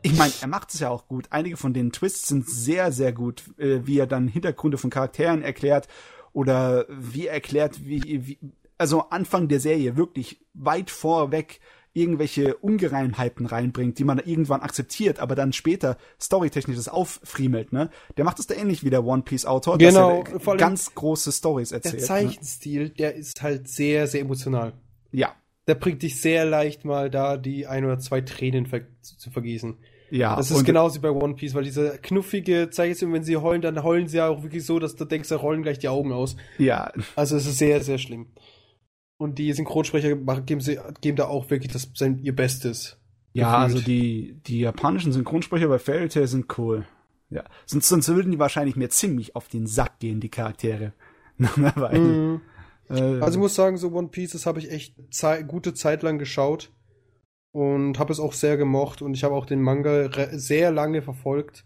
Ich 0.05 0.17
meine, 0.19 0.33
er 0.41 0.49
macht 0.49 0.75
es 0.75 0.81
ja 0.81 0.91
auch 0.91 1.07
gut. 1.07 1.27
Einige 1.31 1.57
von 1.57 1.73
den 1.73 1.93
Twists 1.93 2.27
sind 2.27 2.49
sehr, 2.49 2.91
sehr 2.91 3.13
gut, 3.13 3.45
äh, 3.57 3.87
wie 3.87 3.99
er 3.99 4.07
dann 4.07 4.27
Hintergründe 4.27 4.77
von 4.77 4.91
Charakteren 4.91 5.43
erklärt 5.43 5.87
oder 6.33 6.87
wie 6.89 7.29
er 7.29 7.35
erklärt, 7.35 7.85
wie, 7.85 8.27
wie 8.27 8.39
also 8.79 9.11
Anfang 9.11 9.47
der 9.49 9.61
Serie 9.61 9.97
wirklich 9.97 10.41
weit 10.55 10.91
vorweg 10.91 11.61
irgendwelche 11.95 12.57
Ungereimheiten 12.57 13.47
reinbringt, 13.47 13.99
die 13.99 14.05
man 14.05 14.19
irgendwann 14.19 14.63
akzeptiert, 14.63 15.19
aber 15.21 15.35
dann 15.35 15.53
später 15.53 15.99
storytechnisch 16.21 16.77
das 16.77 16.89
auffriemelt, 16.89 17.73
ne? 17.73 17.91
Der 18.17 18.25
macht 18.25 18.39
es 18.39 18.47
da 18.47 18.55
ähnlich 18.55 18.83
wie 18.83 18.91
der 18.91 19.05
One 19.05 19.23
Piece 19.23 19.45
Autor, 19.45 19.79
Genau, 19.79 20.23
dass 20.25 20.47
er 20.47 20.57
ganz 20.57 20.95
große 20.95 21.33
Stories 21.33 21.69
Der 21.69 21.77
erzählt. 21.77 22.01
Ne? 22.01 22.07
Zeichenstil, 22.07 22.89
der 22.89 23.15
ist 23.15 23.43
halt 23.43 23.69
sehr, 23.69 24.07
sehr 24.07 24.23
emotional. 24.23 24.73
Ja. 25.11 25.35
Der 25.73 25.79
bringt 25.79 26.03
dich 26.03 26.21
sehr 26.21 26.45
leicht 26.45 26.85
mal 26.85 27.09
da, 27.09 27.39
die 27.39 27.67
ein 27.67 27.87
oder 27.87 27.99
zwei 27.99 28.21
Tränen 28.21 28.67
ver 28.67 28.83
zu, 29.01 29.31
vergießen. 29.31 29.79
Ja, 30.11 30.37
Das 30.37 30.51
ist 30.51 30.67
genauso 30.67 30.97
wie 30.97 31.01
bei 31.01 31.11
One 31.11 31.35
Piece, 31.35 31.55
weil 31.55 31.65
diese 31.65 31.97
knuffige 32.03 32.69
Zeichenstil, 32.69 33.11
wenn 33.11 33.23
sie 33.23 33.39
heulen, 33.39 33.63
dann 33.63 33.83
heulen 33.83 34.07
sie 34.07 34.19
ja 34.19 34.29
auch 34.29 34.43
wirklich 34.43 34.67
so, 34.67 34.79
dass 34.79 34.97
du 34.97 35.07
denkst, 35.07 35.31
da 35.31 35.37
rollen 35.37 35.63
gleich 35.63 35.79
die 35.79 35.89
Augen 35.89 36.13
aus. 36.13 36.37
Ja, 36.59 36.93
Also 37.17 37.39
es 37.39 37.47
ist 37.47 37.57
sehr, 37.57 37.83
sehr 37.83 37.97
schlimm. 37.97 38.27
Und 39.17 39.39
die 39.39 39.51
Synchronsprecher 39.55 40.15
machen, 40.15 40.45
geben, 40.45 40.61
sie, 40.61 40.79
geben 41.01 41.17
da 41.17 41.29
auch 41.29 41.49
wirklich 41.49 41.73
das, 41.73 41.91
sein, 41.95 42.19
ihr 42.19 42.37
Bestes. 42.37 42.99
Ja, 43.33 43.65
Gefühlt. 43.65 43.77
also 43.79 43.87
die, 43.87 44.43
die 44.47 44.61
japanischen 44.61 45.13
Synchronsprecher 45.13 45.69
bei 45.69 45.79
Fairy 45.79 46.11
Tail 46.11 46.27
sind 46.27 46.59
cool. 46.59 46.85
Ja. 47.31 47.45
Sonst, 47.65 47.89
sonst 47.89 48.09
würden 48.09 48.31
die 48.31 48.39
wahrscheinlich 48.39 48.77
mir 48.77 48.91
ziemlich 48.91 49.35
auf 49.35 49.49
den 49.49 49.67
Sack 49.67 50.01
gehen, 50.01 50.21
die 50.21 50.29
Charaktere. 50.29 50.93
Nach 51.39 51.57
einer 51.57 51.75
Weile. 51.77 52.43
Äh, 52.89 53.21
Also 53.21 53.39
ich 53.39 53.43
muss 53.43 53.55
sagen, 53.55 53.77
so 53.77 53.93
One 53.93 54.09
Piece, 54.09 54.33
das 54.33 54.47
habe 54.47 54.59
ich 54.59 54.71
echt 54.71 54.95
zei 55.11 55.43
gute 55.43 55.75
Zeit 55.75 56.03
lang 56.03 56.19
geschaut 56.19 56.71
und 57.53 57.99
habe 57.99 58.13
es 58.13 58.21
auch 58.21 58.33
sehr 58.33 58.57
gemocht 58.57 59.03
und 59.03 59.15
ich 59.15 59.25
habe 59.25 59.35
auch 59.35 59.47
den 59.47 59.61
Manga 59.61 60.11
sehr 60.33 60.71
lange 60.71 61.03
verfolgt, 61.03 61.65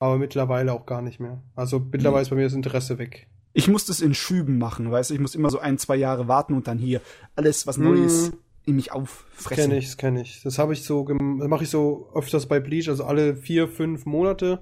aber 0.00 0.18
mittlerweile 0.18 0.72
auch 0.72 0.86
gar 0.86 1.02
nicht 1.02 1.20
mehr. 1.20 1.42
Also 1.54 1.78
mittlerweile 1.78 2.22
ist 2.22 2.30
bei 2.30 2.36
mir 2.36 2.44
das 2.44 2.52
Interesse 2.54 2.98
weg. 2.98 3.28
ich 3.52 3.66
muss 3.68 3.84
das 3.86 4.00
in 4.00 4.14
Schüben 4.14 4.58
machen, 4.58 4.90
weißt 4.90 5.10
du? 5.10 5.14
Ich 5.14 5.20
muss 5.20 5.34
immer 5.34 5.50
so 5.50 5.58
ein, 5.58 5.76
zwei 5.78 5.96
Jahre 5.96 6.28
warten 6.28 6.54
und 6.54 6.66
dann 6.68 6.78
hier 6.78 7.00
alles, 7.36 7.66
was 7.66 7.78
Neues 7.78 8.30
Mhm. 8.30 8.36
in 8.66 8.76
mich 8.76 8.92
auffressen. 8.92 9.62
Kenne 9.70 9.78
ich, 9.78 9.96
kenne 9.96 10.22
ich. 10.22 10.42
Das 10.42 10.58
habe 10.58 10.72
ich 10.72 10.84
so, 10.84 11.04
das 11.04 11.48
mache 11.48 11.64
ich 11.64 11.70
so 11.70 12.10
öfters 12.14 12.46
bei 12.46 12.60
Bleach, 12.60 12.88
also 12.88 13.04
alle 13.04 13.34
vier, 13.36 13.66
fünf 13.68 14.06
Monate 14.06 14.60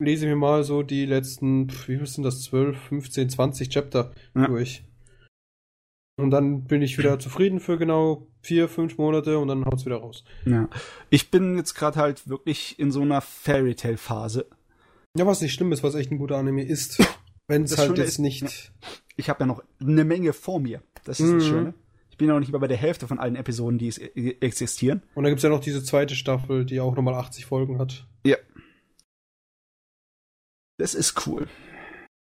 lese 0.00 0.24
ich 0.26 0.30
mir 0.30 0.36
mal 0.36 0.62
so 0.64 0.82
die 0.84 1.06
letzten, 1.06 1.68
wie 1.70 1.96
viel 1.96 2.06
sind 2.06 2.22
das, 2.24 2.42
12, 2.42 2.76
15, 2.88 3.30
20 3.30 3.68
Chapter 3.68 4.12
Ja. 4.36 4.46
durch. 4.46 4.84
Und 6.18 6.30
dann 6.30 6.64
bin 6.64 6.82
ich 6.82 6.98
wieder 6.98 7.18
zufrieden 7.18 7.60
für 7.60 7.78
genau 7.78 8.26
vier, 8.42 8.68
fünf 8.68 8.98
Monate 8.98 9.38
und 9.38 9.48
dann 9.48 9.64
haut's 9.64 9.86
wieder 9.86 9.96
raus. 9.98 10.24
Ja. 10.44 10.68
Ich 11.10 11.30
bin 11.30 11.56
jetzt 11.56 11.74
gerade 11.74 11.98
halt 12.00 12.28
wirklich 12.28 12.78
in 12.78 12.90
so 12.90 13.02
einer 13.02 13.20
Fairy 13.20 13.74
Tail 13.76 13.96
Phase. 13.96 14.46
Ja, 15.16 15.26
was 15.26 15.40
nicht 15.40 15.54
schlimm 15.54 15.72
ist, 15.72 15.82
was 15.82 15.94
echt 15.94 16.10
ein 16.10 16.18
guter 16.18 16.36
Anime 16.36 16.64
ist. 16.64 16.98
Wenn 17.46 17.62
es 17.62 17.78
halt 17.78 17.88
Schöne 17.88 18.00
jetzt 18.00 18.08
ist- 18.10 18.18
nicht. 18.18 18.72
Ich 19.16 19.28
habe 19.30 19.40
ja 19.40 19.46
noch 19.46 19.62
eine 19.80 20.04
Menge 20.04 20.32
vor 20.32 20.60
mir. 20.60 20.82
Das 21.04 21.18
ist 21.20 21.30
Mhm. 21.30 21.38
das 21.38 21.46
Schöne. 21.46 21.74
Ich 22.10 22.18
bin 22.18 22.26
ja 22.28 22.34
noch 22.34 22.40
nicht 22.40 22.52
mal 22.52 22.58
bei 22.58 22.66
der 22.66 22.76
Hälfte 22.76 23.06
von 23.06 23.18
allen 23.20 23.36
Episoden, 23.36 23.78
die 23.78 23.86
es 23.88 23.98
e- 23.98 24.36
existieren. 24.40 25.02
Und 25.14 25.22
dann 25.22 25.30
gibt's 25.30 25.44
ja 25.44 25.50
noch 25.50 25.60
diese 25.60 25.82
zweite 25.84 26.16
Staffel, 26.16 26.64
die 26.66 26.80
auch 26.80 26.94
nochmal 26.96 27.14
80 27.14 27.46
Folgen 27.46 27.78
hat. 27.78 28.06
Ja. 28.26 28.36
Das 30.78 30.94
ist 30.94 31.26
cool. 31.26 31.48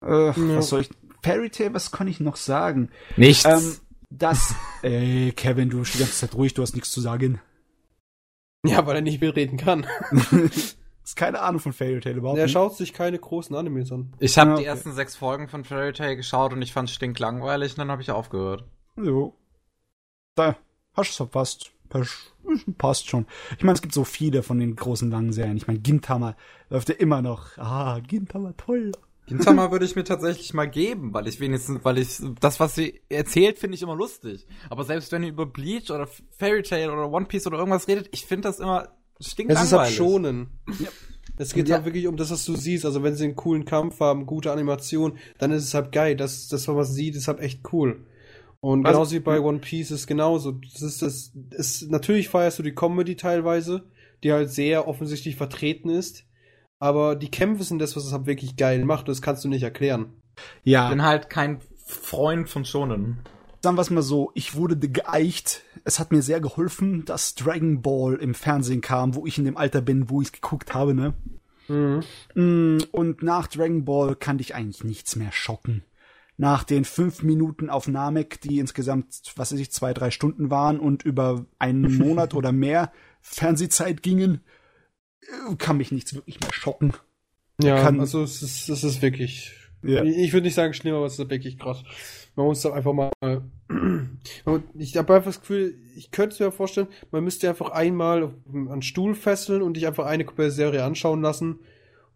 Äh, 0.04 0.26
Ja. 0.28 0.34
Was 0.56 0.68
soll 0.68 0.82
ich. 0.82 0.90
Fairy 1.28 1.50
Tail, 1.50 1.74
was 1.74 1.90
kann 1.92 2.08
ich 2.08 2.20
noch 2.20 2.36
sagen? 2.36 2.90
Nichts. 3.16 3.44
Ähm, 3.44 3.76
das. 4.10 4.54
Ey, 4.82 5.32
Kevin, 5.36 5.68
du 5.70 5.80
bist 5.80 5.94
die 5.94 5.98
ganze 5.98 6.14
Zeit 6.14 6.34
ruhig, 6.34 6.54
du 6.54 6.62
hast 6.62 6.74
nichts 6.74 6.90
zu 6.90 7.00
sagen. 7.00 7.40
Ja, 8.64 8.86
weil 8.86 8.96
er 8.96 9.02
nicht 9.02 9.20
mitreden 9.20 9.58
kann. 9.58 9.86
ist 11.04 11.16
keine 11.16 11.40
Ahnung 11.40 11.60
von 11.60 11.72
Fairy 11.72 12.00
Tail 12.00 12.16
überhaupt. 12.16 12.38
Er 12.38 12.44
nicht. 12.46 12.52
schaut 12.52 12.76
sich 12.76 12.92
keine 12.92 13.18
großen 13.18 13.54
Animes 13.54 13.92
an. 13.92 14.12
ich 14.18 14.36
habe 14.38 14.50
Ja, 14.50 14.56
die 14.56 14.62
okay. 14.62 14.68
ersten 14.70 14.92
sechs 14.92 15.16
Folgen 15.16 15.48
von 15.48 15.64
Fairy 15.64 15.92
Tail 15.92 16.16
geschaut 16.16 16.52
und 16.52 16.62
ich 16.62 16.72
fand 16.72 16.90
stinklangweilig 16.90 17.72
und 17.72 17.78
dann 17.78 17.90
habe 17.90 18.02
ich 18.02 18.10
aufgehört. 18.10 18.64
Jo. 18.96 19.34
Da 20.34 20.56
hast 20.94 21.10
du 21.12 21.16
verpasst. 21.24 21.70
Pass- 21.88 22.32
Passt 22.78 23.08
schon. 23.08 23.26
Ich 23.56 23.62
meine, 23.64 23.74
es 23.74 23.82
gibt 23.82 23.94
so 23.94 24.04
viele 24.04 24.42
von 24.42 24.58
den 24.58 24.74
großen 24.76 25.10
langen 25.10 25.32
Serien. 25.32 25.56
Ich 25.56 25.66
meine, 25.66 25.78
Gintama 25.80 26.34
läuft 26.70 26.88
ja 26.88 26.94
immer 26.96 27.20
noch. 27.22 27.56
Ah, 27.58 28.00
Gintama, 28.00 28.52
toll. 28.56 28.92
Gintama 29.28 29.70
würde 29.70 29.84
ich 29.84 29.94
mir 29.96 30.04
tatsächlich 30.04 30.52
mal 30.54 30.68
geben, 30.68 31.12
weil 31.14 31.28
ich 31.28 31.38
wenigstens, 31.40 31.84
weil 31.84 31.98
ich 31.98 32.18
das, 32.40 32.58
was 32.60 32.74
sie 32.74 33.00
erzählt, 33.08 33.58
finde 33.58 33.76
ich 33.76 33.82
immer 33.82 33.94
lustig. 33.96 34.46
Aber 34.70 34.84
selbst 34.84 35.12
wenn 35.12 35.22
ihr 35.22 35.28
über 35.28 35.46
Bleach 35.46 35.90
oder 35.90 36.08
Fairy 36.36 36.62
Tail 36.62 36.90
oder 36.90 37.10
One 37.10 37.26
Piece 37.26 37.46
oder 37.46 37.58
irgendwas 37.58 37.86
redet, 37.88 38.08
ich 38.12 38.24
finde 38.26 38.48
das 38.48 38.58
immer 38.60 38.88
Es 39.20 39.30
stinklangweilig. 39.32 39.72
ist 39.72 39.78
halt 39.78 39.92
schonen. 39.92 40.48
Es 41.36 41.52
geht 41.54 41.68
Ja. 41.68 41.76
halt 41.76 41.84
wirklich 41.84 42.06
um 42.08 42.16
das, 42.16 42.30
was 42.30 42.44
du 42.44 42.56
siehst. 42.56 42.84
Also 42.84 43.02
wenn 43.04 43.14
sie 43.14 43.24
einen 43.24 43.36
coolen 43.36 43.64
Kampf 43.64 44.00
haben, 44.00 44.26
gute 44.26 44.50
Animation, 44.50 45.18
dann 45.38 45.52
ist 45.52 45.64
es 45.64 45.74
halt 45.74 45.92
geil. 45.92 46.16
Das, 46.16 46.48
das 46.48 46.66
was 46.66 46.74
man 46.74 46.84
sieht, 46.84 47.14
ist 47.14 47.28
halt 47.28 47.40
echt 47.40 47.60
cool. 47.72 48.04
Und 48.60 48.84
Also- 48.86 48.98
genauso 48.98 49.14
wie 49.14 49.20
bei 49.20 49.40
One 49.40 49.58
Piece 49.60 49.92
ist 49.92 50.06
genauso. 50.08 50.52
Das 50.52 50.82
ist 50.82 51.02
das, 51.02 51.32
ist, 51.50 51.90
natürlich 51.90 52.28
feierst 52.28 52.58
du 52.58 52.64
die 52.64 52.74
Comedy 52.74 53.14
teilweise, 53.14 53.84
die 54.24 54.32
halt 54.32 54.50
sehr 54.50 54.88
offensichtlich 54.88 55.36
vertreten 55.36 55.90
ist. 55.90 56.24
Aber 56.78 57.16
die 57.16 57.30
Kämpfe 57.30 57.64
sind 57.64 57.80
das, 57.80 57.96
was 57.96 58.04
es 58.06 58.12
halt 58.12 58.26
wirklich 58.26 58.56
geil 58.56 58.84
macht. 58.84 59.08
Das 59.08 59.22
kannst 59.22 59.44
du 59.44 59.48
nicht 59.48 59.62
erklären. 59.62 60.12
Ich 60.64 60.72
Ja, 60.72 60.88
bin 60.88 61.02
halt 61.02 61.28
kein 61.30 61.60
Freund 61.84 62.48
von 62.48 62.64
Schonen. 62.64 63.18
sagen 63.62 63.76
wir 63.76 63.82
es 63.82 63.90
mal 63.90 64.02
so, 64.02 64.30
ich 64.34 64.54
wurde 64.54 64.76
geeicht. 64.78 65.62
Es 65.84 65.98
hat 65.98 66.12
mir 66.12 66.22
sehr 66.22 66.40
geholfen, 66.40 67.04
dass 67.04 67.34
Dragon 67.34 67.82
Ball 67.82 68.14
im 68.14 68.34
Fernsehen 68.34 68.80
kam, 68.80 69.14
wo 69.14 69.26
ich 69.26 69.38
in 69.38 69.44
dem 69.44 69.56
Alter 69.56 69.80
bin, 69.80 70.08
wo 70.10 70.22
ich 70.22 70.30
geguckt 70.32 70.74
habe, 70.74 70.94
ne? 70.94 71.14
Mm, 72.34 72.78
Und 72.92 73.22
nach 73.22 73.46
Dragon 73.48 73.84
Ball 73.84 74.14
kann 74.16 74.38
dich 74.38 74.54
eigentlich 74.54 74.84
nichts 74.84 75.16
mehr 75.16 75.32
schocken. 75.32 75.82
Nach 76.36 76.62
den 76.62 76.84
fünf 76.84 77.22
Minuten 77.24 77.68
auf 77.68 77.88
Namek, 77.88 78.40
die 78.40 78.58
insgesamt, 78.60 79.06
was 79.36 79.52
weiß 79.52 79.58
ich, 79.58 79.72
zwei, 79.72 79.92
drei 79.92 80.10
Stunden 80.12 80.50
waren 80.50 80.78
und 80.78 81.02
über 81.02 81.44
einen 81.58 81.98
Monat 81.98 82.32
oder 82.34 82.52
mehr 82.52 82.92
Fernsehzeit 83.20 84.02
gingen, 84.02 84.40
kann 85.58 85.76
mich 85.76 85.92
nichts 85.92 86.14
wirklich 86.14 86.40
mehr 86.40 86.52
schocken. 86.52 86.92
Ja, 87.62 87.82
Kann- 87.82 88.00
also 88.00 88.22
es 88.22 88.42
ist, 88.42 88.68
es 88.68 88.84
ist 88.84 89.02
wirklich 89.02 89.52
Ja. 89.82 90.02
Ich 90.04 90.32
würde 90.32 90.46
nicht 90.46 90.54
sagen 90.54 90.74
schlimm, 90.74 90.94
aber 90.94 91.06
es 91.06 91.18
ist 91.18 91.30
wirklich 91.30 91.58
krass. 91.58 91.82
Man 92.36 92.46
muss 92.46 92.62
da 92.62 92.72
einfach 92.72 92.92
mal. 92.92 93.10
Ich 94.74 94.96
habe 94.96 95.14
einfach 95.14 95.26
das 95.30 95.40
Gefühl, 95.40 95.74
ich 95.96 96.10
könnte 96.10 96.34
es 96.34 96.40
mir 96.40 96.50
vorstellen, 96.50 96.88
man 97.10 97.22
müsste 97.22 97.48
einfach 97.48 97.70
einmal 97.70 98.34
an 98.70 98.82
Stuhl 98.82 99.14
fesseln 99.14 99.62
und 99.62 99.76
dich 99.76 99.86
einfach 99.86 100.06
eine 100.06 100.24
komplette 100.24 100.50
Serie 100.52 100.84
anschauen 100.84 101.20
lassen, 101.22 101.60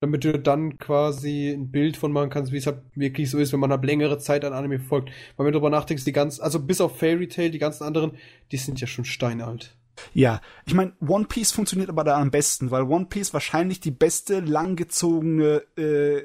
damit 0.01 0.25
du 0.25 0.39
dann 0.39 0.79
quasi 0.79 1.51
ein 1.51 1.71
Bild 1.71 1.97
von 1.97 2.11
machen 2.13 2.31
kannst, 2.31 2.53
wie 2.53 2.57
es 2.57 2.67
halt 2.67 2.79
wirklich 2.95 3.31
so 3.31 3.39
ist, 3.39 3.53
wenn 3.53 3.61
man 3.61 3.71
halt 3.71 3.85
längere 3.85 4.19
Zeit 4.19 4.45
an 4.45 4.53
Anime 4.53 4.81
folgt. 4.81 5.11
Weil 5.37 5.47
wenn 5.47 5.53
du 5.53 5.59
darüber 5.61 5.71
nachdenkst, 5.71 6.05
die 6.05 6.13
ganzen, 6.13 6.43
also 6.43 6.59
bis 6.61 6.81
auf 6.81 6.99
Fairy 6.99 7.29
Tail, 7.29 7.51
die 7.51 7.59
ganzen 7.59 7.85
anderen, 7.85 8.13
die 8.51 8.57
sind 8.57 8.81
ja 8.81 8.87
schon 8.87 9.05
steinalt. 9.05 9.77
Ja, 10.15 10.41
ich 10.67 10.75
meine, 10.75 10.93
One 11.07 11.27
Piece 11.27 11.53
funktioniert 11.53 11.89
aber 11.89 12.05
da 12.05 12.19
am 12.19 12.31
besten, 12.31 12.71
weil 12.71 12.83
One 12.83 13.07
Piece 13.07 13.33
wahrscheinlich 13.33 13.81
die 13.81 13.91
beste 13.91 14.41
langgezogene 14.41 15.63
äh, 15.77 16.23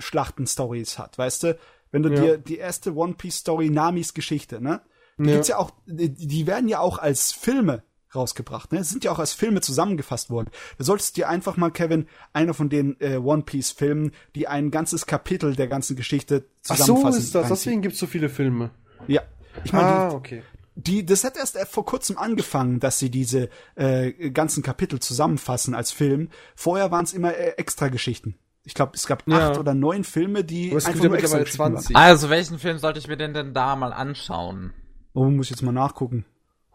Schlachtenstories 0.00 0.98
hat, 0.98 1.18
weißt 1.18 1.42
du? 1.44 1.58
Wenn 1.92 2.02
du 2.02 2.10
ja. 2.10 2.20
dir 2.20 2.38
die 2.38 2.58
erste 2.58 2.94
One 2.94 3.14
Piece 3.14 3.38
Story 3.38 3.70
Namis 3.70 4.14
Geschichte, 4.14 4.60
ne? 4.60 4.80
Die 5.18 5.28
ja. 5.28 5.34
gibt's 5.34 5.48
ja 5.48 5.58
auch, 5.58 5.72
die, 5.86 6.46
werden 6.46 6.68
ja 6.68 6.80
auch 6.80 6.98
als 6.98 7.32
Filme 7.32 7.82
rausgebracht, 8.14 8.72
ne? 8.72 8.84
Sind 8.84 9.04
ja 9.04 9.12
auch 9.12 9.18
als 9.18 9.32
Filme 9.32 9.60
zusammengefasst 9.60 10.30
worden. 10.30 10.50
Da 10.78 10.84
solltest 10.84 11.16
du 11.16 11.22
dir 11.22 11.28
einfach 11.28 11.56
mal, 11.56 11.70
Kevin, 11.70 12.06
einer 12.32 12.54
von 12.54 12.68
den 12.68 12.96
äh, 13.00 13.16
One 13.16 13.42
Piece 13.42 13.72
Filmen, 13.72 14.12
die 14.34 14.48
ein 14.48 14.70
ganzes 14.70 15.06
Kapitel 15.06 15.56
der 15.56 15.66
ganzen 15.66 15.96
Geschichte 15.96 16.46
zusammenfassen. 16.62 17.06
Ach 17.06 17.12
so 17.12 17.18
ist 17.18 17.34
das, 17.34 17.48
deswegen 17.48 17.82
gibt's 17.82 17.98
so 17.98 18.06
viele 18.06 18.28
Filme. 18.28 18.70
Ja. 19.08 19.22
Ich 19.64 19.72
meine, 19.72 19.88
ah, 19.88 20.12
okay 20.12 20.42
die, 20.86 21.04
das 21.04 21.24
hat 21.24 21.36
erst 21.36 21.58
vor 21.70 21.84
kurzem 21.84 22.18
angefangen, 22.18 22.80
dass 22.80 22.98
sie 22.98 23.10
diese 23.10 23.48
äh, 23.74 24.30
ganzen 24.30 24.62
Kapitel 24.62 25.00
zusammenfassen 25.00 25.74
als 25.74 25.92
Film. 25.92 26.28
Vorher 26.54 26.90
waren 26.90 27.04
es 27.04 27.12
immer 27.12 27.34
äh, 27.34 27.54
extra 27.56 27.88
Geschichten. 27.88 28.36
Ich 28.64 28.74
glaube, 28.74 28.92
es 28.94 29.06
gab 29.06 29.26
ja. 29.26 29.50
acht 29.50 29.58
oder 29.58 29.74
neun 29.74 30.04
Filme, 30.04 30.44
die 30.44 30.72
einfach 30.72 30.94
nur 30.94 31.16
extra 31.16 31.44
20. 31.44 31.94
Waren. 31.94 32.02
Also, 32.02 32.30
welchen 32.30 32.58
Film 32.58 32.78
sollte 32.78 32.98
ich 32.98 33.08
mir 33.08 33.16
denn 33.16 33.32
denn 33.32 33.54
da 33.54 33.74
mal 33.74 33.92
anschauen? 33.92 34.72
Oh, 35.14 35.24
muss 35.24 35.46
ich 35.46 35.50
jetzt 35.50 35.62
mal 35.62 35.72
nachgucken. 35.72 36.24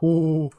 Oh. 0.01 0.49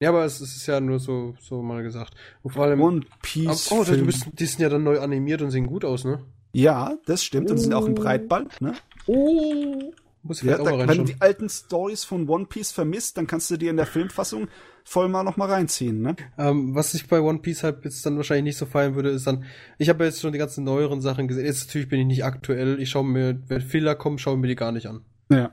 Ja, 0.00 0.10
aber 0.10 0.24
es, 0.24 0.40
es 0.40 0.56
ist 0.56 0.66
ja 0.66 0.80
nur 0.80 0.98
so, 0.98 1.34
so 1.40 1.62
mal 1.62 1.82
gesagt. 1.82 2.14
Und 2.42 2.52
vor 2.52 2.64
allem. 2.64 2.80
One 2.80 3.00
Piece. 3.22 3.70
Oh, 3.70 3.84
Film. 3.84 4.06
Bist, 4.06 4.26
die 4.32 4.46
sind 4.46 4.60
ja 4.60 4.68
dann 4.68 4.84
neu 4.84 5.00
animiert 5.00 5.42
und 5.42 5.50
sehen 5.50 5.66
gut 5.66 5.84
aus, 5.84 6.04
ne? 6.04 6.24
Ja, 6.52 6.96
das 7.06 7.24
stimmt. 7.24 7.48
Oh. 7.48 7.52
Und 7.52 7.58
sind 7.58 7.74
auch 7.74 7.86
im 7.86 7.94
Breitband, 7.94 8.60
ne? 8.60 8.74
Oh. 9.06 9.92
Muss 10.22 10.42
ich 10.42 10.48
ja, 10.48 10.58
da, 10.58 10.88
wenn 10.88 10.98
du 10.98 11.04
die 11.04 11.20
alten 11.20 11.48
Stories 11.48 12.04
von 12.04 12.28
One 12.28 12.46
Piece 12.46 12.72
vermisst, 12.72 13.16
dann 13.16 13.26
kannst 13.26 13.50
du 13.50 13.56
dir 13.56 13.70
in 13.70 13.76
der 13.76 13.86
Filmfassung 13.86 14.48
voll 14.84 15.08
mal 15.08 15.22
noch 15.22 15.36
mal 15.36 15.50
reinziehen, 15.50 16.00
ne? 16.00 16.16
Ähm, 16.38 16.74
was 16.74 16.94
ich 16.94 17.06
bei 17.08 17.20
One 17.20 17.38
Piece 17.38 17.62
halt 17.62 17.84
jetzt 17.84 18.04
dann 18.04 18.16
wahrscheinlich 18.16 18.44
nicht 18.44 18.56
so 18.56 18.66
feiern 18.66 18.94
würde, 18.94 19.10
ist 19.10 19.26
dann, 19.26 19.44
ich 19.78 19.88
habe 19.88 20.04
ja 20.04 20.10
jetzt 20.10 20.20
schon 20.20 20.32
die 20.32 20.38
ganzen 20.38 20.64
neueren 20.64 21.00
Sachen 21.00 21.28
gesehen. 21.28 21.44
Jetzt 21.44 21.66
natürlich 21.66 21.88
bin 21.88 22.00
ich 22.00 22.06
nicht 22.06 22.24
aktuell. 22.24 22.80
Ich 22.80 22.90
schaue 22.90 23.04
mir, 23.04 23.38
wenn 23.48 23.60
Fehler 23.60 23.94
kommen, 23.94 24.18
schaue 24.18 24.34
ich 24.34 24.40
mir 24.40 24.48
die 24.48 24.54
gar 24.56 24.72
nicht 24.72 24.86
an. 24.86 25.04
Ja. 25.30 25.52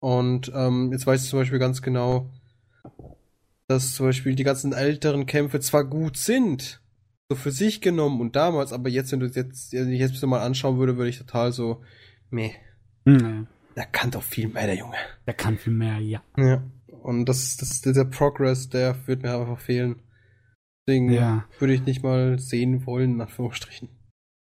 Und 0.00 0.52
ähm, 0.54 0.90
jetzt 0.92 1.06
weiß 1.06 1.22
ich 1.22 1.30
zum 1.30 1.38
Beispiel 1.38 1.58
ganz 1.58 1.80
genau, 1.80 2.30
dass 3.68 3.94
zum 3.94 4.06
Beispiel 4.06 4.34
die 4.34 4.44
ganzen 4.44 4.72
älteren 4.72 5.26
Kämpfe 5.26 5.60
zwar 5.60 5.84
gut 5.84 6.16
sind, 6.16 6.80
so 7.28 7.36
für 7.36 7.50
sich 7.50 7.80
genommen 7.80 8.20
und 8.20 8.36
damals, 8.36 8.72
aber 8.72 8.88
jetzt, 8.88 9.10
wenn 9.12 9.20
du 9.20 9.26
jetzt, 9.26 9.72
jetzt 9.72 10.26
mal 10.26 10.42
anschauen 10.42 10.78
würde, 10.78 10.96
würde 10.96 11.10
ich 11.10 11.18
total 11.18 11.52
so, 11.52 11.82
meh. 12.30 12.52
Mhm. 13.04 13.46
Der 13.76 13.84
kann 13.84 14.10
doch 14.10 14.22
viel 14.22 14.48
mehr, 14.48 14.66
der 14.66 14.76
Junge. 14.76 14.96
Der 15.26 15.34
kann 15.34 15.58
viel 15.58 15.72
mehr, 15.72 15.98
ja. 15.98 16.22
Ja. 16.38 16.62
Und 17.02 17.26
das, 17.26 17.56
das, 17.56 17.82
der 17.82 18.04
Progress, 18.04 18.68
der 18.68 19.06
wird 19.06 19.22
mir 19.22 19.38
einfach 19.38 19.60
fehlen. 19.60 20.02
Deswegen 20.86 21.12
ja. 21.12 21.44
würde 21.58 21.74
ich 21.74 21.84
nicht 21.84 22.02
mal 22.02 22.38
sehen 22.38 22.86
wollen, 22.86 23.14
in 23.14 23.20
Anführungsstrichen. 23.20 23.88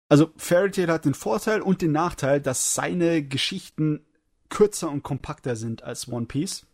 Also 0.09 0.31
Fairy 0.37 0.71
Tail 0.71 0.89
hat 0.89 1.07
den 1.07 1.15
Vorteil 1.15 1.63
und 1.63 1.81
den 1.81 1.93
Nachteil, 1.93 2.41
dass 2.41 2.75
seine 2.75 3.23
Geschichten 3.23 4.05
kürzer 4.51 4.91
und 4.91 5.03
kompakter 5.03 5.57
sind 5.57 5.83
als 5.83 6.09
One 6.09 6.27
Piece. 6.27 6.67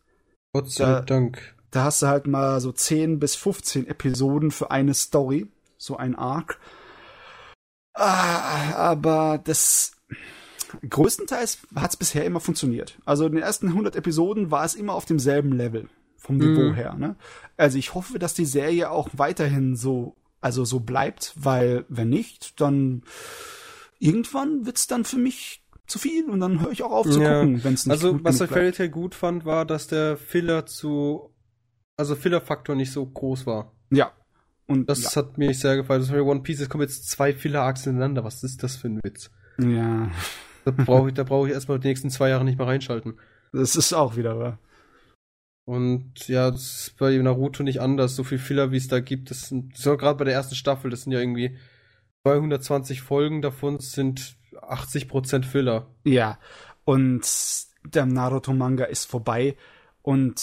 Gott 0.53 0.71
sei 0.71 0.85
da, 0.85 1.01
Dank. 1.03 1.55
Da 1.71 1.85
hast 1.85 2.03
du 2.03 2.07
halt 2.09 2.27
mal 2.27 2.61
so 2.61 2.73
10 2.73 3.21
bis 3.21 3.37
15 3.37 3.87
Episoden 3.87 4.51
für 4.51 4.71
eine 4.71 4.95
Story, 4.95 5.47
so 5.77 5.97
ein 5.97 6.17
Arc. 6.17 6.59
Ah, 7.95 8.75
aber 8.75 9.41
das 9.43 9.98
größtenteils 10.89 11.59
hat 11.75 11.91
es 11.91 11.97
bisher 11.97 12.25
immer 12.25 12.41
funktioniert. 12.41 12.99
Also 13.05 13.27
in 13.27 13.33
den 13.33 13.43
ersten 13.43 13.69
100 13.69 13.97
Episoden 13.97 14.51
war 14.51 14.65
es 14.65 14.75
immer 14.75 14.95
auf 14.95 15.05
demselben 15.05 15.53
Level 15.53 15.89
vom 16.17 16.37
Niveau 16.37 16.71
mm. 16.71 16.75
her. 16.75 16.95
Ne? 16.95 17.17
Also 17.57 17.79
ich 17.79 17.95
hoffe, 17.95 18.19
dass 18.19 18.35
die 18.35 18.45
Serie 18.45 18.91
auch 18.91 19.09
weiterhin 19.13 19.77
so, 19.77 20.17
also 20.41 20.65
so 20.65 20.81
bleibt, 20.81 21.33
weil 21.37 21.85
wenn 21.89 22.09
nicht, 22.09 22.61
dann 22.61 23.03
irgendwann 23.99 24.67
wird's 24.67 24.87
dann 24.87 25.05
für 25.05 25.19
mich 25.19 25.65
zu 25.87 25.99
viel 25.99 26.29
und 26.29 26.41
dann 26.41 26.61
höre 26.61 26.71
ich 26.71 26.83
auch 26.83 26.93
auf 26.93 27.11
zu 27.11 27.21
ja. 27.21 27.41
gucken, 27.41 27.65
wenn 27.65 27.75
es 27.75 27.87
nicht 27.87 27.93
Also 27.93 28.23
was 28.23 28.39
bei 28.39 28.47
Fairy 28.47 28.73
Tail 28.73 28.91
gut 28.91 29.15
fand, 29.15 29.45
war, 29.45 29.65
dass 29.65 29.87
der 29.87 30.17
Filler 30.17 30.67
zu, 30.67 31.31
also 31.97 32.15
Filler-Faktor 32.15 32.77
nicht 32.77 32.93
so 32.93 33.07
groß 33.07 33.47
war. 33.47 33.73
Ja. 33.91 34.13
Und 34.67 34.91
das 34.91 35.03
ja. 35.03 35.17
hat 35.17 35.39
mir 35.39 35.55
sehr 35.55 35.77
gefallen. 35.77 36.03
Das 36.03 36.11
One 36.13 36.43
Piece, 36.43 36.61
es 36.61 36.69
kommen 36.69 36.83
jetzt 36.83 37.09
zwei 37.09 37.33
Filler-Achsen 37.33 37.95
ineinander. 37.95 38.23
Was 38.23 38.45
ist 38.45 38.63
das 38.63 38.77
für 38.77 38.89
ein 38.89 39.01
Witz? 39.03 39.31
Ja. 39.59 40.11
Da 40.69 40.85
brauche 40.85 41.09
ich, 41.09 41.15
da 41.15 41.25
brauche 41.25 41.49
ich 41.49 41.55
erstmal 41.55 41.79
die 41.79 41.89
nächsten 41.89 42.11
zwei 42.11 42.29
Jahre 42.29 42.45
nicht 42.45 42.59
mehr 42.59 42.67
reinschalten. 42.67 43.19
Das 43.53 43.77
ist 43.77 43.93
auch 43.95 44.17
wieder 44.17 44.39
wahr. 44.39 44.59
Und 45.65 46.29
ja, 46.29 46.51
das 46.51 46.63
ist 46.63 46.97
bei 46.99 47.17
Naruto 47.17 47.63
nicht 47.63 47.81
anders. 47.81 48.17
So 48.17 48.25
viel 48.25 48.39
Filler, 48.39 48.71
wie 48.71 48.77
es 48.77 48.89
da 48.89 49.01
gibt, 49.01 49.31
das 49.31 49.49
sind, 49.49 49.77
so 49.77 49.97
gerade 49.97 50.19
bei 50.19 50.25
der 50.25 50.35
ersten 50.35 50.55
Staffel, 50.55 50.91
das 50.91 51.03
sind 51.03 51.13
ja 51.13 51.21
irgendwie 51.21 51.57
220 52.23 53.03
Folgen, 53.03 53.43
davon 53.43 53.79
sind 53.81 54.37
80% 54.53 55.45
Filler. 55.45 55.87
Ja, 56.05 56.39
und 56.85 57.23
der 57.85 58.07
Naruto-Manga 58.07 58.85
ist 58.85 59.07
vorbei 59.07 59.57
und 60.03 60.43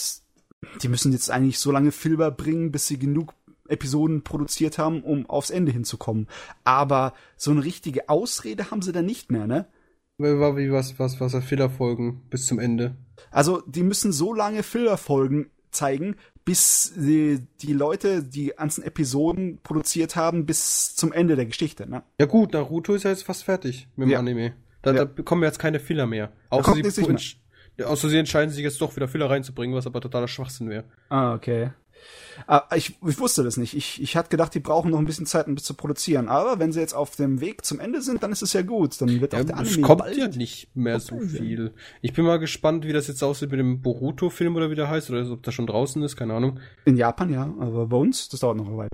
die 0.81 0.87
müssen 0.87 1.11
jetzt 1.11 1.29
eigentlich 1.29 1.59
so 1.59 1.71
lange 1.71 1.91
Filler 1.91 2.31
bringen, 2.31 2.71
bis 2.71 2.87
sie 2.87 2.97
genug 2.97 3.33
Episoden 3.67 4.23
produziert 4.23 4.77
haben, 4.77 5.01
um 5.03 5.29
aufs 5.29 5.49
Ende 5.49 5.71
hinzukommen. 5.71 6.27
Aber 6.63 7.13
so 7.35 7.51
eine 7.51 7.63
richtige 7.63 8.09
Ausrede 8.09 8.71
haben 8.71 8.81
sie 8.81 8.91
dann 8.91 9.05
nicht 9.05 9.31
mehr, 9.31 9.47
ne? 9.47 9.67
War 10.17 10.55
wie 10.57 10.71
was, 10.71 10.97
was, 10.97 11.19
was 11.19 11.35
Fillerfolgen 11.43 12.21
bis 12.29 12.45
zum 12.45 12.59
Ende. 12.59 12.95
Also, 13.31 13.61
die 13.67 13.83
müssen 13.83 14.11
so 14.11 14.33
lange 14.33 14.63
Fillerfolgen 14.63 15.49
zeigen, 15.71 16.15
bis 16.45 16.93
die, 16.95 17.45
die 17.61 17.73
Leute 17.73 18.23
die 18.23 18.53
ganzen 18.55 18.83
Episoden 18.83 19.59
produziert 19.61 20.15
haben 20.15 20.45
bis 20.45 20.95
zum 20.95 21.11
Ende 21.11 21.35
der 21.35 21.47
Geschichte, 21.47 21.89
ne? 21.89 22.03
Ja 22.19 22.27
gut, 22.27 22.53
Naruto 22.53 22.93
ist 22.93 23.03
ja 23.03 23.09
jetzt 23.09 23.23
fast 23.23 23.43
fertig 23.43 23.87
mit 23.95 24.07
dem 24.07 24.11
ja. 24.11 24.19
Anime. 24.19 24.53
Da, 24.83 24.91
ja. 24.91 24.97
da 24.99 25.05
bekommen 25.05 25.41
wir 25.41 25.47
jetzt 25.47 25.59
keine 25.59 25.79
Filler 25.79 26.05
mehr. 26.05 26.31
Außer 26.49 26.75
sie, 26.75 27.83
außer 27.83 28.09
sie 28.09 28.17
entscheiden 28.17 28.51
sich 28.51 28.63
jetzt 28.63 28.79
doch 28.79 28.95
wieder 28.95 29.07
Filler 29.07 29.29
reinzubringen, 29.29 29.75
was 29.75 29.87
aber 29.87 29.99
totaler 29.99 30.27
Schwachsinn 30.27 30.69
wäre. 30.69 30.85
Ah, 31.09 31.33
okay. 31.33 31.71
Ah, 32.47 32.63
ich, 32.75 32.97
ich 33.05 33.19
wusste 33.19 33.43
das 33.43 33.57
nicht. 33.57 33.75
Ich, 33.75 34.01
ich 34.01 34.15
hatte 34.15 34.29
gedacht, 34.29 34.53
die 34.53 34.59
brauchen 34.59 34.91
noch 34.91 34.99
ein 34.99 35.05
bisschen 35.05 35.25
Zeit, 35.25 35.47
um 35.47 35.55
das 35.55 35.63
zu 35.63 35.73
produzieren. 35.73 36.27
Aber 36.27 36.59
wenn 36.59 36.71
sie 36.71 36.79
jetzt 36.79 36.93
auf 36.93 37.15
dem 37.15 37.41
Weg 37.41 37.65
zum 37.65 37.79
Ende 37.79 38.01
sind, 38.01 38.23
dann 38.23 38.31
ist 38.31 38.41
es 38.41 38.53
ja 38.53 38.61
gut. 38.61 38.99
Dann 39.01 39.21
wird 39.21 39.33
ja, 39.33 39.39
auch 39.39 39.45
der 39.45 39.57
Anime 39.57 39.75
Es 39.75 39.81
kommt 39.81 40.15
ja 40.15 40.27
nicht 40.27 40.75
mehr 40.75 40.99
so 40.99 41.19
viel. 41.19 41.73
Ich 42.01 42.13
bin 42.13 42.25
mal 42.25 42.39
gespannt, 42.39 42.85
wie 42.85 42.93
das 42.93 43.07
jetzt 43.07 43.23
aussieht 43.23 43.51
mit 43.51 43.59
dem 43.59 43.81
Boruto-Film 43.81 44.55
oder 44.55 44.69
wie 44.69 44.75
der 44.75 44.89
heißt, 44.89 45.09
oder 45.09 45.29
ob 45.31 45.43
das 45.43 45.53
schon 45.53 45.67
draußen 45.67 46.01
ist, 46.03 46.15
keine 46.15 46.33
Ahnung. 46.33 46.59
In 46.85 46.97
Japan 46.97 47.31
ja, 47.31 47.53
aber 47.59 47.87
bei 47.87 47.97
uns, 47.97 48.29
das 48.29 48.41
dauert 48.41 48.57
noch 48.57 48.67
eine 48.67 48.77
Weile. 48.77 48.89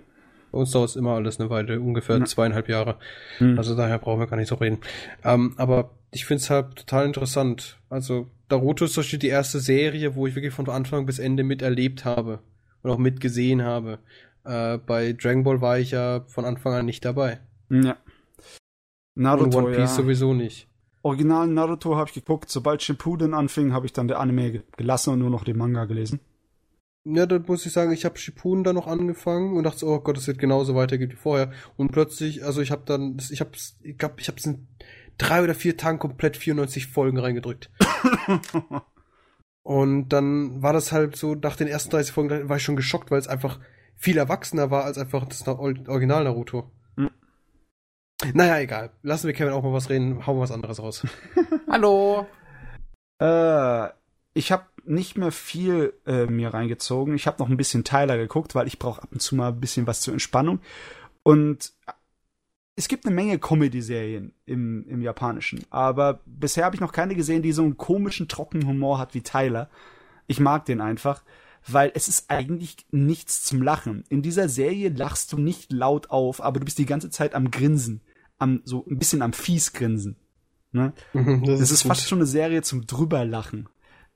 Bei 0.52 0.60
uns 0.60 0.72
dauert 0.72 0.90
es 0.90 0.96
immer 0.96 1.16
alles 1.16 1.40
eine 1.40 1.50
Weile, 1.50 1.80
ungefähr 1.80 2.18
ja. 2.18 2.26
zweieinhalb 2.26 2.68
Jahre. 2.68 2.98
Hm. 3.38 3.58
Also 3.58 3.76
daher 3.76 4.00
brauchen 4.00 4.20
wir 4.20 4.28
gar 4.28 4.38
nicht 4.38 4.50
so 4.50 4.56
reden. 4.56 4.80
Ähm, 5.24 5.54
aber 5.58 5.92
ich 6.12 6.26
finde 6.26 6.44
es 6.44 6.50
halt 6.50 6.76
total 6.76 7.06
interessant. 7.06 7.80
Also 7.90 8.28
Naruto 8.50 8.86
ist 8.86 8.94
zum 8.94 9.02
Beispiel 9.02 9.20
die 9.20 9.30
erste 9.30 9.60
Serie, 9.60 10.16
wo 10.16 10.28
ich 10.28 10.36
wirklich 10.36 10.54
von 10.54 10.68
Anfang 10.68 11.06
bis 11.06 11.20
Ende 11.20 11.44
miterlebt 11.44 12.04
habe 12.04 12.40
und 12.84 12.92
auch 12.92 12.98
mitgesehen 12.98 13.64
habe. 13.64 14.00
Äh, 14.44 14.78
bei 14.80 15.14
Dragon 15.14 15.44
Ball 15.44 15.62
war 15.62 15.80
ich 15.80 15.92
ja 15.92 16.22
von 16.28 16.46
Anfang 16.46 16.74
an 16.74 16.86
nicht 16.86 17.06
dabei. 17.06 17.40
Ja. 17.70 17.98
Naruto, 19.16 19.46
und 19.60 19.66
One 19.66 19.76
Piece 19.76 19.98
ja. 19.98 20.04
sowieso 20.04 20.34
nicht. 20.34 20.68
Original 21.04 21.48
Naruto 21.48 21.96
habe 21.96 22.10
ich 22.10 22.14
geguckt. 22.14 22.50
Sobald 22.50 22.82
Shippuden 22.82 23.34
anfing, 23.34 23.74
habe 23.74 23.86
ich 23.86 23.94
dann 23.94 24.08
der 24.08 24.20
Anime 24.20 24.64
gelassen 24.78 25.14
und 25.14 25.20
nur 25.20 25.30
noch 25.30 25.44
den 25.44 25.58
Manga 25.58 25.86
gelesen. 25.86 26.20
Ja, 27.04 27.26
da 27.26 27.40
muss 27.40 27.66
ich 27.66 27.72
sagen, 27.72 27.92
ich 27.92 28.06
habe 28.06 28.20
Shippuden 28.20 28.64
dann 28.64 28.76
noch 28.76 28.86
angefangen 28.86 29.58
und 29.58 29.64
dachte, 29.64 29.88
oh 29.88 30.00
Gott, 30.00 30.18
es 30.18 30.28
wird 30.28 30.38
genauso 30.38 30.76
weitergehen 30.76 31.12
wie 31.12 31.16
vorher. 31.16 31.52
Und 31.76 31.92
plötzlich, 31.92 32.46
also 32.46 32.62
ich 32.62 32.70
habe 32.70 32.84
dann, 32.86 33.18
ich 33.32 33.40
habe, 33.40 33.52
ich 33.82 33.98
glaube, 33.98 34.16
ich 34.20 34.28
habe 34.28 34.38
es 34.38 34.46
in 34.46 34.68
drei 35.18 35.44
oder 35.44 35.56
vier 35.56 35.78
Tagen 35.78 35.98
komplett 35.98 36.38
94 36.38 36.88
Folgen 36.88 37.18
reingedrückt. 37.18 37.72
Und 39.64 40.10
dann 40.10 40.62
war 40.62 40.74
das 40.74 40.92
halt 40.92 41.16
so, 41.16 41.36
nach 41.36 41.56
den 41.56 41.68
ersten 41.68 41.92
30 41.92 42.14
Folgen 42.14 42.50
war 42.50 42.58
ich 42.58 42.64
schon 42.64 42.76
geschockt, 42.76 43.12
weil 43.12 43.20
es 43.20 43.28
einfach 43.28 43.60
viel 43.96 44.18
erwachsener 44.18 44.72
war 44.72 44.86
als 44.86 44.98
einfach 44.98 45.26
das 45.26 45.48
Original 45.48 46.24
Naruto. 46.24 46.72
Mhm. 46.96 47.12
Naja, 48.34 48.60
egal. 48.60 48.92
Lassen 49.04 49.28
wir 49.28 49.34
Kevin 49.34 49.54
auch 49.54 49.64
mal 49.64 49.74
was 49.74 49.90
reden, 49.90 50.26
hauen 50.26 50.38
wir 50.38 50.42
was 50.42 50.52
anderes 50.52 50.80
raus. 50.80 51.06
Hallo! 51.70 52.26
Äh, 53.20 53.90
ich 54.34 54.52
habe 54.52 54.66
nicht 54.84 55.18
mehr 55.18 55.32
viel 55.32 55.94
äh, 56.08 56.26
mir 56.26 56.54
reingezogen. 56.54 57.14
Ich 57.14 57.28
habe 57.28 57.38
noch 57.40 57.50
ein 57.50 57.58
bisschen 57.58 57.84
Tyler 57.84 58.18
geguckt, 58.18 58.56
weil 58.56 58.68
ich 58.68 58.80
brauche 58.80 59.04
ab 59.04 59.10
und 59.12 59.22
zu 59.22 59.36
mal 59.36 59.50
ein 59.50 59.60
bisschen 59.60 59.86
was 59.86 60.02
zur 60.02 60.14
Entspannung. 60.14 60.60
Und 61.22 61.74
es 62.76 62.88
gibt 62.88 63.06
eine 63.06 63.16
Menge 63.16 63.38
Comedy-Serien 63.38 64.34
im, 64.46 64.88
im 64.88 65.02
Japanischen, 65.02 65.64
aber 65.70 66.22
bisher 66.26 66.66
habe 66.66 66.76
ich 66.76 66.82
noch 66.82 66.94
keine 66.94 67.16
gesehen, 67.16 67.42
die 67.42 67.52
so 67.52 67.64
einen 67.64 67.78
komischen, 67.78 68.28
trockenen 68.28 68.68
Humor 68.68 68.98
hat 68.98 69.14
wie 69.14 69.22
Tyler. 69.22 69.70
Ich 70.28 70.40
mag 70.40 70.66
den 70.66 70.82
einfach, 70.82 71.24
weil 71.68 71.92
es 71.94 72.08
ist 72.08 72.30
eigentlich 72.30 72.78
nichts 72.92 73.44
zum 73.44 73.62
Lachen. 73.62 74.04
In 74.10 74.22
dieser 74.22 74.50
Serie 74.50 74.90
lachst 74.90 75.34
du 75.34 75.38
nicht 75.38 75.72
laut 75.72 76.10
auf, 76.10 76.42
aber 76.42 76.60
du 76.60 76.66
bist 76.66 76.78
die 76.78 76.86
ganze 76.86 77.10
Zeit 77.10 77.36
am 77.36 77.52
Grinsen, 77.52 78.02
am 78.40 78.62
so 78.64 78.86
ein 78.90 78.98
bisschen 78.98 79.22
am 79.22 79.34
fies 79.34 79.74
grinsen. 79.74 80.16
Ne? 80.72 80.94
Mhm, 81.14 81.44
Das, 81.46 81.72
ist, 81.72 81.84
fast 81.84 82.08
schon 82.08 82.20
eine 82.20 82.26
Serie 82.26 82.62
zum 82.62 82.88
drüberlachen. 82.88 83.68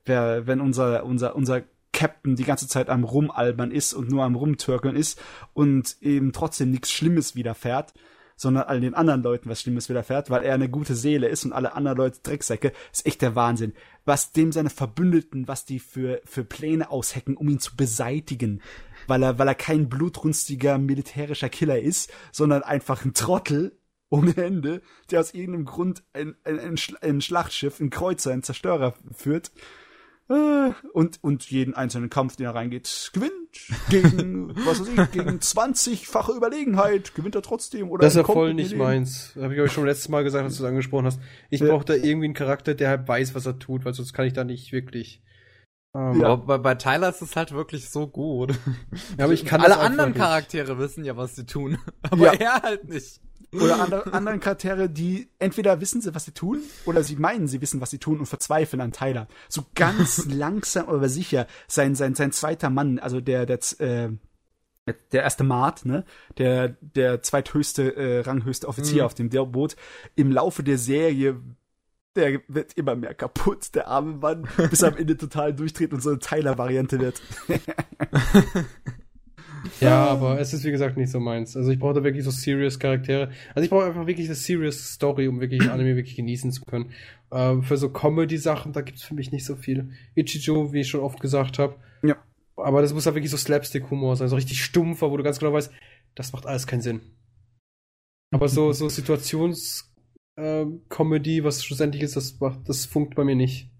Wenn 0.06 0.60
unser, 0.60 1.04
unser, 1.04 1.34
unser 1.34 1.62
Captain 1.92 2.36
die 2.36 2.44
ganze 2.44 2.68
Zeit 2.68 2.88
am 2.88 3.04
Rumalbern 3.04 3.70
ist 3.70 3.92
und 3.92 4.10
nur 4.10 4.22
am 4.22 4.36
Rumtürkeln 4.36 4.94
ist 4.94 5.20
und 5.52 5.96
eben 6.00 6.32
trotzdem 6.32 6.70
nichts 6.70 6.92
Schlimmes 6.92 7.34
widerfährt, 7.34 7.92
sondern 8.36 8.64
all 8.64 8.80
den 8.80 8.94
anderen 8.94 9.22
Leuten 9.22 9.48
was 9.48 9.62
Schlimmes 9.62 9.88
widerfährt, 9.88 10.30
weil 10.30 10.44
er 10.44 10.54
eine 10.54 10.68
gute 10.68 10.94
Seele 10.94 11.28
ist 11.28 11.44
und 11.44 11.52
alle 11.52 11.74
anderen 11.74 11.96
Leute 11.96 12.20
Drecksäcke, 12.22 12.72
ist 12.92 13.06
echt 13.06 13.22
der 13.22 13.34
Wahnsinn. 13.34 13.72
Was 14.04 14.32
dem 14.32 14.52
seine 14.52 14.70
Verbündeten, 14.70 15.48
was 15.48 15.64
die 15.64 15.80
für, 15.80 16.20
für 16.24 16.44
Pläne 16.44 16.90
aushecken, 16.90 17.36
um 17.36 17.48
ihn 17.48 17.58
zu 17.58 17.74
beseitigen. 17.76 18.60
Weil 19.06 19.22
er, 19.22 19.38
weil 19.38 19.48
er 19.48 19.54
kein 19.54 19.88
blutrünstiger 19.88 20.78
militärischer 20.78 21.48
Killer 21.48 21.80
ist, 21.80 22.12
sondern 22.30 22.62
einfach 22.62 23.04
ein 23.04 23.14
Trottel 23.14 23.78
ohne 24.08 24.36
Ende, 24.36 24.82
der 25.10 25.20
aus 25.20 25.34
irgendeinem 25.34 25.64
Grund 25.64 26.04
ein, 26.12 26.36
ein, 26.44 26.76
ein 27.00 27.20
Schlachtschiff, 27.20 27.80
ein 27.80 27.90
Kreuzer, 27.90 28.32
ein 28.32 28.42
Zerstörer 28.42 28.94
führt. 29.12 29.50
Äh, 30.28 30.72
Und, 30.92 31.22
und 31.22 31.48
jeden 31.50 31.74
einzelnen 31.74 32.10
Kampf, 32.10 32.36
den 32.36 32.46
er 32.46 32.54
reingeht, 32.54 33.10
gewinnt. 33.12 33.32
Gegen, 33.88 34.54
was 34.66 34.80
weiß 34.80 34.88
ich, 34.88 35.10
gegen 35.12 35.30
20-fache 35.38 36.36
Überlegenheit 36.36 37.14
gewinnt 37.14 37.34
er 37.36 37.42
trotzdem. 37.42 37.90
Oder 37.90 38.02
Das 38.02 38.14
ist 38.14 38.18
ja 38.18 38.24
voll 38.24 38.52
nicht 38.54 38.70
Leben. 38.70 38.82
meins. 38.82 39.34
Habe 39.40 39.54
ich 39.54 39.60
euch 39.60 39.72
schon 39.72 39.86
letztes 39.86 40.08
Mal 40.08 40.24
gesagt, 40.24 40.44
als 40.44 40.56
du 40.56 40.64
es 40.64 40.68
angesprochen 40.68 41.06
hast. 41.06 41.20
Ich 41.50 41.60
Ja. 41.60 41.68
brauche 41.68 41.84
da 41.84 41.94
irgendwie 41.94 42.26
einen 42.26 42.34
Charakter, 42.34 42.74
der 42.74 42.88
halt 42.90 43.06
weiß, 43.08 43.34
was 43.34 43.46
er 43.46 43.58
tut, 43.58 43.84
weil 43.84 43.94
sonst 43.94 44.12
kann 44.12 44.26
ich 44.26 44.32
da 44.32 44.44
nicht 44.44 44.72
wirklich. 44.72 45.22
Ähm, 45.94 46.20
Ja. 46.20 46.34
Bei, 46.36 46.58
bei 46.58 46.74
Tyler 46.74 47.08
ist 47.10 47.22
es 47.22 47.36
halt 47.36 47.52
wirklich 47.52 47.88
so 47.88 48.06
gut. 48.08 48.52
Ja, 49.16 49.24
aber 49.24 49.32
ich 49.32 49.44
kann 49.46 49.60
Alle 49.60 49.78
anderen 49.78 50.10
nicht. 50.10 50.18
Charaktere 50.20 50.78
wissen 50.78 51.04
ja, 51.04 51.16
was 51.16 51.36
sie 51.36 51.46
tun. 51.46 51.78
Aber 52.02 52.26
Ja. 52.26 52.32
er 52.34 52.62
halt 52.62 52.88
nicht. 52.88 53.20
Oder 53.60 53.80
andere, 53.80 54.12
anderen 54.12 54.40
Charaktere, 54.40 54.88
die 54.88 55.28
entweder 55.38 55.80
wissen 55.80 56.00
sie, 56.00 56.14
was 56.14 56.24
sie 56.24 56.32
tun, 56.32 56.60
oder 56.84 57.02
sie 57.02 57.16
meinen, 57.16 57.48
sie 57.48 57.60
wissen, 57.60 57.80
was 57.80 57.90
sie 57.90 57.98
tun 57.98 58.18
und 58.18 58.26
verzweifeln 58.26 58.80
an 58.80 58.92
Tyler. 58.92 59.28
So 59.48 59.64
ganz 59.74 60.24
langsam, 60.30 60.88
aber 60.88 61.08
sicher. 61.08 61.46
Sein, 61.68 61.94
sein, 61.94 62.14
sein 62.14 62.32
zweiter 62.32 62.70
Mann, 62.70 62.98
also 62.98 63.20
der, 63.20 63.46
der, 63.46 63.58
äh, 63.78 64.10
der 65.12 65.22
erste 65.22 65.44
Mart, 65.44 65.84
ne, 65.84 66.04
der, 66.38 66.76
der 66.80 67.22
zweithöchste, 67.22 67.96
äh, 67.96 68.20
ranghöchste 68.20 68.68
Offizier 68.68 69.02
Mhm. 69.02 69.06
auf 69.06 69.14
dem 69.14 69.28
Boot, 69.28 69.76
im 70.14 70.30
Laufe 70.30 70.62
der 70.62 70.78
Serie, 70.78 71.40
der 72.14 72.40
wird 72.48 72.72
immer 72.74 72.96
mehr 72.96 73.14
kaputt, 73.14 73.74
der 73.74 73.88
arme 73.88 74.14
Mann, 74.14 74.48
bis 74.70 74.82
er 74.82 74.92
am 74.92 74.96
Ende 74.96 75.16
total 75.16 75.52
durchdreht 75.54 75.92
und 75.92 76.02
so 76.02 76.10
eine 76.10 76.18
Tyler-Variante 76.18 76.98
wird. 76.98 77.20
Ja, 79.80 80.06
aber 80.06 80.40
es 80.40 80.52
ist 80.52 80.64
wie 80.64 80.70
gesagt 80.70 80.96
nicht 80.96 81.10
so 81.10 81.20
meins. 81.20 81.56
Also 81.56 81.70
ich 81.70 81.78
brauche 81.78 81.94
da 81.94 82.04
wirklich 82.04 82.24
so 82.24 82.30
serious 82.30 82.78
Charaktere. 82.78 83.30
Also 83.54 83.64
ich 83.64 83.70
brauche 83.70 83.84
einfach 83.84 84.06
wirklich 84.06 84.26
eine 84.26 84.34
serious 84.34 84.94
Story, 84.94 85.28
um 85.28 85.40
wirklich 85.40 85.62
Anime 85.70 85.96
wirklich 85.96 86.16
genießen 86.16 86.52
zu 86.52 86.64
können. 86.64 86.92
Ähm, 87.32 87.62
für 87.62 87.76
so 87.76 87.90
Comedy-Sachen, 87.90 88.72
da 88.72 88.82
gibt's 88.82 89.02
für 89.02 89.14
mich 89.14 89.32
nicht 89.32 89.44
so 89.44 89.56
viel. 89.56 89.90
Ichijo, 90.14 90.72
wie 90.72 90.80
ich 90.80 90.88
schon 90.88 91.00
oft 91.00 91.20
gesagt 91.20 91.58
habe. 91.58 91.76
Ja. 92.02 92.16
Aber 92.56 92.82
das 92.82 92.94
muss 92.94 93.06
halt 93.06 93.16
wirklich 93.16 93.30
so 93.30 93.36
Slapstick-Humor 93.36 94.16
sein, 94.16 94.28
so 94.28 94.36
richtig 94.36 94.64
stumpfer, 94.64 95.10
wo 95.10 95.16
du 95.16 95.22
ganz 95.22 95.38
genau 95.38 95.52
weißt, 95.52 95.70
das 96.14 96.32
macht 96.32 96.46
alles 96.46 96.66
keinen 96.66 96.80
Sinn. 96.80 97.02
Aber 98.32 98.48
so, 98.48 98.72
so 98.72 98.88
Situations-Comedy, 98.88 101.44
was 101.44 101.64
schlussendlich 101.64 102.02
ist, 102.02 102.16
das 102.16 102.40
macht, 102.40 102.68
das 102.68 102.86
funkt 102.86 103.14
bei 103.14 103.22
mir 103.24 103.36
nicht. 103.36 103.70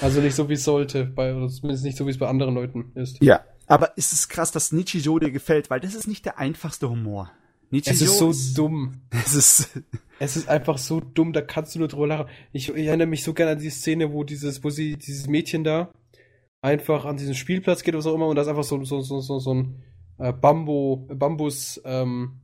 Also 0.00 0.20
nicht 0.20 0.36
so, 0.36 0.48
wie 0.48 0.54
es 0.54 0.64
sollte, 0.64 1.04
bei, 1.04 1.34
oder 1.34 1.48
zumindest 1.48 1.84
nicht 1.84 1.96
so, 1.96 2.06
wie 2.06 2.10
es 2.10 2.18
bei 2.18 2.28
anderen 2.28 2.54
Leuten 2.54 2.92
ist. 2.94 3.20
Ja. 3.22 3.44
Aber 3.66 3.96
ist 3.96 4.12
es 4.12 4.28
krass, 4.28 4.50
dass 4.52 4.72
Nichijou 4.72 5.18
dir 5.18 5.30
gefällt, 5.30 5.70
weil 5.70 5.80
das 5.80 5.94
ist 5.94 6.06
nicht 6.08 6.24
der 6.24 6.38
einfachste 6.38 6.88
Humor. 6.90 7.30
Nichijou 7.70 7.92
Es 7.94 8.00
ist 8.02 8.18
so 8.18 8.32
dumm. 8.62 9.00
Es 9.24 9.34
ist, 9.34 9.80
Es 10.18 10.36
ist 10.36 10.48
einfach 10.48 10.78
so 10.78 11.00
dumm, 11.00 11.32
da 11.32 11.40
kannst 11.40 11.74
du 11.74 11.78
nur 11.78 11.88
drüber 11.88 12.06
lachen. 12.06 12.28
Ich, 12.52 12.68
ich 12.68 12.86
erinnere 12.86 13.06
mich 13.08 13.22
so 13.24 13.32
gerne 13.34 13.52
an 13.52 13.58
die 13.58 13.70
Szene, 13.70 14.12
wo 14.12 14.24
dieses, 14.24 14.62
wo 14.62 14.70
sie, 14.70 14.96
dieses 14.96 15.26
Mädchen 15.26 15.64
da 15.64 15.92
einfach 16.60 17.04
an 17.06 17.16
diesen 17.16 17.34
Spielplatz 17.34 17.82
geht 17.82 17.94
oder 17.94 17.98
was 18.00 18.06
auch 18.06 18.14
immer 18.14 18.28
und 18.28 18.36
da 18.36 18.42
ist 18.42 18.48
einfach 18.48 18.62
so, 18.64 18.84
so, 18.84 19.00
so, 19.00 19.20
so, 19.20 19.38
so 19.40 19.54
ein 19.54 19.82
äh, 20.18 20.32
Bambo, 20.32 21.08
Bambus, 21.12 21.80
ähm, 21.84 22.40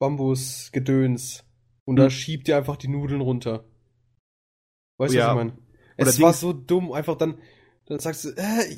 Bambusgedöns. 0.00 1.44
Und 1.84 1.96
da 1.96 2.04
Hm. 2.04 2.10
schiebt 2.10 2.48
ihr 2.48 2.56
einfach 2.56 2.76
die 2.76 2.88
Nudeln 2.88 3.20
runter. 3.20 3.64
Weißt 4.98 5.14
du, 5.14 5.18
Ja. 5.18 5.28
was 5.28 5.32
ich 5.32 5.36
meine? 5.36 5.52
Oder 5.98 6.08
Es 6.08 6.20
war 6.20 6.30
Dings- 6.30 6.40
so 6.40 6.52
dumm, 6.52 6.92
einfach 6.92 7.16
dann, 7.16 7.38
dann 7.86 7.98
sagst 7.98 8.24
du, 8.24 8.30
äh, 8.30 8.76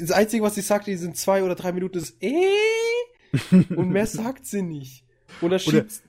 das 0.00 0.12
Einzige, 0.12 0.42
was 0.42 0.54
sie 0.54 0.60
sagt, 0.60 0.86
die 0.86 0.96
sind 0.96 1.16
zwei 1.16 1.42
oder 1.42 1.54
drei 1.54 1.72
Minuten, 1.72 1.98
ist 1.98 2.16
äh, 2.20 2.34
und 3.50 3.90
mehr 3.90 4.06
sagt 4.06 4.46
sie 4.46 4.62
nicht. 4.62 5.04
Da 5.40 5.58
schiebt. 5.58 6.02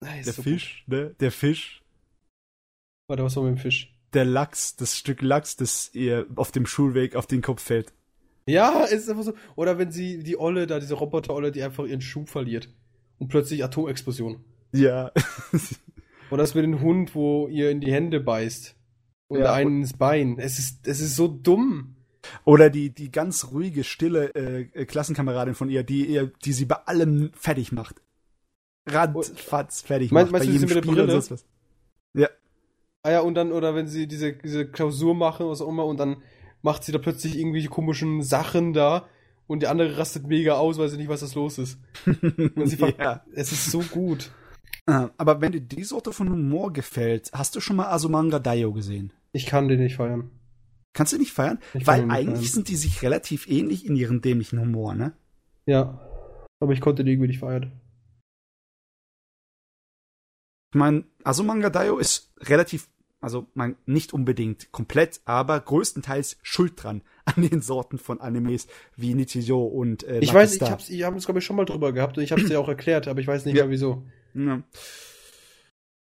Ah, 0.00 0.14
der 0.24 0.32
so 0.32 0.42
Fisch, 0.42 0.84
ne? 0.88 1.14
Der 1.20 1.30
Fisch, 1.30 1.82
Warte, 3.06 3.22
was 3.22 3.36
war 3.36 3.44
mit 3.44 3.56
dem 3.56 3.58
Fisch? 3.58 3.92
der 4.12 4.24
Lachs, 4.24 4.76
das 4.76 4.96
Stück 4.96 5.22
Lachs, 5.22 5.56
das 5.56 5.90
ihr 5.94 6.26
auf 6.36 6.52
dem 6.52 6.66
Schulweg 6.66 7.16
auf 7.16 7.26
den 7.26 7.42
Kopf 7.42 7.62
fällt. 7.62 7.92
Ja, 8.46 8.84
ist 8.84 9.08
einfach 9.08 9.22
so. 9.22 9.34
Oder 9.54 9.78
wenn 9.78 9.92
sie, 9.92 10.22
die 10.22 10.38
Olle 10.38 10.66
da, 10.66 10.80
diese 10.80 10.94
Roboter-Olle, 10.94 11.52
die 11.52 11.62
einfach 11.62 11.84
ihren 11.84 12.00
Schuh 12.00 12.26
verliert. 12.26 12.68
Und 13.18 13.28
plötzlich 13.28 13.62
Atomexplosion. 13.62 14.44
Ja. 14.72 15.12
Oder 16.30 16.42
das 16.42 16.54
mit 16.54 16.64
dem 16.64 16.80
Hund, 16.80 17.14
wo 17.14 17.46
ihr 17.48 17.70
in 17.70 17.80
die 17.80 17.92
Hände 17.92 18.20
beißt. 18.20 18.74
Und 19.32 19.38
Ja, 19.38 19.44
der 19.44 19.52
einen 19.54 19.80
ins 19.80 19.94
Bein. 19.94 20.38
Es 20.38 20.58
ist, 20.58 20.86
es 20.86 21.00
ist 21.00 21.16
so 21.16 21.26
dumm. 21.26 21.96
Oder 22.44 22.70
die, 22.70 22.90
die 22.90 23.10
ganz 23.10 23.48
ruhige, 23.50 23.82
stille 23.82 24.34
äh, 24.34 24.68
äh, 24.74 24.84
Klassenkameradin 24.84 25.54
von 25.54 25.70
ihr, 25.70 25.82
die 25.82 26.06
ihr, 26.06 26.30
die 26.44 26.52
sie 26.52 26.66
bei 26.66 26.76
allem 26.76 27.30
fertig 27.34 27.72
macht. 27.72 28.02
Radfatz 28.86 29.80
fertig 29.80 30.12
macht. 30.12 30.30
meinst 30.30 30.32
bei 30.32 30.38
du, 30.40 30.44
sie 30.44 30.52
jedem 30.52 30.68
mit 30.68 30.76
der 30.76 30.82
Spiel 30.82 31.00
und 31.00 31.06
Brille? 31.06 31.38
Ja. 32.14 32.28
Ah 33.02 33.10
ja, 33.10 33.20
und 33.20 33.34
dann, 33.34 33.52
oder 33.52 33.74
wenn 33.74 33.88
sie 33.88 34.06
diese, 34.06 34.34
diese 34.34 34.68
Klausur 34.68 35.14
machen, 35.14 35.48
was 35.48 35.62
auch 35.62 35.68
immer, 35.68 35.86
und 35.86 35.98
dann 35.98 36.22
macht 36.60 36.84
sie 36.84 36.92
da 36.92 36.98
plötzlich 36.98 37.36
irgendwelche 37.38 37.68
komischen 37.68 38.22
Sachen 38.22 38.74
da. 38.74 39.08
Und 39.46 39.62
die 39.62 39.66
andere 39.66 39.96
rastet 39.96 40.26
mega 40.26 40.54
aus, 40.54 40.78
weil 40.78 40.90
sie 40.90 40.98
nicht 40.98 41.08
weiß, 41.08 41.22
was 41.22 41.34
los 41.34 41.58
ist. 41.58 41.78
Sie 42.64 42.78
ja. 42.98 43.24
Es 43.32 43.50
ist 43.50 43.70
so 43.70 43.80
gut. 43.80 44.30
Äh, 44.86 45.08
Aber 45.16 45.40
wenn 45.40 45.52
dir 45.52 45.60
die 45.60 45.84
Sorte 45.84 46.12
von 46.12 46.30
Humor 46.30 46.72
gefällt, 46.72 47.30
hast 47.32 47.56
du 47.56 47.60
schon 47.60 47.76
mal 47.76 47.88
Asumanga 47.88 48.38
Daio 48.38 48.72
gesehen? 48.72 49.12
Ich 49.32 49.46
kann 49.46 49.68
den 49.68 49.80
nicht 49.80 49.96
feiern. 49.96 50.30
Kannst 50.94 51.12
du 51.14 51.18
nicht 51.18 51.32
feiern? 51.32 51.58
Ich 51.74 51.86
Weil 51.86 52.02
nicht 52.04 52.12
eigentlich 52.14 52.34
feiern. 52.36 52.52
sind 52.52 52.68
die 52.68 52.76
sich 52.76 53.02
relativ 53.02 53.48
ähnlich 53.48 53.86
in 53.86 53.96
ihrem 53.96 54.20
dämlichen 54.20 54.60
Humor, 54.60 54.94
ne? 54.94 55.12
Ja. 55.66 55.98
Aber 56.60 56.72
ich 56.74 56.80
konnte 56.80 57.02
den 57.02 57.12
irgendwie 57.12 57.28
nicht 57.28 57.38
feiern. 57.40 57.72
Ich 60.70 60.78
meine, 60.78 61.04
Asumanga 61.24 61.70
Daio 61.70 61.98
ist 61.98 62.32
relativ, 62.40 62.88
also 63.20 63.46
man 63.54 63.76
nicht 63.86 64.12
unbedingt 64.12 64.72
komplett, 64.72 65.20
aber 65.24 65.60
größtenteils 65.60 66.38
schuld 66.42 66.82
dran 66.82 67.02
an 67.24 67.42
den 67.48 67.60
Sorten 67.60 67.98
von 67.98 68.20
Animes 68.20 68.66
wie 68.96 69.14
Nichijou 69.14 69.64
und 69.66 70.02
äh, 70.04 70.18
Ich 70.20 70.28
Lucky 70.28 70.34
weiß, 70.38 70.54
ich 70.56 70.62
hab's, 70.62 70.88
ich 70.90 71.02
hab's, 71.04 71.24
glaube 71.24 71.40
ich, 71.40 71.44
schon 71.44 71.56
mal 71.56 71.64
drüber 71.66 71.92
gehabt 71.92 72.16
und 72.18 72.24
ich 72.24 72.32
hab's 72.32 72.44
dir 72.46 72.58
auch 72.60 72.68
erklärt, 72.68 73.08
aber 73.08 73.20
ich 73.20 73.26
weiß 73.26 73.44
nicht 73.44 73.56
Ja. 73.56 73.64
mehr 73.64 73.70
wieso. 73.70 74.02
Ja. 74.34 74.62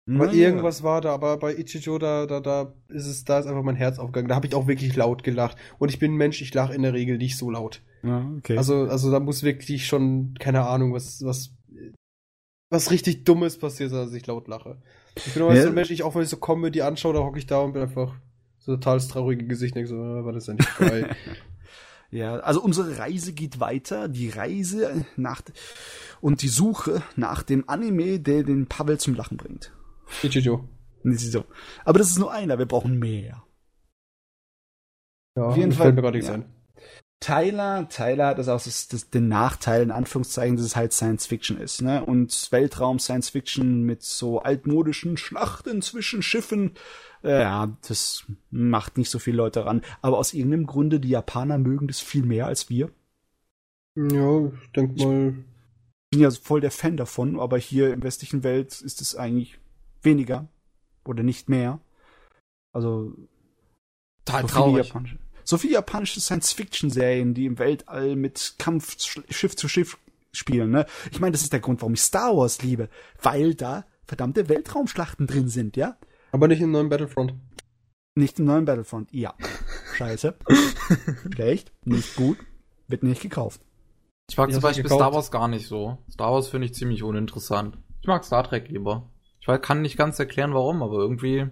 Aber 0.08 0.26
Naja. 0.26 0.48
irgendwas 0.48 0.82
war 0.82 1.00
da, 1.00 1.14
aber 1.14 1.36
bei 1.36 1.54
Ichijo, 1.56 1.96
da, 1.98 2.26
da, 2.26 2.40
da 2.40 2.72
ist 2.88 3.06
es, 3.06 3.24
da 3.24 3.38
ist 3.38 3.46
einfach 3.46 3.62
mein 3.62 3.76
Herz 3.76 3.98
aufgegangen. 4.00 4.28
Da 4.28 4.34
habe 4.34 4.46
ich 4.48 4.54
auch 4.54 4.66
wirklich 4.66 4.96
laut 4.96 5.22
gelacht. 5.22 5.56
Und 5.78 5.90
ich 5.90 5.98
bin 6.00 6.14
ein 6.14 6.16
Mensch, 6.16 6.42
ich 6.42 6.52
lache 6.52 6.74
in 6.74 6.82
der 6.82 6.92
Regel 6.92 7.18
nicht 7.18 7.36
so 7.38 7.50
laut. 7.50 7.82
Ja, 8.02 8.28
okay. 8.36 8.58
Also, 8.58 8.88
also 8.88 9.12
da 9.12 9.20
muss 9.20 9.44
wirklich 9.44 9.86
schon, 9.86 10.34
keine 10.40 10.66
Ahnung, 10.66 10.92
was, 10.92 11.24
was, 11.24 11.54
was 12.68 12.90
richtig 12.90 13.24
Dummes 13.24 13.58
passiert, 13.58 13.92
dass 13.92 14.12
ich 14.12 14.26
laut 14.26 14.48
lache. 14.48 14.78
Ich 15.14 15.34
bin 15.34 15.42
aber 15.44 15.54
Ja. 15.54 15.62
so 15.62 15.68
ein 15.68 15.74
Mensch, 15.74 15.90
ich 15.90 16.02
auch 16.02 16.14
wenn 16.16 16.22
ich 16.22 16.28
so 16.28 16.38
Comedy 16.38 16.82
anschaue, 16.82 17.14
da 17.14 17.20
hocke 17.20 17.38
ich 17.38 17.46
da 17.46 17.60
und 17.60 17.72
bin 17.74 17.82
einfach 17.82 18.12
so 18.58 18.74
total 18.74 18.96
das 18.96 19.06
traurige 19.08 19.46
Gesicht, 19.46 19.76
denke 19.76 19.88
so, 19.88 19.94
äh, 19.96 20.24
war 20.24 20.32
das 20.32 20.48
endlich 20.48 20.68
vorbei. 20.68 21.08
Ja, 22.14 22.40
also 22.40 22.60
unsere 22.62 22.98
Reise 22.98 23.32
geht 23.32 23.58
weiter. 23.58 24.06
Die 24.06 24.28
Reise 24.28 25.06
nach 25.16 25.40
und 26.20 26.42
die 26.42 26.48
Suche 26.48 27.02
nach 27.16 27.42
dem 27.42 27.66
Anime, 27.70 28.20
der 28.20 28.42
den 28.42 28.66
Pavel 28.66 28.98
zum 29.00 29.14
Lachen 29.14 29.38
bringt. 29.38 29.72
Ichijo. 30.22 30.68
Nicht 31.02 31.20
so. 31.20 31.44
Aber 31.84 31.98
das 31.98 32.08
ist 32.08 32.18
nur 32.18 32.32
einer, 32.32 32.58
wir 32.58 32.66
brauchen 32.66 32.98
mehr. 32.98 33.42
Ja, 35.36 35.44
Auf 35.44 35.56
jeden 35.56 35.72
Fall, 35.72 35.92
mir 35.92 36.02
gerade 36.02 36.18
nichts 36.18 36.28
ja. 36.28 36.34
ein. 36.34 36.44
Tyler, 37.20 37.88
Tyler 37.88 38.26
hat 38.28 38.38
das 38.38 38.48
auch 38.48 38.60
das, 38.60 38.88
das, 38.88 39.10
den 39.10 39.28
Nachteil, 39.28 39.82
in 39.82 39.92
Anführungszeichen, 39.92 40.56
dass 40.56 40.66
es 40.66 40.74
halt 40.74 40.92
Science 40.92 41.26
Fiction 41.26 41.56
ist, 41.56 41.80
ne? 41.80 42.04
Und 42.04 42.48
Weltraum 42.50 42.98
Science 42.98 43.30
Fiction 43.30 43.84
mit 43.84 44.02
so 44.02 44.40
altmodischen 44.40 45.16
Schlachten 45.16 45.82
zwischen 45.82 46.22
Schiffen, 46.22 46.72
äh, 47.22 47.40
ja, 47.40 47.76
das 47.86 48.24
macht 48.50 48.98
nicht 48.98 49.08
so 49.08 49.20
viele 49.20 49.36
Leute 49.36 49.64
ran. 49.64 49.82
Aber 50.00 50.18
aus 50.18 50.34
irgendeinem 50.34 50.66
Grunde, 50.66 50.98
die 50.98 51.10
Japaner 51.10 51.58
mögen 51.58 51.86
das 51.86 52.00
viel 52.00 52.24
mehr 52.24 52.46
als 52.46 52.68
wir. 52.68 52.90
Ja, 53.94 54.46
ich 54.46 54.72
denke 54.72 55.04
mal, 55.04 55.34
bin 56.10 56.20
ja 56.20 56.30
voll 56.30 56.60
der 56.60 56.72
Fan 56.72 56.96
davon, 56.96 57.38
aber 57.38 57.56
hier 57.56 57.92
im 57.92 58.02
westlichen 58.02 58.42
Welt 58.42 58.80
ist 58.80 59.00
es 59.00 59.14
eigentlich 59.14 59.58
weniger 60.02 60.48
oder 61.04 61.22
nicht 61.22 61.48
mehr. 61.48 61.80
Also 62.74 63.12
Total 64.24 64.42
so 64.42 64.48
viele, 64.48 64.60
traurig. 64.60 64.86
japanische, 64.88 65.18
so 65.44 65.58
viele 65.58 65.72
japanische 65.74 66.20
Science-Fiction-Serien, 66.20 67.34
die 67.34 67.46
im 67.46 67.58
Weltall 67.58 68.16
mit 68.16 68.54
Kampf 68.58 68.96
Sch- 68.96 69.24
Schiff 69.32 69.56
zu 69.56 69.68
Schiff 69.68 69.98
spielen. 70.32 70.70
Ne? 70.70 70.86
Ich 71.10 71.20
meine, 71.20 71.32
das 71.32 71.42
ist 71.42 71.52
der 71.52 71.60
Grund, 71.60 71.80
warum 71.82 71.94
ich 71.94 72.00
Star 72.00 72.36
Wars 72.36 72.62
liebe, 72.62 72.88
weil 73.20 73.54
da 73.54 73.84
verdammte 74.04 74.48
Weltraumschlachten 74.48 75.26
drin 75.26 75.48
sind, 75.48 75.76
ja? 75.76 75.96
Aber 76.32 76.48
nicht 76.48 76.60
im 76.60 76.70
neuen 76.70 76.88
Battlefront. 76.88 77.34
Nicht 78.14 78.38
im 78.38 78.44
neuen 78.46 78.64
Battlefront. 78.64 79.12
Ja. 79.12 79.34
Scheiße. 79.96 80.36
Schlecht. 81.34 81.72
Nicht 81.84 82.14
gut. 82.16 82.38
Wird 82.88 83.02
nicht 83.02 83.22
gekauft. 83.22 83.60
Ich 84.30 84.36
mag 84.36 84.48
Ich 84.48 84.54
zum 84.54 84.62
Beispiel. 84.62 84.86
Star 84.86 85.12
Wars 85.12 85.30
gar 85.30 85.48
nicht 85.48 85.66
so. 85.66 85.98
Star 86.10 86.32
Wars 86.32 86.48
finde 86.48 86.66
ich 86.66 86.74
ziemlich 86.74 87.02
uninteressant. 87.02 87.78
Ich 88.00 88.06
mag 88.06 88.24
Star 88.24 88.44
Trek 88.44 88.68
lieber. 88.68 89.10
Ich 89.42 89.48
weiß- 89.48 89.58
kann 89.58 89.82
nicht 89.82 89.96
ganz 89.96 90.18
erklären, 90.20 90.54
warum, 90.54 90.82
aber 90.82 90.98
irgendwie 90.98 91.48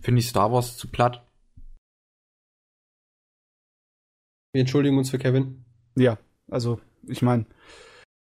finde 0.00 0.20
ich 0.20 0.28
Star 0.28 0.52
Wars 0.52 0.76
zu 0.76 0.88
platt. 0.88 1.26
Wir 4.52 4.60
entschuldigen 4.60 4.96
uns 4.96 5.10
für 5.10 5.18
Kevin. 5.18 5.64
Ja. 5.96 6.18
Also, 6.48 6.80
ich 7.08 7.20
meine, 7.22 7.46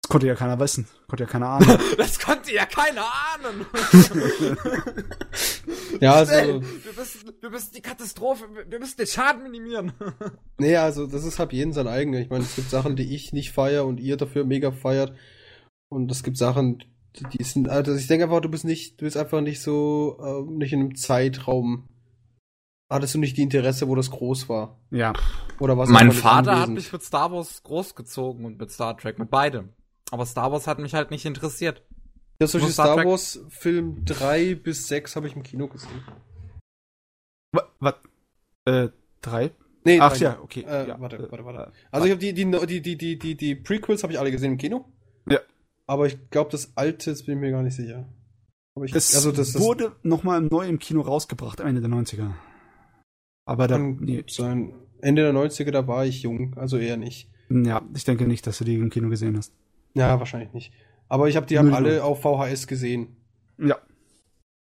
das 0.02 0.10
konnte 0.10 0.26
ja 0.26 0.34
keiner 0.34 0.58
wissen. 0.58 0.88
Konnte 1.06 1.24
ja 1.24 1.30
keiner 1.30 1.48
ahnen. 1.48 1.78
Das 1.96 2.18
konnte 2.18 2.52
ja 2.52 2.66
keiner 2.66 3.04
ahnen. 3.04 3.66
Ja, 6.00 6.14
also, 6.14 6.32
wir, 6.32 6.92
müssen, 6.92 7.32
wir 7.40 7.50
müssen 7.50 7.72
die 7.74 7.80
Katastrophe, 7.80 8.44
wir 8.68 8.78
müssen 8.78 8.98
den 8.98 9.06
Schaden 9.06 9.42
minimieren. 9.42 9.92
nee, 10.58 10.76
also, 10.76 11.06
das 11.06 11.24
ist 11.24 11.38
halt 11.38 11.52
jeden 11.52 11.72
sein 11.72 11.86
eigener. 11.88 12.18
Ich 12.18 12.28
meine, 12.28 12.44
es 12.44 12.54
gibt 12.54 12.68
Sachen, 12.68 12.96
die 12.96 13.14
ich 13.14 13.32
nicht 13.32 13.52
feiere 13.52 13.86
und 13.86 13.98
ihr 13.98 14.16
dafür 14.16 14.44
mega 14.44 14.72
feiert. 14.72 15.16
Und 15.88 16.10
es 16.10 16.22
gibt 16.22 16.36
Sachen, 16.36 16.84
die, 17.20 17.42
sind, 17.42 17.68
also 17.68 17.94
ich 17.94 18.06
denke 18.06 18.24
einfach, 18.24 18.40
du 18.40 18.48
bist 18.48 18.64
nicht, 18.64 19.00
du 19.00 19.04
bist 19.04 19.16
einfach 19.16 19.40
nicht 19.40 19.60
so, 19.60 20.18
ähm, 20.20 20.58
nicht 20.58 20.72
in 20.72 20.80
einem 20.80 20.94
Zeitraum. 20.96 21.88
Hattest 22.88 23.14
du 23.14 23.18
nicht 23.18 23.36
die 23.36 23.42
Interesse, 23.42 23.88
wo 23.88 23.94
das 23.94 24.10
groß 24.10 24.48
war? 24.48 24.78
ja. 24.90 25.12
Oder 25.58 25.78
was? 25.78 25.88
mein 25.88 26.12
Vater 26.12 26.60
hat 26.60 26.68
mich 26.68 26.92
mit 26.92 27.02
Star 27.02 27.32
Wars 27.32 27.62
großgezogen 27.62 28.44
und 28.44 28.58
mit 28.58 28.70
Star 28.70 28.96
Trek, 28.96 29.18
mit 29.18 29.30
beidem. 29.30 29.70
Aber 30.10 30.26
Star 30.26 30.52
Wars 30.52 30.66
hat 30.66 30.78
mich 30.78 30.94
halt 30.94 31.10
nicht 31.10 31.24
interessiert. 31.24 31.82
Ja, 32.40 32.46
solche 32.46 32.66
Nur 32.66 32.72
Star 32.72 32.86
Star 32.86 32.96
Trek. 32.96 33.06
Wars 33.06 33.40
Film 33.48 34.04
3 34.04 34.54
bis 34.56 34.86
6 34.88 35.16
habe 35.16 35.26
ich 35.26 35.34
im 35.34 35.42
Kino 35.42 35.66
gesehen. 35.66 36.04
Was? 37.80 37.94
Äh, 38.66 38.88
drei? 39.22 39.50
Nee, 39.84 40.00
Ach 40.00 40.12
drei 40.12 40.24
ja, 40.24 40.38
okay. 40.42 40.64
Äh, 40.68 40.88
ja. 40.88 41.00
warte, 41.00 41.30
warte, 41.30 41.44
warte. 41.44 41.72
Äh, 41.72 41.86
Also 41.90 42.06
ich 42.06 42.12
habe 42.12 42.20
die, 42.20 42.34
die, 42.34 42.44
die, 42.44 42.82
die, 42.82 42.96
die, 42.98 43.18
die, 43.18 43.34
die 43.34 43.54
Prequels 43.54 44.02
habe 44.02 44.12
ich 44.12 44.18
alle 44.18 44.30
gesehen 44.30 44.52
im 44.52 44.58
Kino. 44.58 44.84
Ja. 45.28 45.40
Aber 45.86 46.06
ich 46.06 46.30
glaube, 46.30 46.50
das 46.50 46.76
alte, 46.76 47.10
das 47.10 47.24
bin 47.24 47.36
ich 47.36 47.40
mir 47.40 47.50
gar 47.52 47.62
nicht 47.62 47.76
sicher. 47.76 48.06
Aber 48.74 48.84
ich, 48.84 48.92
Das, 48.92 49.14
also 49.14 49.32
das, 49.32 49.52
das 49.52 49.62
wurde 49.62 49.92
nochmal 50.02 50.40
neu 50.40 50.66
im 50.66 50.78
Kino 50.78 51.00
rausgebracht, 51.00 51.60
Ende 51.60 51.80
der 51.80 51.90
90er. 51.90 52.32
Aber 53.46 53.68
da, 53.68 53.76
kann 53.76 53.98
nee, 54.00 54.24
sein. 54.28 54.74
Ende 55.00 55.22
der 55.22 55.32
90er, 55.32 55.70
da 55.70 55.86
war 55.86 56.04
ich 56.04 56.22
jung, 56.22 56.54
also 56.56 56.76
eher 56.76 56.96
nicht. 56.96 57.30
ja, 57.48 57.82
ich 57.94 58.04
denke 58.04 58.26
nicht, 58.26 58.46
dass 58.46 58.58
du 58.58 58.64
die 58.64 58.74
im 58.74 58.90
Kino 58.90 59.08
gesehen 59.08 59.36
hast. 59.36 59.52
Ja, 59.94 60.18
wahrscheinlich 60.18 60.52
nicht. 60.52 60.72
Aber 61.08 61.28
ich 61.28 61.36
habe 61.36 61.46
die 61.46 61.58
haben 61.58 61.68
Null, 61.68 61.76
alle 61.76 62.04
auf 62.04 62.22
VHS 62.22 62.66
gesehen. 62.66 63.16
Ja. 63.58 63.78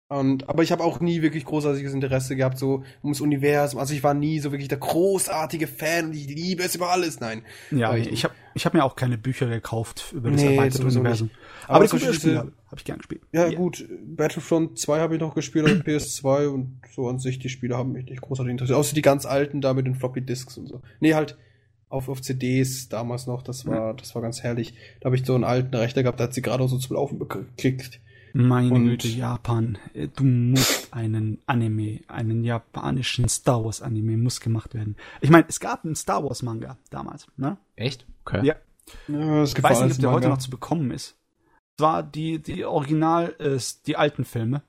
Und, 0.09 0.47
aber 0.47 0.63
ich 0.63 0.71
habe 0.71 0.85
auch 0.85 1.01
nie 1.01 1.21
wirklich 1.21 1.43
großartiges 1.43 1.93
Interesse 1.93 2.37
gehabt, 2.37 2.57
so 2.57 2.83
ums 3.03 3.19
Universum. 3.19 3.77
Also 3.77 3.93
ich 3.93 4.03
war 4.03 4.13
nie 4.13 4.39
so 4.39 4.51
wirklich 4.51 4.69
der 4.69 4.77
großartige 4.77 5.67
Fan 5.67 6.05
und 6.05 6.13
ich 6.13 6.27
liebe 6.27 6.63
es 6.63 6.75
über 6.75 6.91
alles. 6.91 7.19
Nein. 7.19 7.41
Ja, 7.71 7.89
Aber 7.89 7.97
ich, 7.97 8.23
habe 8.23 8.33
ich 8.53 8.65
hab 8.65 8.73
mir 8.73 8.85
auch 8.85 8.95
keine 8.95 9.17
Bücher 9.17 9.47
gekauft 9.47 10.13
über 10.15 10.31
das 10.31 10.41
Nee, 10.41 10.55
erweiterte 10.55 10.85
Universum. 10.85 11.27
nicht. 11.27 11.37
Aber, 11.65 11.75
Aber 11.75 11.83
die 11.85 11.89
Computerspiele 11.89 12.37
habe 12.37 12.53
hab 12.71 12.79
ich 12.79 12.85
gern 12.85 12.99
gespielt. 12.99 13.21
Ja, 13.33 13.49
gut, 13.49 13.85
Battlefront 14.05 14.79
2 14.79 14.99
habe 14.99 15.15
ich 15.15 15.19
noch 15.19 15.35
gespielt 15.35 15.65
auf 15.65 15.83
der 15.83 15.99
PS2 15.99 16.47
und 16.47 16.79
so 16.95 17.09
an 17.09 17.19
sich, 17.19 17.39
die 17.39 17.49
Spiele 17.49 17.75
haben 17.75 17.91
mich 17.91 18.05
nicht 18.05 18.21
großartig 18.21 18.51
interessiert. 18.51 18.79
Außer 18.79 18.95
die 18.95 19.01
ganz 19.01 19.25
alten 19.25 19.59
da 19.59 19.73
mit 19.73 19.87
den 19.87 19.95
Floppy 19.95 20.21
Disks 20.21 20.57
und 20.57 20.67
so. 20.67 20.81
Nee, 21.01 21.15
halt 21.15 21.37
auf, 21.89 22.07
auf 22.07 22.21
CDs 22.21 22.87
damals 22.87 23.27
noch, 23.27 23.43
das 23.43 23.65
war, 23.65 23.93
das 23.93 24.15
war 24.15 24.21
ganz 24.21 24.41
herrlich. 24.41 24.73
Da 25.01 25.07
habe 25.07 25.17
ich 25.17 25.25
so 25.25 25.35
einen 25.35 25.43
alten 25.43 25.75
Rechner 25.75 26.03
gehabt, 26.03 26.19
der 26.21 26.27
hat 26.27 26.33
sie 26.33 26.41
gerade 26.41 26.65
so 26.69 26.77
zum 26.77 26.95
Laufen 26.95 27.19
gekriegt. 27.19 27.99
Meine 28.39 28.71
Und- 28.73 28.85
Güte, 28.85 29.07
Japan. 29.07 29.77
Äh, 29.93 30.09
Du 30.09 30.23
musst 30.23 30.93
einen 30.93 31.39
Anime, 31.47 32.01
einen 32.07 32.43
japanischen 32.43 33.27
Star 33.29 33.63
Wars 33.65 33.81
Anime 33.81 34.15
muss 34.17 34.39
gemacht 34.41 34.73
werden. 34.75 34.95
Ich 35.21 35.29
meine, 35.31 35.45
es 35.47 35.59
gab 35.59 35.83
einen 35.85 35.95
Star 35.95 36.23
Wars 36.23 36.43
Manga 36.43 36.77
damals, 36.91 37.25
ne? 37.37 37.57
Echt? 37.75 38.05
Okay. 38.25 38.45
Ja. 38.45 38.55
Ja, 39.07 39.41
es 39.41 39.49
Ich 39.49 39.55
gibt 39.55 39.67
weiß 39.67 39.81
nicht, 39.81 39.93
ob 39.95 39.99
der 39.99 40.09
im 40.09 40.15
heute 40.15 40.27
Manga. 40.27 40.35
noch 40.35 40.43
zu 40.43 40.49
bekommen 40.51 40.91
ist. 40.91 41.15
Es 41.77 41.83
war 41.83 42.03
die, 42.03 42.39
die 42.39 42.63
Original, 42.63 43.35
äh, 43.39 43.57
die 43.87 43.97
alten 43.97 44.23
Filme 44.23 44.61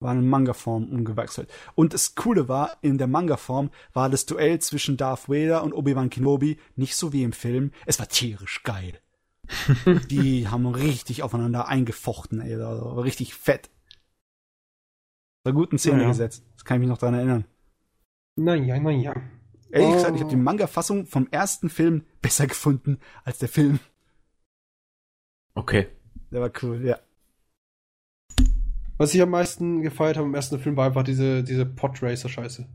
waren 0.00 0.18
in 0.18 0.28
Manga-Form 0.28 0.84
umgewechselt. 0.90 1.50
Und 1.74 1.92
das 1.94 2.14
Coole 2.14 2.46
war, 2.48 2.76
in 2.82 2.98
der 2.98 3.06
Manga-Form 3.08 3.70
war 3.94 4.08
das 4.10 4.26
Duell 4.26 4.60
zwischen 4.60 4.96
Darth 4.96 5.28
Vader 5.28 5.64
und 5.64 5.72
Obi-Wan 5.72 6.10
Kenobi 6.10 6.58
nicht 6.76 6.94
so 6.94 7.12
wie 7.12 7.22
im 7.24 7.32
Film. 7.32 7.72
Es 7.86 7.98
war 7.98 8.06
tierisch 8.08 8.62
geil. 8.62 9.00
die 10.10 10.48
haben 10.48 10.66
richtig 10.66 11.22
aufeinander 11.22 11.68
eingefochten, 11.68 12.40
ey. 12.40 12.56
Das 12.56 12.80
war 12.80 13.02
richtig 13.04 13.34
fett. 13.34 13.70
War 15.44 15.52
gut 15.52 15.72
in 15.72 15.78
Szene 15.78 16.02
Ja. 16.02 16.08
gesetzt. 16.08 16.44
Das 16.54 16.64
kann 16.64 16.76
ich 16.76 16.80
mich 16.80 16.88
noch 16.88 16.98
dran 16.98 17.14
erinnern. 17.14 17.44
Naja, 18.36 18.78
naja. 18.78 19.14
Ehrlich 19.70 19.88
Oh. 19.88 19.92
gesagt, 19.94 20.14
ich 20.16 20.20
habe 20.20 20.30
die 20.30 20.36
Manga-Fassung 20.36 21.06
vom 21.06 21.28
ersten 21.30 21.68
Film 21.70 22.04
besser 22.22 22.46
gefunden 22.46 22.98
als 23.24 23.38
der 23.38 23.48
Film. 23.48 23.80
Okay. 25.54 25.88
Der 26.30 26.40
war 26.40 26.50
cool, 26.62 26.84
ja. 26.84 26.98
Was 28.96 29.14
ich 29.14 29.22
am 29.22 29.30
meisten 29.30 29.82
gefeiert 29.82 30.16
habe 30.16 30.26
im 30.26 30.34
ersten 30.34 30.58
Film 30.58 30.76
war 30.76 30.86
einfach 30.86 31.04
diese, 31.04 31.44
diese 31.44 31.64
Podracer-Scheiße. 31.66 32.66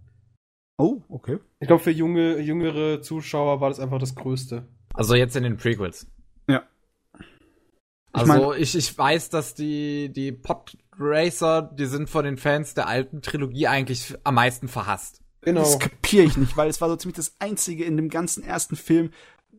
Oh, 0.77 1.02
okay. 1.10 1.38
Ich 1.60 1.68
glaube, 1.68 1.84
für 1.84 1.92
junge, 1.92 2.40
jüngere 2.40 3.02
Zuschauer 3.02 3.61
war 3.61 3.69
das 3.69 3.80
einfach 3.80 4.00
das 4.00 4.16
Größte. 4.16 4.68
Also 4.93 5.16
jetzt 5.16 5.35
in 5.35 5.43
den 5.43 5.58
Prequels. 5.58 6.08
Ich 8.16 8.19
Also 8.22 8.33
mein- 8.51 8.61
ich, 8.61 8.75
ich 8.75 8.98
weiß, 8.98 9.30
dass 9.30 9.56
die, 9.56 10.09
die 10.14 10.32
Podracer, 10.32 11.61
die 11.64 11.85
sind 11.85 12.09
von 12.09 12.25
den 12.25 12.38
Fans 12.38 12.74
der 12.74 12.88
alten 12.88 13.22
Trilogie 13.22 13.67
eigentlich 13.67 14.16
am 14.24 14.35
meisten 14.35 14.67
verhasst. 14.67 15.22
Genau. 15.42 15.61
Das 15.61 15.80
kapiere 15.80 16.24
ich 16.25 16.38
nicht, 16.38 16.56
weil 16.56 16.69
es 16.69 16.80
war 16.80 16.90
so 16.90 16.95
ziemlich 16.95 17.16
das 17.17 17.35
einzige 17.40 17.83
in 17.83 17.98
dem 17.98 18.09
ganzen 18.09 18.43
ersten 18.43 18.75
Film, 18.75 19.09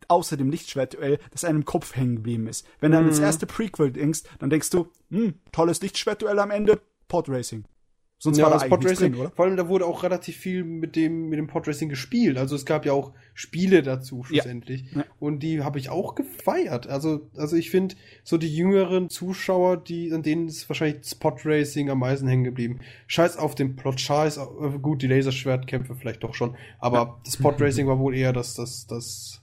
außer 0.08 0.36
dem 0.36 0.50
Lichtschwertduell, 0.50 1.18
das 1.30 1.44
einem 1.44 1.58
im 1.58 1.64
Kopf 1.64 1.94
hängen 1.96 2.16
geblieben 2.16 2.46
ist. 2.46 2.66
Wenn 2.80 2.92
du 2.92 2.98
an 2.98 3.06
das 3.06 3.18
Mhm. 3.18 3.24
erste 3.24 3.46
Prequel 3.46 3.90
denkst, 3.90 4.22
dann 4.38 4.50
denkst 4.50 4.70
du, 4.70 4.88
hm, 5.10 5.34
tolles 5.52 5.80
Lichtschwertduell 5.82 6.38
am 6.38 6.50
Ende, 6.50 6.80
Podracing. 7.08 7.64
Sonst 8.24 8.38
ja, 8.38 8.44
war 8.44 8.52
da 8.52 8.58
das 8.58 8.68
Podracing, 8.70 9.12
drin, 9.12 9.20
oder? 9.20 9.30
vor 9.32 9.44
allem 9.44 9.58
da 9.58 9.68
wurde 9.68 9.84
auch 9.84 10.02
relativ 10.02 10.38
viel 10.38 10.64
mit 10.64 10.96
dem, 10.96 11.28
mit 11.28 11.38
dem 11.38 11.46
Podracing 11.46 11.90
gespielt. 11.90 12.38
Also 12.38 12.56
es 12.56 12.64
gab 12.64 12.86
ja 12.86 12.94
auch 12.94 13.12
Spiele 13.34 13.82
dazu 13.82 14.24
schlussendlich. 14.24 14.90
Ja. 14.94 15.04
Und 15.20 15.40
die 15.42 15.62
habe 15.62 15.78
ich 15.78 15.90
auch 15.90 16.14
gefeiert. 16.14 16.86
Also, 16.86 17.28
also 17.36 17.54
ich 17.54 17.68
finde, 17.70 17.96
so 18.22 18.38
die 18.38 18.48
jüngeren 18.48 19.10
Zuschauer, 19.10 19.76
die, 19.76 20.10
an 20.10 20.22
denen 20.22 20.48
ist 20.48 20.66
wahrscheinlich 20.70 21.02
das 21.02 21.14
Podracing 21.14 21.90
am 21.90 21.98
meisten 21.98 22.26
hängen 22.26 22.44
geblieben. 22.44 22.80
Scheiß 23.08 23.36
auf 23.36 23.54
den 23.54 23.76
Plot, 23.76 24.00
scheiß 24.00 24.38
auf, 24.38 24.80
gut, 24.80 25.02
die 25.02 25.06
Laserschwertkämpfe 25.06 25.94
vielleicht 25.94 26.24
doch 26.24 26.34
schon. 26.34 26.56
Aber 26.78 27.20
das 27.26 27.36
Podracing 27.36 27.86
war 27.88 27.98
wohl 27.98 28.16
eher 28.16 28.32
das, 28.32 28.54
das, 28.54 28.86
das 28.86 29.42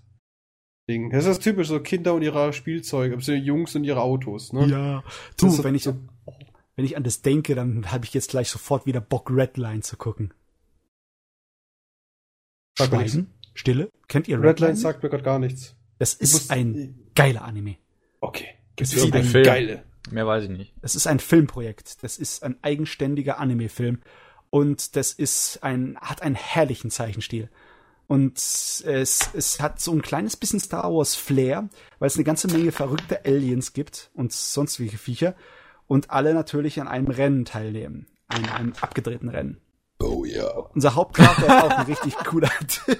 Ding. 0.89 1.11
Das 1.11 1.27
ist 1.27 1.43
typisch, 1.43 1.67
so 1.67 1.79
Kinder 1.81 2.15
und 2.15 2.23
ihre 2.23 2.51
Spielzeuge, 2.51 3.13
also 3.13 3.31
Jungs 3.33 3.75
und 3.75 3.83
ihre 3.83 4.01
Autos, 4.01 4.53
ne? 4.53 4.65
Ja. 4.65 5.03
Du, 5.37 5.45
Das 5.45 5.57
so- 5.57 5.63
wenn 5.63 5.75
ich, 5.75 5.83
so- 5.83 5.93
wenn 6.81 6.85
ich 6.87 6.97
an 6.97 7.03
das 7.03 7.21
denke, 7.21 7.53
dann 7.53 7.91
habe 7.91 8.05
ich 8.05 8.13
jetzt 8.15 8.31
gleich 8.31 8.49
sofort 8.49 8.87
wieder 8.87 9.01
Bock, 9.01 9.29
Redline 9.29 9.81
zu 9.83 9.97
gucken. 9.97 10.33
Schweigen? 12.75 13.31
Stille? 13.53 13.91
Kennt 14.07 14.27
ihr 14.27 14.37
Redline 14.37 14.49
Redline? 14.49 14.75
sagt 14.77 15.03
mir 15.03 15.09
gerade 15.09 15.21
gar 15.23 15.37
nichts. 15.37 15.75
Das 15.99 16.15
ist 16.15 16.33
musst- 16.33 16.49
ein 16.51 16.99
geiler 17.13 17.43
Anime. 17.43 17.75
Okay. 18.19 18.47
Gibt's 18.75 18.95
Das 18.95 19.03
ist 19.03 19.13
ein 19.13 19.23
Film. 19.25 19.43
geile. 19.45 19.83
Mehr 20.09 20.25
weiß 20.25 20.45
ich 20.45 20.49
nicht. 20.49 20.73
Das 20.81 20.95
ist 20.95 21.05
ein 21.05 21.19
Filmprojekt. 21.19 22.01
Das 22.03 22.17
ist 22.17 22.41
ein 22.41 22.57
eigenständiger 22.63 23.37
Anime-Film. 23.37 24.01
Und 24.49 24.95
das 24.95 25.13
ist 25.13 25.59
ein, 25.61 25.97
hat 26.01 26.23
einen 26.23 26.33
herrlichen 26.33 26.89
Zeichenstil. 26.89 27.47
Und 28.07 28.37
es, 28.39 28.83
es 29.35 29.59
hat 29.61 29.79
so 29.79 29.91
ein 29.91 30.01
kleines 30.01 30.35
bisschen 30.35 30.59
Star 30.59 30.91
Wars 30.91 31.13
Flair, 31.15 31.69
weil 31.99 32.07
es 32.07 32.15
eine 32.15 32.23
ganze 32.23 32.47
Menge 32.47 32.71
verrückte 32.71 33.23
Aliens 33.25 33.73
gibt 33.73 34.09
und 34.15 34.33
sonstige 34.33 34.97
Viecher. 34.97 35.35
Und 35.91 36.09
alle 36.09 36.33
natürlich 36.33 36.79
an 36.79 36.87
einem 36.87 37.07
Rennen 37.07 37.43
teilnehmen. 37.43 38.07
An 38.29 38.47
einem 38.47 38.71
abgedrehten 38.79 39.27
Rennen. 39.27 39.59
Oh 39.99 40.23
ja. 40.23 40.47
Unser 40.73 40.95
Hauptcharakter 40.95 41.45
ist 41.47 41.63
auch 41.65 41.69
ein 41.79 41.85
richtig 41.85 42.15
cooler 42.15 42.49
Typ. 42.69 42.97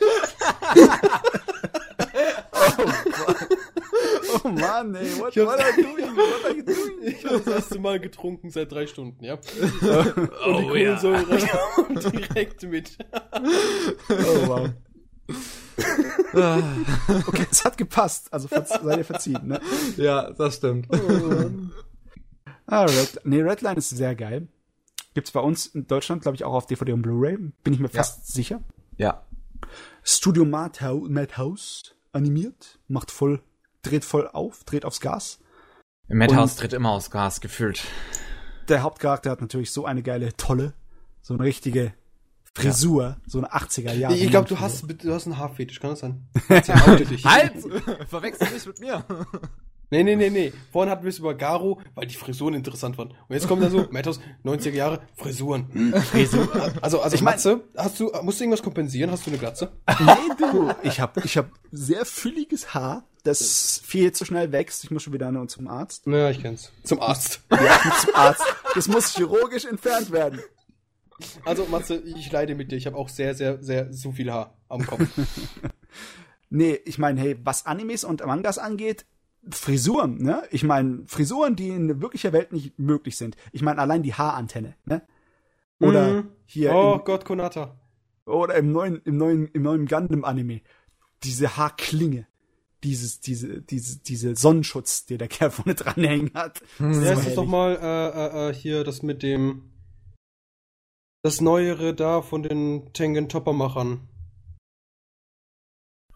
oh 4.43 4.47
Mann, 4.49 4.93
ey, 4.95 5.07
what, 5.19 5.33
Ich 5.33 5.41
hab's- 5.41 5.45
what 5.47 5.59
are 5.61 5.71
you 5.77 5.83
doing? 5.83 6.15
What 6.17 6.45
are 6.45 6.53
you 6.53 6.63
doing? 6.63 6.77
Ich 7.03 7.25
habe 7.25 7.37
das 7.39 7.47
erste 7.47 7.79
Mal 7.79 8.01
getrunken 8.01 8.49
seit 8.51 8.73
drei 8.73 8.85
Stunden, 8.87 9.23
ja. 9.23 9.35
Und 9.35 9.41
die 10.59 10.67
Kohlensäure 10.67 11.39
kommt 11.75 12.13
direkt 12.13 12.63
mit. 12.63 12.97
Oh 14.09 14.47
wow. 14.47 14.69
Okay, 17.25 17.47
es 17.49 17.63
hat 17.63 17.77
gepasst, 17.77 18.27
also 18.33 18.49
verz 18.49 18.69
sei 18.83 18.97
dir 18.97 19.05
verziehen, 19.05 19.47
ne? 19.47 19.61
ja, 19.95 20.29
das 20.31 20.57
stimmt. 20.57 20.87
Ah, 22.71 22.85
Red, 22.85 23.19
nee, 23.25 23.41
Redline 23.41 23.75
ist 23.77 23.89
sehr 23.89 24.15
geil. 24.15 24.47
Gibt's 25.13 25.31
bei 25.31 25.41
uns 25.41 25.67
in 25.67 25.87
Deutschland, 25.87 26.21
glaube 26.21 26.35
ich, 26.35 26.45
auch 26.45 26.53
auf 26.53 26.65
DVD 26.67 26.93
und 26.93 27.01
Blu-ray. 27.01 27.37
Bin 27.63 27.73
ich 27.73 27.79
mir 27.79 27.89
fast 27.89 28.27
sicher. 28.33 28.61
ja. 28.97 29.23
Studio 30.03 30.43
Madhouse, 30.45 31.93
animiert, 32.13 32.79
macht 32.87 33.11
voll, 33.11 33.41
dreht 33.83 34.03
voll 34.05 34.27
auf, 34.27 34.63
dreht 34.63 34.85
aufs 34.85 34.99
Gas. 35.01 35.39
Im 36.07 36.17
Madhouse 36.17 36.55
tritt 36.55 36.73
immer 36.73 36.91
aus 36.91 37.11
Gas 37.11 37.41
gefühlt. 37.41 37.83
Der 38.69 38.81
Hauptcharakter 38.83 39.29
hat 39.29 39.41
natürlich 39.41 39.71
so 39.71 39.85
eine 39.85 40.01
geile 40.01 40.35
Tolle, 40.37 40.73
so 41.21 41.33
eine 41.35 41.43
richtige 41.43 41.93
Frisur, 42.55 43.17
so 43.27 43.37
eine 43.37 43.53
80er 43.53 43.93
Jahre. 43.93 44.15
Ich 44.15 44.29
glaube, 44.29 44.47
du 44.49 44.59
hast, 44.59 44.85
du 45.03 45.13
hast 45.13 45.25
einen 45.27 45.37
Haarfetisch, 45.37 45.79
kann 45.79 45.91
das 45.91 45.99
sein? 45.99 46.27
Halt! 46.49 47.53
Verwechsel 48.09 48.49
nicht 48.51 48.65
mit 48.65 48.79
mir. 48.79 49.05
Nee, 49.91 50.03
nee, 50.03 50.15
nee, 50.15 50.29
nee. 50.29 50.53
Vorhin 50.71 50.89
hatten 50.89 51.03
wir 51.03 51.09
es 51.09 51.19
über 51.19 51.35
Garo, 51.35 51.81
weil 51.95 52.07
die 52.07 52.15
Frisuren 52.15 52.53
interessant 52.53 52.97
waren. 52.97 53.09
Und 53.09 53.35
jetzt 53.35 53.47
kommt 53.47 53.61
da 53.61 53.69
so, 53.69 53.87
Madhouse, 53.91 54.21
90er 54.45 54.71
Jahre, 54.71 55.01
Frisuren. 55.17 55.67
Hm, 55.73 55.93
Frisuren. 56.01 56.73
Also, 56.81 57.01
also, 57.01 57.15
Ich 57.15 57.21
Matze, 57.21 57.65
hast 57.75 57.99
du, 57.99 58.09
musst 58.23 58.39
du 58.39 58.45
irgendwas 58.45 58.63
kompensieren? 58.63 59.11
Hast 59.11 59.25
du 59.25 59.31
eine 59.31 59.37
Glatze? 59.37 59.69
Nee, 59.99 60.15
du. 60.39 60.71
Ich 60.83 61.01
habe 61.01 61.21
ich 61.25 61.37
hab 61.37 61.51
sehr 61.71 62.05
fülliges 62.05 62.73
Haar, 62.73 63.03
das 63.23 63.81
viel 63.83 64.13
zu 64.13 64.23
schnell 64.23 64.53
wächst. 64.53 64.85
Ich 64.85 64.91
muss 64.91 65.03
schon 65.03 65.11
wieder 65.11 65.29
nur 65.29 65.47
zum 65.49 65.67
Arzt. 65.67 66.07
Ja, 66.07 66.29
ich 66.29 66.41
kenn's. 66.41 66.71
Zum 66.83 67.01
Arzt. 67.01 67.41
Ja, 67.51 67.79
zum 67.99 68.15
Arzt. 68.15 68.43
Das 68.73 68.87
muss 68.87 69.13
chirurgisch 69.13 69.65
entfernt 69.65 70.11
werden. 70.11 70.39
Also, 71.43 71.65
Matze, 71.65 71.97
ich 71.97 72.31
leide 72.31 72.55
mit 72.55 72.71
dir. 72.71 72.77
Ich 72.77 72.85
habe 72.87 72.95
auch 72.95 73.09
sehr, 73.09 73.35
sehr, 73.35 73.61
sehr 73.61 73.91
so 73.91 74.13
viel 74.13 74.31
Haar 74.31 74.57
am 74.69 74.85
Kopf. 74.87 75.01
Nee, 76.53 76.81
ich 76.83 76.97
meine, 76.97 77.21
hey, 77.21 77.37
was 77.45 77.65
Animes 77.65 78.03
und 78.03 78.25
Mangas 78.25 78.57
angeht, 78.57 79.05
Frisuren, 79.49 80.17
ne? 80.17 80.43
Ich 80.51 80.63
meine, 80.63 81.03
Frisuren, 81.07 81.55
die 81.55 81.69
in 81.69 82.01
wirklicher 82.01 82.31
Welt 82.33 82.51
nicht 82.53 82.77
möglich 82.77 83.17
sind. 83.17 83.35
Ich 83.51 83.61
meine, 83.61 83.79
allein 83.81 84.03
die 84.03 84.13
Haarantenne, 84.13 84.75
ne? 84.85 85.01
Oder 85.79 86.21
Mhm. 86.23 86.29
hier 86.45 86.73
Oh 86.73 86.95
im, 86.99 87.03
Gott, 87.05 87.25
Konata. 87.25 87.75
oder 88.25 88.55
im 88.55 88.71
neuen, 88.71 89.01
im 89.03 89.17
neuen, 89.17 89.47
im 89.47 89.63
neuen 89.63 89.87
Gundam-Anime. 89.87 90.61
Diese 91.23 91.57
Haarklinge. 91.57 92.27
Dieses, 92.83 93.19
diese, 93.19 93.61
diese, 93.61 93.99
diese 93.99 94.35
Sonnenschutz, 94.35 95.05
den 95.05 95.19
der 95.19 95.27
Kerl 95.27 95.51
vorne 95.51 95.75
dranhängen 95.75 96.31
hat. 96.33 96.61
Ja, 96.79 96.93
so 96.93 96.99
ist 96.99 97.09
das 97.09 97.19
herrlich. 97.19 97.35
doch 97.35 97.45
mal 97.45 97.75
äh, 97.79 98.47
äh, 98.47 98.49
äh, 98.49 98.53
hier 98.53 98.83
das 98.83 99.03
mit 99.03 99.21
dem 99.23 99.71
das 101.23 101.41
Neuere 101.41 101.93
da 101.93 102.21
von 102.23 102.41
den 102.41 102.91
Tengen 102.93 103.29
Topper 103.29 103.53
Machern. 103.53 104.07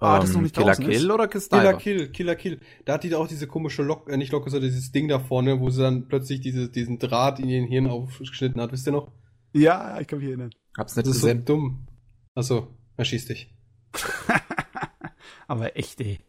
Ah, 0.05 0.19
das 0.19 0.29
ist 0.29 0.35
noch 0.35 0.41
nicht 0.41 0.55
Killer 0.55 0.67
draußen 0.67 0.85
Kill 0.85 0.93
ist? 0.95 1.03
oder 1.05 1.27
Killer 1.27 1.27
Kistiver? 1.27 1.73
Kill, 1.73 2.09
Killer 2.11 2.35
Kill. 2.35 2.59
Da 2.85 2.93
hat 2.93 3.03
die 3.03 3.13
auch 3.15 3.27
diese 3.27 3.47
komische 3.47 3.83
Lok, 3.83 4.09
äh, 4.09 4.17
nicht 4.17 4.31
Locke, 4.31 4.49
sondern 4.49 4.69
dieses 4.69 4.91
Ding 4.91 5.07
da 5.07 5.19
vorne, 5.19 5.59
wo 5.59 5.69
sie 5.69 5.81
dann 5.81 6.07
plötzlich 6.07 6.41
diese, 6.41 6.69
diesen 6.69 6.99
Draht 6.99 7.39
in 7.39 7.49
ihren 7.49 7.65
Hirn 7.67 7.87
aufgeschnitten 7.87 8.61
hat. 8.61 8.71
Wisst 8.71 8.87
ihr 8.87 8.91
noch? 8.93 9.11
Ja, 9.53 9.99
ich 9.99 10.07
kann 10.07 10.19
mich 10.19 10.27
erinnern. 10.27 10.51
Hab's 10.77 10.95
nicht 10.95 11.07
Das 11.07 11.15
ist 11.15 11.21
so 11.21 11.27
gesehen. 11.27 11.45
dumm. 11.45 11.87
Achso, 12.35 12.67
er 12.97 13.05
schießt 13.05 13.29
dich. 13.29 13.53
Aber 15.47 15.75
echt, 15.77 15.99
ey. 16.01 16.19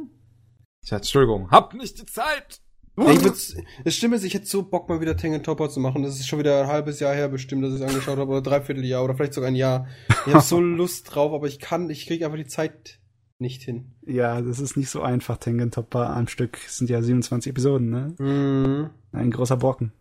Ich 0.84 0.92
hatte, 0.92 1.02
Entschuldigung, 1.02 1.50
hab 1.50 1.74
nicht 1.74 1.98
die 2.00 2.06
Zeit. 2.06 2.60
Ey, 2.98 3.14
ich 3.14 3.24
würd's, 3.24 3.55
das 3.84 3.94
Stimme 3.94 4.16
ist, 4.16 4.24
ich 4.24 4.32
hätte 4.34 4.46
so 4.46 4.62
Bock 4.62 4.88
mal 4.88 5.00
wieder 5.00 5.16
Tengen 5.16 5.42
Topper 5.42 5.68
zu 5.68 5.80
machen. 5.80 6.02
Das 6.02 6.18
ist 6.18 6.26
schon 6.28 6.38
wieder 6.38 6.62
ein 6.62 6.66
halbes 6.68 6.98
Jahr 7.00 7.14
her 7.14 7.28
bestimmt, 7.28 7.62
dass 7.64 7.74
ich 7.74 7.80
es 7.80 7.86
angeschaut 7.86 8.18
habe, 8.18 8.30
oder 8.30 8.40
dreiviertel 8.40 8.84
Jahr, 8.84 9.05
oder 9.05 9.14
vielleicht 9.14 9.34
sogar 9.34 9.48
ein 9.48 9.56
Jahr. 9.56 9.86
Ich 10.26 10.32
habe 10.32 10.40
so 10.44 10.60
Lust 10.60 11.14
drauf, 11.14 11.32
aber 11.32 11.46
ich 11.46 11.58
kann, 11.58 11.90
ich 11.90 12.06
kriege 12.06 12.24
einfach 12.24 12.38
die 12.38 12.46
Zeit 12.46 12.98
nicht 13.39 13.62
hin. 13.62 13.92
Ja, 14.06 14.40
das 14.40 14.60
ist 14.60 14.76
nicht 14.76 14.90
so 14.90 15.02
einfach, 15.02 15.36
Tengen 15.39 15.70
Topper 15.70 16.10
am 16.10 16.28
Stück. 16.28 16.58
Es 16.66 16.78
sind 16.78 16.90
ja 16.90 17.02
27 17.02 17.50
Episoden, 17.50 17.90
ne? 17.90 18.15
Mhm. 18.18 18.90
Ein 19.12 19.31
großer 19.31 19.56
Brocken. 19.56 19.92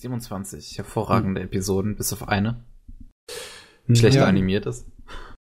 27 0.00 0.78
hervorragende 0.78 1.40
Episoden, 1.42 1.96
bis 1.96 2.12
auf 2.12 2.28
eine. 2.28 2.64
Hm. 3.86 3.96
Schlechter 3.96 4.20
Ja. 4.20 4.26
animiert 4.26 4.66
ist. 4.66 4.86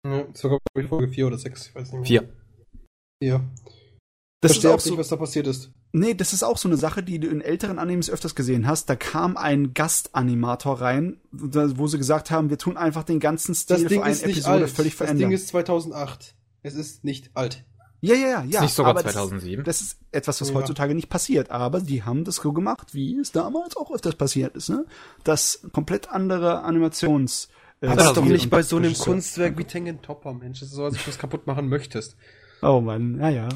Ja, 0.06 0.26
sogar 0.34 0.60
Folge 0.88 1.10
4 1.10 1.27
oder 1.27 1.38
6, 1.38 1.68
ich 1.68 1.76
weiß 1.76 1.92
nicht 1.92 2.00
mehr. 2.00 2.06
Vier. 2.06 2.34
Ja. 3.22 3.44
Das 4.42 4.52
Verstehe 4.53 4.69
ist 4.69 4.74
auch 4.74 4.76
auch 4.76 4.80
so, 4.80 4.90
nicht, 4.92 5.00
was 5.00 5.10
da 5.10 5.16
passiert 5.18 5.48
ist. 5.48 5.72
Nee, 5.98 6.14
das 6.14 6.34
ist 6.34 6.43
auch 6.43 6.58
so 6.58 6.67
eine 6.69 6.77
Sache, 6.77 7.03
die 7.03 7.19
du 7.19 7.27
in 7.27 7.42
älteren 7.42 7.80
Animes 7.80 8.09
öfters 8.09 8.35
gesehen 8.35 8.67
hast. 8.67 8.90
Da 8.90 8.95
kam 8.95 9.38
ein 9.38 9.74
Gastanimator 9.74 10.82
rein, 10.82 11.17
wo 11.32 11.88
sie 11.88 11.98
gesagt 11.98 12.32
haben, 12.32 12.50
wir 12.50 12.58
tun 12.58 12.77
einfach 12.77 13.03
den 13.03 13.19
ganzen 13.19 13.51
Das 13.53 13.61
Stil 13.61 13.88
Ding 13.88 14.00
für 14.00 14.03
eine 14.06 14.14
ist 14.14 14.26
nicht 14.26 14.38
Episode 14.38 14.64
alt. 14.64 14.69
völlig 14.72 14.93
das 14.93 14.98
verändern. 14.98 15.30
Ding 15.30 15.35
ist 15.35 15.48
2008. 15.50 16.35
Es 16.64 16.76
ist 16.76 17.03
nicht 17.03 17.32
alt. 17.35 17.64
ja, 18.01 18.16
ja, 18.16 18.27
ja, 18.27 18.43
ja. 18.43 18.59
ist 18.59 18.61
nicht 18.61 18.74
sogar 18.74 18.92
aber 18.92 19.01
2007? 19.03 19.64
Das, 19.64 19.80
das 19.80 19.88
ist 19.88 19.98
etwas, 20.11 20.42
was 20.42 20.50
Ja. 20.50 20.56
heutzutage 20.56 20.93
nicht 20.95 21.09
passiert. 21.09 21.51
Aber 21.51 21.80
die 21.82 22.03
haben 22.03 22.24
das 22.24 22.35
so 22.38 22.53
gemacht, 22.53 22.93
wie 22.93 23.17
es 23.17 23.32
damals 23.32 23.76
auch 23.77 23.92
öfters 23.92 24.16
passiert 24.16 24.56
ist, 24.56 24.69
ne? 24.69 24.85
Das 25.24 25.61
komplett 25.72 26.09
andere 26.09 26.61
Animations. 26.64 27.50
Äh, 27.82 27.95
Das 27.95 28.08
ist 28.08 28.17
doch 28.17 28.26
nicht 28.26 28.50
bei 28.50 28.64
so 28.64 28.77
einem. 28.77 28.93
Kunstwerk 28.95 29.58
wie 29.58 29.64
Tengen 29.64 30.01
Topper, 30.01 30.34
Mensch. 30.34 30.59
Das 30.61 30.69
ist 30.69 30.76
so, 30.76 30.84
als 30.85 30.95
ob 30.98 31.03
du 31.06 31.09
es 31.11 31.17
kaputt 31.19 31.45
machen 31.48 31.69
möchtest. 31.69 32.16
Oh 32.61 32.82
Mann, 32.82 33.19
ja, 33.19 33.30
ja. 33.30 33.50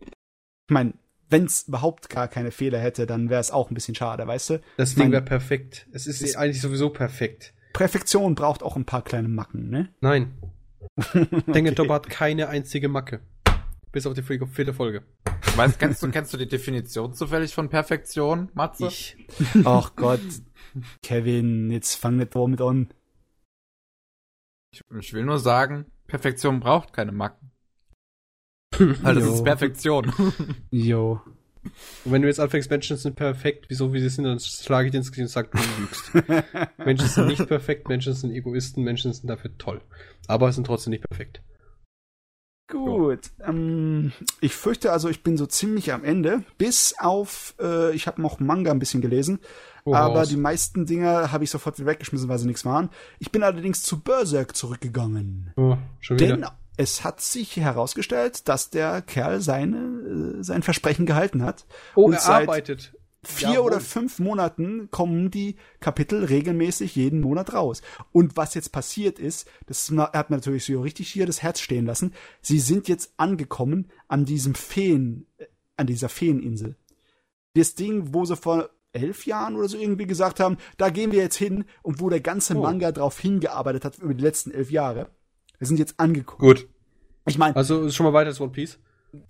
Ich 0.00 0.72
meine, 0.72 0.94
wenn 1.30 1.44
es 1.44 1.68
überhaupt 1.68 2.08
gar 2.10 2.28
keine 2.28 2.50
Fehler 2.50 2.78
hätte, 2.78 3.06
dann 3.06 3.30
wäre 3.30 3.40
es 3.40 3.50
auch 3.50 3.70
ein 3.70 3.74
bisschen 3.74 3.94
schade, 3.94 4.26
weißt 4.26 4.50
du? 4.50 4.60
Das 4.76 4.94
Ding 4.94 5.10
wäre 5.12 5.22
perfekt. 5.22 5.86
Es 5.92 6.06
ist 6.06 6.20
Ist- 6.22 6.36
eigentlich 6.36 6.60
sowieso 6.60 6.90
perfekt. 6.90 7.54
Perfektion 7.72 8.34
braucht 8.34 8.62
auch 8.62 8.76
ein 8.76 8.84
paar 8.84 9.02
kleine 9.02 9.28
Macken, 9.28 9.70
ne? 9.70 9.88
Nein. 10.00 10.34
Tengen 11.52 11.74
Topper 11.74 11.94
hat 11.94 12.08
keine 12.10 12.48
einzige 12.48 12.88
Macke. 12.88 13.20
Bis 13.92 14.06
auf 14.06 14.14
die 14.14 14.22
vierte 14.22 14.74
Folge. 14.74 15.02
Weißt, 15.56 15.78
kennst 15.78 16.02
du, 16.02 16.10
kennst 16.10 16.32
du 16.32 16.36
die 16.36 16.46
Definition 16.48 17.12
zufällig 17.12 17.54
von 17.54 17.68
Perfektion, 17.68 18.50
Matze? 18.54 18.86
Ich. 18.86 19.16
Ach 19.64 19.94
Gott. 19.96 20.20
Kevin, 21.02 21.70
jetzt 21.70 21.96
fang 21.96 22.16
nicht 22.16 22.34
damit 22.34 22.60
an. 22.60 22.88
Ich, 24.72 24.82
ich 24.98 25.12
will 25.12 25.24
nur 25.24 25.38
sagen, 25.40 25.86
Perfektion 26.06 26.60
braucht 26.60 26.92
keine 26.92 27.12
Macken. 27.12 27.49
Weil 28.78 29.14
das 29.14 29.24
ist 29.24 29.44
Perfektion. 29.44 30.12
Jo. 30.70 31.20
Und 32.04 32.12
wenn 32.12 32.22
du 32.22 32.28
jetzt 32.28 32.40
anfängst, 32.40 32.70
Menschen 32.70 32.96
sind 32.96 33.16
perfekt, 33.16 33.66
wieso 33.68 33.92
wie 33.92 34.00
sie 34.00 34.08
sind, 34.08 34.24
dann 34.24 34.40
schlage 34.40 34.86
ich 34.86 34.92
dir 34.92 34.98
ins 34.98 35.12
Gesicht 35.12 35.24
und 35.24 35.28
sage, 35.28 35.50
du 35.52 35.58
lügst. 35.78 36.74
Menschen 36.78 37.08
sind 37.08 37.26
nicht 37.26 37.46
perfekt, 37.46 37.88
Menschen 37.88 38.14
sind 38.14 38.32
Egoisten, 38.32 38.82
Menschen 38.82 39.12
sind 39.12 39.28
dafür 39.28 39.50
toll. 39.58 39.82
Aber 40.26 40.50
sind 40.52 40.66
trotzdem 40.66 40.92
nicht 40.92 41.06
perfekt. 41.06 41.42
Gut. 42.70 43.30
Ähm, 43.44 44.12
ich 44.40 44.54
fürchte 44.54 44.92
also, 44.92 45.08
ich 45.08 45.22
bin 45.22 45.36
so 45.36 45.44
ziemlich 45.44 45.92
am 45.92 46.04
Ende. 46.04 46.44
Bis 46.56 46.94
auf, 46.98 47.54
äh, 47.60 47.94
ich 47.94 48.06
habe 48.06 48.22
noch 48.22 48.38
Manga 48.38 48.70
ein 48.70 48.78
bisschen 48.78 49.00
gelesen. 49.02 49.40
Oh, 49.84 49.94
aber 49.94 50.20
raus. 50.20 50.28
die 50.28 50.36
meisten 50.36 50.86
Dinger 50.86 51.32
habe 51.32 51.44
ich 51.44 51.50
sofort 51.50 51.78
wieder 51.78 51.90
weggeschmissen, 51.90 52.28
weil 52.28 52.38
sie 52.38 52.46
nichts 52.46 52.64
waren. 52.64 52.90
Ich 53.18 53.32
bin 53.32 53.42
allerdings 53.42 53.82
zu 53.82 54.00
Berserk 54.00 54.56
zurückgegangen. 54.56 55.52
Oh, 55.56 55.76
schon 56.00 56.20
wieder. 56.20 56.36
Denn 56.36 56.46
es 56.80 57.04
hat 57.04 57.20
sich 57.20 57.58
herausgestellt, 57.58 58.48
dass 58.48 58.70
der 58.70 59.02
Kerl 59.02 59.42
seine, 59.42 60.38
äh, 60.38 60.42
sein 60.42 60.62
Versprechen 60.62 61.04
gehalten 61.04 61.42
hat. 61.44 61.66
oh, 61.94 62.06
und 62.06 62.14
er 62.14 62.26
arbeitet. 62.26 62.94
vier 63.22 63.50
Jawohl. 63.50 63.66
oder 63.66 63.80
fünf 63.80 64.18
Monaten 64.18 64.90
kommen 64.90 65.30
die 65.30 65.56
Kapitel 65.80 66.24
regelmäßig 66.24 66.96
jeden 66.96 67.20
Monat 67.20 67.52
raus. 67.52 67.82
Und 68.12 68.38
was 68.38 68.54
jetzt 68.54 68.72
passiert 68.72 69.18
ist, 69.18 69.46
das 69.66 69.90
hat 69.90 70.30
mir 70.30 70.36
natürlich 70.36 70.64
so 70.64 70.80
richtig 70.80 71.10
hier 71.12 71.26
das 71.26 71.42
Herz 71.42 71.60
stehen 71.60 71.84
lassen. 71.84 72.14
Sie 72.40 72.58
sind 72.58 72.88
jetzt 72.88 73.12
angekommen 73.18 73.90
an 74.08 74.24
diesem 74.24 74.54
Feen, 74.54 75.26
äh, 75.36 75.44
an 75.76 75.86
dieser 75.86 76.08
Feeninsel. 76.08 76.76
Das 77.52 77.74
Ding, 77.74 78.14
wo 78.14 78.24
sie 78.24 78.36
vor 78.36 78.70
elf 78.92 79.26
Jahren 79.26 79.54
oder 79.54 79.68
so 79.68 79.76
irgendwie 79.76 80.06
gesagt 80.06 80.40
haben, 80.40 80.56
da 80.78 80.88
gehen 80.88 81.12
wir 81.12 81.20
jetzt 81.20 81.36
hin 81.36 81.66
und 81.82 82.00
wo 82.00 82.08
der 82.08 82.20
ganze 82.20 82.56
Oh. 82.56 82.62
Manga 82.62 82.90
drauf 82.90 83.20
hingearbeitet 83.20 83.84
hat 83.84 83.98
über 83.98 84.14
die 84.14 84.24
letzten 84.24 84.50
elf 84.50 84.70
Jahre. 84.70 85.10
Wir 85.60 85.66
sind 85.68 85.78
jetzt 85.78 86.00
angekommen. 86.00 86.40
Gut. 86.40 86.66
Ich 87.26 87.38
meine, 87.38 87.54
Also 87.54 87.82
ist 87.84 87.94
schon 87.94 88.04
mal 88.06 88.12
weiter 88.12 88.30
als 88.30 88.40
One 88.40 88.50
Piece. 88.50 88.78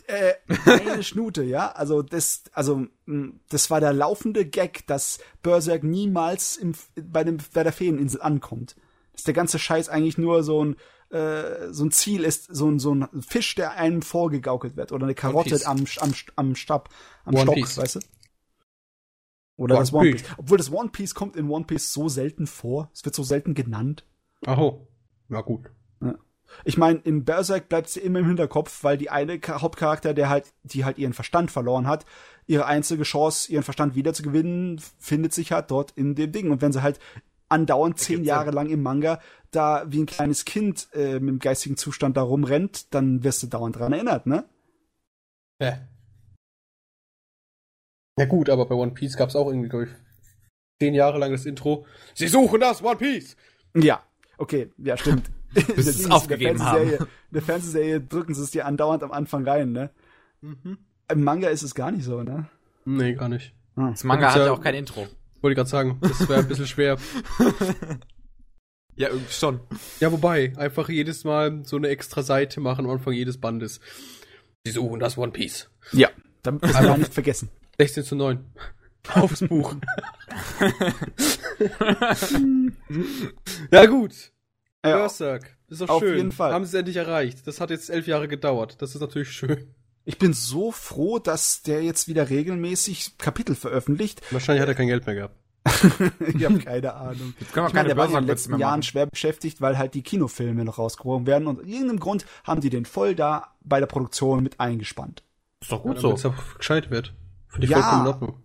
äh, 0.06 0.32
eine 0.64 1.02
Schnute, 1.02 1.42
ja. 1.42 1.72
Also 1.72 2.00
das, 2.02 2.44
also 2.52 2.86
mh, 3.04 3.32
das 3.50 3.68
war 3.70 3.80
der 3.80 3.92
laufende 3.92 4.46
Gag, 4.46 4.86
dass 4.86 5.18
Berserk 5.42 5.82
niemals 5.84 6.56
im, 6.56 6.74
bei 7.02 7.24
dem 7.24 7.36
bei 7.52 7.62
der 7.64 7.72
Feeninsel 7.74 8.22
ankommt. 8.22 8.76
Dass 9.12 9.24
der 9.24 9.34
ganze 9.34 9.58
Scheiß 9.58 9.88
eigentlich 9.90 10.16
nur 10.16 10.42
so 10.42 10.64
ein 10.64 10.76
äh, 11.10 11.72
so 11.72 11.84
ein 11.84 11.90
Ziel 11.90 12.22
ist, 12.24 12.44
so 12.54 12.70
ein 12.70 12.78
so 12.78 12.94
ein 12.94 13.08
Fisch, 13.20 13.56
der 13.56 13.72
einem 13.72 14.00
vorgegaukelt 14.02 14.76
wird 14.76 14.92
oder 14.92 15.04
eine 15.04 15.14
Karotte 15.16 15.58
am 15.66 15.84
am 15.98 16.14
am 16.36 16.54
Stab, 16.54 16.88
am 17.24 17.34
One 17.34 17.42
Stock, 17.42 17.54
Piece. 17.56 17.76
weißt 17.76 17.94
du? 17.96 18.00
Oder 19.56 19.74
One 19.74 19.82
das 19.82 19.92
One 19.92 20.10
Piece. 20.12 20.22
Piece. 20.22 20.32
Obwohl 20.38 20.58
das 20.58 20.72
One 20.72 20.88
Piece 20.90 21.14
kommt 21.14 21.36
in 21.36 21.50
One 21.50 21.64
Piece 21.66 21.92
so 21.92 22.08
selten 22.08 22.46
vor. 22.46 22.90
Es 22.94 23.04
wird 23.04 23.14
so 23.14 23.24
selten 23.24 23.54
genannt. 23.54 24.06
Aho. 24.46 24.86
Na 25.28 25.40
gut. 25.42 25.70
Ich 26.64 26.76
meine, 26.76 26.98
in 26.98 27.24
Berserk 27.24 27.68
bleibt 27.68 27.88
sie 27.88 28.00
immer 28.00 28.18
im 28.18 28.26
Hinterkopf, 28.26 28.82
weil 28.82 28.98
die 28.98 29.10
eine 29.10 29.40
Hauptcharakter, 29.40 30.14
der 30.14 30.28
halt, 30.28 30.52
die 30.62 30.84
halt 30.84 30.98
ihren 30.98 31.12
Verstand 31.12 31.50
verloren 31.50 31.86
hat, 31.86 32.04
ihre 32.46 32.66
einzige 32.66 33.04
Chance, 33.04 33.50
ihren 33.52 33.62
Verstand 33.62 33.94
wiederzugewinnen, 33.94 34.80
findet 34.98 35.32
sich 35.32 35.52
halt 35.52 35.70
dort 35.70 35.92
in 35.92 36.14
dem 36.14 36.32
Ding. 36.32 36.50
Und 36.50 36.60
wenn 36.60 36.72
sie 36.72 36.82
halt 36.82 36.98
andauernd 37.48 37.98
zehn 37.98 38.24
Jahre 38.24 38.50
lang 38.50 38.68
im 38.68 38.82
Manga 38.82 39.20
da 39.50 39.84
wie 39.88 40.00
ein 40.00 40.06
kleines 40.06 40.44
Kind 40.44 40.88
äh, 40.92 41.14
mit 41.14 41.28
dem 41.28 41.38
geistigen 41.38 41.76
Zustand 41.76 42.16
da 42.16 42.22
rumrennt, 42.22 42.94
dann 42.94 43.24
wirst 43.24 43.42
du 43.42 43.46
dauernd 43.48 43.76
dran 43.76 43.92
erinnert, 43.92 44.26
ne? 44.26 44.44
Ja. 45.60 45.78
Ja 48.18 48.26
gut, 48.26 48.48
aber 48.48 48.66
bei 48.66 48.74
One 48.74 48.92
Piece 48.92 49.16
gab 49.16 49.28
es 49.30 49.36
auch 49.36 49.48
irgendwie, 49.48 49.68
glaube 49.68 49.86
ich, 49.86 49.90
zehn 50.80 50.94
Jahre 50.94 51.18
lang 51.18 51.32
das 51.32 51.46
Intro. 51.46 51.86
Sie 52.14 52.28
suchen 52.28 52.60
das 52.60 52.82
One 52.82 52.96
Piece! 52.96 53.36
Ja, 53.74 54.02
okay, 54.38 54.70
ja, 54.78 54.96
stimmt. 54.96 55.30
Bis 55.54 55.68
In 55.68 55.82
sie 55.82 55.90
es 55.90 56.02
der 56.02 56.12
aufgegeben 56.12 56.58
Fernsehserie- 56.58 56.98
haben. 57.00 57.08
In 57.30 57.34
der 57.34 57.42
Fernsehserie 57.42 58.00
drücken 58.00 58.34
sie 58.34 58.42
es 58.42 58.50
dir 58.50 58.66
andauernd 58.66 59.02
am 59.02 59.12
Anfang 59.12 59.46
rein, 59.46 59.72
ne? 59.72 59.90
Mhm. 60.40 60.78
Im 61.10 61.24
Manga 61.24 61.48
ist 61.48 61.62
es 61.62 61.74
gar 61.74 61.90
nicht 61.90 62.04
so, 62.04 62.22
ne? 62.22 62.48
Nee, 62.84 63.14
gar 63.14 63.28
nicht. 63.28 63.54
Das 63.76 64.04
Manga 64.04 64.28
hat 64.30 64.36
ja 64.36 64.46
ja- 64.46 64.52
auch 64.52 64.60
kein 64.60 64.74
Intro. 64.74 65.06
Wollte 65.40 65.52
ich 65.52 65.56
gerade 65.56 65.70
sagen, 65.70 65.98
das 66.02 66.28
wäre 66.28 66.40
ein 66.40 66.48
bisschen 66.48 66.66
schwer. 66.66 66.98
Ja, 68.96 69.08
irgendwie 69.08 69.32
schon. 69.32 69.60
Ja, 70.00 70.12
wobei, 70.12 70.52
einfach 70.56 70.88
jedes 70.90 71.24
Mal 71.24 71.64
so 71.64 71.76
eine 71.76 71.88
extra 71.88 72.22
Seite 72.22 72.60
machen 72.60 72.84
am 72.84 72.90
Anfang 72.90 73.14
jedes 73.14 73.38
Bandes. 73.40 73.80
Sie 74.64 74.72
suchen 74.72 75.00
das 75.00 75.16
One 75.16 75.32
Piece. 75.32 75.70
Ja. 75.92 76.10
Damit 76.42 76.62
wir 76.62 76.72
gar 76.72 76.98
nicht 76.98 77.14
vergessen. 77.14 77.48
16 77.78 78.04
zu 78.04 78.16
9. 78.16 78.44
Aufs 79.14 79.40
Buch. 79.40 79.74
ja, 83.70 83.86
gut. 83.86 84.32
Ja, 84.84 84.96
Berserk. 84.98 85.56
Ist 85.68 85.80
doch 85.82 85.88
Auf 85.88 86.02
schön. 86.02 86.16
jeden 86.16 86.32
Fall. 86.32 86.52
Haben 86.52 86.64
sie 86.64 86.70
es 86.70 86.74
endlich 86.80 86.96
erreicht. 86.96 87.46
Das 87.46 87.60
hat 87.60 87.70
jetzt 87.70 87.90
elf 87.90 88.06
Jahre 88.06 88.28
gedauert. 88.28 88.76
Das 88.80 88.94
ist 88.94 89.00
natürlich 89.00 89.30
schön. 89.30 89.74
ich 90.04 90.18
bin 90.18 90.32
so 90.32 90.72
froh, 90.72 91.18
dass 91.18 91.62
der 91.62 91.82
jetzt 91.82 92.08
wieder 92.08 92.30
regelmäßig 92.30 93.18
Kapitel 93.18 93.54
veröffentlicht. 93.54 94.20
Wahrscheinlich 94.32 94.62
hat 94.62 94.68
er 94.68 94.74
kein 94.74 94.88
Geld 94.88 95.06
mehr 95.06 95.14
gehabt. 95.14 95.36
ich 96.34 96.44
habe 96.44 96.58
keine 96.58 96.94
Ahnung. 96.94 97.34
Jetzt 97.38 97.52
können 97.52 97.66
wir 97.66 97.68
Ich 97.68 97.74
meine, 97.74 97.88
der 97.88 97.96
war 97.98 98.06
in 98.06 98.14
den 98.14 98.26
letzten 98.26 98.58
Jahren 98.58 98.82
schwer 98.82 99.04
beschäftigt, 99.06 99.60
weil 99.60 99.76
halt 99.76 99.92
die 99.94 100.02
Kinofilme 100.02 100.64
noch 100.64 100.78
rausgeworfen 100.78 101.26
werden 101.26 101.46
und 101.46 101.60
aus 101.60 101.66
irgendeinem 101.66 102.00
Grund 102.00 102.24
haben 102.44 102.62
die 102.62 102.70
den 102.70 102.86
voll 102.86 103.14
da 103.14 103.54
bei 103.62 103.78
der 103.78 103.86
Produktion 103.86 104.42
mit 104.42 104.58
eingespannt. 104.58 105.22
Ist 105.60 105.70
doch 105.70 105.84
Ja, 105.84 105.92
gut 105.92 106.02
damit 106.02 106.16
es 106.16 106.22
so. 106.22 106.30
auch 106.30 106.58
gescheit 106.58 106.90
wird. 106.90 107.12
Für 107.48 107.60
die 107.60 107.66
Ja. 107.66 107.82
vollkommen 107.82 108.06
Ordnung. 108.06 108.42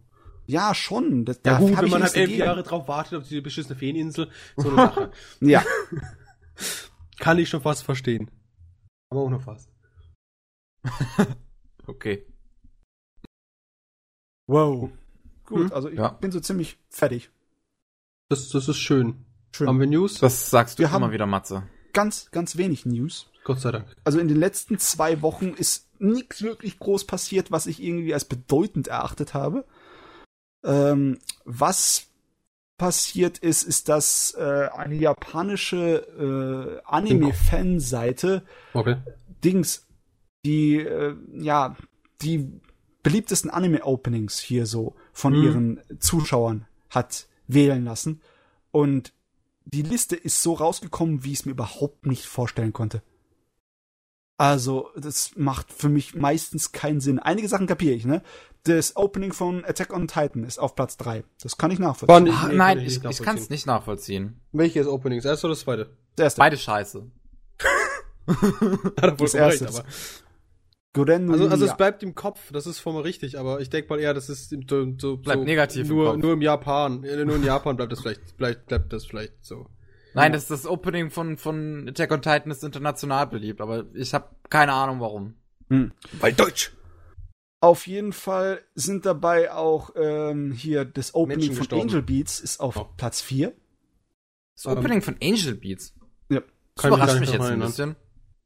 Ja, 0.47 0.75
schon. 0.75 1.23
Das, 1.23 1.39
Ja 1.45 1.57
gut, 1.57 1.71
hab 1.71 1.79
wenn 1.79 1.85
ich 1.85 1.91
man 1.93 2.03
halt 2.03 2.15
elf. 2.17 2.31
Jahre 2.31 2.63
drauf 2.63 2.87
wartet 2.89 3.19
auf 3.21 3.27
diese 3.29 3.41
beschissene 3.41 3.75
Feeninsel, 3.79 4.29
so 4.57 4.67
eine 4.67 4.75
Sache. 4.75 5.11
Ja, 5.39 5.63
Kann 7.19 7.37
ich 7.39 7.49
schon 7.49 7.61
fast 7.61 7.83
verstehen. 7.83 8.29
Aber 9.09 9.21
auch 9.21 9.29
nur 9.29 9.39
fast. 9.41 9.69
Okay. 11.87 12.25
wow. 14.47 14.89
Gut, 15.45 15.65
Hm? 15.69 15.73
also 15.73 15.89
ich 15.89 15.97
Ja. 15.97 16.09
bin 16.09 16.31
so 16.31 16.39
ziemlich 16.39 16.77
fertig. 16.89 17.29
Das, 18.29 18.49
das 18.49 18.67
ist 18.67 18.77
schön. 18.77 19.23
Schön. 19.55 19.67
Haben 19.67 19.79
wir 19.79 19.87
News? 19.87 20.19
Das 20.19 20.49
sagst 20.49 20.79
du 20.79 20.83
Wir 20.83 20.87
immer 20.89 21.01
haben- 21.01 21.11
wieder, 21.13 21.27
Matze. 21.27 21.69
Ganz, 21.93 22.31
ganz 22.31 22.57
wenig 22.57 22.85
News. 22.85 23.29
Gott 23.43 23.61
sei 23.61 23.71
Dank. 23.71 23.95
Also 24.03 24.19
in 24.19 24.27
den 24.27 24.37
letzten 24.37 24.79
zwei 24.79 25.21
Wochen 25.21 25.49
ist 25.49 25.87
nichts 26.01 26.41
wirklich 26.41 26.79
groß 26.79 27.05
passiert, 27.05 27.51
was 27.51 27.67
ich 27.67 27.81
irgendwie 27.81 28.13
als 28.13 28.25
bedeutend 28.25 28.87
erachtet 28.87 29.33
habe. 29.35 29.65
Ähm, 30.63 31.19
was 31.45 32.07
passiert 32.77 33.37
ist, 33.37 33.63
ist, 33.63 33.89
dass 33.89 34.33
äh, 34.37 34.69
eine 34.73 34.95
japanische 34.95 36.81
äh, 36.81 36.81
Anime-Fanseite 36.85 38.43
Okay. 38.73 38.97
Dings, 39.43 39.87
die 40.45 40.77
äh, 40.77 41.15
ja 41.33 41.75
die 42.21 42.51
beliebtesten 43.03 43.49
Anime-Openings 43.51 44.39
hier 44.39 44.65
so 44.65 44.95
von 45.13 45.33
Mhm. 45.33 45.43
ihren 45.43 45.81
Zuschauern 45.99 46.67
hat 46.89 47.27
wählen 47.47 47.83
lassen. 47.85 48.21
Und 48.71 49.13
die 49.65 49.83
Liste 49.83 50.15
ist 50.15 50.41
so 50.41 50.53
rausgekommen, 50.53 51.23
wie 51.23 51.31
ich 51.31 51.39
es 51.39 51.45
mir 51.45 51.51
überhaupt 51.51 52.05
nicht 52.05 52.25
vorstellen 52.25 52.73
konnte. 52.73 53.01
Also, 54.37 54.89
das 54.97 55.31
macht 55.37 55.71
für 55.71 55.87
mich 55.87 56.13
meistens 56.13 56.71
keinen 56.73 56.99
Sinn. 56.99 57.19
Einige 57.19 57.47
Sachen 57.47 57.67
kapiere 57.67 57.95
ich, 57.95 58.05
ne? 58.05 58.21
Das 58.65 58.95
Opening 58.95 59.31
von 59.31 59.63
Attack 59.63 59.93
on 59.93 60.07
Titan 60.07 60.43
ist 60.43 60.57
auf 60.59 60.75
Platz 60.75 60.97
3. 60.97 61.23
Das 61.41 61.57
kann 61.57 61.71
ich 61.71 61.79
nachvollziehen. 61.79 62.25
Wann- 62.27 62.29
Ah, 62.33 62.47
Nee, 62.49 62.55
nein, 62.55 62.79
ich 62.79 62.97
ich, 62.97 63.01
kann 63.01 63.11
es 63.11 63.19
nachvollziehen. 63.21 63.47
nicht 63.49 63.65
nachvollziehen. 63.67 64.41
Welches 64.51 64.87
Opening? 64.87 65.19
Das 65.19 65.25
erste 65.25 65.47
oder 65.47 65.51
das 65.53 65.61
zweite? 65.61 65.89
Das 66.15 66.23
erste. 66.25 66.39
Beide 66.39 66.57
scheiße. 66.57 67.11
Das 68.97 69.33
erste. 69.35 69.65
recht, 69.65 69.75
aber. 69.75 69.85
Guren 70.93 71.29
Also, 71.29 71.47
also 71.49 71.65
es 71.65 71.75
bleibt 71.77 72.01
im 72.03 72.15
Kopf, 72.15 72.51
das 72.53 72.65
ist 72.65 72.79
voll 72.79 72.93
mal 72.93 73.01
richtig, 73.01 73.37
aber 73.37 73.59
ich 73.59 73.69
denke 73.69 73.89
mal 73.89 73.99
eher, 73.99 74.13
das 74.13 74.29
ist 74.29 74.51
im- 74.53 74.65
so, 74.67 74.85
so, 74.97 75.17
Bleibt 75.17 75.39
so 75.39 75.45
negativ 75.45 75.89
im 75.89 75.95
nur, 75.95 76.11
Kopf. 76.13 76.21
nur 76.23 76.33
im 76.33 76.41
Japan, 76.41 77.03
äh, 77.03 77.23
nur 77.25 77.35
in 77.35 77.43
Japan 77.43 77.75
bleibt 77.75 77.91
das 77.91 77.99
vielleicht, 78.01 78.37
bleibt, 78.37 78.67
bleibt 78.67 78.93
das 78.93 79.05
vielleicht 79.05 79.33
so. 79.45 79.67
Nein, 80.13 80.31
das, 80.31 80.47
das 80.47 80.65
Opening 80.65 81.11
von, 81.11 81.37
von 81.37 81.87
Attack 81.89 82.11
on 82.13 82.21
Titan 82.21 82.49
ist 82.49 82.63
international 82.63 83.27
beliebt, 83.27 83.59
aber 83.59 83.85
ich 83.93 84.13
habe 84.13 84.29
keine 84.49 84.71
Ahnung 84.73 85.01
warum. 85.01 85.35
Hm. 85.69 85.91
Weil 86.13 86.31
Deutsch! 86.33 86.71
Auf 87.61 87.87
jeden 87.87 88.13
Fall 88.13 88.61
sind 88.75 89.05
dabei 89.05 89.51
auch 89.51 89.91
ähm, 89.95 90.51
hier 90.51 90.85
das 90.85 91.15
Opening 91.15 91.37
Menschen 91.39 91.53
von 91.55 91.59
gestorben. 91.63 91.89
Angel 91.89 92.01
Beats 92.03 92.39
ist 92.39 92.59
auf 92.59 92.77
Oh. 92.77 92.87
Platz 92.97 93.21
4. 93.21 93.53
Das 94.55 94.65
Ähm, 94.65 94.77
Opening 94.77 95.01
von 95.01 95.15
Angel 95.21 95.55
Beats. 95.55 95.93
Ja. 96.29 96.41
Das 96.41 96.81
Kann 96.83 96.91
ich 96.91 96.97
überrascht 96.97 97.19
mich 97.19 97.31
jetzt 97.31 97.41
ein 97.41 97.59
bisschen. 97.59 97.95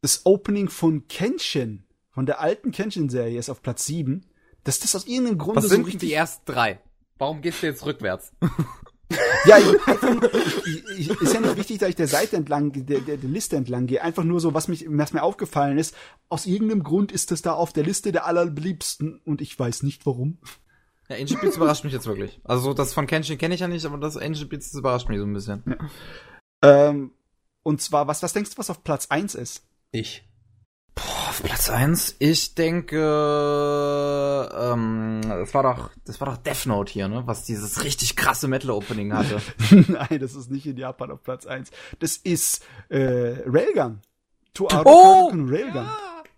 Das 0.02 0.26
Opening 0.26 0.70
von 0.70 1.08
Kenshin, 1.08 1.84
von 2.12 2.26
der 2.26 2.40
alten 2.40 2.72
Kenshin-Serie, 2.72 3.38
ist 3.38 3.50
auf 3.50 3.62
Platz 3.62 3.86
7. 3.86 4.26
Dass 4.64 4.80
das 4.80 4.96
aus 4.96 5.06
irgendeinem 5.08 5.38
Grund 5.38 5.58
Was 5.58 5.64
so 5.66 5.70
sind 5.70 6.02
die 6.02 6.14
ersten 6.14 6.46
drei? 6.46 6.80
Warum 7.18 7.42
gehst 7.42 7.62
du 7.64 7.68
jetzt 7.68 7.86
rückwärts? 7.86 8.32
Ja, 9.46 9.58
ich, 9.58 10.98
ich, 10.98 11.10
ich, 11.10 11.22
ist 11.22 11.34
ja 11.34 11.42
nicht 11.42 11.58
wichtig, 11.58 11.80
dass 11.80 11.90
ich 11.90 11.96
der 11.96 12.08
Seite 12.08 12.36
entlang, 12.36 12.72
der, 12.72 13.00
der, 13.00 13.18
der 13.18 13.30
Liste 13.30 13.56
entlang 13.56 13.88
gehe. 13.88 14.04
Einfach 14.04 14.24
nur 14.24 14.40
so, 14.40 14.54
was, 14.54 14.68
mich, 14.68 14.86
was 14.88 15.14
mir 15.14 15.24
aufgefallen 15.24 15.78
ist. 15.78 15.96
Aus 16.30 16.46
irgendeinem 16.46 16.84
Grund 16.84 17.12
ist 17.12 17.32
das 17.32 17.42
da 17.42 17.54
auf 17.54 17.74
der 17.74 17.84
Liste 17.84 18.12
der 18.12 18.26
allerbeliebsten 18.26 19.20
und 19.26 19.42
ich 19.42 19.58
weiß 19.58 19.84
nicht 19.84 20.06
warum. 20.06 20.38
Ja, 21.10 21.16
Angel 21.16 21.38
Beats 21.38 21.58
überrascht 21.58 21.84
mich 21.84 21.94
jetzt 21.94 22.06
wirklich. 22.06 22.40
Also 22.44 22.74
das 22.74 22.94
von 22.94 23.08
Kenshin 23.08 23.40
kenne 23.40 23.56
ich 23.56 23.62
ja 23.62 23.68
nicht, 23.68 23.86
aber 23.86 23.98
das 23.98 24.16
Angel 24.16 24.46
Beats 24.46 24.72
das 24.72 24.80
überrascht 24.80 25.10
mich 25.10 25.18
so 25.18 25.26
ein 25.26 25.34
bisschen. 25.34 25.64
Ähm, 26.62 27.12
und 27.64 27.82
zwar, 27.82 28.08
was, 28.08 28.22
was 28.22 28.34
denkst 28.34 28.52
du, 28.52 28.58
was 28.58 28.70
auf 28.70 28.84
Platz 28.84 29.08
1 29.10 29.34
ist? 29.36 29.66
Ich. 29.92 30.29
Auf 31.40 31.44
Platz 31.46 31.70
eins, 31.70 32.16
ich 32.20 32.54
denke, 32.56 32.98
ähm, 34.54 35.22
das 35.24 35.54
war 35.54 35.64
doch, 35.64 35.90
das 36.06 36.20
war 36.20 36.28
doch 36.28 36.38
Death 36.38 36.66
Note 36.66 36.92
hier, 36.92 37.08
ne? 37.08 37.24
Was 37.26 37.46
dieses 37.46 37.84
richtig 37.84 38.16
krasse 38.18 38.48
Metal-Opening 38.48 39.14
hatte. 39.14 39.42
Nein, 39.88 40.20
das 40.20 40.36
ist 40.36 40.52
nicht 40.52 40.66
in 40.66 40.76
Japan 40.78 41.12
auf 41.12 41.24
Platz 41.24 41.46
1. 41.46 41.72
Das 42.00 42.18
ist 42.18 42.66
äh, 42.90 43.42
Railgun. 43.46 44.02
To 44.54 44.68
Oh! 44.86 45.32
Railgun. 45.34 45.88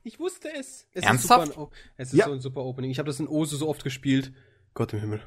ich 0.03 0.19
wusste 0.19 0.49
es. 0.53 0.85
es 0.93 1.03
Ernsthaft? 1.03 1.47
Ist 1.49 1.53
super, 1.55 1.71
ein- 1.71 1.77
es 1.97 2.13
ist 2.13 2.19
Ja. 2.19 2.25
so 2.27 2.33
ein 2.33 2.41
super 2.41 2.61
Opening. 2.63 2.91
Ich 2.91 2.99
habe 2.99 3.07
das 3.07 3.19
in 3.19 3.27
Ose 3.27 3.55
so 3.57 3.67
oft 3.69 3.83
gespielt. 3.83 4.31
Gott 4.75 4.93
im 4.93 4.99
Himmel. 4.99 5.21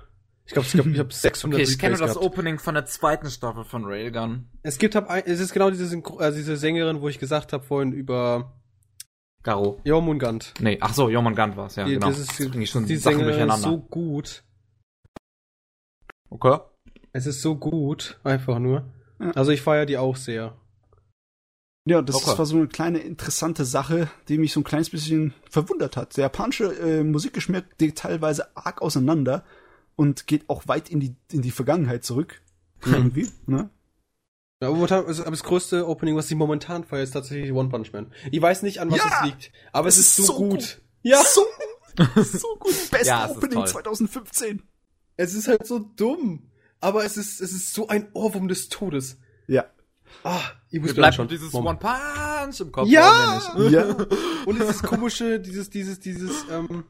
Ich 0.46 0.52
glaube, 0.52 0.66
ich, 0.66 0.72
glaub, 0.74 0.86
ich 0.86 0.98
habe 0.98 1.12
600 1.12 1.58
Okay, 1.60 1.68
ich 1.68 1.78
kenne 1.78 1.94
Replays 1.94 2.08
das 2.10 2.16
gehabt. 2.20 2.32
Opening 2.32 2.58
von 2.60 2.74
der 2.74 2.84
zweiten 2.86 3.28
Staffel 3.30 3.64
von 3.64 3.84
Railgun. 3.86 4.46
Es 4.62 4.78
gibt 4.78 4.94
hab 4.94 5.10
es 5.26 5.40
ist 5.40 5.52
genau 5.52 5.70
diese, 5.70 5.86
Synchro, 5.86 6.20
äh, 6.20 6.32
diese 6.32 6.56
Sängerin, 6.56 7.00
wo 7.00 7.08
ich 7.08 7.18
gesagt 7.18 7.52
habe 7.52 7.64
vorhin 7.64 7.92
über 7.92 8.52
Garo. 9.44 9.80
Jormungand. 9.84 10.54
Nee, 10.60 10.78
ach 10.80 10.92
so, 10.94 11.08
Joman 11.08 11.34
Gant 11.34 11.56
war's, 11.56 11.76
ja, 11.76 11.84
Die- 11.84 11.94
genau. 11.94 12.08
das 12.08 12.18
ist, 12.18 12.50
bring 12.50 12.62
ich 12.62 12.70
schon 12.70 12.86
die 12.86 12.96
Sachen 12.96 13.18
Sängerin 13.18 13.48
ist 13.50 13.62
so 13.62 13.78
gut. 13.78 14.42
okay. 16.30 16.58
Es 17.12 17.26
ist 17.26 17.42
so 17.42 17.54
gut, 17.54 18.18
einfach 18.24 18.58
nur. 18.58 18.84
Ja. 19.20 19.30
Also 19.32 19.52
ich 19.52 19.62
feiere 19.62 19.86
die 19.86 19.98
auch 19.98 20.16
sehr. 20.16 20.56
Ja, 21.86 22.02
das 22.02 22.16
Okay. 22.16 22.38
war 22.38 22.46
so 22.46 22.56
eine 22.56 22.66
kleine 22.66 22.98
interessante 22.98 23.64
Sache, 23.64 24.10
die 24.28 24.38
mich 24.38 24.52
so 24.52 24.60
ein 24.60 24.64
kleines 24.64 24.90
bisschen 24.90 25.34
verwundert 25.50 25.96
hat. 25.96 26.16
Der 26.16 26.22
japanische 26.22 26.72
äh, 26.76 27.04
Musikgeschmack 27.04 27.76
geht 27.78 27.98
teilweise 27.98 28.56
arg 28.56 28.80
auseinander 28.82 29.44
und 29.94 30.26
geht 30.26 30.48
auch 30.48 30.66
weit 30.66 30.88
in 30.88 30.98
die, 30.98 31.14
in 31.30 31.42
die 31.42 31.50
Vergangenheit 31.50 32.02
zurück. 32.02 32.40
Mhm. 32.84 32.94
Irgendwie, 32.94 33.28
ne? 33.46 33.70
Ja, 34.64 34.96
aber 34.96 35.30
das 35.30 35.42
größte 35.42 35.86
Opening, 35.88 36.16
was 36.16 36.30
ich 36.30 36.36
momentan 36.36 36.84
feiere, 36.84 37.02
ist 37.02 37.12
tatsächlich 37.12 37.52
One 37.52 37.68
Punch 37.68 37.92
Man. 37.92 38.12
Ich 38.30 38.40
weiß 38.40 38.62
nicht, 38.62 38.80
an 38.80 38.90
was 38.90 38.98
Ja! 38.98 39.04
es 39.20 39.24
liegt, 39.26 39.52
aber 39.72 39.88
es, 39.88 39.96
Es 39.98 40.06
ist 40.08 40.18
ist 40.20 40.26
so, 40.26 40.32
so 40.32 40.38
gut. 40.38 40.50
gut. 40.50 40.82
Ja, 41.02 41.22
So, 41.22 41.44
so 42.22 42.56
gut. 42.58 42.74
Beste 42.90 43.06
Ja, 43.08 43.30
Opening 43.30 43.58
toll. 43.58 43.66
2015. 43.68 44.62
es 45.16 45.34
ist 45.34 45.48
halt 45.48 45.66
so 45.66 45.78
dumm. 45.78 46.50
Aber 46.80 47.04
es 47.04 47.16
ist, 47.16 47.40
es 47.40 47.52
ist 47.52 47.72
so 47.72 47.88
ein 47.88 48.08
Ohrwurm 48.12 48.46
des 48.48 48.68
Todes. 48.68 49.18
Ja. 49.46 49.64
Ah, 50.22 50.40
ich 50.70 50.80
muss 50.80 50.94
bleibt 50.94 51.14
schon. 51.16 51.28
dieses 51.28 51.52
Moment. 51.52 51.82
One 51.82 51.94
Punch 52.44 52.60
im 52.60 52.70
Kopf. 52.72 52.88
Ja! 52.88 53.40
Ja. 53.70 53.84
Und 54.46 54.60
dieses 54.60 54.82
komische, 54.82 55.40
dieses, 55.40 55.70
dieses, 55.70 55.98
dieses, 56.00 56.44
ähm, 56.50 56.84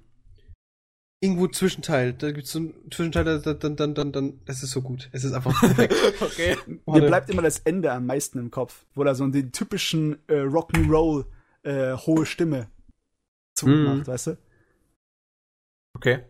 irgendwo 1.24 1.48
Zwischenteil. 1.48 2.12
Da 2.12 2.30
gibt's 2.32 2.52
so 2.52 2.60
ein 2.60 2.74
Zwischenteil, 2.92 3.24
da- 3.24 3.38
da- 3.38 3.54
dann, 3.54 3.76
dann, 3.76 3.94
dann, 3.94 4.12
dann, 4.12 4.40
das 4.44 4.62
ist 4.62 4.70
so 4.70 4.82
gut. 4.82 5.08
Es 5.12 5.24
ist 5.24 5.32
einfach 5.32 5.58
perfekt. 5.58 5.94
Okay. 6.20 6.56
Mir 6.86 7.00
bleibt 7.06 7.30
immer 7.30 7.42
das 7.42 7.58
Ende 7.60 7.90
am 7.92 8.06
meisten 8.06 8.38
im 8.38 8.50
Kopf, 8.50 8.84
wo 8.94 9.02
er 9.02 9.14
so 9.14 9.26
den 9.28 9.50
typischen 9.52 10.18
äh, 10.28 10.40
Rock'n'Roll 10.42 11.24
äh, 11.62 11.96
hohe 11.96 12.26
Stimme 12.26 12.68
zumacht, 13.56 13.98
Mhm. 13.98 14.06
weißt 14.06 14.26
du? 14.28 14.38
Okay. 15.96 16.24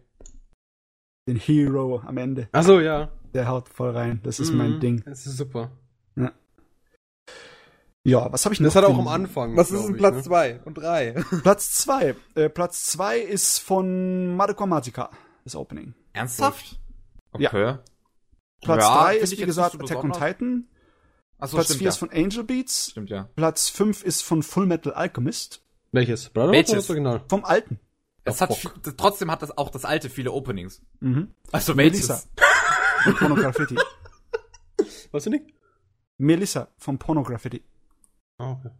Den 1.29 1.37
Hero 1.37 2.01
am 2.01 2.17
Ende. 2.19 2.49
Ach 2.53 2.63
so, 2.65 2.81
ja. 2.81 3.11
Der 3.33 3.49
haut 3.49 3.69
voll 3.69 3.91
rein. 3.91 4.21
Das 4.23 4.39
ist 4.41 4.53
mein 4.53 4.75
Mhm. 4.77 4.81
Ding. 4.81 5.03
Das 5.05 5.27
ist 5.27 5.37
super. 5.37 5.73
Ja, 6.17 6.33
was 8.05 8.45
habe 8.45 8.55
ich 8.55 8.61
noch? 8.61 8.67
Das 8.67 8.77
hat 8.77 8.85
auch 8.85 8.91
denn? 8.91 9.01
am 9.01 9.09
Anfang. 9.09 9.57
Was 9.57 9.71
ist 9.71 9.83
denn 9.87 9.97
Platz 9.97 10.17
ne? 10.17 10.23
2 10.23 10.61
und 10.65 10.75
3? 10.75 11.13
Platz 11.43 11.73
zwei. 11.73 12.15
Äh, 12.35 12.49
Platz 12.51 12.85
zwei 12.87 13.19
ist 13.19 13.59
von 13.59 14.37
Madoka 14.37 14.67
Magica, 14.67 15.11
das 15.45 15.57
Opening. 15.57 15.95
Ernsthaft? 16.13 16.79
Ja. 17.39 17.49
Okay. 17.49 17.79
Platz 18.63 18.83
Ja, 18.83 19.03
drei 19.03 19.13
find 19.13 19.23
ist, 19.25 19.33
ich 19.33 19.41
wie 19.41 19.45
gesagt, 19.47 19.73
so 19.73 19.79
Attack 19.79 20.05
on. 20.05 20.13
Titan. 20.13 20.69
Achso, 21.39 21.57
Platz 21.57 21.67
stimmt 21.67 21.79
vier 21.79 21.85
ja. 21.87 21.89
ist 21.91 21.97
von 21.99 22.11
Angel 22.11 22.45
Beats. 22.45 22.91
Stimmt 22.91 23.11
ja. 23.11 23.29
Platz 23.35 23.69
fünf 23.69 24.03
ist 24.05 24.23
von 24.23 24.43
Full 24.43 24.67
Metal 24.67 24.93
Alchemist. 24.93 25.63
Welches? 25.93 26.29
Brotherhood 26.31 26.55
Welches? 26.55 26.71
oder 26.71 26.79
das 26.81 26.91
Original? 26.91 27.23
Vom 27.29 27.45
alten. 27.45 27.81
Es 28.25 28.41
Ja, 28.41 28.49
hat 28.49 28.57
viel- 28.57 28.71
trotzdem 28.97 29.31
hat 29.31 29.43
das 29.43 29.57
auch 29.57 29.71
das 29.71 29.85
alte 29.85 30.09
viele 30.11 30.33
Openings. 30.33 30.83
Mhm. 31.01 31.35
Also 31.53 31.75
Melissa. 31.75 32.23
Von 33.03 33.15
Pornograffiti. 33.17 33.77
Was 35.11 35.25
denn 35.25 35.33
nicht? 35.35 35.47
Melissa 36.17 36.69
vom 36.79 36.99
Pornograffiti. 36.99 37.63
Ah, 38.39 38.53
okay. 38.53 38.71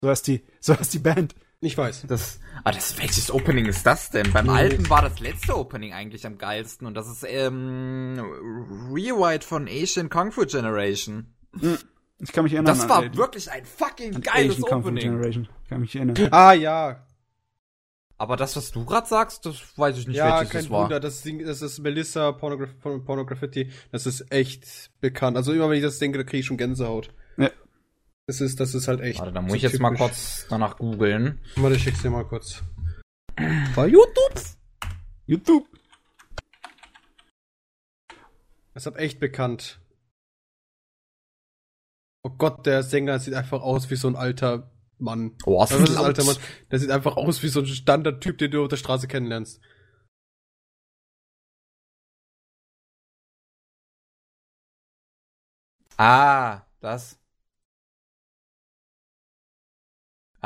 So 0.00 0.08
heißt 0.10 0.26
die, 0.26 0.44
so 0.60 0.78
heißt 0.78 0.92
die 0.94 0.98
Band. 0.98 1.34
Ich 1.60 1.78
weiß. 1.78 2.04
Das, 2.08 2.40
ah, 2.62 2.72
das, 2.72 2.98
welches 2.98 3.30
Opening 3.30 3.64
ist 3.66 3.86
das 3.86 4.10
denn? 4.10 4.30
Beim 4.32 4.46
Nee. 4.46 4.52
alten 4.52 4.90
war 4.90 5.00
das 5.00 5.18
letzte 5.20 5.56
Opening 5.56 5.94
eigentlich 5.94 6.26
am 6.26 6.36
geilsten 6.36 6.86
und 6.86 6.94
das 6.94 7.08
ist, 7.08 7.24
ähm, 7.26 8.16
Rewrite 8.92 9.46
von 9.46 9.66
Asian 9.66 10.10
Kung 10.10 10.30
Fu 10.30 10.44
Generation. 10.44 11.34
Ich 12.18 12.32
kann 12.32 12.44
mich 12.44 12.52
erinnern. 12.52 12.76
Das 12.76 12.86
war 12.88 12.98
an, 13.04 13.16
wirklich 13.16 13.50
ein 13.50 13.64
fucking 13.64 14.20
geiles 14.20 14.56
Asian 14.56 14.62
Kung 14.68 14.82
Fu 14.82 14.88
Opening. 14.88 15.02
Generation. 15.04 15.48
Ich 15.62 15.68
kann 15.70 15.80
mich 15.80 15.96
erinnern. 15.96 16.28
Ah, 16.32 16.52
ja. 16.52 17.06
Aber 18.18 18.36
das, 18.36 18.54
was 18.56 18.70
du 18.70 18.84
gerade 18.84 19.08
sagst, 19.08 19.44
das 19.46 19.56
weiß 19.76 19.98
ich 19.98 20.06
nicht, 20.06 20.16
ja, 20.16 20.36
welches 20.38 20.50
kein 20.50 20.64
es 20.64 20.70
war. 20.70 20.82
Wunder. 20.84 21.00
Das, 21.00 21.22
Ding, 21.22 21.44
das 21.44 21.62
ist 21.62 21.78
Melissa 21.80 22.30
Pornograf 22.32 22.70
Pornograffiti. 22.80 23.70
Das 23.90 24.06
ist 24.06 24.30
echt 24.30 24.90
bekannt. 25.00 25.36
Also 25.36 25.52
immer 25.52 25.68
wenn 25.68 25.78
ich 25.78 25.82
das 25.82 25.98
denke, 25.98 26.18
da 26.18 26.24
kriege 26.24 26.40
ich 26.40 26.46
schon 26.46 26.56
Gänsehaut. 26.58 27.10
Ja. 27.38 27.50
Das 28.26 28.40
ist, 28.40 28.58
das 28.58 28.74
ist 28.74 28.88
halt 28.88 29.00
echt. 29.00 29.18
Warte, 29.18 29.32
da 29.32 29.42
muss 29.42 29.50
so 29.50 29.56
ich 29.56 29.62
jetzt 29.62 29.78
mal 29.80 29.90
typisch. 29.90 30.06
kurz 30.06 30.46
danach 30.48 30.78
googeln. 30.78 31.40
Warte, 31.56 31.76
ich 31.76 31.82
schick's 31.82 32.02
dir 32.02 32.10
mal 32.10 32.24
kurz. 32.24 32.62
Bei 33.76 33.86
YouTube? 33.86 34.40
YouTube. 35.26 35.66
Das 38.72 38.86
ist 38.86 38.96
echt 38.96 39.20
bekannt. 39.20 39.80
Oh 42.22 42.30
Gott, 42.30 42.64
der 42.64 42.82
Sänger 42.82 43.18
sieht 43.18 43.34
einfach 43.34 43.60
aus 43.60 43.90
wie 43.90 43.96
so 43.96 44.08
ein 44.08 44.16
alter 44.16 44.70
Mann. 44.98 45.36
Oh, 45.44 45.60
was 45.60 45.72
ist 45.72 45.90
ein 45.90 46.04
alter 46.04 46.24
Mann? 46.24 46.36
Der 46.70 46.78
sieht 46.78 46.90
einfach 46.90 47.16
aus 47.16 47.42
wie 47.42 47.48
so 47.48 47.60
ein 47.60 47.66
Standardtyp, 47.66 48.38
den 48.38 48.50
du 48.50 48.62
auf 48.62 48.68
der 48.68 48.78
Straße 48.78 49.06
kennenlernst. 49.06 49.60
Ah, 55.98 56.62
das. 56.80 57.18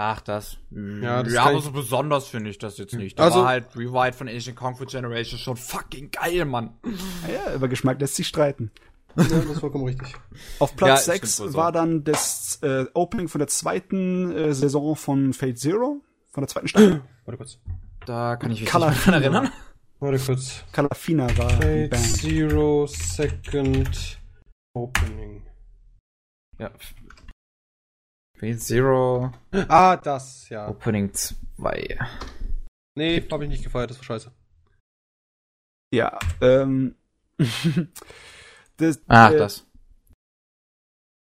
Ach, 0.00 0.20
das. 0.20 0.58
Ja, 0.70 1.24
das 1.24 1.32
ja 1.32 1.42
aber 1.42 1.60
so 1.60 1.72
besonders 1.72 2.28
finde 2.28 2.50
ich 2.50 2.58
das 2.58 2.78
jetzt 2.78 2.94
nicht. 2.94 3.18
Da 3.18 3.24
Also- 3.24 3.40
war 3.40 3.48
halt 3.48 3.74
Rewrite 3.74 4.16
von 4.16 4.28
Asian 4.28 4.54
Kung 4.54 4.76
Fu 4.76 4.84
Generation 4.86 5.40
schon 5.40 5.56
fucking 5.56 6.12
geil, 6.12 6.44
Mann. 6.44 6.78
Ja, 7.26 7.52
über 7.52 7.66
Geschmack 7.66 8.00
lässt 8.00 8.14
sich 8.14 8.28
streiten. 8.28 8.70
Ja, 9.16 9.24
das 9.24 9.44
ist 9.46 9.58
vollkommen 9.58 9.86
richtig. 9.86 10.14
Auf 10.60 10.70
Ja, 10.70 10.76
Platz 10.76 11.02
stimmt 11.02 11.16
6 11.22 11.40
wohl 11.40 11.48
so. 11.50 11.58
war 11.58 11.72
dann 11.72 12.04
das 12.04 12.60
äh, 12.62 12.84
Opening 12.94 13.26
von 13.26 13.40
der 13.40 13.48
zweiten 13.48 14.30
äh, 14.30 14.54
Saison 14.54 14.94
von 14.94 15.32
Fate 15.32 15.58
Zero, 15.58 16.00
von 16.30 16.42
der 16.42 16.48
zweiten 16.48 16.68
Staffel. 16.68 17.02
Warte 17.24 17.38
kurz. 17.38 17.58
Da 18.06 18.36
kann 18.36 18.52
ich 18.52 18.60
mich 18.60 18.70
Color 18.70 18.90
nicht 18.90 19.04
dran 19.04 19.14
erinnern. 19.14 19.50
Warte 19.98 20.20
kurz. 20.20 20.62
Calafina 20.70 21.26
war 21.36 21.48
die 21.48 21.88
Fate 21.88 21.90
Band. 21.90 22.06
Zero 22.06 22.86
Second 22.86 24.20
Opening. 24.74 25.42
Ja. 26.60 26.70
Fate 28.38 28.60
Zero 28.60 29.32
Ah, 29.68 29.96
das, 29.96 30.48
ja. 30.48 30.68
Opening 30.68 31.12
2. 31.12 31.98
Nee, 32.96 33.22
hab 33.30 33.42
ich 33.42 33.48
nicht 33.48 33.64
gefeiert, 33.64 33.90
das 33.90 33.98
war 33.98 34.04
scheiße. 34.04 34.32
Ja, 35.92 36.18
ähm. 36.40 36.94
das, 38.76 39.00
Ach, 39.08 39.32
äh, 39.32 39.38
das. 39.38 39.66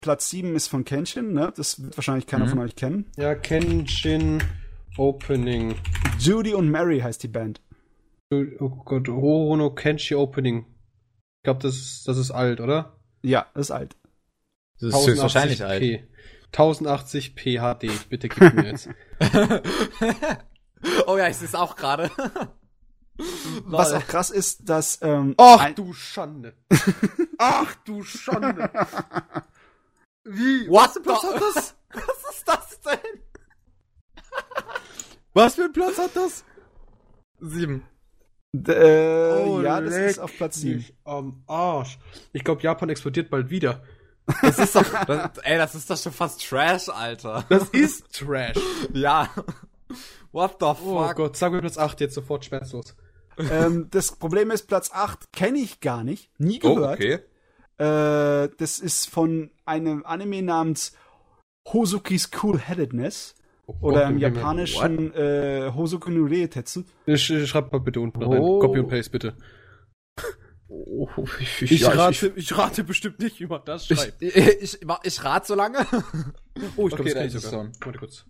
Platz 0.02 0.30
7 0.30 0.54
ist 0.54 0.68
von 0.68 0.84
Kenshin, 0.84 1.32
ne? 1.32 1.52
Das 1.56 1.82
wird 1.82 1.96
wahrscheinlich 1.96 2.26
keiner 2.26 2.46
Mhm. 2.46 2.50
von 2.50 2.58
euch 2.60 2.76
kennen. 2.76 3.10
Ja, 3.16 3.34
Kenshin 3.34 4.42
Opening. 4.96 5.74
Judy 6.18 6.54
und 6.54 6.70
Mary 6.70 7.00
heißt 7.00 7.22
die 7.22 7.28
Band. 7.28 7.60
Oh 8.32 8.68
Gott, 8.84 9.08
Rorono 9.08 9.70
Kenshi 9.74 10.14
Opening. 10.14 10.66
Ich 10.66 11.44
glaube, 11.44 11.60
das, 11.62 11.76
ist- 11.76 12.08
das 12.08 12.18
ist 12.18 12.30
alt, 12.30 12.60
oder? 12.60 12.98
Ja, 13.22 13.46
ist 13.54 13.70
alt. 13.70 13.96
Das 14.80 14.94
ist 14.94 15.06
höchstwahrscheinlich 15.06 15.64
alt. 15.64 15.82
1080p 16.52 17.58
HD, 17.60 18.08
bitte 18.08 18.28
gib 18.28 18.54
mir 18.54 18.66
jetzt. 18.66 18.88
oh 21.06 21.16
ja, 21.16 21.28
ich 21.28 21.36
sehe 21.36 21.48
es 21.48 21.54
auch 21.54 21.76
gerade. 21.76 22.10
Was 23.64 23.92
auch 23.92 24.06
krass 24.06 24.30
ist, 24.30 24.68
dass 24.68 25.00
ähm, 25.02 25.34
Ach 25.38 25.70
du 25.72 25.92
Schande. 25.92 26.54
Ach 27.38 27.74
du 27.84 28.04
Schande. 28.04 28.70
Wie? 30.24 30.68
What 30.68 30.82
Was 30.86 30.92
für 30.94 31.00
Platz 31.02 31.22
hat 31.24 31.40
das? 31.40 31.74
Was 31.92 32.34
ist 32.36 32.46
das 32.48 32.80
denn? 32.82 33.22
Was 35.34 35.54
für 35.56 35.64
ein 35.64 35.72
Platz 35.72 35.98
hat 35.98 36.14
das? 36.14 36.44
Sieben. 37.40 37.84
d- 38.52 38.72
äh, 38.72 39.44
Oh, 39.44 39.62
ja, 39.62 39.80
das 39.80 39.94
ist 39.96 40.18
auf 40.20 40.36
Platz 40.36 40.56
7. 40.56 40.76
mich 40.76 40.94
Am 41.04 41.42
Arsch. 41.46 41.98
Ich 42.32 42.44
glaube, 42.44 42.62
Japan 42.62 42.88
explodiert 42.88 43.30
bald 43.30 43.50
wieder. 43.50 43.82
Das 44.42 44.58
ist 44.58 44.74
doch, 44.76 44.84
das, 45.06 45.38
ey, 45.42 45.56
das 45.58 45.74
ist 45.74 45.90
doch 45.90 45.96
schon 45.96 46.12
fast 46.12 46.46
Trash, 46.48 46.88
Alter. 46.88 47.44
Das 47.48 47.68
ist 47.70 48.12
Trash. 48.12 48.56
Ja. 48.92 49.28
What 50.32 50.56
the 50.60 50.66
Oh 50.66 50.74
fuck? 50.74 51.16
Gott, 51.16 51.36
sag 51.36 51.52
mir 51.52 51.60
Platz 51.60 51.78
8 51.78 52.00
jetzt 52.00 52.14
sofort 52.14 52.44
schmerzlos. 52.44 52.94
ähm, 53.38 53.88
das 53.90 54.12
Problem 54.16 54.50
ist, 54.50 54.66
Platz 54.66 54.90
8 54.92 55.32
kenne 55.32 55.58
ich 55.58 55.80
gar 55.80 56.04
nicht, 56.04 56.30
nie 56.38 56.60
Oh, 56.62 56.74
gehört. 56.74 56.96
okay. 56.98 57.14
Äh, 57.78 58.48
das 58.58 58.78
ist 58.80 59.08
von 59.08 59.50
einem 59.64 60.04
Anime 60.04 60.42
namens 60.42 60.92
Hozuki's 61.72 62.30
Cool-Headedness. 62.42 63.34
Oder 63.82 64.06
im 64.06 64.16
japanischen 64.18 65.12
äh, 65.14 65.70
Hozoku 65.74 66.10
no 66.10 66.24
Reitetsu. 66.26 66.84
Sch 67.06 67.12
sch- 67.30 67.46
Schreib 67.46 67.70
mal 67.70 67.80
bitte 67.80 68.00
unten 68.00 68.22
Oh. 68.24 68.30
rein. 68.30 68.40
Copy 68.60 68.78
und 68.80 68.88
Paste 68.88 69.10
bitte. 69.10 69.34
Oh, 70.70 71.08
ich, 71.40 71.62
Ich, 71.72 71.80
ja, 71.80 71.90
rate, 71.90 72.32
ich, 72.36 72.56
rate 72.56 72.84
bestimmt 72.84 73.18
nicht, 73.20 73.40
wie 73.40 73.46
man 73.46 73.62
das 73.64 73.90
Ich, 73.90 73.98
schreibt. 73.98 74.20
ich, 74.22 74.36
ich, 74.36 74.82
ich, 74.82 74.86
ich 75.02 75.24
rate 75.24 75.46
so 75.46 75.54
lange. 75.54 75.78
oh, 76.76 76.88
ich 76.88 76.94
okay, 76.94 77.02
glaube, 77.02 77.04
das 77.04 77.12
da 77.14 77.18
kann 77.20 77.26
ich 77.28 77.34
ist 77.34 77.44
es 77.44 77.50
sogar. 77.50 77.64
schon. 77.64 77.72
Warte 77.84 77.98
kurz. 77.98 78.24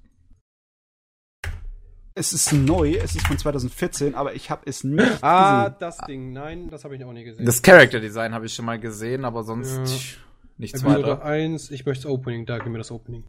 Es 2.14 2.32
ist 2.32 2.52
neu, 2.52 2.94
es 2.94 3.14
ist 3.14 3.26
von 3.28 3.38
2014, 3.38 4.14
aber 4.16 4.34
ich 4.34 4.50
habe 4.50 4.62
es 4.66 4.82
nicht 4.82 5.22
Ah, 5.22 5.64
gesehen. 5.68 5.76
das 5.78 5.98
Ding. 5.98 6.32
Nein, 6.32 6.68
das 6.68 6.82
habe 6.84 6.96
ich 6.96 7.04
auch 7.04 7.12
nie 7.12 7.22
gesehen. 7.22 7.46
Das 7.46 7.62
Character 7.62 8.00
Design 8.00 8.34
habe 8.34 8.46
ich 8.46 8.54
schon 8.54 8.64
mal 8.64 8.78
gesehen, 8.80 9.24
aber 9.24 9.44
sonst 9.44 9.70
Ja. 9.70 10.16
nichts 10.56 10.80
Episode 10.82 11.02
weiter. 11.04 11.24
1, 11.24 11.70
ich 11.70 11.86
möchte 11.86 12.04
das 12.04 12.10
Opening, 12.12 12.44
da 12.44 12.58
gib 12.58 12.68
mir 12.72 12.78
das 12.78 12.90
Opening. 12.90 13.24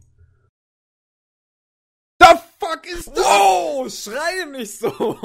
The 2.20 2.26
fuck 2.58 2.84
ist 2.86 3.08
das? 3.16 3.24
Oh, 3.24 3.88
schreie 3.88 4.50
nicht 4.50 4.76
so. 4.78 5.18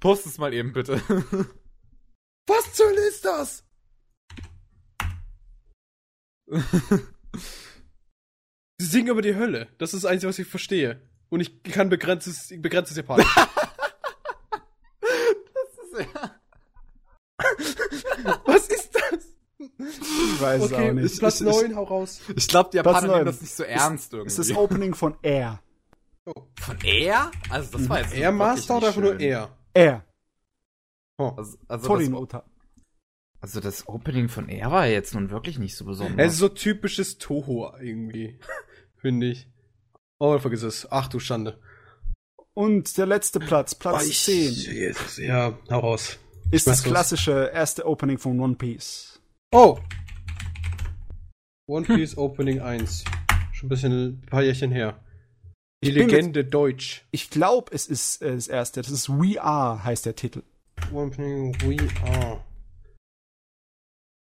Post 0.00 0.26
es 0.26 0.38
mal 0.38 0.52
eben 0.54 0.72
bitte. 0.72 0.94
Was 2.46 2.72
zur 2.74 2.86
Hölle 2.88 3.08
ist 3.08 3.24
das? 3.24 3.64
Sie 8.78 8.86
singen 8.86 9.08
über 9.08 9.22
die 9.22 9.34
Hölle. 9.34 9.68
Das 9.78 9.94
ist 9.94 10.04
das 10.04 10.10
Einzige, 10.10 10.28
was 10.28 10.38
ich 10.38 10.46
verstehe. 10.48 11.00
Und 11.30 11.40
ich 11.40 11.62
kann 11.62 11.88
begrenztes, 11.88 12.52
begrenztes 12.60 12.96
Japanisch. 12.96 13.26
Was 18.44 18.68
ist 18.68 18.90
das? 18.94 19.24
Ich 19.58 20.40
weiß 20.40 20.62
es 20.64 20.72
Okay, 20.72 20.90
auch 20.90 20.94
nicht. 20.94 21.18
Platz 21.18 21.40
Ich- 21.40 21.46
ich- 21.46 21.52
9, 21.62 21.76
hau 21.76 21.84
raus. 21.84 22.20
Ich 22.36 22.48
glaube, 22.48 22.70
die 22.72 22.76
Japaner 22.78 23.12
nehmen 23.14 23.26
das 23.26 23.40
nicht 23.40 23.54
so 23.54 23.62
ernst 23.64 24.08
Es 24.08 24.12
irgendwie. 24.12 24.28
ist 24.28 24.38
das 24.50 24.56
Opening 24.56 24.94
von 24.94 25.16
Air. 25.22 25.60
Von 26.60 26.78
er? 26.82 27.30
Also 27.50 27.78
das 27.78 27.88
war 27.88 28.00
jetzt 28.00 28.14
Air 28.14 28.32
Master 28.32 28.76
oder 28.78 28.88
einfach 28.88 29.00
nur. 29.02 29.20
Air? 29.20 29.56
Air. 29.74 30.04
Oh. 31.18 31.28
Also, 31.36 31.36
also, 31.36 31.58
das, 31.68 31.82
Torinota. 31.82 32.44
also 33.40 33.60
das 33.60 33.86
Opening 33.88 34.28
von 34.28 34.48
er 34.48 34.70
war 34.72 34.86
jetzt 34.86 35.14
nun 35.14 35.30
wirklich 35.30 35.58
nicht 35.58 35.76
so 35.76 35.84
besonders. 35.84 36.26
Es 36.26 36.32
ist 36.34 36.38
so 36.40 36.48
typisches 36.48 37.18
Toho 37.18 37.72
irgendwie. 37.80 38.38
Finde 38.96 39.28
ich. 39.30 39.46
Oh, 40.18 40.38
vergiss 40.38 40.62
es. 40.62 40.90
Ach 40.90 41.08
du 41.08 41.18
Schande. 41.20 41.60
Und 42.54 42.96
der 42.98 43.06
letzte 43.06 43.40
Platz, 43.40 43.74
Platz 43.74 44.04
Oh, 44.04 44.08
ich- 44.08 44.22
10, 44.22 44.52
Jesus, 44.52 45.18
ja, 45.18 45.58
hau 45.70 45.78
raus. 45.80 46.18
ist 46.52 46.66
das 46.68 46.82
klassische 46.84 47.50
erste 47.52 47.84
Opening 47.86 48.16
von 48.18 48.38
One 48.40 48.54
Piece. 48.54 49.20
Oh! 49.52 49.78
One 51.66 51.84
Piece 51.86 52.16
Opening 52.16 52.60
1. 52.60 53.04
Schon 53.52 53.66
ein 53.66 53.68
bisschen, 53.70 53.92
ein 53.92 54.26
paar 54.26 54.42
Jährchen 54.42 54.70
her. 54.70 55.00
Die 55.84 55.90
Legende 55.90 56.44
Deutsch. 56.44 57.04
Ich 57.10 57.30
glaube, 57.30 57.72
es 57.72 57.86
ist 57.86 58.22
äh, 58.22 58.34
das 58.34 58.48
erste. 58.48 58.82
Das 58.82 58.90
ist 58.90 59.08
We 59.08 59.40
Are, 59.42 59.84
heißt 59.84 60.06
der 60.06 60.16
Titel. 60.16 60.42
Opening 60.92 61.54
We 61.60 61.76
Are. 62.02 62.44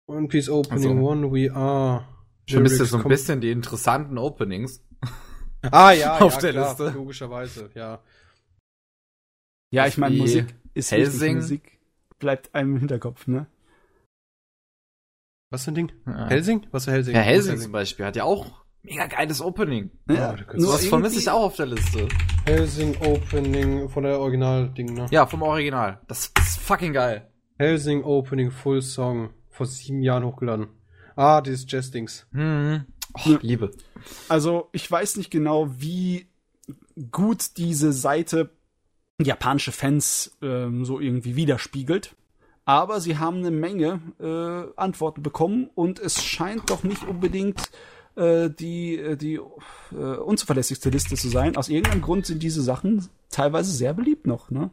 One 0.07 0.27
Piece 0.27 0.49
Opening 0.49 0.98
Also. 0.98 1.09
One 1.09 1.32
We 1.32 1.53
Are. 1.53 2.07
Vermisst 2.48 2.80
ihr 2.80 2.85
so 2.85 2.98
ein 2.98 3.07
bisschen 3.07 3.41
die 3.41 3.51
interessanten 3.51 4.17
Openings? 4.17 4.83
Ah 5.61 5.91
ja, 5.91 6.17
auf 6.22 6.35
ja, 6.35 6.41
der 6.41 6.51
klar, 6.51 6.69
Liste. 6.69 6.90
logischerweise, 6.90 7.69
ja. 7.74 8.03
Ja, 9.72 9.88
ich 9.88 9.98
meine, 9.98 10.15
Musik 10.15 10.53
ist 10.74 10.91
Helsing. 10.91 11.38
Musik 11.38 11.80
bleibt 12.19 12.53
einem 12.53 12.74
im 12.74 12.80
Hinterkopf, 12.80 13.27
ne? 13.27 13.48
Was 15.51 15.65
für 15.65 15.72
ein 15.72 15.75
Ding? 15.75 15.91
Ja. 16.06 16.27
Helsing? 16.27 16.67
Was 16.72 16.85
für 16.85 16.91
Helsing? 16.91 17.15
Ja, 17.15 17.22
Helsing 17.22 17.56
ist 17.56 17.64
zum 17.64 17.72
Beispiel 17.72 18.06
hat 18.06 18.15
ja 18.15 18.24
auch 18.24 18.65
mega 18.85 19.07
geiles 19.07 19.41
Opening. 19.41 19.91
Ja, 20.09 20.35
nur 20.55 20.73
Das 20.73 20.85
vermisse 20.85 21.19
ich 21.19 21.30
auch 21.30 21.43
auf 21.43 21.55
der 21.55 21.65
Liste. 21.67 22.07
Helsing 22.45 22.95
Opening 23.01 23.89
von 23.89 24.03
der 24.03 24.19
Original-Ding, 24.19 24.93
ne? 24.93 25.07
Ja, 25.11 25.25
vom 25.25 25.41
Original. 25.41 25.99
Das 26.07 26.31
ist 26.39 26.59
fucking 26.59 26.93
geil. 26.93 27.30
Helsing 27.57 28.03
Opening 28.03 28.51
Full 28.51 28.81
Song. 28.81 29.30
Vor 29.49 29.65
sieben 29.65 30.01
Jahren 30.01 30.25
hochgeladen. 30.25 30.67
Ah, 31.15 31.41
dieses 31.41 31.65
Jazz-Dings. 31.67 32.27
Hm. 32.33 32.85
Oh, 33.14 33.30
Ja. 33.30 33.39
Liebe. 33.41 33.72
Also, 34.27 34.69
ich 34.73 34.89
weiß 34.91 35.15
nicht 35.17 35.31
genau, 35.31 35.69
wie 35.77 36.27
gut 37.11 37.57
diese 37.57 37.93
Seite 37.93 38.49
japanische 39.22 39.72
Fans 39.72 40.38
ähm, 40.41 40.83
so 40.83 40.99
irgendwie 40.99 41.35
widerspiegelt. 41.38 42.15
Aber 42.65 42.99
sie 42.99 43.17
haben 43.17 43.38
eine 43.38 43.51
Menge 43.51 44.01
äh, 44.19 44.80
Antworten 44.80 45.22
bekommen 45.23 45.69
und 45.75 45.99
es 45.99 46.23
scheint 46.23 46.69
doch 46.69 46.83
nicht 46.83 47.03
unbedingt 47.07 47.69
äh, 48.16 48.50
die, 48.50 48.98
äh, 48.98 49.16
die 49.18 49.35
äh, 49.92 49.95
unzuverlässigste 49.95 50.90
Liste 50.90 51.16
zu 51.16 51.30
sein. 51.30 51.56
Aus 51.58 51.69
irgendeinem 51.69 52.02
Grund 52.02 52.26
sind 52.26 52.42
diese 52.44 52.61
Sachen 52.61 53.08
teilweise 53.30 53.72
sehr 53.72 53.94
beliebt 53.94 54.27
noch. 54.27 54.50
Ne? 54.52 54.72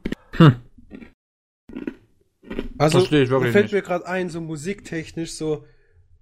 Also, 2.78 2.98
Verstehe 2.98 3.22
ich 3.24 3.30
wirklich 3.30 3.50
da 3.50 3.52
fällt 3.52 3.66
nicht. 3.66 3.72
mir 3.74 3.82
gerade 3.82 4.06
ein, 4.06 4.28
so 4.28 4.40
musiktechnisch, 4.40 5.32
so 5.34 5.64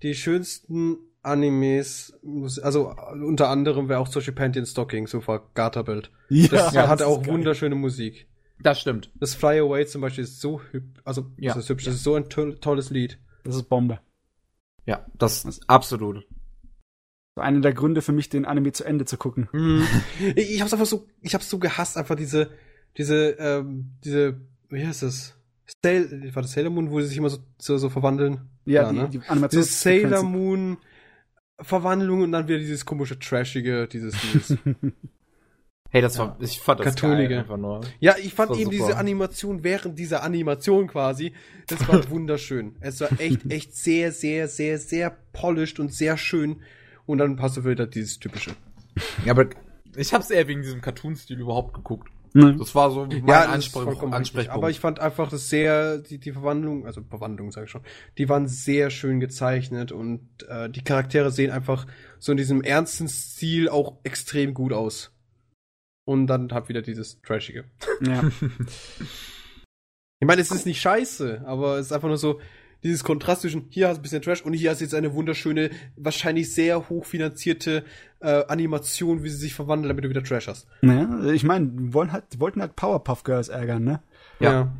die 0.02 0.14
schönsten 0.14 0.98
Animes, 1.22 2.18
also 2.62 2.90
äh, 2.92 3.18
unter 3.22 3.48
anderem 3.48 3.88
wäre 3.88 4.00
auch 4.00 4.08
zum 4.08 4.20
Beispiel 4.20 4.34
Panty 4.34 4.58
and 4.60 4.68
Stocking, 4.68 5.06
so 5.06 5.20
vor 5.20 5.50
Garterbelt. 5.54 6.10
Das 6.50 6.72
Ja, 6.72 6.88
hat 6.88 7.00
das 7.00 7.06
auch 7.08 7.26
wunderschöne 7.26 7.74
Musik. 7.74 8.26
Das 8.62 8.80
stimmt. 8.80 9.10
Das 9.18 9.34
Fly 9.34 9.58
Away 9.60 9.86
zum 9.86 10.00
Beispiel 10.02 10.24
ist 10.24 10.40
so 10.40 10.60
hübsch, 10.70 11.00
also 11.04 11.26
Ja. 11.38 11.54
das 11.54 11.64
ist 11.64 11.70
hübsch, 11.70 11.84
das 11.84 11.94
ist 11.94 12.04
so 12.04 12.14
ein 12.14 12.28
to 12.28 12.52
tolles 12.52 12.90
Lied. 12.90 13.18
Das 13.44 13.56
ist 13.56 13.64
Bombe. 13.64 14.00
Ja, 14.86 15.06
das 15.18 15.44
ist 15.44 15.62
absolut. 15.68 16.26
So 17.36 17.42
einer 17.42 17.60
der 17.60 17.72
Gründe 17.72 18.02
für 18.02 18.12
mich, 18.12 18.28
den 18.28 18.44
Anime 18.44 18.72
zu 18.72 18.84
Ende 18.84 19.04
zu 19.04 19.16
gucken. 19.16 19.48
Ich, 20.36 20.54
ich 20.54 20.60
hab's 20.60 20.72
einfach 20.72 20.86
so, 20.86 21.06
ich 21.20 21.34
hab's 21.34 21.48
so 21.48 21.58
gehasst, 21.58 21.96
einfach 21.96 22.16
diese, 22.16 22.50
diese, 22.96 23.36
ähm, 23.38 23.92
diese, 24.04 24.40
wie 24.68 24.86
heißt 24.86 25.02
das? 25.02 25.36
Sail, 25.84 26.34
war 26.34 26.42
das 26.42 26.52
Sailor 26.52 26.70
Moon, 26.70 26.90
wo 26.90 27.00
sie 27.00 27.06
sich 27.06 27.18
immer 27.18 27.30
so, 27.30 27.38
so, 27.58 27.78
so 27.78 27.88
verwandeln? 27.88 28.48
Ja, 28.64 28.82
Ja, 28.82 28.90
die, 28.90 28.98
ne? 28.98 29.08
die 29.08 29.18
Diese 29.18 29.30
Animations 29.30 29.80
Sailor 29.82 30.22
Moon 30.24 30.78
Verwandlung 31.62 32.22
und 32.22 32.32
dann 32.32 32.48
wieder 32.48 32.58
dieses 32.58 32.84
komische 32.84 33.18
Trashige, 33.18 33.86
dieses, 33.86 34.14
dieses. 34.32 34.58
Hey, 35.92 36.02
das 36.02 36.16
war, 36.18 36.36
ich 36.40 36.60
fand 36.60 36.78
das 36.78 36.94
Cartoonige. 36.94 37.30
geil 37.30 37.38
einfach 37.40 37.56
nur. 37.56 37.80
Ja, 37.98 38.14
ich 38.16 38.32
fand 38.32 38.52
eben 38.52 38.70
super. 38.70 38.76
diese 38.76 38.96
Animation 38.96 39.64
während 39.64 39.98
dieser 39.98 40.22
Animation 40.22 40.86
quasi, 40.86 41.32
das 41.66 41.88
war 41.88 42.08
wunderschön. 42.10 42.76
Es 42.78 43.00
war 43.00 43.08
echt, 43.18 43.50
echt 43.50 43.76
sehr, 43.76 44.12
sehr, 44.12 44.46
sehr, 44.46 44.78
sehr 44.78 45.10
polished 45.32 45.80
und 45.80 45.92
sehr 45.92 46.16
schön. 46.16 46.62
Und 47.10 47.18
dann 47.18 47.36
passt 47.36 47.56
du 47.56 47.64
wieder 47.64 47.86
dieses 47.86 48.18
typische. 48.18 48.52
Ja, 49.24 49.32
aber 49.32 49.46
ich 49.96 50.12
hab's 50.12 50.30
eher 50.30 50.48
wegen 50.48 50.62
diesem 50.62 50.80
Cartoon-Stil 50.80 51.38
überhaupt 51.38 51.74
geguckt. 51.74 52.10
Ne? 52.32 52.56
Das 52.56 52.74
war 52.74 52.90
so 52.90 53.06
mein 53.06 53.62
vollkommen 53.62 54.12
richtig. 54.12 54.14
Ansprechpunkt. 54.14 54.50
Aber 54.50 54.70
ich 54.70 54.80
fand 54.80 55.00
einfach 55.00 55.28
das 55.28 55.48
sehr, 55.48 55.98
die, 55.98 56.18
die 56.18 56.32
Verwandlung, 56.32 56.86
also 56.86 57.02
Verwandlung 57.02 57.50
sage 57.50 57.66
ich 57.66 57.70
schon, 57.70 57.82
die 58.18 58.28
waren 58.28 58.46
sehr 58.46 58.90
schön 58.90 59.20
gezeichnet 59.20 59.92
und 59.92 60.28
äh, 60.48 60.68
die 60.68 60.82
Charaktere 60.82 61.30
sehen 61.30 61.50
einfach 61.50 61.86
so 62.18 62.32
in 62.32 62.38
diesem 62.38 62.62
ernsten 62.62 63.08
Stil 63.08 63.68
auch 63.68 63.98
extrem 64.02 64.54
gut 64.54 64.72
aus. 64.72 65.12
Und 66.04 66.26
dann 66.26 66.52
hat 66.52 66.68
wieder 66.68 66.82
dieses 66.82 67.20
Trashige. 67.22 67.64
Ja. 68.00 68.22
Ich 70.22 70.26
meine, 70.26 70.42
es 70.42 70.50
ist 70.50 70.66
nicht 70.66 70.82
scheiße, 70.82 71.44
aber 71.46 71.78
es 71.78 71.86
ist 71.86 71.92
einfach 71.92 72.08
nur 72.08 72.18
so 72.18 72.40
dieses 72.82 73.04
Kontrast 73.04 73.42
zwischen 73.42 73.66
hier 73.70 73.88
hast 73.88 73.96
du 73.96 74.00
ein 74.00 74.02
bisschen 74.02 74.22
Trash 74.22 74.42
und 74.42 74.52
hier 74.52 74.70
hast 74.70 74.80
du 74.80 74.84
jetzt 74.84 74.94
eine 74.94 75.12
wunderschöne, 75.14 75.70
wahrscheinlich 75.96 76.52
sehr 76.54 76.88
hochfinanzierte 76.88 77.84
äh, 78.20 78.44
Animation, 78.46 79.22
wie 79.22 79.28
sie 79.28 79.36
sich 79.36 79.54
verwandeln, 79.54 79.88
damit 79.88 80.04
du 80.04 80.08
wieder 80.08 80.22
Trash 80.24 80.48
hast. 80.48 80.66
Naja, 80.82 81.30
ich 81.32 81.44
meine, 81.44 81.70
wollen 81.92 82.12
halt, 82.12 82.24
wollten 82.38 82.60
halt 82.60 82.76
Powerpuff 82.76 83.22
Girls 83.24 83.48
ärgern, 83.48 83.84
ne? 83.84 84.02
Ja. 84.38 84.52
Ja. 84.52 84.72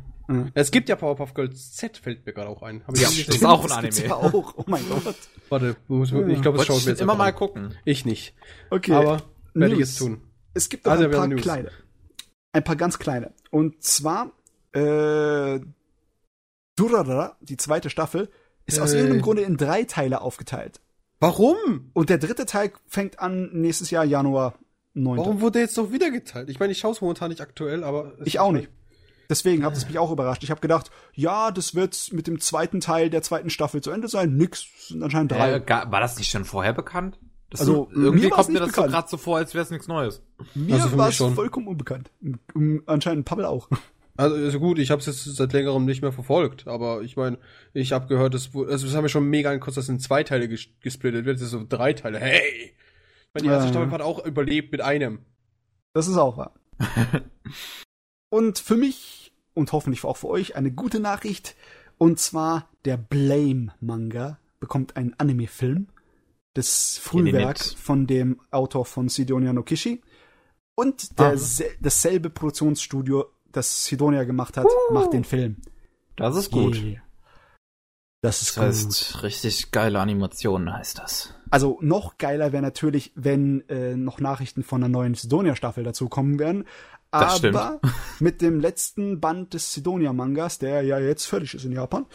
Es 0.53 0.71
gibt 0.71 0.87
ja 0.87 0.95
Powerpuff 0.95 1.33
Girls 1.33 1.73
Z, 1.73 1.97
fällt 1.97 2.25
mir 2.25 2.31
gerade 2.31 2.47
auch 2.49 2.61
ein. 2.61 2.83
Hab 2.87 2.95
ich 2.95 3.01
Ja, 3.01 3.07
das 3.09 3.35
ist 3.35 3.45
auch 3.45 3.63
ein 3.63 3.67
Das 3.67 3.81
gibt's 3.81 3.99
Anime. 3.99 4.09
Ja 4.09 4.15
auch. 4.15 4.53
Oh 4.55 4.63
mein 4.67 4.83
Gott. 4.87 5.15
Warte, 5.49 5.75
muss, 5.89 6.11
ich 6.11 6.41
glaube, 6.41 6.57
das 6.57 6.67
schaue 6.67 6.77
ich 6.77 6.85
mir 6.85 6.91
jetzt 6.91 7.01
immer 7.01 7.15
mal 7.15 7.29
an. 7.29 7.35
gucken. 7.35 7.75
Ich 7.83 8.05
nicht. 8.05 8.33
Okay. 8.69 8.93
Aber 8.93 9.23
werde 9.53 9.73
ich 9.73 9.79
jetzt 9.79 9.97
tun. 9.97 10.21
Es 10.53 10.69
gibt 10.69 10.87
Also, 10.87 11.03
ein 11.05 11.11
paar 11.11 11.27
kleine. 11.29 11.71
Ein 12.53 12.63
paar 12.63 12.75
ganz 12.77 12.97
kleine. 12.99 13.33
Und 13.49 13.83
zwar, 13.83 14.31
äh, 14.73 15.59
Durarara, 16.81 17.37
die 17.41 17.57
zweite 17.57 17.89
Staffel, 17.89 18.29
ist 18.65 18.79
aus 18.79 18.93
Äh. 18.93 18.97
irgendeinem 18.97 19.21
Grunde 19.21 19.41
in 19.43 19.57
drei 19.57 19.83
Teile 19.83 20.21
aufgeteilt. 20.21 20.79
Warum? 21.19 21.91
Und 21.93 22.09
der 22.09 22.17
dritte 22.17 22.45
Teil 22.45 22.71
fängt 22.87 23.19
an 23.19 23.49
nächstes 23.53 23.91
Jahr, 23.91 24.03
Januar 24.03 24.55
9. 24.93 25.17
Warum 25.19 25.41
wurde 25.41 25.59
jetzt 25.59 25.77
noch 25.77 25.91
wieder 25.91 26.09
geteilt? 26.11 26.49
Ich 26.49 26.59
meine, 26.59 26.71
ich 26.71 26.79
schaue 26.79 26.93
es 26.93 27.01
momentan 27.01 27.29
nicht 27.29 27.41
aktuell, 27.41 27.83
aber. 27.83 28.13
Ich 28.25 28.39
auch 28.39 28.45
halt- 28.51 28.55
nicht. 28.55 28.69
Deswegen 29.29 29.63
hat 29.63 29.77
es 29.77 29.87
mich 29.87 29.97
auch 29.97 30.11
überrascht. 30.11 30.43
Ich 30.43 30.51
habe 30.51 30.59
gedacht, 30.59 30.91
ja, 31.13 31.51
das 31.51 31.73
wird 31.73 32.09
mit 32.11 32.27
dem 32.27 32.41
zweiten 32.41 32.81
Teil 32.81 33.09
der 33.09 33.21
zweiten 33.21 33.49
Staffel 33.49 33.79
zu 33.81 33.89
Ende 33.91 34.09
sein. 34.09 34.35
Nix, 34.35 34.65
es 34.77 34.87
sind 34.89 35.01
anscheinend 35.03 35.31
drei. 35.31 35.53
Äh, 35.53 35.67
war 35.69 36.01
das 36.01 36.17
nicht 36.17 36.29
schon 36.29 36.43
vorher 36.43 36.73
bekannt? 36.73 37.17
Das 37.49 37.61
Also, 37.61 37.87
so, 37.93 38.01
irgendwie 38.01 38.29
kommt 38.29 38.49
mir 38.49 38.59
nicht 38.61 38.75
das 38.77 38.89
gerade 38.89 39.07
so 39.07 39.15
vor, 39.17 39.37
als 39.37 39.53
wäre 39.53 39.63
es 39.63 39.69
nichts 39.71 39.87
Neues. 39.87 40.21
Mir 40.53 40.75
also 40.81 40.97
war 40.97 41.07
es 41.09 41.15
vollkommen 41.17 41.67
unbekannt. 41.67 42.11
Anscheinend 42.87 43.23
Pavel 43.25 43.45
auch. 43.45 43.69
Also, 44.21 44.35
also 44.35 44.59
gut, 44.59 44.79
ich 44.79 44.91
habe 44.91 44.99
es 44.99 45.05
jetzt 45.07 45.23
seit 45.23 45.53
längerem 45.53 45.85
nicht 45.85 46.01
mehr 46.01 46.11
verfolgt, 46.11 46.67
aber 46.67 47.01
ich 47.01 47.17
meine, 47.17 47.37
ich 47.73 47.91
habe 47.91 48.07
gehört, 48.07 48.33
es 48.35 48.53
wurde- 48.53 48.71
also 48.71 48.85
das 48.85 48.95
haben 48.95 49.03
wir 49.03 49.09
schon 49.09 49.25
mega 49.29 49.49
angekostet, 49.49 49.77
dass 49.79 49.85
es 49.85 49.89
in 49.89 49.99
zwei 49.99 50.23
Teile 50.23 50.47
ges 50.47 50.67
gesplittet 50.81 51.25
wird. 51.25 51.37
Das 51.37 51.43
ist 51.43 51.51
so 51.51 51.65
drei 51.67 51.93
Teile. 51.93 52.19
Hey! 52.19 52.73
Ich 52.73 53.33
meine, 53.33 53.47
die 53.47 53.53
erste 53.53 53.67
Ja. 53.67 53.73
Staffel 53.73 53.91
hat 53.91 54.01
auch 54.01 54.25
überlebt 54.25 54.71
mit 54.71 54.81
einem. 54.81 55.19
Das 55.93 56.07
ist 56.07 56.17
auch 56.17 56.37
wahr. 56.37 56.53
und 58.29 58.59
für 58.59 58.75
mich 58.77 59.33
und 59.53 59.71
hoffentlich 59.71 60.03
auch 60.05 60.17
für 60.17 60.27
euch 60.29 60.55
eine 60.55 60.71
gute 60.71 60.99
Nachricht. 60.99 61.55
Und 61.97 62.19
zwar 62.19 62.69
der 62.85 62.97
Blame-Manga 62.97 64.39
bekommt 64.59 64.95
einen 64.97 65.13
Anime-Film. 65.17 65.87
Das 66.53 66.97
Frühwerk 66.97 67.59
von 67.59 68.07
dem 68.07 68.41
Autor 68.51 68.85
von 68.85 69.07
Sidonia 69.09 69.53
no 69.53 69.63
Kishi. 69.63 70.01
Und 70.75 71.19
der, 71.19 71.27
Ah. 71.33 71.37
se- 71.37 71.69
dasselbe 71.79 72.29
Produktionsstudio, 72.29 73.25
das 73.51 73.85
Sidonia 73.85 74.23
gemacht 74.23 74.57
hat, 74.57 74.65
macht 74.91 75.13
den 75.13 75.23
Film. 75.23 75.57
Das 76.15 76.35
ist 76.35 76.51
gut. 76.51 76.75
Yeah. 76.75 77.01
Das 78.21 78.41
ist 78.41 78.55
Das 78.57 78.83
gut. 78.83 78.91
heißt, 78.91 79.23
richtig 79.23 79.71
geile 79.71 79.99
Animationen 79.99 80.71
heißt 80.73 80.99
das. 80.99 81.33
Also 81.49 81.79
noch 81.81 82.17
geiler 82.19 82.51
wäre 82.51 82.61
natürlich, 82.61 83.11
wenn 83.15 83.67
äh, 83.67 83.95
noch 83.95 84.19
Nachrichten 84.19 84.63
von 84.63 84.83
einer 84.83 84.89
neuen 84.91 85.15
Sidonia-Staffel 85.15 85.83
dazu 85.83 86.07
kommen 86.07 86.37
werden. 86.37 86.65
Das 87.11 87.43
Aber 87.43 87.81
mit 88.19 88.41
dem 88.41 88.59
letzten 88.59 89.19
Band 89.19 89.53
des 89.53 89.73
Sidonia-Mangas, 89.73 90.59
der 90.59 90.83
ja 90.83 90.99
jetzt 90.99 91.25
fertig 91.25 91.55
ist 91.55 91.65
in 91.65 91.71
Japan, 91.71 92.05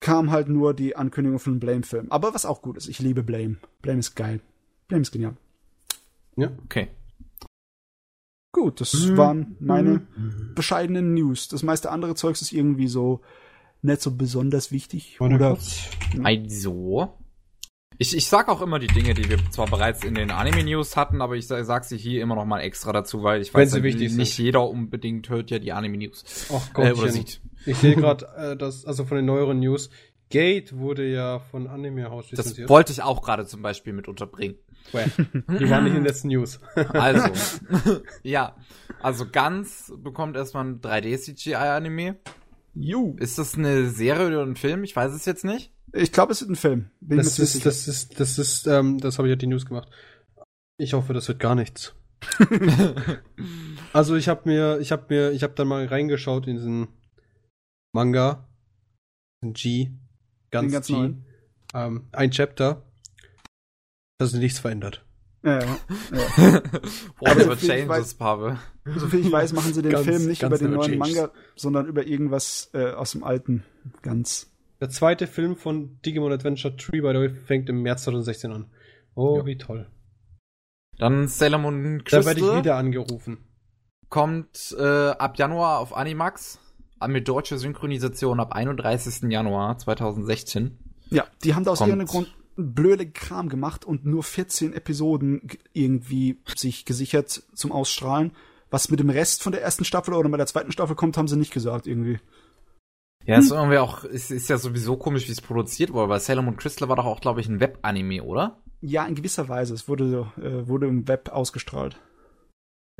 kam 0.00 0.30
halt 0.30 0.48
nur 0.48 0.74
die 0.74 0.96
Ankündigung 0.96 1.38
von 1.38 1.52
einem 1.52 1.60
Blame-Film. 1.60 2.10
Aber 2.10 2.34
was 2.34 2.46
auch 2.46 2.62
gut 2.62 2.76
ist, 2.78 2.88
ich 2.88 2.98
liebe 2.98 3.22
Blame. 3.22 3.58
Blame 3.82 4.00
ist 4.00 4.16
geil. 4.16 4.40
Blame 4.88 5.02
ist 5.02 5.12
genial. 5.12 5.36
Ja. 6.36 6.50
Okay. 6.64 6.88
Gut, 8.52 8.80
das 8.80 8.92
Mhm. 8.94 9.16
waren 9.16 9.56
meine 9.60 10.02
bescheidenen 10.54 11.14
News. 11.14 11.48
Das 11.48 11.62
meiste 11.62 11.90
andere 11.90 12.14
Zeugs 12.14 12.42
ist 12.42 12.52
irgendwie 12.52 12.86
so 12.88 13.20
nicht 13.80 14.02
so 14.02 14.10
besonders 14.14 14.70
wichtig. 14.70 15.16
Warte 15.18 15.34
Oder 15.36 15.48
kurz. 15.50 15.88
Also. 16.22 17.14
Ich, 17.98 18.16
ich 18.16 18.26
sag 18.28 18.48
auch 18.48 18.62
immer 18.62 18.78
die 18.78 18.86
Dinge, 18.88 19.14
die 19.14 19.28
wir 19.28 19.38
zwar 19.50 19.66
bereits 19.66 20.02
in 20.02 20.14
den 20.14 20.30
Anime-News 20.30 20.96
hatten, 20.96 21.20
aber 21.20 21.36
ich 21.36 21.46
sag, 21.46 21.84
sie 21.84 21.96
hier 21.96 22.22
immer 22.22 22.34
noch 22.34 22.46
mal 22.46 22.60
extra 22.60 22.92
dazu, 22.92 23.22
weil 23.22 23.40
ich 23.42 23.52
weiß, 23.54 23.80
wichtig 23.82 24.12
nicht 24.14 24.34
sind. 24.34 24.44
jeder 24.44 24.68
unbedingt 24.68 25.28
hört 25.28 25.50
ja 25.50 25.58
die 25.58 25.72
Anime-News. 25.72 26.48
Ach 26.52 26.78
Äh, 26.78 26.92
oder 26.92 27.08
sieht. 27.10 27.40
ich 27.66 27.76
sehe 27.76 27.94
gerade, 27.94 28.26
äh, 28.36 28.56
dass, 28.56 28.84
also 28.84 29.04
von 29.04 29.16
den 29.18 29.26
neueren 29.26 29.60
News, 29.60 29.90
Gate 30.30 30.76
wurde 30.78 31.06
ja 31.08 31.40
von 31.40 31.66
Anime 31.66 32.10
House 32.10 32.28
Das 32.32 32.56
wollte 32.68 32.92
ich 32.92 33.02
auch 33.02 33.20
gerade 33.22 33.46
zum 33.46 33.60
Beispiel 33.62 33.92
mit 33.92 34.08
unterbringen. 34.08 34.56
Die 34.92 35.70
waren 35.70 35.84
nicht 35.84 35.94
in 35.94 36.00
den 36.00 36.04
letzten 36.04 36.28
News. 36.28 36.60
Also, 36.92 37.28
ja. 38.22 38.56
Also 39.00 39.26
ganz 39.30 39.92
bekommt 39.96 40.36
erstmal 40.36 40.64
ein 40.64 40.80
3D-CGI-Anime. 40.80 42.16
Ju. 42.74 43.16
Ist 43.18 43.38
das 43.38 43.56
eine 43.56 43.88
Serie 43.88 44.26
oder 44.28 44.42
ein 44.42 44.56
Film? 44.56 44.84
Ich 44.84 44.94
weiß 44.94 45.12
es 45.12 45.24
jetzt 45.24 45.44
nicht. 45.44 45.72
Ich 45.92 46.12
glaube, 46.12 46.32
es 46.32 46.42
ist 46.42 46.48
ein 46.48 46.56
Film. 46.56 46.90
Bin 47.00 47.18
Das 47.18 47.38
mir 47.38 47.44
ist, 47.44 47.66
das 47.66 47.88
ist, 47.88 48.18
das 48.18 48.38
ist, 48.38 48.66
ähm, 48.66 48.98
das 48.98 49.18
habe 49.18 49.28
ich 49.28 49.32
ja 49.32 49.36
die 49.36 49.46
News 49.46 49.66
gemacht. 49.66 49.88
Ich 50.78 50.94
hoffe, 50.94 51.12
das 51.12 51.28
wird 51.28 51.38
gar 51.38 51.54
nichts. 51.54 51.94
Also 53.92 54.16
ich 54.16 54.28
habe 54.28 54.48
mir, 54.48 54.78
ich 54.80 54.90
habe 54.90 55.04
mir, 55.10 55.32
ich 55.32 55.42
habe 55.42 55.52
dann 55.54 55.68
mal 55.68 55.84
reingeschaut 55.84 56.46
in 56.46 56.56
diesen 56.56 56.88
Manga, 57.92 58.48
ein 59.42 59.52
G, 59.52 59.90
ganz 60.50 60.72
ganz 60.72 60.86
G, 60.86 61.14
ähm, 61.74 62.08
ein 62.12 62.30
Chapter, 62.30 62.82
da 64.30 64.36
ist 64.36 64.40
nichts 64.40 64.58
verändert. 64.58 65.04
Ja, 65.44 65.58
ja. 65.60 65.78
Whatever 67.18 67.56
soviel 67.56 67.70
ich 67.70 67.86
changes, 67.86 68.14
weiß- 68.14 68.18
Pavel. 68.18 68.58
Soviel 68.96 69.20
ich 69.20 69.32
weiß, 69.32 69.52
machen 69.52 69.74
sie 69.74 69.82
den 69.82 69.92
Ganz- 69.92 70.04
Film 70.06 70.26
nicht 70.26 70.42
über 70.42 70.56
den 70.58 70.70
neuen 70.72 70.92
changed. 70.92 70.98
Manga, 71.16 71.32
sondern 71.56 71.86
über 71.86 72.06
irgendwas 72.06 72.70
äh, 72.74 72.92
aus 72.92 73.12
dem 73.12 73.24
alten. 73.24 73.64
Ganz. 74.02 74.52
Der 74.80 74.88
zweite 74.90 75.26
Film 75.26 75.56
von 75.56 76.00
Digimon 76.04 76.32
Adventure 76.32 76.74
3, 76.74 76.90
by 76.92 76.96
the 76.98 77.02
way, 77.14 77.30
fängt 77.30 77.68
im 77.68 77.82
März 77.82 78.04
2016 78.04 78.52
an. 78.52 78.70
Oh, 79.14 79.38
Ja. 79.38 79.46
wie 79.46 79.58
toll. 79.58 79.90
Dann 80.98 81.26
Sailor 81.28 81.58
Moon 81.58 82.02
Da 82.08 82.24
werde 82.24 82.30
ich 82.32 82.36
Crystal 82.44 82.58
wieder 82.58 82.76
angerufen. 82.76 83.38
kommt 84.08 84.74
äh, 84.78 84.82
ab 85.10 85.38
Januar 85.38 85.78
auf 85.80 85.96
Animax. 85.96 86.58
Mit 87.08 87.26
deutscher 87.26 87.58
Synchronisation 87.58 88.38
ab 88.38 88.52
31. 88.52 89.22
Januar 89.28 89.76
2016. 89.76 90.78
Ja, 91.10 91.24
die 91.42 91.52
haben 91.54 91.64
da 91.64 91.72
aus 91.72 91.80
irgendeinem 91.80 92.06
Grund 92.06 92.32
blöde 92.56 93.08
Kram 93.10 93.48
gemacht 93.48 93.84
und 93.84 94.04
nur 94.04 94.22
14 94.22 94.72
Episoden 94.74 95.42
irgendwie 95.72 96.38
sich 96.56 96.84
gesichert 96.84 97.42
zum 97.54 97.72
Ausstrahlen. 97.72 98.32
Was 98.70 98.90
mit 98.90 99.00
dem 99.00 99.10
Rest 99.10 99.42
von 99.42 99.52
der 99.52 99.62
ersten 99.62 99.84
Staffel 99.84 100.14
oder 100.14 100.28
mit 100.28 100.40
der 100.40 100.46
zweiten 100.46 100.72
Staffel 100.72 100.96
kommt, 100.96 101.16
haben 101.16 101.28
sie 101.28 101.36
nicht 101.36 101.52
gesagt 101.52 101.86
irgendwie. 101.86 102.18
Ja, 103.24 103.38
ist 103.38 103.52
irgendwie 103.52 103.78
auch, 103.78 104.02
ist, 104.04 104.30
ist 104.30 104.48
ja 104.48 104.58
sowieso 104.58 104.96
komisch, 104.96 105.28
wie 105.28 105.32
es 105.32 105.40
produziert 105.40 105.92
wurde, 105.92 106.08
weil 106.08 106.20
Sailor 106.20 106.42
Moon 106.42 106.56
Crystal 106.56 106.88
war 106.88 106.96
doch 106.96 107.04
auch, 107.04 107.20
glaube 107.20 107.40
ich, 107.40 107.48
ein 107.48 107.60
Web-Anime, 107.60 108.22
oder? 108.24 108.60
Ja, 108.80 109.04
in 109.06 109.14
gewisser 109.14 109.48
Weise. 109.48 109.74
Es 109.74 109.86
wurde, 109.88 110.26
äh, 110.38 110.66
wurde 110.66 110.88
im 110.88 111.06
Web 111.06 111.28
ausgestrahlt. 111.28 112.00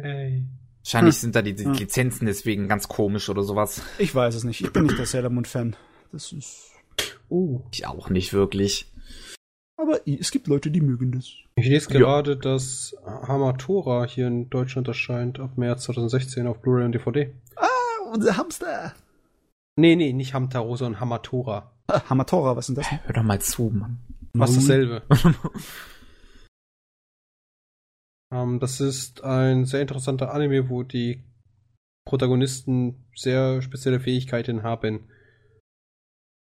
Hey. 0.00 0.44
Wahrscheinlich 0.84 1.16
Hm. 1.16 1.20
sind 1.20 1.36
da 1.36 1.42
die, 1.42 1.54
die 1.54 1.64
Hm. 1.64 1.72
Lizenzen 1.74 2.26
deswegen 2.26 2.68
ganz 2.68 2.86
komisch 2.88 3.28
oder 3.28 3.42
sowas. 3.42 3.82
Ich 3.98 4.14
weiß 4.14 4.34
es 4.34 4.44
nicht. 4.44 4.60
Ich 4.60 4.72
bin 4.72 4.84
nicht 4.84 4.98
der 4.98 5.06
Sailor 5.06 5.30
Moon 5.30 5.44
Fan. 5.44 5.74
Das 6.12 6.32
ist. 6.32 6.70
Uh, 7.30 7.62
Ich 7.72 7.86
auch 7.86 8.10
nicht 8.10 8.32
wirklich. 8.32 8.91
Aber 9.82 10.00
es 10.06 10.30
gibt 10.30 10.46
Leute, 10.46 10.70
die 10.70 10.80
mögen 10.80 11.10
das. 11.12 11.32
ich 11.56 11.66
lese 11.66 11.92
Ja. 11.92 11.98
gerade, 11.98 12.36
dass 12.36 12.94
Hamatora 13.04 14.04
hier 14.06 14.28
in 14.28 14.48
Deutschland 14.48 14.86
erscheint 14.88 15.40
ab 15.40 15.58
März 15.58 15.84
2016 15.84 16.46
auf 16.46 16.60
Blu-ray 16.62 16.84
und 16.84 16.92
DVD. 16.92 17.32
Ah, 17.56 17.66
unser 18.12 18.36
Hamster. 18.36 18.94
Nee, 19.76 19.96
nee, 19.96 20.12
nicht 20.12 20.34
Hamtaro, 20.34 20.76
sondern 20.76 21.00
Hamatora. 21.00 21.72
Ah, 21.88 22.02
Hamatora, 22.08 22.56
was 22.56 22.68
ist 22.68 22.76
denn 22.76 22.84
das? 22.84 22.92
Hör 23.06 23.12
doch 23.14 23.22
mal 23.22 23.40
zu, 23.40 23.70
Mann. 23.74 23.98
Nun. 24.34 24.40
dasselbe. 24.46 25.02
Ähm, 28.32 28.60
das 28.60 28.80
ist 28.80 29.22
ein 29.24 29.66
sehr 29.66 29.82
interessanter 29.82 30.32
Anime, 30.32 30.70
wo 30.70 30.82
die 30.82 31.22
Protagonisten 32.06 33.04
sehr 33.14 33.62
spezielle 33.62 34.00
Fähigkeiten 34.00 34.62
haben. 34.62 35.00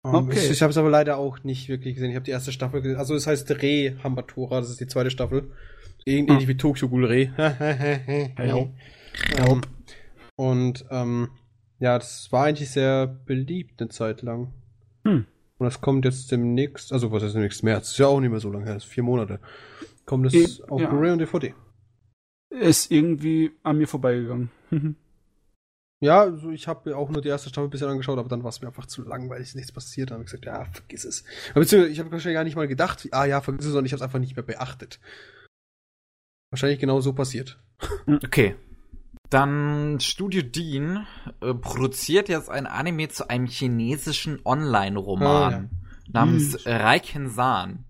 Ähm, 0.08 0.14
Okay. 0.14 0.38
Ich, 0.38 0.50
ich 0.50 0.62
habe 0.62 0.70
es 0.70 0.76
aber 0.76 0.90
leider 0.90 1.18
auch 1.18 1.42
nicht 1.44 1.68
wirklich 1.68 1.94
gesehen. 1.94 2.10
Ich 2.10 2.16
habe 2.16 2.24
die 2.24 2.30
erste 2.30 2.52
Staffel 2.52 2.82
gesehen. 2.82 2.98
Also 2.98 3.14
es 3.14 3.26
heißt 3.26 3.50
Re 3.62 3.96
Hamatora, 4.02 4.60
das 4.60 4.70
ist 4.70 4.80
die 4.80 4.86
zweite 4.86 5.10
Staffel. 5.10 5.50
Ah. 5.50 6.02
Ähnlich 6.06 6.48
wie 6.48 6.56
Tokyo 6.56 6.88
Ghoul 6.88 7.04
Re. 7.04 7.32
Hello. 8.36 8.70
ähm, 9.36 9.60
und 10.36 10.84
ähm, 10.90 11.28
ja, 11.80 11.98
das 11.98 12.30
war 12.32 12.46
eigentlich 12.46 12.70
sehr 12.70 13.06
beliebt 13.06 13.80
eine 13.80 13.90
Zeit 13.90 14.22
lang. 14.22 14.52
Hm. 15.04 15.26
Und 15.58 15.64
das 15.64 15.80
kommt 15.80 16.04
jetzt 16.04 16.30
demnächst, 16.30 16.92
also 16.92 17.10
was 17.10 17.22
ist 17.22 17.34
demnächst 17.34 17.62
März? 17.64 17.90
Ist 17.90 17.98
ja 17.98 18.06
auch 18.06 18.20
nicht 18.20 18.30
mehr 18.30 18.40
so 18.40 18.50
lange 18.50 18.66
her, 18.66 18.76
ist 18.76 18.84
vier 18.84 19.02
Monate. 19.02 19.40
Kommt 20.06 20.32
es 20.32 20.62
auf 20.62 20.80
ja. 20.80 20.88
Blu-ray 20.88 21.10
und 21.12 21.18
DVD. 21.18 21.54
Ist 22.50 22.90
irgendwie 22.90 23.50
an 23.62 23.78
mir 23.78 23.86
vorbeigegangen. 23.86 24.50
Ja, 26.00 26.20
also 26.20 26.50
ich 26.50 26.68
habe 26.68 26.96
auch 26.96 27.10
nur 27.10 27.22
die 27.22 27.28
erste 27.28 27.48
Staffel 27.48 27.68
bisher 27.68 27.88
angeschaut, 27.88 28.18
aber 28.18 28.28
dann 28.28 28.44
war 28.44 28.50
es 28.50 28.60
mir 28.60 28.68
einfach 28.68 28.86
zu 28.86 29.02
langweilig, 29.02 29.54
nichts 29.56 29.72
passiert. 29.72 30.10
Dann 30.10 30.16
habe 30.16 30.24
ich 30.24 30.30
gesagt, 30.30 30.44
ja, 30.46 30.64
vergiss 30.66 31.04
es. 31.04 31.24
Aber 31.50 31.60
beziehungsweise, 31.60 31.92
ich 31.92 31.98
habe 31.98 32.12
wahrscheinlich 32.12 32.36
gar 32.36 32.44
nicht 32.44 32.56
mal 32.56 32.68
gedacht, 32.68 33.08
ah 33.10 33.24
ja, 33.24 33.40
vergiss 33.40 33.66
es, 33.66 33.72
sondern 33.72 33.86
ich 33.86 33.92
habe 33.92 33.98
es 33.98 34.02
einfach 34.02 34.20
nicht 34.20 34.36
mehr 34.36 34.44
beachtet. 34.44 35.00
Wahrscheinlich 36.50 36.78
genau 36.78 37.00
so 37.00 37.12
passiert. 37.12 37.58
Okay. 38.06 38.54
Dann 39.28 39.98
Studio 40.00 40.42
Dean 40.42 41.06
äh, 41.42 41.52
produziert 41.52 42.28
jetzt 42.28 42.48
ein 42.48 42.66
Anime 42.66 43.08
zu 43.08 43.28
einem 43.28 43.46
chinesischen 43.46 44.40
Online-Roman 44.44 45.26
Ah, 45.26 45.50
ja. 45.50 45.64
namens 46.10 46.64
Hm. 46.64 46.72
Raiken-san. 46.72 47.84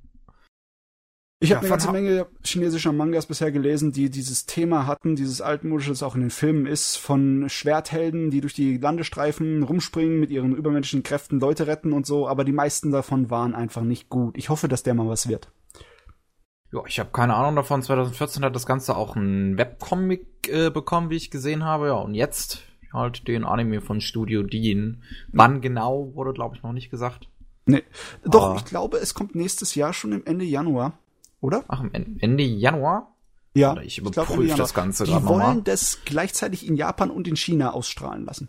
Ich 1.41 1.51
Ja, 1.51 1.57
habe 1.57 1.67
eine 1.67 1.71
ganze 1.71 1.89
Ha- 1.89 1.93
Menge 1.93 2.27
chinesischer 2.45 2.93
Mangas 2.93 3.27
bisher 3.27 3.53
gelesen, 3.53 3.93
die 3.93 4.11
dieses 4.11 4.47
Thema 4.47 4.87
hatten, 4.89 5.15
dieses 5.15 5.41
altmodische, 5.41 5.91
das 5.91 6.03
auch 6.03 6.17
in 6.17 6.21
den 6.23 6.31
Filmen 6.31 6.67
ist, 6.67 6.97
von 6.97 7.49
Schwerthelden, 7.49 8.31
die 8.31 8.41
durch 8.41 8.55
die 8.55 8.77
Landestreifen 8.79 9.63
rumspringen, 9.63 10.19
mit 10.19 10.31
ihren 10.31 10.57
übermenschlichen 10.57 11.05
Kräften 11.05 11.39
Leute 11.39 11.69
retten 11.69 11.93
und 11.93 12.07
so, 12.07 12.27
aber 12.27 12.43
die 12.45 12.53
meisten 12.53 12.91
davon 12.91 13.31
waren 13.31 13.55
einfach 13.55 13.83
nicht 13.83 14.09
gut. 14.09 14.37
Ich 14.37 14.49
hoffe, 14.49 14.67
dass 14.67 14.83
der 14.83 14.95
mal 14.95 15.07
was 15.09 15.29
wird. 15.29 15.53
Ja, 16.73 16.81
ich 16.87 16.99
habe 16.99 17.11
keine 17.13 17.35
Ahnung 17.35 17.55
davon. 17.57 17.83
2014 17.83 18.45
hat 18.45 18.55
das 18.57 18.67
Ganze 18.67 18.97
auch 18.97 19.15
ein 19.15 19.57
Webcomic 19.57 20.27
äh, 20.49 20.71
bekommen, 20.71 21.09
wie 21.09 21.17
ich 21.17 21.31
gesehen 21.31 21.65
habe. 21.65 21.87
Ja, 21.87 21.95
und 21.95 22.15
jetzt 22.15 22.63
halt 22.93 23.29
den 23.29 23.45
Anime 23.45 23.81
von 23.81 24.01
Studio 24.01 24.43
Dean. 24.43 25.03
Wann 25.33 25.61
genau, 25.61 26.15
wurde, 26.15 26.33
glaube 26.33 26.57
ich, 26.57 26.63
noch 26.65 26.73
nicht 26.73 26.91
gesagt. 26.91 27.29
Nee. 27.65 27.85
Doch, 28.25 28.51
Ah. 28.51 28.55
ich 28.59 28.65
glaube, 28.65 28.99
es 28.99 29.15
kommt 29.15 29.35
nächstes 29.35 29.77
Jahr 29.77 29.93
schon 29.93 30.13
im 30.13 30.27
Ende 30.27 30.45
Januar, 30.45 30.99
oder? 31.41 31.65
Ach, 31.69 31.85
Ende 31.93 32.43
Januar? 32.43 33.15
Ja. 33.55 33.69
Warte, 33.71 33.83
ich 33.85 33.97
glaub, 33.97 34.13
überprüfe 34.13 34.33
Ende 34.35 34.47
Januar. 34.49 34.59
das 34.65 34.75
Ganze 34.75 35.05
Die 35.05 35.11
wollen 35.13 35.23
nochmal. 35.23 35.63
das 35.63 36.01
gleichzeitig 36.05 36.67
in 36.67 36.77
Japan 36.77 37.11
und 37.11 37.27
in 37.29 37.37
China 37.37 37.73
ausstrahlen 37.73 38.25
lassen. 38.25 38.49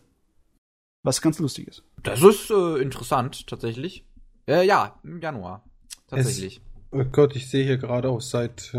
Was 1.04 1.22
ganz 1.22 1.40
lustig 1.40 1.68
ist. 1.68 1.84
Das 2.04 2.22
ist 2.22 2.50
äh, 2.52 2.78
interessant, 2.82 3.48
tatsächlich. 3.48 4.06
Äh, 4.48 4.66
ja, 4.68 5.00
im 5.04 5.22
Januar. 5.22 5.64
Tatsächlich. 6.08 6.62
Oh 6.92 7.04
Gott, 7.06 7.36
ich 7.36 7.50
sehe 7.50 7.64
hier 7.64 7.78
gerade 7.78 8.10
auf 8.10 8.24
Seite 8.24 8.78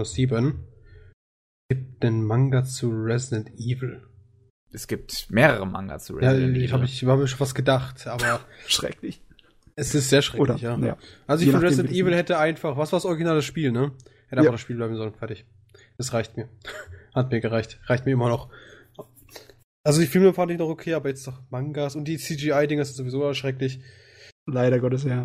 äh, 0.00 0.04
7. 0.04 0.64
Gibt 1.68 2.04
einen 2.04 2.24
Manga 2.24 2.64
zu 2.64 2.90
Resident 2.90 3.50
Evil. 3.58 4.06
Es 4.70 4.86
gibt 4.86 5.30
mehrere 5.30 5.66
Manga 5.66 5.98
zu 5.98 6.20
Ja, 6.20 6.30
Resident 6.30 6.56
ich 6.58 6.62
Evil. 6.64 6.72
habe 6.72 6.84
ich 6.84 7.04
hab 7.04 7.18
mir 7.18 7.26
schon 7.26 7.40
was 7.40 7.54
gedacht, 7.54 8.06
aber 8.06 8.40
Schrecklich. 8.66 9.20
Es 9.80 9.94
ist 9.94 10.10
sehr 10.10 10.22
schrecklich, 10.22 10.40
Oder? 10.42 10.56
ja. 10.56 10.76
Ja. 10.78 10.96
Also 11.26 11.44
ich 11.44 11.50
finde, 11.50 11.66
Resident 11.66 11.94
Evil 11.94 12.14
hätte 12.14 12.38
einfach, 12.38 12.76
was 12.76 12.92
war 12.92 12.98
das 12.98 13.04
originale 13.06 13.42
Spiel, 13.42 13.72
ne? 13.72 13.92
Hätte 14.28 14.36
Ja. 14.36 14.38
einfach 14.38 14.52
das 14.52 14.60
Spiel 14.60 14.76
bleiben 14.76 14.96
sollen, 14.96 15.14
fertig. 15.14 15.44
Das 15.96 16.12
reicht 16.12 16.36
mir. 16.36 16.48
Hat 17.14 17.30
mir 17.30 17.40
gereicht. 17.40 17.78
Reicht 17.86 18.04
mir 18.06 18.12
immer 18.12 18.28
noch. 18.28 18.48
Also 19.84 20.00
die 20.00 20.06
Filme 20.06 20.34
fand 20.34 20.50
ich 20.50 20.58
noch 20.58 20.68
okay, 20.68 20.94
aber 20.94 21.08
jetzt 21.08 21.26
doch 21.26 21.40
Mangas 21.50 21.96
und 21.96 22.04
die 22.06 22.18
CGI-Dinger 22.18 22.84
sind 22.84 22.96
sowieso 22.96 23.32
schrecklich. 23.34 23.80
Leider 24.46 24.80
Gottes, 24.80 25.04
ja. 25.04 25.24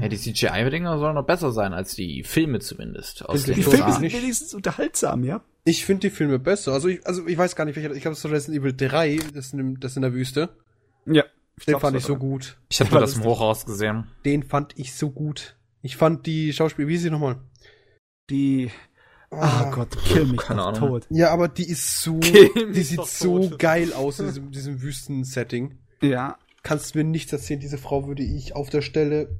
Ja, 0.00 0.08
die 0.08 0.16
CGI-Dinger 0.16 0.98
sollen 0.98 1.14
noch 1.14 1.26
besser 1.26 1.52
sein 1.52 1.72
als 1.72 1.94
die 1.94 2.22
Filme 2.22 2.60
zumindest. 2.60 3.24
Aus 3.24 3.44
Die 3.44 3.54
Filme 3.62 3.92
sind 3.92 4.02
wenigstens 4.12 4.54
unterhaltsam, 4.54 5.24
ja? 5.24 5.42
Ich 5.64 5.84
finde 5.84 6.08
die 6.08 6.10
Filme 6.10 6.38
besser. 6.38 6.72
Also 6.72 6.88
ich, 6.88 7.04
also 7.06 7.26
ich 7.26 7.36
weiß 7.36 7.54
gar 7.56 7.64
nicht, 7.64 7.76
welcher, 7.76 7.92
ich 7.92 8.02
glaube, 8.02 8.12
es 8.16 8.24
ist 8.24 8.30
Resident 8.30 8.60
Evil 8.62 8.72
3, 8.76 9.18
das 9.34 9.52
in, 9.52 9.78
das 9.80 9.96
in 9.96 10.02
der 10.02 10.12
Wüste. 10.14 10.48
Ja. 11.06 11.24
Den 11.66 11.78
fand 11.78 11.96
ich 11.96 12.04
so 12.04 12.16
gut. 12.16 12.58
Ich 12.70 12.80
habe 12.80 12.90
das 12.98 13.16
im. 13.16 13.24
Hochhaus 13.24 13.64
gesehen. 13.66 14.06
Den 14.24 14.42
fand 14.42 14.78
ich 14.78 14.94
so 14.94 15.10
gut. 15.10 15.56
Ich 15.82 15.96
fand 15.96 16.26
die 16.26 16.52
Schauspieler, 16.52 16.88
wie 16.88 16.94
ist 16.94 17.02
sie 17.02 17.10
nochmal? 17.10 17.40
Die. 18.30 18.70
Ah 19.30 19.70
Gott, 19.70 19.96
kill 20.04 20.26
mich 20.26 20.40
Keine 20.40 20.60
doch 20.60 20.68
Ahnung. 20.68 20.80
tot. 20.90 21.06
Ja, 21.10 21.30
aber 21.30 21.48
die 21.48 21.66
ist 21.68 22.02
so, 22.02 22.18
die 22.20 22.82
sieht 22.82 23.04
so 23.06 23.48
tot. 23.48 23.58
geil 23.58 23.92
aus 23.94 24.20
in 24.20 24.26
diesem, 24.28 24.50
diesem 24.50 24.82
Wüstensetting. 24.82 25.78
Ja. 26.02 26.36
Kannst 26.62 26.94
mir 26.94 27.02
nichts 27.04 27.32
erzählen, 27.32 27.58
diese 27.60 27.78
Frau 27.78 28.06
würde 28.06 28.22
ich 28.22 28.54
auf 28.54 28.68
der 28.68 28.82
Stelle, 28.82 29.38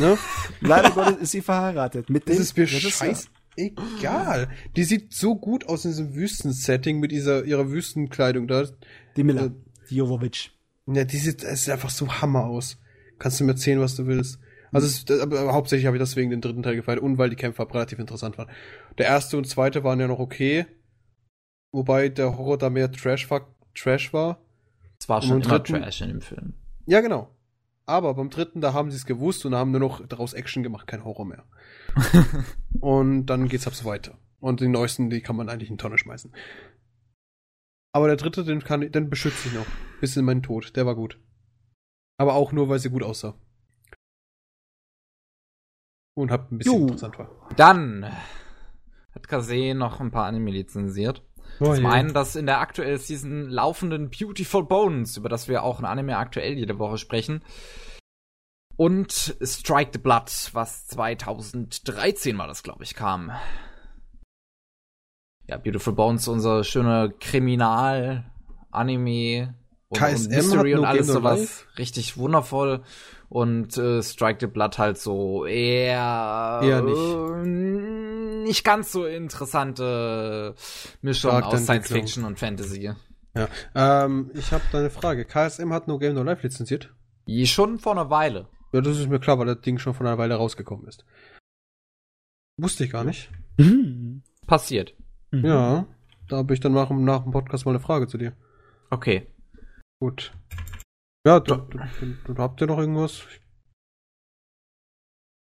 ne? 0.00 0.18
Leider 0.60 0.90
Gottes 0.90 1.18
ist 1.18 1.30
sie 1.30 1.42
verheiratet. 1.42 2.10
Mit 2.10 2.28
Das 2.28 2.36
dem 2.36 2.42
ist 2.42 2.56
mir 2.56 2.62
Regisseur. 2.64 2.90
scheiß 2.90 3.28
egal. 3.56 4.48
Die 4.76 4.82
sieht 4.84 5.14
so 5.14 5.36
gut 5.36 5.68
aus 5.68 5.84
in 5.84 5.92
diesem 5.92 6.14
Wüstensetting 6.14 6.98
mit 6.98 7.12
dieser, 7.12 7.44
ihrer 7.44 7.70
Wüstenkleidung 7.70 8.48
da. 8.48 8.66
Die 9.16 9.22
Miller. 9.24 9.46
Äh, 9.46 9.50
Die 9.90 9.96
Jovovic. 9.96 10.50
Ja, 10.86 11.04
die 11.04 11.16
sieht, 11.16 11.42
es 11.44 11.64
sieht 11.64 11.72
einfach 11.72 11.90
so 11.90 12.08
Hammer 12.20 12.44
aus. 12.44 12.78
Kannst 13.18 13.40
du 13.40 13.44
mir 13.44 13.52
erzählen, 13.52 13.80
was 13.80 13.96
du 13.96 14.06
willst. 14.06 14.38
Also, 14.72 14.86
es, 14.86 15.04
das- 15.04 15.20
aber 15.20 15.52
hauptsächlich 15.52 15.86
habe 15.86 15.96
ich 15.96 16.02
deswegen 16.02 16.30
den 16.30 16.40
dritten 16.40 16.62
Teil 16.62 16.76
gefeiert 16.76 17.00
und 17.00 17.16
weil 17.16 17.30
die 17.30 17.36
Kämpfe 17.36 17.62
relativ 17.72 17.98
interessant 17.98 18.36
waren. 18.38 18.50
Der 18.98 19.06
erste 19.06 19.36
und 19.38 19.46
zweite 19.46 19.84
waren 19.84 20.00
ja 20.00 20.08
noch 20.08 20.18
okay. 20.18 20.66
Wobei 21.72 22.08
der 22.08 22.36
Horror 22.36 22.58
da 22.58 22.70
mehr 22.70 22.90
Trash 22.92 23.30
war. 23.30 23.54
Trash 23.74 24.12
war. 24.12 24.40
Es 25.00 25.08
war 25.08 25.22
schon 25.22 25.36
im 25.38 25.42
immer 25.42 25.58
dritten- 25.58 25.80
Trash 25.82 26.00
in 26.02 26.08
dem 26.08 26.20
Film. 26.20 26.54
Ja, 26.86 27.00
genau. 27.00 27.30
Aber 27.86 28.14
beim 28.14 28.30
dritten, 28.30 28.60
da 28.60 28.72
haben 28.72 28.90
sie 28.90 28.96
es 28.96 29.06
gewusst 29.06 29.44
und 29.44 29.54
haben 29.54 29.70
nur 29.70 29.80
noch 29.80 30.06
daraus 30.06 30.32
Action 30.32 30.62
gemacht, 30.62 30.86
kein 30.86 31.04
Horror 31.04 31.26
mehr. 31.26 31.44
und 32.80 33.26
dann 33.26 33.48
geht's 33.48 33.66
ab 33.66 33.74
so 33.74 33.84
weiter. 33.84 34.16
Und 34.40 34.60
die 34.60 34.68
neuesten, 34.68 35.10
die 35.10 35.20
kann 35.20 35.36
man 35.36 35.48
eigentlich 35.48 35.70
in 35.70 35.78
Tonne 35.78 35.98
schmeißen. 35.98 36.32
Aber 37.94 38.08
der 38.08 38.16
dritte, 38.16 38.44
den 38.44 38.62
kann 38.62 38.80
den 38.80 39.08
beschütze 39.08 39.48
ich 39.48 39.54
noch. 39.54 39.66
Bis 40.00 40.16
in 40.16 40.24
meinen 40.24 40.42
Tod. 40.42 40.74
Der 40.74 40.84
war 40.84 40.96
gut. 40.96 41.20
Aber 42.18 42.34
auch 42.34 42.50
nur, 42.50 42.68
weil 42.68 42.80
sie 42.80 42.90
gut 42.90 43.04
aussah. 43.04 43.34
Und 46.16 46.30
hab 46.30 46.50
ein 46.50 46.58
bisschen 46.58 46.74
Jo. 46.74 46.80
interessant 46.82 47.18
war. 47.18 47.30
Dann 47.56 48.04
hat 49.14 49.28
Kase 49.28 49.74
noch 49.74 50.00
ein 50.00 50.10
paar 50.10 50.26
Anime 50.26 50.50
lizenziert. 50.50 51.22
Oh 51.60 51.72
Zum 51.72 51.86
einen 51.86 52.12
das 52.12 52.34
in 52.34 52.46
der 52.46 52.58
aktuellen 52.58 52.98
Season 52.98 53.48
laufenden 53.48 54.10
Beautiful 54.10 54.64
Bones, 54.64 55.16
über 55.16 55.28
das 55.28 55.46
wir 55.46 55.62
auch 55.62 55.78
in 55.78 55.84
Anime 55.84 56.16
aktuell 56.16 56.54
jede 56.54 56.80
Woche 56.80 56.98
sprechen. 56.98 57.44
Und 58.76 59.36
Strike 59.40 59.90
the 59.92 60.00
Blood, 60.00 60.50
was 60.52 60.88
2013 60.88 62.36
war 62.38 62.48
das, 62.48 62.64
glaube 62.64 62.82
ich, 62.82 62.94
kam. 62.94 63.30
Ja, 65.46 65.58
Beautiful 65.58 65.92
Bones, 65.92 66.26
unser 66.28 66.64
schöner 66.64 67.10
Kriminal-Anime 67.10 69.54
und, 69.88 69.98
KSM 69.98 70.30
und 70.30 70.36
Mystery 70.36 70.72
hat 70.72 70.78
und 70.80 70.84
alles 70.86 71.06
sowas. 71.06 71.38
Life? 71.40 71.64
Richtig 71.78 72.16
wundervoll. 72.16 72.82
Und 73.28 73.76
äh, 73.76 74.02
Strike 74.02 74.38
the 74.40 74.46
Blood 74.46 74.78
halt 74.78 74.96
so 74.98 75.44
eher, 75.44 76.60
Eher 76.62 76.82
nicht. 76.82 76.96
äh, 76.96 77.46
nicht 78.46 78.64
ganz 78.64 78.92
so 78.92 79.04
interessante 79.06 80.54
Mischung 81.02 81.32
aus 81.42 81.64
Science. 81.64 81.88
Fiction 81.88 82.24
und 82.24 82.38
Fantasy. 82.38 82.92
Ja. 83.34 83.48
Ähm, 83.74 84.30
ich 84.34 84.52
habe 84.52 84.62
da 84.70 84.78
eine 84.78 84.90
Frage. 84.90 85.24
KSM 85.24 85.72
hat 85.72 85.88
No 85.88 85.98
Game 85.98 86.14
No 86.14 86.22
Life 86.22 86.42
lizenziert? 86.46 86.94
Schon 87.46 87.78
vor 87.78 87.92
einer 87.92 88.10
Weile. 88.10 88.46
Ja, 88.72 88.80
das 88.80 88.98
ist 88.98 89.08
mir 89.08 89.18
klar, 89.18 89.38
weil 89.38 89.46
das 89.46 89.60
Ding 89.62 89.78
schon 89.78 89.94
vor 89.94 90.06
einer 90.06 90.18
Weile 90.18 90.34
rausgekommen 90.36 90.86
ist. 90.86 91.04
Wusste 92.56 92.84
ich 92.84 92.92
gar 92.92 93.02
nicht. 93.04 93.30
Mhm. 93.58 94.22
Passiert. 94.46 94.94
Mhm. 95.40 95.44
Ja, 95.46 95.86
da 96.28 96.36
habe 96.36 96.54
ich 96.54 96.60
dann 96.60 96.72
nach, 96.72 96.88
dem- 96.88 97.04
nach 97.04 97.22
dem 97.22 97.32
Podcast 97.32 97.64
mal 97.66 97.72
eine 97.72 97.80
Frage 97.80 98.06
zu 98.08 98.18
dir. 98.18 98.32
Okay. 98.90 99.26
Gut. 100.00 100.32
Ja, 101.26 101.40
du, 101.40 101.54
du, 101.56 101.78
du, 102.34 102.36
habt 102.42 102.60
ihr 102.60 102.66
noch 102.66 102.78
irgendwas? 102.78 103.22
Ich 103.32 103.40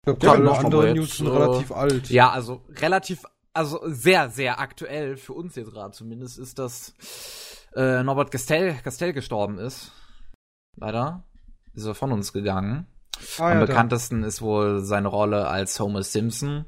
glaube, 0.05 0.25
Ja, 0.25 0.31
alle 0.33 0.57
anderen 0.57 0.85
jetzt, 0.87 0.95
News 0.97 1.17
sind 1.17 1.27
äh, 1.27 1.29
relativ 1.31 1.71
alt. 1.71 2.09
Ja, 2.09 2.29
also 2.31 2.65
relativ, 2.69 3.25
also 3.53 3.79
sehr, 3.85 4.29
sehr 4.29 4.59
aktuell, 4.59 5.17
für 5.17 5.33
uns 5.33 5.55
jetzt 5.55 5.71
gerade 5.71 5.91
zumindest, 5.93 6.39
ist, 6.39 6.57
dass 6.57 6.93
äh, 7.75 8.01
Norbert 8.03 8.31
Gastel, 8.31 8.75
Gastel 8.83 9.13
gestorben 9.13 9.59
ist. 9.59 9.91
Leider. 10.77 11.23
Ist 11.73 11.85
er 11.85 11.93
von 11.95 12.11
uns 12.11 12.33
gegangen. 12.33 12.87
Ah, 13.37 13.47
Am 13.47 13.53
ja, 13.53 13.59
da. 13.59 13.65
bekanntesten 13.65 14.23
ist 14.23 14.41
wohl 14.41 14.79
seine 14.83 15.09
Rolle 15.09 15.47
als 15.47 15.79
Homer 15.79 16.03
Simpson. 16.03 16.65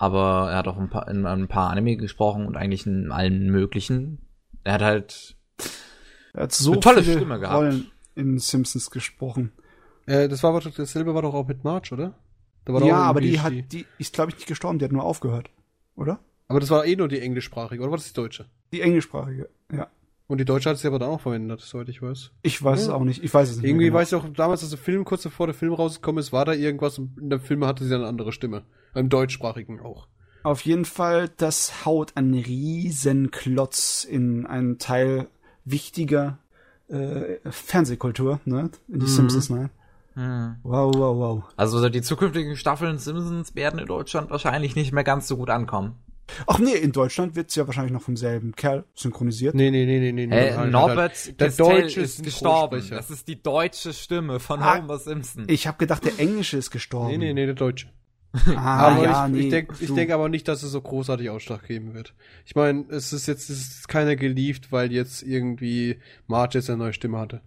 Aber 0.00 0.50
er 0.50 0.56
hat 0.56 0.66
auch 0.66 0.78
ein 0.78 0.88
paar, 0.88 1.08
in 1.08 1.26
ein 1.26 1.46
paar 1.46 1.68
Anime 1.68 1.96
gesprochen 1.98 2.46
und 2.46 2.56
eigentlich 2.56 2.86
in 2.86 3.12
allen 3.12 3.50
möglichen. 3.50 4.18
Er 4.64 4.72
hat 4.74 4.82
halt 4.82 5.36
Er 6.32 6.44
hat 6.44 6.52
so 6.52 6.72
Eine 6.72 6.80
tolle 6.80 7.02
viele 7.02 7.16
Stimme 7.18 7.38
gehabt. 7.38 7.54
Rollen 7.58 7.90
in 8.14 8.38
Simpsons 8.38 8.90
gesprochen. 8.90 9.52
Äh, 10.06 10.28
das 10.28 10.42
war 10.42 10.50
aber 10.50 10.60
doch- 10.60 10.74
dasselbe 10.74 11.14
war 11.14 11.20
doch 11.20 11.34
auch 11.34 11.46
mit 11.46 11.64
March, 11.64 11.92
oder? 11.92 12.14
Da 12.64 12.72
war 12.72 12.80
doch 12.80 12.86
Ja, 12.86 12.96
aber 12.96 13.20
die 13.20 13.40
hat, 13.40 13.52
die 13.52 13.84
ist 13.98 14.14
glaube 14.14 14.30
ich 14.30 14.36
nicht 14.36 14.46
gestorben, 14.48 14.78
die 14.78 14.86
hat 14.86 14.92
nur 14.92 15.04
aufgehört. 15.04 15.50
Oder? 15.96 16.18
Aber 16.48 16.60
das 16.60 16.70
war 16.70 16.86
eh 16.86 16.96
nur 16.96 17.08
die 17.08 17.20
englischsprachige, 17.20 17.82
oder 17.82 17.90
war 17.90 17.98
das 17.98 18.08
die 18.08 18.14
deutsche? 18.14 18.46
Die 18.72 18.80
englischsprachige, 18.80 19.50
ja. 19.70 19.86
Und 20.28 20.38
die 20.38 20.44
deutsche 20.46 20.70
hat 20.70 20.78
sie 20.78 20.86
aber 20.86 20.98
dann 20.98 21.10
auch 21.10 21.20
verwendet, 21.20 21.60
soweit 21.60 21.88
ich 21.90 22.00
weiß. 22.00 22.30
Ich 22.42 22.62
weiß 22.62 22.82
es 22.82 22.86
Ja. 22.88 22.94
auch 22.94 23.02
nicht. 23.04 23.22
Ich 23.22 23.34
weiß 23.34 23.50
es 23.50 23.56
nicht. 23.56 23.64
Irgendwie 23.66 23.84
mehr 23.84 23.90
genau. 23.90 24.00
weiß 24.00 24.08
ich 24.12 24.14
auch, 24.14 24.28
damals, 24.32 24.62
als 24.62 24.70
der 24.70 24.78
Film 24.78 25.04
kurz 25.04 25.24
bevor 25.24 25.46
der 25.46 25.54
Film 25.54 25.74
rausgekommen 25.74 26.20
ist, 26.20 26.32
war 26.32 26.44
da 26.46 26.52
irgendwas 26.52 26.98
und 26.98 27.18
in 27.18 27.28
der 27.30 27.40
Film 27.40 27.64
hatte 27.66 27.84
sie 27.84 27.94
eine 27.94 28.06
andere 28.06 28.32
Stimme. 28.32 28.62
Im 28.94 29.08
deutschsprachigen 29.08 29.80
auch. 29.80 30.08
Auf 30.42 30.62
jeden 30.62 30.84
Fall, 30.86 31.28
das 31.36 31.84
haut 31.84 32.16
einen 32.16 32.34
riesen 32.34 33.30
Klotz 33.30 34.04
in 34.04 34.46
einen 34.46 34.78
Teil 34.78 35.28
wichtiger 35.64 36.38
äh, 36.88 37.36
Fernsehkultur, 37.50 38.40
ne? 38.44 38.70
In 38.88 39.00
die 39.00 39.06
Mhm. 39.06 39.10
Simpsons, 39.10 39.50
ne? 39.50 39.70
hm. 40.14 40.56
Wow, 40.62 40.92
wow, 40.96 41.16
wow. 41.16 41.44
Also 41.56 41.88
die 41.88 42.02
zukünftigen 42.02 42.56
Staffeln 42.56 42.98
Simpsons 42.98 43.54
werden 43.54 43.78
in 43.78 43.86
Deutschland 43.86 44.30
wahrscheinlich 44.30 44.74
nicht 44.74 44.92
mehr 44.92 45.04
ganz 45.04 45.28
so 45.28 45.36
gut 45.36 45.50
ankommen. 45.50 45.94
Ach 46.46 46.58
nee, 46.58 46.74
in 46.74 46.92
Deutschland 46.92 47.34
wird's 47.36 47.54
ja 47.56 47.66
wahrscheinlich 47.66 47.92
noch 47.92 48.02
vom 48.02 48.16
selben 48.16 48.52
Kerl 48.54 48.84
synchronisiert. 48.94 49.54
Nee, 49.54 49.70
nee, 49.70 49.84
nee, 49.84 49.98
nee, 50.00 50.12
nee. 50.12 50.26
nee. 50.26 50.48
Äh, 50.48 50.54
Halt, 50.56 50.70
Norbert 50.72 51.14
halt. 51.16 51.40
Der 51.40 51.50
deutsche 51.50 52.00
ist 52.02 52.22
gestorben. 52.22 52.82
Das 52.90 53.10
ist 53.10 53.26
die 53.28 53.42
deutsche 53.42 53.92
Stimme 53.92 54.38
von 54.40 54.60
Ah, 54.60 54.78
Homer 54.78 54.98
Simpson. 54.98 55.44
Ich 55.48 55.66
habe 55.66 55.76
gedacht, 55.78 56.04
der 56.04 56.18
Englische 56.18 56.56
ist 56.56 56.70
gestorben. 56.70 57.08
Nee, 57.10 57.18
nee, 57.18 57.32
nee, 57.32 57.46
der 57.46 57.54
Deutsche. 57.56 57.88
Ah, 58.56 58.88
aber 58.88 59.04
ja, 59.04 59.26
ich, 59.26 59.32
nee. 59.32 59.40
ich 59.40 59.48
denke 59.48 59.74
denk 59.94 60.10
aber 60.12 60.28
nicht, 60.28 60.46
dass 60.46 60.62
es 60.62 60.70
so 60.70 60.80
großartig 60.80 61.30
Ausschlag 61.30 61.66
geben 61.66 61.94
wird. 61.94 62.14
Ich 62.44 62.54
meine, 62.54 62.84
es 62.88 63.12
ist 63.12 63.26
jetzt 63.26 63.50
es 63.50 63.60
ist 63.60 63.88
keiner 63.88 64.14
gelieft, 64.16 64.70
weil 64.70 64.92
jetzt 64.92 65.22
irgendwie 65.22 65.98
Marge 66.26 66.58
jetzt 66.58 66.70
eine 66.70 66.78
neue 66.78 66.92
Stimme 66.92 67.18
hatte. 67.18 67.42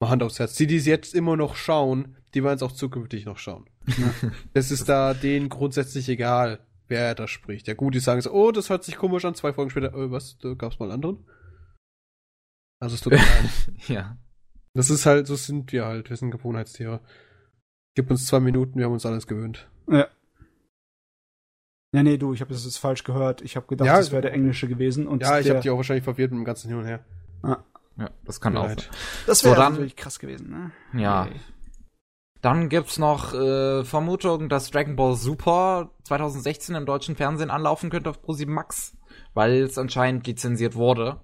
Mal 0.00 0.10
Hand 0.10 0.22
aufs 0.22 0.38
Herz. 0.38 0.54
Die, 0.54 0.66
die 0.66 0.76
es 0.76 0.86
jetzt 0.86 1.14
immer 1.14 1.36
noch 1.36 1.56
schauen, 1.56 2.16
die 2.34 2.44
werden 2.44 2.56
es 2.56 2.62
auch 2.62 2.72
zukünftig 2.72 3.24
noch 3.24 3.38
schauen. 3.38 3.66
Es 4.52 4.70
ist 4.70 4.88
da 4.88 5.14
denen 5.14 5.48
grundsätzlich 5.48 6.08
egal, 6.08 6.60
wer 6.88 7.14
da 7.14 7.26
spricht. 7.28 7.68
Ja 7.68 7.74
gut, 7.74 7.94
die 7.94 8.00
sagen 8.00 8.20
so, 8.20 8.32
oh, 8.32 8.52
das 8.52 8.68
hört 8.68 8.84
sich 8.84 8.96
komisch 8.96 9.24
an, 9.24 9.34
zwei 9.34 9.52
Folgen 9.52 9.70
später, 9.70 9.94
äh, 9.94 10.10
was, 10.10 10.38
da 10.38 10.54
gab's 10.54 10.78
mal 10.78 10.86
einen 10.86 10.94
anderen? 10.94 11.24
Also 12.80 12.96
es 12.96 13.00
tut 13.00 13.12
mir 13.12 13.18
leid. 13.18 13.88
ja. 13.88 14.18
Das 14.74 14.90
ist 14.90 15.06
halt, 15.06 15.26
so 15.26 15.36
sind 15.36 15.72
wir 15.72 15.84
halt, 15.84 16.10
wir 16.10 16.16
sind 16.16 16.30
Gewohnheitstiere. 16.30 17.00
Gib 17.94 18.10
uns 18.10 18.26
zwei 18.26 18.40
Minuten, 18.40 18.78
wir 18.78 18.86
haben 18.86 18.92
uns 18.92 19.04
alles 19.06 19.26
gewöhnt. 19.26 19.68
Ja. 19.88 20.06
Ja, 21.94 22.02
nee, 22.02 22.16
du, 22.16 22.32
ich 22.32 22.40
habe 22.40 22.52
das 22.54 22.64
jetzt 22.64 22.78
falsch 22.78 23.04
gehört. 23.04 23.42
Ich 23.42 23.54
habe 23.56 23.66
gedacht, 23.66 23.86
Ja, 23.86 23.98
das 23.98 24.12
wäre 24.12 24.22
der 24.22 24.32
Englische 24.32 24.66
gewesen. 24.66 25.06
Und 25.06 25.22
Ja, 25.22 25.38
ich 25.38 25.50
habe 25.50 25.60
die 25.60 25.68
auch 25.68 25.76
wahrscheinlich 25.76 26.04
verwirrt 26.04 26.30
mit 26.30 26.38
dem 26.40 26.44
ganzen 26.46 26.68
Hin 26.70 26.78
und 26.78 26.86
Her. 26.86 27.04
ja, 27.44 28.10
das 28.24 28.40
kann 28.40 28.56
auch. 28.56 28.66
Das 29.26 29.44
wäre 29.44 29.54
So, 29.54 29.60
dann- 29.60 29.72
natürlich 29.72 29.96
krass 29.96 30.18
gewesen, 30.18 30.48
ne? 30.50 30.70
Ja. 30.98 31.26
Nee. 31.26 31.40
Dann 32.40 32.68
gibt's 32.70 32.98
noch 32.98 33.34
äh, 33.34 33.84
Vermutung, 33.84 34.48
dass 34.48 34.70
Dragon 34.70 34.96
Ball 34.96 35.14
Super 35.14 35.92
2016 36.04 36.74
im 36.74 36.86
deutschen 36.86 37.14
Fernsehen 37.14 37.50
anlaufen 37.50 37.88
könnte 37.90 38.10
auf 38.10 38.24
Pro7 38.24 38.48
Max, 38.48 38.96
weil 39.34 39.62
es 39.62 39.76
anscheinend 39.78 40.26
lizenziert 40.26 40.74
wurde. 40.74 41.20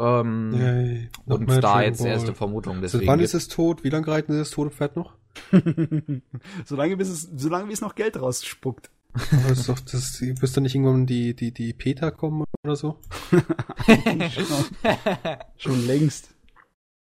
Ähm, 0.00 0.52
Yay. 0.52 1.08
Und 1.26 1.48
da 1.48 1.60
Dragon 1.60 1.82
jetzt 1.84 2.00
die 2.00 2.04
Ball. 2.04 2.12
erste 2.12 2.34
Vermutung. 2.34 2.82
Deswegen 2.82 3.06
wann 3.06 3.18
gibt- 3.20 3.24
ist 3.28 3.34
es 3.34 3.48
tot? 3.48 3.84
Wie 3.84 3.88
lange 3.90 4.08
reiten 4.08 4.32
sie 4.32 4.38
das 4.40 4.50
tote 4.50 4.70
Pferd 4.72 4.96
noch? 4.96 5.14
solange, 6.64 6.96
bis 6.96 7.08
es, 7.08 7.28
solange 7.36 7.68
wie 7.68 7.72
es 7.72 7.80
noch 7.80 7.94
Geld 7.94 8.20
rausspuckt. 8.20 8.90
Aber 9.14 9.48
das 9.50 9.60
ist 9.60 9.68
doch, 9.68 9.78
das, 9.80 10.22
bis 10.40 10.52
dann 10.52 10.64
nicht 10.64 10.74
irgendwann 10.74 11.06
die, 11.06 11.34
die, 11.34 11.52
die 11.52 11.72
Peter 11.72 12.10
kommen 12.10 12.44
oder 12.64 12.74
so? 12.76 12.98
Schon 15.56 15.86
längst. 15.86 16.30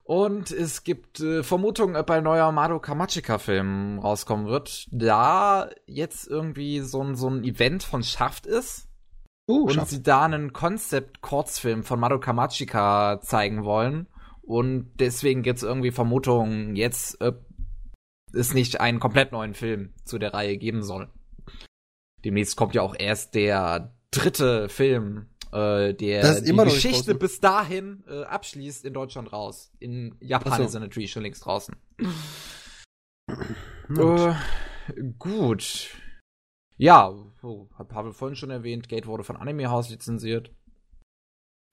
Und 0.04 0.50
es 0.50 0.84
gibt 0.84 1.20
äh, 1.20 1.42
Vermutungen, 1.42 1.96
ob 1.96 2.10
ein 2.10 2.24
neuer 2.24 2.52
Madoka 2.52 2.94
Magica-Film 2.94 3.98
rauskommen 4.00 4.46
wird, 4.46 4.86
da 4.90 5.70
jetzt 5.86 6.28
irgendwie 6.28 6.80
so 6.80 7.02
ein, 7.02 7.14
so 7.14 7.28
ein 7.30 7.42
Event 7.42 7.82
von 7.82 8.02
Shaft 8.02 8.44
ist 8.46 8.88
Oh, 9.46 9.62
und 9.62 9.72
schaff. 9.74 9.88
sie 9.88 10.02
da 10.02 10.24
einen 10.24 10.52
Concept-Kurzfilm 10.52 11.84
von 11.84 12.00
Madoka 12.00 12.32
Magica 12.34 13.20
zeigen 13.22 13.64
wollen. 13.64 14.06
Und 14.42 14.90
deswegen 14.98 15.42
gibt's 15.42 15.62
irgendwie 15.62 15.90
Vermutungen, 15.90 16.76
jetzt 16.76 17.20
ob 17.22 17.46
es 18.34 18.54
nicht 18.54 18.80
einen 18.80 19.00
komplett 19.00 19.32
neuen 19.32 19.54
Film 19.54 19.92
zu 20.04 20.18
der 20.18 20.34
Reihe 20.34 20.56
geben 20.56 20.82
soll. 20.82 21.08
Demnächst 22.24 22.56
kommt 22.56 22.74
ja 22.74 22.82
auch 22.82 22.94
erst 22.98 23.34
der 23.34 23.94
dritte 24.10 24.68
Film, 24.68 25.26
äh, 25.52 25.94
der 25.94 26.40
die 26.40 26.52
Geschichte 26.52 27.14
bis 27.14 27.40
dahin 27.40 28.02
äh, 28.08 28.24
abschließt 28.24 28.84
in 28.84 28.94
Deutschland 28.94 29.32
raus. 29.32 29.70
In 29.78 30.16
Japan 30.20 30.58
so. 30.58 30.64
ist 30.64 30.74
er 30.74 30.80
natürlich 30.80 31.12
schon 31.12 31.22
längst 31.22 31.44
draußen. 31.44 31.76
Gut. 33.88 34.20
Äh, 34.20 34.34
gut. 35.18 35.90
Ja, 36.76 37.12
so, 37.40 37.68
hat 37.78 37.88
Pavel 37.88 38.12
vorhin 38.12 38.36
schon 38.36 38.50
erwähnt, 38.50 38.88
Gate 38.88 39.06
wurde 39.06 39.22
von 39.22 39.36
Anime 39.36 39.70
House 39.70 39.90
lizenziert. 39.90 40.50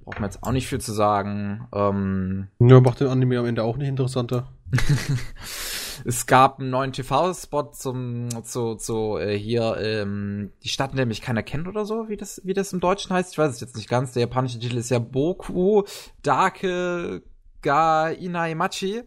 Braucht 0.03 0.19
man 0.19 0.29
jetzt 0.29 0.43
auch 0.43 0.51
nicht 0.51 0.67
viel 0.67 0.81
zu 0.81 0.93
sagen. 0.93 1.67
Ähm, 1.73 2.47
Ja, 2.59 2.79
macht 2.81 2.99
den 2.99 3.07
Anime 3.07 3.39
am 3.39 3.45
Ende 3.45 3.63
auch 3.63 3.77
nicht 3.77 3.87
interessanter. 3.87 4.51
es 6.05 6.25
gab 6.25 6.59
einen 6.59 6.69
neuen 6.69 6.93
TV-Spot 6.93 7.71
zum 7.71 8.29
zu, 8.43 8.75
zu 8.75 9.17
äh, 9.17 9.37
hier 9.37 9.77
ähm, 9.79 10.51
die 10.63 10.69
Stadt, 10.69 10.91
in 10.91 10.97
der 10.97 11.05
mich 11.05 11.21
keiner 11.21 11.43
kennt 11.43 11.67
oder 11.67 11.85
so, 11.85 12.09
wie 12.09 12.17
das 12.17 12.41
wie 12.43 12.53
das 12.53 12.73
im 12.73 12.79
Deutschen 12.79 13.13
heißt. 13.13 13.31
Ich 13.33 13.37
weiß 13.37 13.51
es 13.51 13.61
jetzt 13.61 13.75
nicht 13.75 13.89
ganz. 13.89 14.13
Der 14.13 14.21
japanische 14.21 14.59
Titel 14.59 14.77
ist 14.77 14.91
ja 14.91 14.99
Boku 14.99 15.83
Dake 16.23 17.23
ga 17.61 18.09
Inaimachi. 18.09 19.03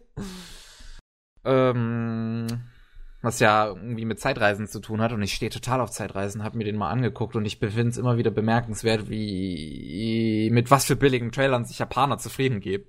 Ähm, 1.43 2.47
was 3.25 3.39
ja 3.39 3.67
irgendwie 3.67 4.05
mit 4.05 4.19
Zeitreisen 4.19 4.67
zu 4.67 4.79
tun 4.79 5.01
hat 5.01 5.11
und 5.11 5.21
ich 5.21 5.33
stehe 5.33 5.49
total 5.49 5.81
auf 5.81 5.89
Zeitreisen, 5.89 6.43
habe 6.43 6.57
mir 6.57 6.63
den 6.63 6.77
mal 6.77 6.91
angeguckt 6.91 7.35
und 7.35 7.45
ich 7.45 7.57
finde 7.57 7.89
es 7.89 7.97
immer 7.97 8.17
wieder 8.17 8.31
bemerkenswert, 8.31 9.09
wie 9.09 10.49
mit 10.51 10.69
was 10.69 10.85
für 10.85 10.95
billigen 10.95 11.31
Trailern 11.31 11.65
sich 11.65 11.79
Japaner 11.79 12.19
zufrieden 12.19 12.59
geben. 12.59 12.85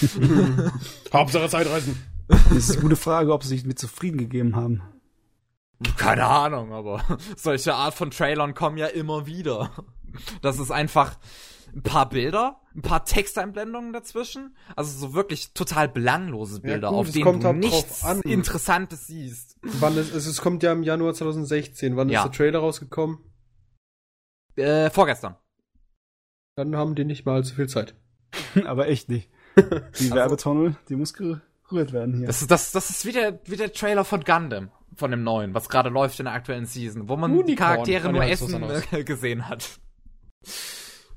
Hauptsache 1.12 1.48
Zeitreisen. 1.48 1.96
Das 2.50 2.52
ist 2.52 2.72
eine 2.72 2.80
gute 2.80 2.96
Frage, 2.96 3.32
ob 3.32 3.42
sie 3.42 3.50
sich 3.50 3.64
mit 3.64 3.78
zufrieden 3.78 4.18
gegeben 4.18 4.56
haben. 4.56 4.82
Keine 5.96 6.26
Ahnung, 6.26 6.72
aber 6.72 7.02
solche 7.36 7.74
Art 7.74 7.94
von 7.94 8.10
Trailern 8.10 8.54
kommen 8.54 8.76
ja 8.76 8.86
immer 8.86 9.26
wieder. 9.26 9.70
Das 10.42 10.58
ist 10.58 10.70
einfach 10.70 11.18
ein 11.74 11.82
paar 11.82 12.08
Bilder, 12.08 12.60
ein 12.74 12.82
paar 12.82 13.04
Texteinblendungen 13.04 13.92
dazwischen, 13.92 14.56
also 14.74 14.98
so 14.98 15.14
wirklich 15.14 15.54
total 15.54 15.88
belanglose 15.88 16.60
Bilder, 16.60 16.88
gut, 16.88 16.98
auf 16.98 17.06
es 17.06 17.12
denen 17.12 17.24
kommt 17.24 17.44
du 17.44 17.48
halt 17.48 17.58
nichts 17.58 18.04
an. 18.04 18.20
Interessantes 18.22 19.06
siehst. 19.06 19.56
Wann 19.62 19.96
ist, 19.96 20.12
es, 20.12 20.26
es 20.26 20.40
kommt 20.40 20.62
ja 20.64 20.72
im 20.72 20.82
Januar 20.82 21.14
2016. 21.14 21.96
Wann 21.96 22.08
Ja. 22.08 22.20
ist 22.20 22.24
der 22.26 22.32
Trailer 22.32 22.58
rausgekommen? 22.58 23.18
Äh, 24.56 24.90
vorgestern. 24.90 25.36
Dann 26.56 26.76
haben 26.76 26.94
die 26.96 27.04
nicht 27.04 27.24
mal 27.24 27.42
so 27.44 27.54
viel 27.54 27.68
Zeit. 27.68 27.94
Aber 28.66 28.88
echt 28.88 29.08
nicht. 29.08 29.30
Die 29.56 29.62
Also- 29.62 30.14
Werbetunnel, 30.14 30.76
die 30.88 30.96
muss 30.96 31.14
gerührt 31.70 31.92
werden 31.92 32.18
hier. 32.18 32.26
Das 32.26 32.42
ist, 32.42 32.50
das, 32.50 32.72
das 32.72 32.90
ist 32.90 33.06
wie 33.06 33.12
der, 33.12 33.40
wie 33.46 33.56
der 33.56 33.72
Trailer 33.72 34.04
von 34.04 34.22
Gundam, 34.22 34.70
von 34.94 35.10
dem 35.10 35.22
neuen, 35.22 35.54
was 35.54 35.68
gerade 35.68 35.88
läuft 35.88 36.18
in 36.20 36.26
der 36.26 36.34
aktuellen 36.34 36.66
Season, 36.66 37.08
wo 37.08 37.16
man 37.16 37.32
die 37.32 37.38
Unicorn. 37.38 37.56
Charaktere 37.56 38.08
Ah, 38.08 38.12
nur 38.12 38.24
essen 38.24 38.62
gesehen 39.06 39.48
hat. 39.48 39.80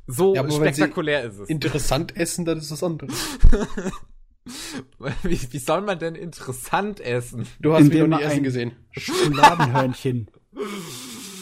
So 0.08 0.36
Ja, 0.36 0.50
spektakulär 0.50 1.24
ist 1.24 1.40
es. 1.40 1.50
Interessant 1.50 2.16
essen, 2.16 2.46
dann 2.46 2.58
ist 2.58 2.72
das 2.72 2.84
andere. 2.84 3.10
wie, 5.24 5.40
wie 5.52 5.60
soll 5.60 5.82
man 5.82 6.00
denn 6.00 6.16
interessant 6.16 7.00
essen? 7.00 7.48
Du 7.60 7.74
hast 7.74 7.82
Indem 7.82 8.10
noch 8.10 8.20
nie 8.20 8.24
essen 8.24 8.44
gesehen. 8.44 8.74
Schokoladenhörnchen. 8.92 10.30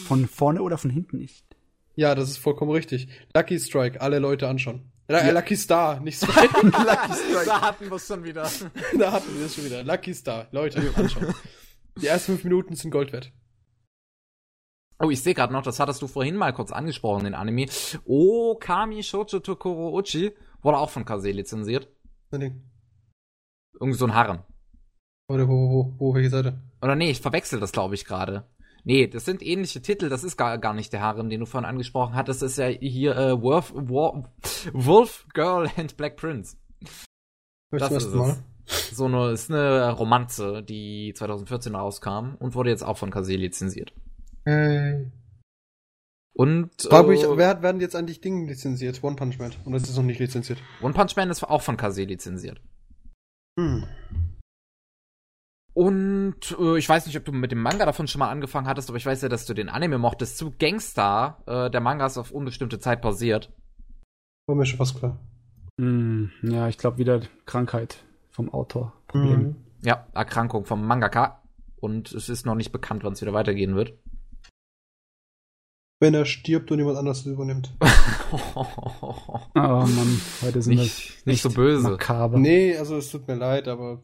Von 0.06 0.28
vorne 0.28 0.62
oder 0.62 0.78
von 0.78 0.90
hinten 0.90 1.18
nicht. 1.18 1.44
Ja, 1.94 2.14
das 2.14 2.30
ist 2.30 2.38
vollkommen 2.38 2.70
richtig. 2.70 3.08
Lucky 3.34 3.58
Strike, 3.58 4.00
alle 4.00 4.18
Leute 4.18 4.48
anschauen. 4.48 4.91
Äh, 5.08 5.30
Lucky 5.32 5.56
Star, 5.56 6.00
nicht 6.00 6.16
Strike. 6.16 6.70
da 6.70 7.60
hatten 7.60 7.90
wir 7.90 7.96
es 7.96 8.06
schon 8.06 8.24
wieder. 8.24 8.48
da 8.98 9.12
hatten 9.12 9.38
wir 9.38 9.46
es 9.46 9.54
schon 9.54 9.64
wieder. 9.64 9.82
Lucky 9.82 10.14
Star, 10.14 10.46
Leute, 10.52 10.80
anschauen. 10.94 11.34
Die 12.00 12.06
ersten 12.06 12.32
fünf 12.32 12.44
Minuten 12.44 12.74
sind 12.74 12.90
Gold 12.90 13.12
wert. 13.12 13.32
Oh, 14.98 15.10
ich 15.10 15.20
sehe 15.20 15.34
gerade 15.34 15.52
noch, 15.52 15.62
das 15.62 15.80
hattest 15.80 16.00
du 16.00 16.06
vorhin 16.06 16.36
mal 16.36 16.52
kurz 16.52 16.70
angesprochen, 16.70 17.24
den 17.24 17.34
Anime. 17.34 17.66
Okami 18.04 19.02
Shoujo 19.02 19.40
Tokoro 19.40 19.98
Uchi 19.98 20.32
wurde 20.62 20.78
auch 20.78 20.90
von 20.90 21.04
Kase 21.04 21.32
lizenziert. 21.32 21.88
Na, 22.30 22.38
Ding. 22.38 22.62
Irgendwie 23.74 23.98
so 23.98 24.06
ein 24.06 24.14
Harem. 24.14 24.44
Oder 25.28 25.48
wo, 25.48 25.52
wo, 25.52 25.70
wo, 25.70 25.94
wo, 25.98 26.14
welche 26.14 26.30
Seite? 26.30 26.62
Oder 26.80 26.94
nee, 26.94 27.10
ich 27.10 27.20
verwechsel 27.20 27.58
das, 27.58 27.72
glaube 27.72 27.96
ich, 27.96 28.04
gerade. 28.04 28.48
Nee, 28.84 29.06
das 29.06 29.24
sind 29.24 29.42
ähnliche 29.42 29.80
Titel, 29.80 30.08
das 30.08 30.24
ist 30.24 30.36
gar, 30.36 30.58
gar 30.58 30.74
nicht 30.74 30.92
der 30.92 31.00
Harem, 31.00 31.30
den 31.30 31.40
du 31.40 31.46
vorhin 31.46 31.68
angesprochen 31.68 32.14
hattest. 32.14 32.42
Das 32.42 32.52
ist 32.52 32.58
ja 32.58 32.66
hier 32.66 33.16
äh, 33.16 33.40
Wolf, 33.40 33.72
Wolf, 33.74 34.26
Wolf 34.72 35.26
Girl 35.34 35.70
and 35.76 35.96
Black 35.96 36.16
Prince. 36.16 36.56
Hör 37.70 37.80
ich 37.80 37.88
Das 37.88 38.04
ist 38.04 38.14
Mal. 38.14 38.30
es. 38.66 38.96
So 38.96 39.06
eine, 39.06 39.30
ist 39.30 39.50
eine 39.50 39.90
Romanze, 39.92 40.62
die 40.62 41.12
2014 41.14 41.74
rauskam 41.74 42.36
und 42.38 42.54
wurde 42.54 42.70
jetzt 42.70 42.84
auch 42.84 42.96
von 42.96 43.10
Kase 43.10 43.34
lizenziert. 43.34 43.92
Hey. 44.44 45.10
Und 46.34 46.70
mich, 47.08 47.22
äh, 47.22 47.36
wer 47.36 47.48
hat, 47.48 47.62
werden 47.62 47.80
jetzt 47.80 47.94
eigentlich 47.94 48.20
Dinge 48.20 48.46
lizenziert? 48.46 49.02
One 49.02 49.16
Punch 49.16 49.38
Man. 49.38 49.52
Und 49.64 49.72
das 49.72 49.82
ist 49.82 49.96
noch 49.96 50.02
nicht 50.02 50.18
lizenziert. 50.18 50.58
One 50.80 50.94
Punch 50.94 51.14
Man 51.16 51.30
ist 51.30 51.42
auch 51.42 51.62
von 51.62 51.76
Kase 51.76 52.04
lizenziert. 52.04 52.60
Hm. 53.58 53.84
Und 55.74 56.56
äh, 56.58 56.76
ich 56.78 56.88
weiß 56.88 57.06
nicht, 57.06 57.16
ob 57.16 57.24
du 57.24 57.32
mit 57.32 57.50
dem 57.50 57.62
Manga 57.62 57.86
davon 57.86 58.06
schon 58.06 58.18
mal 58.18 58.30
angefangen 58.30 58.66
hattest, 58.66 58.90
aber 58.90 58.98
ich 58.98 59.06
weiß 59.06 59.22
ja, 59.22 59.28
dass 59.28 59.46
du 59.46 59.54
den 59.54 59.68
Anime 59.70 59.98
mochtest 59.98 60.36
zu 60.36 60.50
Gangstar. 60.58 61.42
Äh, 61.46 61.70
der 61.70 61.80
Manga 61.80 62.06
ist 62.06 62.18
auf 62.18 62.30
unbestimmte 62.30 62.78
Zeit 62.78 63.00
pausiert. 63.00 63.50
War 64.46 64.56
mir 64.56 64.66
schon 64.66 64.78
fast 64.78 64.98
klar. 64.98 65.18
Hm, 65.80 66.30
ja, 66.42 66.68
ich 66.68 66.76
glaube 66.76 66.98
wieder 66.98 67.22
Krankheit 67.46 68.04
vom 68.30 68.52
Autor. 68.52 68.92
Problem. 69.08 69.40
Mhm. 69.40 69.56
Ja, 69.82 70.06
Erkrankung 70.12 70.64
vom 70.66 70.86
Mangaka. 70.86 71.42
Und 71.80 72.12
es 72.12 72.28
ist 72.28 72.44
noch 72.46 72.54
nicht 72.54 72.70
bekannt, 72.70 73.02
wann 73.02 73.14
es 73.14 73.22
wieder 73.22 73.32
weitergehen 73.32 73.74
wird. 73.74 73.94
Wenn 76.00 76.14
er 76.14 76.24
stirbt 76.26 76.70
und 76.70 76.78
jemand 76.78 76.98
anderes 76.98 77.24
übernimmt. 77.26 77.72
Oh 78.32 79.58
Mann, 79.60 80.20
heute 80.40 80.62
sind 80.62 80.76
nicht, 80.76 81.26
nicht 81.26 81.42
so 81.42 81.50
böse. 81.50 81.90
makaber. 81.90 82.38
Nee, 82.38 82.74
also 82.76 82.96
es 82.96 83.10
tut 83.10 83.28
mir 83.28 83.34
leid, 83.34 83.68
aber 83.68 84.00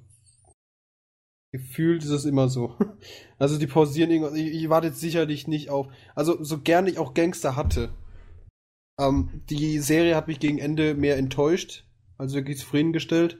gefühlt 1.52 2.04
ist 2.04 2.10
es 2.10 2.24
immer 2.24 2.48
so. 2.48 2.76
Also 3.40 3.56
die 3.56 3.68
pausieren 3.68 4.10
irgendwas. 4.10 4.34
Ich, 4.34 4.48
ich 4.48 4.68
warte 4.68 4.88
jetzt 4.88 4.98
sicherlich 4.98 5.46
nicht 5.46 5.70
auf. 5.70 5.86
Also 6.16 6.42
so 6.42 6.60
gern 6.60 6.88
ich 6.88 6.98
auch 6.98 7.14
Gangster 7.14 7.54
hatte. 7.54 7.94
Ähm, 8.98 9.42
die 9.48 9.78
Serie 9.78 10.16
hat 10.16 10.26
mich 10.26 10.40
gegen 10.40 10.58
Ende 10.58 10.96
mehr 10.96 11.16
enttäuscht, 11.16 11.84
also 12.16 12.34
wirklich 12.34 12.58
zufriedengestellt. 12.58 13.38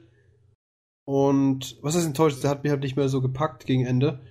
Und 1.05 1.77
was 1.81 1.95
ist 1.95 2.05
enttäuscht? 2.05 2.41
Der 2.43 2.49
hat 2.49 2.63
mich 2.63 2.71
halt 2.71 2.81
nicht 2.81 2.95
mehr 2.95 3.09
so 3.09 3.19
gepackt 3.21 3.65
gegen 3.65 3.85
Ende. 3.85 4.25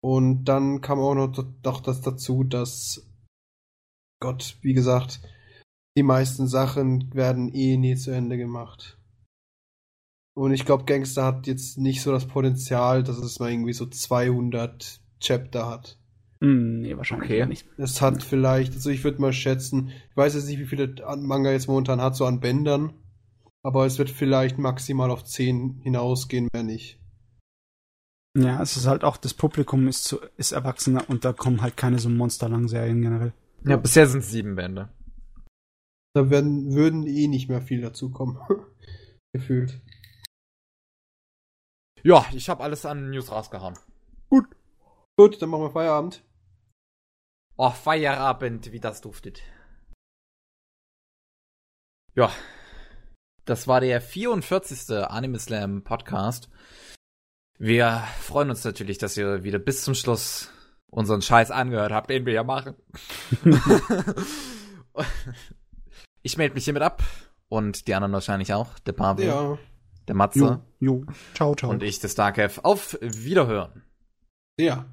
Und 0.00 0.44
dann 0.44 0.80
kam 0.80 1.00
auch 1.00 1.14
noch, 1.14 1.36
noch 1.64 1.80
das 1.80 2.00
dazu, 2.00 2.44
dass 2.44 3.10
Gott, 4.20 4.58
wie 4.62 4.74
gesagt, 4.74 5.20
die 5.96 6.04
meisten 6.04 6.46
Sachen 6.46 7.12
werden 7.14 7.52
eh 7.52 7.76
nie 7.76 7.96
zu 7.96 8.12
Ende 8.12 8.36
gemacht. 8.36 9.01
Und 10.34 10.52
ich 10.54 10.64
glaube, 10.64 10.84
Gangster 10.84 11.24
hat 11.24 11.46
jetzt 11.46 11.78
nicht 11.78 12.00
so 12.02 12.10
das 12.10 12.26
Potenzial, 12.26 13.02
dass 13.02 13.18
es 13.18 13.38
mal 13.38 13.50
irgendwie 13.50 13.74
so 13.74 13.86
200 13.86 15.00
Chapter 15.20 15.68
hat. 15.68 15.98
Hm, 16.40 16.80
nee, 16.80 16.96
wahrscheinlich 16.96 17.30
Okay. 17.30 17.46
nicht. 17.46 17.66
Es 17.76 18.00
hat 18.00 18.22
vielleicht, 18.22 18.72
also 18.74 18.90
ich 18.90 19.04
würde 19.04 19.20
mal 19.20 19.32
schätzen, 19.32 19.90
ich 20.10 20.16
weiß 20.16 20.34
jetzt 20.34 20.46
nicht, 20.48 20.58
wie 20.58 20.66
viele 20.66 21.06
an- 21.06 21.22
Manga 21.26 21.52
jetzt 21.52 21.68
momentan 21.68 22.00
hat, 22.00 22.16
so 22.16 22.24
an 22.24 22.40
Bändern, 22.40 22.94
aber 23.62 23.86
es 23.86 23.98
wird 23.98 24.10
vielleicht 24.10 24.58
maximal 24.58 25.10
auf 25.10 25.22
10 25.24 25.80
hinausgehen, 25.82 26.48
mehr 26.52 26.62
nicht. 26.62 26.98
Ja, 28.36 28.62
es 28.62 28.76
ist 28.78 28.86
halt 28.86 29.04
auch, 29.04 29.18
das 29.18 29.34
Publikum 29.34 29.86
ist, 29.86 30.04
zu, 30.04 30.18
ist 30.38 30.52
erwachsener 30.52 31.08
und 31.10 31.24
da 31.26 31.34
kommen 31.34 31.60
halt 31.60 31.76
keine 31.76 31.98
so 31.98 32.08
monsterlangen 32.08 32.66
Serien 32.68 33.02
generell. 33.02 33.34
Ja, 33.66 33.76
bisher 33.76 34.06
sind 34.08 34.20
es 34.20 34.30
sieben 34.30 34.56
Bände. 34.56 34.88
Da 36.14 36.30
werden, 36.30 36.72
würden 36.72 37.06
eh 37.06 37.28
nicht 37.28 37.48
mehr 37.50 37.60
viel 37.60 37.82
dazu 37.82 38.10
kommen. 38.10 38.38
Gefühlt. 39.34 39.80
Ja, 42.04 42.26
ich 42.32 42.48
habe 42.48 42.62
alles 42.62 42.84
an 42.84 43.10
News 43.10 43.30
rausgehauen. 43.30 43.78
Gut, 45.16 45.40
dann 45.42 45.50
machen 45.50 45.64
wir 45.64 45.70
Feierabend. 45.70 46.24
Oh, 47.56 47.70
Feierabend, 47.70 48.72
wie 48.72 48.80
das 48.80 49.02
duftet. 49.02 49.42
Ja. 52.14 52.32
Das 53.44 53.68
war 53.68 53.80
der 53.80 54.00
44. 54.00 54.96
Anime 55.06 55.38
Slam 55.38 55.84
Podcast. 55.84 56.48
Wir 57.58 58.02
freuen 58.20 58.50
uns 58.50 58.64
natürlich, 58.64 58.98
dass 58.98 59.16
ihr 59.16 59.44
wieder 59.44 59.58
bis 59.58 59.84
zum 59.84 59.94
Schluss 59.94 60.50
unseren 60.90 61.22
Scheiß 61.22 61.50
angehört 61.50 61.92
habt, 61.92 62.10
den 62.10 62.26
wir 62.26 62.32
ja 62.32 62.42
machen. 62.42 62.74
ich 66.22 66.36
melde 66.36 66.54
mich 66.54 66.64
hiermit 66.64 66.82
ab. 66.82 67.02
Und 67.48 67.86
die 67.86 67.94
anderen 67.94 68.12
wahrscheinlich 68.12 68.54
auch. 68.54 68.78
Der 68.80 68.92
Pavel, 68.92 69.26
Ja. 69.26 69.58
Der 70.08 70.14
Matze 70.14 70.38
Jo, 70.38 70.60
jo. 70.80 71.04
Ciao, 71.34 71.54
ciao. 71.54 71.70
und 71.70 71.82
ich, 71.82 71.98
der 72.00 72.08
Starkev. 72.08 72.60
Auf 72.62 72.98
Wiederhören. 73.00 73.82
Ja. 74.58 74.86